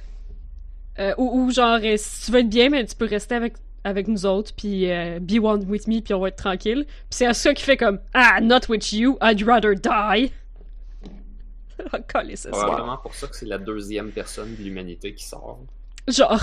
euh, 1.00 1.14
ou, 1.18 1.42
ou 1.42 1.52
genre, 1.52 1.80
euh, 1.84 1.96
si 1.98 2.26
tu 2.26 2.32
veux 2.32 2.40
être 2.40 2.50
bien, 2.50 2.70
mais 2.70 2.86
tu 2.86 2.96
peux 2.96 3.06
rester 3.06 3.36
avec, 3.36 3.54
avec 3.84 4.08
nous 4.08 4.26
autres, 4.26 4.52
puis 4.56 4.88
be 5.22 5.40
one 5.44 5.64
with 5.70 5.88
me, 5.88 6.00
puis 6.02 6.14
on 6.14 6.20
va 6.20 6.30
être 6.30 6.38
tranquille. 6.38 6.86
Puis 6.88 6.96
c'est 7.12 7.26
Asuka 7.26 7.54
qui 7.54 7.64
fait 7.64 7.78
comme 7.78 8.00
Ah, 8.14 8.40
not 8.42 8.62
with 8.70 8.92
you, 8.94 9.18
I'd 9.22 9.44
rather 9.44 9.76
die. 9.76 10.32
Oh, 11.94 11.98
calisse, 12.08 12.42
ça. 12.42 12.50
Probablement 12.50 12.98
pour 12.98 13.14
ça 13.14 13.28
que 13.28 13.36
c'est 13.36 13.46
la 13.46 13.58
deuxième 13.58 14.12
personne 14.12 14.56
de 14.56 14.64
l'humanité 14.64 15.14
qui 15.14 15.26
sort. 15.26 15.60
Genre. 16.08 16.42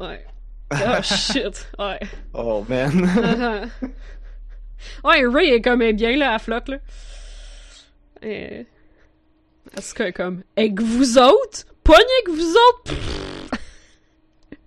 Ouais. 0.00 0.24
Oh 0.72 0.76
shit. 1.02 1.68
Ouais. 1.78 1.98
oh 2.34 2.64
man! 2.68 3.70
ouais, 5.04 5.26
Ray 5.26 5.50
est 5.50 5.60
comme 5.62 5.82
elle 5.82 5.88
est 5.90 5.92
bien 5.94 6.16
là, 6.16 6.34
à 6.34 6.38
flotte 6.38 6.68
là. 6.68 6.78
Et... 8.22 8.66
Asuka 9.76 10.08
est 10.08 10.12
comme 10.12 10.42
Avec 10.56 10.80
vous 10.80 11.18
autres? 11.18 11.64
Pognez 11.84 12.04
avec 12.26 12.36
vous 12.38 12.54
autres! 12.68 12.94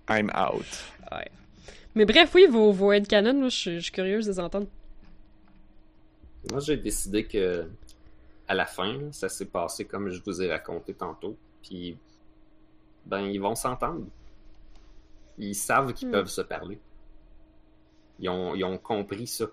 I'm 0.09 0.29
out. 0.35 0.65
Ouais. 1.11 1.29
Mais 1.95 2.05
bref, 2.05 2.31
oui, 2.35 2.47
vos, 2.49 2.71
vos 2.71 2.91
headcanons, 2.91 3.33
moi, 3.33 3.49
je 3.49 3.55
suis- 3.55 3.75
je 3.75 3.83
suis 3.83 3.91
curieuse 3.91 4.25
de 4.25 4.31
les 4.31 4.39
entendre. 4.39 4.67
Moi, 6.51 6.59
j'ai 6.59 6.77
décidé 6.77 7.25
que 7.25 7.69
à 8.51 8.53
la 8.53 8.65
fin, 8.65 9.09
ça 9.13 9.29
s'est 9.29 9.45
passé 9.45 9.85
comme 9.85 10.09
je 10.09 10.21
vous 10.25 10.41
ai 10.41 10.51
raconté 10.51 10.93
tantôt. 10.93 11.37
Puis, 11.61 11.97
ben, 13.05 13.21
ils 13.21 13.39
vont 13.39 13.55
s'entendre. 13.55 14.05
Ils 15.37 15.55
savent 15.55 15.93
qu'ils 15.93 16.09
Hmm. 16.09 16.11
peuvent 16.11 16.27
se 16.29 16.41
parler. 16.41 16.77
Ils 18.19 18.27
ont, 18.27 18.53
ils 18.53 18.65
ont 18.65 18.77
compris 18.77 19.25
ça. 19.27 19.45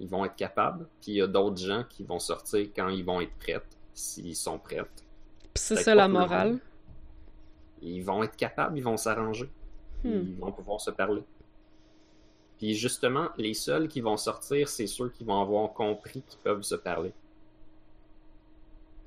Ils 0.00 0.08
vont 0.08 0.24
être 0.24 0.34
capables. 0.34 0.88
Puis, 1.02 1.12
il 1.12 1.14
y 1.16 1.20
a 1.20 1.26
d'autres 1.26 1.58
gens 1.58 1.84
qui 1.90 2.04
vont 2.04 2.18
sortir 2.18 2.66
quand 2.74 2.88
ils 2.88 3.04
vont 3.04 3.20
être 3.20 3.34
prêts, 3.38 3.62
s'ils 3.92 4.34
sont 4.34 4.58
prêts. 4.58 4.80
C'est 5.54 5.76
ça 5.76 5.94
la 5.94 6.08
morale. 6.08 6.58
Ils 7.82 8.00
vont 8.02 8.22
être 8.22 8.36
capables, 8.36 8.78
ils 8.78 8.84
vont 8.84 8.96
s'arranger. 8.96 9.50
Hmm. 10.04 10.08
Ils 10.26 10.36
vont 10.38 10.52
pouvoir 10.52 10.80
se 10.80 10.90
parler. 10.90 11.22
Puis 12.56 12.74
justement, 12.74 13.28
les 13.36 13.52
seuls 13.52 13.88
qui 13.88 14.00
vont 14.00 14.16
sortir, 14.16 14.68
c'est 14.70 14.86
ceux 14.86 15.10
qui 15.10 15.22
vont 15.24 15.38
avoir 15.42 15.70
compris 15.74 16.22
qu'ils 16.22 16.40
peuvent 16.40 16.62
se 16.62 16.76
parler. 16.76 17.12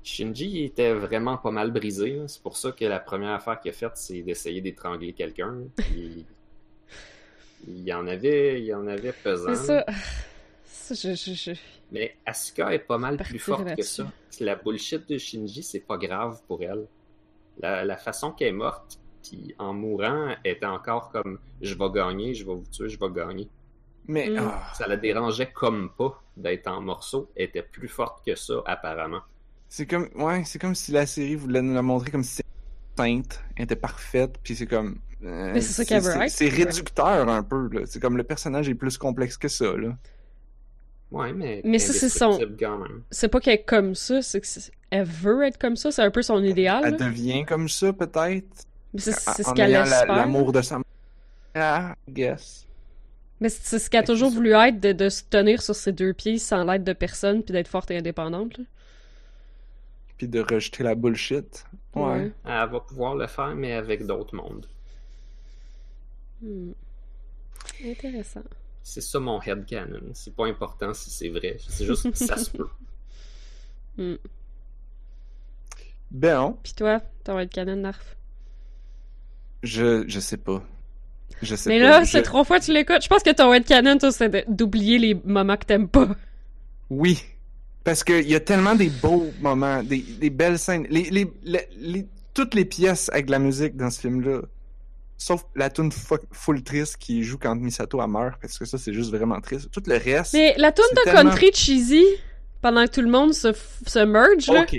Shinji 0.02 0.64
était 0.64 0.92
vraiment 0.94 1.36
pas 1.36 1.50
mal 1.50 1.70
brisé. 1.70 2.16
là. 2.16 2.28
C'est 2.28 2.42
pour 2.42 2.56
ça 2.56 2.72
que 2.72 2.84
la 2.84 3.00
première 3.00 3.30
affaire 3.32 3.60
qu'il 3.60 3.70
a 3.70 3.74
faite, 3.74 3.92
c'est 3.96 4.22
d'essayer 4.22 4.60
d'étrangler 4.60 5.12
quelqu'un. 5.12 5.58
Puis, 5.76 6.24
Il 7.68 7.80
y 7.84 7.92
en 7.92 8.06
avait, 8.06 8.58
il 8.60 8.64
y 8.66 8.74
en 8.74 8.86
avait 8.86 9.12
pesant. 9.12 9.54
C'est 9.54 9.66
ça. 9.66 9.84
Ça, 10.64 10.94
je, 10.94 11.14
je, 11.14 11.34
je- 11.34 11.60
Mais 11.92 12.16
Asuka 12.24 12.72
est 12.72 12.78
pas 12.80 12.96
mal 12.98 13.16
plus 13.18 13.38
forte 13.38 13.76
que 13.76 13.82
ça. 13.82 14.10
La 14.40 14.54
bullshit 14.56 15.06
de 15.08 15.18
Shinji, 15.18 15.62
c'est 15.62 15.80
pas 15.80 15.98
grave 15.98 16.40
pour 16.48 16.62
elle. 16.62 16.86
La, 17.60 17.84
la 17.84 17.96
façon 17.98 18.32
qu'elle 18.32 18.48
est 18.48 18.52
morte, 18.52 18.98
puis 19.22 19.54
en 19.58 19.74
mourant, 19.74 20.34
elle 20.42 20.52
était 20.52 20.64
encore 20.66 21.10
comme 21.10 21.38
je 21.60 21.74
vais 21.74 21.90
gagner, 21.90 22.32
je 22.32 22.46
vais 22.46 22.54
vous 22.54 22.64
tuer, 22.72 22.88
je 22.88 22.98
vais 22.98 23.10
gagner. 23.12 23.48
Mais... 24.06 24.30
Mm. 24.30 24.38
ah, 24.40 24.72
Ça 24.74 24.86
la 24.88 24.96
dérangeait 24.96 25.52
comme 25.52 25.90
pas 25.96 26.18
d'être 26.38 26.66
en 26.68 26.80
morceaux. 26.80 27.30
Elle 27.36 27.44
était 27.44 27.62
plus 27.62 27.88
forte 27.88 28.24
que 28.24 28.34
ça, 28.34 28.62
apparemment. 28.64 29.20
C'est 29.70 29.86
comme... 29.86 30.08
Ouais, 30.16 30.42
c'est 30.44 30.58
comme 30.58 30.74
si 30.74 30.92
la 30.92 31.06
série 31.06 31.36
voulait 31.36 31.62
nous 31.62 31.72
la 31.74 31.80
montrer 31.82 32.10
comme 32.10 32.24
si 32.24 32.34
c'était 32.36 32.48
sainte, 32.98 33.40
elle 33.56 33.64
était 33.64 33.76
parfaite, 33.76 34.34
puis 34.42 34.54
c'est 34.56 34.66
comme... 34.66 34.98
euh, 35.24 35.52
Mais 35.54 35.60
c'est 35.62 35.72
ça 35.72 35.84
qu'elle 35.86 36.02
veut 36.02 36.10
c'est- 36.12 36.24
être. 36.26 36.30
C'est 36.32 36.48
réducteur 36.48 37.28
un 37.28 37.42
peu, 37.42 37.68
là. 37.72 37.80
C'est 37.86 38.00
comme 38.00 38.16
le 38.18 38.24
personnage 38.24 38.68
est 38.68 38.74
plus 38.74 38.98
complexe 38.98 39.36
que 39.38 39.48
ça, 39.48 39.72
là. 39.76 39.96
Ouais, 41.10 41.32
mais. 41.32 41.60
Mais 41.64 41.78
ça, 41.80 41.92
c'est 41.92 42.08
son-. 42.08 42.38
C'est 43.10 43.28
pas 43.28 43.40
qu'elle 43.40 43.54
est 43.54 43.64
comme 43.64 43.94
ça, 43.94 44.22
c'est 44.22 44.40
que 44.40 44.46
c'est- 44.46 44.70
elle 44.90 45.04
veut 45.06 45.44
être 45.44 45.58
comme 45.58 45.76
ça, 45.76 45.90
c'est 45.90 46.02
un 46.02 46.10
peu 46.10 46.22
son 46.22 46.42
idéal. 46.42 46.82
Elle 46.84 46.96
devient 46.96 47.44
comme 47.46 47.68
ça, 47.68 47.92
peut-être. 47.92 48.46
Mais 48.92 49.00
c'est 49.00 49.12
ce 49.12 49.52
qu'elle 49.54 49.72
espère. 49.74 50.06
l'amour 50.06 50.52
de 50.52 50.62
sa 50.62 50.76
mère. 50.76 50.84
Ah, 51.54 51.94
I 52.08 52.12
guess. 52.12 52.66
Mais 53.40 53.48
c'est 53.48 53.62
c'est 53.64 53.78
ce 53.78 53.88
qu'elle 53.90 54.00
a 54.00 54.04
toujours 54.04 54.30
voulu 54.30 54.52
être, 54.52 54.78
de, 54.78 54.92
de 54.92 55.08
se 55.08 55.22
tenir 55.28 55.62
sur 55.62 55.74
ses 55.74 55.92
deux 55.92 56.12
pieds 56.12 56.38
sans 56.38 56.62
l'aide 56.64 56.84
de 56.84 56.92
personne, 56.92 57.42
puis 57.42 57.52
d'être 57.52 57.68
forte 57.68 57.90
et 57.90 57.96
indépendante. 57.96 58.58
là. 58.58 58.64
Puis 60.20 60.28
de 60.28 60.40
rejeter 60.40 60.82
la 60.82 60.94
bullshit. 60.94 61.64
Ouais. 61.94 62.30
Elle 62.44 62.68
va 62.68 62.80
pouvoir 62.80 63.14
le 63.14 63.26
faire, 63.26 63.54
mais 63.56 63.72
avec 63.72 64.04
d'autres 64.04 64.36
mondes. 64.36 64.66
Hmm. 66.42 66.72
Intéressant. 67.82 68.42
C'est 68.82 69.00
ça 69.00 69.18
mon 69.18 69.40
headcanon. 69.40 70.10
C'est 70.12 70.36
pas 70.36 70.46
important 70.46 70.92
si 70.92 71.08
c'est 71.08 71.30
vrai. 71.30 71.56
C'est 71.66 71.86
juste 71.86 72.14
ça 72.14 72.36
se 72.36 72.50
peut. 72.50 72.68
Hmm. 73.96 74.16
Ben, 76.10 76.54
Puis 76.62 76.74
toi, 76.74 77.00
t'as 77.24 77.32
va 77.32 77.44
être 77.44 77.52
canon, 77.54 77.76
Narf? 77.76 78.14
je, 79.62 80.04
je 80.06 80.20
sais 80.20 80.36
pas. 80.36 80.62
Je 81.40 81.54
sais 81.56 81.70
Mais 81.70 81.80
pas. 81.80 81.88
là, 82.00 82.04
je- 82.04 82.10
c'est 82.10 82.22
trois 82.22 82.44
fois 82.44 82.60
que 82.60 82.66
tu 82.66 82.74
l'écoutes. 82.74 83.02
Je 83.02 83.08
pense 83.08 83.22
que 83.22 83.32
ton 83.32 83.54
headcanon, 83.54 83.96
toi, 83.96 84.12
c'est 84.12 84.50
d'oublier 84.50 84.98
les 84.98 85.14
moments 85.14 85.56
que 85.56 85.64
t'aimes 85.64 85.88
pas. 85.88 86.08
Oui. 86.90 87.22
Parce 87.84 88.04
qu'il 88.04 88.28
y 88.28 88.34
a 88.34 88.40
tellement 88.40 88.74
des 88.74 88.90
beaux 88.90 89.30
moments, 89.40 89.82
des, 89.82 89.98
des 89.98 90.30
belles 90.30 90.58
scènes. 90.58 90.86
Les, 90.90 91.08
les, 91.10 92.06
toutes 92.34 92.54
les 92.54 92.64
pièces 92.64 93.08
avec 93.12 93.26
de 93.26 93.30
la 93.30 93.38
musique 93.38 93.76
dans 93.76 93.90
ce 93.90 94.00
film-là, 94.00 94.42
sauf 95.16 95.44
la 95.56 95.70
tune 95.70 95.90
fu- 95.90 96.14
full 96.32 96.62
triste 96.62 96.96
qui 96.98 97.22
joue 97.24 97.38
quand 97.38 97.54
Misato 97.56 98.00
a 98.00 98.06
meurt, 98.06 98.40
parce 98.40 98.58
que 98.58 98.64
ça, 98.64 98.78
c'est 98.78 98.92
juste 98.92 99.10
vraiment 99.10 99.40
triste. 99.40 99.70
Tout 99.70 99.82
le 99.86 99.96
reste. 99.96 100.34
Mais 100.34 100.54
la 100.58 100.72
tune 100.72 100.84
de 100.94 101.02
tellement- 101.04 101.30
country 101.30 101.50
cheesy, 101.54 102.04
pendant 102.62 102.84
que 102.84 102.90
tout 102.90 103.00
le 103.02 103.10
monde 103.10 103.32
se, 103.32 103.48
merge, 104.04 104.46
là. 104.48 104.62
Ok. 104.62 104.76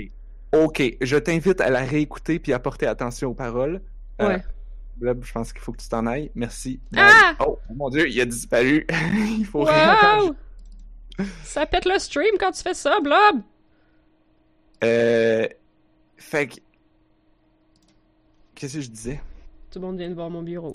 Ok. 0.54 0.82
Je 1.00 1.16
t'invite 1.16 1.60
à 1.60 1.70
la 1.70 1.80
réécouter 1.84 2.38
puis 2.38 2.52
à 2.52 2.58
porter 2.58 2.86
attention 2.86 3.30
aux 3.30 3.34
paroles. 3.34 3.80
Euh, 4.20 4.28
Ouais. 4.28 4.42
Blob, 4.96 5.24
je 5.24 5.32
pense 5.32 5.52
qu'il 5.52 5.62
faut 5.62 5.72
que 5.72 5.82
tu 5.82 5.88
t'en 5.88 6.06
ailles. 6.06 6.30
Merci. 6.34 6.78
Ah! 6.96 7.34
Oh, 7.44 7.58
mon 7.74 7.88
dieu, 7.88 8.08
il 8.08 8.20
a 8.20 8.24
disparu. 8.26 8.86
il 9.38 9.44
faut. 9.44 9.64
Wow! 9.66 10.34
Ça 11.44 11.66
pète 11.66 11.84
le 11.84 11.98
stream 11.98 12.34
quand 12.38 12.52
tu 12.52 12.62
fais 12.62 12.74
ça, 12.74 13.00
Blob! 13.00 13.42
Euh. 14.84 15.46
Fait 16.16 16.46
que. 16.48 16.54
Qu'est-ce 18.54 18.74
que 18.74 18.80
je 18.80 18.90
disais? 18.90 19.20
Tout 19.70 19.78
le 19.80 19.86
monde 19.86 19.98
vient 19.98 20.08
de 20.10 20.14
voir 20.14 20.30
mon 20.30 20.42
bureau. 20.42 20.72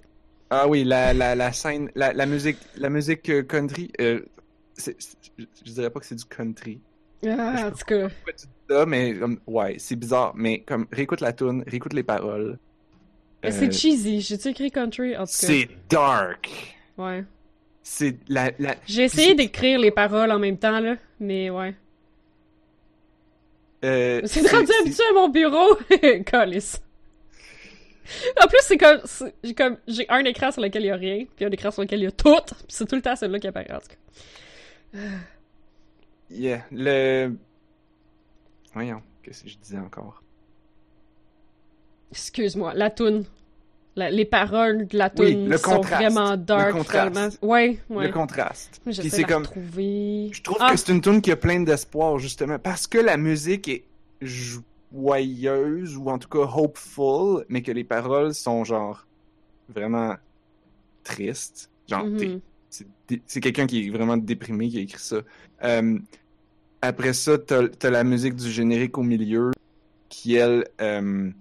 Ah 0.49 0.67
oui, 0.67 0.83
la, 0.83 1.13
la, 1.13 1.35
la 1.35 1.51
scène, 1.51 1.89
la, 1.95 2.13
la 2.13 2.25
musique, 2.25 2.57
la 2.77 2.89
musique 2.89 3.29
euh, 3.29 3.43
country, 3.43 3.91
euh, 3.99 4.21
c'est- 4.73 4.95
c'est- 4.99 5.17
je 5.37 5.45
je 5.65 5.71
dirais 5.73 5.89
pas 5.89 5.99
que 5.99 6.05
c'est 6.05 6.15
du 6.15 6.23
country. 6.25 6.79
Ah, 7.25 7.67
en 7.67 7.71
tout 7.71 7.85
cas. 7.85 8.07
Ça, 8.69 8.85
mais 8.85 9.15
ouais, 9.45 9.75
c'est 9.79 9.95
bizarre, 9.95 10.33
mais 10.35 10.61
comme, 10.61 10.87
réécoute 10.91 11.21
la 11.21 11.33
tune, 11.33 11.63
réécoute 11.67 11.93
les 11.93 12.03
paroles. 12.03 12.59
Mais 13.43 13.49
Euh, 13.49 13.51
c'est 13.59 13.71
cheesy. 13.71 14.21
J'ai-tu 14.21 14.49
écrit 14.49 14.71
country? 14.71 15.15
En 15.15 15.21
tout 15.21 15.25
cas. 15.25 15.31
C'est 15.31 15.69
dark. 15.89 16.75
Ouais. 16.97 17.23
C'est 17.89 18.17
la, 18.27 18.51
la, 18.59 18.75
J'ai 18.85 19.03
essayé 19.03 19.33
d'écrire 19.33 19.79
les 19.79 19.91
paroles 19.91 20.29
en 20.31 20.39
même 20.39 20.57
temps, 20.57 20.81
là. 20.81 20.97
Mais 21.21 21.49
ouais. 21.49 21.73
euh, 23.85 24.21
C'est 24.25 24.45
rendu 24.51 24.69
habitué 24.81 25.03
à 25.09 25.13
mon 25.13 25.29
bureau! 25.29 25.77
Calice. 26.25 26.81
En 28.43 28.47
plus, 28.47 28.59
c'est 28.63 28.77
comme, 28.77 28.99
j'ai 29.41 29.53
comme, 29.53 29.77
j'ai 29.87 30.05
un 30.09 30.23
écran 30.25 30.51
sur 30.51 30.61
lequel 30.61 30.83
il 30.83 30.87
y 30.87 30.91
a 30.91 30.97
rien, 30.97 31.25
puis 31.33 31.45
un 31.45 31.49
écran 31.49 31.71
sur 31.71 31.81
lequel 31.81 32.01
il 32.01 32.03
y 32.03 32.07
a 32.07 32.11
tout, 32.11 32.35
puis 32.45 32.65
c'est 32.67 32.87
tout 32.87 32.95
le 32.95 33.01
temps 33.01 33.15
celui-là 33.15 33.39
qui 33.39 33.47
apparaît, 33.47 33.73
en 33.73 33.79
tout 33.79 33.87
cas. 34.93 34.99
Yeah, 36.29 36.65
le... 36.73 37.37
Voyons, 38.73 39.01
qu'est-ce 39.23 39.45
que 39.45 39.49
je 39.49 39.57
disais 39.57 39.77
encore? 39.77 40.21
Excuse-moi, 42.11 42.73
la 42.73 42.89
toune. 42.89 43.23
La- 43.97 44.11
les 44.11 44.25
paroles 44.25 44.85
de 44.87 44.95
la 44.97 45.11
Oui, 45.17 45.45
le 45.47 45.57
sont 45.57 45.81
vraiment 45.81 46.37
dark, 46.37 46.67
Le 46.67 46.73
contraste. 46.73 47.39
Ouais, 47.41 47.79
ouais. 47.89 48.05
Le 48.07 48.13
contraste. 48.13 48.79
Puis 48.85 48.93
c'est 49.09 49.23
comme... 49.23 49.41
retrouver. 49.41 50.29
Je 50.31 50.41
trouve 50.43 50.57
Ah, 50.59 50.71
que 50.71 50.77
c'est 50.77 50.91
une 50.91 51.01
tune 51.01 51.19
qui 51.19 51.31
a 51.31 51.35
plein 51.35 51.59
d'espoir, 51.61 52.19
justement, 52.19 52.59
parce 52.59 52.85
que 52.85 52.99
la 52.99 53.17
musique 53.17 53.67
est 53.67 53.83
joyeuse, 54.21 55.97
ou 55.97 56.09
en 56.09 56.17
tout 56.19 56.29
cas 56.29 56.47
hopeful, 56.55 57.43
mais 57.49 57.61
que 57.61 57.71
les 57.71 57.83
paroles 57.83 58.33
sont 58.33 58.63
genre 58.63 59.05
vraiment 59.67 60.15
tristes. 61.03 61.69
Genre, 61.87 62.05
mhm. 62.05 62.39
t'es- 63.07 63.21
c'est 63.25 63.39
quelqu'un 63.41 63.65
qui 63.65 63.87
est 63.87 63.89
vraiment 63.89 64.17
déprimé 64.17 64.69
qui 64.69 64.77
a 64.77 64.81
écrit 64.81 65.01
ça. 65.01 65.17
Euh, 65.63 65.97
après 66.81 67.13
ça, 67.13 67.37
t'as 67.37 67.67
t'as 67.67 67.89
la 67.89 68.03
musique 68.03 68.35
du 68.35 68.49
générique 68.51 68.97
au 68.97 69.03
milieu, 69.03 69.51
qui, 70.09 70.35
elle, 70.35 70.65
euh, 70.81 71.31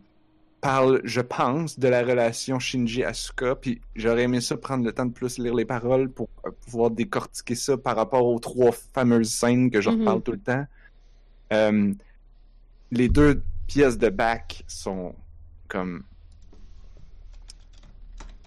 parle, 0.67 1.01
je 1.05 1.21
pense, 1.21 1.79
de 1.79 1.89
la 1.89 2.03
relation 2.03 2.59
Shinji-Asuka, 2.59 3.55
puis 3.57 3.81
j'aurais 3.95 4.25
aimé 4.25 4.41
ça 4.41 4.57
prendre 4.57 4.85
le 4.85 4.93
temps 4.93 5.07
de 5.07 5.13
plus 5.13 5.39
lire 5.39 5.55
les 5.55 5.65
paroles 5.65 6.09
pour 6.11 6.29
euh, 6.45 6.51
pouvoir 6.65 6.91
décortiquer 6.91 7.55
ça 7.55 7.77
par 7.77 7.95
rapport 7.97 8.27
aux 8.27 8.39
trois 8.41 8.73
fameuses 8.73 9.31
scènes 9.41 9.71
que 9.71 9.81
je 9.81 9.91
Mhm. 9.91 10.01
reparle 10.01 10.23
tout 10.23 10.33
le 10.33 10.39
temps. 10.41 10.65
Euh, 11.53 11.93
les 12.91 13.09
deux 13.09 13.43
pièces 13.67 13.99
de 13.99 14.09
back 14.09 14.65
sont 14.67 15.15
comme... 15.69 16.03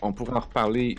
On 0.02 0.12
pourrait 0.14 0.34
en 0.34 0.40
reparler 0.42 0.98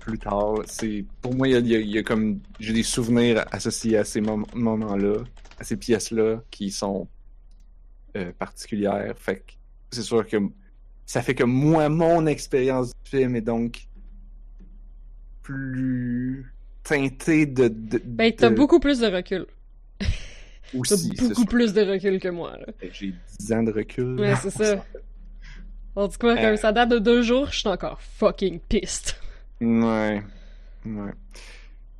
plus 0.00 0.18
tard. 0.18 0.54
C'est 0.66 1.04
pour 1.22 1.34
moi, 1.34 1.48
il 1.48 1.66
y 1.66 1.74
a, 1.74 1.78
y 1.80 1.98
y 1.98 2.02
comme 2.04 2.40
j'ai 2.60 2.72
des 2.72 2.82
souvenirs 2.82 3.44
associés 3.50 3.96
à 3.98 4.04
ces 4.04 4.20
mom- 4.20 4.46
moments-là, 4.54 5.18
à 5.58 5.64
ces 5.64 5.76
pièces-là 5.76 6.42
qui 6.50 6.70
sont 6.70 7.08
euh, 8.16 8.32
particulières. 8.38 9.14
Fait 9.18 9.36
que 9.40 9.52
c'est 9.90 10.02
sûr 10.02 10.26
que 10.26 10.36
ça 11.06 11.22
fait 11.22 11.34
que 11.34 11.44
moi, 11.44 11.88
mon 11.88 12.26
expérience 12.26 12.88
du 13.04 13.10
film 13.10 13.36
est 13.36 13.40
donc 13.40 13.86
plus 15.42 16.52
teintée 16.82 17.46
de. 17.46 17.68
de 17.68 18.00
Ben, 18.04 18.32
t'as 18.36 18.50
de- 18.50 18.54
beaucoup 18.54 18.80
plus 18.80 19.00
de 19.00 19.06
recul. 19.06 19.46
T'as 20.72 20.78
aussi. 20.78 21.12
c'est 21.16 21.28
beaucoup 21.28 21.44
plus 21.44 21.72
de 21.72 21.82
recul 21.82 22.18
que 22.18 22.28
moi, 22.28 22.56
là. 22.58 22.66
J'ai 22.92 23.14
10 23.40 23.52
ans 23.52 23.62
de 23.62 23.70
recul. 23.72 24.18
Ouais, 24.20 24.34
c'est 24.36 24.50
ça. 24.50 24.84
En 25.98 26.08
tout 26.08 26.18
cas, 26.18 26.34
comme 26.36 26.44
Euh. 26.44 26.56
ça 26.56 26.72
date 26.72 26.90
de 26.90 26.98
deux 26.98 27.22
jours, 27.22 27.50
je 27.50 27.60
suis 27.60 27.68
encore 27.70 27.98
fucking 28.02 28.60
pissed. 28.68 29.14
Ouais. 29.62 30.22
Ouais. 30.84 31.12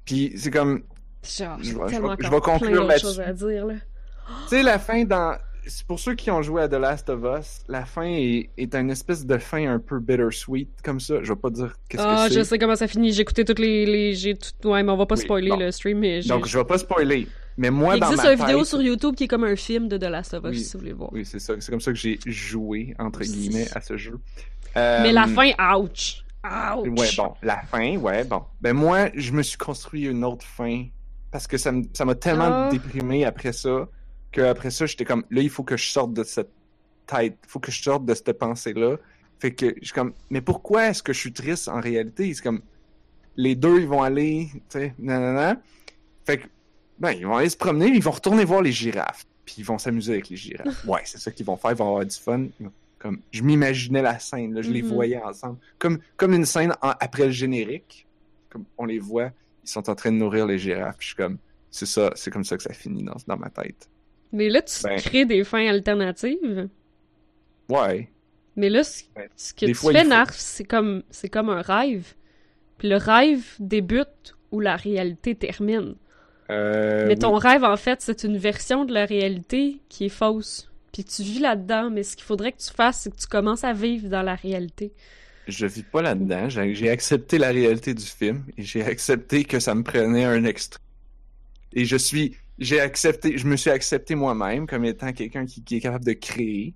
Puis 0.05 0.35
c'est 0.37 0.51
comme. 0.51 0.83
Genre, 1.25 1.57
Je 1.63 1.73
vais- 1.73 1.81
je 1.87 1.91
tellement 1.95 2.09
vais- 2.15 2.17
je 2.21 2.27
encore 2.27 2.31
vais 2.31 2.41
conclure 2.67 2.85
là-dessus. 2.85 3.23
Tu 3.23 4.49
sais, 4.49 4.63
la 4.63 4.79
fin 4.79 5.05
dans. 5.05 5.39
Pour 5.89 5.99
ceux 5.99 6.15
qui 6.15 6.31
ont 6.31 6.43
joué 6.43 6.63
à 6.63 6.69
The 6.69 6.75
Last 6.75 7.09
of 7.11 7.21
Us, 7.41 7.63
la 7.69 7.85
fin 7.85 8.05
est, 8.05 8.51
est 8.57 8.75
une 8.75 8.91
espèce 8.91 9.27
de 9.27 9.37
fin 9.39 9.69
un 9.69 9.79
peu 9.79 9.99
bittersweet, 9.99 10.69
comme 10.85 11.01
ça. 11.01 11.23
Je 11.23 11.33
vais 11.33 11.39
pas 11.39 11.51
dire 11.51 11.75
qu'est-ce 11.89 12.03
Ah, 12.05 12.27
que 12.29 12.35
je 12.35 12.39
c'est. 12.41 12.45
sais 12.45 12.59
comment 12.59 12.77
ça 12.77 12.87
finit. 12.87 13.13
J'ai 13.13 13.23
écouté 13.23 13.45
toutes 13.45 13.59
les, 13.59 13.85
les 13.87 14.15
j'ai 14.15 14.37
tout... 14.37 14.69
Ouais, 14.69 14.83
mais 14.83 14.93
on 14.93 14.97
va 14.97 15.07
pas 15.07 15.17
Oui, 15.17 15.23
spoiler 15.23 15.51
bon. 15.51 15.57
le 15.59 15.71
stream, 15.73 15.99
mais. 15.99 16.21
Donc, 16.23 16.47
je 16.47 16.57
vais 16.59 16.65
pas 16.65 16.79
spoiler. 16.79 17.27
Mais 17.59 17.71
moi, 17.71 17.97
Il 17.97 18.01
dans 18.01 18.07
existe 18.11 18.25
ma 18.25 18.33
une 18.35 18.39
vidéo 18.41 18.65
sur 18.65 18.83
YouTube 18.83 19.15
qui 19.17 19.25
est 19.25 19.29
comme 19.29 19.45
un 19.45 19.57
film 19.57 19.89
de 19.89 19.97
The 19.97 20.05
Last 20.05 20.35
of 20.35 20.45
Us, 20.45 20.51
Oui. 20.51 20.59
si 20.61 20.73
vous 20.75 20.79
voulez 20.81 20.91
le 20.93 20.97
voir. 20.99 21.13
Oui, 21.13 21.25
c'est 21.25 21.39
ça. 21.39 21.55
C'est 21.59 21.71
comme 21.73 21.81
ça 21.81 21.91
que 21.93 21.99
j'ai 21.99 22.19
joué, 22.27 22.95
entre 22.99 23.21
guillemets, 23.21 23.67
à 23.75 23.81
ce 23.81 23.97
jeu. 23.97 24.19
Mais 24.75 24.81
Euh, 25.09 25.13
la 25.13 25.27
fin, 25.27 25.51
ouch! 25.79 26.23
Ouch! 26.45 26.87
Ouais, 26.99 27.09
bon, 27.17 27.35
la 27.43 27.63
fin, 27.63 27.97
ouais, 27.97 28.25
bon. 28.25 28.43
Ben 28.61 28.73
moi, 28.75 29.09
je 29.15 29.33
me 29.33 29.43
suis 29.43 29.57
construit 29.59 30.05
une 30.05 30.23
autre 30.23 30.45
fin 30.47 30.85
parce 31.33 31.47
que 31.47 31.57
ça 31.59 31.73
m'a 31.73 32.15
tellement 32.15 32.67
Ah. 32.67 32.69
déprimé 32.71 33.25
après 33.25 33.53
ça 33.53 33.89
que 34.33 34.41
après 34.43 34.71
ça, 34.71 34.87
j'étais 34.87 35.05
comme 35.05 35.25
là, 35.31 35.41
il 35.43 35.51
faut 35.51 35.63
que 35.65 35.77
je 35.77 35.89
sorte 35.89 36.13
de 36.13 36.23
cette 36.25 36.51
tête, 37.07 37.37
il 37.45 37.49
faut 37.49 37.61
que 37.61 37.71
je 37.71 37.83
sorte 37.83 38.05
de 38.05 38.15
cette 38.15 38.33
pensée-là. 38.33 38.97
Fait 39.39 39.53
que 39.55 39.75
je 39.81 39.85
suis 39.87 39.95
comme 39.95 40.13
mais 40.31 40.41
pourquoi 40.41 40.89
est-ce 40.89 41.03
que 41.03 41.13
je 41.13 41.19
suis 41.21 41.33
triste 41.33 41.69
en 41.69 41.81
réalité? 41.81 42.33
C'est 42.35 42.43
comme 42.43 42.61
les 43.37 43.55
deux 43.55 43.81
ils 43.81 43.87
vont 43.87 44.03
aller, 44.03 44.49
tu 44.53 44.61
sais, 44.79 44.95
nanana. 44.99 45.61
Fait 46.25 46.39
que 46.39 46.47
ben 46.99 47.13
ils 47.13 47.27
vont 47.27 47.37
aller 47.37 47.49
se 47.51 47.57
promener, 47.57 47.87
ils 47.89 48.03
vont 48.03 48.11
retourner 48.13 48.45
voir 48.45 48.63
les 48.63 48.73
girafes, 48.73 49.27
puis 49.45 49.57
ils 49.59 49.65
vont 49.65 49.79
s'amuser 49.79 50.15
avec 50.15 50.29
les 50.31 50.37
girafes. 50.37 50.85
Ouais, 50.87 51.01
c'est 51.05 51.19
ça 51.19 51.31
qu'ils 51.31 51.47
vont 51.47 51.57
faire, 51.57 51.73
ils 51.73 51.77
vont 51.77 51.89
avoir 51.89 52.07
du 52.07 52.17
fun. 52.17 52.47
Comme 52.99 53.21
je 53.31 53.43
m'imaginais 53.43 54.01
la 54.03 54.19
scène, 54.19 54.55
là, 54.55 54.63
je 54.63 54.71
les 54.71 54.83
Mhm. 54.83 54.89
voyais 54.89 55.23
ensemble, 55.23 55.59
comme 55.79 55.99
comme 56.17 56.33
une 56.33 56.47
scène 56.47 56.73
en- 56.83 56.95
après 56.99 57.27
le 57.27 57.31
générique, 57.31 58.07
comme 58.49 58.65
on 58.79 58.87
les 58.87 58.99
voit, 58.99 59.31
ils 59.63 59.69
sont 59.69 59.89
en 59.91 59.95
train 59.95 60.11
de 60.11 60.17
nourrir 60.17 60.47
les 60.47 60.59
girafes. 60.59 60.97
Puis 60.97 61.09
je 61.09 61.15
suis 61.15 61.17
comme 61.17 61.37
c'est 61.71 61.85
ça, 61.87 62.11
c'est 62.15 62.31
comme 62.31 62.43
ça 62.45 62.57
que 62.57 62.63
ça 62.63 62.73
finit 62.73 63.03
dans, 63.03 63.17
dans 63.27 63.37
ma 63.37 63.51
tête. 63.51 63.89
Mais 64.33 64.49
là, 64.49 64.63
tu 64.63 64.83
Ben. 64.83 64.97
crées 64.97 65.25
des 65.25 65.45
fins 65.45 65.67
alternatives. 65.69 66.69
Ouais. 67.69 68.09
Mais 68.57 68.69
là, 68.71 68.85
ce, 68.85 69.03
Ben, 69.15 69.29
ce 69.37 69.53
que 69.55 69.67
des 69.67 69.73
tu 69.73 69.75
fois, 69.79 69.93
fais, 69.93 70.03
faut- 70.03 70.09
Narf, 70.09 70.35
c'est 70.37 70.65
comme, 70.65 71.03
c'est 71.11 71.29
comme 71.29 71.49
un 71.51 71.63
rêve. 71.63 72.15
Puis 72.79 72.89
le 72.89 72.97
rêve 72.97 73.45
débute 73.59 74.37
où 74.51 74.61
la 74.61 74.77
réalité 74.77 75.35
termine. 75.35 75.95
Euh, 76.51 77.07
mais 77.09 77.17
ton 77.17 77.35
oui. 77.35 77.41
rêve, 77.43 77.65
en 77.65 77.77
fait, 77.77 78.01
c'est 78.03 78.25
une 78.25 78.37
version 78.37 78.85
de 78.85 78.93
la 78.95 79.05
réalité 79.05 79.81
qui 79.89 80.07
est 80.07 80.11
fausse. 80.11 80.71
Puis 80.93 81.05
tu 81.05 81.23
vis 81.23 81.41
là-dedans, 81.41 81.91
mais 81.91 82.03
ce 82.03 82.17
qu'il 82.17 82.25
faudrait 82.25 82.53
que 82.53 82.59
tu 82.63 82.71
fasses, 82.73 83.01
c'est 83.01 83.11
que 83.11 83.17
tu 83.21 83.27
commences 83.27 83.65
à 83.65 83.73
vivre 83.73 84.09
dans 84.09 84.23
la 84.23 84.35
réalité. 84.35 84.93
Je 85.49 85.67
vis 85.67 85.83
pas 85.83 86.03
là-dedans. 86.03 86.49
J'ai 86.49 86.89
accepté 86.91 87.39
la 87.39 87.49
réalité 87.51 87.95
du 87.95 88.05
film 88.05 88.45
et 88.57 88.63
j'ai 88.63 88.83
accepté 88.83 89.45
que 89.45 89.61
ça 89.61 89.75
me 89.75 89.83
prenait 89.83 90.25
un 90.25 90.45
extrait. 90.45 90.81
Et 91.73 91.85
je 91.85 91.97
suis, 91.97 92.37
j'ai 92.59 92.81
accepté, 92.81 93.37
je 93.39 93.47
me 93.47 93.57
suis 93.57 93.71
accepté 93.71 94.15
moi-même 94.15 94.67
comme 94.67 94.85
étant 94.85 95.13
quelqu'un 95.13 95.45
qui, 95.47 95.63
qui 95.63 95.77
est 95.77 95.81
capable 95.81 96.05
de 96.05 96.13
créer, 96.15 96.75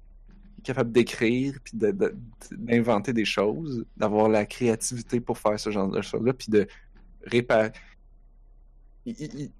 qui 0.57 0.61
est 0.61 0.65
capable 0.65 0.93
d'écrire, 0.93 1.55
puis 1.65 1.73
de- 1.79 1.91
de- 1.91 2.15
d'inventer 2.53 3.13
des 3.13 3.25
choses, 3.25 3.85
d'avoir 3.97 4.29
la 4.29 4.45
créativité 4.47 5.21
pour 5.21 5.39
faire 5.39 5.59
ce 5.59 5.71
genre 5.71 5.89
de 5.89 6.03
choses-là, 6.03 6.33
puis 6.35 6.49
de 6.51 6.67
réparer. 7.25 7.71
Il- 9.07 9.51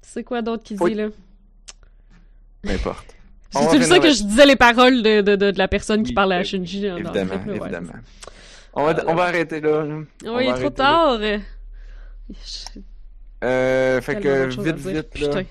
C'est 0.00 0.24
quoi 0.24 0.42
d'autre 0.42 0.62
qui 0.62 0.76
Faut- 0.76 0.88
dit, 0.88 0.94
là? 0.94 1.08
Peu 2.62 2.70
importe. 2.70 3.14
On 3.54 3.60
va 3.66 3.70
C'est 3.70 3.78
tout 3.80 3.84
ça 3.84 3.98
que 3.98 4.10
je 4.10 4.22
disais 4.22 4.46
les 4.46 4.56
paroles 4.56 5.02
de, 5.02 5.20
de, 5.20 5.36
de, 5.36 5.50
de 5.50 5.58
la 5.58 5.68
personne 5.68 6.02
qui 6.02 6.10
Oui, 6.10 6.14
parlait 6.14 6.36
à 6.36 6.44
Shinji 6.44 6.80
dans 6.82 6.88
dans 6.88 6.94
le 6.94 7.00
Évidemment, 7.04 7.32
film, 7.32 7.46
là, 7.46 7.52
ouais. 7.52 7.58
évidemment. 7.68 7.92
On 8.74 8.84
va, 8.86 9.04
on 9.06 9.14
va 9.14 9.24
arrêter 9.24 9.60
là. 9.60 9.84
On 10.24 10.38
il 10.40 10.48
est 10.48 10.54
trop 10.54 10.70
tard! 10.70 11.20
Je- 11.20 12.80
Euh, 13.42 14.00
fait 14.00 14.20
que 14.20 14.46
vite, 14.62 14.76
vite, 14.76 15.18
là. 15.20 15.42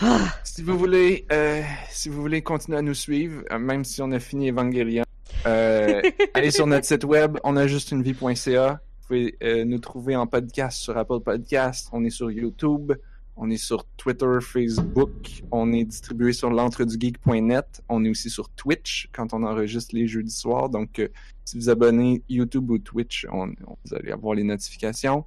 Ah! 0.00 0.18
Si 0.42 0.62
vous 0.62 0.76
voulez, 0.78 1.24
euh, 1.30 1.62
si 1.90 2.08
vous 2.08 2.20
voulez 2.20 2.42
continuer 2.42 2.78
à 2.78 2.82
nous 2.82 2.94
suivre, 2.94 3.42
euh, 3.52 3.58
même 3.58 3.84
si 3.84 4.02
on 4.02 4.10
a 4.12 4.18
fini 4.20 4.50
Evangelion, 4.50 5.04
Euh, 5.46 6.00
allez 6.34 6.50
sur 6.50 6.66
notre 6.66 6.86
site 6.86 7.04
web, 7.04 7.38
on 7.44 7.56
a 7.56 7.66
juste 7.66 7.90
une 7.92 8.02
vie.ca. 8.02 8.80
Vous 9.00 9.06
pouvez 9.06 9.36
euh, 9.42 9.64
nous 9.64 9.78
trouver 9.78 10.16
en 10.16 10.26
podcast 10.26 10.78
sur 10.78 10.96
Apple 10.96 11.20
Podcast. 11.20 11.88
On 11.92 12.04
est 12.04 12.10
sur 12.10 12.30
YouTube. 12.30 12.92
On 13.36 13.50
est 13.50 13.56
sur 13.58 13.84
Twitter, 13.96 14.38
Facebook. 14.40 15.42
On 15.50 15.72
est 15.72 15.84
distribué 15.84 16.32
sur 16.32 16.50
l'entredugeek.net. 16.50 17.82
On 17.88 18.04
est 18.04 18.08
aussi 18.08 18.30
sur 18.30 18.48
Twitch 18.50 19.08
quand 19.12 19.34
on 19.34 19.42
enregistre 19.42 19.94
les 19.94 20.06
jeudis 20.06 20.30
soirs. 20.34 20.68
Donc, 20.70 20.98
euh, 20.98 21.08
si 21.44 21.58
vous 21.58 21.68
abonnez 21.68 22.22
YouTube 22.28 22.70
ou 22.70 22.78
Twitch, 22.78 23.26
on, 23.30 23.48
on- 23.66 23.76
vous 23.84 23.94
allez 23.94 24.12
avoir 24.12 24.34
les 24.34 24.44
notifications. 24.44 25.24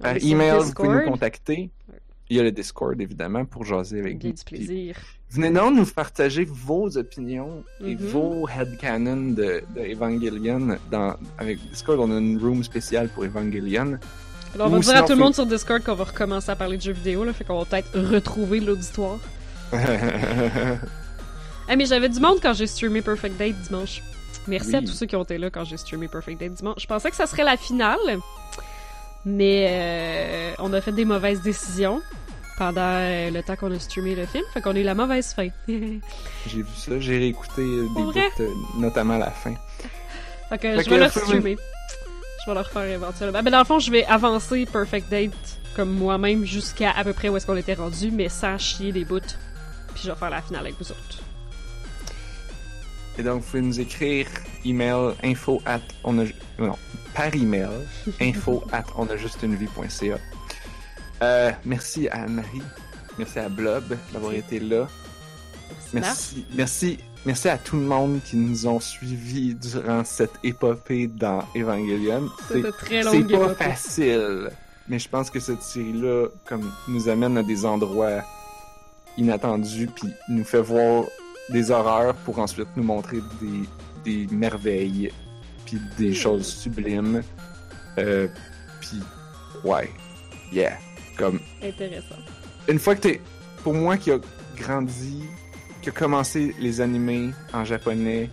Par 0.00 0.16
sur 0.18 0.30
email, 0.30 0.58
vous 0.60 0.72
pouvez 0.72 0.88
nous 0.88 1.10
contacter. 1.10 1.70
Il 2.30 2.36
y 2.36 2.40
a 2.40 2.42
le 2.42 2.52
Discord, 2.52 3.00
évidemment, 3.00 3.44
pour 3.46 3.64
jaser 3.64 4.00
avec 4.00 4.22
vous. 4.22 4.32
du 4.32 4.44
plaisir. 4.44 4.96
Venez 5.30 5.50
donc 5.50 5.74
nous 5.76 5.86
partager 5.86 6.44
vos 6.44 6.96
opinions 6.98 7.64
et 7.82 7.94
Mhm. 7.94 8.06
vos 8.06 8.46
headcanons 8.48 9.32
de, 9.32 9.62
de 9.74 9.80
Evangelion. 9.92 10.76
Dans, 10.90 11.16
avec 11.38 11.58
Discord, 11.70 11.98
on 12.00 12.10
a 12.14 12.18
une 12.18 12.38
room 12.38 12.62
spéciale 12.62 13.08
pour 13.08 13.24
Evangelion. 13.24 13.98
Alors, 14.54 14.68
on 14.68 14.70
va 14.70 14.78
dire 14.80 14.96
à 14.96 15.02
tout 15.06 15.12
le 15.12 15.18
monde 15.18 15.34
sur 15.34 15.46
Discord 15.46 15.82
qu'on 15.82 15.94
va 15.94 16.04
recommencer 16.04 16.50
à 16.50 16.56
parler 16.56 16.76
de 16.76 16.82
jeux 16.82 16.92
vidéo, 16.92 17.24
là, 17.24 17.32
fait 17.32 17.44
qu'on 17.44 17.58
va 17.58 17.64
peut-être 17.64 17.98
retrouver 17.98 18.60
l'auditoire. 18.60 19.18
Ah, 19.72 19.76
mais 21.76 21.86
j'avais 21.86 22.08
du 22.08 22.20
monde 22.20 22.38
quand 22.42 22.52
j'ai 22.54 22.66
streamé 22.66 23.02
Perfect 23.02 23.36
Date 23.38 23.56
dimanche. 23.68 24.02
Merci 24.46 24.76
à 24.76 24.80
tous 24.80 24.92
ceux 24.92 25.04
qui 25.06 25.16
ont 25.16 25.22
été 25.24 25.36
là 25.36 25.50
quand 25.50 25.64
j'ai 25.64 25.76
streamé 25.76 26.08
Perfect 26.08 26.40
Date 26.40 26.54
dimanche. 26.54 26.76
Je 26.82 26.86
pensais 26.86 27.10
que 27.10 27.16
ça 27.16 27.26
serait 27.26 27.44
la 27.44 27.56
finale, 27.58 27.98
mais 29.28 29.66
euh, 29.70 30.54
on 30.58 30.72
a 30.72 30.80
fait 30.80 30.92
des 30.92 31.04
mauvaises 31.04 31.42
décisions 31.42 32.00
pendant 32.56 32.80
euh, 32.80 33.30
le 33.30 33.42
temps 33.42 33.56
qu'on 33.56 33.70
a 33.72 33.78
streamé 33.78 34.14
le 34.14 34.26
film, 34.26 34.44
fait 34.52 34.60
qu'on 34.60 34.74
a 34.74 34.78
eu 34.78 34.82
la 34.82 34.94
mauvaise 34.94 35.32
fin. 35.32 35.48
j'ai 35.68 36.62
vu 36.62 36.66
ça, 36.76 36.98
j'ai 36.98 37.18
réécouté 37.18 37.62
des 37.62 37.88
bouts, 37.88 38.12
euh, 38.16 38.48
notamment 38.76 39.18
la 39.18 39.30
fin. 39.30 39.54
que 39.54 40.58
Fait 40.58 40.82
je 40.82 40.84
que, 40.84 40.90
vais 40.90 41.04
le 41.04 41.08
streamer. 41.10 41.56
Je 42.40 42.50
vais 42.50 42.54
le 42.54 42.60
refaire 42.60 42.84
éventuellement. 42.84 43.42
Mais 43.44 43.50
dans 43.50 43.58
le 43.58 43.64
fond, 43.64 43.78
je 43.78 43.90
vais 43.90 44.04
avancer 44.06 44.66
Perfect 44.66 45.10
Date 45.10 45.32
comme 45.76 45.90
moi-même 45.90 46.44
jusqu'à 46.44 46.90
à 46.90 47.04
peu 47.04 47.12
près 47.12 47.28
où 47.28 47.36
est-ce 47.36 47.46
qu'on 47.46 47.56
était 47.56 47.74
rendu, 47.74 48.10
mais 48.10 48.28
sans 48.28 48.58
chier 48.58 48.90
des 48.90 49.04
bouts. 49.04 49.20
Puis 49.94 50.04
je 50.04 50.10
vais 50.10 50.16
faire 50.16 50.30
la 50.30 50.42
finale 50.42 50.62
avec 50.62 50.74
vous 50.80 50.90
autres. 50.90 51.22
Et 53.18 53.22
donc, 53.24 53.42
vous 53.42 53.50
pouvez 53.50 53.62
nous 53.62 53.80
écrire 53.80 54.26
email 54.64 55.14
info 55.24 55.60
at 55.66 55.80
on 56.04 56.20
a, 56.20 56.24
non, 56.58 56.76
par 57.14 57.34
email 57.34 57.68
info 58.20 58.62
at 58.72 58.84
onajustunevie.ca. 58.96 60.18
Euh, 61.22 61.50
merci 61.64 62.08
à 62.08 62.22
Anne-Marie, 62.22 62.62
merci 63.18 63.40
à 63.40 63.48
Blob 63.48 63.96
d'avoir 64.12 64.32
été 64.34 64.60
là. 64.60 64.86
Merci, 65.92 66.46
merci, 66.54 66.98
merci 67.26 67.48
à 67.48 67.58
tout 67.58 67.76
le 67.76 67.82
monde 67.82 68.20
qui 68.24 68.36
nous 68.36 68.68
ont 68.68 68.78
suivis 68.78 69.54
durant 69.54 70.04
cette 70.04 70.34
épopée 70.44 71.08
dans 71.08 71.42
Evangelion. 71.56 72.28
C'est 72.46 72.54
C'était 72.54 72.72
très 72.72 73.02
long. 73.02 73.12
c'est 73.12 73.36
pas 73.36 73.54
facile, 73.54 74.50
mais 74.86 75.00
je 75.00 75.08
pense 75.08 75.28
que 75.28 75.40
cette 75.40 75.62
série-là, 75.62 76.28
comme 76.44 76.70
nous 76.86 77.08
amène 77.08 77.36
à 77.36 77.42
des 77.42 77.66
endroits 77.66 78.22
inattendus, 79.16 79.88
puis 79.88 80.08
nous 80.28 80.44
fait 80.44 80.62
voir 80.62 81.04
des 81.50 81.70
horreurs 81.70 82.14
pour 82.14 82.38
ensuite 82.38 82.68
nous 82.76 82.82
montrer 82.82 83.18
des, 83.40 84.26
des 84.26 84.34
merveilles, 84.34 85.12
puis 85.64 85.78
des 85.96 86.10
Hmm. 86.10 86.14
choses 86.14 86.46
sublimes. 86.46 87.22
Euh, 87.98 88.28
puis 88.80 89.00
ouais, 89.64 89.90
yeah, 90.52 90.78
comme 91.16 91.40
Intéressant. 91.62 92.14
une 92.68 92.78
fois 92.78 92.94
que 92.94 93.00
t'es, 93.00 93.20
pour 93.64 93.74
moi 93.74 93.96
qui 93.96 94.10
a 94.12 94.18
grandi, 94.56 95.24
qui 95.82 95.88
a 95.88 95.92
commencé 95.92 96.54
les 96.60 96.80
animés 96.80 97.30
en 97.52 97.64
japonais 97.64 98.30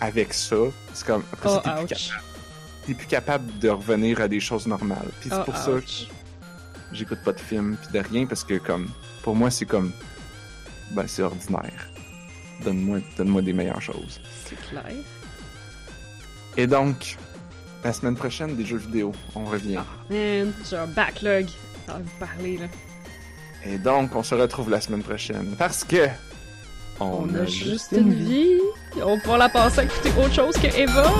avec 0.00 0.34
ça, 0.34 0.56
c'est 0.92 1.06
comme 1.06 1.22
après 1.32 1.48
Oh, 1.50 1.60
t'es 1.64 1.70
plus, 1.70 1.86
capable, 1.86 2.22
t'es 2.86 2.94
plus 2.94 3.06
capable 3.06 3.58
de 3.58 3.68
revenir 3.70 4.20
à 4.20 4.28
des 4.28 4.40
choses 4.40 4.66
normales. 4.66 5.08
Puis 5.20 5.30
c'est 5.30 5.36
Oh, 5.40 5.44
pour 5.44 5.56
ça 5.56 5.70
que 5.80 6.94
j'écoute 6.94 7.20
pas 7.24 7.32
de 7.32 7.40
films 7.40 7.76
puis 7.80 7.98
de 7.98 8.06
rien 8.06 8.26
parce 8.26 8.44
que 8.44 8.58
comme 8.58 8.88
pour 9.22 9.34
moi 9.34 9.50
c'est 9.50 9.64
comme 9.66 9.90
ben 10.92 11.04
c'est 11.06 11.22
ordinaire. 11.22 11.88
Donne-moi 12.64 12.98
donne-moi 13.16 13.42
des 13.42 13.52
meilleures 13.52 13.82
choses. 13.82 14.20
C'est 14.44 14.60
clair. 14.68 14.84
Et 16.56 16.66
donc 16.66 17.16
la 17.84 17.92
semaine 17.92 18.16
prochaine 18.16 18.56
des 18.56 18.64
jeux 18.64 18.78
vidéo, 18.78 19.12
on 19.34 19.44
revient. 19.44 19.78
Ah, 19.78 19.84
man, 20.10 20.52
j'ai 20.68 20.76
un 20.76 20.86
backlog 20.86 21.46
à 21.88 21.98
vous 21.98 22.18
parler, 22.18 22.58
là. 22.58 22.66
Et 23.64 23.78
donc 23.78 24.14
on 24.14 24.22
se 24.22 24.34
retrouve 24.34 24.70
la 24.70 24.80
semaine 24.80 25.02
prochaine 25.02 25.54
parce 25.58 25.84
que 25.84 26.08
On, 26.98 27.28
a, 27.34 27.44
juste 27.44 27.92
une 27.92 28.14
vie. 28.14 28.58
On 29.02 29.18
pouvoir 29.18 29.38
la 29.38 29.48
passer 29.48 29.80
à 29.80 29.84
écouter 29.84 30.10
autre 30.18 30.34
chose 30.34 30.54
que 30.56 30.66
Eva. 30.78 31.12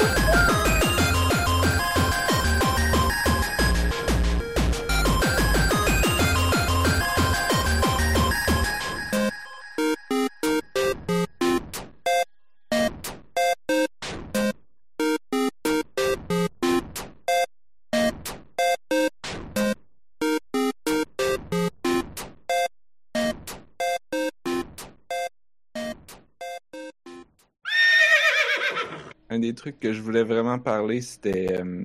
Trucs 29.56 29.80
que 29.80 29.92
je 29.92 30.00
voulais 30.00 30.22
vraiment 30.22 30.58
parler, 30.60 31.00
c'était. 31.00 31.60
euh, 31.60 31.84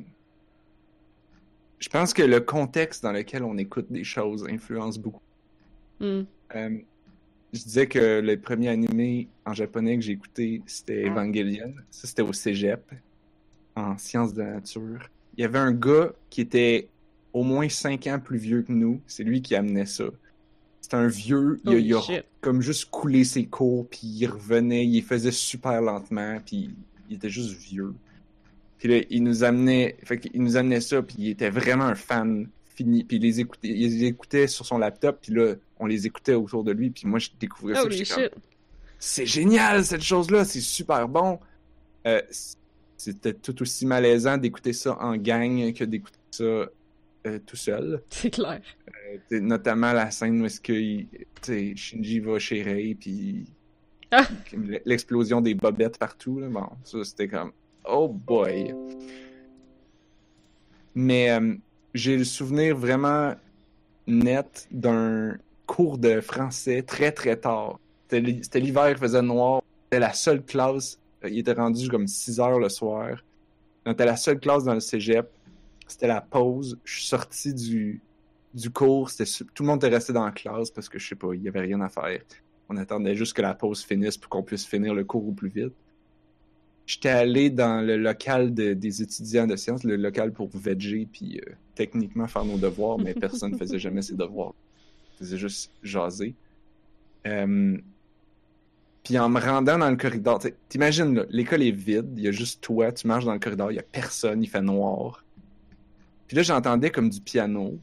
Je 1.80 1.90
pense 1.90 2.14
que 2.14 2.22
le 2.22 2.40
contexte 2.40 3.01
dans 3.03 3.11
lequel 3.11 3.43
on 3.43 3.58
écoute 3.58 3.88
des 3.90 4.03
choses 4.03 4.45
influence 4.50 4.98
beaucoup. 5.00 5.22
Hmm. 6.00 6.22
Euh, 6.56 6.77
je 7.53 7.64
disais 7.64 7.88
que 7.88 8.22
le 8.22 8.40
premier 8.40 8.69
animé 8.69 9.27
en 9.45 9.53
japonais 9.53 9.95
que 9.98 10.01
j'ai 10.03 10.14
écouté, 10.14 10.61
c'était 10.67 11.08
Evangelion. 11.08 11.74
Ça, 11.90 12.08
c'était 12.08 12.22
au 12.22 12.33
cégep, 12.33 12.82
en 13.75 13.98
sciences 13.98 14.33
de 14.33 14.41
la 14.43 14.53
nature. 14.53 15.00
Il 15.38 15.41
y 15.41 15.43
avait 15.43 15.59
un 15.59 15.72
gars 15.74 16.11
qui 16.30 16.41
était 16.41 16.88
au 17.33 17.43
moins 17.43 17.67
5 17.67 18.08
ans 18.08 18.19
plus 18.19 18.38
vieux 18.38 18.61
que 18.61 18.72
nous. 18.72 19.01
C'est 19.08 19.24
lui 19.24 19.41
qui 19.41 19.56
amenait 19.56 19.85
ça. 19.85 20.06
C'était 20.82 20.95
un 20.98 21.08
vieux. 21.08 21.59
Il, 21.66 21.69
a- 21.69 21.74
Holy 21.74 21.85
il 21.88 21.93
a 21.95 22.01
shit. 22.01 22.25
comme 22.41 22.61
juste 22.61 22.85
coulé 22.91 23.24
ses 23.24 23.45
cours, 23.45 23.88
puis 23.88 24.01
il 24.03 24.27
revenait, 24.27 24.85
il 24.85 25.01
faisait 25.03 25.32
super 25.32 25.82
lentement, 25.82 26.40
puis 26.45 26.74
il 27.11 27.15
était 27.17 27.30
juste 27.30 27.51
vieux. 27.59 27.93
Puis 28.80 28.90
là, 28.90 29.06
il 29.09 29.23
nous 29.23 29.43
amenait, 29.43 29.95
fait 30.03 30.17
qu'il 30.19 30.41
nous 30.41 30.57
amenait 30.57 30.81
ça, 30.81 31.01
puis 31.03 31.15
il 31.19 31.30
était 31.30 31.49
vraiment 31.51 31.83
un 31.85 31.95
fan 31.95 32.48
fini, 32.75 33.03
puis 33.03 33.17
il 33.17 33.22
les 33.23 33.40
écoutait, 33.40 33.67
il 33.67 33.77
les 33.99 34.03
écoutait 34.06 34.48
sur 34.48 34.65
son 34.65 34.80
laptop, 34.80 35.19
puis 35.22 35.33
là, 35.33 35.53
on 35.80 35.85
les 35.85 36.07
écoutait 36.07 36.33
autour 36.33 36.64
de 36.64 36.72
lui, 36.72 36.90
puis 36.90 37.07
moi, 37.07 37.19
je 37.19 37.30
découvrais 37.40 37.75
ça, 37.75 37.83
comme, 37.83 37.91
shit. 37.91 38.31
c'est 38.98 39.25
génial 39.25 39.85
cette 39.85 40.01
chose-là, 40.01 40.45
c'est 40.45 40.61
super 40.61 41.07
bon. 41.07 41.40
Euh, 42.07 42.22
c'était 42.98 43.33
tout 43.33 43.61
aussi 43.61 43.85
malaisant 43.85 44.38
d'écouter 44.38 44.73
ça 44.73 44.98
en 44.99 45.15
gang 45.17 45.72
que 45.73 45.83
d'écouter 45.83 46.17
ça 46.31 46.43
euh, 46.43 46.69
tout 47.45 47.56
seul. 47.56 48.01
C'est 48.09 48.31
clair. 48.31 48.61
Euh, 49.31 49.40
notamment 49.40 49.93
la 49.93 50.09
scène 50.09 50.41
où 50.41 50.45
est-ce 50.45 50.59
que 50.61 50.73
il- 50.73 51.07
Shinji 51.77 52.19
va 52.19 52.40
chez 52.40 52.64
Rei, 52.64 52.95
puis 52.99 53.45
L'explosion 54.85 55.41
des 55.41 55.53
bobettes 55.53 55.98
partout. 55.98 56.40
Là, 56.40 56.48
bon, 56.49 56.67
c'était 56.83 57.27
comme 57.27 57.51
oh 57.85 58.07
boy. 58.09 58.73
Mais 60.95 61.31
euh, 61.31 61.56
j'ai 61.93 62.17
le 62.17 62.23
souvenir 62.23 62.75
vraiment 62.75 63.33
net 64.07 64.67
d'un 64.72 65.38
cours 65.65 65.98
de 65.98 66.19
français 66.22 66.81
très 66.83 67.11
très 67.11 67.38
tard. 67.38 67.80
C'était 68.03 68.19
l'hi- 68.19 68.43
C'était 68.43 68.59
l'hiver, 68.59 68.90
il 68.90 68.98
faisait 68.98 69.22
noir. 69.22 69.61
C'était 69.85 69.99
la 69.99 70.14
seule 70.14 70.43
classe. 70.43 70.99
Il 71.23 71.38
était 71.40 71.53
rendu 71.53 71.88
comme 71.88 72.07
6 72.07 72.40
heures 72.40 72.59
le 72.59 72.67
soir. 72.69 73.17
On 73.85 73.91
était 73.93 74.06
la 74.06 74.17
seule 74.17 74.40
classe 74.40 74.64
dans 74.64 74.73
le 74.73 74.80
cégep. 74.80 75.30
C'était 75.88 76.07
la 76.07 76.22
pause. 76.22 76.77
Je 76.83 76.93
suis 76.95 77.06
sorti 77.06 77.53
du, 77.53 78.01
du 78.53 78.69
cours. 78.69 79.09
C'était 79.09 79.30
Tout 79.53 79.64
le 79.64 79.67
monde 79.67 79.83
était 79.83 79.93
resté 79.95 80.14
dans 80.14 80.25
la 80.25 80.31
classe 80.31 80.72
parce 80.72 80.90
que 80.90 80.99
je 80.99 81.07
sais 81.07 81.15
pas, 81.15 81.33
il 81.33 81.41
y 81.43 81.48
avait 81.48 81.61
rien 81.61 81.80
à 81.81 81.90
faire. 81.90 82.19
On 82.72 82.77
attendait 82.77 83.16
juste 83.16 83.33
que 83.33 83.41
la 83.41 83.53
pause 83.53 83.83
finisse 83.83 84.16
pour 84.16 84.30
qu'on 84.30 84.43
puisse 84.43 84.66
finir 84.66 84.93
le 84.93 85.03
cours 85.03 85.27
au 85.27 85.33
plus 85.33 85.50
vite. 85.50 85.74
J'étais 86.85 87.09
allé 87.09 87.50
dans 87.50 87.85
le 87.85 87.98
local 87.98 88.53
de- 88.53 88.74
des 88.74 89.01
étudiants 89.01 89.45
de 89.45 89.58
sciences, 89.58 89.83
le 89.83 89.98
local 89.98 90.32
pour 90.32 90.50
veger, 90.53 91.06
puis 91.11 91.40
euh, 91.45 91.51
techniquement 91.75 92.27
faire 92.27 92.45
nos 92.45 92.58
devoirs, 92.58 92.98
mais 92.98 93.14
personne 93.14 93.51
ne 93.51 93.58
faisait 93.64 93.77
jamais 93.77 94.01
ses 94.01 94.16
devoirs. 94.16 94.53
On 95.16 95.17
faisait 95.19 95.38
juste 95.38 95.69
jaser. 95.83 96.33
Euh, 97.27 97.77
puis 99.03 99.19
en 99.19 99.27
me 99.27 99.40
rendant 99.41 99.77
dans 99.77 99.90
le 99.90 99.98
corridor, 99.98 100.41
t'imagines, 100.69 101.25
l'école 101.30 101.64
est 101.64 101.72
vide, 101.72 102.14
il 102.16 102.24
y 102.24 102.27
a 102.30 102.32
juste 102.32 102.61
toi, 102.61 102.93
tu 102.93 103.06
marches 103.06 103.25
dans 103.25 103.33
le 103.33 103.40
corridor, 103.40 103.72
il 103.72 103.75
y 103.75 103.80
a 103.80 103.83
personne, 103.83 104.41
il 104.43 104.48
fait 104.48 104.61
noir. 104.61 105.25
Puis 106.27 106.38
là, 106.38 106.43
j'entendais 106.43 106.90
comme 106.90 107.09
du 107.09 107.19
piano. 107.19 107.77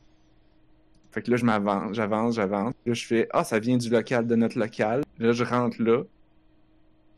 Fait 1.11 1.23
que 1.23 1.31
là, 1.31 1.37
je 1.37 1.45
m'avance, 1.45 1.95
j'avance, 1.97 2.35
j'avance. 2.35 2.75
Là, 2.85 2.95
je 2.95 3.07
fais, 3.07 3.29
ah, 3.33 3.45
ça 3.45 3.59
vient 3.59 3.77
du 3.77 3.89
local 3.89 4.27
de 4.27 4.37
notre 4.37 4.59
local. 4.59 5.03
Là, 5.19 5.33
je 5.33 5.43
rentre 5.45 5.81
là. 5.83 6.03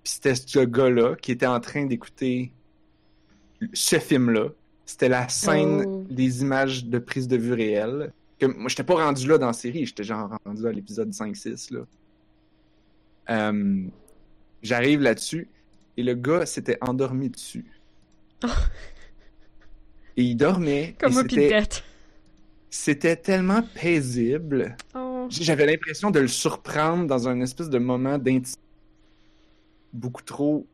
Puis 0.05 0.13
c'était 0.15 0.35
ce 0.35 0.61
gars-là 0.61 1.17
qui 1.17 1.33
était 1.33 1.47
en 1.47 1.61
train 1.61 1.85
d'écouter 1.87 2.53
ce 3.73 3.99
film-là. 3.99 4.49
C'était 4.87 5.09
la 5.09 5.29
scène 5.29 5.85
Oh. 5.87 6.07
des 6.11 6.43
images 6.43 6.85
de 6.87 6.99
prise 6.99 7.29
de 7.29 7.37
vue 7.37 7.53
réelle. 7.53 8.13
Que 8.39 8.47
moi, 8.47 8.69
j'étais 8.69 8.85
pas 8.85 8.95
rendu 8.95 9.29
là 9.29 9.39
dans 9.39 9.49
la 9.49 9.53
série, 9.53 9.85
j'étais 9.87 10.05
genre 10.05 10.31
rendu 10.45 10.67
à 10.67 10.73
l'épisode 10.73 11.11
5-6, 11.13 11.73
là. 11.75 11.81
Euh, 13.29 13.85
J'arrive 14.63 15.01
là-dessus, 15.03 15.49
et 15.97 16.03
le 16.03 16.15
gars 16.15 16.47
s'était 16.47 16.79
endormi 16.81 17.29
dessus. 17.31 17.65
et 20.17 20.23
il 20.23 20.37
dormait. 20.37 20.95
Comme 20.99 21.13
et 21.13 21.55
un 21.55 21.63
c'était- 22.71 23.17
tellement 23.17 23.63
paisible. 23.75 24.77
Oh. 24.95 25.27
J'avais 25.31 25.67
l'impression 25.67 26.11
de 26.11 26.21
le 26.21 26.29
surprendre 26.29 27.07
dans 27.07 27.29
un 27.29 27.41
espèce 27.41 27.69
de 27.71 27.79
moment 27.79 28.19
d'intimité. 28.19 28.59
Beaucoup 29.93 30.23
trop. 30.23 30.67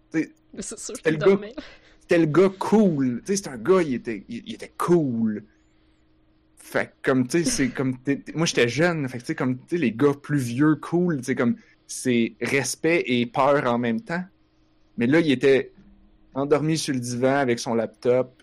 C'était 0.58 1.10
le 1.10 1.16
gars- 1.16 1.40
le 2.10 2.24
gars 2.26 2.50
cool. 2.58 3.22
C'est 3.24 3.48
un 3.48 3.56
gars, 3.58 3.82
il 3.82 3.94
était, 3.94 4.24
il, 4.28 4.42
il 4.46 4.54
était 4.54 4.72
cool. 4.76 5.42
Fait 6.56 6.92
comme, 7.02 7.26
tu 7.28 7.44
sais, 7.44 7.50
c'est 7.50 7.68
comme. 7.68 7.96
moi, 8.34 8.46
j'étais 8.46 8.68
jeune. 8.68 9.08
Fait 9.08 9.18
tu 9.18 9.26
sais, 9.26 9.34
comme, 9.34 9.56
tu 9.58 9.62
sais, 9.70 9.78
les 9.78 9.92
gars 9.92 10.14
plus 10.20 10.38
vieux, 10.38 10.74
cool, 10.76 11.18
tu 11.18 11.24
sais, 11.24 11.34
comme, 11.34 11.56
c'est 11.86 12.34
respect 12.40 13.04
et 13.06 13.24
peur 13.26 13.66
en 13.72 13.78
même 13.78 14.00
temps. 14.00 14.24
Mais 14.98 15.06
là, 15.06 15.20
il 15.20 15.30
était 15.30 15.72
endormi 16.34 16.76
sur 16.76 16.92
le 16.94 17.00
divan 17.00 17.36
avec 17.36 17.58
son 17.58 17.74
laptop. 17.74 18.42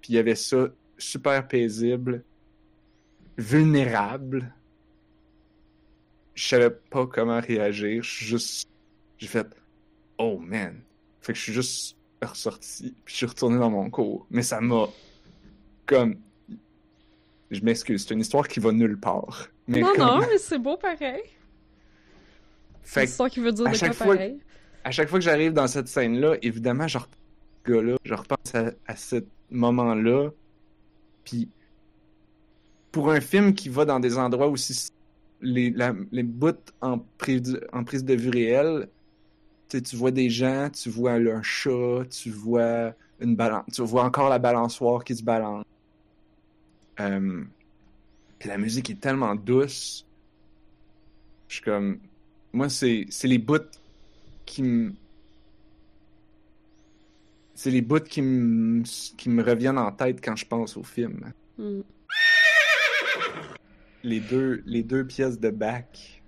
Puis 0.00 0.12
il 0.12 0.16
y 0.16 0.18
avait 0.18 0.34
ça, 0.34 0.68
super 0.98 1.48
paisible, 1.48 2.22
vulnérable. 3.36 4.52
Je 6.34 6.48
savais 6.48 6.70
pas 6.70 7.06
comment 7.06 7.40
réagir. 7.40 8.02
Je 8.02 8.10
suis 8.10 8.26
juste. 8.26 8.68
J'ai 9.18 9.26
fait. 9.28 9.46
Oh 10.18 10.38
man. 10.38 10.80
Fait 11.20 11.32
que 11.32 11.38
je 11.38 11.42
suis 11.44 11.52
juste 11.52 11.96
ressorti. 12.22 12.94
Puis 13.04 13.12
je 13.12 13.16
suis 13.18 13.26
retourné 13.26 13.58
dans 13.58 13.70
mon 13.70 13.88
cours. 13.90 14.26
Mais 14.30 14.42
ça 14.42 14.60
m'a. 14.60 14.86
Comme. 15.86 16.16
Je 17.50 17.60
m'excuse, 17.60 18.04
c'est 18.06 18.14
une 18.14 18.20
histoire 18.20 18.48
qui 18.48 18.58
va 18.58 18.72
nulle 18.72 18.98
part. 18.98 19.48
Mais 19.68 19.80
non, 19.80 19.88
comme- 19.94 19.98
non, 20.06 20.18
mais 20.20 20.38
c'est 20.38 20.58
beau 20.58 20.76
pareil. 20.76 21.22
C'est 22.82 22.94
Fait 22.94 23.00
une 23.04 23.08
histoire 23.08 23.30
qui 23.30 23.40
veut 23.40 23.52
dire 23.52 23.64
de 23.70 23.78
quoi 23.78 23.92
fois- 23.92 24.14
pareil. 24.14 24.38
à 24.82 24.90
chaque 24.90 25.08
fois 25.08 25.18
que 25.18 25.24
j'arrive 25.24 25.52
dans 25.52 25.66
cette 25.68 25.86
scène-là, 25.88 26.36
évidemment, 26.42 26.88
je 26.88 26.98
repense 26.98 27.14
à 27.14 27.66
ce 27.66 27.72
gars-là, 27.72 27.96
je 28.04 28.14
repense 28.14 28.54
à, 28.54 28.70
à 28.86 28.96
ce 28.96 29.16
moment-là. 29.50 30.30
Puis, 31.24 31.48
pour 32.94 33.10
un 33.10 33.20
film 33.20 33.54
qui 33.54 33.68
va 33.68 33.84
dans 33.84 33.98
des 33.98 34.16
endroits 34.16 34.46
aussi. 34.46 34.88
Les, 35.40 35.74
les 36.12 36.22
bouts 36.22 36.70
en 36.80 37.00
prise, 37.18 37.60
en 37.72 37.82
prise 37.82 38.04
de 38.04 38.14
vue 38.14 38.30
réelle, 38.30 38.88
tu 39.68 39.96
vois 39.96 40.12
des 40.12 40.30
gens, 40.30 40.70
tu 40.70 40.90
vois 40.90 41.14
un 41.14 41.42
chat, 41.42 42.04
tu 42.08 42.30
vois 42.30 42.94
une 43.18 43.34
balance, 43.34 43.64
tu 43.72 43.82
vois 43.82 44.04
encore 44.04 44.28
la 44.28 44.38
balançoire 44.38 45.02
qui 45.02 45.16
se 45.16 45.24
balance. 45.24 45.64
Euh, 47.00 47.42
puis 48.38 48.48
la 48.48 48.58
musique 48.58 48.88
est 48.90 49.00
tellement 49.00 49.34
douce. 49.34 50.06
Je 51.48 51.56
suis 51.56 51.64
comme. 51.64 51.98
Moi, 52.52 52.68
c'est 52.68 53.06
c'est 53.10 53.26
les 53.26 53.38
bouts 53.38 53.72
qui 54.46 54.62
me. 54.62 54.92
C'est 57.56 57.72
les 57.72 57.82
bouts 57.82 58.08
qui 58.08 58.22
me, 58.22 58.84
qui 59.16 59.28
me 59.28 59.42
reviennent 59.42 59.78
en 59.78 59.90
tête 59.90 60.24
quand 60.24 60.36
je 60.36 60.46
pense 60.46 60.76
au 60.76 60.84
film. 60.84 61.32
Hmm. 61.58 61.80
Les 64.02 64.20
deux, 64.20 64.62
les 64.66 64.82
deux 64.82 65.06
pièces 65.06 65.38
de 65.38 65.50
back 65.50 66.22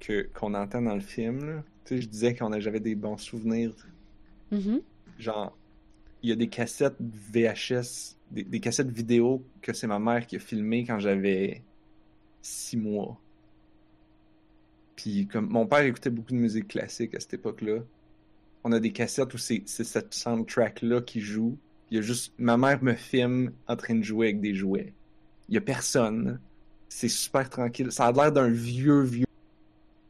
que, 0.00 0.28
qu'on 0.34 0.54
entend 0.54 0.82
dans 0.82 0.94
le 0.94 1.00
film, 1.00 1.44
là. 1.44 1.64
Tu 1.84 1.96
sais, 1.96 2.02
je 2.02 2.08
disais 2.08 2.34
qu'on 2.34 2.58
j'avais 2.60 2.80
des 2.80 2.94
bons 2.94 3.16
souvenirs. 3.16 3.74
Mhm. 4.50 4.82
Genre, 5.18 5.56
il 6.22 6.30
y 6.30 6.32
a 6.32 6.36
des 6.36 6.48
cassettes 6.48 6.96
VHS, 7.00 8.16
des, 8.30 8.44
des 8.44 8.60
cassettes 8.60 8.90
vidéo 8.90 9.44
que 9.62 9.72
c'est 9.72 9.86
ma 9.86 9.98
mère 9.98 10.26
qui 10.26 10.36
a 10.36 10.38
filmé 10.38 10.84
quand 10.84 10.98
j'avais 10.98 11.62
six 12.42 12.76
mois. 12.76 13.20
Puis 14.96 15.26
comme 15.26 15.48
mon 15.48 15.66
père 15.66 15.80
écoutait 15.80 16.10
beaucoup 16.10 16.32
de 16.32 16.38
musique 16.38 16.68
classique 16.68 17.14
à 17.14 17.20
cette 17.20 17.34
époque-là, 17.34 17.80
on 18.64 18.72
a 18.72 18.80
des 18.80 18.92
cassettes 18.92 19.32
où 19.32 19.38
c'est 19.38 19.62
c'est 19.66 19.84
cette 19.84 20.12
soundtrack-là 20.12 21.02
qui 21.02 21.20
joue. 21.20 21.56
Il 21.90 21.96
y 21.96 21.98
a 21.98 22.02
juste 22.02 22.34
ma 22.38 22.56
mère 22.56 22.82
me 22.82 22.94
filme 22.94 23.52
en 23.68 23.76
train 23.76 23.94
de 23.94 24.02
jouer 24.02 24.28
avec 24.28 24.40
des 24.40 24.54
jouets. 24.54 24.92
Il 25.48 25.54
y 25.54 25.58
a 25.58 25.60
personne. 25.60 26.40
C'est 26.88 27.08
super 27.08 27.48
tranquille. 27.48 27.92
Ça 27.92 28.06
a 28.06 28.12
l'air 28.12 28.32
d'un 28.32 28.48
vieux 28.48 29.02
vieux. 29.02 29.26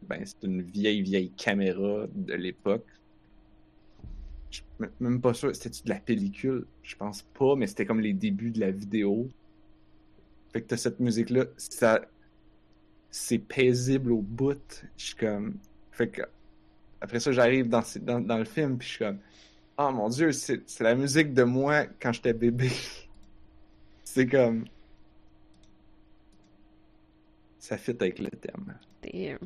Ben 0.02 0.22
c'est 0.24 0.46
une 0.46 0.62
vieille 0.62 1.02
vieille 1.02 1.30
caméra 1.30 2.06
de 2.14 2.34
l'époque. 2.34 2.86
Je 4.50 4.56
suis 4.56 4.64
même 5.00 5.20
pas 5.20 5.34
sûr. 5.34 5.54
C'était-tu 5.54 5.82
de 5.84 5.90
la 5.90 6.00
pellicule? 6.00 6.66
Je 6.82 6.96
pense 6.96 7.22
pas, 7.38 7.54
mais 7.56 7.66
c'était 7.66 7.84
comme 7.84 8.00
les 8.00 8.14
débuts 8.14 8.50
de 8.50 8.60
la 8.60 8.70
vidéo. 8.70 9.28
Fait 10.52 10.62
que 10.62 10.68
t'as 10.68 10.76
cette 10.76 11.00
musique-là, 11.00 11.44
ça. 11.56 12.00
C'est 13.10 13.38
paisible 13.38 14.12
au 14.12 14.22
bout. 14.22 14.84
Je 14.96 15.04
suis 15.04 15.16
comme. 15.16 15.56
Fait 15.92 16.08
que. 16.08 16.22
Après 17.00 17.20
ça, 17.20 17.32
j'arrive 17.32 17.68
dans, 17.68 17.82
dans, 18.00 18.20
dans 18.20 18.38
le 18.38 18.44
film, 18.44 18.78
puis 18.78 18.88
je 18.88 18.92
suis 18.94 19.04
comme. 19.04 19.18
Oh 19.78 19.90
mon 19.92 20.08
dieu, 20.08 20.32
c'est 20.32 20.80
la 20.80 20.94
musique 20.94 21.32
de 21.34 21.44
moi 21.44 21.86
quand 22.00 22.12
j'étais 22.12 22.32
bébé. 22.32 22.70
c'est 24.04 24.26
comme. 24.26 24.64
Ça 27.58 27.76
fit 27.76 27.96
avec 28.00 28.18
le 28.18 28.30
thème. 28.30 28.78
Damn. 29.02 29.38